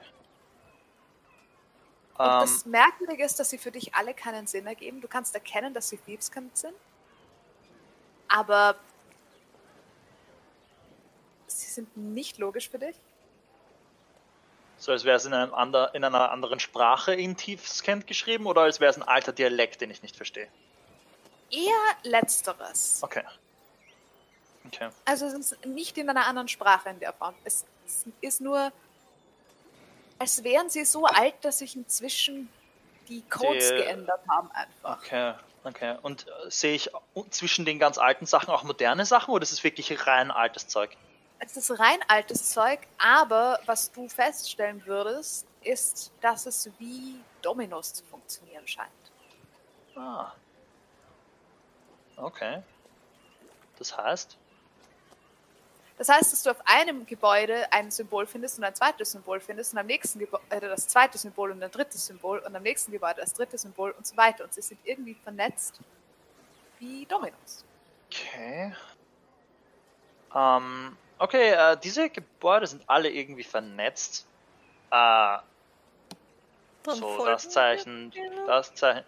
Und 2.17 2.25
Ähm, 2.25 2.39
das 2.39 2.65
Merkwürdige 2.65 3.25
ist, 3.25 3.39
dass 3.39 3.51
sie 3.51 3.59
für 3.59 3.71
dich 3.71 3.93
alle 3.93 4.15
keinen 4.15 4.47
Sinn 4.47 4.65
ergeben. 4.65 5.01
Du 5.01 5.07
kannst 5.07 5.35
erkennen, 5.35 5.71
dass 5.75 5.89
sie 5.89 5.97
Thievescant 5.97 6.57
sind. 6.57 6.73
Aber 8.27 8.75
sind 11.75 11.95
nicht 11.97 12.37
logisch 12.37 12.69
für 12.69 12.79
dich. 12.79 12.95
so 14.77 14.91
als 14.91 15.03
wäre 15.05 15.15
es 15.17 15.25
in, 15.25 15.33
einem 15.33 15.53
ander, 15.53 15.93
in 15.95 16.03
einer 16.03 16.31
anderen 16.31 16.59
Sprache 16.59 17.13
in 17.13 17.37
Thieves-Cant 17.37 18.05
geschrieben 18.07 18.45
oder 18.47 18.61
als 18.61 18.79
wäre 18.79 18.91
es 18.91 18.97
ein 18.97 19.03
alter 19.03 19.31
Dialekt, 19.31 19.81
den 19.81 19.89
ich 19.91 20.01
nicht 20.01 20.15
verstehe. 20.15 20.47
Eher 21.51 21.71
letzteres. 22.03 22.99
Okay. 23.01 23.23
Okay. 24.65 24.89
Also 25.05 25.25
es 25.27 25.33
ist 25.33 25.65
nicht 25.65 25.97
in 25.97 26.09
einer 26.09 26.25
anderen 26.25 26.47
Sprache 26.47 26.89
in 26.89 26.99
der 26.99 27.13
Form. 27.13 27.35
Es 27.43 27.65
es 27.85 28.05
ist 28.21 28.39
nur, 28.41 28.71
als 30.19 30.43
wären 30.43 30.69
sie 30.69 30.85
so 30.85 31.05
alt, 31.05 31.35
dass 31.41 31.59
sich 31.59 31.75
inzwischen 31.75 32.49
die 33.09 33.21
Codes 33.29 33.69
Die- 33.69 33.75
geändert 33.75 34.21
haben 34.29 34.49
einfach. 34.51 34.97
Okay. 35.03 35.33
Okay. 35.65 35.97
Und 36.01 36.27
äh, 36.27 36.31
sehe 36.49 36.75
ich 36.75 36.89
zwischen 37.29 37.63
den 37.65 37.79
ganz 37.79 37.97
alten 37.97 38.25
Sachen 38.25 38.49
auch 38.49 38.63
moderne 38.63 39.05
Sachen 39.05 39.33
oder 39.33 39.43
ist 39.43 39.51
es 39.53 39.63
wirklich 39.63 40.07
rein 40.07 40.31
altes 40.31 40.67
Zeug? 40.67 40.95
Es 41.45 41.57
ist 41.57 41.77
rein 41.77 41.99
altes 42.07 42.51
Zeug, 42.51 42.79
aber 42.97 43.59
was 43.65 43.91
du 43.91 44.07
feststellen 44.07 44.85
würdest, 44.85 45.45
ist, 45.61 46.13
dass 46.21 46.45
es 46.45 46.69
wie 46.79 47.19
Dominos 47.41 47.93
zu 47.93 48.05
funktionieren 48.05 48.65
scheint. 48.65 48.89
Ah. 49.95 50.31
Okay. 52.15 52.61
Das 53.77 53.97
heißt, 53.97 54.37
Das 55.97 56.09
heißt, 56.09 56.31
dass 56.31 56.43
du 56.43 56.51
auf 56.51 56.61
einem 56.65 57.05
Gebäude 57.05 57.71
ein 57.73 57.91
Symbol 57.91 58.25
findest 58.25 58.57
und 58.57 58.63
ein 58.63 58.73
zweites 58.73 59.11
Symbol 59.11 59.39
findest 59.41 59.73
und 59.73 59.79
am 59.79 59.85
nächsten 59.85 60.19
Gebäude 60.19 60.69
das 60.69 60.87
zweite 60.87 61.17
Symbol 61.17 61.51
und 61.51 61.61
ein 61.61 61.71
drittes 61.71 62.05
Symbol 62.05 62.39
und 62.39 62.55
am 62.55 62.63
nächsten 62.63 62.91
Gebäude 62.91 63.19
das 63.21 63.33
dritte 63.33 63.57
Symbol 63.57 63.91
und 63.91 64.07
so 64.07 64.15
weiter. 64.15 64.45
Und 64.45 64.53
sie 64.53 64.61
sind 64.61 64.79
irgendwie 64.85 65.15
vernetzt 65.15 65.79
wie 66.79 67.05
Dominos. 67.05 67.65
okay. 68.07 68.73
Ähm, 70.33 70.97
okay, 71.23 71.51
äh, 71.51 71.77
diese 71.81 72.09
Gebäude 72.09 72.67
sind 72.67 72.83
alle 72.87 73.09
irgendwie 73.09 73.43
vernetzt. 73.43 74.27
Äh, 74.91 75.37
so, 76.85 77.25
das 77.25 77.49
Zeichen, 77.49 78.11
das 78.45 78.75
Zeichen. 78.75 79.05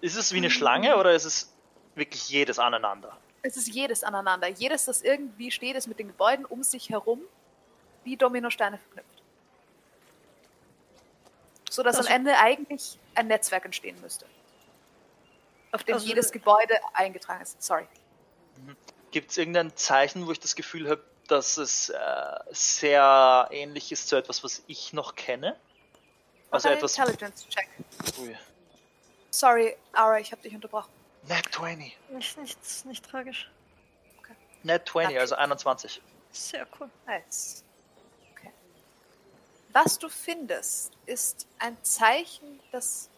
Ist 0.00 0.16
es 0.16 0.32
wie 0.32 0.38
eine 0.38 0.50
Schlange 0.50 0.96
oder 0.96 1.12
ist 1.12 1.24
es 1.24 1.52
wirklich 1.94 2.28
jedes 2.28 2.58
aneinander? 2.58 3.16
Es 3.42 3.56
ist 3.56 3.68
jedes 3.68 4.02
aneinander. 4.02 4.48
Jedes, 4.48 4.86
das 4.86 5.02
irgendwie 5.02 5.50
steht, 5.52 5.76
ist 5.76 5.86
mit 5.86 5.98
den 6.00 6.08
Gebäuden 6.08 6.44
um 6.44 6.62
sich 6.64 6.90
herum 6.90 7.20
wie 8.02 8.16
Dominosteine 8.16 8.78
verknüpft. 8.78 9.22
So 11.70 11.82
dass 11.84 11.96
Also- 11.96 12.08
am 12.08 12.16
Ende 12.16 12.36
eigentlich 12.38 12.98
ein 13.14 13.28
Netzwerk 13.28 13.64
entstehen 13.64 14.00
müsste. 14.00 14.26
Auf 15.70 15.84
dem 15.84 15.94
Also- 15.94 16.06
jedes 16.08 16.32
Gebäude 16.32 16.74
eingetragen 16.92 17.42
ist. 17.42 17.62
Sorry. 17.62 17.86
Gibt 19.12 19.30
es 19.30 19.38
irgendein 19.38 19.76
Zeichen, 19.76 20.26
wo 20.26 20.32
ich 20.32 20.40
das 20.40 20.56
Gefühl 20.56 20.88
habe, 20.88 21.02
dass 21.30 21.56
es 21.56 21.88
äh, 21.90 21.98
sehr 22.50 23.48
ähnlich 23.50 23.92
ist 23.92 24.08
zu 24.08 24.16
etwas, 24.16 24.42
was 24.42 24.62
ich 24.66 24.92
noch 24.92 25.14
kenne? 25.14 25.56
Also 26.50 26.68
Mach 26.68 26.76
etwas. 26.76 26.98
Intelligence-Check. 26.98 27.68
Ui. 28.18 28.36
Sorry, 29.30 29.76
Aura, 29.92 30.18
ich 30.18 30.32
habe 30.32 30.42
dich 30.42 30.54
unterbrochen. 30.54 30.90
Net 31.28 31.46
20. 31.52 31.96
Nicht, 32.10 32.38
nichts, 32.38 32.84
nicht 32.84 33.04
tragisch. 33.08 33.50
Net 34.62 34.88
20, 34.88 35.10
Okay. 35.10 35.18
also 35.20 35.34
21. 35.36 36.02
Sehr 36.32 36.66
cool. 36.78 36.90
Nice. 37.06 37.64
Okay. 38.32 38.52
Was 39.72 39.98
du 39.98 40.08
findest, 40.08 40.92
ist 41.06 41.46
ein 41.58 41.76
Zeichen, 41.82 42.60
das 42.72 43.08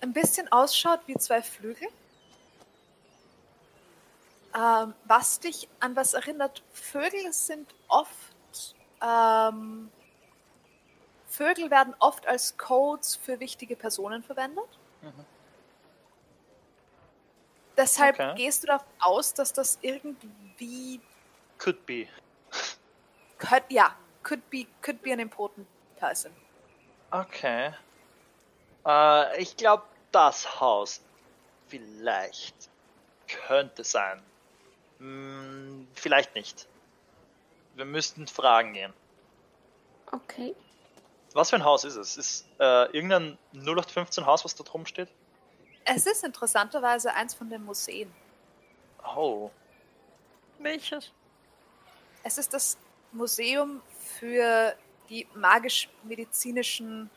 ein 0.00 0.12
bisschen 0.12 0.50
ausschaut 0.52 1.00
wie 1.06 1.16
zwei 1.16 1.42
Flügel. 1.42 1.88
Ähm, 4.56 4.94
was 5.04 5.40
dich 5.40 5.68
an 5.80 5.96
was 5.96 6.14
erinnert, 6.14 6.62
Vögel 6.72 7.32
sind 7.32 7.74
oft, 7.88 8.76
ähm, 9.02 9.90
Vögel 11.26 11.70
werden 11.70 11.94
oft 11.98 12.26
als 12.28 12.56
Codes 12.56 13.16
für 13.16 13.40
wichtige 13.40 13.74
Personen 13.74 14.22
verwendet. 14.22 14.78
Mhm. 15.02 15.24
Deshalb 17.76 18.14
Okay. 18.14 18.34
gehst 18.36 18.62
du 18.62 18.68
davon 18.68 18.86
aus, 19.00 19.34
dass 19.34 19.52
das 19.52 19.78
irgendwie 19.82 21.00
Could 21.58 21.84
be. 21.86 22.06
Could, 23.38 23.64
ja, 23.70 23.96
could 24.22 24.48
be, 24.50 24.66
could 24.80 25.02
be 25.02 25.12
an 25.12 25.18
important 25.18 25.66
person. 25.96 26.32
Okay. 27.10 27.72
Äh, 28.86 29.42
ich 29.42 29.56
glaube, 29.56 29.82
das 30.12 30.60
Haus 30.60 31.00
vielleicht 31.66 32.70
könnte 33.26 33.82
sein. 33.82 34.22
Hm, 34.98 35.86
vielleicht 35.94 36.34
nicht. 36.34 36.66
Wir 37.74 37.84
müssten 37.84 38.26
fragen 38.26 38.72
gehen. 38.72 38.92
Okay. 40.12 40.54
Was 41.32 41.50
für 41.50 41.56
ein 41.56 41.64
Haus 41.64 41.84
ist 41.84 41.96
es? 41.96 42.16
Ist 42.16 42.46
äh, 42.60 42.86
irgendein 42.92 43.36
0815 43.52 44.24
Haus, 44.26 44.44
was 44.44 44.54
da 44.54 44.62
drum 44.62 44.86
steht? 44.86 45.08
Es 45.84 46.06
ist 46.06 46.24
interessanterweise 46.24 47.12
eins 47.12 47.34
von 47.34 47.50
den 47.50 47.64
Museen. 47.64 48.12
Oh. 49.16 49.50
Welches? 50.60 51.10
Es 52.22 52.38
ist 52.38 52.54
das 52.54 52.78
Museum 53.12 53.82
für 54.18 54.74
die 55.08 55.26
magisch-medizinischen. 55.34 57.10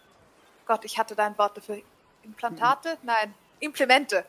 Gott, 0.66 0.84
ich 0.84 0.98
hatte 0.98 1.16
da 1.16 1.28
ein 1.28 1.38
Wort 1.38 1.56
dafür. 1.58 1.82
Implantate? 2.24 2.98
Nein, 3.04 3.34
Implemente. 3.60 4.26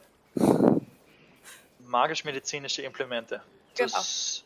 Magisch-medizinische 1.88 2.82
Implemente. 2.82 3.42
Genau. 3.74 3.90
Das 3.90 4.44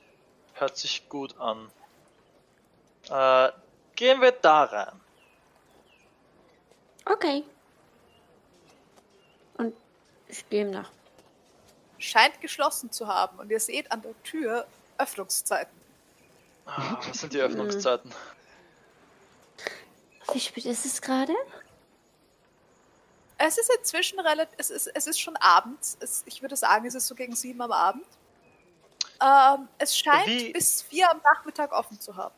hört 0.55 0.77
sich 0.77 1.09
gut 1.09 1.37
an. 1.39 1.71
Äh, 3.09 3.53
gehen 3.97 4.21
wir 4.21 4.33
da 4.33 4.65
rein. 4.65 5.01
Okay. 7.05 7.45
Und 9.55 9.75
ich 10.29 10.49
gehe 10.49 10.63
ihm 10.63 10.71
nach. 10.71 10.91
Scheint 11.99 12.41
geschlossen 12.41 12.93
zu 12.93 13.09
haben. 13.09 13.39
Und 13.39 13.51
ihr 13.51 13.61
seht 13.61 13.91
an 13.91 14.03
der 14.03 14.21
Tür 14.23 14.67
Öffnungszeiten. 14.99 15.77
Ah, 16.65 16.97
was 17.09 17.21
sind 17.21 17.33
die 17.33 17.41
Öffnungszeiten? 17.41 18.13
Wie 20.33 20.41
spät 20.41 20.65
ist 20.65 20.87
es 20.87 21.03
gerade? 21.03 21.35
Es 23.45 23.59
ist 23.59 23.71
inzwischen 23.77 24.21
relativ. 24.21 24.55
Es 24.57 24.71
ist, 24.71 24.87
es 24.87 25.07
ist 25.09 25.21
schon 25.21 25.35
abends. 25.37 25.97
Es, 26.01 26.23
ich 26.27 26.43
würde 26.43 26.55
sagen, 26.55 26.87
es 26.87 26.95
ist 26.95 27.09
so 27.09 27.15
gegen 27.17 27.35
sieben 27.35 27.61
am 27.61 27.73
Abend. 27.73 28.07
Ähm, 29.21 29.69
es 29.79 29.97
scheint 29.99 30.27
Wie- 30.29 30.53
bis 30.53 30.83
vier 30.83 31.11
am 31.11 31.21
Nachmittag 31.25 31.73
offen 31.73 32.01
zu 32.01 32.15
haben. 32.17 32.35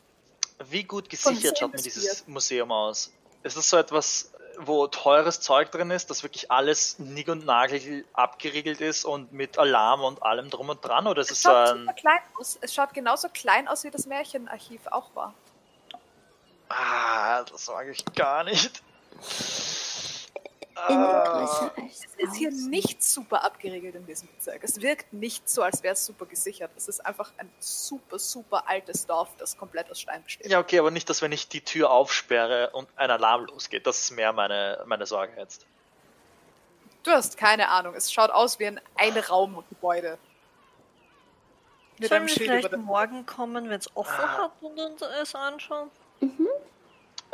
Wie 0.67 0.83
gut 0.83 1.07
gesichert 1.09 1.41
10 1.41 1.55
schaut 1.57 1.73
mir 1.73 1.81
dieses 1.81 2.21
4. 2.21 2.33
Museum 2.33 2.71
aus? 2.71 3.11
Ist 3.43 3.55
es 3.55 3.69
so 3.69 3.77
etwas, 3.77 4.31
wo 4.57 4.87
teures 4.87 5.41
Zeug 5.41 5.69
drin 5.71 5.91
ist, 5.91 6.09
dass 6.09 6.23
wirklich 6.23 6.49
alles 6.49 6.97
nick 6.97 7.27
und 7.27 7.45
nagel 7.45 8.03
abgeriegelt 8.13 8.81
ist 8.81 9.05
und 9.05 9.31
mit 9.31 9.59
Alarm 9.59 10.01
und 10.03 10.23
allem 10.23 10.49
drum 10.49 10.69
und 10.69 10.83
dran? 10.83 11.05
Oder 11.05 11.21
es 11.21 11.29
Es 11.29 11.41
so 11.43 11.49
schaut 11.49 11.69
ein. 11.69 11.79
super 11.81 11.93
klein 11.93 12.19
aus. 12.39 12.57
Es 12.61 12.73
schaut 12.73 12.93
genauso 12.95 13.27
klein 13.29 13.67
aus, 13.67 13.83
wie 13.83 13.91
das 13.91 14.07
Märchenarchiv 14.07 14.87
auch 14.87 15.13
war. 15.13 15.33
Ah, 16.69 17.43
das 17.43 17.65
sage 17.65 17.91
ich 17.91 18.03
gar 18.15 18.43
nicht. 18.43 18.81
Ah, 20.77 21.71
Es 21.87 22.03
ist 22.17 22.35
hier 22.35 22.51
nicht 22.51 23.01
super 23.01 23.43
abgeriegelt 23.43 23.95
in 23.95 24.05
diesem 24.05 24.27
Bezirk. 24.27 24.61
Es 24.63 24.81
wirkt 24.81 25.13
nicht 25.13 25.49
so, 25.49 25.61
als 25.61 25.81
wäre 25.83 25.93
es 25.93 26.05
super 26.05 26.25
gesichert. 26.25 26.71
Es 26.75 26.87
ist 26.89 26.99
einfach 27.05 27.31
ein 27.37 27.49
super, 27.59 28.19
super 28.19 28.67
altes 28.67 29.05
Dorf, 29.05 29.29
das 29.37 29.57
komplett 29.57 29.89
aus 29.89 30.01
Stein 30.01 30.21
besteht. 30.23 30.47
ja, 30.51 30.59
okay, 30.59 30.79
aber 30.79 30.91
nicht, 30.91 31.09
dass 31.09 31.21
wenn 31.21 31.31
ich 31.31 31.47
die 31.47 31.61
Tür 31.61 31.91
aufsperre 31.91 32.71
und 32.71 32.89
ein 32.97 33.09
Alarm 33.09 33.45
losgeht. 33.45 33.87
Das 33.87 33.99
ist 33.99 34.11
mehr 34.11 34.33
meine, 34.33 34.83
meine 34.85 35.05
Sorge 35.05 35.33
jetzt. 35.37 35.65
Du 37.03 37.11
hast 37.11 37.37
keine 37.37 37.69
Ahnung. 37.69 37.93
Es 37.95 38.11
schaut 38.11 38.31
aus 38.31 38.59
wie 38.59 38.65
ein 38.67 38.81
Einraumgebäude. 38.95 40.17
Mit 41.99 42.09
Sollen 42.09 42.21
einem 42.23 42.27
wir 42.27 42.33
Schild 42.35 42.49
vielleicht 42.49 42.77
morgen 42.77 43.25
kommen, 43.25 43.69
wenn 43.69 43.79
es 43.79 43.95
offen 43.95 44.13
Ah. 44.19 44.37
hat 44.45 44.51
und 44.61 44.77
uns 44.77 45.01
es 45.01 45.33
anschauen? 45.35 45.89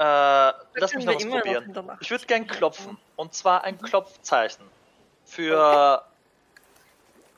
Äh, 0.02 0.54
lass 0.74 0.96
mich 0.96 1.06
noch 1.06 1.14
was 1.14 1.26
noch 1.26 1.42
probieren. 1.42 1.72
Nacht 1.86 2.02
Ich 2.02 2.10
würde 2.10 2.26
gern 2.26 2.48
klopfen. 2.48 2.98
Und 3.18 3.36
zwar 3.36 3.64
ein 3.64 3.80
Klopfzeichen. 3.80 4.66
Für. 5.26 6.04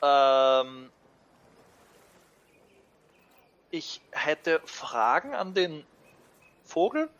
Ähm, 0.00 0.90
ich 3.70 4.00
hätte 4.12 4.62
Fragen 4.64 5.34
an 5.34 5.52
den 5.52 5.84
Vogel. 6.64 7.10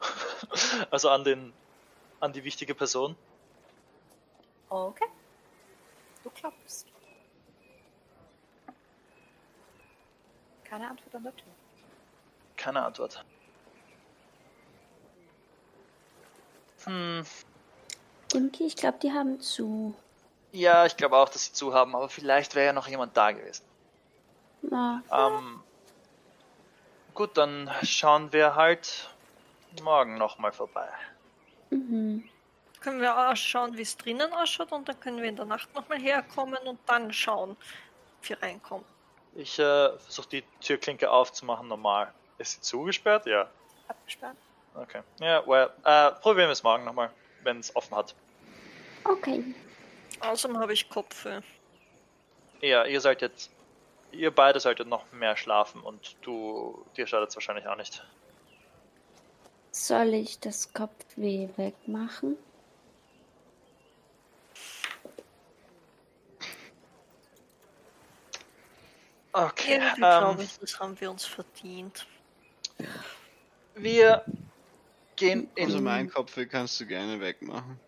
also 0.91 1.11
an 1.11 1.25
den. 1.25 1.53
an 2.21 2.33
die 2.33 2.45
wichtige 2.45 2.75
Person. 2.75 3.15
Okay. 4.71 5.09
Du 6.23 6.31
klopfst. 6.31 6.87
Keine 10.65 10.89
Antwort 10.89 11.15
an 11.15 11.23
der 11.25 11.37
Tür. 11.37 11.53
Keine 12.57 12.83
Antwort. 12.83 13.23
Hm. 16.87 17.25
Dimki, 18.33 18.67
ich 18.67 18.77
glaube, 18.77 18.99
die 19.03 19.13
haben 19.13 19.41
zu. 19.41 19.95
Ja, 20.53 20.87
ich 20.87 20.97
glaube 20.97 21.17
auch, 21.17 21.29
dass 21.29 21.47
sie 21.47 21.53
zu 21.53 21.75
haben, 21.75 21.95
aber 21.97 22.09
vielleicht 22.09 22.55
wäre 22.55 22.67
ja 22.67 22.73
noch 22.73 22.87
jemand 22.89 23.17
da 23.17 23.33
gewesen. 23.33 23.65
Na, 24.63 25.03
Ähm, 25.13 25.63
gut, 27.15 27.37
dann 27.37 27.71
schauen 27.83 28.33
wir 28.33 28.55
halt 28.55 29.11
morgen 29.83 30.17
nochmal 30.17 30.53
vorbei. 30.53 30.89
mhm. 31.71 32.29
Können 32.81 33.01
wir 33.01 33.17
auch 33.31 33.35
schauen, 33.37 33.77
wie 33.79 33.83
es 33.83 33.97
drinnen 33.97 34.31
ausschaut 34.35 34.71
und 34.71 34.87
dann 34.89 35.01
können 35.01 35.17
wir 35.23 35.29
in 35.31 35.37
der 35.37 35.47
Nacht 35.47 35.75
nochmal 35.75 35.99
herkommen 35.99 36.59
und 36.67 36.79
dann 36.87 37.13
schauen, 37.15 37.53
ob 37.53 38.29
wir 38.29 38.43
reinkommen. 38.43 38.85
Ich 39.35 39.59
äh, 39.59 39.99
versuche 39.99 40.29
die 40.29 40.43
Türklinke 40.61 41.11
aufzumachen 41.11 41.67
normal. 41.67 42.13
Ist 42.39 42.53
sie 42.53 42.61
zugesperrt? 42.61 43.27
Ja. 43.27 43.51
Abgesperrt. 43.89 44.37
Okay. 44.75 45.03
Ja, 45.20 45.47
well, 45.47 45.70
äh, 45.85 46.11
probieren 46.20 46.49
wir 46.49 46.53
es 46.53 46.62
morgen 46.62 46.85
nochmal, 46.85 47.11
wenn 47.43 47.61
es 47.61 47.75
offen 47.77 47.97
hat. 47.97 48.15
Okay. 49.05 49.55
Außerdem 50.20 50.59
habe 50.59 50.73
ich 50.73 50.89
Kopfweh. 50.89 51.41
Ja, 52.61 52.85
ihr 52.85 53.01
solltet, 53.01 53.51
ihr 54.11 54.31
beide 54.31 54.59
solltet 54.59 54.89
noch 54.89 55.11
mehr 55.12 55.36
schlafen 55.36 55.81
und 55.81 56.17
du, 56.23 56.85
dir 56.97 57.07
schadet 57.07 57.28
es 57.31 57.36
wahrscheinlich 57.36 57.67
auch 57.67 57.77
nicht. 57.77 58.03
Soll 59.70 60.15
ich 60.15 60.41
das 60.41 60.73
Kopfweh 60.73 61.49
wegmachen? 61.57 62.36
Okay. 69.33 69.75
Irgendwie 69.75 70.03
Ähm, 70.03 70.19
glaube 70.20 70.43
ich, 70.44 70.59
das 70.61 70.78
haben 70.78 71.01
wir 71.01 71.11
uns 71.11 71.25
verdient. 71.27 72.07
wir 73.75 74.25
gehen 75.25 75.51
Also 75.59 75.78
in 75.78 75.85
mein 75.85 76.11
Kopfweh 76.11 76.47
kannst 76.47 76.78
du 76.81 76.86
gerne 76.86 77.20
wegmachen. 77.20 77.78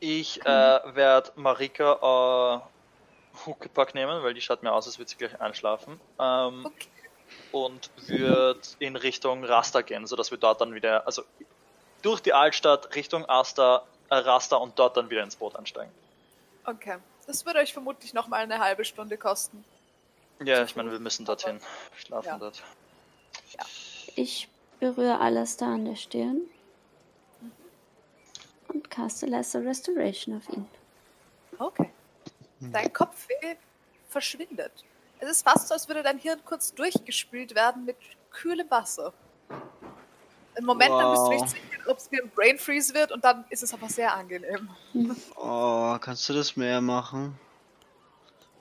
Ich 0.00 0.44
äh, 0.44 0.94
werde 0.94 1.32
Marika 1.36 2.62
äh, 3.34 3.36
Huckepack 3.46 3.94
nehmen, 3.94 4.22
weil 4.22 4.34
die 4.34 4.40
schaut 4.40 4.62
mir 4.62 4.72
aus, 4.72 4.86
als 4.86 4.98
würde 4.98 5.10
sie 5.10 5.16
gleich 5.16 5.40
einschlafen. 5.40 6.00
Ähm, 6.18 6.66
Okay. 6.66 6.88
Und 7.52 7.90
wird 8.08 8.76
in 8.80 8.96
Richtung 8.96 9.42
Rasta 9.44 9.80
gehen, 9.80 10.06
sodass 10.06 10.30
wir 10.30 10.36
dort 10.36 10.60
dann 10.60 10.74
wieder, 10.74 11.06
also 11.06 11.22
durch 12.02 12.20
die 12.20 12.34
Altstadt 12.34 12.94
Richtung 12.94 13.24
Asta, 13.26 13.86
äh, 14.10 14.16
Rasta 14.16 14.56
und 14.56 14.78
dort 14.78 14.96
dann 14.96 15.08
wieder 15.08 15.22
ins 15.22 15.36
Boot 15.36 15.56
einsteigen. 15.56 15.92
Okay. 16.64 16.98
Das 17.26 17.46
würde 17.46 17.60
euch 17.60 17.72
vermutlich 17.72 18.12
noch 18.12 18.28
mal 18.28 18.42
eine 18.42 18.58
halbe 18.58 18.84
Stunde 18.84 19.16
kosten. 19.16 19.64
Ja, 20.42 20.64
ich 20.64 20.76
meine, 20.76 20.90
wir 20.90 20.98
müssen 20.98 21.24
dorthin 21.24 21.60
schlafen 21.96 22.28
Ja. 22.28 22.38
dort. 22.38 22.62
Ich 24.16 24.48
berühre 24.80 25.20
alles 25.20 25.56
da 25.56 25.74
an 25.74 25.84
der 25.84 25.96
Stirn 25.96 26.42
und 28.68 28.90
caste 28.90 29.26
Lesser 29.26 29.64
Restoration 29.64 30.36
auf 30.36 30.48
ihn. 30.50 30.66
Okay. 31.58 31.90
Dein 32.60 32.92
Kopfweh 32.92 33.56
verschwindet. 34.08 34.72
Es 35.18 35.30
ist 35.30 35.42
fast 35.48 35.68
so, 35.68 35.74
als 35.74 35.88
würde 35.88 36.02
dein 36.02 36.18
Hirn 36.18 36.40
kurz 36.44 36.74
durchgespült 36.74 37.54
werden 37.54 37.84
mit 37.84 37.96
kühlem 38.30 38.70
Wasser. 38.70 39.12
Im 40.58 40.64
Moment 40.64 40.90
dann 40.90 41.10
bist 41.10 41.22
du 41.26 41.30
Wow. 41.30 41.40
nicht 41.40 41.48
sicher, 41.50 41.90
ob 41.90 41.98
es 41.98 42.10
wie 42.10 42.20
ein 42.20 42.30
Brain 42.30 42.58
Freeze 42.58 42.94
wird 42.94 43.12
und 43.12 43.24
dann 43.24 43.44
ist 43.50 43.62
es 43.62 43.72
aber 43.74 43.88
sehr 43.88 44.14
angenehm. 44.14 44.68
Oh, 45.36 45.96
kannst 46.00 46.28
du 46.28 46.32
das 46.32 46.56
mehr 46.56 46.80
machen? 46.80 47.38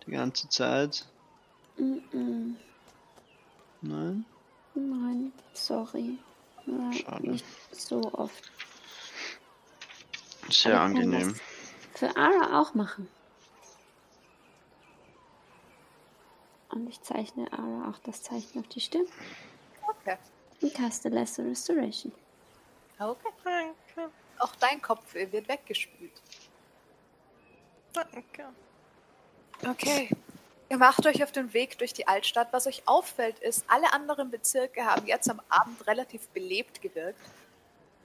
Die 0.06 0.11
ganze 0.11 0.48
Zeit? 0.50 1.06
Mm-mm. 1.77 2.56
Nein? 3.82 4.26
Nein, 4.75 5.31
sorry. 5.53 6.17
Ja, 6.65 6.91
Schade. 6.93 7.29
Nicht 7.29 7.45
so 7.71 8.01
oft. 8.13 8.51
Sehr 10.49 10.73
Aber 10.75 10.83
angenehm. 10.83 11.35
Für 11.93 12.15
Ara 12.17 12.59
auch 12.61 12.73
machen. 12.73 13.07
Und 16.69 16.89
ich 16.89 17.01
zeichne 17.01 17.51
Ara 17.53 17.89
auch 17.89 17.99
das 17.99 18.21
Zeichen 18.21 18.59
auf 18.59 18.67
die 18.67 18.81
Stirn 18.81 19.05
Okay. 19.87 20.17
und 20.61 20.73
caste 20.73 21.09
Lesser 21.09 21.45
Restoration. 21.45 22.11
Okay. 22.99 23.29
Danke, 23.43 24.11
Auch 24.39 24.55
dein 24.57 24.81
Kopfweh 24.81 25.31
wird 25.31 25.47
weggespült. 25.47 26.21
danke. 27.93 28.47
Okay. 29.65 30.09
Ihr 30.68 30.77
macht 30.77 31.06
euch 31.06 31.24
auf 31.24 31.32
den 31.32 31.53
Weg 31.53 31.77
durch 31.77 31.94
die 31.94 32.08
Altstadt. 32.08 32.48
Was 32.52 32.66
euch 32.66 32.84
auffällt, 32.88 33.38
ist, 33.40 33.66
alle 33.68 33.94
anderen 33.94 34.32
Bezirke 34.32 34.85
haben 34.85 35.06
jetzt 35.06 35.30
am 35.30 35.42
Abend 35.48 35.85
relativ 35.85 36.27
belebt 36.30 36.82
gewirkt. 36.82 37.19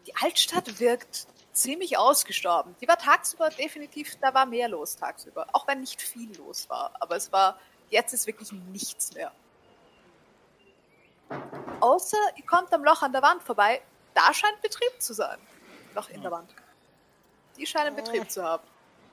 Die 0.07 0.15
Altstadt 0.17 0.79
wirkt 0.79 1.27
ziemlich 1.53 1.97
ausgestorben. 1.97 2.77
Die 2.81 2.89
war 2.89 2.99
tagsüber 2.99 3.49
definitiv, 3.51 4.17
da 4.21 4.35
war 4.35 4.47
mehr 4.47 4.69
los 4.69 4.97
tagsüber. 4.97 5.47
Auch 5.53 5.67
wenn 5.67 5.81
nicht 5.81 6.03
viel 6.03 6.37
los 6.37 6.69
war. 6.69 6.93
Aber 7.01 7.17
es 7.17 7.33
war, 7.33 7.59
jetzt 7.89 8.13
ist 8.13 8.27
wirklich 8.27 8.53
nichts 8.53 9.15
mehr. 9.15 9.33
Außer 11.81 12.19
ihr 12.37 12.45
kommt 12.45 12.73
am 12.75 12.85
Loch 12.85 13.03
an 13.03 13.13
der 13.13 13.23
Wand 13.23 13.43
vorbei. 13.43 13.81
Da 14.15 14.35
scheint 14.35 14.61
Betrieb 14.61 15.01
zu 15.01 15.15
sein. 15.15 15.39
Loch 15.95 16.11
in 16.11 16.21
der 16.21 16.31
Wand. 16.31 16.55
Die 17.57 17.67
scheinen 17.67 17.97
Betrieb 17.97 18.31
zu 18.31 18.43
haben. 18.43 18.65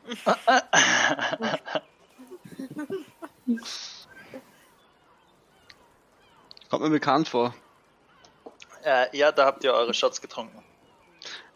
Kommt 6.70 6.84
mir 6.84 6.90
bekannt 6.90 7.30
vor. 7.30 7.54
Äh, 8.84 9.16
ja, 9.18 9.32
da 9.32 9.46
habt 9.46 9.64
ihr 9.64 9.74
eure 9.74 9.94
Shots 9.94 10.22
getrunken. 10.22 10.64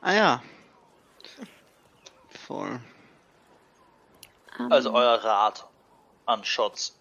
Ah 0.01 0.13
ja. 0.13 0.43
Voll. 2.29 2.79
Ähm, 4.59 4.71
Also 4.71 4.93
euer 4.93 5.15
Rat 5.23 5.67
an 6.25 6.43
Shots. 6.43 6.95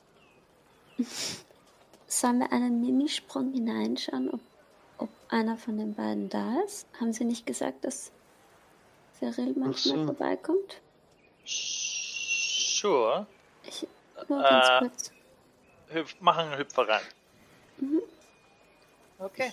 Sollen 2.06 2.40
wir 2.40 2.52
einen 2.52 2.80
Minisprung 2.80 3.52
hineinschauen, 3.52 4.30
ob, 4.30 4.40
ob 4.98 5.08
einer 5.28 5.56
von 5.56 5.78
den 5.78 5.94
beiden 5.94 6.28
da 6.28 6.60
ist? 6.64 6.86
Haben 7.00 7.12
Sie 7.12 7.24
nicht 7.24 7.46
gesagt, 7.46 7.84
dass 7.84 8.10
Cyril 9.18 9.54
manchmal 9.56 9.98
so. 9.98 10.04
vorbeikommt? 10.06 10.80
Sure. 11.44 13.26
Ich, 13.64 13.86
nur 14.28 14.42
ganz 14.42 14.66
Äh, 14.68 14.78
kurz. 14.78 15.12
Hüpf, 15.92 16.20
machen 16.20 16.48
einen 16.48 16.58
Hüpfer 16.58 16.88
rein. 16.88 17.02
Okay. 19.18 19.52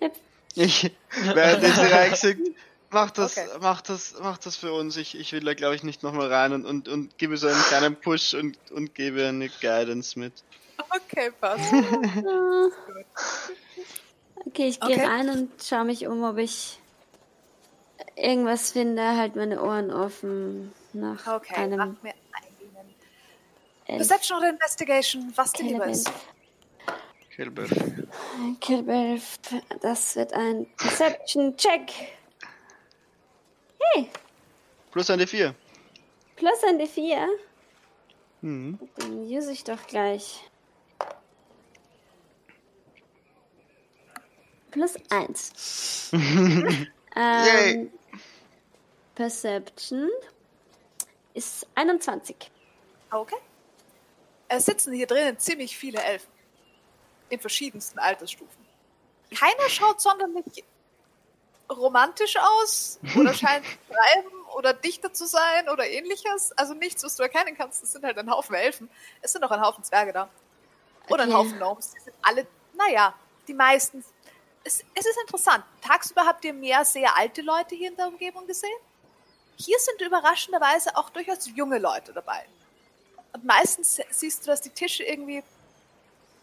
Hüpf. 0.00 0.18
Ich 0.54 0.90
werde 1.34 1.66
sie 1.70 1.80
reingeschickt. 1.92 2.56
Mach 2.90 3.10
das, 3.10 3.36
Okay. 3.36 3.48
mach 3.60 3.82
das, 3.82 4.14
mach 4.20 4.38
das 4.38 4.56
für 4.56 4.72
uns. 4.72 4.96
Ich, 4.96 5.18
ich 5.18 5.32
will 5.32 5.40
da 5.40 5.54
glaube 5.54 5.74
ich 5.74 5.82
nicht 5.82 6.02
nochmal 6.02 6.32
rein 6.32 6.52
und, 6.52 6.64
und, 6.64 6.88
und 6.88 7.18
gebe 7.18 7.36
so 7.36 7.48
einen 7.48 7.60
kleinen 7.62 7.96
Push 7.96 8.34
und, 8.34 8.56
und 8.70 8.94
gebe 8.94 9.26
eine 9.26 9.48
Guidance 9.48 10.18
mit. 10.18 10.32
Okay, 10.78 11.30
passt. 11.40 11.72
Okay, 14.46 14.68
ich 14.68 14.78
gehe 14.80 14.96
Okay. 14.96 15.04
rein 15.06 15.28
und 15.28 15.50
schaue 15.62 15.84
mich 15.84 16.06
um, 16.06 16.22
ob 16.22 16.38
ich 16.38 16.78
irgendwas 18.14 18.70
finde. 18.70 19.16
Halt 19.16 19.34
meine 19.34 19.60
Ohren 19.60 19.90
offen 19.90 20.72
nach 20.92 21.26
Okay, 21.26 21.66
mach 21.76 21.86
einem 21.86 21.96
mir 22.02 22.10
einen. 22.10 22.14
Elf. 22.14 22.25
Perception 23.86 24.38
oder 24.38 24.50
Investigation, 24.50 25.32
was 25.36 25.52
dir 25.52 25.64
lieber 25.64 25.86
ist. 25.86 26.10
Killbuff. 27.30 27.70
Killbelf. 28.60 29.38
Das 29.82 30.16
wird 30.16 30.32
ein 30.32 30.66
Perception-Check. 30.76 31.92
Hey, 33.78 34.10
Plus 34.90 35.10
eine 35.10 35.26
4. 35.26 35.54
plus 36.36 36.64
ein 36.64 36.80
D4. 36.80 37.26
Mhm. 38.40 38.78
Den 38.98 39.24
use 39.26 39.52
ich 39.52 39.62
doch 39.64 39.86
gleich. 39.86 40.42
Plus 44.70 44.94
eins. 45.10 46.10
Yay. 46.12 46.86
ähm, 47.14 47.90
Perception 49.14 50.08
ist 51.34 51.66
21. 51.74 52.36
Okay. 53.10 53.36
Es 54.48 54.66
sitzen 54.66 54.92
hier 54.92 55.06
drinnen 55.06 55.38
ziemlich 55.38 55.76
viele 55.76 56.02
Elfen. 56.02 56.30
In 57.28 57.40
verschiedensten 57.40 57.98
Altersstufen. 57.98 58.66
keiner 59.34 59.68
schaut 59.68 60.00
sonderlich 60.00 60.64
romantisch 61.70 62.36
aus 62.36 63.00
oder 63.16 63.34
scheint 63.34 63.64
zu 63.64 63.92
schreiben 63.92 64.44
oder 64.54 64.72
dichter 64.72 65.12
zu 65.12 65.26
sein 65.26 65.68
oder 65.68 65.86
ähnliches. 65.86 66.52
Also 66.52 66.74
nichts, 66.74 67.02
was 67.02 67.16
du 67.16 67.22
erkennen 67.24 67.56
kannst. 67.56 67.82
Es 67.82 67.92
sind 67.92 68.04
halt 68.04 68.18
ein 68.18 68.30
Haufen 68.30 68.54
Elfen. 68.54 68.88
Es 69.20 69.32
sind 69.32 69.42
auch 69.44 69.50
ein 69.50 69.60
Haufen 69.60 69.82
Zwerge 69.82 70.12
da. 70.12 70.28
Oder 71.08 71.24
ein 71.24 71.28
Okay. 71.28 71.38
Haufen 71.38 71.58
Gnomes. 71.58 71.92
Die 71.92 72.00
sind 72.00 72.14
alle, 72.22 72.46
naja, 72.74 73.14
die 73.48 73.54
meisten. 73.54 74.04
Es, 74.64 74.84
es 74.94 75.06
ist 75.06 75.20
interessant. 75.20 75.64
Tagsüber 75.80 76.24
habt 76.26 76.44
ihr 76.44 76.52
mehr 76.52 76.84
sehr 76.84 77.16
alte 77.16 77.42
Leute 77.42 77.74
hier 77.74 77.90
in 77.90 77.96
der 77.96 78.08
Umgebung 78.08 78.46
gesehen. 78.46 78.78
Hier 79.56 79.78
sind 79.78 80.00
überraschenderweise 80.00 80.96
auch 80.96 81.10
durchaus 81.10 81.48
junge 81.54 81.78
Leute 81.78 82.12
dabei. 82.12 82.46
Und 83.32 83.44
meistens 83.44 84.00
siehst 84.10 84.42
du, 84.42 84.46
dass 84.46 84.60
die 84.60 84.70
Tische 84.70 85.04
irgendwie. 85.04 85.42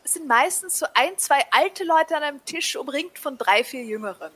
Es 0.03 0.13
sind 0.13 0.27
meistens 0.27 0.79
so 0.79 0.85
ein, 0.93 1.17
zwei 1.17 1.41
alte 1.51 1.83
Leute 1.83 2.15
an 2.15 2.23
einem 2.23 2.45
Tisch, 2.45 2.75
umringt 2.75 3.17
von 3.17 3.37
drei, 3.37 3.63
vier 3.63 3.83
Jüngeren. 3.83 4.31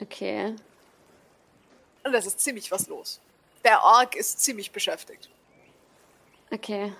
Okay. 0.00 0.54
Und 2.04 2.12
das 2.12 2.26
ist 2.26 2.40
ziemlich 2.40 2.70
was 2.70 2.86
los. 2.88 3.20
Der 3.64 3.82
Ork 3.82 4.14
ist 4.14 4.40
ziemlich 4.40 4.70
beschäftigt. 4.70 5.30
Okay. 6.50 6.92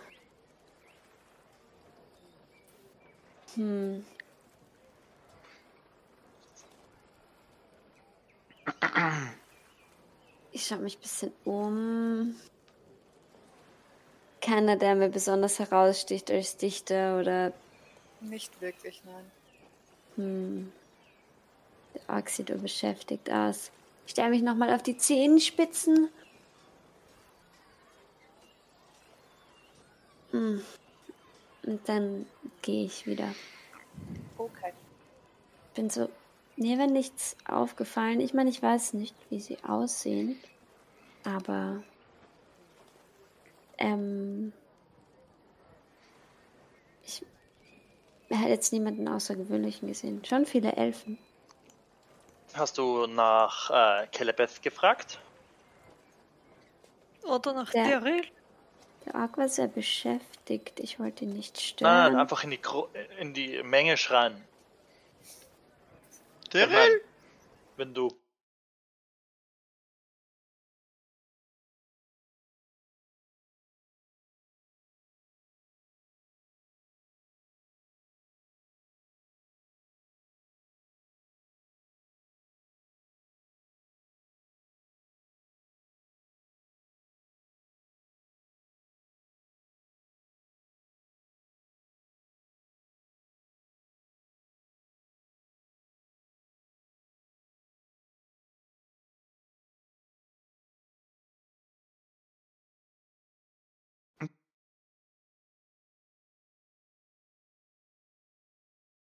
Hm. 3.55 4.05
Ich 10.53 10.67
schaue 10.67 10.79
mich 10.79 10.97
ein 10.97 11.01
bisschen 11.01 11.33
um. 11.45 12.35
Keiner, 14.47 14.77
der 14.77 14.95
mir 14.95 15.09
besonders 15.09 15.59
heraussticht 15.59 16.31
als 16.31 16.57
Dichter 16.57 17.19
oder 17.19 17.53
Nicht 18.21 18.61
wirklich, 18.61 19.03
nein. 19.05 19.33
hm. 20.15 20.73
Der 21.95 22.15
Ork 22.15 22.29
sieht 22.29 22.63
beschäftigt 22.63 23.29
aus. 23.29 23.73
Ich 24.07 24.13
stelle 24.13 24.31
mich 24.31 24.43
nochmal 24.43 24.73
auf 24.73 24.85
die 24.85 24.97
Zehenspitzen. 24.97 26.11
Hm. 30.31 30.63
Und 31.65 31.89
dann 31.89 32.27
gehe 32.63 32.85
ich 32.85 33.05
wieder. 33.05 33.35
Okay. 34.39 34.73
Bin 35.75 35.91
so. 35.91 36.09
Mir 36.55 36.79
wäre 36.79 36.89
nichts 36.91 37.37
aufgefallen. 37.49 38.21
Ich 38.21 38.33
meine, 38.33 38.51
ich 38.51 38.63
weiß 38.63 38.93
nicht, 38.93 39.17
wie 39.29 39.41
sie 39.41 39.59
aussehen. 39.65 40.39
Aber. 41.25 41.83
Ähm. 43.79 44.53
Ich. 47.05 47.23
Er 48.29 48.41
hat 48.41 48.49
jetzt 48.49 48.73
niemanden 48.73 49.07
Außergewöhnlichen 49.09 49.89
gesehen. 49.89 50.25
Schon 50.25 50.47
viele 50.47 50.73
Elfen. 50.73 51.19
Hast 52.55 52.79
du 52.79 53.07
nach 53.07 53.71
äh, 54.03 54.07
Kelebeth 54.09 54.63
gefragt? 54.63 55.21
Oder 57.25 57.53
nach 57.53 57.71
Der- 57.71 58.01
Daryl? 58.01 58.23
Der 59.05 59.15
Ork 59.15 59.39
war 59.39 59.49
sehr 59.49 59.69
beschäftigt. 59.69 60.81
Ich 60.81 60.99
wollte 60.99 61.25
ihn 61.25 61.33
nicht 61.35 61.61
stören. 61.61 62.13
nein, 62.13 62.17
einfach 62.21 62.43
in 62.43 62.51
die, 62.51 62.61
Gro 62.61 62.89
in 63.21 63.35
die 63.35 63.63
Menge 63.63 63.97
schreien. 63.97 64.43
Mein, 66.53 66.91
wenn 67.77 67.95
du. 67.95 68.09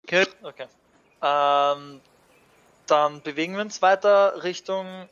Okay. 0.10 0.26
Okay. 0.42 0.68
Ähm, 1.22 2.02
dann 2.88 3.22
bewegen 3.22 3.54
wir 3.56 3.62
uns 3.62 3.82
weiter 3.84 4.44
Richtung 4.44 5.08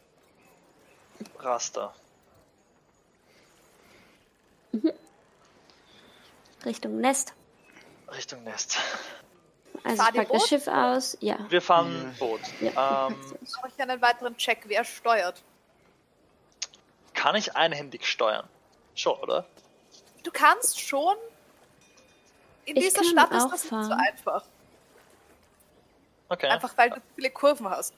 Raster. 1.38 1.94
Richtung 6.66 7.00
Nest. 7.00 7.34
Richtung 8.16 8.44
Nest. 8.44 8.78
Also 9.84 10.02
Fahrt 10.04 10.16
ich 10.16 10.22
ihr 10.22 10.24
pack 10.26 10.34
das? 10.34 10.48
Schiff 10.48 10.68
aus. 10.68 11.18
Ja. 11.22 11.38
Wir 11.50 11.62
fahren 11.62 12.16
Boot. 12.20 12.42
ja. 12.60 13.08
Ähm, 13.08 13.16
Brauche 13.54 13.70
ich 13.76 13.80
einen 13.82 14.02
weiteren 14.02 14.36
Check, 14.38 14.64
wer 14.66 14.84
steuert. 14.84 15.44
kann 17.14 17.36
ich 17.36 17.56
einhändig 17.56 18.06
steuern? 18.06 18.48
Schon, 18.96 19.18
oder? 19.20 19.46
Du 20.24 20.32
kannst 20.32 20.80
schon. 20.82 21.16
In 22.66 22.76
Ich 22.76 22.84
dieser 22.86 23.02
kann 23.02 23.12
Stadt 23.12 23.32
ist 23.32 23.44
das 23.46 23.52
nicht 23.52 23.70
so 23.70 23.70
fahren. 23.70 23.92
einfach. 23.94 24.44
Okay. 26.30 26.48
Einfach 26.48 26.76
weil 26.78 26.90
du 26.90 27.02
viele 27.16 27.30
Kurven 27.32 27.70
hast. 27.70 27.94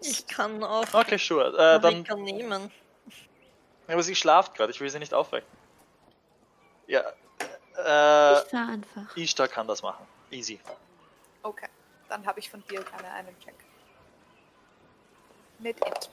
Ich 0.00 0.26
kann 0.26 0.62
auch 0.62 0.92
Okay, 0.92 1.16
sure. 1.16 1.48
Äh, 1.54 1.80
dann, 1.80 2.02
Marika 2.02 2.14
nehmen. 2.16 2.70
aber 3.88 4.02
sie 4.02 4.14
schlaft 4.14 4.54
gerade, 4.54 4.70
ich 4.72 4.80
will 4.80 4.90
sie 4.90 4.98
nicht 4.98 5.14
aufwecken. 5.14 5.48
Ja. 6.86 7.00
Äh, 7.76 8.42
Ich 8.42 8.48
fahr 8.50 8.68
einfach. 8.68 9.16
Ishtar 9.16 9.48
kann 9.48 9.66
das 9.66 9.82
machen. 9.82 10.06
Easy. 10.30 10.60
Okay. 11.42 11.68
Dann 12.08 12.26
habe 12.26 12.38
ich 12.38 12.50
von 12.50 12.62
dir 12.68 12.82
keine 12.82 13.10
einen 13.12 13.38
Check. 13.40 13.54
Mit 15.58 15.80
Int. 15.84 16.10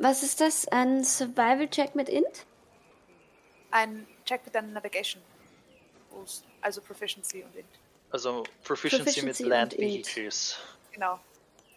Was 0.00 0.22
ist 0.22 0.40
das? 0.40 0.66
Ein 0.68 1.04
Survival-Check 1.04 1.94
mit 1.94 2.08
Int? 2.08 2.46
Ein 3.70 4.06
Check 4.24 4.44
mit 4.44 4.54
deiner 4.54 4.68
Navigation. 4.68 5.22
Also 6.60 6.80
Proficiency 6.80 7.42
und 7.44 7.54
Int. 7.54 7.68
Also 8.10 8.44
Proficiency, 8.64 9.04
Proficiency 9.04 9.42
mit 9.42 9.50
Land. 9.50 9.78
Vehicles. 9.78 10.56
Genau. 10.92 11.18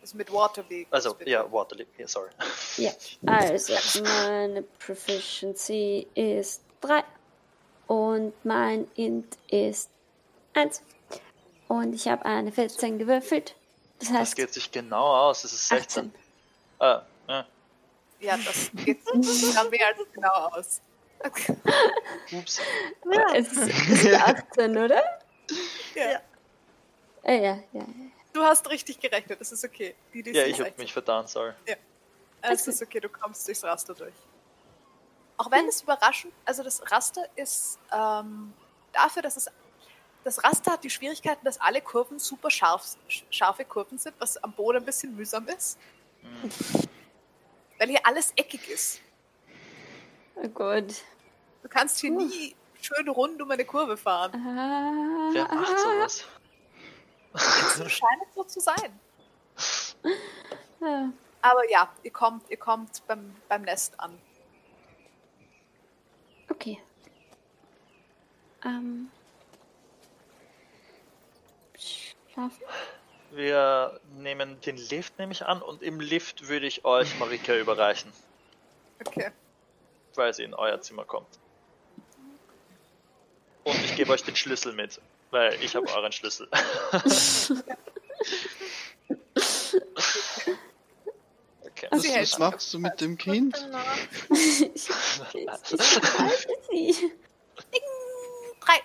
Also 0.01 0.17
mit 0.17 0.31
Water 0.31 0.63
Vehicles. 0.69 0.91
Also, 0.93 1.13
bitte. 1.13 1.29
ja, 1.29 1.51
Water, 1.51 1.77
ja, 1.97 2.07
sorry. 2.07 2.29
Ja. 2.77 2.91
Also, 3.25 4.01
meine 4.03 4.63
Proficiency 4.63 6.07
ist 6.15 6.61
3. 6.81 7.03
Und 7.87 8.33
mein 8.45 8.89
Int 8.95 9.37
ist 9.49 9.89
1. 10.53 10.81
Und 11.67 11.93
ich 11.93 12.07
habe 12.07 12.25
eine 12.25 12.51
14 12.51 12.97
gewürfelt. 12.97 13.55
Das 13.99 14.09
Das 14.09 14.17
heißt, 14.17 14.35
geht 14.35 14.53
sich 14.53 14.71
genau 14.71 15.05
aus, 15.29 15.43
das 15.43 15.53
ist 15.53 15.67
16. 15.67 16.07
18. 16.07 16.13
Ah, 16.79 17.03
ja. 17.27 17.45
Ja, 18.21 18.37
das 18.37 18.71
geht 18.73 18.99
dann 19.07 19.69
mehr 19.69 19.87
als 19.87 19.97
genau 20.13 20.29
aus. 20.29 20.81
Ups. 22.31 22.59
Es 23.35 23.51
ist 23.51 24.13
18, 24.13 24.77
oder? 24.77 25.20
Ja. 25.95 26.21
Äh, 27.23 27.43
ja, 27.43 27.55
ja, 27.55 27.61
ja. 27.73 27.85
Du 28.33 28.41
hast 28.43 28.69
richtig 28.69 28.99
gerechnet, 28.99 29.39
das 29.41 29.51
ist 29.51 29.63
okay. 29.65 29.93
Die, 30.13 30.23
die 30.23 30.31
Ja, 30.31 30.45
ich 30.45 30.53
hab 30.59 30.67
16. 30.67 30.83
mich 30.83 30.93
vertan, 30.93 31.27
sorry. 31.27 31.53
Es 32.41 32.67
ist 32.67 32.81
okay, 32.81 32.99
du 32.99 33.09
kommst 33.09 33.47
durchs 33.47 33.63
Raster 33.63 33.93
durch. 33.93 34.13
Auch 35.37 35.51
wenn 35.51 35.67
es 35.67 35.81
überraschend, 35.81 36.33
also 36.45 36.63
das 36.63 36.89
Raster 36.91 37.27
ist 37.35 37.77
ähm, 37.91 38.53
dafür, 38.93 39.21
dass 39.21 39.37
es 39.37 39.49
das 40.23 40.43
Raster 40.43 40.73
hat 40.73 40.83
die 40.83 40.89
Schwierigkeiten, 40.89 41.43
dass 41.43 41.59
alle 41.59 41.81
Kurven 41.81 42.19
super 42.19 42.49
scharf, 42.51 42.95
sch- 43.09 43.23
scharfe 43.31 43.65
Kurven 43.65 43.97
sind, 43.97 44.15
was 44.19 44.37
am 44.37 44.53
Boden 44.53 44.77
ein 44.77 44.85
bisschen 44.85 45.15
mühsam 45.15 45.47
ist. 45.47 45.79
Weil 47.79 47.89
hier 47.89 48.05
alles 48.05 48.31
eckig 48.35 48.69
ist. 48.69 49.01
Oh 50.35 50.47
Gott. 50.49 50.93
Du 51.63 51.69
kannst 51.69 51.99
hier 51.99 52.11
nie 52.11 52.55
schön 52.81 53.07
rund 53.09 53.41
um 53.41 53.49
eine 53.51 53.65
Kurve 53.65 53.97
fahren. 53.97 54.31
Ah, 54.35 55.29
Wer 55.33 55.43
macht 55.53 55.79
sowas? 55.79 56.25
Es 57.33 57.91
scheint 57.91 58.33
so 58.35 58.43
zu 58.43 58.59
sein. 58.59 58.99
Aber 61.41 61.69
ja, 61.69 61.89
ihr 62.03 62.11
kommt, 62.11 62.49
ihr 62.49 62.57
kommt 62.57 63.05
beim, 63.07 63.33
beim 63.47 63.61
Nest 63.61 63.97
an. 63.99 64.19
Okay. 66.49 66.81
Ähm. 68.65 69.09
Schlafen? 72.33 72.63
Wir 73.31 73.99
nehmen 74.17 74.59
den 74.61 74.75
Lift, 74.75 75.17
nehme 75.17 75.31
ich 75.31 75.45
an, 75.45 75.61
und 75.61 75.81
im 75.81 76.01
Lift 76.01 76.49
würde 76.49 76.67
ich 76.67 76.83
euch 76.83 77.17
Marika 77.17 77.55
überreichen, 77.55 78.11
Okay. 79.05 79.31
weil 80.15 80.33
sie 80.33 80.43
in 80.43 80.53
euer 80.53 80.81
Zimmer 80.81 81.05
kommt. 81.05 81.39
Und 83.63 83.75
ich 83.85 83.95
gebe 83.95 84.11
euch 84.11 84.23
den 84.23 84.35
Schlüssel 84.35 84.73
mit. 84.73 84.99
weil 85.31 85.53
ich 85.61 85.75
habe 85.75 85.87
euren 85.89 86.11
Schlüssel. 86.11 86.47
okay. 91.61 91.87
Also 91.91 92.07
Was, 92.07 92.15
hält 92.15 92.31
was 92.31 92.39
machst 92.39 92.73
du 92.73 92.79
mit 92.79 92.99
dem 93.01 93.17
Kind? 93.17 93.55
ich, 94.29 94.61
ich, 94.61 94.89
ich 95.33 95.47
halte 95.47 95.77
sie. 96.69 97.11
Drei. 98.61 98.79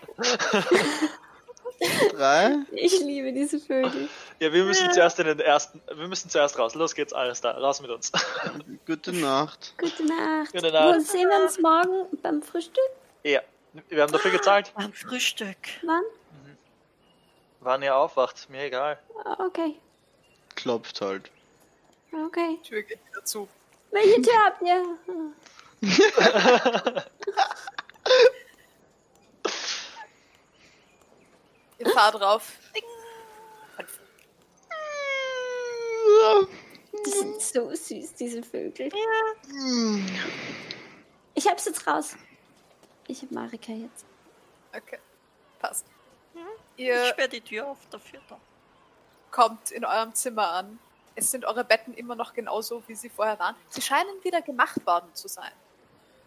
Drei? 2.11 2.57
Ich 2.73 3.01
liebe 3.01 3.33
diese 3.33 3.61
Vögel. 3.61 4.09
Ja, 4.41 4.53
wir 4.53 4.65
müssen 4.65 4.91
zuerst 4.93 5.19
in 5.19 5.27
den 5.27 5.41
ersten. 5.41 5.83
Wir 5.95 6.09
müssen 6.09 6.31
zuerst 6.31 6.59
raus. 6.59 6.75
Los 6.75 6.95
geht's, 6.95 7.13
alles 7.13 7.41
da. 7.43 7.51
Raus 7.53 7.81
mit 7.83 7.91
uns. 7.91 8.13
Gute 8.87 9.13
Nacht. 9.13 9.75
Gute 9.79 10.05
Nacht. 10.07 10.53
Gute 10.53 10.73
Nacht. 10.73 10.97
Wo 10.97 11.01
sehen 11.01 11.29
wir 11.29 11.39
uns 11.45 11.59
morgen 11.61 12.07
beim 12.23 12.43
Frühstück? 12.43 12.83
Ja. 13.25 13.41
Wir 13.89 14.03
haben 14.03 14.13
dafür 14.13 14.31
gezahlt. 14.31 14.73
Beim 14.75 14.93
Frühstück. 14.93 15.57
Wann? 15.83 16.03
Wann 17.61 17.83
ihr 17.83 17.97
aufwacht, 17.97 18.49
mir 18.51 18.65
egal. 18.65 18.99
Ah, 19.25 19.37
Okay, 19.47 19.75
Klopft 20.55 21.01
halt. 21.01 21.31
okay. 22.27 22.59
Tür 22.63 22.83
geht 22.83 22.99
wieder 23.11 23.25
zu. 23.25 23.49
Welche 23.91 24.23
Tür 24.23 24.45
habt 24.45 24.63
ihr? 24.63 24.97
Ihr 31.79 31.91
fahrt 31.91 32.15
drauf. 32.15 32.53
Die 37.07 37.11
sind 37.11 37.41
so 37.43 37.75
süß, 37.75 38.15
diese 38.15 38.43
Vögel. 38.43 38.89
Ich 41.35 41.47
hab's 41.47 41.67
jetzt 41.67 41.87
raus. 41.87 42.17
Ich 43.09 43.23
hab 43.23 43.31
Marika 43.31 43.73
jetzt. 43.73 44.05
Okay. 44.75 44.99
Passt. 45.59 45.87
Ich 46.77 46.85
Ihr 46.87 47.07
sperre 47.07 47.29
die 47.29 47.41
Tür 47.41 47.69
auf 47.69 47.79
dafür 47.91 48.21
da. 48.29 48.39
kommt 49.31 49.71
in 49.71 49.85
eurem 49.85 50.15
Zimmer 50.15 50.51
an. 50.51 50.79
Es 51.15 51.31
sind 51.31 51.45
eure 51.47 51.65
Betten 51.65 51.95
immer 51.95 52.15
noch 52.15 52.35
genauso, 52.35 52.83
wie 52.89 52.95
sie 52.95 53.09
vorher 53.09 53.39
waren. 53.39 53.55
Sie 53.71 53.81
scheinen 53.81 54.23
wieder 54.23 54.43
gemacht 54.43 54.85
worden 54.87 55.09
zu 55.15 55.29
sein. 55.29 55.53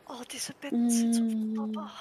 Oh, 0.08 0.22
diese 0.32 0.54
Betten 0.54 0.90
sind 0.90 1.14
so 1.14 1.22
Mm. 1.22 1.56
wunderbar. 1.58 1.92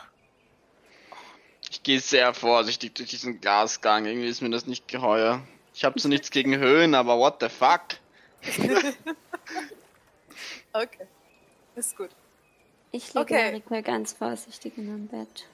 Ich 1.71 1.83
gehe 1.83 2.01
sehr 2.01 2.33
vorsichtig 2.33 2.95
durch 2.95 3.11
diesen 3.11 3.41
Glasgang. 3.43 4.07
Irgendwie 4.07 4.29
ist 4.29 4.41
mir 4.41 4.49
das 4.49 4.65
nicht 4.67 4.89
geheuer. 4.89 5.43
Ich 5.75 5.85
habe 5.85 6.01
zwar 6.01 6.09
nichts 6.09 6.31
gegen 6.31 6.57
Höhen, 6.57 6.95
aber 6.95 7.19
what 7.19 7.37
the 7.41 7.49
fuck? 7.51 7.83
Okay. 10.73 11.07
Ist 11.75 11.97
gut. 11.97 12.11
Ich 12.91 13.13
lege 13.15 13.21
Okay. 13.21 13.51
Marika 13.53 13.81
ganz 13.83 14.13
vorsichtig 14.13 14.77
in 14.79 14.87
mein 14.91 15.09
Bett 15.09 15.47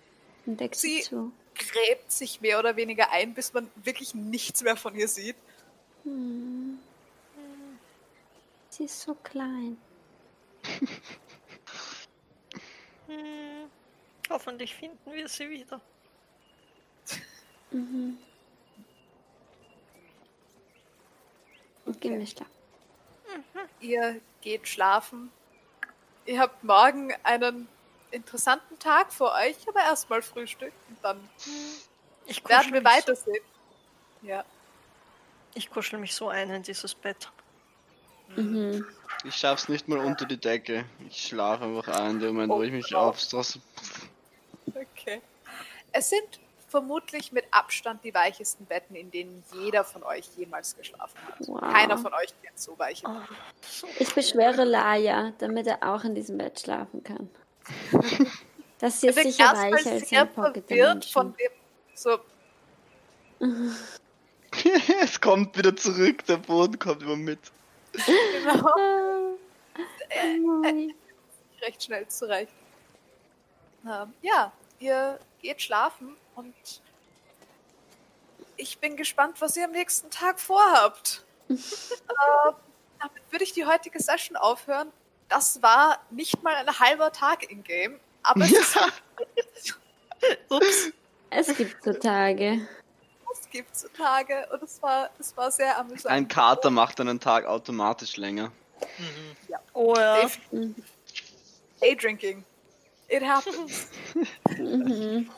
und 0.47 0.61
deck 0.61 0.75
sie, 0.75 0.99
Sie- 0.99 1.03
zu. 1.03 1.33
Gräbt 1.57 2.11
sich 2.11 2.41
mehr 2.41 2.59
oder 2.59 2.75
weniger 2.77 3.11
ein, 3.13 3.33
bis 3.35 3.53
man 3.53 3.71
wirklich 3.77 4.13
nichts 4.15 4.63
mehr 4.63 4.77
von 4.77 4.95
ihr 4.97 5.07
sieht. 5.07 5.37
Hm. 6.03 6.79
Sie 8.71 8.85
ist 8.85 9.01
so 9.01 9.15
klein. 9.15 9.77
Hm. 13.07 13.71
Hoffentlich 14.31 14.75
finden 14.75 15.13
wir 15.13 15.29
sie 15.29 15.49
wieder. 15.49 15.81
Mhm. 17.71 18.19
Und 21.85 22.01
geh 22.01 22.11
mir 22.11 22.27
schlafen. 22.27 22.51
Ihr 23.81 24.21
geht 24.41 24.67
schlafen. 24.67 25.31
Ihr 26.27 26.41
habt 26.41 26.65
morgen 26.65 27.13
einen 27.23 27.69
interessanten 28.11 28.79
Tag 28.79 29.13
vor 29.13 29.33
euch, 29.35 29.57
aber 29.69 29.81
erstmal 29.81 30.23
Frühstück 30.23 30.73
und 30.89 30.99
dann 31.03 31.29
Ich 32.27 32.47
werden 32.49 32.73
wir 32.73 32.85
weitersehen. 32.85 33.43
Ja. 34.23 34.43
So, 34.43 34.47
ich 35.55 35.71
kuschel 35.71 35.99
mich 35.99 36.15
so 36.15 36.29
ein 36.29 36.51
in 36.51 36.63
dieses 36.63 36.95
Bett. 36.95 37.31
Mhm. 38.37 38.87
Ich 39.25 39.37
schaff's 39.37 39.69
nicht 39.69 39.87
mal 39.89 39.99
unter 39.99 40.25
die 40.27 40.39
Decke. 40.39 40.85
Ich 41.09 41.29
schlafe 41.29 41.65
einfach 41.65 41.89
ein, 41.89 42.13
in 42.13 42.21
dem 42.21 42.35
Moment, 42.35 42.53
wo 42.53 42.63
ich 42.63 42.73
mich 42.73 42.95
Oh, 42.95 42.99
aufstrasse. 42.99 43.61
Okay. 44.69 45.21
Es 45.93 46.11
sind 46.11 46.41
vermutlich 46.75 47.31
mit 47.31 47.45
Abstand 47.53 48.03
die 48.03 48.13
weichesten 48.13 48.67
Betten, 48.67 48.97
in 48.97 49.13
denen 49.13 49.45
jeder 49.53 49.85
von 49.85 50.03
euch 50.03 50.27
jemals 50.37 50.77
geschlafen 50.77 51.17
hat. 51.29 51.37
Wow. 51.47 51.61
Keiner 51.61 51.97
von 51.97 52.13
euch 52.15 52.35
kennt 52.43 52.59
so 52.59 52.77
weiche. 52.77 53.07
Oh, 53.07 53.13
so 53.63 53.87
Ich 54.01 54.13
beschwöre 54.13 54.65
Laia, 54.65 55.33
damit 55.39 55.69
er 55.69 55.85
auch 55.89 56.03
in 56.03 56.17
diesem 56.17 56.37
Bett 56.39 56.59
schlafen 56.59 57.05
kann. 57.05 57.31
Das 58.81 59.01
hier 59.01 59.11
ist 59.11 59.19
Ich 59.19 59.23
bin 59.23 59.31
sicher 59.33 59.45
erstmal 59.45 59.73
weicher 59.73 59.91
als 59.93 60.09
sehr 60.09 60.21
ein 60.23 60.33
Pocket 60.33 60.67
verwirrt 60.67 61.05
von 61.05 61.33
Dimension. 61.37 61.39
dem, 61.39 61.53
so, 61.95 62.19
es 65.01 65.21
kommt 65.21 65.57
wieder 65.57 65.77
zurück, 65.77 66.25
der 66.27 66.39
Boden 66.39 66.77
kommt 66.79 67.03
immer 67.03 67.15
mit. 67.17 67.39
genau, 67.93 68.67
Ah, 68.67 69.35
Moi. 70.41 70.93
recht 71.63 71.85
schnell 71.85 72.09
zurecht. 72.09 72.53
Ähm, 73.87 74.13
ja, 74.23 74.53
ihr 74.81 75.21
geht 75.45 75.61
schlafen 75.61 76.17
und 76.37 76.55
ich 78.57 78.79
bin 78.79 78.97
gespannt, 78.97 79.41
was 79.41 79.57
ihr 79.57 79.67
am 79.67 79.73
nächsten 79.73 80.11
Tag 80.11 80.41
vorhabt. 80.41 81.23
äh, 81.49 81.55
damit 82.99 83.23
würde 83.31 83.45
ich 83.45 83.53
die 83.53 83.67
heutige 83.67 84.03
Session 84.03 84.37
aufhören. 84.37 84.91
Das 85.29 85.61
war 85.63 86.01
nicht 86.11 86.43
mal 86.43 86.55
ein 86.55 86.79
halber 86.81 87.13
Tag 87.13 87.51
in 87.51 87.63
Game, 87.63 88.01
aber 88.23 88.45
es, 88.45 88.53
ist, 88.53 88.79
Ups. 90.49 90.93
Es 91.29 91.55
gibt 91.57 91.85
so 91.85 91.93
Tage. 91.93 92.67
es 93.33 93.51
gibt 93.51 93.77
so 93.77 93.89
Tage 93.89 94.49
und 94.51 94.63
es 94.63 94.83
war, 94.83 95.11
es 95.19 95.37
war 95.37 95.51
sehr 95.51 95.77
amüsant. 95.77 96.07
Ein 96.07 96.27
Kater 96.27 96.71
macht 96.71 97.01
einen 97.01 97.21
Tag 97.21 97.45
automatisch 97.45 98.17
länger. 98.17 98.51
Oh 99.75 99.95
ja. 99.95 100.23
Definitiv. 100.23 100.85
Daydrinking. 101.81 102.45
It 103.15 103.23
happens. 103.23 103.89
Mhm. 104.59 105.29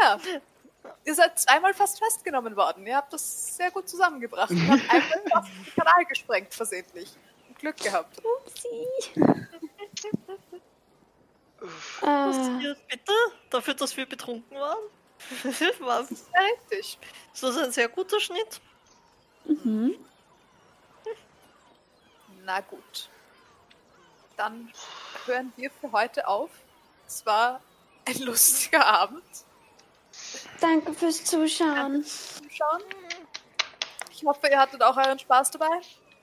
Ja. 0.00 0.18
Ihr 1.04 1.14
seid 1.14 1.38
zweimal 1.38 1.72
fast 1.74 1.98
festgenommen 1.98 2.56
worden. 2.56 2.86
Ihr 2.86 2.96
habt 2.96 3.12
das 3.12 3.56
sehr 3.56 3.70
gut 3.70 3.88
zusammengebracht. 3.88 4.50
Und 4.50 4.68
habt 4.68 4.90
einmal 4.90 5.20
fast 5.30 5.48
den 5.48 5.74
Kanal 5.76 6.04
gesprengt, 6.06 6.52
versehentlich. 6.52 7.10
Glück 7.58 7.76
gehabt. 7.76 8.20
Upsi. 8.24 8.86
Ah, 12.02 12.30
Ja, 12.60 12.74
bitte? 12.88 13.12
Dafür, 13.50 13.74
dass 13.74 13.96
wir 13.96 14.06
betrunken 14.06 14.58
waren? 14.58 14.82
Was? 15.80 16.10
Ja, 16.10 16.40
richtig. 16.40 16.98
Ist 17.32 17.42
das 17.42 17.56
ein 17.56 17.72
sehr 17.72 17.88
guter 17.88 18.20
Schnitt? 18.20 18.60
mhm. 19.44 19.94
Na 22.44 22.60
gut. 22.60 23.08
Dann 24.36 24.70
hören 25.26 25.52
wir 25.56 25.70
für 25.80 25.92
heute 25.92 26.26
auf. 26.28 26.50
Es 27.06 27.24
war 27.26 27.60
ein 28.06 28.18
lustiger 28.20 28.84
Abend. 28.86 29.22
Danke 30.60 30.92
fürs 30.94 31.24
Zuschauen. 31.24 32.04
Zuschauen. 32.04 32.82
Ich 34.10 34.24
hoffe, 34.24 34.46
ihr 34.48 34.58
hattet 34.58 34.82
auch 34.82 34.96
euren 34.96 35.18
Spaß 35.18 35.50
dabei. 35.52 35.68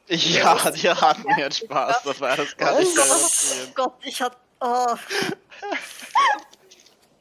Ja, 0.07 0.69
die 0.71 0.89
hatten 0.89 1.37
jetzt 1.37 1.59
Spaß 1.59 2.03
dabei, 2.03 2.35
das 2.35 2.57
kann 2.57 2.81
ich 2.81 2.89
Oh 2.89 2.95
garantieren. 2.95 3.71
Gott, 3.75 3.93
ich 4.01 4.21
hatte. 4.21 4.35
Oh. 4.59 4.95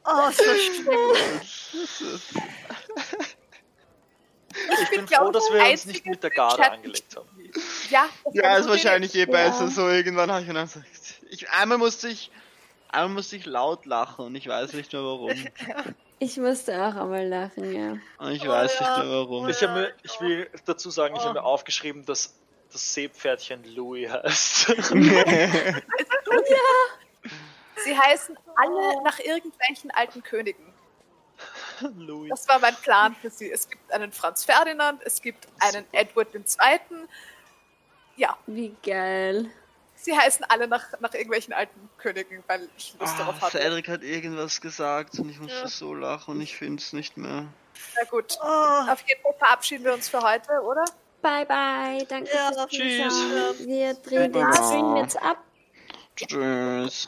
Oh, 0.04 0.22
das 0.26 0.36
schlimm. 0.36 0.88
Ich 4.82 4.90
bin 4.90 5.06
glaub 5.06 5.24
froh, 5.26 5.30
dass 5.30 5.44
ich, 5.46 5.54
wir 5.54 5.70
uns 5.70 5.84
nicht 5.86 6.06
mit 6.06 6.22
der 6.22 6.30
Garde 6.30 6.68
angelegt 6.72 7.14
haben. 7.16 7.28
Ja, 7.90 8.08
das 8.24 8.34
Ja, 8.34 8.42
war 8.42 8.58
ist 8.58 8.64
so 8.64 8.70
wahrscheinlich 8.70 9.14
eh 9.14 9.20
Ja. 9.20 9.26
besser 9.26 9.68
so. 9.68 9.88
Irgendwann 9.88 10.32
habe 10.32 10.40
ich 10.42 10.48
gedacht, 10.48 10.70
ich, 11.30 11.48
einmal 11.50 11.78
musste 11.78 12.08
ich, 12.08 12.30
einmal 12.88 13.14
musste 13.14 13.36
ich 13.36 13.46
laut 13.46 13.86
lachen 13.86 14.26
und 14.26 14.34
ich 14.34 14.46
weiß 14.48 14.72
nicht 14.74 14.92
mehr 14.92 15.02
warum. 15.02 15.32
Ich 16.22 16.36
musste 16.36 16.74
auch 16.84 16.96
einmal 16.96 17.26
lachen, 17.26 17.74
ja. 17.74 17.92
Und 18.18 18.32
ich 18.32 18.46
Oh 18.46 18.50
weiß 18.50 18.78
ja. 18.78 18.98
nicht 18.98 19.06
mehr 19.06 19.16
warum. 19.20 19.48
Ich, 19.48 19.58
mir, 19.62 19.90
ich 20.02 20.20
will 20.20 20.50
dazu 20.66 20.90
sagen, 20.90 21.16
ich 21.16 21.22
habe 21.22 21.32
mir 21.32 21.40
Oh. 21.42 21.46
aufgeschrieben, 21.46 22.04
dass 22.04 22.38
das 22.70 22.92
Seepferdchen 22.92 23.64
Louis 23.74 24.10
heißt. 24.10 24.66
Sie 27.84 27.98
heißen 27.98 28.36
alle 28.56 29.02
nach 29.02 29.18
irgendwelchen 29.18 29.90
alten 29.92 30.22
Königen. 30.22 30.74
Louis. 31.96 32.28
Das 32.28 32.46
war 32.48 32.58
mein 32.58 32.74
Plan 32.76 33.14
für 33.14 33.30
sie. 33.30 33.50
Es 33.50 33.66
gibt 33.70 33.90
einen 33.90 34.12
Franz 34.12 34.44
Ferdinand, 34.44 35.00
es 35.06 35.22
gibt 35.22 35.48
einen 35.60 35.86
Edward 35.92 36.34
II. 36.34 36.44
Ja, 38.16 38.36
Wie 38.46 38.76
geil. 38.84 39.50
Sie 40.02 40.16
heißen 40.16 40.44
alle 40.48 40.66
nach, 40.68 40.84
nach 41.00 41.12
irgendwelchen 41.14 41.52
alten 41.52 41.88
Königen, 41.98 42.42
weil 42.46 42.68
ich 42.76 42.94
Lust 42.98 43.14
Ah, 43.14 43.18
darauf 43.18 43.40
hatte. 43.40 43.58
Cedric 43.58 43.88
hat 43.88 44.02
irgendwas 44.02 44.60
gesagt 44.60 45.18
und 45.18 45.28
ich 45.30 45.38
musste 45.40 45.68
so 45.68 45.94
lachen 45.94 46.34
und 46.36 46.40
ich 46.40 46.56
finde 46.56 46.82
es 46.82 46.92
nicht 46.92 47.16
mehr. 47.16 47.44
Na 47.96 48.04
gut. 48.10 48.36
Oh, 48.42 48.90
Auf 48.90 49.00
jeden 49.08 49.22
Fall 49.22 49.34
verabschieden 49.38 49.84
wir 49.84 49.94
uns 49.94 50.08
für 50.08 50.20
heute, 50.20 50.50
oder? 50.62 50.84
Bye, 51.22 51.44
bye. 51.46 52.04
Danke 52.08 52.30
Ja, 52.34 52.50
fürs 52.52 52.66
tschüss. 52.68 53.12
Zuschauen. 53.12 53.66
Wir 53.66 53.94
drehen 53.94 54.32
den. 54.32 54.52
Stream 54.54 54.96
jetzt 54.96 55.16
ab. 55.22 55.38
Tschüss. 56.16 57.06